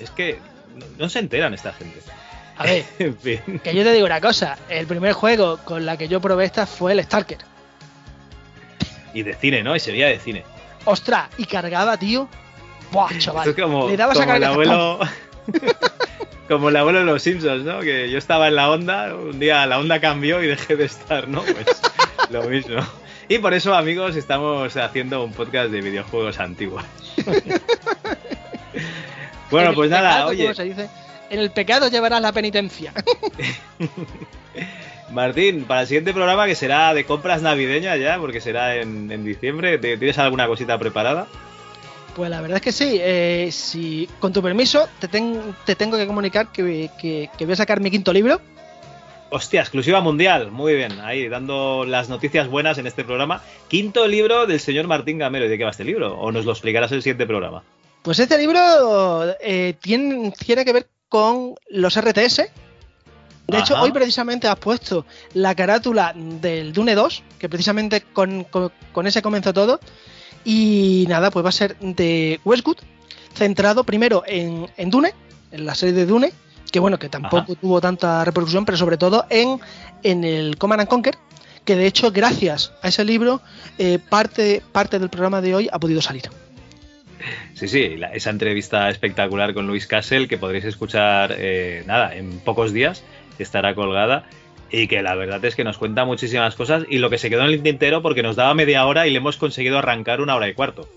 Es 0.00 0.10
que 0.10 0.38
no, 0.74 0.86
no 0.98 1.08
se 1.08 1.18
enteran 1.20 1.54
esta 1.54 1.72
gente. 1.72 2.00
A 2.56 2.64
ver, 2.64 2.84
En 2.98 3.16
fin. 3.16 3.60
que 3.62 3.74
yo 3.74 3.84
te 3.84 3.92
digo 3.92 4.06
una 4.06 4.20
cosa. 4.20 4.58
El 4.68 4.86
primer 4.86 5.12
juego 5.12 5.58
con 5.58 5.86
la 5.86 5.96
que 5.96 6.08
yo 6.08 6.20
probé 6.20 6.46
esta 6.46 6.66
fue 6.66 6.92
el 6.92 7.02
Stalker. 7.04 7.38
Y 9.14 9.22
de 9.22 9.34
cine, 9.34 9.62
¿no? 9.62 9.74
Y 9.76 9.80
se 9.80 9.92
veía 9.92 10.06
de 10.08 10.18
cine. 10.18 10.44
Ostras, 10.84 11.28
y 11.38 11.44
cargaba, 11.46 11.96
tío. 11.96 12.28
Buah, 12.92 13.10
chaval. 13.18 13.54
Como, 13.54 13.88
Le 13.88 13.96
dabas 13.96 14.18
a 14.18 14.22
como 14.24 14.34
el 14.34 14.40
cargar. 14.42 14.52
abuelo. 14.52 14.98
como 16.48 16.68
el 16.68 16.76
abuelo 16.76 16.98
de 17.00 17.04
los 17.04 17.22
Simpsons, 17.22 17.64
¿no? 17.64 17.80
Que 17.80 18.10
yo 18.10 18.18
estaba 18.18 18.48
en 18.48 18.56
la 18.56 18.70
onda, 18.70 19.14
un 19.14 19.38
día 19.38 19.66
la 19.66 19.78
onda 19.78 20.00
cambió 20.00 20.42
y 20.42 20.46
dejé 20.48 20.76
de 20.76 20.84
estar, 20.86 21.28
¿no? 21.28 21.42
Pues 21.42 21.82
lo 22.30 22.42
mismo. 22.44 22.80
Y 23.28 23.38
por 23.38 23.54
eso, 23.54 23.74
amigos, 23.74 24.16
estamos 24.16 24.76
haciendo 24.76 25.22
un 25.24 25.32
podcast 25.32 25.70
de 25.70 25.80
videojuegos 25.80 26.40
antiguos. 26.40 26.82
bueno, 29.52 29.66
En 29.66 29.68
el 29.70 29.74
pues 29.74 29.90
nada, 29.90 30.26
oye, 30.26 30.42
como 30.44 30.54
se 30.54 30.64
dice, 30.64 30.88
en 31.30 31.38
el 31.38 31.50
pecado 31.52 31.88
llevarás 31.88 32.20
la 32.20 32.32
penitencia. 32.32 32.92
Martín, 35.12 35.64
para 35.64 35.82
el 35.82 35.86
siguiente 35.86 36.12
programa, 36.12 36.46
que 36.46 36.54
será 36.54 36.94
de 36.94 37.04
compras 37.04 37.42
navideñas 37.42 37.98
ya, 37.98 38.18
porque 38.18 38.40
será 38.40 38.76
en, 38.76 39.10
en 39.10 39.24
diciembre, 39.24 39.78
¿te- 39.78 39.96
¿tienes 39.96 40.18
alguna 40.18 40.46
cosita 40.46 40.78
preparada? 40.78 41.26
Pues 42.14 42.30
la 42.30 42.40
verdad 42.40 42.56
es 42.56 42.62
que 42.62 42.72
sí. 42.72 42.98
eh, 43.00 43.48
si, 43.52 44.08
con 44.18 44.32
tu 44.32 44.42
permiso, 44.42 44.88
te, 44.98 45.08
ten- 45.08 45.54
te 45.64 45.74
tengo 45.74 45.96
que 45.96 46.06
comunicar 46.06 46.48
que, 46.52 46.90
que- 47.00 47.30
que 47.36 47.44
voy 47.44 47.52
a 47.54 47.56
sacar 47.56 47.80
mi 47.80 47.90
quinto 47.90 48.12
libro. 48.12 48.40
Hostia, 49.30 49.60
exclusiva 49.60 50.00
mundial. 50.00 50.50
Muy 50.50 50.74
bien, 50.74 51.00
ahí 51.00 51.28
dando 51.28 51.84
las 51.86 52.08
noticias 52.08 52.48
buenas 52.48 52.78
en 52.78 52.86
este 52.88 53.04
programa. 53.04 53.42
Quinto 53.68 54.08
libro 54.08 54.46
del 54.46 54.58
señor 54.58 54.88
Martín 54.88 55.18
Gamero. 55.18 55.44
¿Y 55.46 55.48
de 55.48 55.56
qué 55.56 55.64
va 55.64 55.70
este 55.70 55.84
libro? 55.84 56.18
¿O 56.18 56.32
nos 56.32 56.44
lo 56.44 56.50
explicarás 56.52 56.90
en 56.90 56.96
el 56.96 57.02
siguiente 57.02 57.26
programa? 57.26 57.62
Pues 58.02 58.18
este 58.18 58.36
libro 58.38 58.58
eh, 59.40 59.74
tiene, 59.80 60.32
tiene 60.32 60.64
que 60.64 60.72
ver 60.72 60.88
con 61.08 61.54
los 61.68 61.96
RTS. 62.00 62.42
De 63.50 63.58
hecho, 63.58 63.74
hoy 63.80 63.92
precisamente 63.92 64.48
has 64.48 64.58
puesto 64.58 65.04
la 65.34 65.54
carátula 65.54 66.12
del 66.14 66.72
Dune 66.72 66.94
2, 66.94 67.22
que 67.38 67.48
precisamente 67.48 68.02
con, 68.12 68.44
con- 68.44 68.72
con 68.92 69.06
ese 69.06 69.22
comenzó 69.22 69.52
todo. 69.52 69.80
Y 70.44 71.04
nada, 71.08 71.30
pues 71.30 71.44
va 71.44 71.50
a 71.50 71.52
ser 71.52 71.76
de 71.78 72.40
Westwood, 72.44 72.78
centrado 73.34 73.84
primero 73.84 74.22
en, 74.26 74.66
en 74.76 74.90
Dune, 74.90 75.12
en 75.52 75.66
la 75.66 75.74
serie 75.74 75.94
de 75.94 76.06
Dune, 76.06 76.32
que 76.72 76.78
bueno, 76.80 76.98
que 76.98 77.08
tampoco 77.08 77.54
tuvo 77.56 77.80
tanta 77.80 78.24
repercusión, 78.24 78.64
pero 78.64 78.78
sobre 78.78 78.96
todo 78.96 79.26
en, 79.28 79.60
en 80.02 80.24
el 80.24 80.56
Command 80.56 80.80
and 80.82 80.88
Conquer, 80.90 81.16
que 81.64 81.76
de 81.76 81.86
hecho, 81.86 82.10
gracias 82.10 82.72
a 82.82 82.88
ese 82.88 83.04
libro, 83.04 83.42
eh, 83.78 83.98
parte, 83.98 84.62
parte 84.72 84.98
del 84.98 85.10
programa 85.10 85.40
de 85.42 85.54
hoy 85.54 85.68
ha 85.70 85.78
podido 85.78 86.00
salir. 86.00 86.22
Sí, 87.54 87.68
sí, 87.68 87.96
la- 87.98 88.14
esa 88.14 88.30
entrevista 88.30 88.88
espectacular 88.88 89.52
con 89.52 89.66
Luis 89.66 89.86
Castle 89.86 90.26
que 90.26 90.38
podréis 90.38 90.64
escuchar, 90.64 91.34
eh, 91.36 91.84
nada, 91.86 92.14
en 92.14 92.38
pocos 92.40 92.72
días, 92.72 93.02
estará 93.42 93.74
colgada. 93.74 94.24
Y 94.72 94.86
que 94.86 95.02
la 95.02 95.16
verdad 95.16 95.44
es 95.44 95.56
que 95.56 95.64
nos 95.64 95.78
cuenta 95.78 96.04
muchísimas 96.04 96.54
cosas 96.54 96.84
y 96.88 96.98
lo 96.98 97.10
que 97.10 97.18
se 97.18 97.28
quedó 97.28 97.40
en 97.42 97.48
el 97.48 97.62
tintero 97.62 98.02
porque 98.02 98.22
nos 98.22 98.36
daba 98.36 98.54
media 98.54 98.86
hora 98.86 99.06
y 99.06 99.10
le 99.10 99.16
hemos 99.16 99.36
conseguido 99.36 99.78
arrancar 99.78 100.20
una 100.20 100.36
hora 100.36 100.48
y 100.48 100.54
cuarto. 100.54 100.88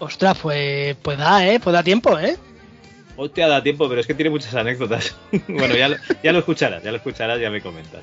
Ostras, 0.00 0.36
pues, 0.42 0.96
pues 1.00 1.16
da, 1.16 1.46
¿eh? 1.46 1.60
Pues 1.60 1.72
da 1.72 1.84
tiempo, 1.84 2.18
¿eh? 2.18 2.36
Hostia, 3.16 3.46
da 3.46 3.62
tiempo, 3.62 3.88
pero 3.88 4.00
es 4.00 4.06
que 4.06 4.14
tiene 4.14 4.30
muchas 4.30 4.54
anécdotas. 4.54 5.16
bueno, 5.48 5.76
ya 5.76 5.88
lo, 5.88 5.96
ya 6.24 6.32
lo 6.32 6.40
escucharás, 6.40 6.82
ya 6.82 6.90
lo 6.90 6.96
escucharás, 6.96 7.40
ya 7.40 7.50
me 7.50 7.60
comentas. 7.60 8.02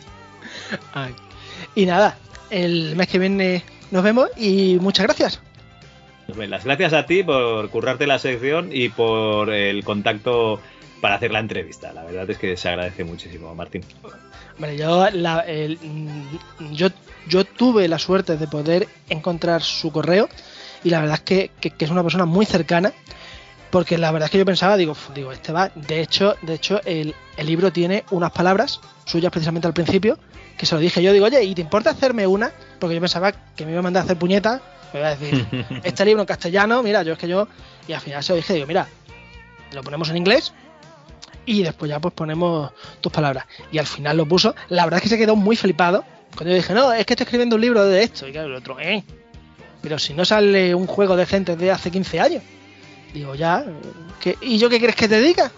Ay. 0.93 1.13
Y 1.75 1.85
nada, 1.85 2.17
el 2.49 2.95
mes 2.95 3.07
que 3.07 3.19
viene 3.19 3.63
nos 3.91 4.03
vemos 4.03 4.29
y 4.37 4.77
muchas 4.79 5.07
gracias. 5.07 5.41
Pues 6.33 6.49
Las 6.49 6.63
gracias 6.63 6.93
a 6.93 7.05
ti 7.05 7.23
por 7.23 7.69
currarte 7.69 8.05
la 8.05 8.19
sección 8.19 8.69
y 8.71 8.89
por 8.89 9.51
el 9.51 9.83
contacto 9.83 10.61
para 11.01 11.15
hacer 11.15 11.31
la 11.31 11.39
entrevista. 11.39 11.93
La 11.93 12.03
verdad 12.03 12.29
es 12.29 12.37
que 12.37 12.55
se 12.57 12.69
agradece 12.69 13.03
muchísimo, 13.03 13.53
Martín. 13.55 13.83
Vale, 14.57 14.77
yo, 14.77 15.09
la- 15.11 15.39
el- 15.41 15.79
yo, 16.71 16.89
yo 17.27 17.45
tuve 17.45 17.87
la 17.87 17.97
suerte 17.99 18.37
de 18.37 18.47
poder 18.47 18.87
encontrar 19.09 19.61
su 19.61 19.91
correo 19.91 20.27
y 20.83 20.89
la 20.89 20.99
verdad 20.99 21.15
es 21.15 21.21
que, 21.21 21.51
que- 21.61 21.71
que 21.71 21.85
es 21.85 21.91
una 21.91 22.03
persona 22.03 22.25
muy 22.25 22.45
cercana 22.45 22.91
porque 23.69 23.97
la 23.97 24.11
verdad 24.11 24.25
es 24.25 24.31
que 24.31 24.37
yo 24.39 24.45
pensaba, 24.45 24.75
digo, 24.77 24.93
"Uf, 24.93 25.11
digo 25.13 25.31
este 25.31 25.51
va, 25.51 25.69
de 25.75 26.01
hecho, 26.01 26.35
de 26.41 26.55
hecho 26.55 26.81
el, 26.85 27.13
el 27.37 27.45
libro 27.47 27.71
tiene 27.71 28.03
unas 28.11 28.31
palabras 28.31 28.81
suyas 29.05 29.31
precisamente 29.31 29.67
al 29.67 29.73
principio 29.73 30.17
que 30.57 30.65
se 30.65 30.75
lo 30.75 30.81
dije 30.81 31.01
yo, 31.01 31.13
digo, 31.13 31.25
oye, 31.25 31.41
¿y 31.43 31.55
te 31.55 31.61
importa 31.61 31.91
hacerme 31.91 32.27
una? 32.27 32.51
Porque 32.79 32.95
yo 32.95 32.99
pensaba 33.01 33.31
que 33.31 33.63
me 33.65 33.71
iba 33.71 33.79
a 33.79 33.83
mandar 33.83 34.01
a 34.01 34.03
hacer 34.05 34.17
puñetas, 34.17 34.59
me 34.91 34.99
iba 34.99 35.07
a 35.09 35.15
decir, 35.15 35.45
este 35.85 36.03
libro 36.03 36.21
en 36.21 36.25
castellano, 36.27 36.83
mira, 36.83 37.03
yo 37.03 37.13
es 37.13 37.19
que 37.19 37.27
yo, 37.29 37.47
y 37.87 37.93
al 37.93 38.01
final 38.01 38.21
se 38.23 38.33
lo 38.33 38.37
dije, 38.37 38.55
digo, 38.55 38.67
mira, 38.67 38.85
lo 39.71 39.81
ponemos 39.83 40.09
en 40.09 40.17
inglés 40.17 40.51
y 41.45 41.63
después 41.63 41.89
ya 41.89 41.99
pues 41.99 42.13
ponemos 42.13 42.71
tus 43.01 43.11
palabras. 43.11 43.45
Y 43.71 43.77
al 43.77 43.87
final 43.87 44.17
lo 44.17 44.25
puso. 44.25 44.55
La 44.69 44.83
verdad 44.85 44.97
es 44.99 45.03
que 45.03 45.09
se 45.09 45.17
quedó 45.17 45.35
muy 45.35 45.55
flipado. 45.55 46.03
Cuando 46.35 46.51
yo 46.51 46.55
dije, 46.55 46.73
no, 46.73 46.93
es 46.93 47.05
que 47.05 47.13
estoy 47.13 47.23
escribiendo 47.25 47.55
un 47.55 47.61
libro 47.61 47.83
de 47.85 48.03
esto. 48.03 48.27
Y 48.27 48.31
claro, 48.31 48.47
el 48.49 48.55
otro, 48.55 48.79
eh. 48.79 49.03
Pero 49.81 49.97
si 49.97 50.13
no 50.13 50.25
sale 50.25 50.75
un 50.75 50.85
juego 50.87 51.15
decente 51.15 51.55
de 51.55 51.71
hace 51.71 51.89
15 51.89 52.19
años. 52.19 52.43
Digo, 53.13 53.33
ya. 53.35 53.65
¿qué- 54.19 54.37
¿Y 54.41 54.57
yo 54.59 54.69
qué 54.69 54.77
quieres 54.77 54.95
que 54.95 55.07
te 55.07 55.19
diga? 55.21 55.51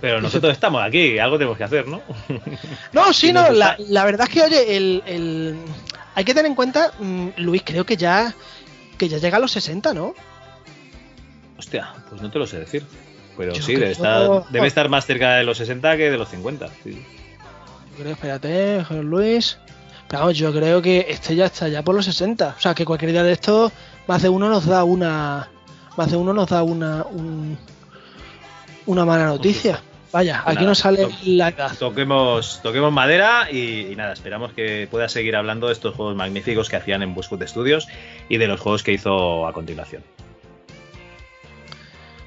Pero 0.00 0.20
nosotros 0.20 0.52
estamos 0.52 0.82
aquí, 0.82 1.18
algo 1.18 1.38
tenemos 1.38 1.56
que 1.56 1.64
hacer, 1.64 1.86
¿no? 1.86 2.02
No, 2.92 3.12
sí, 3.12 3.32
no, 3.32 3.50
la, 3.52 3.76
la 3.78 4.04
verdad 4.04 4.26
es 4.28 4.34
que, 4.34 4.42
oye, 4.42 4.76
el, 4.76 5.02
el- 5.06 5.56
hay 6.14 6.24
que 6.24 6.34
tener 6.34 6.46
en 6.50 6.56
cuenta, 6.56 6.92
mm, 6.98 7.28
Luis, 7.36 7.62
creo 7.64 7.86
que 7.86 7.96
ya 7.96 8.34
que 8.98 9.08
ya 9.08 9.18
llega 9.18 9.36
a 9.38 9.40
los 9.40 9.52
60, 9.52 9.94
¿no? 9.94 10.14
Hostia, 11.58 11.92
pues 12.08 12.20
no 12.20 12.30
te 12.30 12.38
lo 12.38 12.46
sé 12.46 12.58
decir. 12.58 12.84
Pero 13.36 13.52
Yo 13.54 13.62
sí, 13.62 13.72
debe 13.74 13.92
creo- 13.94 14.38
estar, 14.40 14.52
debe 14.52 14.66
estar 14.66 14.88
más 14.88 15.06
cerca 15.06 15.34
de 15.36 15.44
los 15.44 15.56
60 15.58 15.96
que 15.96 16.10
de 16.10 16.18
los 16.18 16.28
50. 16.28 16.68
sí. 16.82 17.04
Yo 17.92 17.98
creo, 17.98 18.12
espérate, 18.12 18.84
José 18.84 19.02
Luis. 19.02 19.58
Pero 20.08 20.20
vamos, 20.20 20.36
yo 20.38 20.52
creo 20.52 20.80
que 20.82 21.06
este 21.08 21.34
ya 21.36 21.46
está 21.46 21.68
ya 21.68 21.82
por 21.82 21.94
los 21.94 22.04
60. 22.06 22.54
O 22.56 22.60
sea, 22.60 22.74
que 22.74 22.84
cualquier 22.84 23.12
día 23.12 23.22
de 23.22 23.32
estos, 23.32 23.72
más 24.06 24.22
de 24.22 24.28
uno 24.28 24.48
nos 24.48 24.66
da 24.66 24.84
una. 24.84 25.48
Más 25.96 26.10
de 26.10 26.16
uno 26.16 26.32
nos 26.32 26.48
da 26.48 26.62
una. 26.62 27.04
un- 27.04 27.58
una 28.86 29.04
mala 29.04 29.26
noticia. 29.26 29.80
Vaya, 30.10 30.40
aquí 30.44 30.56
Nada, 30.56 30.66
nos 30.66 30.78
sale 30.78 31.04
to- 31.04 31.10
la 31.24 31.48
edad. 31.48 31.72
Toquemos, 31.78 32.60
toquemos 32.62 32.92
madera 32.92 33.48
y, 33.50 33.86
y 33.92 33.96
nada, 33.96 34.12
esperamos 34.12 34.52
que 34.52 34.86
pueda 34.90 35.08
seguir 35.08 35.36
hablando 35.36 35.68
de 35.68 35.72
estos 35.72 35.94
juegos 35.94 36.14
magníficos 36.16 36.68
que 36.68 36.76
hacían 36.76 37.02
en 37.02 37.14
Bushwood 37.14 37.46
Studios 37.46 37.88
y 38.28 38.36
de 38.38 38.46
los 38.48 38.60
juegos 38.60 38.82
que 38.82 38.92
hizo 38.92 39.46
a 39.46 39.52
continuación. 39.54 40.02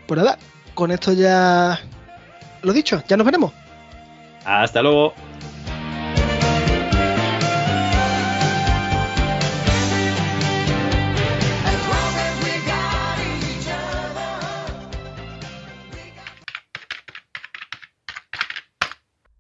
Pues 0.08 0.18
nada, 0.20 0.38
con 0.76 0.92
esto 0.92 1.14
ya 1.14 1.80
lo 2.62 2.74
dicho, 2.74 3.02
ya 3.08 3.18
nos 3.18 3.26
veremos. 3.26 3.52
Hasta 4.44 4.84
luego. 4.84 5.14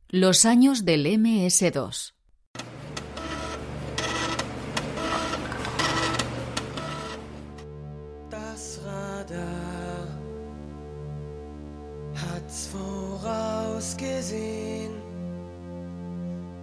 Los 0.09 0.45
años 0.45 0.85
del 0.85 1.05
MS2. 1.07 2.14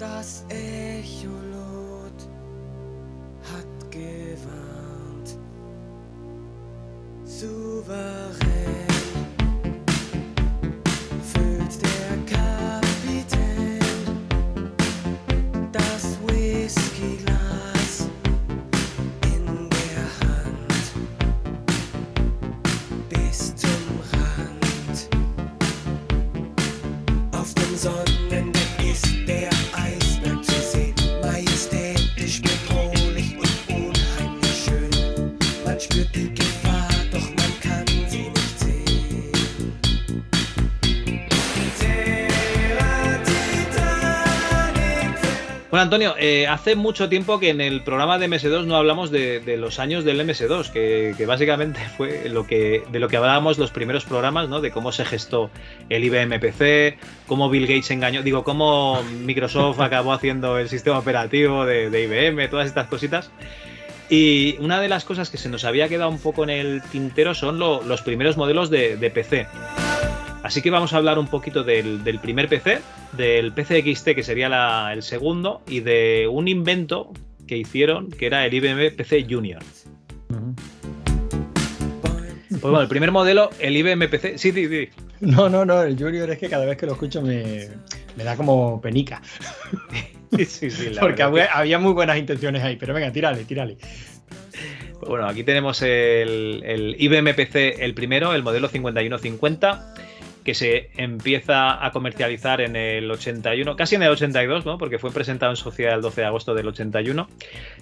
Das 0.02 0.44
Echolot 0.48 2.28
hat 3.52 3.90
gewarnt. 3.92 5.38
Souverän 7.24 8.91
Bueno, 45.72 45.84
Antonio, 45.84 46.14
eh, 46.18 46.46
hace 46.46 46.76
mucho 46.76 47.08
tiempo 47.08 47.40
que 47.40 47.48
en 47.48 47.62
el 47.62 47.82
programa 47.82 48.18
de 48.18 48.28
MS2 48.28 48.66
no 48.66 48.76
hablamos 48.76 49.10
de, 49.10 49.40
de 49.40 49.56
los 49.56 49.78
años 49.78 50.04
del 50.04 50.20
MS2, 50.20 50.70
que, 50.70 51.14
que 51.16 51.24
básicamente 51.24 51.80
fue 51.96 52.28
lo 52.28 52.46
que, 52.46 52.82
de 52.92 52.98
lo 53.00 53.08
que 53.08 53.16
hablábamos 53.16 53.56
los 53.56 53.70
primeros 53.70 54.04
programas, 54.04 54.50
¿no? 54.50 54.60
De 54.60 54.70
cómo 54.70 54.92
se 54.92 55.06
gestó 55.06 55.48
el 55.88 56.04
IBM 56.04 56.38
PC, 56.40 56.98
cómo 57.26 57.48
Bill 57.48 57.66
Gates 57.66 57.90
engañó, 57.90 58.22
digo, 58.22 58.44
cómo 58.44 59.02
Microsoft 59.24 59.80
acabó 59.80 60.12
haciendo 60.12 60.58
el 60.58 60.68
sistema 60.68 60.98
operativo 60.98 61.64
de, 61.64 61.88
de 61.88 62.02
IBM, 62.02 62.50
todas 62.50 62.66
estas 62.66 62.88
cositas. 62.88 63.30
Y 64.10 64.56
una 64.58 64.78
de 64.78 64.90
las 64.90 65.06
cosas 65.06 65.30
que 65.30 65.38
se 65.38 65.48
nos 65.48 65.64
había 65.64 65.88
quedado 65.88 66.10
un 66.10 66.18
poco 66.18 66.44
en 66.44 66.50
el 66.50 66.82
tintero 66.92 67.32
son 67.34 67.58
lo- 67.58 67.82
los 67.82 68.02
primeros 68.02 68.36
modelos 68.36 68.68
de, 68.68 68.98
de 68.98 69.10
PC. 69.10 69.46
Así 70.42 70.60
que 70.60 70.70
vamos 70.70 70.92
a 70.92 70.96
hablar 70.96 71.18
un 71.18 71.28
poquito 71.28 71.62
del, 71.62 72.02
del 72.04 72.18
primer 72.18 72.48
PC, 72.48 72.80
del 73.12 73.52
PC 73.52 73.82
XT 73.94 74.14
que 74.14 74.22
sería 74.22 74.48
la- 74.48 74.92
el 74.92 75.02
segundo 75.02 75.62
y 75.68 75.80
de 75.80 76.28
un 76.30 76.48
invento 76.48 77.12
que 77.46 77.56
hicieron 77.56 78.10
que 78.10 78.26
era 78.26 78.44
el 78.46 78.52
IBM 78.54 78.90
PC 78.92 79.26
Junior. 79.28 79.62
Pues 82.50 82.60
bueno, 82.60 82.80
el 82.82 82.88
primer 82.88 83.10
modelo, 83.10 83.50
el 83.58 83.76
IBM 83.76 84.08
PC... 84.08 84.38
Sí, 84.38 84.52
sí, 84.52 84.68
sí. 84.68 84.88
No, 85.20 85.48
no, 85.48 85.64
no, 85.64 85.82
el 85.82 85.96
Junior 85.98 86.28
es 86.30 86.38
que 86.38 86.48
cada 86.48 86.64
vez 86.64 86.76
que 86.76 86.86
lo 86.86 86.92
escucho 86.92 87.22
me, 87.22 87.68
me 88.16 88.24
da 88.24 88.36
como 88.36 88.80
penica. 88.80 89.20
Sí, 90.34 90.46
sí, 90.46 90.70
sí, 90.70 90.88
la 90.88 91.02
Porque 91.02 91.16
verdad 91.24 91.28
había, 91.28 91.44
que- 91.44 91.50
había 91.58 91.78
muy 91.78 91.92
buenas 91.92 92.16
intenciones 92.16 92.62
ahí, 92.62 92.76
pero 92.76 92.94
venga, 92.94 93.12
tírale, 93.12 93.44
tírale. 93.44 93.76
Pues 94.98 95.06
bueno, 95.06 95.26
aquí 95.28 95.44
tenemos 95.44 95.82
el, 95.82 96.62
el 96.64 96.96
IBM 96.98 97.34
PC, 97.34 97.84
el 97.84 97.92
primero, 97.92 98.32
el 98.32 98.42
modelo 98.42 98.68
5150, 98.68 99.94
que 100.44 100.54
se 100.54 100.90
empieza 100.96 101.84
a 101.84 101.90
comercializar 101.92 102.60
en 102.60 102.76
el 102.76 103.10
81, 103.10 103.76
casi 103.76 103.94
en 103.94 104.02
el 104.02 104.10
82, 104.10 104.66
¿no? 104.66 104.78
Porque 104.78 104.98
fue 104.98 105.12
presentado 105.12 105.52
en 105.52 105.56
sociedad 105.56 105.94
el 105.94 106.02
12 106.02 106.20
de 106.20 106.26
agosto 106.26 106.54
del 106.54 106.68
81. 106.68 107.28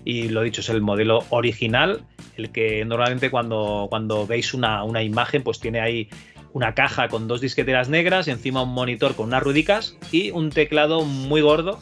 Y 0.04 0.28
lo 0.28 0.42
dicho, 0.42 0.60
es 0.60 0.68
el 0.68 0.80
modelo 0.80 1.24
original, 1.30 2.02
el 2.36 2.50
que 2.50 2.84
normalmente 2.84 3.30
cuando, 3.30 3.86
cuando 3.88 4.26
veis 4.26 4.54
una, 4.54 4.84
una 4.84 5.02
imagen, 5.02 5.42
pues 5.42 5.60
tiene 5.60 5.80
ahí 5.80 6.08
una 6.52 6.74
caja 6.74 7.08
con 7.08 7.28
dos 7.28 7.40
disqueteras 7.40 7.88
negras, 7.88 8.28
encima 8.28 8.62
un 8.62 8.74
monitor 8.74 9.14
con 9.14 9.26
unas 9.26 9.42
rudicas 9.42 9.96
y 10.10 10.30
un 10.32 10.50
teclado 10.50 11.04
muy 11.04 11.40
gordo 11.40 11.80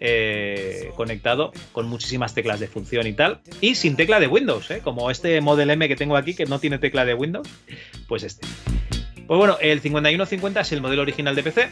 eh, 0.00 0.90
conectado 0.96 1.52
con 1.72 1.86
muchísimas 1.86 2.34
teclas 2.34 2.58
de 2.58 2.68
función 2.68 3.06
y 3.06 3.12
tal. 3.12 3.40
Y 3.60 3.74
sin 3.74 3.96
tecla 3.96 4.18
de 4.18 4.26
Windows, 4.26 4.70
¿eh? 4.70 4.80
como 4.82 5.10
este 5.10 5.40
Model 5.40 5.70
M 5.70 5.86
que 5.88 5.96
tengo 5.96 6.16
aquí 6.16 6.34
que 6.34 6.46
no 6.46 6.58
tiene 6.58 6.78
tecla 6.78 7.04
de 7.04 7.14
Windows, 7.14 7.48
pues 8.08 8.22
este. 8.22 8.46
Pues 9.30 9.38
bueno, 9.38 9.58
el 9.60 9.80
5150 9.80 10.60
es 10.60 10.72
el 10.72 10.80
modelo 10.80 11.02
original 11.02 11.36
de 11.36 11.44
PC. 11.44 11.70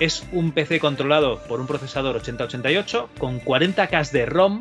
Es 0.00 0.26
un 0.32 0.52
PC 0.52 0.80
controlado 0.80 1.42
por 1.48 1.60
un 1.60 1.66
procesador 1.66 2.16
8088 2.16 3.08
con 3.16 3.40
40K 3.40 4.10
de 4.10 4.26
ROM 4.26 4.60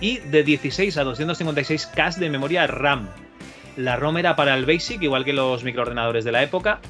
y 0.00 0.16
de 0.20 0.44
16 0.44 0.96
a 0.96 1.04
256K 1.04 2.14
de 2.14 2.30
memoria 2.30 2.66
RAM. 2.66 3.10
La 3.76 3.96
ROM 3.96 4.16
era 4.16 4.34
para 4.34 4.54
el 4.54 4.64
BASIC, 4.64 5.02
igual 5.02 5.26
que 5.26 5.34
los 5.34 5.62
microordenadores 5.62 6.24
de 6.24 6.32
la 6.32 6.42
época, 6.42 6.80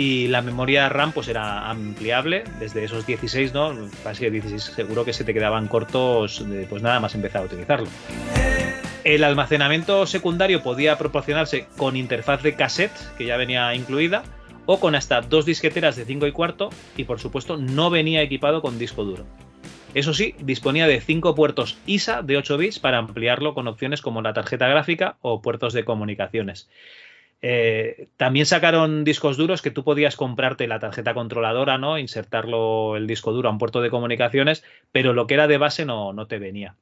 y 0.00 0.28
la 0.28 0.40
memoria 0.40 0.88
RAM 0.88 1.12
pues 1.12 1.28
era 1.28 1.68
ampliable 1.68 2.44
desde 2.58 2.84
esos 2.84 3.04
16, 3.04 3.52
¿no? 3.52 3.76
Casi 4.02 4.24
de 4.24 4.30
16 4.30 4.62
seguro 4.62 5.04
que 5.04 5.12
se 5.12 5.24
te 5.24 5.34
quedaban 5.34 5.68
cortos, 5.68 6.42
pues 6.70 6.82
nada 6.82 7.00
más 7.00 7.14
empezar 7.14 7.42
a 7.42 7.44
utilizarlo. 7.44 7.86
El 9.04 9.24
almacenamiento 9.24 10.06
secundario 10.06 10.62
podía 10.62 10.96
proporcionarse 10.96 11.66
con 11.76 11.98
interfaz 11.98 12.42
de 12.42 12.54
cassette, 12.54 12.96
que 13.18 13.26
ya 13.26 13.36
venía 13.36 13.74
incluida, 13.74 14.22
o 14.64 14.80
con 14.80 14.94
hasta 14.94 15.20
dos 15.20 15.44
disqueteras 15.44 15.96
de 15.96 16.06
5 16.06 16.26
y 16.28 16.32
cuarto, 16.32 16.70
y 16.96 17.04
por 17.04 17.20
supuesto 17.20 17.58
no 17.58 17.90
venía 17.90 18.22
equipado 18.22 18.62
con 18.62 18.78
disco 18.78 19.04
duro. 19.04 19.26
Eso 19.92 20.14
sí, 20.14 20.34
disponía 20.40 20.86
de 20.86 21.02
5 21.02 21.34
puertos 21.34 21.76
ISA 21.84 22.22
de 22.22 22.38
8 22.38 22.56
bits 22.56 22.78
para 22.78 22.96
ampliarlo 22.96 23.52
con 23.52 23.68
opciones 23.68 24.00
como 24.00 24.22
la 24.22 24.32
tarjeta 24.32 24.66
gráfica 24.66 25.18
o 25.20 25.42
puertos 25.42 25.74
de 25.74 25.84
comunicaciones. 25.84 26.70
Eh, 27.42 28.08
también 28.16 28.44
sacaron 28.44 29.02
discos 29.04 29.36
duros 29.36 29.62
que 29.62 29.70
tú 29.70 29.82
podías 29.82 30.16
comprarte 30.16 30.66
la 30.66 30.78
tarjeta 30.78 31.14
controladora, 31.14 31.78
¿no? 31.78 31.98
Insertarlo 31.98 32.96
el 32.96 33.06
disco 33.06 33.32
duro 33.32 33.48
a 33.48 33.52
un 33.52 33.58
puerto 33.58 33.80
de 33.80 33.90
comunicaciones, 33.90 34.62
pero 34.92 35.12
lo 35.12 35.26
que 35.26 35.34
era 35.34 35.46
de 35.48 35.58
base 35.58 35.86
no, 35.86 36.12
no 36.12 36.26
te 36.26 36.38
venía. 36.38 36.76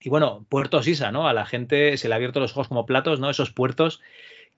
Y 0.00 0.08
bueno, 0.08 0.46
puertos 0.48 0.88
ISA, 0.88 1.12
¿no? 1.12 1.28
A 1.28 1.32
la 1.32 1.46
gente 1.46 1.96
se 1.96 2.08
le 2.08 2.14
ha 2.14 2.16
abierto 2.16 2.40
los 2.40 2.52
ojos 2.52 2.68
como 2.68 2.86
platos, 2.86 3.20
¿no? 3.20 3.30
Esos 3.30 3.50
puertos 3.50 4.00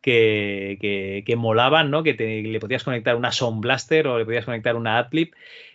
que, 0.01 0.79
que, 0.81 1.25
que 1.27 1.37
molaban, 1.37 1.91
¿no? 1.91 2.03
Que 2.03 2.15
le 2.15 2.61
podías 2.61 2.85
conectar 2.85 3.17
una 3.17 3.33
Sound 3.33 3.61
Blaster 3.61 4.07
o 4.07 4.19
le 4.19 4.25
podías 4.25 4.45
conectar 4.45 4.77
una 4.77 4.99
Adlib 4.99 5.35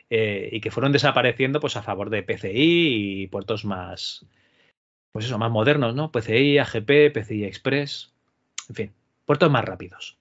eh, 0.09 0.49
y 0.51 0.61
que 0.61 0.71
fueron 0.71 0.91
desapareciendo 0.91 1.59
pues 1.59 1.75
a 1.77 1.83
favor 1.83 2.09
de 2.09 2.23
PCI 2.23 3.23
y 3.23 3.27
puertos 3.27 3.63
más, 3.65 4.25
pues 5.11 5.25
eso, 5.25 5.37
más 5.37 5.51
modernos, 5.51 5.93
¿no? 5.93 6.11
PCI, 6.11 6.57
AGP, 6.57 7.11
PCI 7.13 7.43
Express, 7.43 8.11
en 8.69 8.75
fin, 8.75 8.93
puertos 9.29 9.51
más 9.51 9.63
rápidos. 9.63 10.17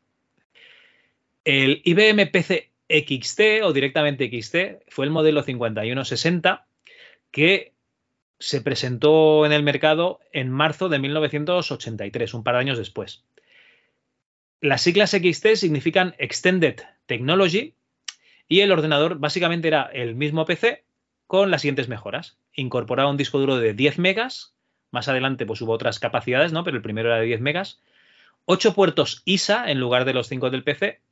El 1.43 1.81
IBM 1.83 2.27
PC 2.27 2.73
XT 2.91 3.63
o 3.63 3.73
directamente 3.73 4.29
XT 4.29 4.85
fue 4.87 5.07
el 5.07 5.11
modelo 5.11 5.43
5160 5.43 6.67
que 7.31 7.73
se 8.39 8.61
presentó 8.61 9.47
en 9.47 9.53
el 9.53 9.63
mercado 9.63 10.21
en 10.31 10.51
marzo 10.51 10.91
de 10.91 10.99
1983, 10.99 12.35
un 12.35 12.45
par 12.45 12.57
de 12.57 12.61
años 12.61 12.77
después. 12.77 13.25
Las 14.61 14.83
siglas 14.83 15.13
XT 15.13 15.55
significan 15.55 16.15
Extended 16.19 16.79
Technology 17.07 17.73
y 18.47 18.61
el 18.61 18.73
ordenador 18.73 19.19
básicamente 19.19 19.69
era 19.69 19.85
el 19.85 20.17
mismo 20.17 20.45
PC 20.45 20.85
con 21.27 21.51
las 21.51 21.63
siguientes 21.63 21.89
mejoras. 21.89 22.37
Incorporaba 22.53 23.09
un 23.09 23.17
disco 23.17 23.39
duro 23.39 23.57
de 23.57 23.73
10 23.73 24.01
megas, 24.01 24.53
más 24.91 25.09
adelante 25.09 25.47
pues 25.47 25.63
hubo 25.63 25.73
otras 25.73 25.99
capacidades, 25.99 26.53
¿no? 26.53 26.63
Pero 26.63 26.77
el 26.77 26.83
primero 26.83 27.09
era 27.09 27.21
de 27.21 27.25
10 27.25 27.41
megas. 27.41 27.81
8 28.51 28.73
puertos 28.73 29.21
ISA 29.27 29.71
en 29.71 29.79
lugar 29.79 30.07
de 30.07 30.15
los 30.15 30.27
5 30.27 30.49
del 30.49 30.65
PC. 30.65 31.03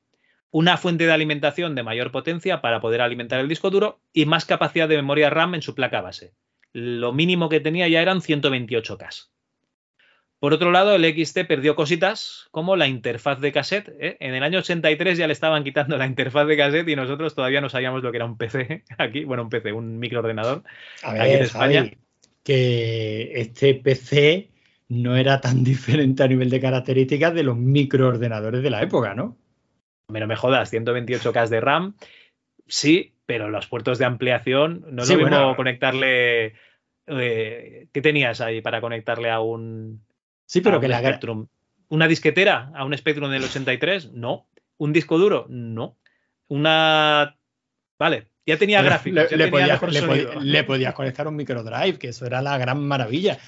Una 0.51 0.79
fuente 0.79 1.05
de 1.05 1.13
alimentación 1.13 1.75
de 1.75 1.83
mayor 1.83 2.11
potencia 2.11 2.63
para 2.63 2.81
poder 2.81 3.03
alimentar 3.03 3.41
el 3.41 3.49
disco 3.49 3.69
duro 3.69 4.01
y 4.15 4.25
más 4.25 4.47
capacidad 4.47 4.89
de 4.89 4.97
memoria 4.97 5.29
RAM 5.29 5.55
en 5.55 5.61
su 5.61 5.75
placa 5.75 6.01
base. 6.01 6.33
Lo 6.73 7.13
mínimo 7.13 7.51
que 7.51 7.61
tenía 7.61 7.89
ya 7.89 8.01
eran 8.01 8.23
128K. 8.23 9.29
Por 10.39 10.55
otro 10.55 10.71
lado, 10.71 10.95
el 10.95 11.05
XT 11.05 11.41
perdió 11.47 11.77
cositas 11.77 12.49
como 12.53 12.75
la 12.75 12.87
interfaz 12.87 13.39
de 13.41 13.53
cassette. 13.53 13.93
¿eh? 14.01 14.17
En 14.21 14.35
el 14.35 14.43
año 14.43 14.61
83 14.61 15.19
ya 15.19 15.27
le 15.27 15.35
estaban 15.35 15.63
quitando 15.63 15.99
la 15.99 16.07
interfaz 16.07 16.47
de 16.47 16.57
cassette 16.57 16.89
y 16.89 16.97
nosotros 16.97 17.35
todavía 17.35 17.61
no 17.61 17.69
sabíamos 17.69 18.03
lo 18.03 18.13
que 18.13 18.17
era 18.17 18.25
un 18.25 18.39
PC 18.39 18.85
aquí. 18.97 19.25
Bueno, 19.25 19.43
un 19.43 19.51
PC, 19.51 19.73
un 19.73 19.99
microordenador. 19.99 20.63
A 21.03 21.11
aquí 21.11 21.33
en 21.33 21.43
España. 21.43 21.81
Javi, 21.81 21.99
que 22.43 23.33
este 23.35 23.75
PC 23.75 24.56
no 24.89 25.17
era 25.17 25.41
tan 25.41 25.65
diferente 25.65 26.23
a 26.23 26.29
nivel 26.29 26.51
de 26.51 26.61
características 26.61 27.35
de 27.35 27.43
los 27.43 27.57
microordenadores 27.57 28.63
de 28.63 28.71
la 28.71 28.83
época, 28.83 29.15
¿no? 29.15 29.37
Pero 30.13 30.27
me 30.29 30.37
jodas, 30.37 30.73
128K 30.73 31.49
de 31.49 31.61
RAM, 31.61 31.97
sí, 32.67 33.15
pero 33.27 33.51
los 33.51 33.67
puertos 33.67 33.99
de 33.99 34.05
ampliación, 34.05 34.85
no 34.91 35.03
es 35.03 35.09
Sí, 35.09 35.15
lo 35.15 35.21
mismo 35.21 35.37
bueno. 35.39 35.57
conectarle. 35.57 36.55
eh, 37.09 37.89
¿Qué 37.93 38.01
tenías 38.03 38.41
ahí 38.41 38.61
para 38.61 38.81
conectarle 38.81 39.31
a 39.31 39.41
un. 39.41 40.05
Sí, 40.47 40.61
pero 40.61 40.81
que 40.81 40.87
la 40.89 41.01
Spectrum? 41.01 41.49
¿Una 41.89 42.07
disquetera 42.09 42.71
a 42.75 42.85
un 42.85 42.97
Spectrum 42.97 43.31
del 43.31 43.45
83? 43.45 44.13
No. 44.13 44.47
¿Un 44.79 44.93
disco 44.93 45.19
duro? 45.19 45.47
No. 45.49 45.97
Una. 46.49 47.37
Vale, 47.99 48.29
ya 48.47 48.57
tenía 48.59 48.83
gráficos, 48.85 49.25
le, 49.25 49.29
ya 49.31 49.37
le 49.37 49.45
tenía 49.45 49.51
podías, 49.51 49.69
mejor 49.71 49.93
le 49.93 50.01
sonido. 50.01 50.27
podías- 50.35 50.45
le 50.45 50.65
podías 50.65 50.95
conectar 50.95 51.27
un 51.29 51.37
microdrive, 51.37 51.99
que 51.99 52.09
eso 52.09 52.27
era 52.27 52.43
la 52.43 52.59
gran 52.59 52.81
maravilla. 52.87 53.39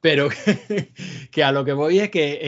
Pero 0.00 0.28
que, 0.28 0.92
que 1.30 1.44
a 1.44 1.52
lo 1.52 1.64
que 1.64 1.72
voy 1.72 1.98
es 2.00 2.10
que 2.10 2.38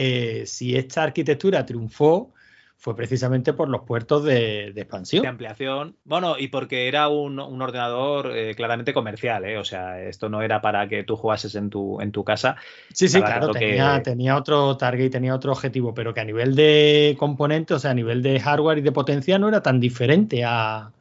eh, 0.41 0.45
si 0.45 0.75
esta 0.75 1.03
arquitectura 1.03 1.65
triunfó, 1.65 2.33
fue 2.77 2.95
precisamente 2.97 3.53
por 3.53 3.69
los 3.69 3.83
puertos 3.83 4.25
de, 4.25 4.73
de 4.73 4.81
expansión. 4.81 5.23
de 5.23 5.29
ampliación. 5.29 5.95
Bueno, 6.03 6.35
y 6.37 6.49
porque 6.49 6.89
era 6.89 7.07
un, 7.07 7.39
un 7.39 7.61
ordenador 7.61 8.35
eh, 8.35 8.55
claramente 8.55 8.93
comercial, 8.93 9.45
¿eh? 9.45 9.57
O 9.57 9.63
sea, 9.63 10.01
esto 10.01 10.27
no 10.27 10.41
era 10.41 10.61
para 10.61 10.89
que 10.89 11.03
tú 11.03 11.15
jugases 11.15 11.55
en 11.55 11.69
tu, 11.69 12.01
en 12.01 12.11
tu 12.11 12.25
casa. 12.25 12.57
Sí, 12.93 13.07
sí, 13.07 13.19
claro, 13.23 13.53
que- 13.53 13.59
tenía, 13.59 14.01
tenía 14.03 14.35
otro 14.35 14.75
target 14.75 15.05
y 15.05 15.09
tenía 15.09 15.33
otro 15.33 15.53
objetivo, 15.53 15.93
pero 15.93 16.13
que 16.13 16.19
a 16.19 16.25
nivel 16.25 16.55
de 16.55 17.15
componentes, 17.17 17.77
o 17.77 17.79
sea, 17.79 17.91
a 17.91 17.93
nivel 17.93 18.21
de 18.21 18.39
hardware 18.39 18.79
y 18.79 18.81
de 18.81 18.91
potencia 18.91 19.39
no 19.39 19.47
era 19.47 19.61
tan 19.61 19.79
diferente 19.79 20.43
a, 20.43 20.91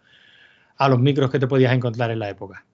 a 0.76 0.89
los 0.89 0.98
micros 1.00 1.31
que 1.31 1.39
te 1.39 1.47
podías 1.47 1.72
encontrar 1.72 2.10
en 2.10 2.18
la 2.20 2.28
época. 2.31 2.64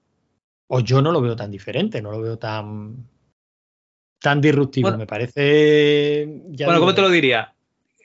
O 0.68 0.81
yo 0.81 1.02
no 1.02 1.12
lo 1.12 1.20
veo 1.20 1.36
tan 1.36 1.50
diferente, 1.50 2.02
no 2.02 2.10
lo 2.10 2.20
veo 2.20 2.39
tan, 2.39 3.07
tan 4.20 4.40
disruptivo. 4.40 4.86
Bueno. 4.88 4.98
Me 4.98 5.06
parece. 5.06 6.28
ya 6.50 6.66
bueno, 6.66 6.80
¿cómo 6.80 6.94
te 6.94 7.02
lo 7.02 7.10
diría? 7.10 7.55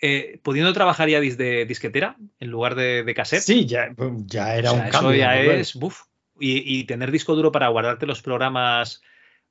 Eh, 0.01 0.40
pudiendo 0.43 0.74
trabajar 0.74 1.08
ya 1.09 1.22
desde 1.22 1.66
disquetera 1.66 2.17
en 2.40 2.50
lugar 2.50 2.75
de, 2.75 3.03
de 3.03 3.14
cassette. 3.14 3.42
Sí, 3.42 3.66
ya, 3.66 3.93
ya 4.25 4.56
era 4.58 4.72
O 4.72 4.75
sea, 4.75 4.83
un 4.85 4.90
cambio. 4.92 5.11
Eso 5.11 5.17
ya 5.19 5.40
es. 5.40 5.75
buf. 5.75 6.01
Y, 6.40 6.80
y 6.80 6.83
tener 6.85 7.11
disco 7.11 7.35
duro 7.35 7.51
para 7.51 7.67
guardarte 7.69 8.06
los 8.06 8.22
programas 8.22 9.01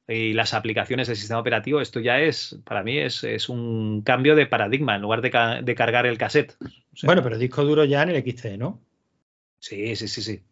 y 0.09 0.33
las 0.35 0.53
aplicaciones 0.53 1.07
del 1.07 1.17
sistema 1.17 1.41
operativo, 1.41 1.81
esto 1.81 2.01
ya 2.01 2.21
es, 2.21 2.59
para 2.65 2.83
mí, 2.83 2.99
es, 2.99 3.23
es 3.25 3.49
un 3.49 4.03
cambio 4.03 4.35
de 4.35 4.47
paradigma 4.47 4.97
en 4.97 5.03
lugar 5.03 5.23
de, 5.23 5.31
ca- 5.31 5.63
de 5.63 5.75
cargar 5.75 6.07
el 6.07 6.19
cassette. 6.19 6.57
O 6.61 6.97
sea, 6.97 7.07
Bueno, 7.07 7.23
pero 7.23 7.39
disco 7.39 7.65
duro 7.65 7.85
ya 7.85 8.03
en 8.03 8.11
el 8.11 8.17
XT, 8.17 8.59
¿no? 8.59 8.83
Sí, 9.61 9.95
sí, 9.97 10.09
sí, 10.09 10.23
sí. 10.23 10.43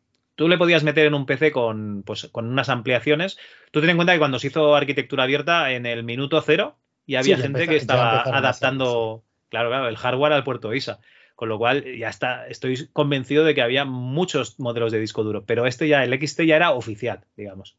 Tú 0.40 0.48
le 0.48 0.56
podías 0.56 0.84
meter 0.84 1.04
en 1.04 1.12
un 1.12 1.26
PC 1.26 1.52
con, 1.52 2.02
pues, 2.02 2.30
con 2.32 2.46
unas 2.46 2.70
ampliaciones. 2.70 3.36
Tú 3.72 3.82
ten 3.82 3.90
en 3.90 3.96
cuenta 3.96 4.14
que 4.14 4.18
cuando 4.18 4.38
se 4.38 4.46
hizo 4.46 4.74
arquitectura 4.74 5.24
abierta 5.24 5.70
en 5.72 5.84
el 5.84 6.02
minuto 6.02 6.40
cero 6.40 6.78
y 7.04 7.16
había 7.16 7.36
gente 7.36 7.68
que 7.68 7.76
estaba 7.76 8.22
adaptando, 8.22 9.22
claro, 9.50 9.68
claro, 9.68 9.86
el 9.86 9.98
hardware 9.98 10.32
al 10.32 10.42
puerto 10.42 10.72
ISA. 10.72 10.98
Con 11.34 11.50
lo 11.50 11.58
cual 11.58 11.84
ya 11.94 12.08
está, 12.08 12.48
estoy 12.48 12.88
convencido 12.94 13.44
de 13.44 13.54
que 13.54 13.60
había 13.60 13.84
muchos 13.84 14.58
modelos 14.58 14.92
de 14.92 15.00
disco 15.00 15.24
duro, 15.24 15.44
pero 15.44 15.66
este 15.66 15.88
ya, 15.88 16.04
el 16.04 16.18
XT 16.18 16.44
ya 16.44 16.56
era 16.56 16.70
oficial, 16.70 17.20
digamos. 17.36 17.76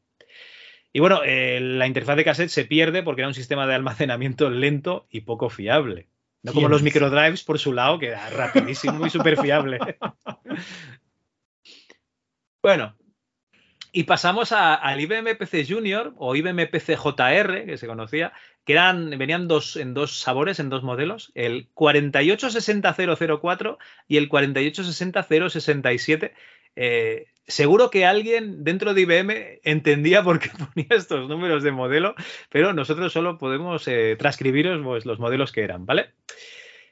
Y 0.94 1.00
bueno, 1.00 1.22
eh, 1.26 1.60
la 1.62 1.88
interfaz 1.88 2.16
de 2.16 2.26
cassette 2.26 2.52
se 2.52 2.66
pierde 2.66 3.02
porque 3.02 3.22
era 3.22 3.28
un 3.28 3.34
sistema 3.34 3.66
de 3.66 3.74
almacenamiento 3.74 4.52
lento 4.52 5.08
y 5.10 5.22
poco 5.22 5.50
fiable. 5.50 6.10
No 6.44 6.52
como 6.52 6.68
¿Quién 6.68 6.72
los 6.74 6.84
microdrives 6.84 7.44
por 7.44 7.58
su 7.58 7.74
lado, 7.74 7.98
que 7.98 8.10
era 8.10 8.30
rapidísimo 8.30 9.08
y 9.08 9.10
súper 9.10 9.42
fiable. 9.42 9.80
Bueno, 12.62 12.96
y 13.92 14.04
pasamos 14.04 14.52
a- 14.52 14.76
al 14.76 15.00
IBM 15.02 15.36
PC 15.36 15.66
Junior 15.68 16.14
o 16.18 16.36
IBM 16.36 16.68
PC 16.68 16.96
JR, 16.96 17.66
que 17.66 17.78
se 17.78 17.88
conocía, 17.88 18.34
que 18.66 18.74
eran, 18.74 19.10
venían 19.18 19.48
dos, 19.48 19.76
en 19.76 19.94
dos 19.94 20.20
sabores, 20.20 20.60
en 20.60 20.70
dos 20.70 20.84
modelos, 20.84 21.32
el 21.36 21.70
4860004 21.74 23.78
y 24.08 24.18
el 24.18 24.30
4860067. 24.30 26.34
Eh, 26.76 27.26
seguro 27.48 27.90
que 27.90 28.06
alguien 28.06 28.64
dentro 28.64 28.94
de 28.94 29.02
IBM 29.02 29.60
entendía 29.64 30.24
por 30.24 30.40
qué 30.40 30.50
ponía 30.74 30.88
estos 30.92 31.28
números 31.28 31.64
de 31.64 31.72
modelo, 31.72 32.16
pero 32.50 32.74
nosotros 32.74 33.12
solo 33.12 33.38
podemos 33.38 33.88
eh, 33.88 34.16
transcribiros 34.18 34.82
pues, 34.84 35.06
los 35.06 35.20
modelos 35.20 35.52
que 35.52 35.64
eran, 35.64 35.86
¿vale? 35.86 36.12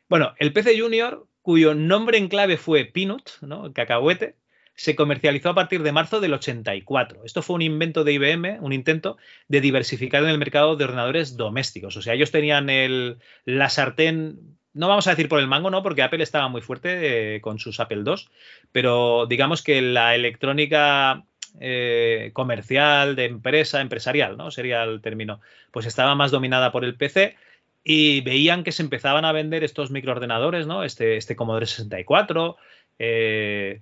Bueno, 0.09 0.33
el 0.39 0.51
PC 0.51 0.79
Junior, 0.79 1.27
cuyo 1.41 1.75
nombre 1.75 2.17
en 2.17 2.27
clave 2.27 2.57
fue 2.57 2.85
Peanut, 2.85 3.29
¿no? 3.41 3.71
Cacahuete, 3.73 4.35
se 4.79 4.95
comercializó 4.95 5.49
a 5.49 5.55
partir 5.55 5.83
de 5.83 5.91
marzo 5.91 6.21
del 6.21 6.33
84. 6.33 7.25
Esto 7.25 7.41
fue 7.41 7.57
un 7.57 7.63
invento 7.63 8.05
de 8.05 8.13
IBM, 8.13 8.59
un 8.61 8.71
intento 8.71 9.17
de 9.49 9.59
diversificar 9.59 10.23
en 10.23 10.29
el 10.29 10.37
mercado 10.37 10.77
de 10.77 10.85
ordenadores 10.85 11.35
domésticos. 11.35 11.97
O 11.97 12.01
sea, 12.01 12.13
ellos 12.13 12.31
tenían 12.31 12.69
el, 12.69 13.17
la 13.43 13.67
sartén, 13.67 14.57
no 14.73 14.87
vamos 14.87 15.05
a 15.07 15.09
decir 15.09 15.27
por 15.27 15.41
el 15.41 15.47
mango, 15.47 15.69
¿no? 15.69 15.83
Porque 15.83 16.01
Apple 16.01 16.23
estaba 16.23 16.47
muy 16.47 16.61
fuerte 16.61 17.35
eh, 17.35 17.41
con 17.41 17.59
sus 17.59 17.81
Apple 17.81 18.03
II, 18.05 18.29
pero 18.71 19.25
digamos 19.25 19.63
que 19.63 19.81
la 19.81 20.15
electrónica 20.15 21.25
eh, 21.59 22.31
comercial, 22.31 23.17
de 23.17 23.25
empresa, 23.25 23.81
empresarial, 23.81 24.37
¿no? 24.37 24.49
Sería 24.49 24.83
el 24.83 25.01
término, 25.01 25.41
pues 25.71 25.87
estaba 25.87 26.15
más 26.15 26.31
dominada 26.31 26.71
por 26.71 26.85
el 26.85 26.95
PC 26.95 27.35
y 27.83 28.21
veían 28.21 28.63
que 28.63 28.71
se 28.71 28.83
empezaban 28.83 29.25
a 29.25 29.33
vender 29.33 29.65
estos 29.65 29.91
microordenadores, 29.91 30.67
¿no? 30.67 30.85
Este, 30.85 31.17
este 31.17 31.35
Commodore 31.35 31.65
64, 31.65 32.55
eh, 32.97 33.81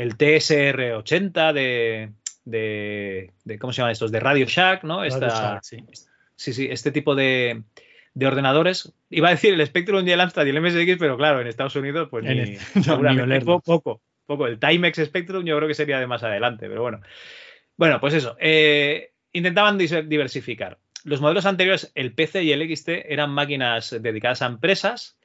el 0.00 0.16
TSR80 0.16 1.52
de, 1.52 2.12
de, 2.44 3.32
de- 3.44 3.58
¿cómo 3.58 3.72
se 3.72 3.78
llaman 3.78 3.92
estos? 3.92 4.10
De 4.12 4.20
Radio 4.20 4.46
Shack, 4.46 4.84
¿no? 4.84 4.98
Radio 4.98 5.08
Esta- 5.14 5.28
Shack, 5.28 5.62
sí. 5.62 5.84
sí, 6.36 6.52
sí, 6.52 6.68
este 6.70 6.90
tipo 6.92 7.14
de, 7.14 7.62
de 8.14 8.26
ordenadores. 8.26 8.92
Iba 9.10 9.28
a 9.28 9.32
decir 9.32 9.54
el 9.54 9.66
Spectrum 9.66 10.06
y 10.06 10.12
el 10.12 10.20
Amstrad 10.20 10.46
y 10.46 10.50
el 10.50 10.60
MSX, 10.60 10.96
pero 10.98 11.16
claro, 11.16 11.40
en 11.40 11.46
Estados 11.46 11.76
Unidos, 11.76 12.08
pues 12.10 12.24
ni, 12.24 12.30
el- 12.30 12.58
no, 12.74 12.82
seguramente 12.82 13.38
ni 13.38 13.44
poco, 13.44 14.00
poco. 14.26 14.46
El 14.46 14.58
Timex 14.58 14.98
Spectrum 15.04 15.44
yo 15.44 15.56
creo 15.56 15.68
que 15.68 15.74
sería 15.74 15.98
de 16.00 16.06
más 16.06 16.22
adelante, 16.22 16.68
pero 16.68 16.82
bueno. 16.82 17.00
Bueno, 17.76 18.00
pues 18.00 18.14
eso. 18.14 18.36
eh, 18.40 19.12
intentaban 19.32 19.78
diversificar. 19.78 20.78
Los 21.04 21.20
modelos 21.20 21.46
anteriores, 21.46 21.92
el 21.94 22.12
PC 22.12 22.42
y 22.42 22.52
el 22.52 22.76
XT, 22.76 22.88
eran 23.08 23.30
máquinas 23.30 23.96
dedicadas 24.00 24.42
a 24.42 24.46
empresas 24.46 25.16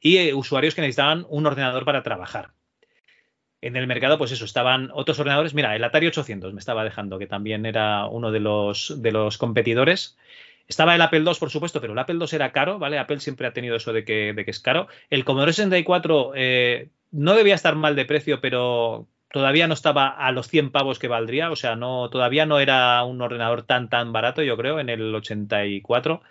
y 0.00 0.16
eh, 0.16 0.32
usuarios 0.34 0.74
que 0.74 0.80
necesitaban 0.80 1.26
un 1.28 1.46
ordenador 1.46 1.84
para 1.84 2.02
trabajar. 2.02 2.52
En 3.60 3.76
el 3.76 3.86
mercado, 3.88 4.18
pues 4.18 4.30
eso, 4.30 4.44
estaban 4.44 4.90
otros 4.92 5.18
ordenadores. 5.18 5.54
Mira, 5.54 5.74
el 5.74 5.82
Atari 5.82 6.06
800 6.06 6.52
me 6.52 6.60
estaba 6.60 6.84
dejando, 6.84 7.18
que 7.18 7.26
también 7.26 7.66
era 7.66 8.06
uno 8.06 8.30
de 8.30 8.40
los, 8.40 8.94
de 9.02 9.10
los 9.10 9.36
competidores. 9.36 10.16
Estaba 10.68 10.94
el 10.94 11.02
Apple 11.02 11.20
II, 11.20 11.32
por 11.40 11.50
supuesto, 11.50 11.80
pero 11.80 11.94
el 11.94 11.98
Apple 11.98 12.18
II 12.20 12.28
era 12.32 12.52
caro, 12.52 12.78
¿vale? 12.78 12.98
Apple 12.98 13.20
siempre 13.20 13.46
ha 13.46 13.52
tenido 13.52 13.76
eso 13.76 13.92
de 13.92 14.04
que, 14.04 14.32
de 14.32 14.44
que 14.44 14.50
es 14.50 14.60
caro. 14.60 14.86
El 15.10 15.24
Commodore 15.24 15.52
64 15.52 16.32
eh, 16.36 16.90
no 17.10 17.34
debía 17.34 17.54
estar 17.54 17.74
mal 17.74 17.96
de 17.96 18.04
precio, 18.04 18.40
pero 18.40 19.08
todavía 19.32 19.66
no 19.66 19.74
estaba 19.74 20.08
a 20.08 20.30
los 20.30 20.48
100 20.48 20.70
pavos 20.70 20.98
que 20.98 21.08
valdría. 21.08 21.50
O 21.50 21.56
sea, 21.56 21.74
no, 21.74 22.10
todavía 22.10 22.46
no 22.46 22.60
era 22.60 23.02
un 23.04 23.20
ordenador 23.20 23.62
tan, 23.62 23.88
tan 23.88 24.12
barato, 24.12 24.42
yo 24.42 24.56
creo, 24.56 24.78
en 24.78 24.88
el 24.88 25.14
84. 25.14 26.22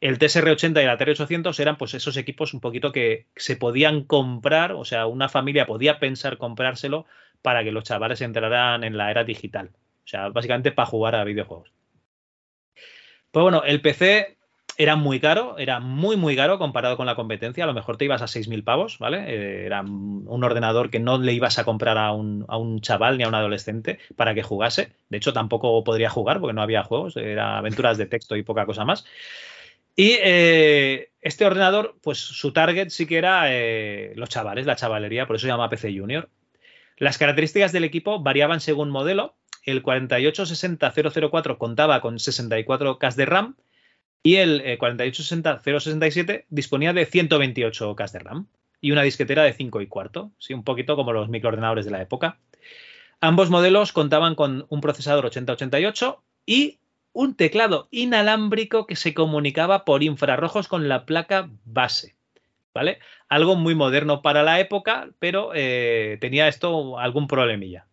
El 0.00 0.18
TSR80 0.18 0.80
y 0.80 0.84
el 0.84 0.90
Atari 0.90 1.12
800 1.12 1.58
eran 1.58 1.76
pues 1.76 1.94
esos 1.94 2.16
equipos 2.16 2.54
un 2.54 2.60
poquito 2.60 2.92
que 2.92 3.26
se 3.34 3.56
podían 3.56 4.04
comprar, 4.04 4.72
o 4.72 4.84
sea, 4.84 5.06
una 5.06 5.28
familia 5.28 5.66
podía 5.66 5.98
pensar 5.98 6.38
comprárselo 6.38 7.06
para 7.42 7.64
que 7.64 7.72
los 7.72 7.84
chavales 7.84 8.20
entraran 8.20 8.84
en 8.84 8.96
la 8.96 9.10
era 9.10 9.24
digital. 9.24 9.70
O 10.04 10.08
sea, 10.08 10.28
básicamente 10.28 10.72
para 10.72 10.86
jugar 10.86 11.16
a 11.16 11.24
videojuegos. 11.24 11.72
Pues 13.30 13.42
bueno, 13.42 13.62
el 13.64 13.80
PC 13.80 14.38
era 14.78 14.94
muy 14.94 15.18
caro, 15.18 15.58
era 15.58 15.80
muy, 15.80 16.16
muy 16.16 16.36
caro 16.36 16.58
comparado 16.58 16.96
con 16.96 17.06
la 17.06 17.16
competencia. 17.16 17.64
A 17.64 17.66
lo 17.66 17.74
mejor 17.74 17.96
te 17.96 18.04
ibas 18.04 18.22
a 18.22 18.28
6.000 18.28 18.62
pavos, 18.62 18.98
¿vale? 19.00 19.24
Eh, 19.26 19.66
era 19.66 19.82
un 19.82 20.44
ordenador 20.44 20.88
que 20.90 21.00
no 21.00 21.18
le 21.18 21.32
ibas 21.32 21.58
a 21.58 21.64
comprar 21.64 21.98
a 21.98 22.12
un, 22.12 22.44
a 22.48 22.56
un 22.56 22.80
chaval 22.80 23.18
ni 23.18 23.24
a 23.24 23.28
un 23.28 23.34
adolescente 23.34 23.98
para 24.16 24.34
que 24.34 24.44
jugase. 24.44 24.92
De 25.08 25.16
hecho, 25.16 25.32
tampoco 25.32 25.82
podría 25.82 26.08
jugar 26.08 26.40
porque 26.40 26.54
no 26.54 26.62
había 26.62 26.84
juegos, 26.84 27.16
era 27.16 27.58
aventuras 27.58 27.98
de 27.98 28.06
texto 28.06 28.36
y 28.36 28.44
poca 28.44 28.66
cosa 28.66 28.84
más. 28.84 29.04
Y 29.98 30.16
eh, 30.22 31.10
este 31.20 31.44
ordenador, 31.44 31.96
pues 32.00 32.18
su 32.18 32.52
target 32.52 32.90
sí 32.90 33.04
que 33.04 33.18
era 33.18 33.52
eh, 33.52 34.12
los 34.14 34.28
chavales, 34.28 34.64
la 34.64 34.76
chavalería, 34.76 35.26
por 35.26 35.34
eso 35.34 35.42
se 35.42 35.48
llama 35.48 35.68
PC 35.68 35.98
Junior. 35.98 36.30
Las 36.98 37.18
características 37.18 37.72
del 37.72 37.82
equipo 37.82 38.22
variaban 38.22 38.60
según 38.60 38.90
modelo. 38.90 39.34
El 39.64 39.82
4860004 39.82 41.58
contaba 41.58 42.00
con 42.00 42.18
64K 42.18 43.14
de 43.16 43.26
RAM 43.26 43.56
y 44.22 44.36
el 44.36 44.60
eh, 44.60 44.78
4860067 44.78 46.44
disponía 46.48 46.92
de 46.92 47.04
128K 47.04 48.12
de 48.12 48.18
RAM 48.20 48.46
y 48.80 48.92
una 48.92 49.02
disquetera 49.02 49.42
de 49.42 49.52
5 49.52 49.80
y 49.80 49.88
cuarto, 49.88 50.30
sí, 50.38 50.54
un 50.54 50.62
poquito 50.62 50.94
como 50.94 51.12
los 51.12 51.28
microordenadores 51.28 51.86
de 51.86 51.90
la 51.90 52.02
época. 52.02 52.38
Ambos 53.20 53.50
modelos 53.50 53.92
contaban 53.92 54.36
con 54.36 54.64
un 54.68 54.80
procesador 54.80 55.26
8088 55.26 56.22
y 56.46 56.78
un 57.18 57.34
teclado 57.34 57.88
inalámbrico 57.90 58.86
que 58.86 58.94
se 58.94 59.12
comunicaba 59.12 59.84
por 59.84 60.04
infrarrojos 60.04 60.68
con 60.68 60.86
la 60.86 61.04
placa 61.04 61.50
base. 61.64 62.14
¿Vale? 62.72 63.00
Algo 63.28 63.56
muy 63.56 63.74
moderno 63.74 64.22
para 64.22 64.44
la 64.44 64.60
época, 64.60 65.08
pero 65.18 65.50
eh, 65.52 66.18
tenía 66.20 66.46
esto 66.46 66.96
algún 66.96 67.26
problemilla. 67.26 67.88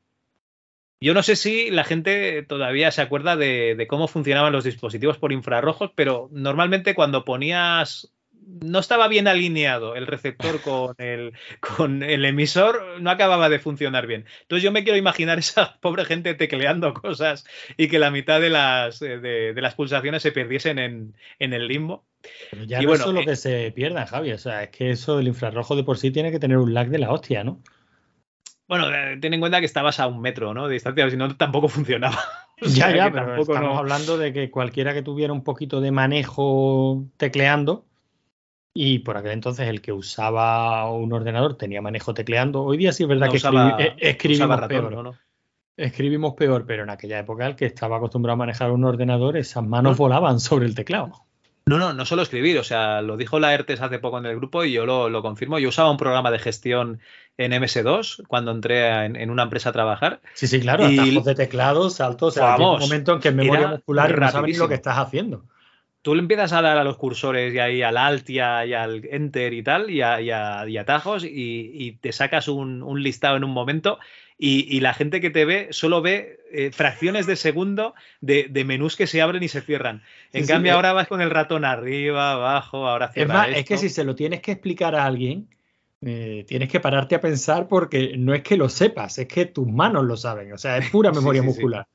Yo 1.02 1.16
no 1.16 1.24
sé 1.24 1.36
si 1.36 1.72
la 1.72 1.84
gente 1.84 2.44
todavía 2.44 2.92
se 2.92 3.02
acuerda 3.02 3.36
de, 3.36 3.74
de 3.74 3.88
cómo 3.88 4.08
funcionaban 4.08 4.54
los 4.54 4.64
dispositivos 4.64 5.18
por 5.18 5.32
infrarrojos, 5.32 5.90
pero 5.96 6.30
normalmente 6.32 6.94
cuando 6.94 7.26
ponías 7.26 8.15
no 8.48 8.80
estaba 8.80 9.08
bien 9.08 9.28
alineado 9.28 9.96
el 9.96 10.08
receptor 10.08 10.62
con 10.62 10.96
el, 10.98 11.34
con 11.60 12.04
el 12.04 12.26
emisor, 12.26 13.00
no 13.02 13.10
acababa 13.10 13.50
de 13.50 13.60
funcionar 13.60 14.08
bien. 14.08 14.26
Entonces 14.42 14.64
yo 14.64 14.72
me 14.72 14.84
quiero 14.84 14.98
imaginar 14.98 15.40
esa 15.40 15.78
pobre 15.82 16.06
gente 16.06 16.34
tecleando 16.36 16.94
cosas 16.94 17.46
y 17.78 17.88
que 17.88 18.00
la 18.00 18.12
mitad 18.12 18.40
de 18.42 18.50
las, 18.50 19.02
eh, 19.02 19.20
de, 19.20 19.54
de 19.54 19.62
las 19.62 19.76
pulsaciones 19.76 20.22
se 20.24 20.32
perdiesen 20.32 20.80
en, 20.80 21.16
en 21.40 21.54
el 21.54 21.68
limbo. 21.68 22.06
Pero 22.50 22.64
ya 22.64 22.82
Y 22.82 22.84
no 22.84 22.90
bueno, 22.90 23.02
es 23.02 23.06
solo 23.06 23.20
eh, 23.22 23.26
que 23.26 23.36
se 23.36 23.72
pierda, 23.72 24.08
Javi. 24.08 24.32
O 24.32 24.38
sea, 24.38 24.64
es 24.64 24.70
que 24.70 24.90
eso 24.92 25.18
del 25.18 25.28
infrarrojo 25.28 25.76
de 25.76 25.84
por 25.84 25.98
sí 25.98 26.12
tiene 26.12 26.32
que 26.32 26.40
tener 26.40 26.58
un 26.58 26.74
lag 26.74 26.88
de 26.90 27.00
la 27.00 27.12
hostia, 27.12 27.44
¿no? 27.44 27.62
Bueno, 28.68 28.90
eh, 28.94 29.18
ten 29.22 29.34
en 29.34 29.40
cuenta 29.40 29.60
que 29.60 29.68
estabas 29.68 30.00
a 30.00 30.08
un 30.08 30.22
metro 30.22 30.54
¿no? 30.54 30.68
de 30.68 30.74
distancia, 30.74 31.10
si 31.10 31.18
no 31.18 31.36
tampoco 31.38 31.68
funcionaba. 31.70 32.18
O 32.62 32.68
ya, 32.68 32.88
sea, 32.88 32.96
ya, 32.96 33.12
pero 33.12 33.36
estamos 33.36 33.74
no- 33.74 33.78
hablando 33.78 34.18
de 34.18 34.32
que 34.32 34.50
cualquiera 34.50 34.94
que 34.94 35.02
tuviera 35.02 35.34
un 35.34 35.44
poquito 35.44 35.82
de 35.82 35.92
manejo 35.92 37.04
tecleando, 37.18 37.86
y 38.78 39.00
por 39.00 39.16
aquel 39.18 39.32
entonces 39.32 39.68
el 39.70 39.82
que 39.82 39.94
usaba 39.94 40.92
un 40.92 41.12
ordenador 41.14 41.58
tenía 41.58 41.82
manejo 41.82 42.14
tecleando. 42.14 42.62
Hoy 42.62 42.78
día 42.78 42.92
sí 42.92 43.04
es 43.04 43.10
verdad 43.10 43.28
no 43.28 43.32
que 43.32 43.38
usaba- 43.38 43.78
escribi- 43.78 43.86
eh, 43.88 43.96
escribimos 44.02 44.50
ratón, 44.50 44.68
peor. 44.68 44.92
¿no? 44.92 45.04
No. 45.04 45.16
Escribimos 45.78 46.34
peor, 46.36 46.66
pero 46.68 46.84
en 46.84 46.90
aquella 46.90 47.20
época 47.20 47.48
el 47.48 47.56
que 47.56 47.66
estaba 47.66 47.98
acostumbrado 47.98 48.34
a 48.34 48.38
manejar 48.38 48.72
un 48.72 48.84
ordenador, 48.84 49.38
esas 49.38 49.64
manos 49.66 49.98
volaban 49.98 50.40
sobre 50.40 50.66
el 50.66 50.76
teclado. 50.76 51.24
No, 51.68 51.80
no, 51.80 51.94
no 51.94 52.06
solo 52.06 52.22
escribir, 52.22 52.60
o 52.60 52.64
sea, 52.64 53.02
lo 53.02 53.18
dijo 53.18 53.40
la 53.40 53.54
ERTES 53.54 53.82
hace 53.82 53.98
poco 53.98 54.20
en 54.20 54.26
el 54.28 54.36
grupo 54.36 54.64
y 54.66 54.72
yo 54.74 54.86
lo, 54.86 55.10
lo 55.10 55.22
confirmo. 55.24 55.58
Yo 55.58 55.70
usaba 55.70 55.90
un 55.90 55.98
programa 55.98 56.30
de 56.30 56.38
gestión 56.40 57.00
en 57.38 57.54
MS2 57.54 58.24
cuando 58.28 58.52
entré 58.52 58.84
a- 58.92 59.06
en, 59.06 59.16
en 59.16 59.32
una 59.32 59.44
empresa 59.44 59.70
a 59.70 59.72
trabajar. 59.74 60.22
Sí, 60.34 60.46
sí, 60.48 60.60
claro, 60.60 60.88
Y- 60.90 61.00
atajos 61.00 61.26
de 61.26 61.34
teclado, 61.36 61.90
saltos, 61.90 62.34
o 62.36 62.40
sea, 62.40 62.44
llega 62.44 62.56
un 62.58 62.62
Vamos, 62.76 62.82
momento 62.82 63.14
en 63.14 63.20
que 63.22 63.30
en 63.30 63.36
memoria 63.38 63.68
muscular 63.68 64.20
no 64.20 64.30
sabes 64.30 64.58
lo 64.58 64.68
que 64.68 64.76
estás 64.76 64.98
haciendo. 65.00 65.46
Tú 66.06 66.14
le 66.14 66.22
empiezas 66.22 66.54
a 66.54 66.62
dar 66.62 66.78
a 66.78 66.84
los 66.84 66.98
cursores 66.98 67.52
y 67.52 67.58
ahí 67.58 67.82
al 67.82 67.98
Alt 67.98 68.30
y, 68.30 68.38
a- 68.38 68.64
y 68.64 68.74
al 68.74 69.04
Enter 69.10 69.52
y 69.56 69.64
tal, 69.64 69.90
y, 69.90 70.04
a, 70.04 70.22
y 70.22 70.30
a- 70.30 70.64
y 70.70 70.78
atajos, 70.78 71.26
y, 71.28 71.98
te 72.00 72.12
sacas 72.12 72.48
un, 72.48 72.84
un 72.84 73.02
listado 73.02 73.38
en 73.38 73.44
un 73.44 73.50
momento, 73.50 73.98
y, 74.38 74.80
la 74.82 74.94
gente 74.94 75.20
que 75.20 75.32
te 75.32 75.46
ve 75.46 75.70
solo 75.72 76.04
ve 76.04 76.38
eh, 76.52 76.70
fracciones 76.72 77.26
de 77.26 77.36
segundo 77.36 77.96
de, 78.22 78.46
de 78.52 78.64
menús 78.66 78.96
que 78.96 79.08
se 79.08 79.20
abren 79.20 79.42
y 79.42 79.48
se 79.48 79.62
cierran. 79.62 80.04
En 80.32 80.46
Sí, 80.46 80.54
cambio, 80.54 80.74
eh. 80.74 80.76
ahora 80.76 80.94
vas 80.94 81.08
con 81.08 81.22
el 81.22 81.32
ratón 81.32 81.66
arriba, 81.66 82.34
abajo, 82.34 82.88
ahora 82.88 83.08
Es 83.08 83.14
cierra 83.14 83.34
más, 83.34 83.48
es 83.58 83.66
que 83.66 83.78
si 83.80 83.90
se 83.90 84.04
lo 84.04 84.14
tienes 84.14 84.42
que 84.42 84.52
explicar 84.52 84.94
a 84.94 85.06
alguien, 85.06 85.50
eh, 86.02 86.46
tienes 86.48 86.70
que 86.70 86.80
pararte 86.80 87.16
a 87.16 87.20
pensar 87.22 87.68
porque 87.68 88.16
no 88.16 88.36
es 88.36 88.44
que 88.44 88.58
lo 88.58 88.70
sepas, 88.70 89.18
es 89.18 89.28
que 89.28 89.48
tus 89.48 89.68
manos 89.68 90.06
lo 90.06 90.16
saben. 90.18 90.54
O 90.54 90.58
sea, 90.60 90.78
es 90.78 90.92
pura 90.92 91.12
memoria 91.16 91.42
sí. 91.42 91.48
muscular. 91.48 91.88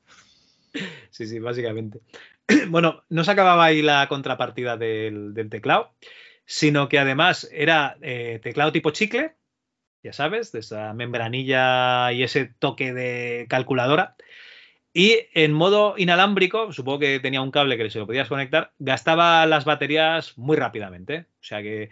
Sí, 1.09 1.27
sí, 1.27 1.39
básicamente. 1.39 2.01
Bueno, 2.67 3.03
no 3.09 3.23
se 3.23 3.31
acababa 3.31 3.63
ahí 3.63 3.81
la 3.81 4.07
contrapartida 4.09 4.75
del, 4.75 5.33
teclado, 5.49 5.93
sino 6.45 6.89
que 6.89 6.99
además 6.99 7.47
era 7.51 7.97
eh, 8.01 8.39
teclado 8.43 8.73
tipo 8.73 8.91
chicle, 8.91 9.35
ya 10.03 10.11
sabes, 10.11 10.51
de 10.51 10.59
esa 10.59 10.93
membranilla 10.93 12.11
y 12.11 12.23
ese 12.23 12.45
toque 12.59 12.93
de 12.93 13.45
calculadora. 13.49 14.15
Y 14.93 15.27
en 15.33 15.53
modo 15.53 15.95
inalámbrico, 15.97 16.73
supongo 16.73 16.99
que 16.99 17.19
tenía 17.21 17.41
un 17.41 17.51
cable 17.51 17.77
que 17.77 17.89
se 17.89 17.99
lo 17.99 18.07
podías 18.07 18.27
conectar, 18.27 18.73
gastaba 18.79 19.45
las 19.45 19.63
baterías 19.63 20.37
muy 20.37 20.57
rápidamente. 20.57 21.27
O 21.39 21.43
sea 21.43 21.61
que 21.61 21.91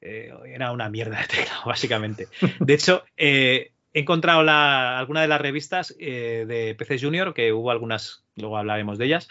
eh, 0.00 0.32
era 0.46 0.72
una 0.72 0.88
mierda 0.88 1.20
de 1.20 1.26
teclado, 1.28 1.62
básicamente. 1.66 2.28
De 2.58 2.74
hecho, 2.74 3.04
eh, 3.16 3.72
he 3.92 4.00
encontrado 4.00 4.40
alguna 4.40 5.22
de 5.22 5.28
las 5.28 5.40
revistas 5.40 5.94
eh, 5.98 6.44
de 6.46 6.74
PC 6.74 6.98
Junior, 6.98 7.34
que 7.34 7.52
hubo 7.52 7.70
algunas, 7.70 8.24
luego 8.36 8.56
hablaremos 8.56 8.98
de 8.98 9.06
ellas, 9.06 9.28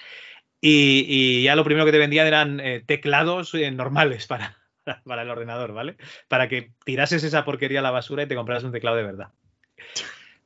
y, 0.61 1.05
y 1.07 1.43
ya 1.43 1.55
lo 1.55 1.63
primero 1.63 1.85
que 1.85 1.91
te 1.91 1.97
vendían 1.97 2.27
eran 2.27 2.59
eh, 2.59 2.83
teclados 2.85 3.53
eh, 3.53 3.71
normales 3.71 4.27
para, 4.27 4.57
para 5.05 5.21
el 5.21 5.29
ordenador, 5.29 5.73
¿vale? 5.73 5.95
Para 6.27 6.49
que 6.49 6.73
tirases 6.83 7.23
esa 7.23 7.45
porquería 7.45 7.79
a 7.79 7.83
la 7.83 7.91
basura 7.91 8.23
y 8.23 8.27
te 8.27 8.35
compraras 8.35 8.63
un 8.63 8.71
teclado 8.71 8.97
de 8.97 9.03
verdad. 9.03 9.29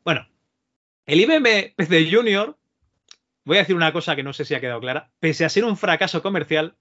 Bueno, 0.04 0.28
el 1.06 1.20
IBM 1.20 1.74
PC 1.76 2.12
Junior, 2.12 2.58
voy 3.46 3.58
a 3.58 3.62
decir 3.62 3.76
una 3.76 3.94
cosa 3.94 4.16
que 4.16 4.24
no 4.24 4.34
sé 4.34 4.46
si 4.46 4.54
ha 4.54 4.62
quedado 4.62 4.80
clara, 4.80 5.10
pese 5.20 5.46
a 5.46 5.50
ser 5.50 5.66
un 5.66 5.78
fracaso 5.78 6.22
comercial, 6.22 6.76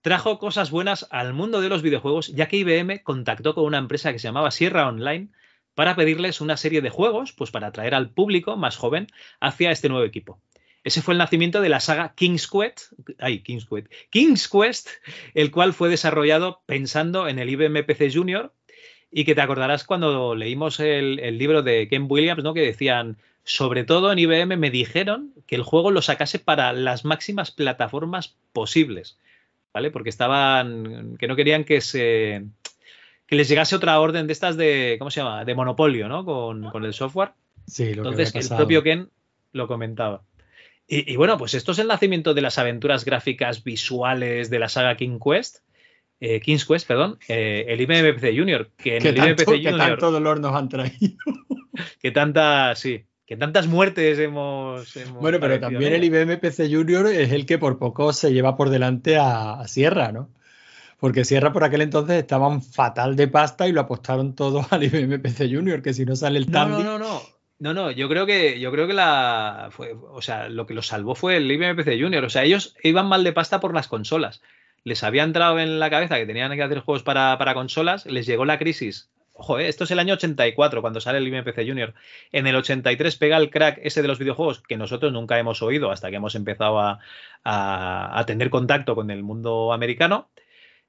trajo 0.00 0.38
cosas 0.38 0.70
buenas 0.70 1.08
al 1.10 1.32
mundo 1.32 1.60
de 1.60 1.68
los 1.68 1.82
videojuegos, 1.82 2.28
ya 2.28 2.46
que 2.46 2.58
IBM 2.58 3.02
contactó 3.02 3.54
con 3.54 3.64
una 3.64 3.78
empresa 3.78 4.12
que 4.12 4.20
se 4.20 4.28
llamaba 4.28 4.52
Sierra 4.52 4.86
Online 4.86 5.30
para 5.74 5.96
pedirles 5.96 6.40
una 6.40 6.56
serie 6.56 6.80
de 6.80 6.90
juegos, 6.90 7.32
pues 7.32 7.50
para 7.50 7.68
atraer 7.68 7.94
al 7.94 8.10
público 8.10 8.56
más 8.56 8.76
joven 8.76 9.06
hacia 9.40 9.70
este 9.70 9.88
nuevo 9.88 10.04
equipo. 10.04 10.40
Ese 10.84 11.00
fue 11.00 11.14
el 11.14 11.18
nacimiento 11.18 11.60
de 11.60 11.68
la 11.68 11.80
saga 11.80 12.14
King's 12.16 12.48
Quest, 12.48 12.92
ay, 13.18 13.40
King's 13.40 13.66
Quest, 13.66 13.86
King's 14.10 14.48
Quest, 14.48 14.88
el 15.34 15.50
cual 15.50 15.72
fue 15.72 15.88
desarrollado 15.88 16.62
pensando 16.66 17.28
en 17.28 17.38
el 17.38 17.50
IBM 17.50 17.84
PC 17.84 18.10
Junior 18.12 18.52
y 19.10 19.24
que 19.24 19.34
te 19.34 19.42
acordarás 19.42 19.84
cuando 19.84 20.34
leímos 20.34 20.80
el, 20.80 21.20
el 21.20 21.38
libro 21.38 21.62
de 21.62 21.88
Ken 21.88 22.06
Williams, 22.08 22.42
¿no? 22.42 22.54
Que 22.54 22.62
decían, 22.62 23.18
sobre 23.44 23.84
todo 23.84 24.12
en 24.12 24.18
IBM 24.18 24.56
me 24.56 24.70
dijeron 24.70 25.32
que 25.46 25.54
el 25.54 25.62
juego 25.62 25.90
lo 25.90 26.02
sacase 26.02 26.38
para 26.38 26.72
las 26.72 27.04
máximas 27.04 27.50
plataformas 27.50 28.36
posibles, 28.52 29.18
¿vale? 29.72 29.90
Porque 29.90 30.10
estaban, 30.10 31.16
que 31.18 31.28
no 31.28 31.36
querían 31.36 31.64
que 31.64 31.80
se 31.80 32.46
que 33.32 33.36
les 33.36 33.48
llegase 33.48 33.74
otra 33.74 33.98
orden 33.98 34.26
de 34.26 34.34
estas 34.34 34.58
de, 34.58 34.96
¿cómo 34.98 35.10
se 35.10 35.20
llama? 35.22 35.46
De 35.46 35.54
monopolio, 35.54 36.06
¿no? 36.06 36.22
Con, 36.22 36.68
con 36.68 36.84
el 36.84 36.92
software. 36.92 37.30
Sí, 37.66 37.94
lo 37.94 38.02
que 38.02 38.10
Entonces 38.10 38.50
el 38.50 38.54
propio 38.54 38.82
Ken 38.82 39.08
lo 39.52 39.66
comentaba. 39.66 40.20
Y, 40.86 41.10
y 41.10 41.16
bueno, 41.16 41.38
pues 41.38 41.54
esto 41.54 41.72
es 41.72 41.78
el 41.78 41.86
nacimiento 41.86 42.34
de 42.34 42.42
las 42.42 42.58
aventuras 42.58 43.06
gráficas 43.06 43.64
visuales 43.64 44.50
de 44.50 44.58
la 44.58 44.68
saga 44.68 44.98
King 44.98 45.18
Quest. 45.18 45.60
eh, 46.20 46.40
King's 46.40 46.66
Quest, 46.66 46.86
perdón, 46.86 47.18
eh, 47.26 47.64
el 47.68 47.80
IBM 47.80 48.12
PC 48.12 48.36
Junior, 48.36 48.70
que 48.76 48.96
en 48.96 49.02
que 49.02 49.08
el 49.08 49.14
tanto, 49.14 49.36
PC 49.36 49.62
que 49.62 49.70
Junior, 49.70 49.78
tanto 49.78 50.10
dolor 50.10 50.38
nos 50.38 50.54
han 50.54 50.68
traído. 50.68 51.16
que 52.02 52.10
tantas, 52.10 52.78
sí, 52.78 53.06
que 53.24 53.38
tantas 53.38 53.66
muertes 53.66 54.18
hemos, 54.18 54.94
hemos 54.94 55.22
Bueno, 55.22 55.40
pero 55.40 55.58
también 55.58 55.94
el. 55.94 56.04
IBM 56.04 56.36
PC 56.36 56.68
Junior 56.70 57.06
es 57.06 57.32
el 57.32 57.46
que 57.46 57.56
por 57.56 57.78
poco 57.78 58.12
se 58.12 58.30
lleva 58.30 58.58
por 58.58 58.68
delante 58.68 59.16
a, 59.16 59.54
a 59.54 59.68
Sierra, 59.68 60.12
¿no? 60.12 60.28
Porque 61.02 61.24
Sierra 61.24 61.52
por 61.52 61.64
aquel 61.64 61.80
entonces 61.82 62.16
estaban 62.16 62.62
fatal 62.62 63.16
de 63.16 63.26
pasta 63.26 63.66
y 63.66 63.72
lo 63.72 63.80
apostaron 63.80 64.36
todos 64.36 64.64
al 64.72 64.84
IBM 64.84 65.18
PC 65.18 65.52
Junior, 65.52 65.82
que 65.82 65.92
si 65.92 66.04
no 66.04 66.14
sale 66.14 66.38
el 66.38 66.46
No, 66.46 66.52
Tandy. 66.52 66.84
no, 66.84 66.96
no, 66.96 66.98
no. 67.00 67.20
No, 67.58 67.74
no, 67.74 67.90
yo 67.90 68.08
creo 68.08 68.24
que 68.24 68.60
yo 68.60 68.70
creo 68.70 68.86
que 68.86 68.92
la 68.94 69.68
fue, 69.72 69.94
o 69.94 70.22
sea, 70.22 70.48
lo 70.48 70.64
que 70.66 70.74
los 70.74 70.86
salvó 70.86 71.14
fue 71.16 71.36
el 71.38 71.50
IBM 71.50 71.74
PC 71.74 72.00
Junior. 72.00 72.24
O 72.24 72.30
sea, 72.30 72.44
ellos 72.44 72.76
iban 72.84 73.06
mal 73.06 73.24
de 73.24 73.32
pasta 73.32 73.58
por 73.58 73.74
las 73.74 73.88
consolas. 73.88 74.42
Les 74.84 75.02
había 75.02 75.24
entrado 75.24 75.58
en 75.58 75.80
la 75.80 75.90
cabeza 75.90 76.16
que 76.18 76.26
tenían 76.26 76.52
que 76.54 76.62
hacer 76.62 76.78
juegos 76.80 77.02
para, 77.02 77.36
para 77.36 77.54
consolas, 77.54 78.06
les 78.06 78.24
llegó 78.26 78.44
la 78.44 78.58
crisis. 78.60 79.10
Ojo, 79.32 79.58
eh, 79.58 79.66
esto 79.66 79.82
es 79.84 79.90
el 79.90 79.98
año 79.98 80.14
84 80.14 80.82
cuando 80.82 81.00
sale 81.00 81.18
el 81.18 81.26
IBM 81.26 81.42
PC 81.42 81.66
Junior. 81.66 81.94
En 82.30 82.46
el 82.46 82.54
83 82.54 83.16
pega 83.16 83.38
el 83.38 83.50
crack 83.50 83.80
ese 83.82 84.02
de 84.02 84.08
los 84.08 84.20
videojuegos 84.20 84.60
que 84.60 84.76
nosotros 84.76 85.12
nunca 85.12 85.36
hemos 85.38 85.62
oído 85.62 85.90
hasta 85.90 86.10
que 86.10 86.16
hemos 86.16 86.36
empezado 86.36 86.78
a, 86.80 87.00
a- 87.42 88.18
a 88.20 88.26
tener 88.26 88.50
contacto 88.50 88.94
con 88.94 89.10
el 89.10 89.22
mundo 89.24 89.72
americano 89.72 90.28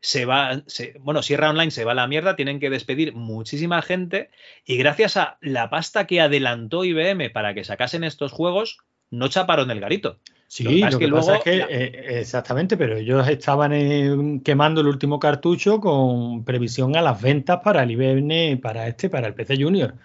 se 0.03 0.25
va, 0.25 0.61
se- 0.67 0.95
bueno, 0.99 1.23
Sierra 1.23 1.49
Online 1.49 1.71
se 1.71 1.85
va 1.85 1.93
a 1.93 1.95
la 1.95 2.07
mierda, 2.07 2.35
tienen 2.35 2.59
que 2.59 2.69
despedir 2.69 3.13
muchísima 3.15 3.81
gente 3.81 4.29
y 4.65 4.77
gracias 4.77 5.15
a 5.17 5.37
la 5.41 5.69
pasta 5.69 6.05
que 6.07 6.19
adelantó 6.21 6.83
IBM 6.83 7.29
para 7.29 7.53
que 7.53 7.63
sacasen 7.63 8.03
estos 8.03 8.33
juegos, 8.33 8.79
no 9.09 9.29
chaparon 9.29 9.71
el 9.71 9.79
garito. 9.79 10.19
Sí, 10.47 10.81
Lo 10.81 10.99
que 10.99 11.07
pasa 11.07 11.31
lo 11.31 11.37
es 11.37 11.43
que 11.43 11.57
pasa 11.59 11.71
es 11.71 11.93
eh, 11.95 12.19
exactamente, 12.19 12.77
pero 12.77 12.97
ellos 12.97 13.27
estaban 13.27 13.71
eh, 13.73 14.41
quemando 14.43 14.81
el 14.81 14.87
último 14.87 15.17
cartucho 15.19 15.79
con 15.79 16.43
previsión 16.43 16.95
a 16.95 17.01
las 17.01 17.21
ventas 17.21 17.61
para 17.63 17.81
el 17.83 17.91
IBM, 17.91 18.57
para 18.57 18.87
este, 18.87 19.09
para 19.09 19.27
el 19.27 19.33
PC 19.33 19.55
Junior. 19.57 19.95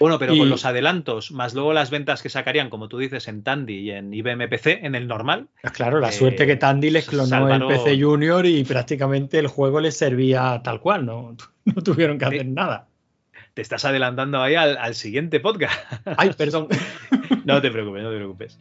Bueno, 0.00 0.18
pero 0.18 0.34
Y- 0.34 0.38
con 0.38 0.48
los 0.50 0.64
adelantos, 0.64 1.30
más 1.32 1.54
luego 1.54 1.72
las 1.72 1.90
ventas 1.90 2.22
que 2.22 2.28
sacarían, 2.28 2.70
como 2.70 2.88
tú 2.88 2.98
dices, 2.98 3.28
en 3.28 3.42
Tandy 3.42 3.74
y 3.78 3.90
en 3.90 4.12
IBM 4.12 4.48
PC, 4.48 4.80
en 4.82 4.94
el 4.94 5.06
normal. 5.06 5.46
Pues 5.62 5.72
Claro, 5.72 6.00
la 6.00 6.08
eh, 6.08 6.12
suerte 6.12 6.46
que 6.46 6.56
Tandy 6.56 6.90
les 6.90 7.06
clonó 7.06 7.26
salvaron- 7.28 7.70
el 7.72 7.78
PC 7.78 8.00
Junior 8.02 8.44
y 8.46 8.64
prácticamente 8.64 9.38
el 9.38 9.46
juego 9.48 9.80
les 9.80 9.96
servía 9.96 10.60
tal 10.64 10.80
cual, 10.80 11.06
no, 11.06 11.36
no 11.64 11.82
tuvieron 11.82 12.18
que 12.18 12.24
hacer 12.24 12.46
nada. 12.46 12.86
Te 13.54 13.62
estás 13.62 13.84
adelantando 13.84 14.42
ahí 14.42 14.56
al, 14.56 14.76
al 14.78 14.94
siguiente 14.96 15.38
podcast. 15.38 15.74
Ay, 16.16 16.30
perdón. 16.36 16.68
No 17.44 17.60
te 17.60 17.70
preocupes, 17.70 18.02
no 18.02 18.10
te 18.10 18.16
preocupes. 18.16 18.58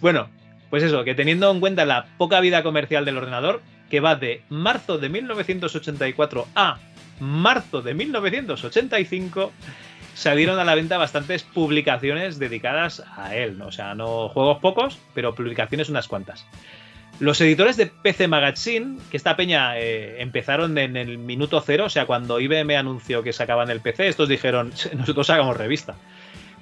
Bueno, 0.00 0.28
pues 0.68 0.82
eso, 0.82 1.04
que 1.04 1.14
teniendo 1.14 1.50
en 1.50 1.58
cuenta 1.60 1.84
la 1.86 2.06
poca 2.18 2.38
vida 2.40 2.62
comercial 2.62 3.04
del 3.06 3.16
ordenador, 3.16 3.62
que 3.88 4.00
va 4.00 4.14
de 4.14 4.42
marzo 4.50 4.98
de 4.98 5.08
1984 5.08 6.46
a 6.54 6.78
marzo 7.18 7.80
de 7.82 7.94
1985, 7.94 9.52
salieron 10.14 10.58
a 10.58 10.64
la 10.64 10.74
venta 10.74 10.98
bastantes 10.98 11.42
publicaciones 11.42 12.38
dedicadas 12.38 13.02
a 13.16 13.34
él. 13.34 13.58
¿no? 13.58 13.66
O 13.66 13.72
sea, 13.72 13.94
no 13.94 14.28
juegos 14.28 14.58
pocos, 14.58 14.98
pero 15.14 15.34
publicaciones 15.34 15.88
unas 15.88 16.08
cuantas. 16.08 16.46
Los 17.20 17.38
editores 17.42 17.76
de 17.76 17.86
PC 17.86 18.28
Magazine, 18.28 18.96
que 19.10 19.16
esta 19.18 19.36
peña 19.36 19.78
eh, 19.78 20.22
empezaron 20.22 20.78
en 20.78 20.96
el 20.96 21.18
minuto 21.18 21.62
cero, 21.64 21.84
o 21.84 21.90
sea, 21.90 22.06
cuando 22.06 22.40
IBM 22.40 22.74
anunció 22.76 23.22
que 23.22 23.34
sacaban 23.34 23.70
el 23.70 23.80
PC, 23.80 24.08
estos 24.08 24.28
dijeron, 24.28 24.72
nosotros 24.96 25.26
sacamos 25.26 25.56
revista. 25.56 25.96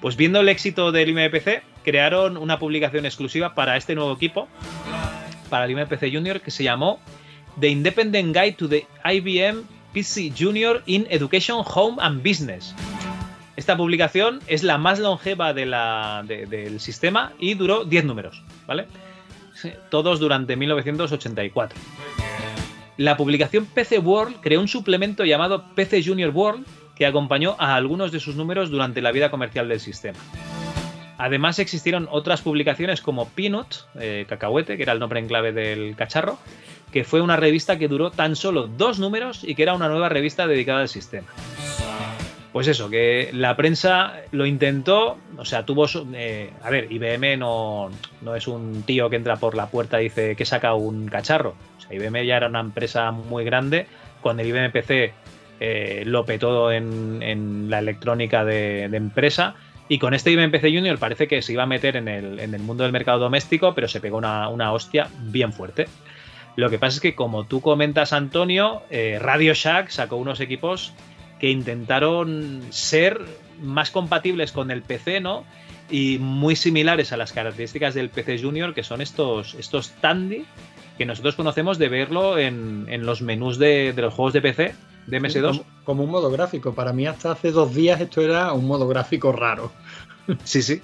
Pues 0.00 0.16
viendo 0.16 0.40
el 0.40 0.48
éxito 0.48 0.90
del 0.90 1.10
IBM 1.10 1.30
PC, 1.30 1.62
crearon 1.84 2.36
una 2.36 2.58
publicación 2.58 3.06
exclusiva 3.06 3.54
para 3.54 3.76
este 3.76 3.94
nuevo 3.94 4.12
equipo, 4.12 4.48
para 5.48 5.64
el 5.64 5.70
IBM 5.70 5.86
PC 5.86 6.10
Junior, 6.10 6.40
que 6.40 6.50
se 6.50 6.64
llamó 6.64 6.98
The 7.60 7.68
Independent 7.68 8.36
Guide 8.36 8.52
to 8.52 8.68
the 8.68 8.86
IBM 9.04 9.62
PC 9.92 10.32
Junior 10.36 10.82
in 10.86 11.06
Education, 11.08 11.62
Home 11.64 11.98
and 12.00 12.22
Business. 12.22 12.74
Esta 13.58 13.76
publicación 13.76 14.38
es 14.46 14.62
la 14.62 14.78
más 14.78 15.00
longeva 15.00 15.52
del 15.52 16.78
sistema 16.78 17.32
y 17.40 17.54
duró 17.54 17.84
10 17.84 18.04
números, 18.04 18.44
¿vale? 18.68 18.86
Todos 19.90 20.20
durante 20.20 20.54
1984. 20.54 21.76
La 22.98 23.16
publicación 23.16 23.66
PC 23.66 23.98
World 23.98 24.36
creó 24.42 24.60
un 24.60 24.68
suplemento 24.68 25.24
llamado 25.24 25.64
PC 25.74 26.04
Junior 26.04 26.30
World 26.30 26.66
que 26.94 27.04
acompañó 27.04 27.56
a 27.58 27.74
algunos 27.74 28.12
de 28.12 28.20
sus 28.20 28.36
números 28.36 28.70
durante 28.70 29.02
la 29.02 29.10
vida 29.10 29.28
comercial 29.28 29.68
del 29.68 29.80
sistema. 29.80 30.20
Además 31.18 31.58
existieron 31.58 32.06
otras 32.12 32.42
publicaciones 32.42 33.00
como 33.00 33.28
Peanut, 33.28 33.74
eh, 33.98 34.24
Cacahuete, 34.28 34.76
que 34.76 34.84
era 34.84 34.92
el 34.92 35.00
nombre 35.00 35.18
en 35.18 35.26
clave 35.26 35.50
del 35.50 35.96
cacharro, 35.96 36.38
que 36.92 37.02
fue 37.02 37.20
una 37.20 37.34
revista 37.34 37.76
que 37.76 37.88
duró 37.88 38.12
tan 38.12 38.36
solo 38.36 38.68
dos 38.68 39.00
números 39.00 39.42
y 39.42 39.56
que 39.56 39.64
era 39.64 39.74
una 39.74 39.88
nueva 39.88 40.08
revista 40.08 40.46
dedicada 40.46 40.82
al 40.82 40.88
sistema. 40.88 41.26
Pues 42.58 42.66
eso, 42.66 42.90
que 42.90 43.30
la 43.32 43.54
prensa 43.54 44.14
lo 44.32 44.44
intentó, 44.44 45.16
o 45.36 45.44
sea, 45.44 45.64
tuvo... 45.64 45.86
eh, 46.12 46.50
a 46.60 46.70
ver, 46.70 46.90
IBM 46.90 47.38
no, 47.38 47.88
no 48.20 48.34
es 48.34 48.48
un 48.48 48.82
tío 48.82 49.08
que 49.08 49.14
entra 49.14 49.36
por 49.36 49.54
la 49.54 49.68
puerta 49.68 50.00
y 50.00 50.06
dice 50.06 50.34
que 50.34 50.44
saca 50.44 50.74
un 50.74 51.06
cacharro. 51.06 51.54
O 51.76 51.80
sea, 51.80 51.94
IBM 51.94 52.26
ya 52.26 52.36
era 52.36 52.48
una 52.48 52.58
empresa 52.58 53.12
muy 53.12 53.44
grande. 53.44 53.86
Con 54.22 54.40
el 54.40 54.48
IBM 54.48 54.72
PC 54.72 55.12
eh, 55.60 56.02
lo 56.04 56.24
petó 56.24 56.72
en, 56.72 57.70
la 57.70 57.78
electrónica 57.78 58.44
de, 58.44 58.86
empresa. 58.86 59.54
Y 59.88 60.00
con 60.00 60.12
este 60.12 60.32
IBM 60.32 60.50
PC 60.50 60.74
Junior 60.74 60.98
parece 60.98 61.28
que 61.28 61.42
se 61.42 61.52
iba 61.52 61.62
a 61.62 61.66
meter 61.66 61.94
en 61.94 62.08
el, 62.08 62.40
en 62.40 62.54
el 62.54 62.60
mundo 62.60 62.82
del 62.82 62.90
mercado 62.90 63.20
doméstico, 63.20 63.72
pero 63.72 63.86
se 63.86 64.00
pegó 64.00 64.16
una, 64.16 64.48
una 64.48 64.72
hostia 64.72 65.06
bien 65.16 65.52
fuerte. 65.52 65.86
Lo 66.56 66.70
que 66.70 66.80
pasa 66.80 66.96
es 66.96 67.00
que, 67.00 67.14
como 67.14 67.44
tú 67.44 67.60
comentas, 67.60 68.12
Antonio, 68.12 68.82
eh, 68.90 69.20
Radio 69.20 69.54
Shack 69.54 69.90
sacó 69.90 70.16
unos 70.16 70.40
equipos 70.40 70.92
que 71.38 71.50
intentaron 71.50 72.62
ser 72.70 73.20
más 73.60 73.90
compatibles 73.90 74.52
con 74.52 74.70
el 74.70 74.82
PC, 74.82 75.20
¿no? 75.20 75.44
Y 75.90 76.18
muy 76.18 76.56
similares 76.56 77.12
a 77.12 77.16
las 77.16 77.32
características 77.32 77.94
del 77.94 78.10
PC 78.10 78.38
Junior, 78.42 78.74
que 78.74 78.82
son 78.82 79.00
estos, 79.00 79.54
estos 79.54 79.90
Tandy, 80.00 80.44
que 80.98 81.06
nosotros 81.06 81.34
conocemos 81.34 81.78
de 81.78 81.88
verlo 81.88 82.38
en, 82.38 82.86
en 82.88 83.06
los 83.06 83.22
menús 83.22 83.58
de, 83.58 83.92
de 83.92 84.02
los 84.02 84.12
juegos 84.12 84.34
de 84.34 84.42
PC, 84.42 84.74
de 85.06 85.20
MS2. 85.20 85.42
Como, 85.42 85.64
como 85.84 86.04
un 86.04 86.10
modo 86.10 86.30
gráfico. 86.30 86.74
Para 86.74 86.92
mí 86.92 87.06
hasta 87.06 87.32
hace 87.32 87.50
dos 87.50 87.74
días 87.74 88.00
esto 88.00 88.20
era 88.20 88.52
un 88.52 88.66
modo 88.66 88.86
gráfico 88.88 89.32
raro. 89.32 89.72
Sí, 90.44 90.60
sí. 90.60 90.82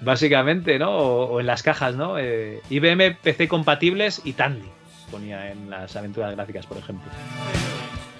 Básicamente, 0.00 0.78
¿no? 0.78 0.90
O, 0.90 1.24
o 1.24 1.40
en 1.40 1.46
las 1.46 1.64
cajas, 1.64 1.96
¿no? 1.96 2.16
Eh, 2.16 2.60
IBM 2.70 3.16
PC 3.20 3.48
compatibles 3.48 4.22
y 4.24 4.34
Tandy, 4.34 4.68
ponía 5.10 5.50
en 5.50 5.68
las 5.68 5.96
aventuras 5.96 6.36
gráficas, 6.36 6.64
por 6.64 6.76
ejemplo. 6.76 7.10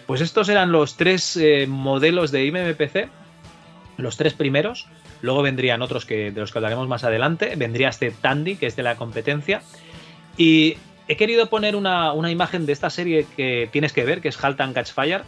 Pues 0.06 0.20
estos 0.20 0.48
eran 0.48 0.72
los 0.72 0.96
tres 0.96 1.36
eh, 1.36 1.66
modelos 1.66 2.30
de 2.30 2.44
IBM 2.44 2.74
PC, 2.74 3.08
los 3.96 4.16
tres 4.16 4.34
primeros. 4.34 4.86
Luego 5.22 5.42
vendrían 5.42 5.82
otros 5.82 6.06
que, 6.06 6.30
de 6.30 6.40
los 6.40 6.52
que 6.52 6.58
hablaremos 6.58 6.88
más 6.88 7.04
adelante. 7.04 7.54
Vendría 7.56 7.88
este 7.88 8.10
Tandy, 8.10 8.56
que 8.56 8.66
es 8.66 8.76
de 8.76 8.82
la 8.82 8.96
competencia. 8.96 9.62
Y 10.36 10.76
he 11.08 11.16
querido 11.16 11.46
poner 11.46 11.74
una, 11.74 12.12
una 12.12 12.30
imagen 12.30 12.66
de 12.66 12.72
esta 12.72 12.90
serie 12.90 13.26
que 13.36 13.68
tienes 13.72 13.92
que 13.92 14.04
ver, 14.04 14.20
que 14.20 14.28
es 14.28 14.42
Halt 14.42 14.60
and 14.60 14.74
Catch 14.74 14.92
Fire, 14.92 15.22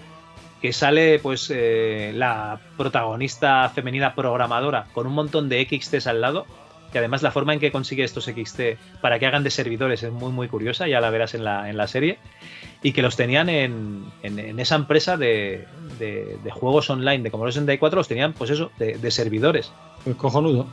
que 0.60 0.72
sale 0.72 1.18
pues 1.18 1.50
eh, 1.54 2.12
la 2.14 2.60
protagonista 2.76 3.68
femenina 3.70 4.14
programadora 4.14 4.86
con 4.92 5.06
un 5.06 5.14
montón 5.14 5.48
de 5.48 5.66
XTs 5.66 6.06
al 6.06 6.20
lado. 6.20 6.46
Que 6.92 6.98
además 6.98 7.22
la 7.22 7.30
forma 7.30 7.52
en 7.52 7.60
que 7.60 7.70
consigue 7.70 8.02
estos 8.04 8.24
XT 8.24 8.60
para 9.00 9.18
que 9.18 9.26
hagan 9.26 9.44
de 9.44 9.50
servidores 9.50 10.02
es 10.02 10.10
muy 10.12 10.32
muy 10.32 10.48
curiosa, 10.48 10.88
ya 10.88 11.00
la 11.00 11.10
verás 11.10 11.34
en 11.34 11.44
la, 11.44 11.68
en 11.68 11.76
la 11.76 11.86
serie. 11.86 12.18
Y 12.82 12.92
que 12.92 13.02
los 13.02 13.16
tenían 13.16 13.48
en, 13.48 14.04
en- 14.22 14.58
esa 14.60 14.76
empresa 14.76 15.16
de, 15.16 15.66
de- 15.98 16.38
juegos 16.50 16.88
online 16.90 17.22
de 17.22 17.30
Commodore 17.30 17.52
64, 17.52 17.96
los 17.98 18.08
tenían 18.08 18.32
pues 18.32 18.50
eso, 18.50 18.70
de, 18.78 18.96
de 18.98 19.10
servidores. 19.10 19.70
Pues 20.04 20.16
cojonudo. 20.16 20.66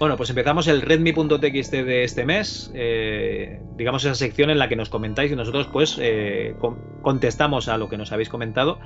Bueno, 0.00 0.16
pues 0.16 0.30
empezamos 0.30 0.66
el 0.66 0.80
redmi.txt 0.80 1.72
de 1.72 2.04
este 2.04 2.24
mes, 2.24 2.70
eh, 2.74 3.60
digamos 3.76 4.02
esa 4.02 4.14
sección 4.14 4.48
en 4.48 4.58
la 4.58 4.66
que 4.66 4.74
nos 4.74 4.88
comentáis 4.88 5.30
y 5.30 5.36
nosotros 5.36 5.66
pues 5.70 5.98
eh, 6.00 6.54
con- 6.58 6.78
contestamos 7.02 7.68
a 7.68 7.76
lo 7.76 7.90
que 7.90 7.98
nos 7.98 8.10
habéis 8.10 8.30
comentado. 8.30 8.78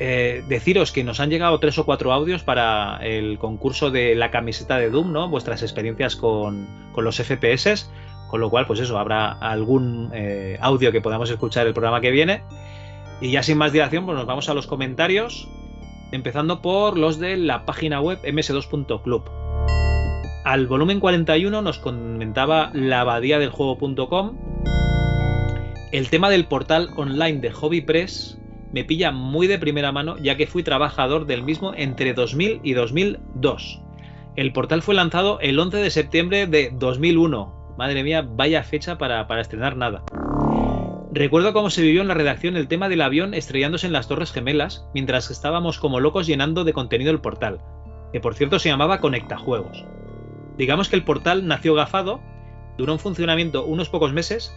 Eh, 0.00 0.44
deciros 0.46 0.92
que 0.92 1.02
nos 1.02 1.18
han 1.20 1.30
llegado 1.30 1.58
tres 1.60 1.78
o 1.78 1.86
cuatro 1.86 2.12
audios 2.12 2.42
para 2.42 2.98
el 3.02 3.38
concurso 3.38 3.90
de 3.90 4.14
la 4.14 4.30
camiseta 4.30 4.76
de 4.76 4.90
Doom, 4.90 5.12
¿no? 5.12 5.30
Vuestras 5.30 5.62
experiencias 5.62 6.14
con, 6.14 6.66
con 6.92 7.04
los 7.04 7.16
FPS, 7.16 7.90
con 8.28 8.42
lo 8.42 8.50
cual 8.50 8.66
pues 8.66 8.80
eso, 8.80 8.98
habrá 8.98 9.32
algún 9.32 10.10
audio 10.60 10.92
que 10.92 11.00
podamos 11.00 11.30
escuchar 11.30 11.66
el 11.66 11.72
programa 11.72 12.02
que 12.02 12.10
viene. 12.10 12.42
Y 13.22 13.30
ya 13.30 13.42
sin 13.42 13.56
más 13.56 13.72
dilación, 13.72 14.04
pues 14.04 14.18
nos 14.18 14.26
vamos 14.26 14.50
a 14.50 14.54
los 14.54 14.66
comentarios, 14.66 15.48
empezando 16.12 16.60
por 16.60 16.98
los 16.98 17.18
de 17.18 17.38
la 17.38 17.64
página 17.64 18.02
web 18.02 18.18
ms2.club. 18.24 19.22
Al 20.44 20.66
volumen 20.66 21.00
41 21.00 21.62
nos 21.62 21.78
comentaba 21.78 22.70
la 22.74 23.18
del 23.18 23.48
juego.com. 23.48 24.36
El 25.90 26.10
tema 26.10 26.28
del 26.28 26.44
portal 26.44 26.90
online 26.96 27.40
de 27.40 27.50
Hobby 27.50 27.80
Press 27.80 28.38
me 28.70 28.84
pilla 28.84 29.10
muy 29.10 29.46
de 29.46 29.58
primera 29.58 29.90
mano 29.90 30.18
ya 30.18 30.36
que 30.36 30.46
fui 30.46 30.62
trabajador 30.62 31.24
del 31.24 31.42
mismo 31.42 31.72
entre 31.74 32.12
2000 32.12 32.60
y 32.62 32.74
2002. 32.74 33.80
El 34.36 34.52
portal 34.52 34.82
fue 34.82 34.94
lanzado 34.94 35.40
el 35.40 35.58
11 35.58 35.78
de 35.78 35.90
septiembre 35.90 36.46
de 36.46 36.70
2001. 36.74 37.74
Madre 37.78 38.02
mía, 38.02 38.20
vaya 38.28 38.62
fecha 38.64 38.98
para, 38.98 39.26
para 39.26 39.40
estrenar 39.40 39.78
nada. 39.78 40.04
Recuerdo 41.10 41.54
cómo 41.54 41.70
se 41.70 41.80
vivió 41.80 42.02
en 42.02 42.08
la 42.08 42.14
redacción 42.14 42.58
el 42.58 42.68
tema 42.68 42.90
del 42.90 43.00
avión 43.00 43.32
estrellándose 43.32 43.86
en 43.86 43.94
las 43.94 44.08
Torres 44.08 44.32
Gemelas 44.32 44.86
mientras 44.92 45.30
estábamos 45.30 45.78
como 45.78 46.00
locos 46.00 46.26
llenando 46.26 46.64
de 46.64 46.74
contenido 46.74 47.12
el 47.12 47.22
portal, 47.22 47.62
que 48.12 48.20
por 48.20 48.34
cierto 48.34 48.58
se 48.58 48.68
llamaba 48.68 49.00
Conectajuegos. 49.00 49.86
Digamos 50.56 50.88
que 50.88 50.96
el 50.96 51.04
portal 51.04 51.46
nació 51.46 51.74
gafado, 51.74 52.20
duró 52.78 52.92
en 52.92 52.98
funcionamiento 52.98 53.64
unos 53.64 53.88
pocos 53.88 54.12
meses, 54.12 54.54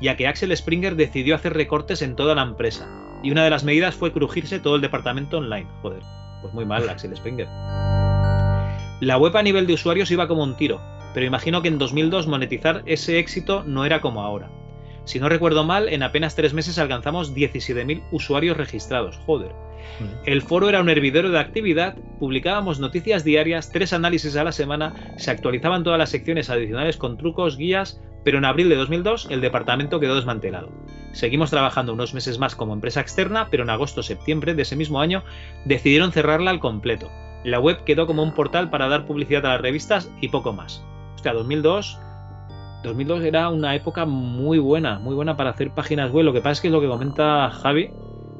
ya 0.00 0.16
que 0.16 0.26
Axel 0.26 0.54
Springer 0.56 0.96
decidió 0.96 1.34
hacer 1.34 1.54
recortes 1.54 2.02
en 2.02 2.16
toda 2.16 2.34
la 2.34 2.42
empresa, 2.42 2.88
y 3.22 3.30
una 3.30 3.44
de 3.44 3.50
las 3.50 3.64
medidas 3.64 3.94
fue 3.94 4.12
crujirse 4.12 4.58
todo 4.58 4.76
el 4.76 4.82
departamento 4.82 5.38
online. 5.38 5.68
Joder, 5.82 6.02
pues 6.42 6.52
muy 6.52 6.64
mal 6.64 6.88
Axel 6.88 7.16
Springer. 7.16 7.46
La 9.00 9.18
web 9.18 9.36
a 9.36 9.42
nivel 9.42 9.66
de 9.66 9.74
usuarios 9.74 10.10
iba 10.10 10.26
como 10.26 10.42
un 10.42 10.56
tiro, 10.56 10.80
pero 11.14 11.26
imagino 11.26 11.62
que 11.62 11.68
en 11.68 11.78
2002 11.78 12.26
monetizar 12.26 12.82
ese 12.86 13.18
éxito 13.18 13.62
no 13.64 13.84
era 13.84 14.00
como 14.00 14.22
ahora. 14.22 14.50
Si 15.06 15.20
no 15.20 15.28
recuerdo 15.28 15.62
mal, 15.62 15.88
en 15.88 16.02
apenas 16.02 16.34
tres 16.34 16.52
meses 16.52 16.78
alcanzamos 16.78 17.32
17.000 17.32 18.02
usuarios 18.10 18.56
registrados, 18.56 19.16
joder. 19.24 19.52
El 20.24 20.42
foro 20.42 20.68
era 20.68 20.80
un 20.80 20.88
hervidero 20.88 21.30
de 21.30 21.38
actividad, 21.38 21.94
publicábamos 22.18 22.80
noticias 22.80 23.22
diarias, 23.22 23.70
tres 23.70 23.92
análisis 23.92 24.34
a 24.34 24.42
la 24.42 24.50
semana, 24.50 25.14
se 25.16 25.30
actualizaban 25.30 25.84
todas 25.84 25.98
las 25.98 26.10
secciones 26.10 26.50
adicionales 26.50 26.96
con 26.96 27.16
trucos, 27.16 27.56
guías, 27.56 28.00
pero 28.24 28.38
en 28.38 28.44
abril 28.44 28.68
de 28.68 28.74
2002 28.74 29.28
el 29.30 29.40
departamento 29.40 30.00
quedó 30.00 30.16
desmantelado. 30.16 30.72
Seguimos 31.12 31.50
trabajando 31.50 31.92
unos 31.92 32.12
meses 32.12 32.40
más 32.40 32.56
como 32.56 32.74
empresa 32.74 33.00
externa, 33.00 33.46
pero 33.48 33.62
en 33.62 33.70
agosto-septiembre 33.70 34.54
de 34.54 34.62
ese 34.62 34.74
mismo 34.74 35.00
año 35.00 35.22
decidieron 35.64 36.10
cerrarla 36.10 36.50
al 36.50 36.58
completo. 36.58 37.12
La 37.44 37.60
web 37.60 37.84
quedó 37.84 38.08
como 38.08 38.24
un 38.24 38.34
portal 38.34 38.70
para 38.70 38.88
dar 38.88 39.06
publicidad 39.06 39.46
a 39.46 39.50
las 39.50 39.60
revistas 39.60 40.10
y 40.20 40.28
poco 40.28 40.52
más. 40.52 40.84
Hostia, 41.14 41.32
2002 41.32 42.00
2002 42.86 43.24
era 43.24 43.48
una 43.48 43.74
época 43.74 44.06
muy 44.06 44.58
buena, 44.58 44.98
muy 44.98 45.14
buena 45.14 45.36
para 45.36 45.50
hacer 45.50 45.70
páginas 45.70 46.10
web. 46.10 46.24
Lo 46.24 46.32
que 46.32 46.40
pasa 46.40 46.52
es 46.52 46.60
que 46.60 46.68
es 46.68 46.72
lo 46.72 46.80
que 46.80 46.88
comenta 46.88 47.50
Javi, 47.50 47.90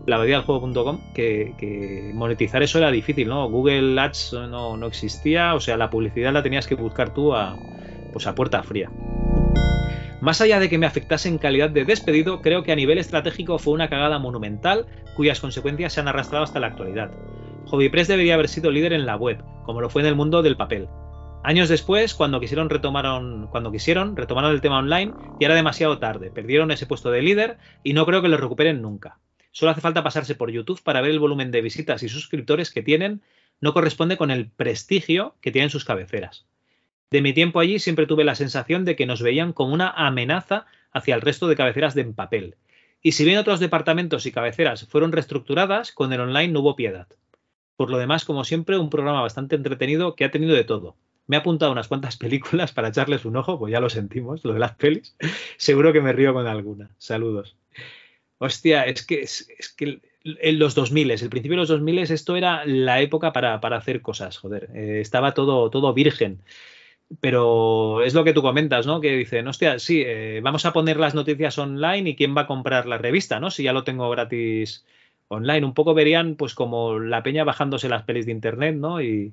la 0.06 0.20
del 0.20 0.42
juego.com, 0.42 1.00
que, 1.12 2.12
monetizar 2.14 2.62
eso 2.62 2.78
era 2.78 2.90
difícil, 2.90 3.28
¿no? 3.28 3.50
Google 3.50 4.00
Ads 4.00 4.34
no, 4.48 4.76
no 4.76 4.86
existía, 4.86 5.54
o 5.54 5.60
sea, 5.60 5.76
la 5.76 5.90
publicidad 5.90 6.32
la 6.32 6.42
tenías 6.42 6.66
que 6.66 6.76
buscar 6.76 7.12
tú 7.12 7.34
a, 7.34 7.56
pues 8.12 8.26
a 8.26 8.34
puerta 8.34 8.62
fría. 8.62 8.90
Más 10.20 10.40
allá 10.40 10.60
de 10.60 10.68
que 10.68 10.78
me 10.78 10.86
afectase 10.86 11.28
en 11.28 11.38
calidad 11.38 11.70
de 11.70 11.84
despedido, 11.84 12.40
creo 12.40 12.62
que 12.62 12.72
a 12.72 12.76
nivel 12.76 12.98
estratégico 12.98 13.58
fue 13.58 13.74
una 13.74 13.88
cagada 13.88 14.18
monumental 14.18 14.86
cuyas 15.14 15.40
consecuencias 15.40 15.92
se 15.92 16.00
han 16.00 16.08
arrastrado 16.08 16.44
hasta 16.44 16.60
la 16.60 16.68
actualidad. 16.68 17.10
Hobbypress 17.66 18.08
debería 18.08 18.34
haber 18.34 18.48
sido 18.48 18.70
líder 18.70 18.92
en 18.92 19.06
la 19.06 19.16
web, 19.16 19.42
como 19.64 19.80
lo 19.80 19.90
fue 19.90 20.02
en 20.02 20.08
el 20.08 20.14
mundo 20.14 20.42
del 20.42 20.56
papel. 20.56 20.88
Años 21.46 21.68
después, 21.68 22.12
cuando 22.14 22.40
quisieron 22.40 22.68
retomaron, 22.68 23.46
cuando 23.52 23.70
quisieron, 23.70 24.16
retomaron 24.16 24.50
el 24.50 24.60
tema 24.60 24.80
online 24.80 25.12
y 25.38 25.44
era 25.44 25.54
demasiado 25.54 26.00
tarde. 26.00 26.32
Perdieron 26.32 26.72
ese 26.72 26.86
puesto 26.86 27.12
de 27.12 27.22
líder 27.22 27.58
y 27.84 27.92
no 27.92 28.04
creo 28.04 28.20
que 28.20 28.26
lo 28.26 28.36
recuperen 28.36 28.82
nunca. 28.82 29.20
Solo 29.52 29.70
hace 29.70 29.80
falta 29.80 30.02
pasarse 30.02 30.34
por 30.34 30.50
YouTube 30.50 30.82
para 30.82 31.00
ver 31.00 31.12
el 31.12 31.20
volumen 31.20 31.52
de 31.52 31.60
visitas 31.60 32.02
y 32.02 32.08
suscriptores 32.08 32.72
que 32.72 32.82
tienen 32.82 33.22
no 33.60 33.72
corresponde 33.74 34.16
con 34.16 34.32
el 34.32 34.50
prestigio 34.50 35.36
que 35.40 35.52
tienen 35.52 35.70
sus 35.70 35.84
cabeceras. 35.84 36.46
De 37.12 37.22
mi 37.22 37.32
tiempo 37.32 37.60
allí 37.60 37.78
siempre 37.78 38.08
tuve 38.08 38.24
la 38.24 38.34
sensación 38.34 38.84
de 38.84 38.96
que 38.96 39.06
nos 39.06 39.22
veían 39.22 39.52
como 39.52 39.72
una 39.72 39.90
amenaza 39.90 40.66
hacia 40.90 41.14
el 41.14 41.20
resto 41.20 41.46
de 41.46 41.54
cabeceras 41.54 41.94
de 41.94 42.00
en 42.00 42.14
papel. 42.14 42.56
Y 43.02 43.12
si 43.12 43.24
bien 43.24 43.38
otros 43.38 43.60
departamentos 43.60 44.26
y 44.26 44.32
cabeceras 44.32 44.88
fueron 44.88 45.12
reestructuradas, 45.12 45.92
con 45.92 46.12
el 46.12 46.22
online 46.22 46.52
no 46.52 46.58
hubo 46.62 46.74
piedad. 46.74 47.06
Por 47.76 47.90
lo 47.90 47.98
demás, 47.98 48.24
como 48.24 48.42
siempre, 48.42 48.78
un 48.78 48.90
programa 48.90 49.22
bastante 49.22 49.54
entretenido 49.54 50.16
que 50.16 50.24
ha 50.24 50.32
tenido 50.32 50.56
de 50.56 50.64
todo. 50.64 50.96
Me 51.26 51.36
he 51.36 51.40
apuntado 51.40 51.72
unas 51.72 51.88
cuantas 51.88 52.16
películas 52.18 52.72
para 52.72 52.88
echarles 52.88 53.24
un 53.24 53.36
ojo, 53.36 53.58
pues 53.58 53.72
ya 53.72 53.80
lo 53.80 53.90
sentimos, 53.90 54.44
lo 54.44 54.52
de 54.52 54.60
las 54.60 54.74
pelis. 54.74 55.16
Seguro 55.56 55.92
que 55.92 56.00
me 56.00 56.12
río 56.12 56.32
con 56.32 56.46
alguna. 56.46 56.90
Saludos. 56.98 57.56
Hostia, 58.38 58.84
es 58.84 59.04
que, 59.04 59.22
es, 59.22 59.48
que 59.76 60.00
en 60.24 60.58
los 60.58 60.74
2000, 60.74 61.10
el 61.10 61.30
principio 61.30 61.52
de 61.52 61.62
los 61.62 61.68
2000, 61.68 61.98
esto 62.00 62.36
era 62.36 62.64
la 62.66 63.00
época 63.00 63.32
para, 63.32 63.60
para 63.60 63.76
hacer 63.76 64.02
cosas, 64.02 64.36
joder. 64.38 64.68
Eh, 64.74 65.00
estaba 65.00 65.32
todo, 65.32 65.70
todo 65.70 65.94
virgen. 65.94 66.42
Pero 67.20 68.02
es 68.02 68.14
lo 68.14 68.24
que 68.24 68.32
tú 68.32 68.42
comentas, 68.42 68.86
¿no? 68.86 69.00
Que 69.00 69.16
dicen, 69.16 69.46
hostia, 69.46 69.78
sí, 69.78 70.02
eh, 70.04 70.40
vamos 70.42 70.66
a 70.66 70.72
poner 70.72 70.98
las 70.98 71.14
noticias 71.14 71.56
online 71.58 72.10
y 72.10 72.16
quién 72.16 72.36
va 72.36 72.42
a 72.42 72.46
comprar 72.46 72.86
la 72.86 72.98
revista, 72.98 73.38
¿no? 73.40 73.50
Si 73.50 73.62
ya 73.62 73.72
lo 73.72 73.84
tengo 73.84 74.10
gratis 74.10 74.84
online. 75.28 75.64
Un 75.64 75.74
poco 75.74 75.94
verían, 75.94 76.34
pues, 76.36 76.54
como 76.54 76.98
la 76.98 77.22
peña 77.22 77.44
bajándose 77.44 77.88
las 77.88 78.02
pelis 78.02 78.26
de 78.26 78.32
internet, 78.32 78.76
¿no? 78.76 79.00
Y, 79.00 79.32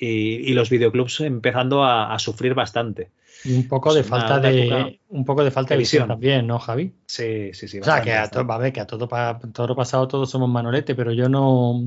y, 0.00 0.50
y 0.50 0.54
los 0.54 0.70
videoclubs 0.70 1.20
empezando 1.20 1.84
a, 1.84 2.14
a, 2.14 2.18
sufrir 2.18 2.54
bastante. 2.54 3.10
Y 3.44 3.54
un 3.54 3.68
poco 3.68 3.92
de 3.92 4.02
falta 4.02 4.38
de 4.38 4.98
un 5.08 5.24
poco 5.26 5.44
de 5.44 5.50
falta 5.50 5.74
de 5.74 5.78
visión, 5.78 6.04
visión 6.04 6.08
también, 6.08 6.46
¿no, 6.46 6.58
Javi? 6.58 6.92
Sí, 7.06 7.50
sí, 7.52 7.68
sí. 7.68 7.80
O 7.80 7.84
sea, 7.84 8.00
que 8.00 8.14
a, 8.14 8.28
to, 8.28 8.40
a 8.40 8.58
ver, 8.58 8.72
que 8.72 8.80
a 8.80 8.86
todo, 8.86 9.08
pa, 9.08 9.38
todo 9.52 9.76
pasado 9.76 10.08
todos 10.08 10.30
somos 10.30 10.48
manolete, 10.48 10.94
pero 10.94 11.12
yo 11.12 11.28
no 11.28 11.82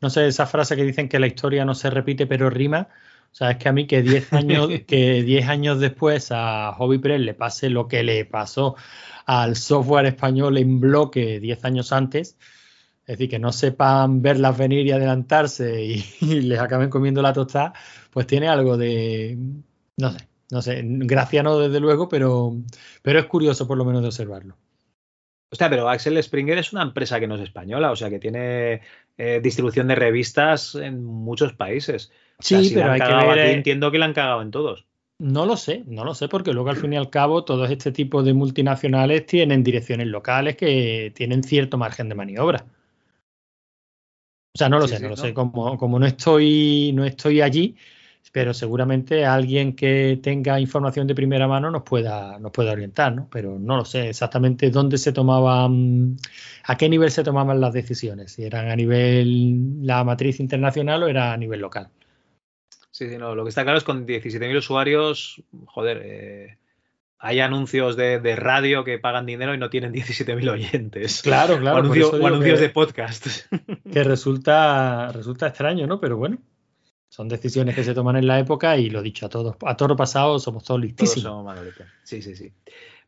no 0.00 0.10
sé 0.10 0.26
esa 0.26 0.46
frase 0.46 0.76
que 0.76 0.84
dicen 0.84 1.08
que 1.08 1.18
la 1.18 1.26
historia 1.26 1.64
no 1.64 1.74
se 1.74 1.90
repite 1.90 2.26
pero 2.26 2.48
rima. 2.48 2.88
O 3.32 3.34
sea, 3.34 3.52
es 3.52 3.56
que 3.56 3.68
a 3.68 3.72
mí 3.72 3.86
que 3.86 4.02
10 4.02 4.32
años, 4.34 4.68
que 4.86 5.22
10 5.24 5.48
años 5.48 5.80
después 5.80 6.28
a 6.30 6.72
Hobby 6.78 6.98
Press 6.98 7.20
le 7.20 7.34
pase 7.34 7.70
lo 7.70 7.88
que 7.88 8.04
le 8.04 8.24
pasó 8.24 8.76
al 9.26 9.56
software 9.56 10.06
español 10.06 10.58
en 10.58 10.78
bloque 10.78 11.40
10 11.40 11.64
años 11.64 11.92
antes, 11.92 12.36
es 13.02 13.18
decir, 13.18 13.28
que 13.28 13.38
no 13.38 13.52
sepan 13.52 14.22
verlas 14.22 14.56
venir 14.56 14.86
y 14.86 14.92
adelantarse 14.92 15.84
y, 15.84 16.04
y 16.20 16.40
les 16.42 16.60
acaben 16.60 16.90
comiendo 16.90 17.22
la 17.22 17.32
tostada, 17.32 17.72
pues 18.10 18.26
tiene 18.26 18.48
algo 18.48 18.76
de, 18.76 19.36
no 19.96 20.12
sé, 20.12 20.28
no 20.50 20.60
sé, 20.60 20.82
gracia 20.84 21.42
no 21.42 21.58
desde 21.58 21.80
luego, 21.80 22.08
pero, 22.08 22.54
pero 23.00 23.18
es 23.18 23.24
curioso 23.24 23.66
por 23.66 23.78
lo 23.78 23.86
menos 23.86 24.02
de 24.02 24.08
observarlo. 24.08 24.56
Hostia, 25.50 25.68
pero 25.68 25.88
Axel 25.88 26.22
Springer 26.22 26.58
es 26.58 26.72
una 26.72 26.82
empresa 26.82 27.20
que 27.20 27.26
no 27.26 27.36
es 27.36 27.42
española, 27.42 27.90
o 27.90 27.96
sea, 27.96 28.10
que 28.10 28.18
tiene 28.18 28.80
eh, 29.18 29.40
distribución 29.42 29.88
de 29.88 29.94
revistas 29.94 30.74
en 30.74 31.04
muchos 31.04 31.52
países. 31.54 32.10
O 32.38 32.42
sea, 32.42 32.58
sí, 32.58 32.70
si 32.70 32.74
pero 32.74 32.92
hay 32.92 33.00
que 33.00 33.06
ver. 33.06 33.38
Aquí, 33.40 33.52
entiendo 33.52 33.90
que 33.90 33.98
la 33.98 34.06
han 34.06 34.14
cagado 34.14 34.42
en 34.42 34.50
todos. 34.50 34.86
No 35.18 35.46
lo 35.46 35.56
sé, 35.56 35.84
no 35.86 36.04
lo 36.04 36.14
sé, 36.14 36.28
porque 36.28 36.52
luego 36.52 36.70
al 36.70 36.76
fin 36.76 36.94
y 36.94 36.96
al 36.96 37.10
cabo 37.10 37.44
todos 37.44 37.70
este 37.70 37.92
tipo 37.92 38.22
de 38.22 38.34
multinacionales 38.34 39.24
tienen 39.24 39.62
direcciones 39.62 40.06
locales 40.06 40.56
que 40.56 41.12
tienen 41.14 41.42
cierto 41.42 41.78
margen 41.78 42.08
de 42.08 42.14
maniobra. 42.14 42.64
O 44.54 44.58
sea, 44.58 44.68
no 44.68 44.78
lo 44.78 44.86
sí, 44.86 44.90
sé, 44.90 44.96
sí, 44.98 45.02
no 45.04 45.08
lo 45.10 45.16
sé. 45.16 45.32
Como, 45.32 45.78
como 45.78 45.98
no 45.98 46.06
estoy, 46.06 46.92
no 46.94 47.04
estoy 47.04 47.40
allí, 47.40 47.74
pero 48.32 48.52
seguramente 48.52 49.24
alguien 49.24 49.74
que 49.74 50.20
tenga 50.22 50.60
información 50.60 51.06
de 51.06 51.14
primera 51.14 51.48
mano 51.48 51.70
nos 51.70 51.82
pueda, 51.82 52.38
nos 52.38 52.52
pueda 52.52 52.72
orientar, 52.72 53.14
¿no? 53.14 53.28
Pero 53.30 53.58
no 53.58 53.76
lo 53.76 53.84
sé 53.86 54.10
exactamente 54.10 54.70
dónde 54.70 54.98
se 54.98 55.12
tomaban, 55.12 56.16
a 56.64 56.76
qué 56.76 56.88
nivel 56.88 57.10
se 57.10 57.24
tomaban 57.24 57.60
las 57.60 57.72
decisiones, 57.72 58.32
si 58.32 58.44
eran 58.44 58.68
a 58.68 58.76
nivel 58.76 59.86
la 59.86 60.04
matriz 60.04 60.38
internacional 60.38 61.02
o 61.02 61.08
era 61.08 61.32
a 61.32 61.36
nivel 61.36 61.60
local. 61.60 61.88
Sí, 62.90 63.08
sí, 63.08 63.16
no, 63.16 63.34
lo 63.34 63.44
que 63.44 63.48
está 63.48 63.62
claro 63.62 63.78
es 63.78 63.84
que 63.84 63.86
con 63.86 64.04
17.000 64.04 64.58
usuarios, 64.58 65.42
joder, 65.64 66.02
eh, 66.04 66.58
hay 67.24 67.38
anuncios 67.38 67.96
de, 67.96 68.18
de, 68.18 68.34
radio 68.34 68.82
que 68.82 68.98
pagan 68.98 69.26
dinero 69.26 69.54
y 69.54 69.58
no 69.58 69.70
tienen 69.70 69.92
17.000 69.94 70.50
oyentes. 70.50 71.22
Claro, 71.22 71.58
claro. 71.58 71.76
O, 71.76 71.80
anuncio, 71.80 72.10
o 72.10 72.26
anuncios 72.26 72.58
que, 72.58 72.66
de 72.66 72.68
podcast. 72.70 73.26
Que 73.92 74.02
resulta, 74.02 75.12
resulta 75.12 75.46
extraño, 75.46 75.86
¿no? 75.86 76.00
Pero 76.00 76.16
bueno, 76.16 76.38
son 77.08 77.28
decisiones 77.28 77.76
que 77.76 77.84
se 77.84 77.94
toman 77.94 78.16
en 78.16 78.26
la 78.26 78.40
época 78.40 78.76
y 78.76 78.90
lo 78.90 79.02
dicho, 79.02 79.26
a 79.26 79.28
todos, 79.28 79.56
a 79.64 79.76
toro 79.76 79.94
pasado 79.94 80.40
somos 80.40 80.64
todos 80.64 80.80
listísimos. 80.80 81.22
Todos 81.22 81.56
somos 81.56 81.88
sí, 82.02 82.22
sí, 82.22 82.34
sí. 82.34 82.52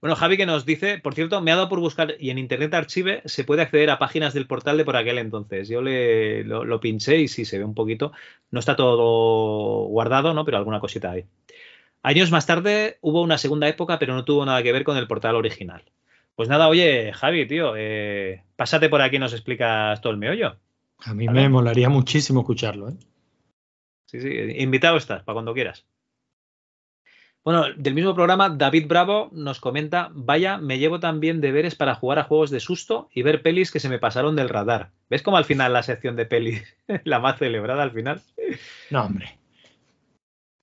Bueno, 0.00 0.14
Javi 0.14 0.36
que 0.36 0.46
nos 0.46 0.64
dice, 0.64 0.98
por 0.98 1.14
cierto, 1.14 1.40
me 1.40 1.50
ha 1.50 1.56
dado 1.56 1.68
por 1.68 1.80
buscar 1.80 2.14
y 2.20 2.30
en 2.30 2.38
Internet 2.38 2.72
Archive 2.74 3.22
se 3.24 3.42
puede 3.42 3.62
acceder 3.62 3.90
a 3.90 3.98
páginas 3.98 4.32
del 4.32 4.46
portal 4.46 4.76
de 4.76 4.84
por 4.84 4.96
aquel 4.96 5.18
entonces. 5.18 5.66
Yo 5.68 5.82
le, 5.82 6.44
lo, 6.44 6.64
lo 6.64 6.78
pinché 6.78 7.18
y 7.18 7.26
sí 7.26 7.44
se 7.44 7.58
ve 7.58 7.64
un 7.64 7.74
poquito. 7.74 8.12
No 8.52 8.60
está 8.60 8.76
todo 8.76 9.86
guardado, 9.86 10.34
¿no? 10.34 10.44
Pero 10.44 10.58
alguna 10.58 10.78
cosita 10.78 11.10
hay. 11.10 11.24
Años 12.04 12.30
más 12.30 12.44
tarde 12.44 12.98
hubo 13.00 13.22
una 13.22 13.38
segunda 13.38 13.66
época, 13.66 13.98
pero 13.98 14.12
no 14.12 14.26
tuvo 14.26 14.44
nada 14.44 14.62
que 14.62 14.72
ver 14.72 14.84
con 14.84 14.98
el 14.98 15.08
portal 15.08 15.36
original. 15.36 15.82
Pues 16.34 16.50
nada, 16.50 16.68
oye, 16.68 17.14
Javi, 17.14 17.46
tío, 17.46 17.72
eh, 17.78 18.44
pásate 18.56 18.90
por 18.90 19.00
aquí 19.00 19.16
y 19.16 19.20
nos 19.20 19.32
explicas 19.32 20.02
todo 20.02 20.12
el 20.12 20.18
meollo. 20.18 20.54
A 20.98 21.14
mí 21.14 21.26
¿Vale? 21.26 21.40
me 21.40 21.48
molaría 21.48 21.88
muchísimo 21.88 22.40
escucharlo, 22.40 22.90
¿eh? 22.90 22.94
Sí, 24.04 24.20
sí, 24.20 24.28
invitado 24.58 24.98
estás, 24.98 25.22
para 25.22 25.32
cuando 25.32 25.54
quieras. 25.54 25.86
Bueno, 27.42 27.72
del 27.74 27.94
mismo 27.94 28.14
programa, 28.14 28.50
David 28.50 28.86
Bravo 28.86 29.30
nos 29.32 29.58
comenta, 29.58 30.10
vaya, 30.12 30.58
me 30.58 30.78
llevo 30.78 31.00
también 31.00 31.40
deberes 31.40 31.74
para 31.74 31.94
jugar 31.94 32.18
a 32.18 32.24
juegos 32.24 32.50
de 32.50 32.60
susto 32.60 33.08
y 33.14 33.22
ver 33.22 33.40
pelis 33.40 33.70
que 33.70 33.80
se 33.80 33.88
me 33.88 33.98
pasaron 33.98 34.36
del 34.36 34.50
radar. 34.50 34.90
¿Ves 35.08 35.22
cómo 35.22 35.38
al 35.38 35.46
final 35.46 35.72
la 35.72 35.82
sección 35.82 36.16
de 36.16 36.26
pelis, 36.26 36.62
la 37.04 37.18
más 37.18 37.38
celebrada 37.38 37.82
al 37.82 37.92
final? 37.92 38.20
No, 38.90 39.06
hombre. 39.06 39.38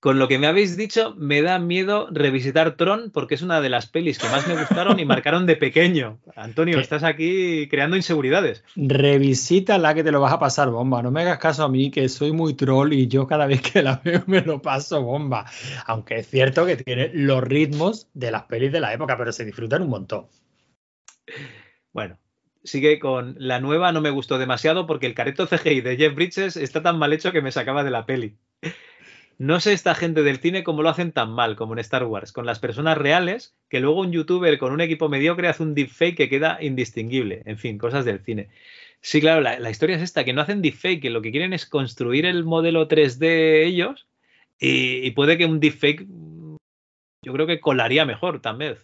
Con 0.02 0.18
lo 0.18 0.26
que 0.26 0.40
me 0.40 0.48
habéis 0.48 0.76
dicho, 0.76 1.14
me 1.16 1.42
da 1.42 1.60
miedo 1.60 2.08
revisitar 2.10 2.74
Tron 2.74 3.12
porque 3.12 3.36
es 3.36 3.42
una 3.42 3.60
de 3.60 3.68
las 3.68 3.86
pelis 3.86 4.18
que 4.18 4.28
más 4.30 4.48
me 4.48 4.58
gustaron 4.58 4.98
y 4.98 5.04
marcaron 5.04 5.46
de 5.46 5.54
pequeño. 5.54 6.18
Antonio, 6.34 6.74
¿Qué? 6.78 6.82
estás 6.82 7.04
aquí 7.04 7.68
creando 7.68 7.96
inseguridades. 7.96 8.64
Revisita 8.74 9.78
la 9.78 9.94
que 9.94 10.02
te 10.02 10.10
lo 10.10 10.20
vas 10.20 10.32
a 10.32 10.40
pasar 10.40 10.70
bomba. 10.70 11.04
No 11.04 11.12
me 11.12 11.20
hagas 11.20 11.38
caso 11.38 11.62
a 11.62 11.68
mí, 11.68 11.92
que 11.92 12.08
soy 12.08 12.32
muy 12.32 12.54
troll 12.54 12.92
y 12.92 13.06
yo 13.06 13.28
cada 13.28 13.46
vez 13.46 13.62
que 13.62 13.80
la 13.80 14.00
veo 14.04 14.24
me 14.26 14.40
lo 14.40 14.60
paso 14.60 15.00
bomba. 15.02 15.46
Aunque 15.86 16.16
es 16.16 16.26
cierto 16.26 16.66
que 16.66 16.74
tiene 16.74 17.12
los 17.14 17.40
ritmos 17.40 18.08
de 18.12 18.32
las 18.32 18.42
pelis 18.46 18.72
de 18.72 18.80
la 18.80 18.92
época, 18.92 19.16
pero 19.16 19.30
se 19.30 19.44
disfrutan 19.44 19.82
un 19.82 19.90
montón. 19.90 20.26
Bueno, 21.92 22.18
sigue 22.64 22.98
con 22.98 23.36
la 23.38 23.60
nueva 23.60 23.92
no 23.92 24.00
me 24.00 24.10
gustó 24.10 24.38
demasiado 24.38 24.84
porque 24.88 25.06
el 25.06 25.14
careto 25.14 25.46
CGI 25.46 25.80
de 25.80 25.96
Jeff 25.96 26.12
Bridges 26.12 26.56
está 26.56 26.82
tan 26.82 26.98
mal 26.98 27.12
hecho 27.12 27.30
que 27.30 27.40
me 27.40 27.52
sacaba 27.52 27.84
de 27.84 27.90
la 27.92 28.04
peli. 28.04 28.36
No 29.42 29.58
sé 29.58 29.72
esta 29.72 29.96
gente 29.96 30.22
del 30.22 30.38
cine 30.38 30.62
cómo 30.62 30.82
lo 30.82 30.88
hacen 30.88 31.10
tan 31.10 31.32
mal 31.32 31.56
como 31.56 31.72
en 31.72 31.80
Star 31.80 32.04
Wars, 32.04 32.30
con 32.30 32.46
las 32.46 32.60
personas 32.60 32.96
reales, 32.96 33.56
que 33.68 33.80
luego 33.80 34.00
un 34.00 34.12
youtuber 34.12 34.56
con 34.56 34.72
un 34.72 34.80
equipo 34.80 35.08
mediocre 35.08 35.48
hace 35.48 35.64
un 35.64 35.74
deepfake 35.74 36.16
que 36.16 36.28
queda 36.28 36.58
indistinguible. 36.60 37.42
En 37.44 37.58
fin, 37.58 37.76
cosas 37.76 38.04
del 38.04 38.20
cine. 38.20 38.50
Sí, 39.00 39.20
claro, 39.20 39.40
la, 39.40 39.68
historia 39.68 39.96
es 39.96 40.02
esta, 40.02 40.22
que 40.22 40.32
no 40.32 40.42
hacen 40.42 40.62
deepfake, 40.62 41.02
que 41.02 41.10
lo 41.10 41.22
que 41.22 41.32
quieren 41.32 41.52
es 41.52 41.66
construir 41.66 42.24
el 42.24 42.44
modelo 42.44 42.86
3D 42.86 43.64
ellos 43.64 44.06
y, 44.60 45.10
puede 45.10 45.36
que 45.36 45.46
un 45.46 45.58
deepfake 45.58 46.06
yo 47.24 47.32
creo 47.32 47.48
que 47.48 47.58
colaría 47.58 48.04
mejor 48.04 48.40
también, 48.40 48.76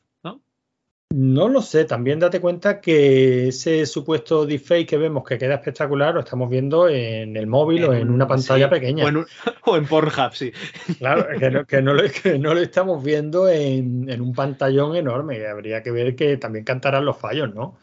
¿no? 1.15 1.49
Lo 1.49 1.63
sé, 1.63 1.85
también 1.85 2.19
date 2.19 2.41
cuenta 2.41 2.81
que 2.81 3.49
ese 3.49 3.87
supuesto 3.87 4.45
deepfake 4.45 4.87
que 4.89 4.97
vemos 4.99 5.25
que 5.25 5.39
queda 5.39 5.55
espectacular 5.55 6.15
lo 6.15 6.21
estamos 6.21 6.51
viendo 6.51 6.89
en 6.89 7.37
el 7.37 7.47
móvil 7.47 7.85
o 7.85 7.95
en 7.95 8.11
una 8.11 8.27
pantalla 8.27 8.67
sí, 8.67 8.71
pequeña. 8.71 9.05
O 9.05 9.09
en, 9.09 9.17
un- 9.19 9.27
o 9.65 9.77
en 9.77 9.87
Pornhub, 9.87 10.33
sí. 10.35 10.53
Claro, 10.99 11.27
que 11.39 11.51
no, 11.51 11.65
que 11.65 11.83
no 11.83 11.95
lo, 11.95 12.03
que 12.23 12.39
no 12.39 12.55
lo 12.55 12.61
estamos 12.61 13.03
viendo 13.03 13.49
en, 13.49 14.09
en 14.11 14.21
un 14.21 14.35
pantallón 14.35 14.97
enorme. 14.97 15.47
Habría 15.47 15.83
que 15.83 15.91
ver 15.91 16.15
que 16.15 16.37
también 16.37 16.65
cantarán 16.65 17.05
los 17.05 17.17
fallos, 17.17 17.55
¿no? 17.55 17.79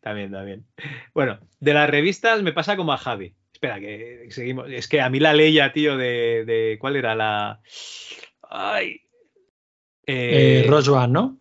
También, 0.00 0.30
también. 0.32 0.64
Bueno, 1.14 1.38
de 1.60 1.74
las 1.74 1.90
revistas 1.90 2.42
me 2.42 2.52
pasa 2.52 2.76
como 2.76 2.92
a 2.92 2.98
Javi. 2.98 3.34
Espera, 3.52 3.78
que 3.78 4.26
seguimos. 4.30 4.70
Es 4.70 4.88
que 4.88 5.00
a 5.00 5.10
mí 5.10 5.20
la 5.20 5.32
Leia, 5.34 5.72
tío, 5.72 5.96
de, 5.96 6.44
de- 6.46 6.78
¿cuál 6.80 6.96
era 6.96 7.14
la? 7.14 7.60
Ay. 8.48 9.02
Eh, 10.06 10.68
One, 10.68 11.08
¿no? 11.12 11.36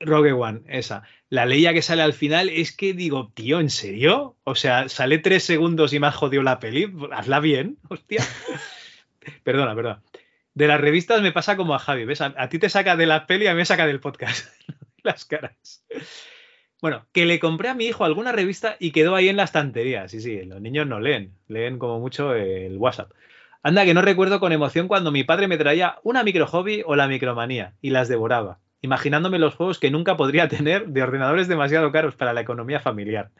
Rogue 0.00 0.32
One, 0.32 0.62
esa. 0.66 1.02
La 1.28 1.46
Leia 1.46 1.72
que 1.72 1.82
sale 1.82 2.02
al 2.02 2.14
final 2.14 2.48
es 2.48 2.74
que 2.74 2.94
digo, 2.94 3.30
tío, 3.34 3.60
¿en 3.60 3.70
serio? 3.70 4.36
O 4.44 4.54
sea, 4.54 4.88
sale 4.88 5.18
tres 5.18 5.44
segundos 5.44 5.92
y 5.92 6.00
me 6.00 6.06
ha 6.08 6.12
jodido 6.12 6.42
la 6.42 6.58
peli. 6.58 6.92
Hazla 7.12 7.40
bien, 7.40 7.78
hostia. 7.88 8.24
perdona, 9.44 9.74
perdona. 9.74 10.02
De 10.54 10.66
las 10.66 10.80
revistas 10.80 11.22
me 11.22 11.32
pasa 11.32 11.56
como 11.56 11.74
a 11.74 11.78
Javi, 11.78 12.04
¿ves? 12.04 12.20
A, 12.20 12.34
a 12.36 12.48
ti 12.48 12.58
te 12.58 12.68
saca 12.68 12.96
de 12.96 13.06
la 13.06 13.26
peli, 13.26 13.46
a 13.46 13.52
mí 13.52 13.58
me 13.58 13.66
saca 13.66 13.86
del 13.86 14.00
podcast. 14.00 14.48
Las 15.02 15.24
caras. 15.24 15.84
Bueno, 16.82 17.06
que 17.12 17.26
le 17.26 17.38
compré 17.38 17.68
a 17.68 17.74
mi 17.74 17.86
hijo 17.86 18.04
alguna 18.04 18.32
revista 18.32 18.76
y 18.78 18.90
quedó 18.92 19.14
ahí 19.14 19.28
en 19.28 19.36
la 19.36 19.44
estantería. 19.44 20.08
Sí, 20.08 20.20
sí, 20.20 20.44
los 20.44 20.60
niños 20.60 20.86
no 20.86 20.98
leen, 20.98 21.34
leen 21.46 21.78
como 21.78 22.00
mucho 22.00 22.34
el 22.34 22.76
WhatsApp. 22.78 23.12
Anda, 23.62 23.84
que 23.84 23.92
no 23.92 24.00
recuerdo 24.00 24.40
con 24.40 24.52
emoción 24.52 24.88
cuando 24.88 25.12
mi 25.12 25.22
padre 25.22 25.46
me 25.46 25.58
traía 25.58 25.98
una 26.02 26.24
micro 26.24 26.46
hobby 26.46 26.82
o 26.86 26.96
la 26.96 27.08
micromanía 27.08 27.74
y 27.82 27.90
las 27.90 28.08
devoraba, 28.08 28.58
imaginándome 28.82 29.38
los 29.38 29.54
juegos 29.54 29.78
que 29.78 29.90
nunca 29.90 30.16
podría 30.16 30.48
tener 30.56 30.88
de 30.88 31.02
ordenadores 31.02 31.48
demasiado 31.48 31.92
caros 31.92 32.14
para 32.14 32.32
la 32.32 32.40
economía 32.40 32.80
familiar. 32.80 33.30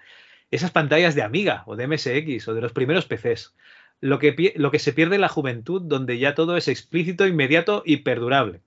Esas 0.51 0.70
pantallas 0.70 1.15
de 1.15 1.23
Amiga 1.23 1.62
o 1.67 1.77
de 1.77 1.86
MSX 1.86 2.49
o 2.49 2.55
de 2.55 2.60
los 2.60 2.73
primeros 2.73 3.07
PCs. 3.07 3.55
Lo 4.01 4.19
que, 4.19 4.55
lo 4.57 4.70
que 4.70 4.78
se 4.78 4.93
pierde 4.93 5.17
en 5.17 5.20
la 5.20 5.28
juventud 5.28 5.83
donde 5.83 6.19
ya 6.19 6.35
todo 6.35 6.57
es 6.57 6.69
explícito, 6.69 7.27
inmediato 7.27 7.83
y 7.85 7.99
perdurable. 7.99 8.62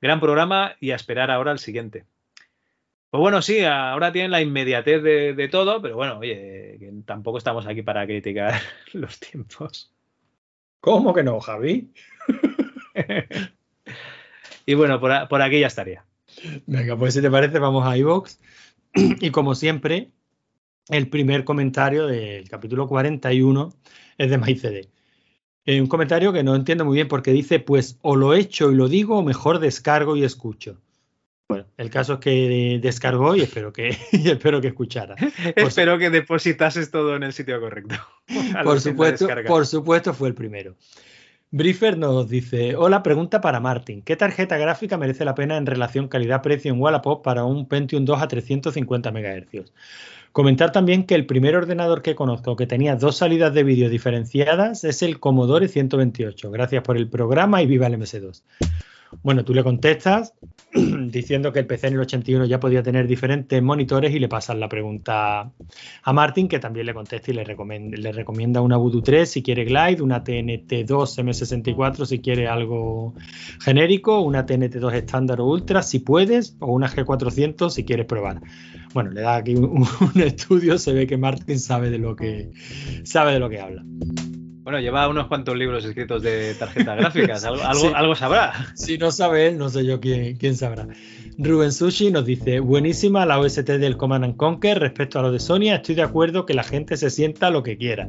Gran 0.00 0.20
programa 0.20 0.76
y 0.80 0.92
a 0.92 0.96
esperar 0.96 1.30
ahora 1.30 1.50
al 1.50 1.58
siguiente. 1.58 2.06
Pues 3.10 3.20
bueno, 3.20 3.42
sí, 3.42 3.62
ahora 3.64 4.10
tienen 4.10 4.30
la 4.30 4.40
inmediatez 4.40 5.02
de, 5.02 5.34
de 5.34 5.48
todo, 5.48 5.82
pero 5.82 5.96
bueno, 5.96 6.18
oye, 6.18 6.76
que 6.78 6.90
tampoco 7.04 7.36
estamos 7.36 7.66
aquí 7.66 7.82
para 7.82 8.06
criticar 8.06 8.54
los 8.94 9.20
tiempos. 9.20 9.92
¿Cómo 10.80 11.12
que 11.12 11.22
no, 11.22 11.38
Javi? 11.38 11.92
Y 14.66 14.74
bueno, 14.74 15.00
por, 15.00 15.42
aquí 15.42 15.60
ya 15.60 15.66
estaría. 15.66 16.04
Venga, 16.66 16.96
pues 16.96 17.14
si 17.14 17.22
te 17.22 17.30
parece, 17.30 17.58
vamos 17.58 17.86
a 17.86 17.96
iVoox. 17.96 18.38
Y 19.20 19.30
como 19.30 19.54
siempre, 19.54 20.10
el 20.88 21.08
primer 21.08 21.44
comentario 21.44 22.06
del 22.06 22.48
capítulo 22.48 22.86
41 22.88 23.72
es 24.18 24.30
de 24.30 24.38
MyCD. 24.38 24.88
Eh, 25.64 25.80
un 25.80 25.86
comentario 25.86 26.32
que 26.32 26.42
no 26.42 26.56
entiendo 26.56 26.84
muy 26.84 26.96
bien 26.96 27.08
porque 27.08 27.32
dice, 27.32 27.60
pues 27.60 27.98
o 28.02 28.16
lo 28.16 28.34
echo 28.34 28.72
y 28.72 28.74
lo 28.74 28.88
digo 28.88 29.18
o 29.18 29.22
mejor 29.22 29.60
descargo 29.60 30.16
y 30.16 30.24
escucho. 30.24 30.80
Bueno, 31.48 31.66
el 31.76 31.90
caso 31.90 32.14
es 32.14 32.18
que 32.20 32.80
descargó 32.82 33.36
y 33.36 33.42
espero 33.42 33.72
que, 33.72 33.96
y 34.12 34.30
espero 34.30 34.60
que 34.60 34.68
escuchara. 34.68 35.14
Por, 35.54 35.68
Espero 35.68 35.98
que 35.98 36.10
depositases 36.10 36.90
todo 36.90 37.14
en 37.14 37.22
el 37.22 37.32
sitio 37.32 37.60
correcto. 37.60 37.94
Por 38.64 38.80
supuesto, 38.80 39.28
por 39.46 39.66
supuesto 39.66 40.14
fue 40.14 40.28
el 40.28 40.34
primero. 40.34 40.76
Briefer 41.54 41.98
nos 41.98 42.30
dice, 42.30 42.76
hola, 42.76 43.02
pregunta 43.02 43.42
para 43.42 43.60
Martin. 43.60 44.00
¿Qué 44.00 44.16
tarjeta 44.16 44.56
gráfica 44.56 44.96
merece 44.96 45.26
la 45.26 45.34
pena 45.34 45.58
en 45.58 45.66
relación 45.66 46.08
calidad-precio 46.08 46.72
en 46.72 46.80
Wallapop 46.80 47.22
para 47.22 47.44
un 47.44 47.68
Pentium 47.68 48.06
2 48.06 48.22
a 48.22 48.26
350 48.26 49.12
MHz? 49.12 49.70
Comentar 50.32 50.72
también 50.72 51.04
que 51.04 51.14
el 51.14 51.26
primer 51.26 51.54
ordenador 51.54 52.00
que 52.00 52.14
conozco 52.14 52.56
que 52.56 52.66
tenía 52.66 52.96
dos 52.96 53.18
salidas 53.18 53.52
de 53.52 53.64
vídeo 53.64 53.90
diferenciadas 53.90 54.82
es 54.84 55.02
el 55.02 55.20
Commodore 55.20 55.68
128. 55.68 56.50
Gracias 56.50 56.82
por 56.82 56.96
el 56.96 57.10
programa 57.10 57.60
y 57.60 57.66
viva 57.66 57.86
el 57.86 57.98
MS2. 57.98 58.42
Bueno, 59.22 59.44
tú 59.44 59.54
le 59.54 59.62
contestas 59.62 60.34
diciendo 60.72 61.52
que 61.52 61.60
el 61.60 61.66
PC 61.66 61.88
en 61.88 61.94
el 61.94 62.00
81 62.00 62.46
ya 62.46 62.58
podía 62.58 62.82
tener 62.82 63.06
diferentes 63.06 63.62
monitores 63.62 64.14
y 64.14 64.18
le 64.18 64.28
pasas 64.28 64.56
la 64.56 64.68
pregunta 64.68 65.52
a 66.02 66.12
Martin, 66.12 66.48
que 66.48 66.58
también 66.58 66.86
le 66.86 66.94
contesta 66.94 67.30
y 67.30 67.34
le, 67.34 67.44
recomienda, 68.12 68.60
una 68.60 68.76
Voodoo 68.76 69.02
3 69.02 69.30
si 69.30 69.42
quiere 69.42 69.64
Glide, 69.64 70.02
una 70.02 70.24
TNT2 70.24 70.86
M64 70.86 72.06
si 72.06 72.20
quiere 72.20 72.48
algo 72.48 73.14
genérico, 73.60 74.20
una 74.20 74.46
TNT2 74.46 74.94
estándar 74.94 75.40
o 75.40 75.46
ultra 75.46 75.82
si 75.82 75.98
puedes, 75.98 76.56
o 76.60 76.72
una 76.72 76.88
G400 76.88 77.70
si 77.70 77.84
quieres 77.84 78.06
probar. 78.06 78.40
Bueno, 78.94 79.10
le 79.10 79.20
da 79.20 79.36
aquí 79.36 79.54
un, 79.54 79.86
un 80.14 80.20
estudio, 80.20 80.78
se 80.78 80.92
ve 80.92 81.06
que 81.06 81.18
Martin 81.18 81.58
sabe 81.58 81.90
de 81.90 81.98
lo 81.98 82.16
que 82.16 82.50
sabe 83.04 83.32
de 83.32 83.38
lo 83.38 83.50
que 83.50 83.60
habla. 83.60 83.84
Bueno, 84.62 84.78
lleva 84.78 85.08
unos 85.08 85.26
cuantos 85.26 85.56
libros 85.56 85.84
escritos 85.84 86.22
de 86.22 86.54
tarjetas 86.54 86.96
gráficas. 86.96 87.44
Algo, 87.44 87.62
algo, 87.62 87.96
algo 87.96 88.14
sabrá. 88.14 88.52
Si 88.74 88.96
no 88.96 89.10
sabe 89.10 89.48
él, 89.48 89.58
no 89.58 89.68
sé 89.68 89.84
yo 89.84 90.00
quién, 90.00 90.36
quién 90.36 90.56
sabrá. 90.56 90.86
Rubén 91.38 91.72
Sushi 91.72 92.10
nos 92.10 92.26
dice, 92.26 92.60
buenísima 92.60 93.24
la 93.24 93.38
OST 93.38 93.66
del 93.66 93.96
Command 93.96 94.24
and 94.24 94.36
Conquer 94.36 94.78
respecto 94.78 95.18
a 95.18 95.22
lo 95.22 95.32
de 95.32 95.40
Sonia, 95.40 95.76
estoy 95.76 95.94
de 95.94 96.02
acuerdo 96.02 96.44
que 96.44 96.54
la 96.54 96.62
gente 96.62 96.96
se 96.96 97.10
sienta 97.10 97.50
lo 97.50 97.62
que 97.62 97.78
quiera. 97.78 98.06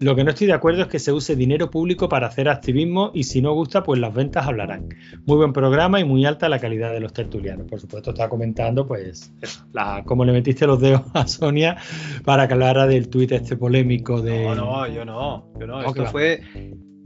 Lo 0.00 0.16
que 0.16 0.24
no 0.24 0.30
estoy 0.30 0.46
de 0.46 0.54
acuerdo 0.54 0.82
es 0.82 0.88
que 0.88 0.98
se 0.98 1.12
use 1.12 1.36
dinero 1.36 1.70
público 1.70 2.08
para 2.08 2.26
hacer 2.26 2.48
activismo 2.48 3.10
y 3.12 3.24
si 3.24 3.42
no 3.42 3.52
gusta, 3.52 3.82
pues 3.82 4.00
las 4.00 4.14
ventas 4.14 4.46
hablarán. 4.46 4.88
Muy 5.26 5.36
buen 5.36 5.52
programa 5.52 6.00
y 6.00 6.04
muy 6.04 6.24
alta 6.24 6.48
la 6.48 6.58
calidad 6.58 6.92
de 6.92 7.00
los 7.00 7.12
tertulianos. 7.12 7.66
Por 7.68 7.80
supuesto, 7.80 8.10
está 8.10 8.28
comentando, 8.28 8.86
pues, 8.86 9.32
la, 9.72 10.02
cómo 10.04 10.24
le 10.24 10.32
metiste 10.32 10.66
los 10.66 10.80
dedos 10.80 11.02
a 11.12 11.26
Sonia 11.26 11.76
para 12.24 12.48
que 12.48 12.54
hablara 12.54 12.86
del 12.86 13.08
tuit 13.08 13.32
este 13.32 13.56
polémico 13.56 14.22
de... 14.22 14.44
No, 14.44 14.54
no, 14.54 14.86
yo 14.88 15.04
no. 15.04 15.52
Yo 15.60 15.66
no. 15.66 15.82
No, 15.82 15.92
que 15.92 16.00
Esto 16.00 16.12
fue. 16.12 16.40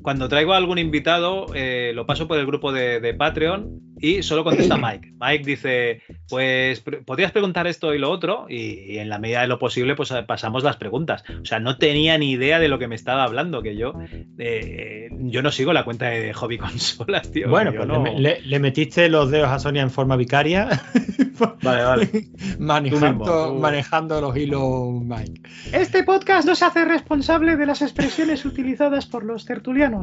Cuando 0.08 0.26
traigo 0.30 0.54
a 0.54 0.56
algún 0.56 0.78
invitado, 0.78 1.48
eh, 1.54 1.92
lo 1.94 2.06
paso 2.06 2.26
por 2.26 2.38
el 2.38 2.46
grupo 2.46 2.72
de, 2.72 2.98
de 2.98 3.12
Patreon 3.12 3.88
y 4.00 4.22
solo 4.22 4.42
contesta 4.42 4.76
Mike. 4.82 5.12
Mike 5.20 5.44
dice: 5.44 6.00
Pues 6.30 6.82
podrías 7.04 7.30
preguntar 7.30 7.66
esto 7.66 7.92
y 7.92 7.98
lo 7.98 8.10
otro, 8.10 8.46
y, 8.48 8.92
y 8.94 8.98
en 9.00 9.10
la 9.10 9.18
medida 9.18 9.42
de 9.42 9.48
lo 9.48 9.58
posible, 9.58 9.96
pues 9.96 10.10
eh, 10.12 10.22
pasamos 10.26 10.64
las 10.64 10.78
preguntas. 10.78 11.24
O 11.42 11.44
sea, 11.44 11.60
no 11.60 11.76
tenía 11.76 12.16
ni 12.16 12.30
idea 12.30 12.58
de 12.58 12.68
lo 12.68 12.78
que 12.78 12.88
me 12.88 12.94
estaba 12.94 13.22
hablando, 13.24 13.60
que 13.60 13.76
yo, 13.76 13.92
eh, 14.38 15.10
yo 15.10 15.42
no 15.42 15.50
sigo 15.50 15.74
la 15.74 15.84
cuenta 15.84 16.06
de 16.06 16.32
hobby 16.32 16.56
consolas, 16.58 17.30
tío. 17.30 17.50
Bueno, 17.50 17.74
pues 17.76 17.86
no- 17.86 18.02
le, 18.06 18.58
metiste 18.60 19.10
los 19.10 19.30
dedos 19.30 19.50
a 19.50 19.58
Sonia 19.58 19.82
en 19.82 19.90
forma 19.90 20.16
vicaria, 20.16 20.68
Vale, 21.62 21.84
vale. 21.84 22.08
manejando, 22.58 23.54
manejando 23.54 24.20
los 24.20 24.36
hilos, 24.36 25.02
Mike. 25.02 25.42
Este 25.72 26.02
podcast 26.02 26.48
no 26.48 26.54
se 26.54 26.64
hace 26.64 26.84
responsable 26.84 27.56
de 27.56 27.66
las 27.66 27.82
expresiones 27.82 28.44
utilizadas 28.44 29.06
por 29.06 29.24
los 29.24 29.44
tertulianos. 29.44 29.97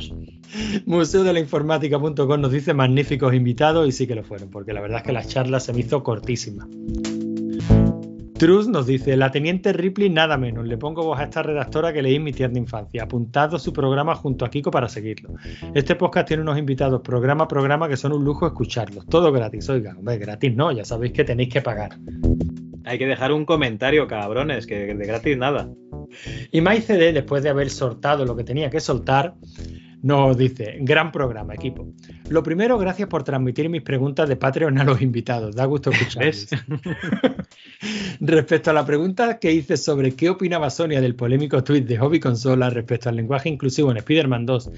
Museo 0.86 1.24
de 1.24 1.34
la 1.34 1.40
Informática.com 1.40 2.42
nos 2.42 2.52
dice 2.52 2.74
magníficos 2.74 3.34
invitados 3.34 3.88
y 3.88 3.92
sí 3.92 4.08
que 4.08 4.16
lo 4.16 4.24
fueron, 4.24 4.50
porque 4.50 4.74
la 4.74 4.82
verdad 4.82 4.98
es 4.98 5.04
que 5.04 5.14
la 5.14 5.24
charla 5.26 5.60
se 5.60 5.74
me 5.74 5.80
hizo 5.82 6.04
cortísima. 6.04 6.68
Truz 8.38 8.68
nos 8.68 8.86
dice, 8.86 9.16
la 9.16 9.32
teniente 9.32 9.72
Ripley 9.72 10.10
nada 10.10 10.38
menos, 10.38 10.68
le 10.68 10.78
pongo 10.78 11.04
voz 11.04 11.20
a 11.20 11.24
esta 11.24 11.42
redactora 11.42 11.94
que 11.94 12.02
leí 12.02 12.16
en 12.16 12.24
mi 12.24 12.34
tierna 12.34 12.60
infancia, 12.60 13.04
apuntado 13.04 13.58
su 13.58 13.72
programa 13.72 14.14
junto 14.14 14.44
a 14.44 14.50
Kiko 14.50 14.72
para 14.72 14.90
seguirlo. 14.90 15.36
Este 15.74 15.96
podcast 15.96 16.28
tiene 16.28 16.44
unos 16.44 16.58
invitados 16.58 17.02
programa 17.02 17.46
a 17.46 17.48
programa 17.48 17.88
que 17.88 17.96
son 17.96 18.12
un 18.12 18.26
lujo 18.26 18.46
escucharlos, 18.46 19.06
todo 19.08 19.32
gratis, 19.32 19.70
oiga, 19.70 19.96
hombre, 19.98 20.18
gratis 20.18 20.54
no, 20.54 20.74
ya 20.74 20.84
sabéis 20.84 21.14
que 21.14 21.24
tenéis 21.24 21.48
que 21.48 21.62
pagar. 21.62 21.98
Hay 22.84 22.98
que 22.98 23.08
dejar 23.08 23.32
un 23.32 23.46
comentario, 23.46 24.06
cabrones, 24.06 24.68
que 24.68 24.94
de 24.94 25.06
gratis 25.08 25.38
nada. 25.38 25.70
Y 26.52 26.60
MyCD, 26.60 27.14
después 27.14 27.42
de 27.42 27.50
haber 27.50 27.70
soltado 27.70 28.26
lo 28.26 28.36
que 28.36 28.44
tenía 28.44 28.70
que 28.70 28.82
soltar, 28.82 29.36
nos 30.06 30.38
dice, 30.38 30.78
gran 30.82 31.12
programa, 31.12 31.56
equipo. 31.56 31.88
Lo 32.30 32.44
primero, 32.44 32.78
gracias 32.78 33.10
por 33.10 33.24
transmitir 33.24 33.70
mis 33.70 33.82
preguntas 33.82 34.30
de 34.30 34.36
Patreon 34.36 34.78
a 34.78 34.84
los 34.84 35.02
invitados. 35.02 35.56
Da 35.56 35.66
gusto 35.66 35.90
escucharles. 35.90 36.48
respecto 38.20 38.70
a 38.70 38.74
la 38.74 38.86
pregunta 38.86 39.40
que 39.40 39.52
hice 39.52 39.78
sobre 39.78 40.16
qué 40.16 40.30
opinaba 40.30 40.70
Sonia 40.70 41.02
del 41.02 41.16
polémico 41.16 41.64
tweet 41.64 41.82
de 41.82 41.98
Hobby 41.98 42.20
Consola 42.20 42.70
respecto 42.70 43.10
al 43.10 43.16
lenguaje 43.16 43.50
inclusivo 43.50 43.90
en 43.90 43.98
Spider-Man 43.98 44.46
2 44.46 44.70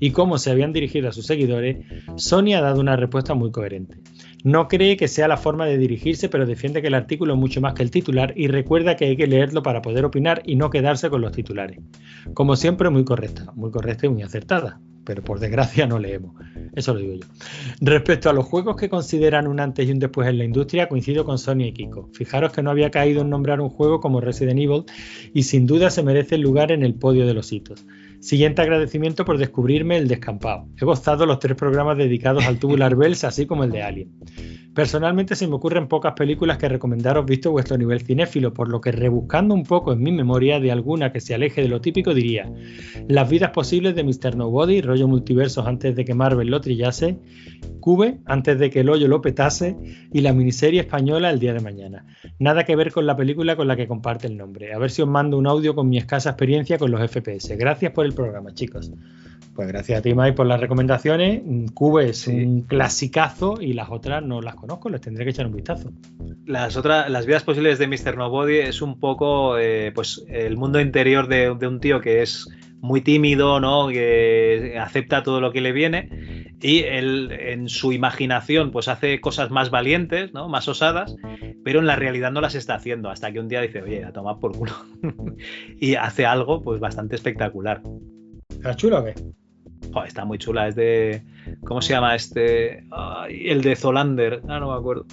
y 0.00 0.10
cómo 0.10 0.36
se 0.36 0.50
habían 0.50 0.72
dirigido 0.72 1.08
a 1.08 1.12
sus 1.12 1.26
seguidores, 1.26 1.76
Sonia 2.16 2.58
ha 2.58 2.62
dado 2.62 2.80
una 2.80 2.96
respuesta 2.96 3.34
muy 3.34 3.52
coherente. 3.52 3.98
No 4.44 4.66
cree 4.66 4.96
que 4.96 5.06
sea 5.06 5.28
la 5.28 5.36
forma 5.36 5.66
de 5.66 5.78
dirigirse, 5.78 6.28
pero 6.28 6.46
defiende 6.46 6.82
que 6.82 6.88
el 6.88 6.94
artículo 6.94 7.34
es 7.34 7.38
mucho 7.38 7.60
más 7.60 7.74
que 7.74 7.84
el 7.84 7.92
titular 7.92 8.32
y 8.36 8.48
recuerda 8.48 8.96
que 8.96 9.04
hay 9.04 9.16
que 9.16 9.28
leerlo 9.28 9.62
para 9.62 9.82
poder 9.82 10.04
opinar 10.04 10.42
y 10.44 10.56
no 10.56 10.68
quedarse 10.70 11.10
con 11.10 11.20
los 11.20 11.30
titulares. 11.32 11.78
Como 12.34 12.56
siempre, 12.56 12.90
muy 12.90 13.04
correcta, 13.04 13.52
muy 13.54 13.70
correcta 13.70 14.06
y 14.06 14.08
muy 14.08 14.22
acertada, 14.22 14.80
pero 15.04 15.22
por 15.22 15.38
desgracia 15.38 15.86
no 15.86 16.00
leemos. 16.00 16.34
Eso 16.74 16.94
lo 16.94 17.00
digo 17.00 17.14
yo. 17.14 17.26
Respecto 17.80 18.30
a 18.30 18.32
los 18.32 18.46
juegos 18.46 18.76
que 18.76 18.88
consideran 18.88 19.46
un 19.46 19.60
antes 19.60 19.86
y 19.86 19.92
un 19.92 20.00
después 20.00 20.28
en 20.28 20.38
la 20.38 20.44
industria, 20.44 20.88
coincido 20.88 21.24
con 21.24 21.38
Sony 21.38 21.66
y 21.66 21.72
Kiko. 21.72 22.10
Fijaros 22.12 22.52
que 22.52 22.62
no 22.62 22.70
había 22.70 22.90
caído 22.90 23.22
en 23.22 23.30
nombrar 23.30 23.60
un 23.60 23.68
juego 23.68 24.00
como 24.00 24.20
Resident 24.20 24.58
Evil 24.58 24.84
y 25.32 25.44
sin 25.44 25.66
duda 25.66 25.90
se 25.90 26.02
merece 26.02 26.34
el 26.34 26.40
lugar 26.40 26.72
en 26.72 26.82
el 26.82 26.94
podio 26.94 27.26
de 27.26 27.34
los 27.34 27.52
hitos. 27.52 27.84
Siguiente 28.22 28.62
agradecimiento 28.62 29.24
por 29.24 29.36
descubrirme 29.36 29.96
el 29.96 30.06
descampado. 30.06 30.68
He 30.80 30.84
gozado 30.84 31.26
los 31.26 31.40
tres 31.40 31.56
programas 31.56 31.98
dedicados 31.98 32.46
al 32.46 32.60
Tubular 32.60 32.94
Bells, 32.94 33.24
así 33.24 33.46
como 33.46 33.64
el 33.64 33.72
de 33.72 33.82
Alien. 33.82 34.12
Personalmente 34.74 35.36
se 35.36 35.46
me 35.46 35.54
ocurren 35.54 35.86
pocas 35.86 36.14
películas 36.14 36.56
que 36.56 36.66
recomendaros 36.66 37.26
visto 37.26 37.50
vuestro 37.50 37.76
nivel 37.76 38.00
cinéfilo, 38.00 38.54
por 38.54 38.70
lo 38.70 38.80
que 38.80 38.90
rebuscando 38.90 39.54
un 39.54 39.64
poco 39.64 39.92
en 39.92 40.02
mi 40.02 40.12
memoria 40.12 40.60
de 40.60 40.72
alguna 40.72 41.12
que 41.12 41.20
se 41.20 41.34
aleje 41.34 41.60
de 41.60 41.68
lo 41.68 41.82
típico 41.82 42.14
diría 42.14 42.50
Las 43.06 43.28
vidas 43.28 43.50
posibles 43.50 43.94
de 43.94 44.02
Mr. 44.02 44.34
Nobody, 44.34 44.80
rollo 44.80 45.08
multiversos 45.08 45.66
antes 45.66 45.94
de 45.94 46.06
que 46.06 46.14
Marvel 46.14 46.48
lo 46.48 46.62
trillase, 46.62 47.18
Cube 47.80 48.20
antes 48.24 48.58
de 48.58 48.70
que 48.70 48.80
el 48.80 48.88
hoyo 48.88 49.08
lo 49.08 49.20
petase 49.20 49.76
y 50.12 50.20
la 50.20 50.32
miniserie 50.32 50.80
española 50.80 51.30
El 51.30 51.38
día 51.38 51.52
de 51.52 51.60
mañana. 51.60 52.06
Nada 52.38 52.64
que 52.64 52.76
ver 52.76 52.92
con 52.92 53.06
la 53.06 53.16
película 53.16 53.56
con 53.56 53.68
la 53.68 53.76
que 53.76 53.86
comparte 53.86 54.26
el 54.26 54.38
nombre. 54.38 54.72
A 54.72 54.78
ver 54.78 54.90
si 54.90 55.02
os 55.02 55.08
mando 55.08 55.36
un 55.36 55.46
audio 55.46 55.74
con 55.74 55.88
mi 55.88 55.98
escasa 55.98 56.30
experiencia 56.30 56.78
con 56.78 56.90
los 56.90 57.00
FPS. 57.10 57.56
Gracias 57.58 57.92
por 57.92 58.06
el 58.06 58.14
programa, 58.14 58.54
chicos. 58.54 58.90
Pues 59.54 59.68
gracias 59.68 59.98
a 59.98 60.02
ti, 60.02 60.14
Mike, 60.14 60.32
por 60.32 60.46
las 60.46 60.60
recomendaciones. 60.60 61.42
Cube 61.74 62.08
es 62.08 62.26
un 62.26 62.62
clasicazo 62.62 63.60
y 63.60 63.74
las 63.74 63.90
otras 63.90 64.22
no 64.22 64.40
las 64.40 64.54
conozco, 64.54 64.88
les 64.88 65.00
tendré 65.00 65.24
que 65.24 65.30
echar 65.30 65.46
un 65.46 65.54
vistazo. 65.54 65.90
Las 66.46 66.76
otras, 66.76 67.10
las 67.10 67.26
vidas 67.26 67.44
posibles 67.44 67.78
de 67.78 67.86
Mr. 67.86 68.16
Nobody 68.16 68.58
es 68.58 68.80
un 68.80 68.98
poco 68.98 69.58
eh, 69.58 69.92
pues 69.94 70.24
el 70.28 70.56
mundo 70.56 70.80
interior 70.80 71.28
de, 71.28 71.54
de 71.54 71.66
un 71.66 71.80
tío 71.80 72.00
que 72.00 72.22
es 72.22 72.48
muy 72.80 73.00
tímido, 73.00 73.60
¿no? 73.60 73.88
Que 73.88 74.76
acepta 74.80 75.22
todo 75.22 75.40
lo 75.40 75.52
que 75.52 75.60
le 75.60 75.72
viene 75.72 76.52
y 76.62 76.80
él 76.84 77.30
en 77.32 77.68
su 77.68 77.92
imaginación 77.92 78.70
pues 78.70 78.88
hace 78.88 79.20
cosas 79.20 79.50
más 79.50 79.70
valientes, 79.70 80.32
¿no? 80.32 80.48
Más 80.48 80.66
osadas, 80.68 81.14
pero 81.64 81.80
en 81.80 81.86
la 81.86 81.96
realidad 81.96 82.32
no 82.32 82.40
las 82.40 82.54
está 82.54 82.74
haciendo 82.74 83.10
hasta 83.10 83.32
que 83.32 83.40
un 83.40 83.48
día 83.48 83.60
dice, 83.60 83.82
oye, 83.82 84.04
a 84.04 84.12
tomar 84.12 84.38
por 84.38 84.56
culo 84.56 84.72
y 85.80 85.94
hace 85.94 86.24
algo 86.24 86.62
pues 86.62 86.80
bastante 86.80 87.16
espectacular. 87.16 87.82
¿Está 88.48 88.74
chulo 88.76 89.00
o 89.00 89.04
qué? 89.04 89.14
Joder, 89.92 90.08
está 90.08 90.24
muy 90.24 90.38
chula, 90.38 90.68
es 90.68 90.74
de. 90.74 91.22
¿Cómo 91.64 91.82
se 91.82 91.92
llama 91.92 92.14
este? 92.14 92.84
El 93.28 93.62
de 93.62 93.76
Zolander. 93.76 94.40
Ah, 94.48 94.58
no 94.58 94.72
me 94.72 94.78
acuerdo. 94.78 95.04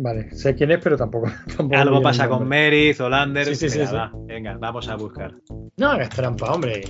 Vale, 0.00 0.30
sé 0.32 0.54
quién 0.54 0.70
es, 0.70 0.78
pero 0.82 0.96
tampoco. 0.96 1.28
tampoco 1.56 1.76
Algo 1.80 2.02
pasa 2.02 2.28
con. 2.28 2.48
Mary, 2.48 2.94
Zolander. 2.94 3.46
Sí, 3.46 3.54
sí, 3.54 3.68
sí, 3.68 3.78
Venga, 3.78 3.90
sí. 3.90 3.96
va, 3.96 4.12
venga, 4.26 4.56
vamos 4.58 4.88
a 4.88 4.96
buscar. 4.96 5.34
No 5.76 5.90
hagas 5.90 6.10
trampa, 6.10 6.52
hombre. 6.52 6.82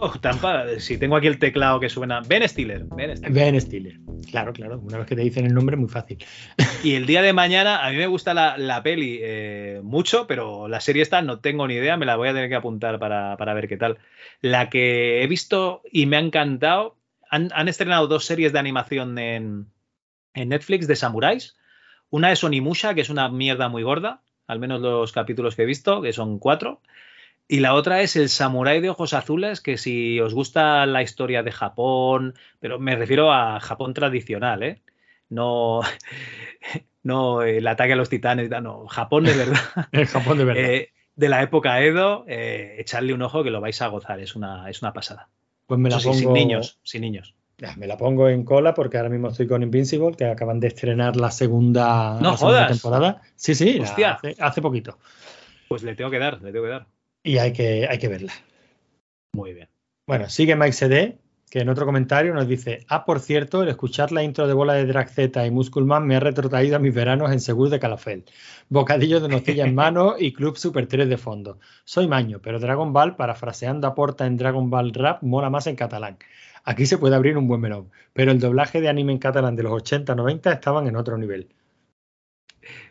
Oh, 0.00 0.12
trampa. 0.20 0.64
Si 0.78 0.96
tengo 0.96 1.16
aquí 1.16 1.26
el 1.26 1.38
teclado 1.38 1.80
que 1.80 1.88
suena. 1.88 2.20
Ben 2.20 2.48
Stiller. 2.48 2.84
Ben 2.84 3.16
Stiller. 3.16 3.32
Ben 3.32 3.60
Stiller. 3.60 3.98
Claro, 4.30 4.52
claro. 4.52 4.78
Una 4.80 4.98
vez 4.98 5.06
que 5.06 5.16
te 5.16 5.22
dicen 5.22 5.44
el 5.44 5.54
nombre, 5.54 5.76
muy 5.76 5.88
fácil. 5.88 6.18
Y 6.84 6.94
el 6.94 7.06
día 7.06 7.22
de 7.22 7.32
mañana, 7.32 7.84
a 7.84 7.90
mí 7.90 7.96
me 7.96 8.06
gusta 8.06 8.34
la, 8.34 8.56
la 8.56 8.84
peli 8.84 9.18
eh, 9.20 9.80
mucho, 9.82 10.28
pero 10.28 10.68
la 10.68 10.80
serie 10.80 11.02
esta 11.02 11.22
no 11.22 11.40
tengo 11.40 11.66
ni 11.66 11.74
idea, 11.74 11.96
me 11.96 12.06
la 12.06 12.14
voy 12.14 12.28
a 12.28 12.32
tener 12.32 12.48
que 12.48 12.54
apuntar 12.54 13.00
para, 13.00 13.36
para 13.36 13.54
ver 13.54 13.66
qué 13.66 13.76
tal. 13.76 13.98
La 14.40 14.70
que 14.70 15.22
he 15.22 15.26
visto 15.26 15.82
y 15.90 16.06
me 16.06 16.16
ha 16.16 16.20
encantado, 16.20 16.96
han, 17.28 17.50
han 17.52 17.66
estrenado 17.66 18.06
dos 18.06 18.24
series 18.24 18.52
de 18.52 18.60
animación 18.60 19.18
en, 19.18 19.66
en 20.34 20.48
Netflix 20.50 20.86
de 20.86 20.94
samuráis. 20.94 21.56
Una 22.10 22.30
es 22.30 22.44
Onimusha, 22.44 22.94
que 22.94 23.00
es 23.00 23.10
una 23.10 23.28
mierda 23.28 23.68
muy 23.68 23.82
gorda, 23.82 24.22
al 24.46 24.60
menos 24.60 24.80
los 24.80 25.10
capítulos 25.10 25.56
que 25.56 25.62
he 25.62 25.66
visto, 25.66 26.00
que 26.00 26.12
son 26.12 26.38
cuatro. 26.38 26.80
Y 27.50 27.60
la 27.60 27.72
otra 27.72 28.02
es 28.02 28.14
el 28.14 28.28
samurái 28.28 28.82
de 28.82 28.90
ojos 28.90 29.14
azules, 29.14 29.62
que 29.62 29.78
si 29.78 30.20
os 30.20 30.34
gusta 30.34 30.84
la 30.84 31.02
historia 31.02 31.42
de 31.42 31.50
Japón, 31.50 32.34
pero 32.60 32.78
me 32.78 32.94
refiero 32.94 33.32
a 33.32 33.58
Japón 33.58 33.94
tradicional, 33.94 34.62
¿eh? 34.62 34.82
No, 35.30 35.80
no 37.02 37.42
el 37.42 37.66
ataque 37.66 37.94
a 37.94 37.96
los 37.96 38.10
titanes, 38.10 38.50
no, 38.50 38.86
Japón 38.86 39.24
de 39.24 39.34
verdad. 39.34 39.60
El 39.92 40.06
Japón 40.06 40.36
de 40.36 40.44
verdad. 40.44 40.62
Eh, 40.62 40.92
de 41.16 41.28
la 41.30 41.42
época 41.42 41.80
Edo, 41.82 42.24
eh, 42.28 42.76
echarle 42.78 43.14
un 43.14 43.22
ojo 43.22 43.42
que 43.42 43.50
lo 43.50 43.62
vais 43.62 43.80
a 43.80 43.88
gozar, 43.88 44.20
es 44.20 44.36
una, 44.36 44.68
es 44.68 44.82
una 44.82 44.92
pasada. 44.92 45.30
Pues 45.66 45.80
me 45.80 45.88
la 45.88 45.96
Eso 45.96 46.12
sí, 46.12 46.24
pongo. 46.24 46.36
sin 46.36 46.48
niños, 46.48 46.78
sin 46.82 47.00
niños. 47.00 47.34
Ya, 47.56 47.74
me 47.76 47.86
la 47.86 47.96
pongo 47.96 48.28
en 48.28 48.44
cola 48.44 48.72
porque 48.74 48.98
ahora 48.98 49.08
mismo 49.08 49.28
estoy 49.28 49.48
con 49.48 49.62
Invincible, 49.62 50.16
que 50.16 50.26
acaban 50.26 50.60
de 50.60 50.68
estrenar 50.68 51.16
la 51.16 51.30
segunda, 51.30 52.18
No 52.20 52.32
la 52.32 52.36
segunda 52.36 52.66
temporada. 52.68 53.22
Sí, 53.34 53.54
sí, 53.54 53.80
Hostia. 53.80 54.12
hace, 54.12 54.36
hace 54.38 54.62
poquito. 54.62 54.98
Pues 55.66 55.82
le 55.82 55.96
tengo 55.96 56.10
que 56.10 56.18
dar, 56.20 56.40
le 56.40 56.52
tengo 56.52 56.66
que 56.66 56.70
dar. 56.70 56.86
Y 57.22 57.38
hay 57.38 57.52
que, 57.52 57.86
hay 57.88 57.98
que 57.98 58.08
verla. 58.08 58.32
Muy 59.34 59.54
bien. 59.54 59.68
Bueno, 60.06 60.28
sigue 60.30 60.56
Mike 60.56 60.72
CD, 60.72 61.18
que 61.50 61.60
en 61.60 61.68
otro 61.68 61.84
comentario 61.84 62.32
nos 62.32 62.48
dice: 62.48 62.84
Ah, 62.88 63.04
por 63.04 63.20
cierto, 63.20 63.62
el 63.62 63.68
escuchar 63.68 64.12
la 64.12 64.22
intro 64.22 64.46
de 64.46 64.54
bola 64.54 64.74
de 64.74 64.86
Drag 64.86 65.08
Z 65.10 65.46
y 65.46 65.50
Musculman 65.50 66.06
me 66.06 66.16
ha 66.16 66.20
retrotraído 66.20 66.76
a 66.76 66.78
mis 66.78 66.94
veranos 66.94 67.30
en 67.32 67.40
Segur 67.40 67.68
de 67.68 67.78
Calafel. 67.78 68.24
Bocadillo 68.68 69.20
de 69.20 69.28
nocilla 69.28 69.66
en 69.66 69.74
mano 69.74 70.14
y 70.18 70.32
Club 70.32 70.56
Super 70.56 70.86
3 70.86 71.08
de 71.08 71.18
fondo. 71.18 71.58
Soy 71.84 72.08
maño, 72.08 72.40
pero 72.42 72.58
Dragon 72.58 72.92
Ball, 72.92 73.16
parafraseando 73.16 73.86
a 73.86 73.94
Porta 73.94 74.26
en 74.26 74.36
Dragon 74.36 74.70
Ball 74.70 74.94
Rap, 74.94 75.22
mola 75.22 75.50
más 75.50 75.66
en 75.66 75.76
catalán. 75.76 76.18
Aquí 76.64 76.86
se 76.86 76.98
puede 76.98 77.16
abrir 77.16 77.36
un 77.36 77.48
buen 77.48 77.60
melón, 77.60 77.90
pero 78.12 78.32
el 78.32 78.40
doblaje 78.40 78.80
de 78.80 78.88
anime 78.88 79.12
en 79.12 79.18
catalán 79.18 79.56
de 79.56 79.62
los 79.62 79.72
80-90 79.72 80.52
estaban 80.52 80.86
en 80.86 80.96
otro 80.96 81.16
nivel. 81.16 81.48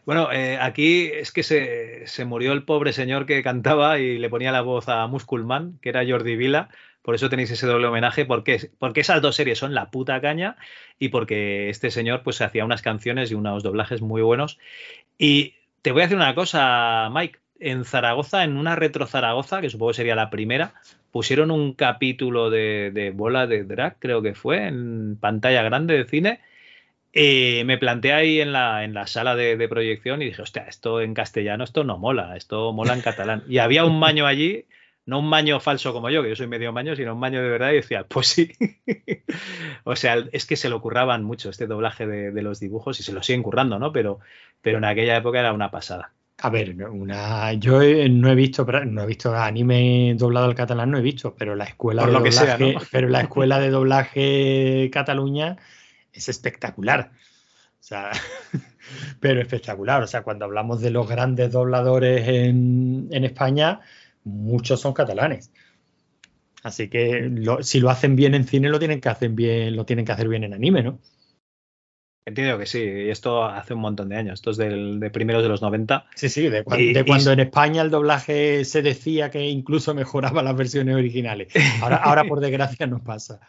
Bueno, 0.05 0.31
eh, 0.31 0.57
aquí 0.59 1.11
es 1.13 1.31
que 1.31 1.43
se, 1.43 2.07
se 2.07 2.25
murió 2.25 2.53
el 2.53 2.63
pobre 2.63 2.93
señor 2.93 3.25
que 3.25 3.43
cantaba 3.43 3.99
y 3.99 4.17
le 4.17 4.29
ponía 4.29 4.51
la 4.51 4.61
voz 4.61 4.87
a 4.89 5.05
Musculman, 5.07 5.79
que 5.81 5.89
era 5.89 6.05
Jordi 6.07 6.35
Vila. 6.35 6.69
Por 7.01 7.15
eso 7.15 7.29
tenéis 7.29 7.51
ese 7.51 7.67
doble 7.67 7.87
homenaje, 7.87 8.25
porque, 8.25 8.69
porque 8.79 8.99
esas 9.01 9.21
dos 9.21 9.35
series 9.35 9.57
son 9.57 9.73
la 9.73 9.91
puta 9.91 10.19
caña 10.19 10.57
y 10.99 11.09
porque 11.09 11.69
este 11.69 11.89
señor 11.89 12.21
pues 12.23 12.41
hacía 12.41 12.65
unas 12.65 12.81
canciones 12.81 13.31
y 13.31 13.35
unos 13.35 13.63
doblajes 13.63 14.01
muy 14.01 14.21
buenos. 14.21 14.59
Y 15.17 15.55
te 15.81 15.91
voy 15.91 16.01
a 16.01 16.05
decir 16.05 16.17
una 16.17 16.35
cosa, 16.35 17.09
Mike. 17.13 17.39
En 17.59 17.85
Zaragoza, 17.85 18.43
en 18.43 18.55
una 18.55 18.75
retro 18.75 19.07
Zaragoza, 19.07 19.61
que 19.61 19.69
supongo 19.71 19.93
sería 19.93 20.15
la 20.15 20.29
primera, 20.29 20.75
pusieron 21.11 21.49
un 21.49 21.73
capítulo 21.73 22.51
de, 22.51 22.91
de 22.93 23.09
bola 23.09 23.47
de 23.47 23.63
drag, 23.63 23.97
creo 23.97 24.21
que 24.21 24.35
fue, 24.35 24.67
en 24.67 25.17
pantalla 25.19 25.63
grande 25.63 25.97
de 25.97 26.05
cine. 26.05 26.39
Eh, 27.13 27.63
me 27.65 27.77
planteé 27.77 28.13
ahí 28.13 28.41
en 28.41 28.51
la, 28.51 28.83
en 28.83 28.93
la 28.93 29.07
sala 29.07 29.35
de, 29.35 29.57
de 29.57 29.67
proyección 29.69 30.21
y 30.21 30.25
dije, 30.25 30.41
hostia, 30.41 30.63
esto 30.67 31.01
en 31.01 31.13
castellano, 31.13 31.63
esto 31.63 31.83
no 31.83 31.97
mola, 31.97 32.35
esto 32.37 32.71
mola 32.73 32.93
en 32.93 33.01
catalán. 33.01 33.43
Y 33.47 33.57
había 33.57 33.85
un 33.85 33.97
maño 33.99 34.27
allí, 34.27 34.65
no 35.05 35.19
un 35.19 35.27
maño 35.29 35.59
falso 35.59 35.93
como 35.93 36.09
yo, 36.09 36.21
que 36.21 36.29
yo 36.29 36.35
soy 36.35 36.47
medio 36.47 36.71
maño, 36.73 36.95
sino 36.95 37.13
un 37.13 37.19
maño 37.19 37.41
de 37.41 37.49
verdad, 37.49 37.71
y 37.71 37.75
decía, 37.75 38.03
pues 38.07 38.27
sí. 38.27 38.51
o 39.83 39.95
sea, 39.95 40.23
es 40.31 40.45
que 40.45 40.55
se 40.55 40.69
lo 40.69 40.81
curraban 40.81 41.23
mucho 41.23 41.49
este 41.49 41.65
doblaje 41.65 42.05
de, 42.05 42.31
de 42.31 42.41
los 42.41 42.59
dibujos 42.59 42.99
y 42.99 43.03
se 43.03 43.13
lo 43.13 43.23
siguen 43.23 43.41
currando, 43.43 43.79
¿no? 43.79 43.91
Pero, 43.91 44.19
pero 44.61 44.77
en 44.77 44.85
aquella 44.85 45.17
época 45.17 45.39
era 45.39 45.53
una 45.53 45.71
pasada. 45.71 46.11
A 46.39 46.51
ver, 46.51 46.75
una, 46.75 47.51
yo 47.53 47.81
he- 47.81 48.09
no 48.09 48.29
he 48.29 48.35
visto, 48.35 48.63
no 48.85 49.01
he 49.01 49.07
visto 49.07 49.35
anime 49.35 50.13
doblado 50.15 50.45
al 50.45 50.53
catalán, 50.53 50.91
no 50.91 50.99
he 50.99 51.01
visto, 51.01 51.33
pero 51.35 51.55
la 51.55 51.63
escuela 51.63 52.03
Por 52.03 52.11
de 52.11 52.17
lo 52.17 52.23
que 52.23 52.31
sea, 52.31 52.57
doblaje, 52.57 52.73
¿no? 52.75 52.79
pero 52.91 53.07
la 53.09 53.21
escuela 53.21 53.59
de 53.59 53.69
doblaje 53.71 54.89
Cataluña 54.93 55.57
es 56.17 56.29
espectacular. 56.29 57.11
O 57.79 57.83
sea, 57.83 58.11
pero 59.19 59.41
espectacular. 59.41 60.01
O 60.03 60.07
sea, 60.07 60.23
cuando 60.23 60.45
hablamos 60.45 60.81
de 60.81 60.89
los 60.91 61.07
grandes 61.07 61.51
dobladores 61.51 62.27
en, 62.27 63.07
en 63.11 63.23
España, 63.23 63.79
muchos 64.23 64.81
son 64.81 64.93
catalanes. 64.93 65.51
Así 66.63 66.89
que 66.89 67.29
lo- 67.31 67.63
si 67.63 67.79
lo 67.79 67.89
hacen 67.89 68.15
bien 68.15 68.33
en 68.33 68.45
cine, 68.45 68.67
lo 68.69 68.79
tienen 68.79 68.99
que 68.99 69.09
hacer 69.09 69.29
bien, 69.29 69.75
lo 69.75 69.85
tienen 69.85 70.05
que 70.05 70.11
hacer 70.11 70.27
bien 70.27 70.43
en 70.43 70.53
anime, 70.53 70.83
¿no? 70.83 70.99
Entiendo 72.25 72.57
que 72.57 72.65
sí, 72.65 72.79
y 72.79 73.09
esto 73.09 73.45
hace 73.45 73.73
un 73.73 73.79
montón 73.79 74.09
de 74.09 74.17
años, 74.17 74.33
esto 74.33 74.51
es 74.51 74.57
del, 74.57 74.99
de 74.99 75.09
primeros 75.11 75.43
de 75.43 75.47
los 75.47 75.61
90. 75.61 76.07
Sí, 76.13 76.27
sí, 76.27 76.49
de, 76.49 76.65
cuan- 76.65 76.81
Y- 76.81 76.91
de 76.91 76.99
y- 76.99 77.05
cuando 77.05 77.31
en 77.31 77.39
España 77.39 77.81
el 77.81 77.89
doblaje 77.89 78.65
se 78.65 78.81
decía 78.81 79.31
que 79.31 79.47
incluso 79.47 79.93
mejoraba 79.95 80.43
las 80.43 80.57
versiones 80.57 80.95
originales. 80.95 81.53
Ahora, 81.81 81.95
ahora 81.97 82.25
por 82.25 82.41
desgracia, 82.41 82.85
no 82.85 83.01
pasa. 83.01 83.39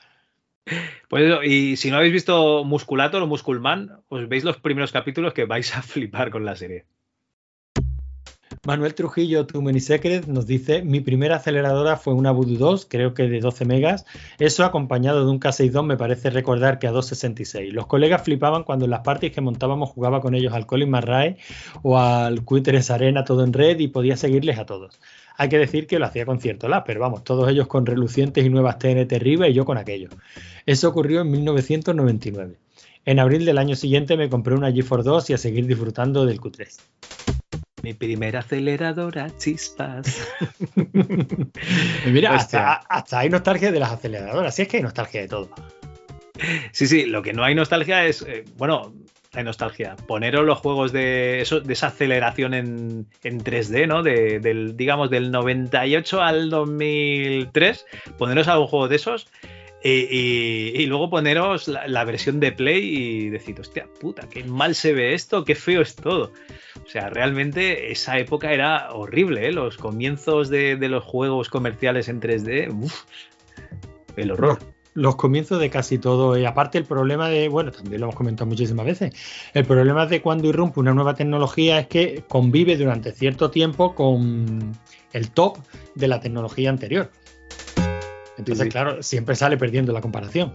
Pues 1.08 1.38
y 1.44 1.76
si 1.76 1.90
no 1.90 1.96
habéis 1.96 2.12
visto 2.12 2.64
Musculator 2.64 3.22
o 3.22 3.26
Musculman, 3.26 4.02
os 4.08 4.28
veis 4.28 4.44
los 4.44 4.58
primeros 4.58 4.92
capítulos 4.92 5.32
que 5.32 5.44
vais 5.44 5.74
a 5.76 5.82
flipar 5.92 6.30
con 6.30 6.44
la 6.44 6.56
serie. 6.56 6.86
Manuel 8.66 8.94
Trujillo, 8.94 9.46
Too 9.46 9.62
Many 9.62 9.80
Secrets, 9.80 10.28
nos 10.28 10.46
dice: 10.46 10.82
Mi 10.82 11.00
primera 11.00 11.36
aceleradora 11.36 11.96
fue 11.96 12.14
una 12.14 12.32
Voodoo 12.32 12.56
2, 12.56 12.86
creo 12.90 13.14
que 13.14 13.28
de 13.28 13.40
12 13.40 13.64
megas. 13.64 14.04
Eso 14.38 14.64
acompañado 14.64 15.24
de 15.24 15.30
un 15.30 15.40
K62 15.40 15.84
me 15.84 15.96
parece 15.96 16.30
recordar 16.30 16.78
que 16.78 16.86
a 16.86 16.90
266. 16.90 17.72
Los 17.72 17.86
colegas 17.86 18.22
flipaban 18.22 18.64
cuando 18.64 18.84
en 18.84 18.90
las 18.90 19.00
parties 19.00 19.32
que 19.32 19.40
montábamos 19.40 19.90
jugaba 19.90 20.20
con 20.20 20.34
ellos 20.34 20.52
al 20.52 20.66
Colin 20.66 20.90
McRae 20.90 21.36
o 21.82 21.98
al 21.98 22.44
Quitters 22.44 22.90
Arena 22.90 23.24
todo 23.24 23.44
en 23.44 23.52
red 23.52 23.78
y 23.78 23.88
podía 23.88 24.16
seguirles 24.16 24.58
a 24.58 24.66
todos. 24.66 25.00
Hay 25.40 25.48
que 25.48 25.58
decir 25.58 25.86
que 25.86 26.00
lo 26.00 26.06
hacía 26.06 26.26
con 26.26 26.40
cierto 26.40 26.68
lag, 26.68 26.82
pero 26.84 26.98
vamos, 26.98 27.22
todos 27.22 27.48
ellos 27.48 27.68
con 27.68 27.86
relucientes 27.86 28.44
y 28.44 28.50
nuevas 28.50 28.80
TNT 28.80 29.12
arriba 29.12 29.48
y 29.48 29.54
yo 29.54 29.64
con 29.64 29.78
aquello. 29.78 30.08
Eso 30.66 30.88
ocurrió 30.88 31.20
en 31.20 31.30
1999. 31.30 32.56
En 33.04 33.20
abril 33.20 33.44
del 33.44 33.56
año 33.56 33.76
siguiente 33.76 34.16
me 34.16 34.28
compré 34.28 34.54
una 34.54 34.72
GeForce 34.72 35.08
2 35.08 35.30
y 35.30 35.34
a 35.34 35.38
seguir 35.38 35.66
disfrutando 35.68 36.26
del 36.26 36.40
Q3. 36.40 36.80
Mi 37.84 37.94
primera 37.94 38.40
aceleradora, 38.40 39.30
chispas. 39.38 40.28
Mira, 42.06 42.34
hasta, 42.34 42.72
hasta 42.74 43.20
hay 43.20 43.30
nostalgia 43.30 43.70
de 43.70 43.78
las 43.78 43.92
aceleradoras. 43.92 44.52
Sí, 44.56 44.62
es 44.62 44.68
que 44.68 44.78
hay 44.78 44.82
nostalgia 44.82 45.20
de 45.20 45.28
todo. 45.28 45.50
Sí, 46.72 46.88
sí, 46.88 47.06
lo 47.06 47.22
que 47.22 47.32
no 47.32 47.44
hay 47.44 47.54
nostalgia 47.54 48.04
es, 48.04 48.22
eh, 48.22 48.44
bueno, 48.56 48.92
hay 49.34 49.44
nostalgia. 49.44 49.96
Poneros 50.06 50.44
los 50.44 50.58
juegos 50.58 50.92
de, 50.92 51.40
esa 51.40 51.86
aceleración 51.86 52.54
en, 52.54 53.06
en 53.22 53.40
3D, 53.40 53.86
¿no? 53.86 54.02
De, 54.02 54.40
del, 54.40 54.76
digamos, 54.76 55.10
del 55.10 55.30
98 55.30 56.22
al 56.22 56.50
2003, 56.50 57.86
poneros 58.16 58.48
algún 58.48 58.66
juego 58.68 58.88
de 58.88 58.96
esos. 58.96 59.28
Y, 59.84 60.84
luego 60.86 61.08
poneros 61.08 61.68
la, 61.68 61.86
la 61.86 62.04
versión 62.04 62.40
de 62.40 62.50
Play 62.50 62.84
y 62.84 63.30
decir, 63.30 63.60
hostia 63.60 63.86
puta, 64.00 64.28
qué 64.28 64.42
mal 64.42 64.74
se 64.74 64.92
ve 64.92 65.14
esto, 65.14 65.44
qué 65.44 65.54
feo 65.54 65.82
es 65.82 65.94
todo. 65.94 66.32
O 66.84 66.88
sea, 66.88 67.10
realmente 67.10 67.92
esa 67.92 68.18
época 68.18 68.52
era 68.52 68.92
horrible, 68.92 69.46
¿eh? 69.46 69.52
Los 69.52 69.76
comienzos 69.76 70.48
de, 70.48 70.76
los 70.88 71.04
juegos 71.04 71.48
comerciales 71.48 72.08
en 72.08 72.20
3D, 72.20 72.72
uf, 72.72 73.04
el 74.16 74.32
horror. 74.32 74.58
Los 74.98 75.14
comienzos 75.14 75.60
de 75.60 75.70
casi 75.70 75.98
todo, 75.98 76.36
y 76.36 76.44
aparte 76.44 76.76
el 76.76 76.84
problema 76.84 77.28
de, 77.28 77.48
bueno, 77.48 77.70
también 77.70 78.00
lo 78.00 78.06
hemos 78.06 78.16
comentado 78.16 78.48
muchísimas 78.48 78.84
veces, 78.84 79.14
el 79.54 79.64
problema 79.64 80.06
de 80.06 80.20
cuando 80.20 80.48
irrumpe 80.48 80.80
una 80.80 80.92
nueva 80.92 81.14
tecnología 81.14 81.78
es 81.78 81.86
que 81.86 82.24
convive 82.26 82.76
durante 82.76 83.12
cierto 83.12 83.48
tiempo 83.50 83.94
con 83.94 84.76
el 85.12 85.30
top 85.30 85.58
de 85.94 86.08
la 86.08 86.18
tecnología 86.18 86.70
anterior. 86.70 87.12
Entonces, 88.38 88.64
Sí. 88.64 88.70
claro, 88.70 89.00
siempre 89.02 89.36
sale 89.36 89.56
perdiendo 89.56 89.92
la 89.92 90.00
comparación. 90.00 90.52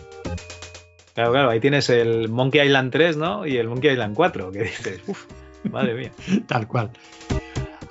Claro, 1.14 1.32
claro, 1.32 1.50
ahí 1.50 1.62
tienes 1.62 1.90
el 1.90 2.28
Monkey 2.28 2.66
Island 2.66 2.92
3, 2.92 3.16
¿no? 3.16 3.48
Y 3.48 3.56
el 3.58 3.70
Monkey 3.70 3.92
Island 3.92 4.14
4, 4.14 4.52
que 4.52 4.64
dices, 4.64 5.00
uff, 5.08 5.26
madre 5.72 5.94
mía. 5.94 6.12
Tal 6.48 6.68
cual. 6.68 6.92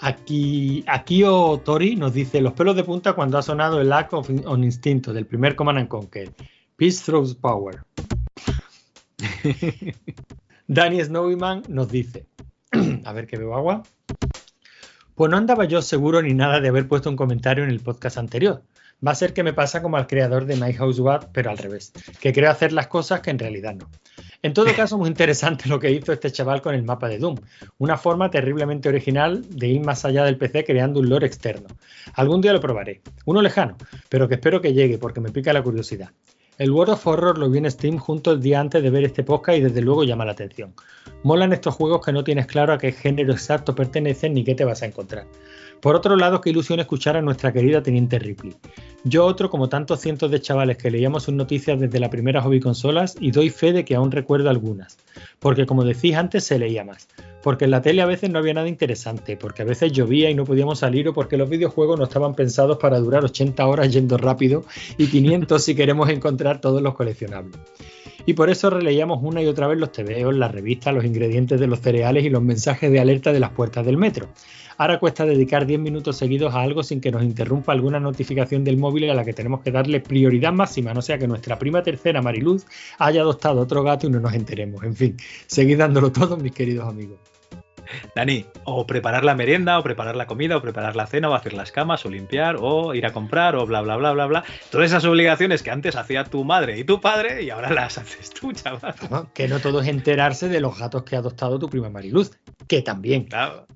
Aquí, 0.04 0.82
Akio 0.88 1.62
Tori 1.64 1.94
nos 1.94 2.12
dice 2.12 2.40
los 2.40 2.54
pelos 2.54 2.74
de 2.74 2.82
punta 2.82 3.12
cuando 3.12 3.38
ha 3.38 3.42
sonado 3.42 3.80
el 3.80 3.88
Lack 3.88 4.12
of 4.12 4.28
on 4.46 4.64
Instinto 4.64 5.12
del 5.12 5.26
primer 5.26 5.54
Command 5.54 5.78
and 5.78 5.88
Conquer. 5.88 6.32
Peace 6.76 7.04
throws 7.04 7.36
power. 7.36 7.84
Danny 10.66 11.04
Snowman 11.04 11.62
nos 11.68 11.88
dice, 11.88 12.26
a 13.04 13.12
ver 13.12 13.28
que 13.28 13.36
bebo 13.36 13.54
agua. 13.54 13.84
Pues 15.14 15.30
no 15.30 15.36
andaba 15.36 15.66
yo 15.66 15.80
seguro 15.80 16.20
ni 16.20 16.34
nada 16.34 16.58
de 16.58 16.66
haber 16.66 16.88
puesto 16.88 17.08
un 17.08 17.14
comentario 17.14 17.62
en 17.62 17.70
el 17.70 17.78
podcast 17.78 18.18
anterior. 18.18 18.64
Va 19.06 19.12
a 19.12 19.14
ser 19.14 19.32
que 19.32 19.44
me 19.44 19.52
pasa 19.52 19.82
como 19.82 19.98
al 19.98 20.08
creador 20.08 20.46
de 20.46 20.56
My 20.56 20.72
House 20.72 20.98
What, 20.98 21.26
pero 21.32 21.52
al 21.52 21.58
revés, 21.58 21.92
que 22.20 22.32
creo 22.32 22.50
hacer 22.50 22.72
las 22.72 22.88
cosas 22.88 23.20
que 23.20 23.30
en 23.30 23.38
realidad 23.38 23.76
no. 23.76 23.88
En 24.44 24.54
todo 24.54 24.66
caso, 24.74 24.98
muy 24.98 25.08
interesante 25.08 25.68
lo 25.68 25.78
que 25.78 25.92
hizo 25.92 26.12
este 26.12 26.32
chaval 26.32 26.60
con 26.62 26.74
el 26.74 26.82
mapa 26.82 27.08
de 27.08 27.18
Doom. 27.18 27.36
Una 27.78 27.96
forma 27.96 28.28
terriblemente 28.28 28.88
original 28.88 29.44
de 29.48 29.68
ir 29.68 29.84
más 29.84 30.04
allá 30.04 30.24
del 30.24 30.36
PC 30.36 30.64
creando 30.64 30.98
un 30.98 31.08
lore 31.08 31.28
externo. 31.28 31.68
Algún 32.14 32.40
día 32.40 32.52
lo 32.52 32.60
probaré. 32.60 33.02
Uno 33.24 33.40
lejano, 33.40 33.76
pero 34.08 34.26
que 34.26 34.34
espero 34.34 34.60
que 34.60 34.72
llegue 34.72 34.98
porque 34.98 35.20
me 35.20 35.30
pica 35.30 35.52
la 35.52 35.62
curiosidad. 35.62 36.10
El 36.58 36.72
World 36.72 36.94
of 36.94 37.06
Horror 37.06 37.38
lo 37.38 37.48
vi 37.50 37.58
en 37.58 37.70
Steam 37.70 37.98
justo 37.98 38.32
el 38.32 38.40
día 38.40 38.58
antes 38.58 38.82
de 38.82 38.90
ver 38.90 39.04
este 39.04 39.22
podcast 39.22 39.58
y 39.58 39.62
desde 39.62 39.80
luego 39.80 40.02
llama 40.02 40.24
la 40.24 40.32
atención. 40.32 40.74
Molan 41.22 41.52
estos 41.52 41.76
juegos 41.76 42.04
que 42.04 42.12
no 42.12 42.24
tienes 42.24 42.46
claro 42.46 42.72
a 42.72 42.78
qué 42.78 42.90
género 42.90 43.32
exacto 43.32 43.76
pertenecen 43.76 44.34
ni 44.34 44.42
qué 44.42 44.56
te 44.56 44.64
vas 44.64 44.82
a 44.82 44.86
encontrar. 44.86 45.24
Por 45.82 45.96
otro 45.96 46.14
lado, 46.14 46.40
qué 46.40 46.50
ilusión 46.50 46.78
escuchar 46.78 47.16
a 47.16 47.22
nuestra 47.22 47.52
querida 47.52 47.82
Teniente 47.82 48.20
Ripley. 48.20 48.54
Yo 49.02 49.26
otro, 49.26 49.50
como 49.50 49.68
tantos 49.68 49.98
cientos 49.98 50.30
de 50.30 50.40
chavales 50.40 50.76
que 50.76 50.92
leíamos 50.92 51.24
sus 51.24 51.34
noticias 51.34 51.80
desde 51.80 51.98
la 51.98 52.08
primera 52.08 52.40
hobby 52.40 52.60
consolas 52.60 53.16
y 53.18 53.32
doy 53.32 53.50
fe 53.50 53.72
de 53.72 53.84
que 53.84 53.96
aún 53.96 54.12
recuerdo 54.12 54.48
algunas. 54.48 54.96
Porque 55.40 55.66
como 55.66 55.82
decís 55.82 56.14
antes, 56.14 56.44
se 56.44 56.60
leía 56.60 56.84
más. 56.84 57.08
Porque 57.42 57.64
en 57.64 57.72
la 57.72 57.82
tele 57.82 58.00
a 58.00 58.06
veces 58.06 58.30
no 58.30 58.38
había 58.38 58.54
nada 58.54 58.68
interesante, 58.68 59.36
porque 59.36 59.62
a 59.62 59.64
veces 59.64 59.90
llovía 59.90 60.30
y 60.30 60.36
no 60.36 60.44
podíamos 60.44 60.78
salir 60.78 61.08
o 61.08 61.14
porque 61.14 61.36
los 61.36 61.50
videojuegos 61.50 61.98
no 61.98 62.04
estaban 62.04 62.36
pensados 62.36 62.78
para 62.78 63.00
durar 63.00 63.24
80 63.24 63.66
horas 63.66 63.92
yendo 63.92 64.16
rápido 64.18 64.64
y 64.98 65.08
500 65.08 65.64
si 65.64 65.74
queremos 65.74 66.10
encontrar 66.10 66.60
todos 66.60 66.80
los 66.80 66.94
coleccionables. 66.94 67.58
Y 68.24 68.34
por 68.34 68.50
eso 68.50 68.70
releíamos 68.70 69.18
una 69.20 69.42
y 69.42 69.46
otra 69.46 69.66
vez 69.66 69.80
los 69.80 69.90
TVOs, 69.90 70.36
las 70.36 70.52
revistas, 70.52 70.94
los 70.94 71.04
ingredientes 71.04 71.58
de 71.58 71.66
los 71.66 71.80
cereales 71.80 72.24
y 72.24 72.30
los 72.30 72.40
mensajes 72.40 72.92
de 72.92 73.00
alerta 73.00 73.32
de 73.32 73.40
las 73.40 73.50
puertas 73.50 73.84
del 73.84 73.96
metro. 73.96 74.28
Ahora 74.78 74.98
cuesta 74.98 75.24
dedicar 75.24 75.66
10 75.66 75.80
minutos 75.80 76.16
seguidos 76.16 76.54
a 76.54 76.62
algo 76.62 76.82
sin 76.82 77.00
que 77.00 77.10
nos 77.10 77.22
interrumpa 77.22 77.72
alguna 77.72 78.00
notificación 78.00 78.64
del 78.64 78.76
móvil 78.76 79.10
a 79.10 79.14
la 79.14 79.24
que 79.24 79.32
tenemos 79.32 79.60
que 79.60 79.70
darle 79.70 80.00
prioridad 80.00 80.52
máxima, 80.52 80.94
no 80.94 81.02
sea 81.02 81.18
que 81.18 81.28
nuestra 81.28 81.58
prima 81.58 81.82
tercera, 81.82 82.22
Mariluz, 82.22 82.66
haya 82.98 83.22
adoptado 83.22 83.60
otro 83.60 83.82
gato 83.82 84.06
y 84.06 84.10
no 84.10 84.20
nos 84.20 84.34
enteremos. 84.34 84.82
En 84.84 84.94
fin, 84.94 85.16
seguid 85.46 85.78
dándolo 85.78 86.12
todo, 86.12 86.36
mis 86.36 86.52
queridos 86.52 86.88
amigos. 86.88 87.18
Dani, 88.14 88.46
o 88.64 88.86
preparar 88.86 89.24
la 89.24 89.34
merienda, 89.34 89.78
o 89.78 89.82
preparar 89.82 90.16
la 90.16 90.26
comida, 90.26 90.56
o 90.56 90.62
preparar 90.62 90.96
la 90.96 91.06
cena, 91.06 91.28
o 91.28 91.34
hacer 91.34 91.52
las 91.52 91.72
camas, 91.72 92.04
o 92.06 92.10
limpiar, 92.10 92.56
o 92.60 92.94
ir 92.94 93.06
a 93.06 93.12
comprar, 93.12 93.56
o 93.56 93.66
bla, 93.66 93.80
bla, 93.82 93.96
bla, 93.96 94.12
bla, 94.12 94.26
bla. 94.26 94.44
Todas 94.70 94.86
esas 94.86 95.04
obligaciones 95.04 95.62
que 95.62 95.70
antes 95.70 95.96
hacía 95.96 96.24
tu 96.24 96.44
madre 96.44 96.78
y 96.78 96.84
tu 96.84 97.00
padre, 97.00 97.42
y 97.42 97.50
ahora 97.50 97.70
las 97.70 97.98
haces 97.98 98.30
tú, 98.30 98.52
chaval. 98.52 98.94
¿no? 99.10 99.32
Que 99.32 99.48
no 99.48 99.58
todo 99.60 99.80
es 99.80 99.88
enterarse 99.88 100.48
de 100.48 100.60
los 100.60 100.78
gatos 100.78 101.02
que 101.04 101.16
ha 101.16 101.18
adoptado 101.18 101.58
tu 101.58 101.68
prima 101.68 101.90
Mariluz, 101.90 102.30
que 102.66 102.82
también. 102.82 103.24
Claro. 103.24 103.66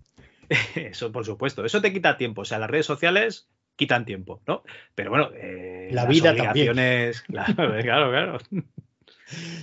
Eso, 0.75 1.12
por 1.12 1.25
supuesto. 1.25 1.65
Eso 1.65 1.81
te 1.81 1.92
quita 1.92 2.16
tiempo. 2.16 2.42
O 2.42 2.44
sea, 2.44 2.58
las 2.58 2.70
redes 2.70 2.86
sociales 2.86 3.49
quitan 3.76 4.05
tiempo, 4.05 4.41
¿no? 4.47 4.62
Pero 4.94 5.10
bueno, 5.10 5.31
eh, 5.34 5.89
La 5.92 6.02
las 6.02 6.08
vida 6.08 6.34
también. 6.34 6.70
obligaciones. 6.70 7.25
Claro, 7.28 7.83
claro, 7.83 8.10
claro. 8.10 8.39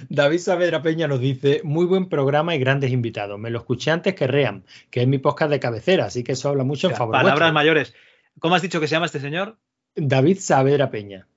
David 0.10 0.40
Saavedra 0.40 0.82
Peña 0.82 1.08
nos 1.08 1.20
dice, 1.22 1.62
muy 1.64 1.86
buen 1.86 2.10
programa 2.10 2.54
y 2.54 2.60
grandes 2.60 2.92
invitados. 2.92 3.40
Me 3.40 3.50
lo 3.50 3.60
escuché 3.60 3.92
antes 3.92 4.14
que 4.14 4.28
Ream, 4.28 4.64
que 4.92 5.02
es 5.02 5.08
mi 5.08 5.18
podcast 5.20 5.52
de 5.52 5.60
cabecera, 5.60 6.06
así 6.06 6.24
que 6.24 6.34
eso 6.34 6.50
habla 6.50 6.64
mucho 6.66 6.90
en 6.90 6.96
favor 6.96 7.14
Palabras 7.14 7.36
vuestro. 7.40 7.54
mayores. 7.54 7.94
¿Cómo 8.40 8.56
has 8.56 8.62
dicho 8.62 8.80
que 8.82 8.88
se 8.88 8.96
llama 8.96 9.06
este 9.06 9.20
señor? 9.22 9.58
David 9.96 10.38
Saavedra 10.40 10.92
Peña. 10.92 11.28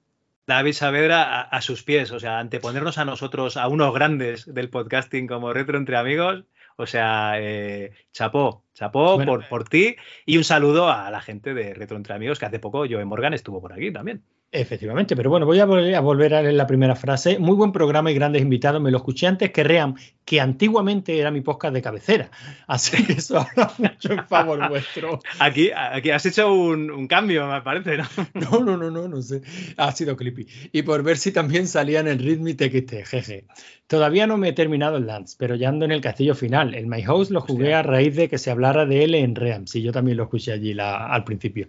David 0.47 0.73
Saavedra 0.73 1.23
a, 1.23 1.42
a 1.42 1.60
sus 1.60 1.83
pies, 1.83 2.10
o 2.10 2.18
sea, 2.20 2.39
anteponernos 2.39 2.99
a 2.99 3.05
nosotros, 3.05 3.57
a 3.57 3.68
unos 3.68 3.94
grandes 3.94 4.52
del 4.52 4.70
podcasting 4.70 5.26
como 5.26 5.52
Retro 5.52 5.76
Entre 5.78 5.97
Amigos, 5.97 6.44
o 6.76 6.86
sea, 6.86 7.34
eh, 7.36 7.92
chapó, 8.12 8.64
chapó 8.74 9.16
Bueno, 9.16 9.32
por, 9.32 9.48
por 9.48 9.68
ti 9.68 9.96
y 10.24 10.36
un 10.36 10.44
saludo 10.44 10.90
a 10.90 11.10
la 11.10 11.20
gente 11.20 11.55
de 11.55 11.74
Retro 11.74 11.96
Entre 11.96 12.14
Amigos, 12.14 12.38
que 12.38 12.46
hace 12.46 12.58
poco 12.58 12.84
Joe 12.88 13.05
Morgan 13.05 13.34
estuvo 13.34 13.60
por 13.60 13.72
aquí 13.72 13.92
también. 13.92 14.22
Efectivamente, 14.52 15.16
pero 15.16 15.28
bueno, 15.28 15.44
voy 15.44 15.58
a 15.58 15.66
volver, 15.66 15.94
a 15.96 16.00
volver 16.00 16.34
a 16.34 16.40
leer 16.40 16.55
la 16.55 16.68
primera 16.68 16.94
frase. 16.94 17.38
Muy 17.38 17.56
buen 17.56 17.72
programa 17.72 18.12
y 18.12 18.14
grandes 18.14 18.42
invitados. 18.42 18.80
Me 18.80 18.92
lo 18.92 18.98
escuché 18.98 19.26
antes 19.26 19.50
que 19.50 19.64
Ream, 19.64 19.96
que 20.24 20.40
antiguamente 20.40 21.18
era 21.18 21.32
mi 21.32 21.40
podcast 21.40 21.74
de 21.74 21.82
cabecera. 21.82 22.30
Así 22.68 23.05
que 23.05 23.14
eso 23.14 23.38
habla 23.56 23.72
mucho 23.76 24.12
en 24.12 24.26
favor 24.26 24.68
vuestro. 24.68 25.18
Aquí, 25.40 25.70
aquí 25.74 26.10
has 26.10 26.24
hecho 26.26 26.55
un, 26.55 26.90
un 26.92 27.08
cambio, 27.08 27.46
me 27.48 27.60
parece, 27.60 27.98
¿no? 27.98 28.05
No, 28.34 28.60
no, 28.60 28.76
no, 28.76 28.90
no, 28.90 29.08
no 29.08 29.20
sé. 29.20 29.42
Ha 29.76 29.90
sido 29.90 30.16
creepy. 30.16 30.46
Y 30.72 30.82
por 30.82 31.02
ver 31.02 31.18
si 31.18 31.32
también 31.32 31.66
salían 31.66 32.06
en 32.06 32.18
Rhythm 32.20 32.46
y 32.46 32.55
TXT, 32.55 33.05
jeje. 33.05 33.44
Todavía 33.89 34.26
no 34.26 34.36
me 34.36 34.48
he 34.48 34.52
terminado 34.52 34.97
el 34.97 35.06
Lance, 35.06 35.36
pero 35.39 35.55
ya 35.55 35.68
ando 35.68 35.84
en 35.84 35.92
el 35.92 36.00
castillo 36.00 36.34
final. 36.34 36.74
El 36.74 36.89
My 36.89 37.02
House 37.02 37.31
lo 37.31 37.40
jugué 37.40 37.73
a 37.73 37.84
raíz 37.84 38.16
de 38.16 38.28
que 38.28 38.36
se 38.36 38.50
hablara 38.50 38.84
de 38.84 39.05
él 39.05 39.15
en 39.15 39.36
Ream. 39.36 39.68
Sí, 39.68 39.81
yo 39.81 39.92
también 39.92 40.16
lo 40.16 40.24
escuché 40.24 40.50
allí 40.52 40.74
la- 40.74 41.06
al 41.06 41.23
principio. 41.23 41.68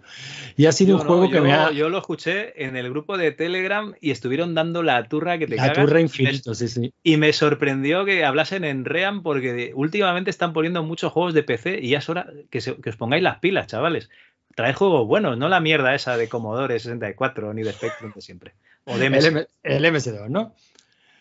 Y 0.56 0.66
ha 0.66 0.72
sido 0.72 0.96
Yo 0.96 1.02
un 1.02 1.02
no, 1.02 1.06
juego 1.06 1.28
que 1.30 1.36
yo, 1.36 1.42
me 1.44 1.52
ha. 1.52 1.70
yo 1.70 1.88
lo 1.88 1.98
escuché 1.98 2.64
en 2.64 2.76
el 2.76 2.90
grupo 2.90 3.16
de 3.16 3.30
Telegram 3.30 3.94
y 4.00 4.10
estuvieron 4.10 4.52
dando 4.56 4.82
la 4.82 5.04
turra 5.08 5.38
que 5.38 5.46
te 5.46 5.54
La 5.54 5.68
cagas. 5.68 5.84
turra 5.84 6.00
Y 6.00 6.02
me- 6.02 6.08
infinito, 6.08 6.54
sí, 6.56 6.66
sí. 6.66 6.92
Y 7.04 7.18
me 7.18 7.32
sorprendió 7.32 8.04
que 8.04 8.24
hablasen 8.24 8.64
en 8.64 8.84
Ream 8.84 9.22
porque 9.22 9.70
últimamente 9.76 10.30
están 10.30 10.52
poniendo 10.52 10.82
muchos 10.82 11.12
juegos 11.12 11.34
de 11.34 11.44
PC 11.44 11.78
y 11.80 11.90
ya 11.90 11.98
es 11.98 12.08
hora 12.08 12.26
que, 12.50 12.60
se- 12.60 12.74
que 12.80 12.90
os 12.90 12.96
pongáis 12.96 13.22
las 13.22 13.38
pilas, 13.38 13.68
chavales. 13.68 14.10
Traed 14.56 14.74
juegos 14.74 15.06
buenos, 15.06 15.38
no 15.38 15.48
la 15.48 15.60
mierda 15.60 15.94
esa 15.94 16.16
de 16.16 16.28
Commodore 16.28 16.80
64 16.80 17.54
ni 17.54 17.62
de 17.62 17.72
Spectrum 17.72 18.10
de 18.12 18.20
siempre. 18.20 18.54
O 18.86 18.98
de 18.98 19.06
El, 19.06 19.12
MS. 19.12 19.26
M- 19.28 19.46
el 19.62 19.84
MS2, 19.84 20.28
¿no? 20.30 20.52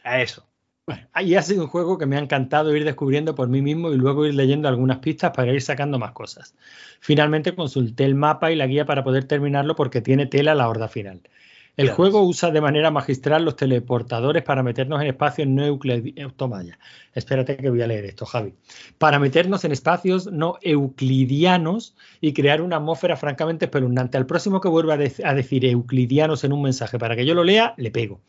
A 0.03 0.23
eso. 0.23 0.43
Y 1.21 1.35
ha 1.35 1.41
sido 1.41 1.63
un 1.63 1.69
juego 1.69 1.97
que 1.97 2.05
me 2.05 2.15
ha 2.17 2.19
encantado 2.19 2.75
ir 2.75 2.83
descubriendo 2.85 3.35
por 3.35 3.49
mí 3.49 3.61
mismo 3.61 3.91
y 3.91 3.97
luego 3.97 4.25
ir 4.25 4.35
leyendo 4.35 4.67
algunas 4.67 4.99
pistas 4.99 5.31
para 5.31 5.51
ir 5.53 5.61
sacando 5.61 5.99
más 5.99 6.11
cosas. 6.11 6.55
Finalmente 6.99 7.55
consulté 7.55 8.05
el 8.05 8.15
mapa 8.15 8.51
y 8.51 8.55
la 8.55 8.67
guía 8.67 8.85
para 8.85 9.03
poder 9.03 9.25
terminarlo 9.25 9.75
porque 9.75 10.01
tiene 10.01 10.25
tela 10.27 10.55
la 10.55 10.69
horda 10.69 10.87
final. 10.87 11.21
El 11.77 11.89
juego 11.91 12.23
usa 12.23 12.49
de 12.49 12.59
manera 12.59 12.89
magistral 12.89 13.45
los 13.45 13.55
teleportadores 13.55 14.41
para 14.43 14.63
meternos 14.63 14.99
en 14.99 15.07
espacios 15.07 15.47
no 15.47 15.63
euclidianos. 15.63 16.35
Toma 16.35 16.63
ya. 16.63 16.79
Espérate 17.13 17.55
que 17.55 17.69
voy 17.69 17.81
a 17.83 17.87
leer 17.87 18.05
esto, 18.05 18.25
Javi. 18.25 18.55
Para 18.97 19.19
meternos 19.19 19.63
en 19.63 19.71
espacios 19.71 20.25
no 20.31 20.57
euclidianos 20.61 21.95
y 22.19 22.33
crear 22.33 22.61
una 22.61 22.77
atmósfera 22.77 23.15
francamente 23.15 23.65
espeluznante. 23.65 24.17
Al 24.17 24.25
próximo 24.25 24.59
que 24.59 24.69
vuelva 24.69 24.95
a, 24.95 24.97
dec- 24.97 25.21
a 25.23 25.33
decir 25.35 25.65
euclidianos 25.65 26.43
en 26.43 26.53
un 26.53 26.63
mensaje 26.63 26.97
para 26.97 27.15
que 27.15 27.25
yo 27.25 27.35
lo 27.35 27.43
lea, 27.43 27.73
le 27.77 27.91
pego. 27.91 28.21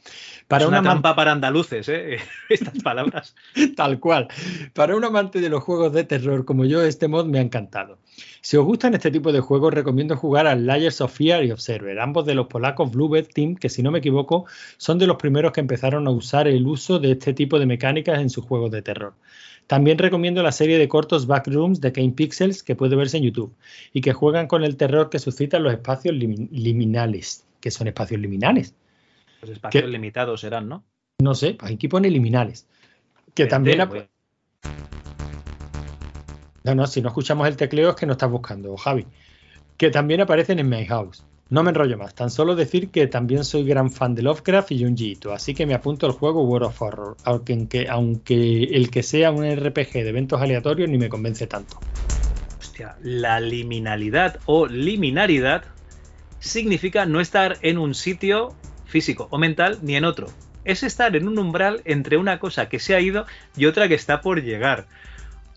Para 0.46 0.64
es 0.64 0.68
una, 0.68 0.80
una 0.80 0.90
trampa 0.90 1.16
para 1.16 1.32
andaluces, 1.32 1.88
¿eh? 1.88 2.18
Estas 2.50 2.82
palabras. 2.82 3.34
Tal 3.76 3.98
cual. 3.98 4.28
Para 4.74 4.94
un 4.94 5.04
amante 5.04 5.40
de 5.40 5.48
los 5.48 5.62
juegos 5.62 5.92
de 5.94 6.04
terror 6.04 6.44
como 6.44 6.64
yo, 6.66 6.82
este 6.82 7.08
mod 7.08 7.26
me 7.26 7.38
ha 7.38 7.42
encantado. 7.42 7.98
Si 8.40 8.56
os 8.56 8.64
gustan 8.64 8.94
este 8.94 9.10
tipo 9.10 9.32
de 9.32 9.40
juegos, 9.40 9.74
recomiendo 9.74 10.16
jugar 10.16 10.46
al 10.46 10.66
Layers 10.66 11.00
of 11.00 11.14
Fear 11.16 11.44
y 11.44 11.52
Observer, 11.52 11.98
ambos 12.00 12.26
de 12.26 12.34
los 12.34 12.46
polacos 12.46 12.90
Bluebird 12.90 13.28
Team, 13.28 13.54
que 13.56 13.68
si 13.68 13.82
no 13.82 13.90
me 13.90 13.98
equivoco, 13.98 14.46
son 14.76 14.98
de 14.98 15.06
los 15.06 15.16
primeros 15.16 15.52
que 15.52 15.60
empezaron 15.60 16.06
a 16.06 16.10
usar 16.10 16.48
el 16.48 16.66
uso 16.66 16.98
de 16.98 17.12
este 17.12 17.32
tipo 17.34 17.58
de 17.58 17.66
mecánicas 17.66 18.20
en 18.20 18.30
sus 18.30 18.44
juegos 18.44 18.70
de 18.70 18.82
terror. 18.82 19.14
También 19.66 19.98
recomiendo 19.98 20.42
la 20.42 20.52
serie 20.52 20.78
de 20.78 20.88
cortos 20.88 21.26
Backrooms 21.26 21.80
de 21.80 21.92
Kane 21.92 22.12
Pixels 22.12 22.62
que 22.62 22.74
puede 22.74 22.96
verse 22.96 23.18
en 23.18 23.24
YouTube 23.24 23.54
y 23.92 24.00
que 24.00 24.14
juegan 24.14 24.46
con 24.46 24.64
el 24.64 24.76
terror 24.76 25.10
que 25.10 25.18
suscitan 25.18 25.62
los 25.62 25.72
espacios 25.72 26.14
limi- 26.14 26.48
liminales. 26.50 27.44
que 27.60 27.70
son 27.70 27.88
espacios 27.88 28.20
liminales? 28.20 28.74
Los 29.42 29.50
espacios 29.50 29.88
limitados 29.88 30.40
serán, 30.40 30.68
¿no? 30.68 30.84
No 31.20 31.34
sé, 31.34 31.56
aquí 31.60 31.88
pone 31.88 32.08
liminales. 32.08 32.66
Que 33.34 33.46
también... 33.46 33.88
no, 36.74 36.86
si 36.86 37.02
no 37.02 37.08
escuchamos 37.08 37.46
el 37.48 37.56
tecleo 37.56 37.90
es 37.90 37.96
que 37.96 38.06
no 38.06 38.12
estás 38.12 38.30
buscando, 38.30 38.76
Javi. 38.76 39.06
Que 39.76 39.90
también 39.90 40.20
aparecen 40.20 40.58
en 40.58 40.68
My 40.68 40.84
House. 40.86 41.24
No 41.50 41.62
me 41.62 41.70
enrollo 41.70 41.96
más, 41.96 42.14
tan 42.14 42.30
solo 42.30 42.54
decir 42.54 42.90
que 42.90 43.06
también 43.06 43.42
soy 43.42 43.64
gran 43.64 43.90
fan 43.90 44.14
de 44.14 44.20
Lovecraft 44.20 44.70
y 44.72 44.84
Junji 44.84 45.12
Ito, 45.12 45.32
así 45.32 45.54
que 45.54 45.64
me 45.64 45.72
apunto 45.72 46.04
al 46.04 46.12
juego 46.12 46.44
World 46.44 46.66
of 46.66 46.82
Horror, 46.82 47.16
aunque, 47.24 47.86
aunque 47.88 48.64
el 48.64 48.90
que 48.90 49.02
sea 49.02 49.30
un 49.30 49.50
RPG 49.50 49.92
de 49.92 50.08
eventos 50.10 50.42
aleatorios 50.42 50.90
ni 50.90 50.98
me 50.98 51.08
convence 51.08 51.46
tanto. 51.46 51.80
Hostia, 52.58 52.96
la 53.02 53.40
liminalidad 53.40 54.40
o 54.44 54.66
liminaridad 54.66 55.64
significa 56.38 57.06
no 57.06 57.18
estar 57.18 57.56
en 57.62 57.78
un 57.78 57.94
sitio 57.94 58.54
físico 58.84 59.28
o 59.30 59.38
mental 59.38 59.78
ni 59.80 59.96
en 59.96 60.04
otro. 60.04 60.26
Es 60.64 60.82
estar 60.82 61.16
en 61.16 61.28
un 61.28 61.38
umbral 61.38 61.80
entre 61.86 62.18
una 62.18 62.38
cosa 62.38 62.68
que 62.68 62.78
se 62.78 62.94
ha 62.94 63.00
ido 63.00 63.24
y 63.56 63.64
otra 63.64 63.88
que 63.88 63.94
está 63.94 64.20
por 64.20 64.42
llegar. 64.42 64.86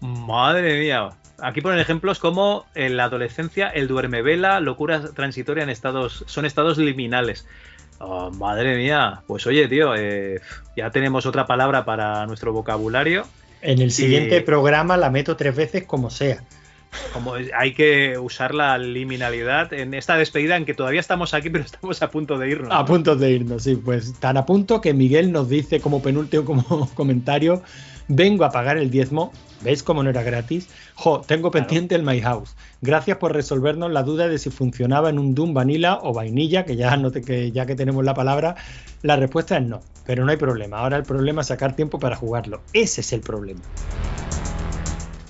Madre 0.01 0.79
mía. 0.79 1.09
Aquí 1.39 1.61
ponen 1.61 1.79
ejemplos 1.79 2.19
como 2.19 2.65
en 2.75 2.97
la 2.97 3.05
adolescencia, 3.05 3.69
el 3.69 3.87
duerme 3.87 4.21
vela, 4.21 4.59
locura 4.59 5.01
transitoria 5.15 5.63
en 5.63 5.69
estados, 5.69 6.23
son 6.27 6.45
estados 6.45 6.77
liminales. 6.77 7.47
Oh, 7.99 8.31
madre 8.31 8.75
mía. 8.77 9.21
Pues 9.27 9.45
oye, 9.47 9.67
tío, 9.67 9.95
eh, 9.95 10.39
ya 10.75 10.89
tenemos 10.91 11.25
otra 11.25 11.45
palabra 11.45 11.85
para 11.85 12.25
nuestro 12.27 12.51
vocabulario. 12.53 13.25
En 13.61 13.79
el 13.79 13.87
Y- 13.87 13.91
siguiente 13.91 14.41
programa 14.41 14.97
la 14.97 15.09
meto 15.09 15.35
tres 15.35 15.55
veces 15.55 15.83
como 15.85 16.09
sea. 16.09 16.43
Como 17.13 17.35
hay 17.35 17.73
que 17.73 18.17
usar 18.17 18.53
la 18.53 18.77
liminalidad 18.77 19.71
en 19.71 19.93
esta 19.93 20.17
despedida 20.17 20.57
en 20.57 20.65
que 20.65 20.73
todavía 20.73 20.99
estamos 20.99 21.33
aquí, 21.33 21.49
pero 21.49 21.63
estamos 21.63 22.01
a 22.01 22.09
punto 22.11 22.37
de 22.37 22.49
irnos. 22.49 22.69
A 22.71 22.83
punto 22.85 23.15
de 23.15 23.31
irnos, 23.31 23.63
sí, 23.63 23.75
pues 23.77 24.13
tan 24.19 24.35
a 24.37 24.45
punto 24.45 24.81
que 24.81 24.93
Miguel 24.93 25.31
nos 25.31 25.47
dice 25.47 25.79
como 25.79 26.01
penúltimo 26.01 26.43
como 26.43 26.89
comentario, 26.95 27.63
vengo 28.09 28.43
a 28.45 28.51
pagar 28.51 28.77
el 28.77 28.89
diezmo, 28.91 29.31
¿veis 29.61 29.83
cómo 29.83 30.03
no 30.03 30.09
era 30.09 30.23
gratis? 30.23 30.67
Jo, 30.95 31.21
tengo 31.21 31.51
pendiente 31.51 31.95
el 31.95 32.03
My 32.03 32.19
House. 32.21 32.55
Gracias 32.81 33.17
por 33.17 33.33
resolvernos 33.33 33.91
la 33.91 34.03
duda 34.03 34.27
de 34.27 34.37
si 34.37 34.49
funcionaba 34.49 35.09
en 35.09 35.19
un 35.19 35.33
Doom 35.35 35.53
Vanilla 35.53 35.99
o 36.01 36.13
vainilla, 36.13 36.65
que 36.65 36.75
ya, 36.75 36.95
no 36.97 37.11
te- 37.11 37.21
que 37.21 37.51
ya 37.51 37.65
que 37.65 37.75
tenemos 37.75 38.03
la 38.03 38.13
palabra, 38.13 38.55
la 39.01 39.15
respuesta 39.15 39.57
es 39.57 39.65
no, 39.65 39.81
pero 40.05 40.25
no 40.25 40.31
hay 40.31 40.37
problema. 40.37 40.79
Ahora 40.79 40.97
el 40.97 41.03
problema 41.03 41.41
es 41.41 41.47
sacar 41.47 41.75
tiempo 41.75 41.99
para 41.99 42.15
jugarlo. 42.15 42.61
Ese 42.73 43.01
es 43.01 43.13
el 43.13 43.21
problema. 43.21 43.61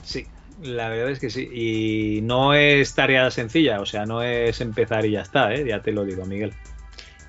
Sí, 0.03 0.25
la 0.61 0.89
verdad 0.89 1.11
es 1.11 1.19
que 1.19 1.29
sí. 1.29 1.47
Y 1.53 2.21
no 2.21 2.53
es 2.53 2.93
tarea 2.93 3.29
sencilla, 3.31 3.79
o 3.81 3.85
sea, 3.85 4.05
no 4.05 4.21
es 4.23 4.61
empezar 4.61 5.05
y 5.05 5.11
ya 5.11 5.21
está, 5.21 5.53
¿eh? 5.53 5.65
ya 5.67 5.81
te 5.81 5.91
lo 5.91 6.03
digo, 6.05 6.25
Miguel. 6.25 6.53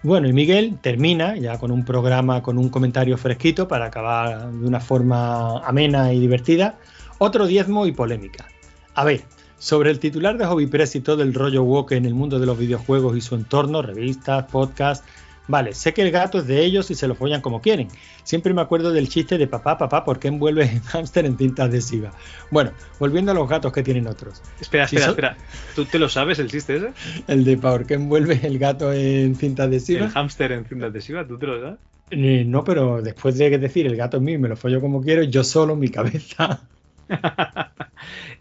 Bueno, 0.04 0.28
y 0.28 0.32
Miguel 0.32 0.78
termina 0.80 1.36
ya 1.36 1.58
con 1.58 1.70
un 1.70 1.84
programa, 1.84 2.42
con 2.42 2.58
un 2.58 2.70
comentario 2.70 3.16
fresquito 3.16 3.68
para 3.68 3.84
acabar 3.86 4.50
de 4.50 4.66
una 4.66 4.80
forma 4.80 5.60
amena 5.64 6.12
y 6.12 6.18
divertida. 6.18 6.76
Otro 7.24 7.46
diezmo 7.46 7.86
y 7.86 7.92
polémica. 7.92 8.48
A 8.94 9.04
ver, 9.04 9.22
sobre 9.56 9.92
el 9.92 10.00
titular 10.00 10.36
de 10.38 10.44
Hobby 10.44 10.66
Press 10.66 10.96
y 10.96 11.00
todo 11.02 11.22
el 11.22 11.34
rollo 11.34 11.62
woke 11.62 11.92
en 11.92 12.04
el 12.04 12.14
mundo 12.14 12.40
de 12.40 12.46
los 12.46 12.58
videojuegos 12.58 13.16
y 13.16 13.20
su 13.20 13.36
entorno, 13.36 13.80
revistas, 13.80 14.46
podcasts. 14.50 15.06
Vale, 15.46 15.72
sé 15.72 15.94
que 15.94 16.02
el 16.02 16.10
gato 16.10 16.38
es 16.38 16.48
de 16.48 16.64
ellos 16.64 16.90
y 16.90 16.96
se 16.96 17.06
lo 17.06 17.14
follan 17.14 17.40
como 17.40 17.60
quieren. 17.60 17.86
Siempre 18.24 18.52
me 18.54 18.60
acuerdo 18.60 18.90
del 18.90 19.08
chiste 19.08 19.38
de 19.38 19.46
papá, 19.46 19.78
papá, 19.78 20.04
¿por 20.04 20.18
qué 20.18 20.26
envuelve 20.26 20.64
el 20.64 20.80
hámster 20.80 21.24
en 21.24 21.38
cinta 21.38 21.62
adhesiva? 21.64 22.10
Bueno, 22.50 22.72
volviendo 22.98 23.30
a 23.30 23.34
los 23.36 23.48
gatos 23.48 23.72
que 23.72 23.84
tienen 23.84 24.08
otros. 24.08 24.42
Espera, 24.60 24.88
Si 24.88 24.96
espera, 24.96 25.12
son- 25.12 25.24
espera. 25.24 25.36
¿Tú 25.76 25.84
te 25.84 26.00
lo 26.00 26.08
sabes 26.08 26.40
el 26.40 26.50
chiste 26.50 26.74
ese? 26.76 26.88
El 27.28 27.44
de 27.44 27.56
¿por 27.56 27.86
qué 27.86 27.94
envuelve 27.94 28.40
el 28.42 28.58
gato 28.58 28.92
en 28.92 29.36
cinta 29.36 29.62
adhesiva? 29.62 30.06
El 30.06 30.10
hámster 30.10 30.50
en 30.50 30.64
cinta 30.66 30.86
adhesiva, 30.86 31.24
¿tú 31.24 31.38
te 31.38 31.46
lo 31.46 31.60
sabes? 31.60 31.78
Eh, 32.10 32.42
No, 32.44 32.64
pero 32.64 33.00
después 33.00 33.38
de 33.38 33.56
decir 33.58 33.86
el 33.86 33.94
gato 33.94 34.16
es 34.16 34.22
mío 34.24 34.34
y 34.34 34.38
me 34.38 34.48
lo 34.48 34.56
follo 34.56 34.80
como 34.80 35.00
quiero, 35.02 35.22
yo 35.22 35.44
solo 35.44 35.76
mi 35.76 35.88
cabeza. 35.88 36.68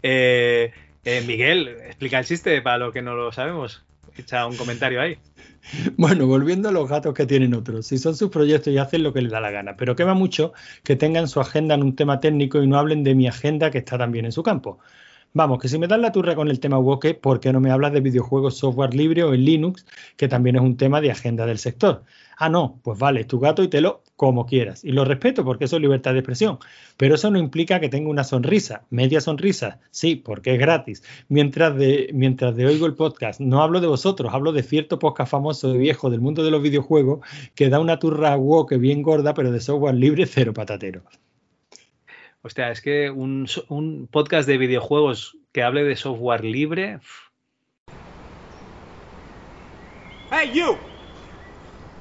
Eh, 0.04 0.72
eh, 1.04 1.22
Miguel, 1.24 1.68
explica 1.86 2.18
el 2.18 2.24
chiste 2.24 2.60
para 2.60 2.78
lo 2.78 2.92
que 2.92 3.00
no 3.00 3.14
lo 3.14 3.30
sabemos. 3.30 3.84
Echa 4.16 4.46
un 4.46 4.56
comentario 4.56 5.00
ahí. 5.00 5.16
Bueno, 5.96 6.26
volviendo 6.26 6.68
a 6.68 6.72
los 6.72 6.88
gatos 6.88 7.14
que 7.14 7.24
tienen 7.24 7.54
otros, 7.54 7.86
si 7.86 7.98
son 7.98 8.16
sus 8.16 8.30
proyectos 8.30 8.72
y 8.72 8.78
hacen 8.78 9.04
lo 9.04 9.12
que 9.12 9.22
les 9.22 9.30
da 9.30 9.40
la 9.40 9.52
gana, 9.52 9.76
pero 9.76 9.94
quema 9.94 10.14
mucho 10.14 10.52
que 10.82 10.96
tengan 10.96 11.28
su 11.28 11.40
agenda 11.40 11.76
en 11.76 11.82
un 11.84 11.94
tema 11.94 12.18
técnico 12.18 12.60
y 12.60 12.66
no 12.66 12.78
hablen 12.78 13.04
de 13.04 13.14
mi 13.14 13.28
agenda 13.28 13.70
que 13.70 13.78
está 13.78 13.96
también 13.96 14.24
en 14.24 14.32
su 14.32 14.42
campo. 14.42 14.80
Vamos, 15.34 15.60
que 15.60 15.68
si 15.68 15.78
me 15.78 15.86
dan 15.86 16.02
la 16.02 16.12
turra 16.12 16.34
con 16.34 16.48
el 16.48 16.60
tema 16.60 16.78
woke, 16.78 17.18
¿por 17.18 17.40
qué 17.40 17.52
no 17.52 17.60
me 17.60 17.70
hablas 17.70 17.92
de 17.92 18.00
videojuegos 18.00 18.58
software 18.58 18.92
libre 18.92 19.22
o 19.22 19.32
en 19.32 19.44
Linux, 19.44 19.86
que 20.16 20.28
también 20.28 20.56
es 20.56 20.62
un 20.62 20.76
tema 20.76 21.00
de 21.00 21.10
agenda 21.10 21.46
del 21.46 21.58
sector? 21.58 22.04
Ah, 22.44 22.48
no, 22.48 22.80
pues 22.82 22.98
vale, 22.98 23.20
es 23.20 23.28
tu 23.28 23.38
gato 23.38 23.62
y 23.62 23.68
te 23.68 23.80
lo 23.80 24.02
como 24.16 24.46
quieras. 24.46 24.82
Y 24.82 24.90
lo 24.90 25.04
respeto 25.04 25.44
porque 25.44 25.66
eso 25.66 25.76
es 25.76 25.82
libertad 25.82 26.12
de 26.12 26.18
expresión. 26.18 26.58
Pero 26.96 27.14
eso 27.14 27.30
no 27.30 27.38
implica 27.38 27.78
que 27.78 27.88
tenga 27.88 28.10
una 28.10 28.24
sonrisa, 28.24 28.84
media 28.90 29.20
sonrisa, 29.20 29.78
sí, 29.92 30.16
porque 30.16 30.54
es 30.54 30.58
gratis. 30.58 31.04
Mientras 31.28 31.76
de, 31.76 32.10
mientras 32.12 32.56
de 32.56 32.66
oigo 32.66 32.86
el 32.86 32.94
podcast, 32.94 33.38
no 33.38 33.62
hablo 33.62 33.80
de 33.80 33.86
vosotros, 33.86 34.34
hablo 34.34 34.50
de 34.50 34.64
cierto 34.64 34.98
podcast 34.98 35.30
famoso 35.30 35.72
de 35.72 35.78
viejo 35.78 36.10
del 36.10 36.20
mundo 36.20 36.42
de 36.42 36.50
los 36.50 36.60
videojuegos 36.60 37.20
que 37.54 37.68
da 37.68 37.78
una 37.78 38.00
turra 38.00 38.36
woke 38.36 38.76
bien 38.76 39.02
gorda, 39.02 39.34
pero 39.34 39.52
de 39.52 39.60
software 39.60 39.94
libre 39.94 40.26
cero 40.26 40.52
patatero. 40.52 41.02
Hostia, 42.42 42.72
es 42.72 42.80
que 42.80 43.08
un, 43.08 43.46
un 43.68 44.08
podcast 44.10 44.48
de 44.48 44.58
videojuegos 44.58 45.38
que 45.52 45.62
hable 45.62 45.84
de 45.84 45.94
software 45.94 46.42
libre. 46.44 46.98
Hey, 50.32 50.50
you! 50.52 50.91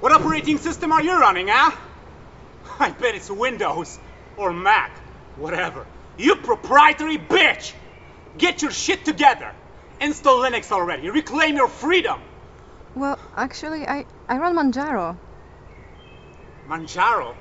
What 0.02 0.12
operating 0.12 0.58
system 0.58 0.92
are 0.92 1.04
you 1.04 1.18
running, 1.20 1.48
huh? 1.50 1.72
I 2.80 2.90
bet 2.90 3.16
it's 3.16 3.30
Windows 3.30 4.00
or 4.38 4.52
Mac, 4.52 4.92
whatever. 5.38 5.86
You 6.18 6.36
proprietary 6.38 7.18
bitch! 7.18 7.74
Get 8.38 8.62
your 8.62 8.72
shit 8.72 9.06
together! 9.06 9.52
Install 10.00 10.40
Linux 10.40 10.72
already. 10.72 11.10
Reclaim 11.10 11.56
your 11.56 11.68
freedom! 11.68 12.20
Well, 12.96 13.18
actually, 13.38 13.88
I, 13.88 14.06
I 14.28 14.38
run 14.38 14.56
Manjaro. 14.56 15.16
Manjaro? 16.68 17.36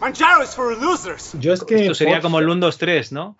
Manjaro 0.00 0.42
is 0.42 0.54
for 0.54 0.74
losers! 0.74 1.32
Yo 1.38 1.52
es 1.52 1.62
que 1.62 1.76
Esto 1.82 1.94
sería 1.94 2.20
como 2.20 2.38
el 2.40 2.48
1, 2.48 2.60
2, 2.66 2.78
3, 2.78 3.12
¿no? 3.12 3.36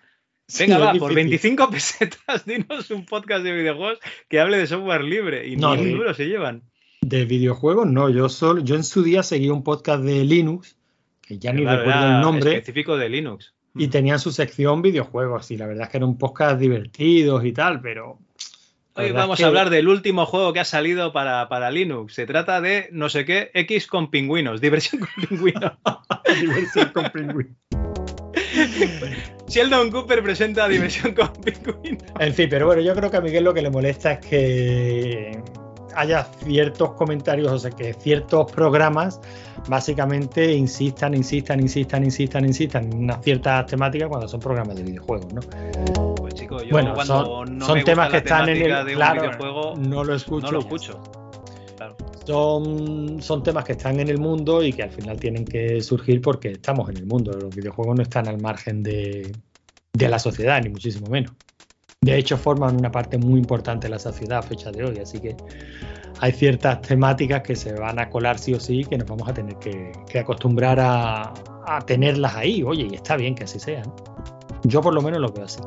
Sí, 0.49 0.65
Venga, 0.65 0.77
es 0.77 0.83
va, 0.83 0.99
por 0.99 1.15
25 1.15 1.71
pesetas, 1.71 2.45
dinos 2.45 2.91
un 2.91 3.05
podcast 3.07 3.43
de 3.45 3.53
videojuegos 3.53 3.99
que 4.29 4.41
hable 4.41 4.59
de 4.59 4.67
software 4.67 5.03
libre. 5.03 5.47
Y 5.47 5.57
No, 5.57 5.75
ni 5.75 5.83
un 5.83 5.89
de- 5.89 5.95
duro 5.97 6.15
se 6.15 6.27
llevan. 6.27 6.63
De 7.03 7.25
videojuegos, 7.25 7.87
no, 7.87 8.11
yo 8.11 8.29
solo, 8.29 8.63
yo 8.63 8.77
en 8.77 8.85
su 8.85 9.03
día 9.03 9.23
seguí 9.23 9.49
un 9.49 9.65
podcast 9.65 10.03
de 10.05 10.23
Linux, 10.23 10.77
que 11.23 11.39
ya 11.39 11.51
ni 11.53 11.65
recuerdo 11.65 12.07
el 12.07 12.21
nombre, 12.21 12.53
Específico 12.57 12.97
de 12.99 13.09
Linux. 13.09 13.55
y 13.75 13.89
tenían 13.89 14.19
su 14.19 14.31
sección 14.33 14.83
videojuegos, 14.83 15.51
y 15.51 15.57
la 15.57 15.67
verdad 15.67 15.85
es 15.85 15.89
que 15.91 15.97
eran 15.97 16.11
un 16.11 16.19
podcast 16.19 16.61
divertidos 16.61 17.45
y 17.47 17.53
tal, 17.53 17.81
pero. 17.81 18.19
Hoy 18.95 19.13
vamos 19.13 19.39
que- 19.39 19.45
a 19.45 19.47
hablar 19.47 19.71
del 19.71 19.89
último 19.89 20.27
juego 20.27 20.53
que 20.53 20.61
ha 20.61 20.65
salido 20.67 21.11
para, 21.13 21.49
para 21.49 21.71
Linux. 21.71 22.13
Se 22.15 22.27
trata 22.27 22.61
de 22.61 22.89
no 22.93 23.09
sé 23.09 23.25
qué, 23.25 23.51
X 23.55 23.87
con 23.87 24.11
pingüinos, 24.11 24.61
diversión 24.61 25.01
con 25.01 25.27
pingüinos. 25.27 25.73
diversión 26.41 26.91
con 26.93 27.05
pingüinos. 27.11 27.57
Sheldon 29.49 29.91
Cooper 29.91 30.23
presenta 30.23 30.69
diversión 30.69 31.15
con 31.15 31.33
pingüinos. 31.33 32.03
En 32.19 32.35
fin, 32.35 32.49
pero 32.51 32.67
bueno, 32.67 32.83
yo 32.83 32.95
creo 32.95 33.11
que 33.11 33.17
a 33.17 33.21
Miguel 33.23 33.45
lo 33.45 33.55
que 33.55 33.63
le 33.63 33.71
molesta 33.71 34.13
es 34.13 34.27
que 34.27 35.43
haya 35.97 36.25
ciertos 36.45 36.93
comentarios, 36.93 37.51
o 37.53 37.59
sea, 37.59 37.71
que 37.71 37.95
ciertos 37.95 38.51
programas 38.53 39.21
básicamente 39.69 40.53
insistan, 40.55 41.15
insistan, 41.15 41.61
insistan, 41.61 42.05
insistan, 42.05 42.45
insistan 42.45 42.85
en 42.93 42.99
unas 43.05 43.23
ciertas 43.23 43.67
temáticas 43.67 44.09
cuando 44.09 44.27
son 44.29 44.41
programas 44.41 44.77
de 44.77 44.83
videojuegos, 44.85 45.33
¿no? 45.33 45.41
Pues 46.17 46.35
chico, 46.35 46.63
yo 46.63 46.71
Bueno, 46.71 46.95
cuando 46.95 47.25
son- 47.45 47.59
no 47.59 47.67
son 47.67 47.75
me 47.75 47.81
gusta 47.81 47.93
temas 47.93 48.11
que 48.11 48.17
están 48.19 48.49
en 48.49 48.57
el- 48.63 48.95
claro, 48.97 49.21
videojuego, 49.23 49.75
no 49.77 50.05
lo 50.05 50.15
escucho 50.15 50.47
No 50.47 50.53
lo 50.53 50.59
y 50.59 50.63
ya 50.63 50.67
escucho. 50.69 51.03
Claro. 51.77 51.97
Son, 52.27 53.23
son 53.23 53.43
temas 53.43 53.65
que 53.65 53.73
están 53.73 53.99
en 54.01 54.09
el 54.09 54.19
mundo 54.19 54.63
y 54.63 54.73
que 54.73 54.83
al 54.83 54.91
final 54.91 55.19
tienen 55.19 55.45
que 55.45 55.81
surgir 55.81 56.21
porque 56.21 56.53
estamos 56.53 56.89
en 56.91 56.99
el 56.99 57.07
mundo. 57.07 57.33
Los 57.33 57.55
videojuegos 57.55 57.97
no 57.97 58.03
están 58.03 58.29
al 58.29 58.39
margen 58.39 58.83
de, 58.83 59.35
de 59.93 60.09
la 60.09 60.19
sociedad, 60.19 60.63
ni 60.63 60.69
muchísimo 60.69 61.09
menos. 61.09 61.33
De 62.03 62.17
hecho, 62.17 62.39
forman 62.39 62.79
una 62.79 62.91
parte 62.91 63.19
muy 63.19 63.39
importante 63.39 63.87
de 63.87 63.91
la 63.91 63.99
sociedad 63.99 64.39
a 64.39 64.43
fecha 64.43 64.71
de 64.71 64.85
hoy. 64.85 64.99
Así 65.01 65.21
que 65.21 65.37
hay 66.21 66.33
ciertas 66.33 66.81
temáticas 66.81 67.43
que 67.43 67.55
se 67.55 67.75
van 67.75 67.99
a 67.99 68.09
colar 68.09 68.39
sí 68.39 68.55
o 68.55 68.59
sí 68.59 68.85
que 68.85 68.97
nos 68.97 69.07
vamos 69.07 69.29
a 69.29 69.35
tener 69.35 69.57
que, 69.57 69.93
acostumbrar 70.19 70.79
a, 70.81 71.31
tenerlas 71.85 72.37
ahí. 72.37 72.63
Oye, 72.63 72.89
y 72.91 72.95
está 72.95 73.19
bien 73.19 73.35
que 73.35 73.45
así 73.45 73.61
sea. 73.61 73.83
Yo 74.63 74.81
por 74.81 74.95
lo 74.95 75.03
menos 75.03 75.21
lo 75.21 75.31
veo 75.31 75.45
así. 75.45 75.61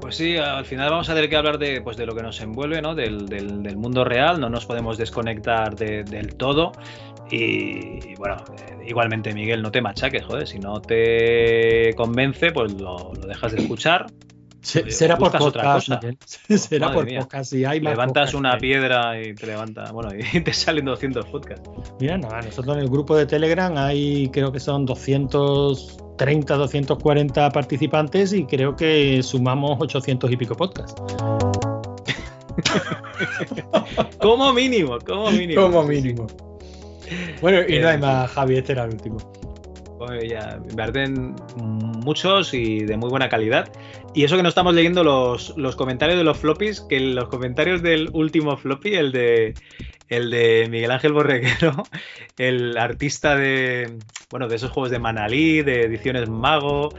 Pues 0.00 0.16
sí, 0.16 0.38
al 0.38 0.64
final 0.64 0.88
vamos 0.88 1.10
a 1.10 1.14
tener 1.14 1.28
que 1.28 1.36
hablar 1.36 1.58
de, 1.58 1.82
pues, 1.82 1.98
de 1.98 2.06
lo 2.06 2.14
que 2.14 2.22
nos 2.22 2.40
envuelve, 2.40 2.80
¿no? 2.80 2.94
Del, 2.94 3.76
mundo 3.76 4.04
real, 4.06 4.40
no 4.40 4.48
nos 4.48 4.64
podemos 4.64 4.96
desconectar 4.96 5.76
de- 5.76 6.02
del 6.04 6.34
todo. 6.36 6.72
Y, 7.30 8.10
y 8.10 8.14
bueno, 8.16 8.36
eh, 8.56 8.86
igualmente 8.86 9.34
Miguel, 9.34 9.60
no 9.60 9.70
te 9.70 9.82
machaques, 9.82 10.24
joder, 10.24 10.48
si 10.48 10.58
no 10.60 10.80
te 10.80 11.92
convence, 11.94 12.52
pues 12.52 12.72
lo, 12.80 13.12
lo 13.12 13.26
dejas 13.26 13.52
de 13.52 13.60
escuchar. 13.60 14.06
Se- 14.66 14.90
será 14.90 15.16
por 15.16 15.30
podcast, 15.30 15.88
será 16.48 16.86
Madre 16.86 16.96
por 16.98 17.06
mía. 17.06 17.20
podcast. 17.20 17.50
Si 17.52 17.64
hay 17.64 17.80
más 17.80 17.92
Levantas 17.92 18.32
podcast 18.32 18.34
una 18.34 18.58
piedra 18.58 19.20
y 19.20 19.32
te 19.34 19.46
levanta, 19.46 19.92
bueno, 19.92 20.10
y 20.12 20.40
te 20.42 20.52
salen 20.52 20.84
200 20.86 21.24
podcasts. 21.26 21.70
Mira, 22.00 22.18
nada, 22.18 22.42
nosotros 22.42 22.76
en 22.76 22.82
el 22.82 22.88
grupo 22.90 23.16
de 23.16 23.26
Telegram 23.26 23.72
hay, 23.76 24.28
creo 24.30 24.50
que 24.50 24.58
son 24.58 24.84
230, 24.84 26.56
240 26.56 27.50
participantes 27.50 28.32
y 28.32 28.44
creo 28.44 28.74
que 28.74 29.22
sumamos 29.22 29.76
800 29.80 30.32
y 30.32 30.36
pico 30.36 30.56
podcasts. 30.56 31.00
como 34.20 34.52
mínimo, 34.52 34.98
como 35.06 35.30
mínimo. 35.30 35.62
Como 35.62 35.82
mínimo. 35.84 36.26
Bueno, 37.40 37.60
y 37.68 37.78
no 37.78 37.88
Eh, 37.88 37.92
hay 37.92 37.98
más, 37.98 38.30
Javi, 38.32 38.56
este 38.56 38.72
era 38.72 38.82
el 38.84 38.90
último. 38.94 39.18
Bueno, 39.98 40.22
ya, 40.22 40.60
parecen 40.76 41.34
muchos 41.56 42.52
y 42.52 42.80
de 42.80 42.96
muy 42.96 43.08
buena 43.10 43.28
calidad. 43.28 43.70
Y 44.14 44.24
eso 44.24 44.36
que 44.36 44.42
no 44.42 44.48
estamos 44.48 44.74
leyendo 44.74 45.02
los, 45.04 45.56
los 45.56 45.76
comentarios 45.76 46.18
de 46.18 46.24
los 46.24 46.38
floppies, 46.38 46.80
que 46.82 47.00
los 47.00 47.28
comentarios 47.28 47.82
del 47.82 48.10
último 48.12 48.56
floppy, 48.56 48.94
el 48.94 49.12
de 49.12 49.54
el 50.08 50.30
de 50.30 50.68
Miguel 50.70 50.92
Ángel 50.92 51.12
Borreguero, 51.12 51.82
el 52.38 52.76
artista 52.78 53.36
de 53.36 53.98
bueno, 54.30 54.48
de 54.48 54.56
esos 54.56 54.70
juegos 54.70 54.90
de 54.90 54.98
Manalí, 54.98 55.62
de 55.62 55.82
ediciones 55.82 56.28
Mago, 56.28 56.90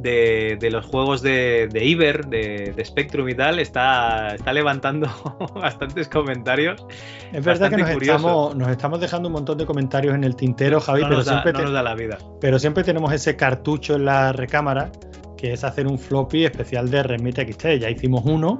de, 0.00 0.56
de 0.60 0.70
los 0.70 0.84
juegos 0.86 1.22
de, 1.22 1.68
de 1.72 1.84
Iber, 1.84 2.26
de, 2.26 2.72
de 2.76 2.84
Spectrum 2.84 3.28
y 3.28 3.34
tal, 3.34 3.58
está, 3.58 4.34
está 4.34 4.52
levantando 4.52 5.08
bastantes 5.54 6.08
comentarios. 6.08 6.84
Es 7.32 7.44
verdad 7.44 7.70
que 7.70 7.76
nos 7.78 7.90
estamos, 7.90 8.54
nos 8.56 8.68
estamos 8.68 9.00
dejando 9.00 9.28
un 9.28 9.32
montón 9.34 9.58
de 9.58 9.66
comentarios 9.66 10.14
en 10.14 10.24
el 10.24 10.36
tintero, 10.36 10.80
Javi, 10.80 11.02
No 11.02 11.08
pero, 11.08 11.24
da- 11.24 11.32
siempre 11.32 11.52
no 11.52 11.58
te- 11.58 11.64
nos 11.64 11.72
da 11.72 11.82
la 11.82 11.94
vida. 11.94 12.18
pero 12.40 12.58
siempre 12.58 12.84
tenemos 12.84 13.12
ese 13.12 13.36
cartucho 13.36 13.96
en 13.96 14.04
la 14.04 14.32
recámara, 14.32 14.90
que 15.36 15.52
es 15.52 15.64
hacer 15.64 15.86
un 15.86 15.98
floppy 15.98 16.44
especial 16.44 16.90
de 16.90 17.02
Remite 17.02 17.50
XT. 17.52 17.78
Ya 17.80 17.90
hicimos 17.90 18.22
uno, 18.24 18.56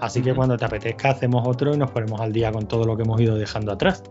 así 0.00 0.20
que 0.22 0.34
cuando 0.34 0.56
te 0.56 0.64
apetezca 0.64 1.10
hacemos 1.10 1.46
otro 1.46 1.74
y 1.74 1.78
nos 1.78 1.90
ponemos 1.90 2.20
al 2.20 2.32
día 2.32 2.50
con 2.52 2.66
todo 2.66 2.84
lo 2.84 2.96
que 2.96 3.02
hemos 3.04 3.20
ido 3.20 3.36
dejando 3.36 3.72
atrás. 3.72 4.02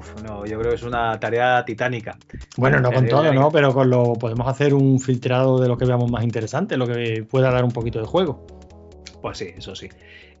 Uf, 0.00 0.22
no, 0.22 0.46
yo 0.46 0.58
creo 0.58 0.70
que 0.70 0.76
es 0.76 0.82
una 0.82 1.20
tarea 1.20 1.62
titánica. 1.64 2.16
Bueno, 2.56 2.80
no 2.80 2.90
con 2.90 3.04
Eh, 3.04 3.08
todo, 3.08 3.22
venga. 3.22 3.34
¿no? 3.38 3.50
Pero 3.50 3.74
con 3.74 3.90
lo 3.90 4.14
podemos 4.14 4.48
hacer 4.48 4.72
un 4.72 4.98
filtrado 4.98 5.60
de 5.60 5.68
lo 5.68 5.76
que 5.76 5.84
veamos 5.84 6.10
más 6.10 6.24
interesante, 6.24 6.78
lo 6.78 6.86
que 6.86 7.26
pueda 7.28 7.50
dar 7.50 7.64
un 7.64 7.70
poquito 7.70 8.00
de 8.00 8.06
juego. 8.06 8.46
Pues 9.20 9.36
sí, 9.36 9.52
eso 9.54 9.74
sí. 9.74 9.90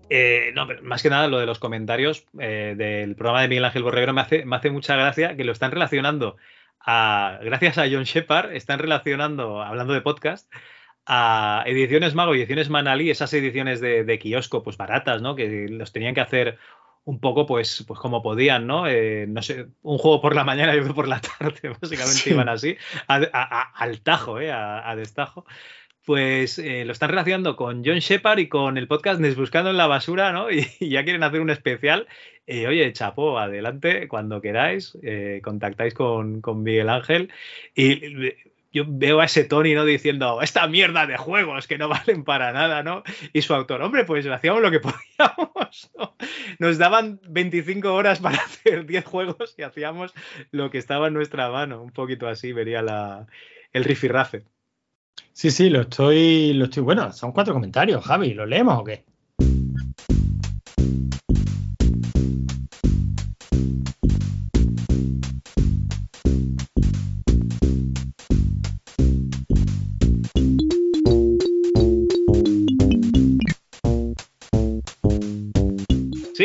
Eh, 0.08 0.50
no, 0.54 0.66
pero 0.66 0.82
más 0.82 1.02
que 1.02 1.10
nada 1.10 1.28
lo 1.28 1.38
de 1.38 1.46
los 1.46 1.58
comentarios 1.58 2.24
eh, 2.38 2.74
del 2.76 3.14
programa 3.14 3.42
de 3.42 3.48
Miguel 3.48 3.66
Ángel 3.66 3.82
Borreguero 3.82 4.12
me 4.14 4.22
hace, 4.22 4.44
me 4.46 4.56
hace 4.56 4.70
mucha 4.70 4.96
gracia 4.96 5.36
que 5.36 5.44
lo 5.44 5.52
están 5.52 5.70
relacionando 5.70 6.36
a, 6.80 7.38
gracias 7.42 7.76
a 7.76 7.82
John 7.82 8.04
Shepard, 8.04 8.52
están 8.52 8.78
relacionando, 8.78 9.62
hablando 9.62 9.92
de 9.92 10.00
podcast, 10.00 10.50
a 11.06 11.62
ediciones 11.66 12.14
Mago 12.14 12.34
y 12.34 12.38
ediciones 12.38 12.70
Manali, 12.70 13.10
esas 13.10 13.32
ediciones 13.34 13.80
de, 13.80 14.04
de 14.04 14.18
kiosco, 14.18 14.62
pues 14.62 14.76
baratas, 14.78 15.20
¿no? 15.20 15.36
Que 15.36 15.68
los 15.68 15.92
tenían 15.92 16.14
que 16.14 16.22
hacer 16.22 16.58
un 17.04 17.18
poco, 17.20 17.46
pues, 17.46 17.84
pues 17.88 17.98
como 17.98 18.22
podían, 18.22 18.66
¿no? 18.66 18.86
Eh, 18.86 19.26
no 19.28 19.42
sé, 19.42 19.66
un 19.82 19.98
juego 19.98 20.20
por 20.20 20.34
la 20.36 20.44
mañana 20.44 20.74
y 20.74 20.78
otro 20.80 20.94
por 20.94 21.08
la 21.08 21.20
tarde, 21.20 21.60
básicamente 21.80 22.18
Sí. 22.20 22.30
iban 22.30 22.48
así, 22.48 22.76
a- 23.08 23.16
a- 23.16 23.28
a- 23.32 23.72
al 23.74 24.00
tajo, 24.02 24.40
¿eh? 24.40 24.52
A, 24.52 24.94
destajo 24.96 25.44
pues 26.06 26.58
eh, 26.58 26.84
lo 26.86 26.92
están 26.92 27.10
relacionando 27.10 27.54
con 27.56 27.82
John 27.84 27.98
Shepard 27.98 28.38
y 28.40 28.48
con 28.48 28.78
el 28.78 28.88
podcast 28.88 29.20
Buscando 29.36 29.70
en 29.70 29.76
la 29.76 29.86
Basura, 29.86 30.32
¿no? 30.32 30.48
Y, 30.50 30.66
y 30.80 30.88
ya 30.90 31.04
quieren 31.04 31.22
hacer 31.22 31.40
un 31.40 31.50
especial. 31.50 32.08
Eh, 32.46 32.66
oye, 32.66 32.92
chapo, 32.92 33.38
adelante, 33.38 34.08
cuando 34.08 34.40
queráis, 34.40 34.96
contactáis 35.44 35.94
con, 35.94 36.40
con 36.40 36.62
Miguel 36.64 36.88
Ángel. 36.88 37.30
Y 37.76 38.32
yo 38.72 38.84
veo 38.86 39.20
a 39.20 39.24
ese 39.24 39.44
Tony, 39.44 39.74
¿no? 39.74 39.84
Diciendo, 39.84 40.40
esta 40.42 40.66
mierda 40.66 41.06
de 41.06 41.16
juegos 41.16 41.66
que 41.66 41.78
no 41.78 41.88
valen 41.88 42.24
para 42.24 42.52
nada, 42.52 42.82
¿no? 42.82 43.02
Y 43.32 43.42
su 43.42 43.54
autor, 43.54 43.82
hombre, 43.82 44.04
pues 44.04 44.26
hacíamos 44.26 44.62
lo 44.62 44.70
que 44.70 44.80
podíamos, 44.80 45.90
¿no? 45.98 46.16
Nos 46.58 46.78
daban 46.78 47.20
25 47.28 47.92
horas 47.92 48.20
para 48.20 48.36
hacer 48.44 48.86
10 48.86 49.04
juegos 49.04 49.54
y 49.58 49.62
hacíamos 49.62 50.12
lo 50.50 50.70
que 50.70 50.78
estaba 50.78 51.08
en 51.08 51.14
nuestra 51.14 51.50
mano. 51.50 51.82
Un 51.82 51.90
poquito 51.90 52.28
así 52.28 52.52
vería 52.52 52.82
la, 52.82 53.26
el 53.72 53.84
rifirrafe. 53.84 54.44
Sí, 55.32 55.50
sí, 55.50 55.70
lo 55.70 55.82
estoy, 55.82 56.52
lo 56.54 56.64
estoy. 56.64 56.82
Bueno, 56.82 57.12
son 57.12 57.32
cuatro 57.32 57.54
comentarios, 57.54 58.04
Javi. 58.04 58.34
¿Lo 58.34 58.46
leemos 58.46 58.78
o 58.78 58.84
qué? 58.84 59.04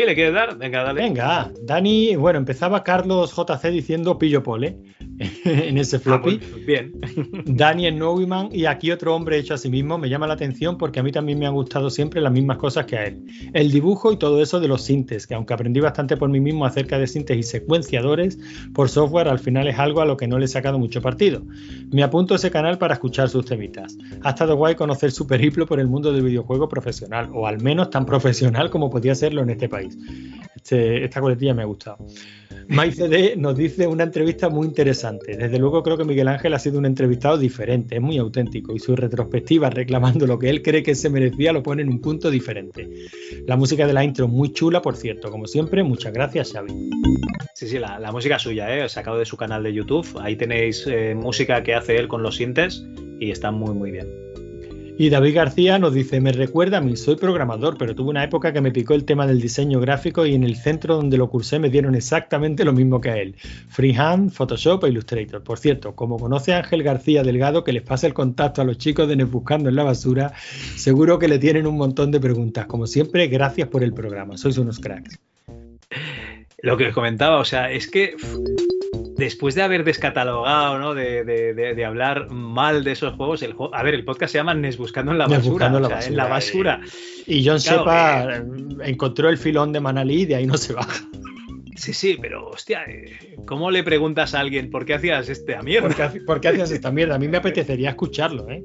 ¿Le 0.06 0.30
dar? 0.30 0.56
Venga, 0.56 0.84
dale. 0.84 1.02
Venga, 1.02 1.50
Dani, 1.62 2.14
bueno, 2.14 2.38
empezaba 2.38 2.84
Carlos 2.84 3.34
JC 3.34 3.70
diciendo 3.70 4.16
pillo 4.16 4.40
pole 4.40 4.78
en 5.68 5.78
ese 5.78 5.98
floppy. 5.98 6.40
Ah, 6.42 6.46
pues, 6.50 6.66
bien. 6.66 6.92
Daniel 7.46 7.98
Neumann 7.98 8.48
y 8.52 8.66
aquí 8.66 8.90
otro 8.90 9.14
hombre 9.14 9.38
hecho 9.38 9.54
a 9.54 9.58
sí 9.58 9.68
mismo 9.68 9.98
me 9.98 10.08
llama 10.08 10.26
la 10.26 10.34
atención 10.34 10.76
porque 10.76 11.00
a 11.00 11.02
mí 11.02 11.12
también 11.12 11.38
me 11.38 11.46
han 11.46 11.54
gustado 11.54 11.90
siempre 11.90 12.20
las 12.20 12.32
mismas 12.32 12.58
cosas 12.58 12.86
que 12.86 12.96
a 12.96 13.04
él. 13.04 13.24
El 13.52 13.70
dibujo 13.70 14.12
y 14.12 14.16
todo 14.16 14.42
eso 14.42 14.60
de 14.60 14.68
los 14.68 14.82
sintes, 14.82 15.26
que 15.26 15.34
aunque 15.34 15.54
aprendí 15.54 15.80
bastante 15.80 16.16
por 16.16 16.28
mí 16.28 16.40
mismo 16.40 16.66
acerca 16.66 16.98
de 16.98 17.06
sintes 17.06 17.36
y 17.38 17.42
secuenciadores 17.42 18.38
por 18.74 18.88
software, 18.88 19.28
al 19.28 19.38
final 19.38 19.68
es 19.68 19.78
algo 19.78 20.00
a 20.00 20.06
lo 20.06 20.16
que 20.16 20.26
no 20.26 20.38
le 20.38 20.46
he 20.46 20.48
sacado 20.48 20.78
mucho 20.78 21.00
partido. 21.00 21.42
Me 21.90 22.02
apunto 22.02 22.34
a 22.34 22.36
ese 22.36 22.50
canal 22.50 22.78
para 22.78 22.94
escuchar 22.94 23.28
sus 23.28 23.44
temitas. 23.44 23.96
Ha 24.22 24.30
estado 24.30 24.56
guay 24.56 24.74
conocer 24.74 25.12
su 25.12 25.26
periplo 25.26 25.66
por 25.66 25.80
el 25.80 25.86
mundo 25.86 26.12
del 26.12 26.24
videojuego 26.24 26.68
profesional, 26.68 27.30
o 27.32 27.46
al 27.46 27.62
menos 27.62 27.90
tan 27.90 28.04
profesional 28.04 28.70
como 28.70 28.90
podía 28.90 29.14
serlo 29.14 29.42
en 29.42 29.50
este 29.50 29.68
país. 29.68 29.96
Este- 30.54 31.04
esta 31.04 31.20
coletilla 31.20 31.54
me 31.54 31.62
ha 31.62 31.66
gustado. 31.66 31.98
MyCD 32.68 33.36
nos 33.36 33.56
dice 33.56 33.86
una 33.86 34.02
entrevista 34.04 34.48
muy 34.48 34.66
interesante. 34.66 35.35
Desde 35.36 35.58
luego 35.58 35.82
creo 35.82 35.96
que 35.96 36.04
Miguel 36.04 36.28
Ángel 36.28 36.54
ha 36.54 36.58
sido 36.58 36.78
un 36.78 36.86
entrevistado 36.86 37.36
diferente, 37.38 37.96
es 37.96 38.02
muy 38.02 38.18
auténtico 38.18 38.74
y 38.74 38.78
su 38.78 38.96
retrospectiva 38.96 39.70
reclamando 39.70 40.26
lo 40.26 40.38
que 40.38 40.48
él 40.48 40.62
cree 40.62 40.82
que 40.82 40.94
se 40.94 41.10
merecía 41.10 41.52
lo 41.52 41.62
pone 41.62 41.82
en 41.82 41.88
un 41.88 42.00
punto 42.00 42.30
diferente. 42.30 42.88
La 43.46 43.56
música 43.56 43.86
de 43.86 43.92
la 43.92 44.04
intro 44.04 44.28
muy 44.28 44.52
chula, 44.52 44.82
por 44.82 44.96
cierto. 44.96 45.30
Como 45.30 45.46
siempre, 45.46 45.82
muchas 45.82 46.12
gracias, 46.12 46.52
Xavi. 46.52 46.72
Sí, 47.54 47.68
sí, 47.68 47.78
la, 47.78 48.10
música 48.12 48.38
suya, 48.38 48.74
¿eh? 48.76 48.88
Sacado 48.88 49.18
de 49.18 49.24
su 49.24 49.36
canal 49.36 49.62
de 49.62 49.72
YouTube. 49.72 50.06
Ahí 50.20 50.36
tenéis 50.36 50.86
eh, 50.86 51.14
música 51.14 51.62
que 51.62 51.74
hace 51.74 51.96
él 51.96 52.08
con 52.08 52.22
los 52.22 52.36
sintes 52.36 52.84
y 53.20 53.30
está 53.30 53.50
muy, 53.50 53.74
muy 53.74 53.90
bien. 53.90 54.25
Y 54.98 55.10
David 55.10 55.34
García 55.34 55.78
nos 55.78 55.92
dice, 55.92 56.22
me 56.22 56.32
recuerda 56.32 56.78
a 56.78 56.80
mí, 56.80 56.96
soy 56.96 57.16
programador, 57.16 57.76
pero 57.76 57.94
tuve 57.94 58.08
una 58.08 58.24
época 58.24 58.54
que 58.54 58.62
me 58.62 58.72
picó 58.72 58.94
el 58.94 59.04
tema 59.04 59.26
del 59.26 59.42
diseño 59.42 59.78
gráfico 59.78 60.24
y 60.24 60.34
en 60.34 60.42
el 60.42 60.56
centro 60.56 60.96
donde 60.96 61.18
lo 61.18 61.28
cursé 61.28 61.58
me 61.58 61.68
dieron 61.68 61.94
exactamente 61.94 62.64
lo 62.64 62.72
mismo 62.72 62.98
que 62.98 63.10
a 63.10 63.18
él. 63.18 63.36
Freehand, 63.68 64.30
Photoshop 64.30 64.84
e 64.84 64.88
Illustrator. 64.88 65.42
Por 65.42 65.58
cierto, 65.58 65.94
como 65.94 66.18
conoce 66.18 66.54
a 66.54 66.58
Ángel 66.58 66.82
García 66.82 67.22
Delgado, 67.22 67.62
que 67.62 67.74
les 67.74 67.82
pase 67.82 68.06
el 68.06 68.14
contacto 68.14 68.62
a 68.62 68.64
los 68.64 68.78
chicos 68.78 69.06
de 69.06 69.16
Net 69.16 69.28
Buscando 69.28 69.68
en 69.68 69.76
la 69.76 69.84
Basura, 69.84 70.32
seguro 70.76 71.18
que 71.18 71.28
le 71.28 71.38
tienen 71.38 71.66
un 71.66 71.76
montón 71.76 72.10
de 72.10 72.18
preguntas. 72.18 72.64
Como 72.64 72.86
siempre, 72.86 73.26
gracias 73.26 73.68
por 73.68 73.84
el 73.84 73.92
programa, 73.92 74.38
sois 74.38 74.56
unos 74.56 74.80
cracks. 74.80 75.20
Lo 76.62 76.78
que 76.78 76.86
os 76.86 76.94
comentaba, 76.94 77.38
o 77.38 77.44
sea, 77.44 77.70
es 77.70 77.86
que 77.90 78.16
después 79.16 79.54
de 79.54 79.62
haber 79.62 79.84
descatalogado, 79.84 80.78
¿no? 80.78 80.94
De, 80.94 81.24
de- 81.24 81.54
de- 81.54 81.74
de 81.74 81.84
hablar 81.84 82.30
mal 82.30 82.84
de 82.84 82.92
esos 82.92 83.14
juegos, 83.14 83.42
el 83.42 83.54
a 83.72 83.82
ver, 83.82 83.94
el 83.94 84.04
podcast 84.04 84.32
se 84.32 84.38
llama 84.38 84.54
Nes 84.54 84.76
Buscando 84.76 85.12
en 85.12 85.18
la 85.18 85.26
basura. 85.26 85.50
Buscando 85.50 85.78
en 85.78 85.82
la 85.82 85.88
o 85.88 85.90
sea, 85.90 86.08
en 86.08 86.16
basura, 86.16 86.24
la 86.24 86.28
basura. 86.28 86.80
Y 87.26 87.46
John 87.46 87.58
Claro, 87.58 88.32
Sepa 88.32 88.86
encontró 88.86 89.28
el 89.28 89.38
filón 89.38 89.72
de 89.72 89.80
Manalí 89.80 90.22
y 90.22 90.26
de 90.26 90.36
ahí 90.36 90.46
no 90.46 90.56
se 90.56 90.72
baja. 90.72 91.04
Sí, 91.76 91.92
sí, 91.92 92.16
pero 92.20 92.48
hostia, 92.48 92.84
eh, 92.84 93.36
¿cómo 93.46 93.70
le 93.70 93.82
preguntas 93.82 94.34
a 94.34 94.40
alguien 94.40 94.70
por 94.70 94.86
qué 94.86 94.94
hacías 94.94 95.28
esta 95.28 95.60
mierda? 95.62 95.88
¿Por 95.88 95.96
qué, 95.96 96.02
hace- 96.04 96.20
por 96.22 96.40
qué 96.40 96.48
hacías 96.48 96.70
esta 96.70 96.90
mierda? 96.90 97.16
A 97.16 97.18
mí 97.18 97.28
me 97.28 97.36
apetecería 97.38 97.90
escucharlo, 97.90 98.48
¿eh? 98.50 98.62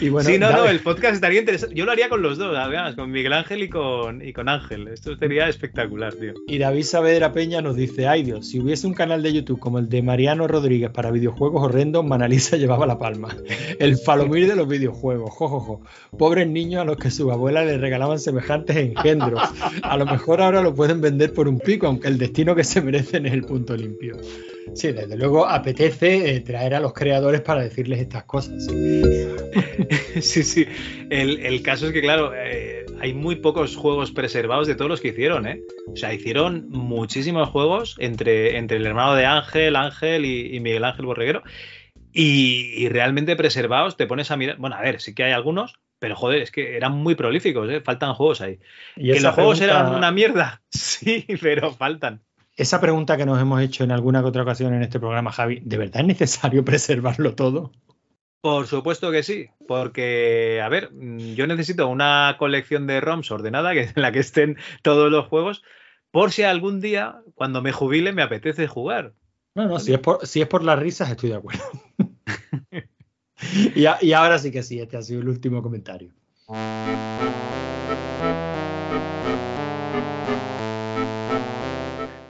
Y 0.00 0.08
bueno, 0.08 0.28
sí, 0.28 0.38
no, 0.38 0.50
no, 0.50 0.66
el 0.66 0.80
podcast 0.80 1.14
estaría 1.14 1.40
interesante. 1.40 1.74
Yo 1.74 1.84
lo 1.84 1.92
haría 1.92 2.08
con 2.08 2.22
los 2.22 2.38
dos, 2.38 2.56
además, 2.56 2.94
con 2.94 3.10
Miguel 3.10 3.32
Ángel 3.32 3.62
y 3.62 3.68
con, 3.68 4.26
y 4.26 4.32
con 4.32 4.48
Ángel. 4.48 4.88
Esto 4.88 5.16
sería 5.16 5.48
espectacular, 5.48 6.14
tío. 6.14 6.34
Y 6.46 6.58
David 6.58 6.82
Saavedra 6.82 7.32
Peña 7.32 7.60
nos 7.60 7.76
dice, 7.76 8.06
ay 8.08 8.22
Dios, 8.22 8.48
si 8.48 8.60
hubiese 8.60 8.86
un 8.86 8.94
canal 8.94 9.22
de 9.22 9.32
YouTube 9.32 9.58
como 9.58 9.78
el 9.78 9.88
de 9.88 10.02
Mariano 10.02 10.46
Rodríguez 10.46 10.90
para 10.90 11.10
videojuegos 11.10 11.62
horrendos, 11.62 12.04
Manalisa 12.04 12.56
llevaba 12.58 12.86
la 12.86 12.98
palma. 12.98 13.36
El 13.78 13.96
falomir 13.96 14.48
de 14.48 14.56
los 14.56 14.68
videojuegos, 14.68 15.30
jojojo. 15.30 15.82
Pobres 16.16 16.48
niños 16.48 16.82
a 16.82 16.84
los 16.84 16.96
que 16.96 17.10
sus 17.10 17.30
abuelas 17.30 17.66
les 17.66 17.80
regalaban 17.80 18.18
semejantes 18.18 18.76
engendros. 18.76 19.42
A 19.82 19.96
lo 19.96 20.06
mejor 20.06 20.40
ahora 20.40 20.62
lo 20.62 20.74
pueden 20.74 21.00
vender 21.00 21.32
por 21.32 21.48
un 21.48 21.58
pico, 21.58 21.86
aunque 21.86 22.08
el 22.08 22.18
destino 22.18 22.54
que 22.54 22.64
se 22.64 22.80
merecen 22.80 23.26
es 23.26 23.32
el 23.32 23.44
punto 23.44 23.76
limpio. 23.76 24.16
Sí, 24.74 24.92
desde 24.92 25.16
luego 25.16 25.46
apetece 25.46 26.34
eh, 26.34 26.40
traer 26.40 26.74
a 26.74 26.80
los 26.80 26.92
creadores 26.92 27.40
para 27.40 27.62
decirles 27.62 28.00
estas 28.00 28.24
cosas. 28.24 28.66
Sí, 30.20 30.42
sí. 30.42 30.66
El, 31.08 31.38
el 31.40 31.62
caso 31.62 31.86
es 31.86 31.92
que, 31.92 32.00
claro, 32.00 32.32
eh, 32.34 32.84
hay 33.00 33.14
muy 33.14 33.36
pocos 33.36 33.76
juegos 33.76 34.10
preservados 34.10 34.66
de 34.66 34.74
todos 34.74 34.90
los 34.90 35.00
que 35.00 35.08
hicieron, 35.08 35.46
¿eh? 35.46 35.62
O 35.86 35.96
sea, 35.96 36.12
hicieron 36.12 36.68
muchísimos 36.68 37.48
juegos 37.48 37.96
entre, 37.98 38.58
entre 38.58 38.76
el 38.78 38.86
hermano 38.86 39.14
de 39.14 39.24
Ángel, 39.24 39.76
Ángel 39.76 40.24
y, 40.24 40.54
y 40.54 40.60
Miguel 40.60 40.84
Ángel 40.84 41.06
Borreguero. 41.06 41.42
Y, 42.12 42.72
y 42.76 42.88
realmente 42.88 43.36
preservados, 43.36 43.96
te 43.96 44.06
pones 44.06 44.30
a 44.30 44.36
mirar. 44.36 44.56
Bueno, 44.58 44.76
a 44.76 44.82
ver, 44.82 45.00
sí 45.00 45.14
que 45.14 45.24
hay 45.24 45.32
algunos, 45.32 45.78
pero 46.00 46.16
joder, 46.16 46.42
es 46.42 46.50
que 46.50 46.76
eran 46.76 46.92
muy 46.92 47.14
prolíficos, 47.14 47.70
¿eh? 47.70 47.80
Faltan 47.80 48.14
juegos 48.14 48.40
ahí. 48.40 48.58
Y 48.96 49.12
¿Que 49.12 49.20
los 49.20 49.34
juegos 49.34 49.60
eran 49.60 49.94
una 49.94 50.10
mierda? 50.10 50.62
Sí, 50.70 51.24
pero 51.40 51.72
faltan. 51.72 52.22
Esa 52.60 52.78
pregunta 52.78 53.16
que 53.16 53.24
nos 53.24 53.40
hemos 53.40 53.62
hecho 53.62 53.84
en 53.84 53.90
alguna 53.90 54.20
que 54.20 54.26
otra 54.28 54.42
ocasión 54.42 54.74
en 54.74 54.82
este 54.82 55.00
programa, 55.00 55.32
Javi, 55.32 55.60
¿de 55.64 55.78
verdad 55.78 56.02
es 56.02 56.06
necesario 56.08 56.62
preservarlo 56.66 57.34
todo? 57.34 57.72
Por 58.42 58.66
supuesto 58.66 59.10
que 59.10 59.22
sí, 59.22 59.48
porque, 59.66 60.60
a 60.62 60.68
ver, 60.68 60.92
mm, 60.92 61.32
yo 61.36 61.46
necesito 61.46 61.88
una 61.88 62.36
colección 62.38 62.86
de 62.86 63.00
ROMs 63.00 63.30
ordenada 63.30 63.72
en 63.74 63.92
la 63.94 64.12
que 64.12 64.18
estén 64.18 64.58
todos 64.82 65.10
los 65.10 65.26
juegos, 65.28 65.62
por 66.10 66.32
si 66.32 66.42
algún 66.42 66.82
día, 66.82 67.22
cuando 67.34 67.62
me 67.62 67.72
jubile, 67.72 68.12
me 68.12 68.20
apetece 68.20 68.66
jugar. 68.66 69.14
No, 69.54 69.66
no, 69.66 69.78
si 69.80 69.94
es 69.94 69.98
por, 70.00 70.26
si 70.26 70.42
es 70.42 70.46
por 70.46 70.62
las 70.62 70.78
risas, 70.78 71.10
estoy 71.10 71.30
de 71.30 71.36
acuerdo. 71.36 71.62
y, 73.74 73.86
a- 73.86 73.96
y 74.02 74.12
ahora 74.12 74.38
sí 74.38 74.50
que 74.50 74.62
sí, 74.62 74.80
este 74.80 74.98
ha 74.98 75.02
sido 75.02 75.22
el 75.22 75.30
último 75.30 75.62
comentario. 75.62 76.12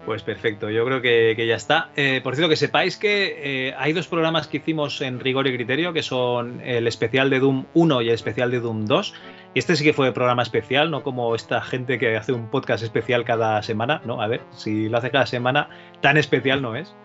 Pues 0.06 0.22
perfecto, 0.22 0.70
yo 0.70 0.84
creo 0.86 1.02
que, 1.02 1.46
ya 1.46 1.56
está. 1.56 1.90
Eh, 1.94 2.20
por 2.22 2.34
cierto, 2.34 2.48
que 2.48 2.56
sepáis 2.56 2.96
que 2.96 3.68
eh, 3.68 3.74
hay 3.76 3.92
dos 3.92 4.08
programas 4.08 4.48
que 4.48 4.56
hicimos 4.56 5.00
en 5.02 5.20
rigor 5.20 5.46
y 5.46 5.54
criterio, 5.54 5.92
que 5.92 6.02
son 6.02 6.60
el 6.62 6.86
especial 6.86 7.28
de 7.28 7.38
Doom 7.38 7.66
1 7.74 8.02
y 8.02 8.08
el 8.08 8.14
especial 8.14 8.50
de 8.50 8.60
Doom 8.60 8.86
2. 8.86 9.14
Y 9.54 9.58
este 9.58 9.76
sí 9.76 9.84
que 9.84 9.92
fue 9.92 10.12
programa 10.12 10.42
especial, 10.42 10.90
no 10.90 11.02
como 11.02 11.34
esta 11.34 11.60
gente 11.60 11.98
que 11.98 12.16
hace 12.16 12.32
un 12.32 12.50
podcast 12.50 12.82
especial 12.82 13.24
cada 13.24 13.62
semana. 13.62 14.00
No, 14.04 14.22
a 14.22 14.26
ver, 14.26 14.40
si 14.50 14.88
lo 14.88 14.98
hace 14.98 15.10
cada 15.10 15.26
semana, 15.26 15.68
tan 16.00 16.16
especial 16.16 16.62
no 16.62 16.76
es. 16.76 16.96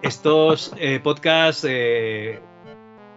Estos 0.00 0.72
eh, 0.78 1.00
podcasts, 1.02 1.66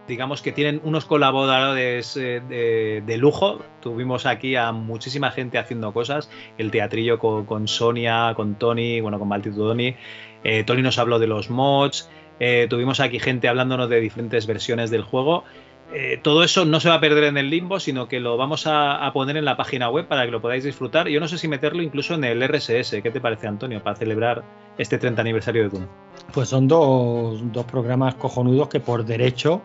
digamos 0.10 0.42
que 0.42 0.52
tienen 0.52 0.82
unos 0.84 1.06
colaboradores 1.06 2.18
eh, 2.18 3.02
de, 3.06 3.18
lujo. 3.18 3.64
Tuvimos 3.80 4.26
aquí 4.26 4.56
a 4.56 4.74
muchísima 4.74 5.32
gente 5.32 5.58
haciendo 5.58 5.94
cosas. 5.94 6.30
El 6.58 6.72
teatrillo 6.72 7.20
con, 7.20 7.46
con 7.46 7.68
Sonia, 7.68 8.34
con 8.36 8.56
Tony, 8.56 9.00
bueno, 9.00 9.20
con 9.20 9.30
Maltitudoni. 9.30 9.96
Eh, 10.44 10.64
Tony 10.66 10.82
nos 10.82 10.98
habló 10.98 11.20
de 11.20 11.28
los 11.28 11.50
mods. 11.50 12.10
Eh, 12.40 12.68
tuvimos 12.70 13.00
aquí 13.00 13.20
gente 13.20 13.48
hablándonos 13.48 13.90
de 13.90 14.02
diferentes 14.02 14.48
versiones 14.48 14.90
del 14.90 15.04
juego. 15.04 15.44
Eh, 15.92 16.20
todo 16.22 16.44
eso 16.44 16.66
no 16.66 16.80
se 16.80 16.90
va 16.90 16.96
a 16.96 17.00
perder 17.00 17.24
en 17.26 17.38
el 17.38 17.50
limbo, 17.50 17.80
sino 17.80 18.08
que 18.08 18.20
lo 18.20 18.38
vamos 18.38 18.68
a, 18.68 19.06
a 19.06 19.12
poner 19.12 19.38
en 19.38 19.46
la 19.46 19.58
página 19.58 19.90
web 19.90 20.08
para 20.08 20.26
que 20.26 20.32
lo 20.32 20.42
podáis 20.42 20.64
disfrutar. 20.64 21.08
Yo 21.08 21.20
no 21.20 21.28
sé 21.28 21.38
si 21.38 21.48
meterlo 21.48 21.82
incluso 21.82 22.14
en 22.14 22.24
el 22.24 22.48
RSS. 22.48 23.02
¿Qué 23.02 23.12
te 23.12 23.20
parece, 23.20 23.48
Antonio, 23.48 23.82
para 23.82 23.96
celebrar 23.96 24.44
este 24.78 24.98
30 24.98 25.22
aniversario 25.22 25.64
de 25.64 25.70
Doom? 25.70 25.88
Pues 26.32 26.50
son 26.50 26.68
dos, 26.68 27.40
dos 27.52 27.66
programas 27.66 28.16
cojonudos 28.16 28.70
que 28.70 28.80
por 28.80 29.04
derecho 29.04 29.64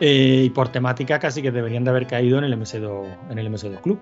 eh, 0.00 0.42
y 0.44 0.50
por 0.50 0.68
temática 0.68 1.18
casi 1.18 1.42
que 1.42 1.50
deberían 1.50 1.84
de 1.84 1.90
haber 1.90 2.06
caído 2.06 2.38
en 2.38 2.44
el 2.44 2.58
MS2, 2.58 3.16
en 3.30 3.38
el 3.38 3.50
MS2 3.50 3.80
Club. 3.80 3.98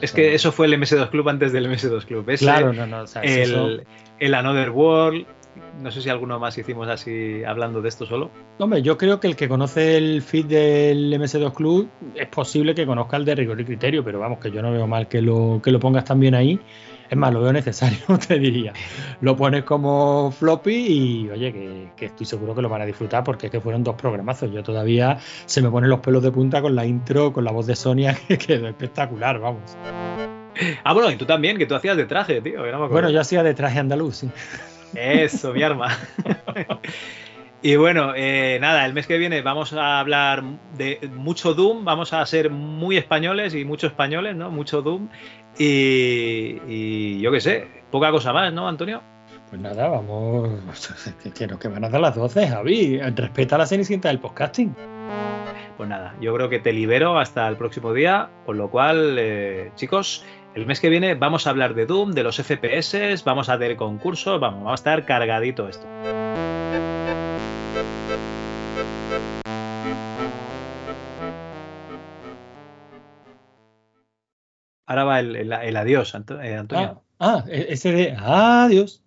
Es 0.00 0.12
que 0.12 0.34
eso 0.34 0.52
fue 0.52 0.66
el 0.66 0.74
MS2 0.74 1.10
Club 1.10 1.28
antes 1.28 1.52
del 1.52 1.68
MS2 1.68 2.04
Club. 2.04 2.28
Ese, 2.30 2.44
Claro, 2.44 2.72
no, 2.72 2.86
no, 2.86 3.02
o 3.02 3.06
sea, 3.06 3.22
es 3.22 3.36
el, 3.36 3.42
eso. 3.42 3.68
el 4.18 4.34
Another 4.34 4.70
World. 4.70 5.26
No 5.82 5.90
sé 5.90 6.02
si 6.02 6.08
alguno 6.08 6.38
más 6.38 6.56
hicimos 6.56 6.88
así 6.88 7.42
hablando 7.42 7.82
de 7.82 7.88
esto 7.88 8.06
solo. 8.06 8.30
Hombre, 8.58 8.80
yo 8.82 8.96
creo 8.96 9.18
que 9.18 9.26
el 9.26 9.34
que 9.34 9.48
conoce 9.48 9.96
el 9.96 10.22
feed 10.22 10.46
del 10.46 11.12
MS2 11.20 11.52
Club 11.52 11.88
es 12.14 12.28
posible 12.28 12.74
que 12.76 12.86
conozca 12.86 13.16
el 13.16 13.24
de 13.24 13.34
rigor 13.34 13.60
y 13.60 13.64
criterio, 13.64 14.04
pero 14.04 14.20
vamos, 14.20 14.38
que 14.38 14.52
yo 14.52 14.62
no 14.62 14.70
veo 14.70 14.86
mal 14.86 15.08
que 15.08 15.20
lo, 15.20 15.60
que 15.62 15.72
lo 15.72 15.80
pongas 15.80 16.04
también 16.04 16.36
ahí. 16.36 16.60
Es 17.10 17.16
más, 17.16 17.32
lo 17.32 17.40
veo 17.40 17.52
necesario, 17.52 17.98
te 18.28 18.38
diría. 18.38 18.72
Lo 19.20 19.36
pones 19.36 19.64
como 19.64 20.30
floppy 20.30 20.74
y 20.74 21.30
oye, 21.30 21.52
que, 21.52 21.88
que 21.96 22.06
estoy 22.06 22.26
seguro 22.26 22.54
que 22.54 22.62
lo 22.62 22.68
van 22.68 22.82
a 22.82 22.86
disfrutar 22.86 23.24
porque 23.24 23.46
es 23.46 23.52
que 23.52 23.60
fueron 23.60 23.82
dos 23.82 23.94
programazos. 23.96 24.50
Yo 24.50 24.62
todavía 24.62 25.18
se 25.46 25.62
me 25.62 25.70
ponen 25.70 25.90
los 25.90 26.00
pelos 26.00 26.22
de 26.22 26.30
punta 26.30 26.60
con 26.60 26.74
la 26.74 26.84
intro, 26.84 27.32
con 27.32 27.44
la 27.44 27.52
voz 27.52 27.66
de 27.66 27.76
Sonia, 27.76 28.16
que 28.28 28.38
quedó 28.38 28.68
espectacular, 28.68 29.38
vamos. 29.38 29.76
Ah, 30.84 30.92
bueno, 30.92 31.10
y 31.10 31.16
tú 31.16 31.24
también, 31.24 31.56
que 31.56 31.66
tú 31.66 31.74
hacías 31.74 31.96
de 31.96 32.06
traje, 32.06 32.40
tío. 32.40 32.62
que 32.62 32.72
no 32.72 32.78
me 32.78 32.84
acuerdo. 32.84 32.88
Bueno, 32.88 33.10
yo 33.10 33.20
hacía 33.20 33.42
de 33.42 33.54
traje 33.54 33.78
andaluz, 33.78 34.16
sí. 34.16 34.30
Eso, 34.94 35.52
mi 35.52 35.62
arma. 35.62 35.96
Y 37.60 37.74
bueno, 37.74 38.12
eh, 38.14 38.58
nada, 38.60 38.86
el 38.86 38.94
mes 38.94 39.08
que 39.08 39.18
viene 39.18 39.42
vamos 39.42 39.72
a 39.72 39.98
hablar 39.98 40.44
de 40.76 41.10
mucho 41.12 41.54
Doom, 41.54 41.84
vamos 41.84 42.12
a 42.12 42.24
ser 42.24 42.50
muy 42.50 42.96
españoles 42.96 43.52
y 43.54 43.64
mucho 43.64 43.88
españoles, 43.88 44.36
¿no? 44.36 44.52
Mucho 44.52 44.80
Doom. 44.80 45.08
Y, 45.58 46.60
y 46.68 47.20
yo 47.20 47.32
qué 47.32 47.40
sé, 47.40 47.66
poca 47.90 48.10
cosa 48.10 48.32
más, 48.32 48.52
¿no, 48.52 48.68
Antonio? 48.68 49.02
Pues 49.48 49.60
nada, 49.60 49.88
vamos. 49.88 50.50
Que, 51.22 51.32
que 51.32 51.46
nos 51.46 51.58
que 51.58 51.68
van 51.68 51.84
a 51.84 51.88
dar 51.88 52.00
las 52.00 52.14
12, 52.14 52.48
Javi. 52.48 53.00
Respeta 53.00 53.58
la 53.58 53.66
cenicienta 53.66 54.08
del 54.08 54.20
podcasting. 54.20 54.74
Pues 55.76 55.88
nada, 55.88 56.14
yo 56.20 56.34
creo 56.34 56.48
que 56.48 56.58
te 56.58 56.72
libero 56.72 57.18
hasta 57.18 57.46
el 57.48 57.56
próximo 57.56 57.92
día, 57.92 58.30
con 58.46 58.58
lo 58.58 58.68
cual, 58.68 59.16
eh, 59.18 59.70
chicos, 59.76 60.24
el 60.54 60.66
mes 60.66 60.80
que 60.80 60.88
viene 60.88 61.14
vamos 61.14 61.46
a 61.46 61.50
hablar 61.50 61.74
de 61.74 61.86
Doom, 61.86 62.12
de 62.12 62.24
los 62.24 62.36
FPS, 62.36 63.22
vamos 63.24 63.48
a 63.48 63.58
tener 63.58 63.76
concursos, 63.76 64.40
vamos, 64.40 64.64
vamos 64.64 64.72
a 64.72 64.74
estar 64.74 65.04
cargadito 65.04 65.68
esto. 65.68 65.86
Ahora 74.88 75.04
va 75.04 75.20
el, 75.20 75.36
el- 75.36 75.52
el 75.52 75.76
adiós, 75.76 76.14
eh, 76.14 76.54
Antonio. 76.56 77.02
Ah, 77.20 77.44
e- 77.46 77.66
ese 77.74 77.92
de 77.92 78.16
adiós. 78.18 79.02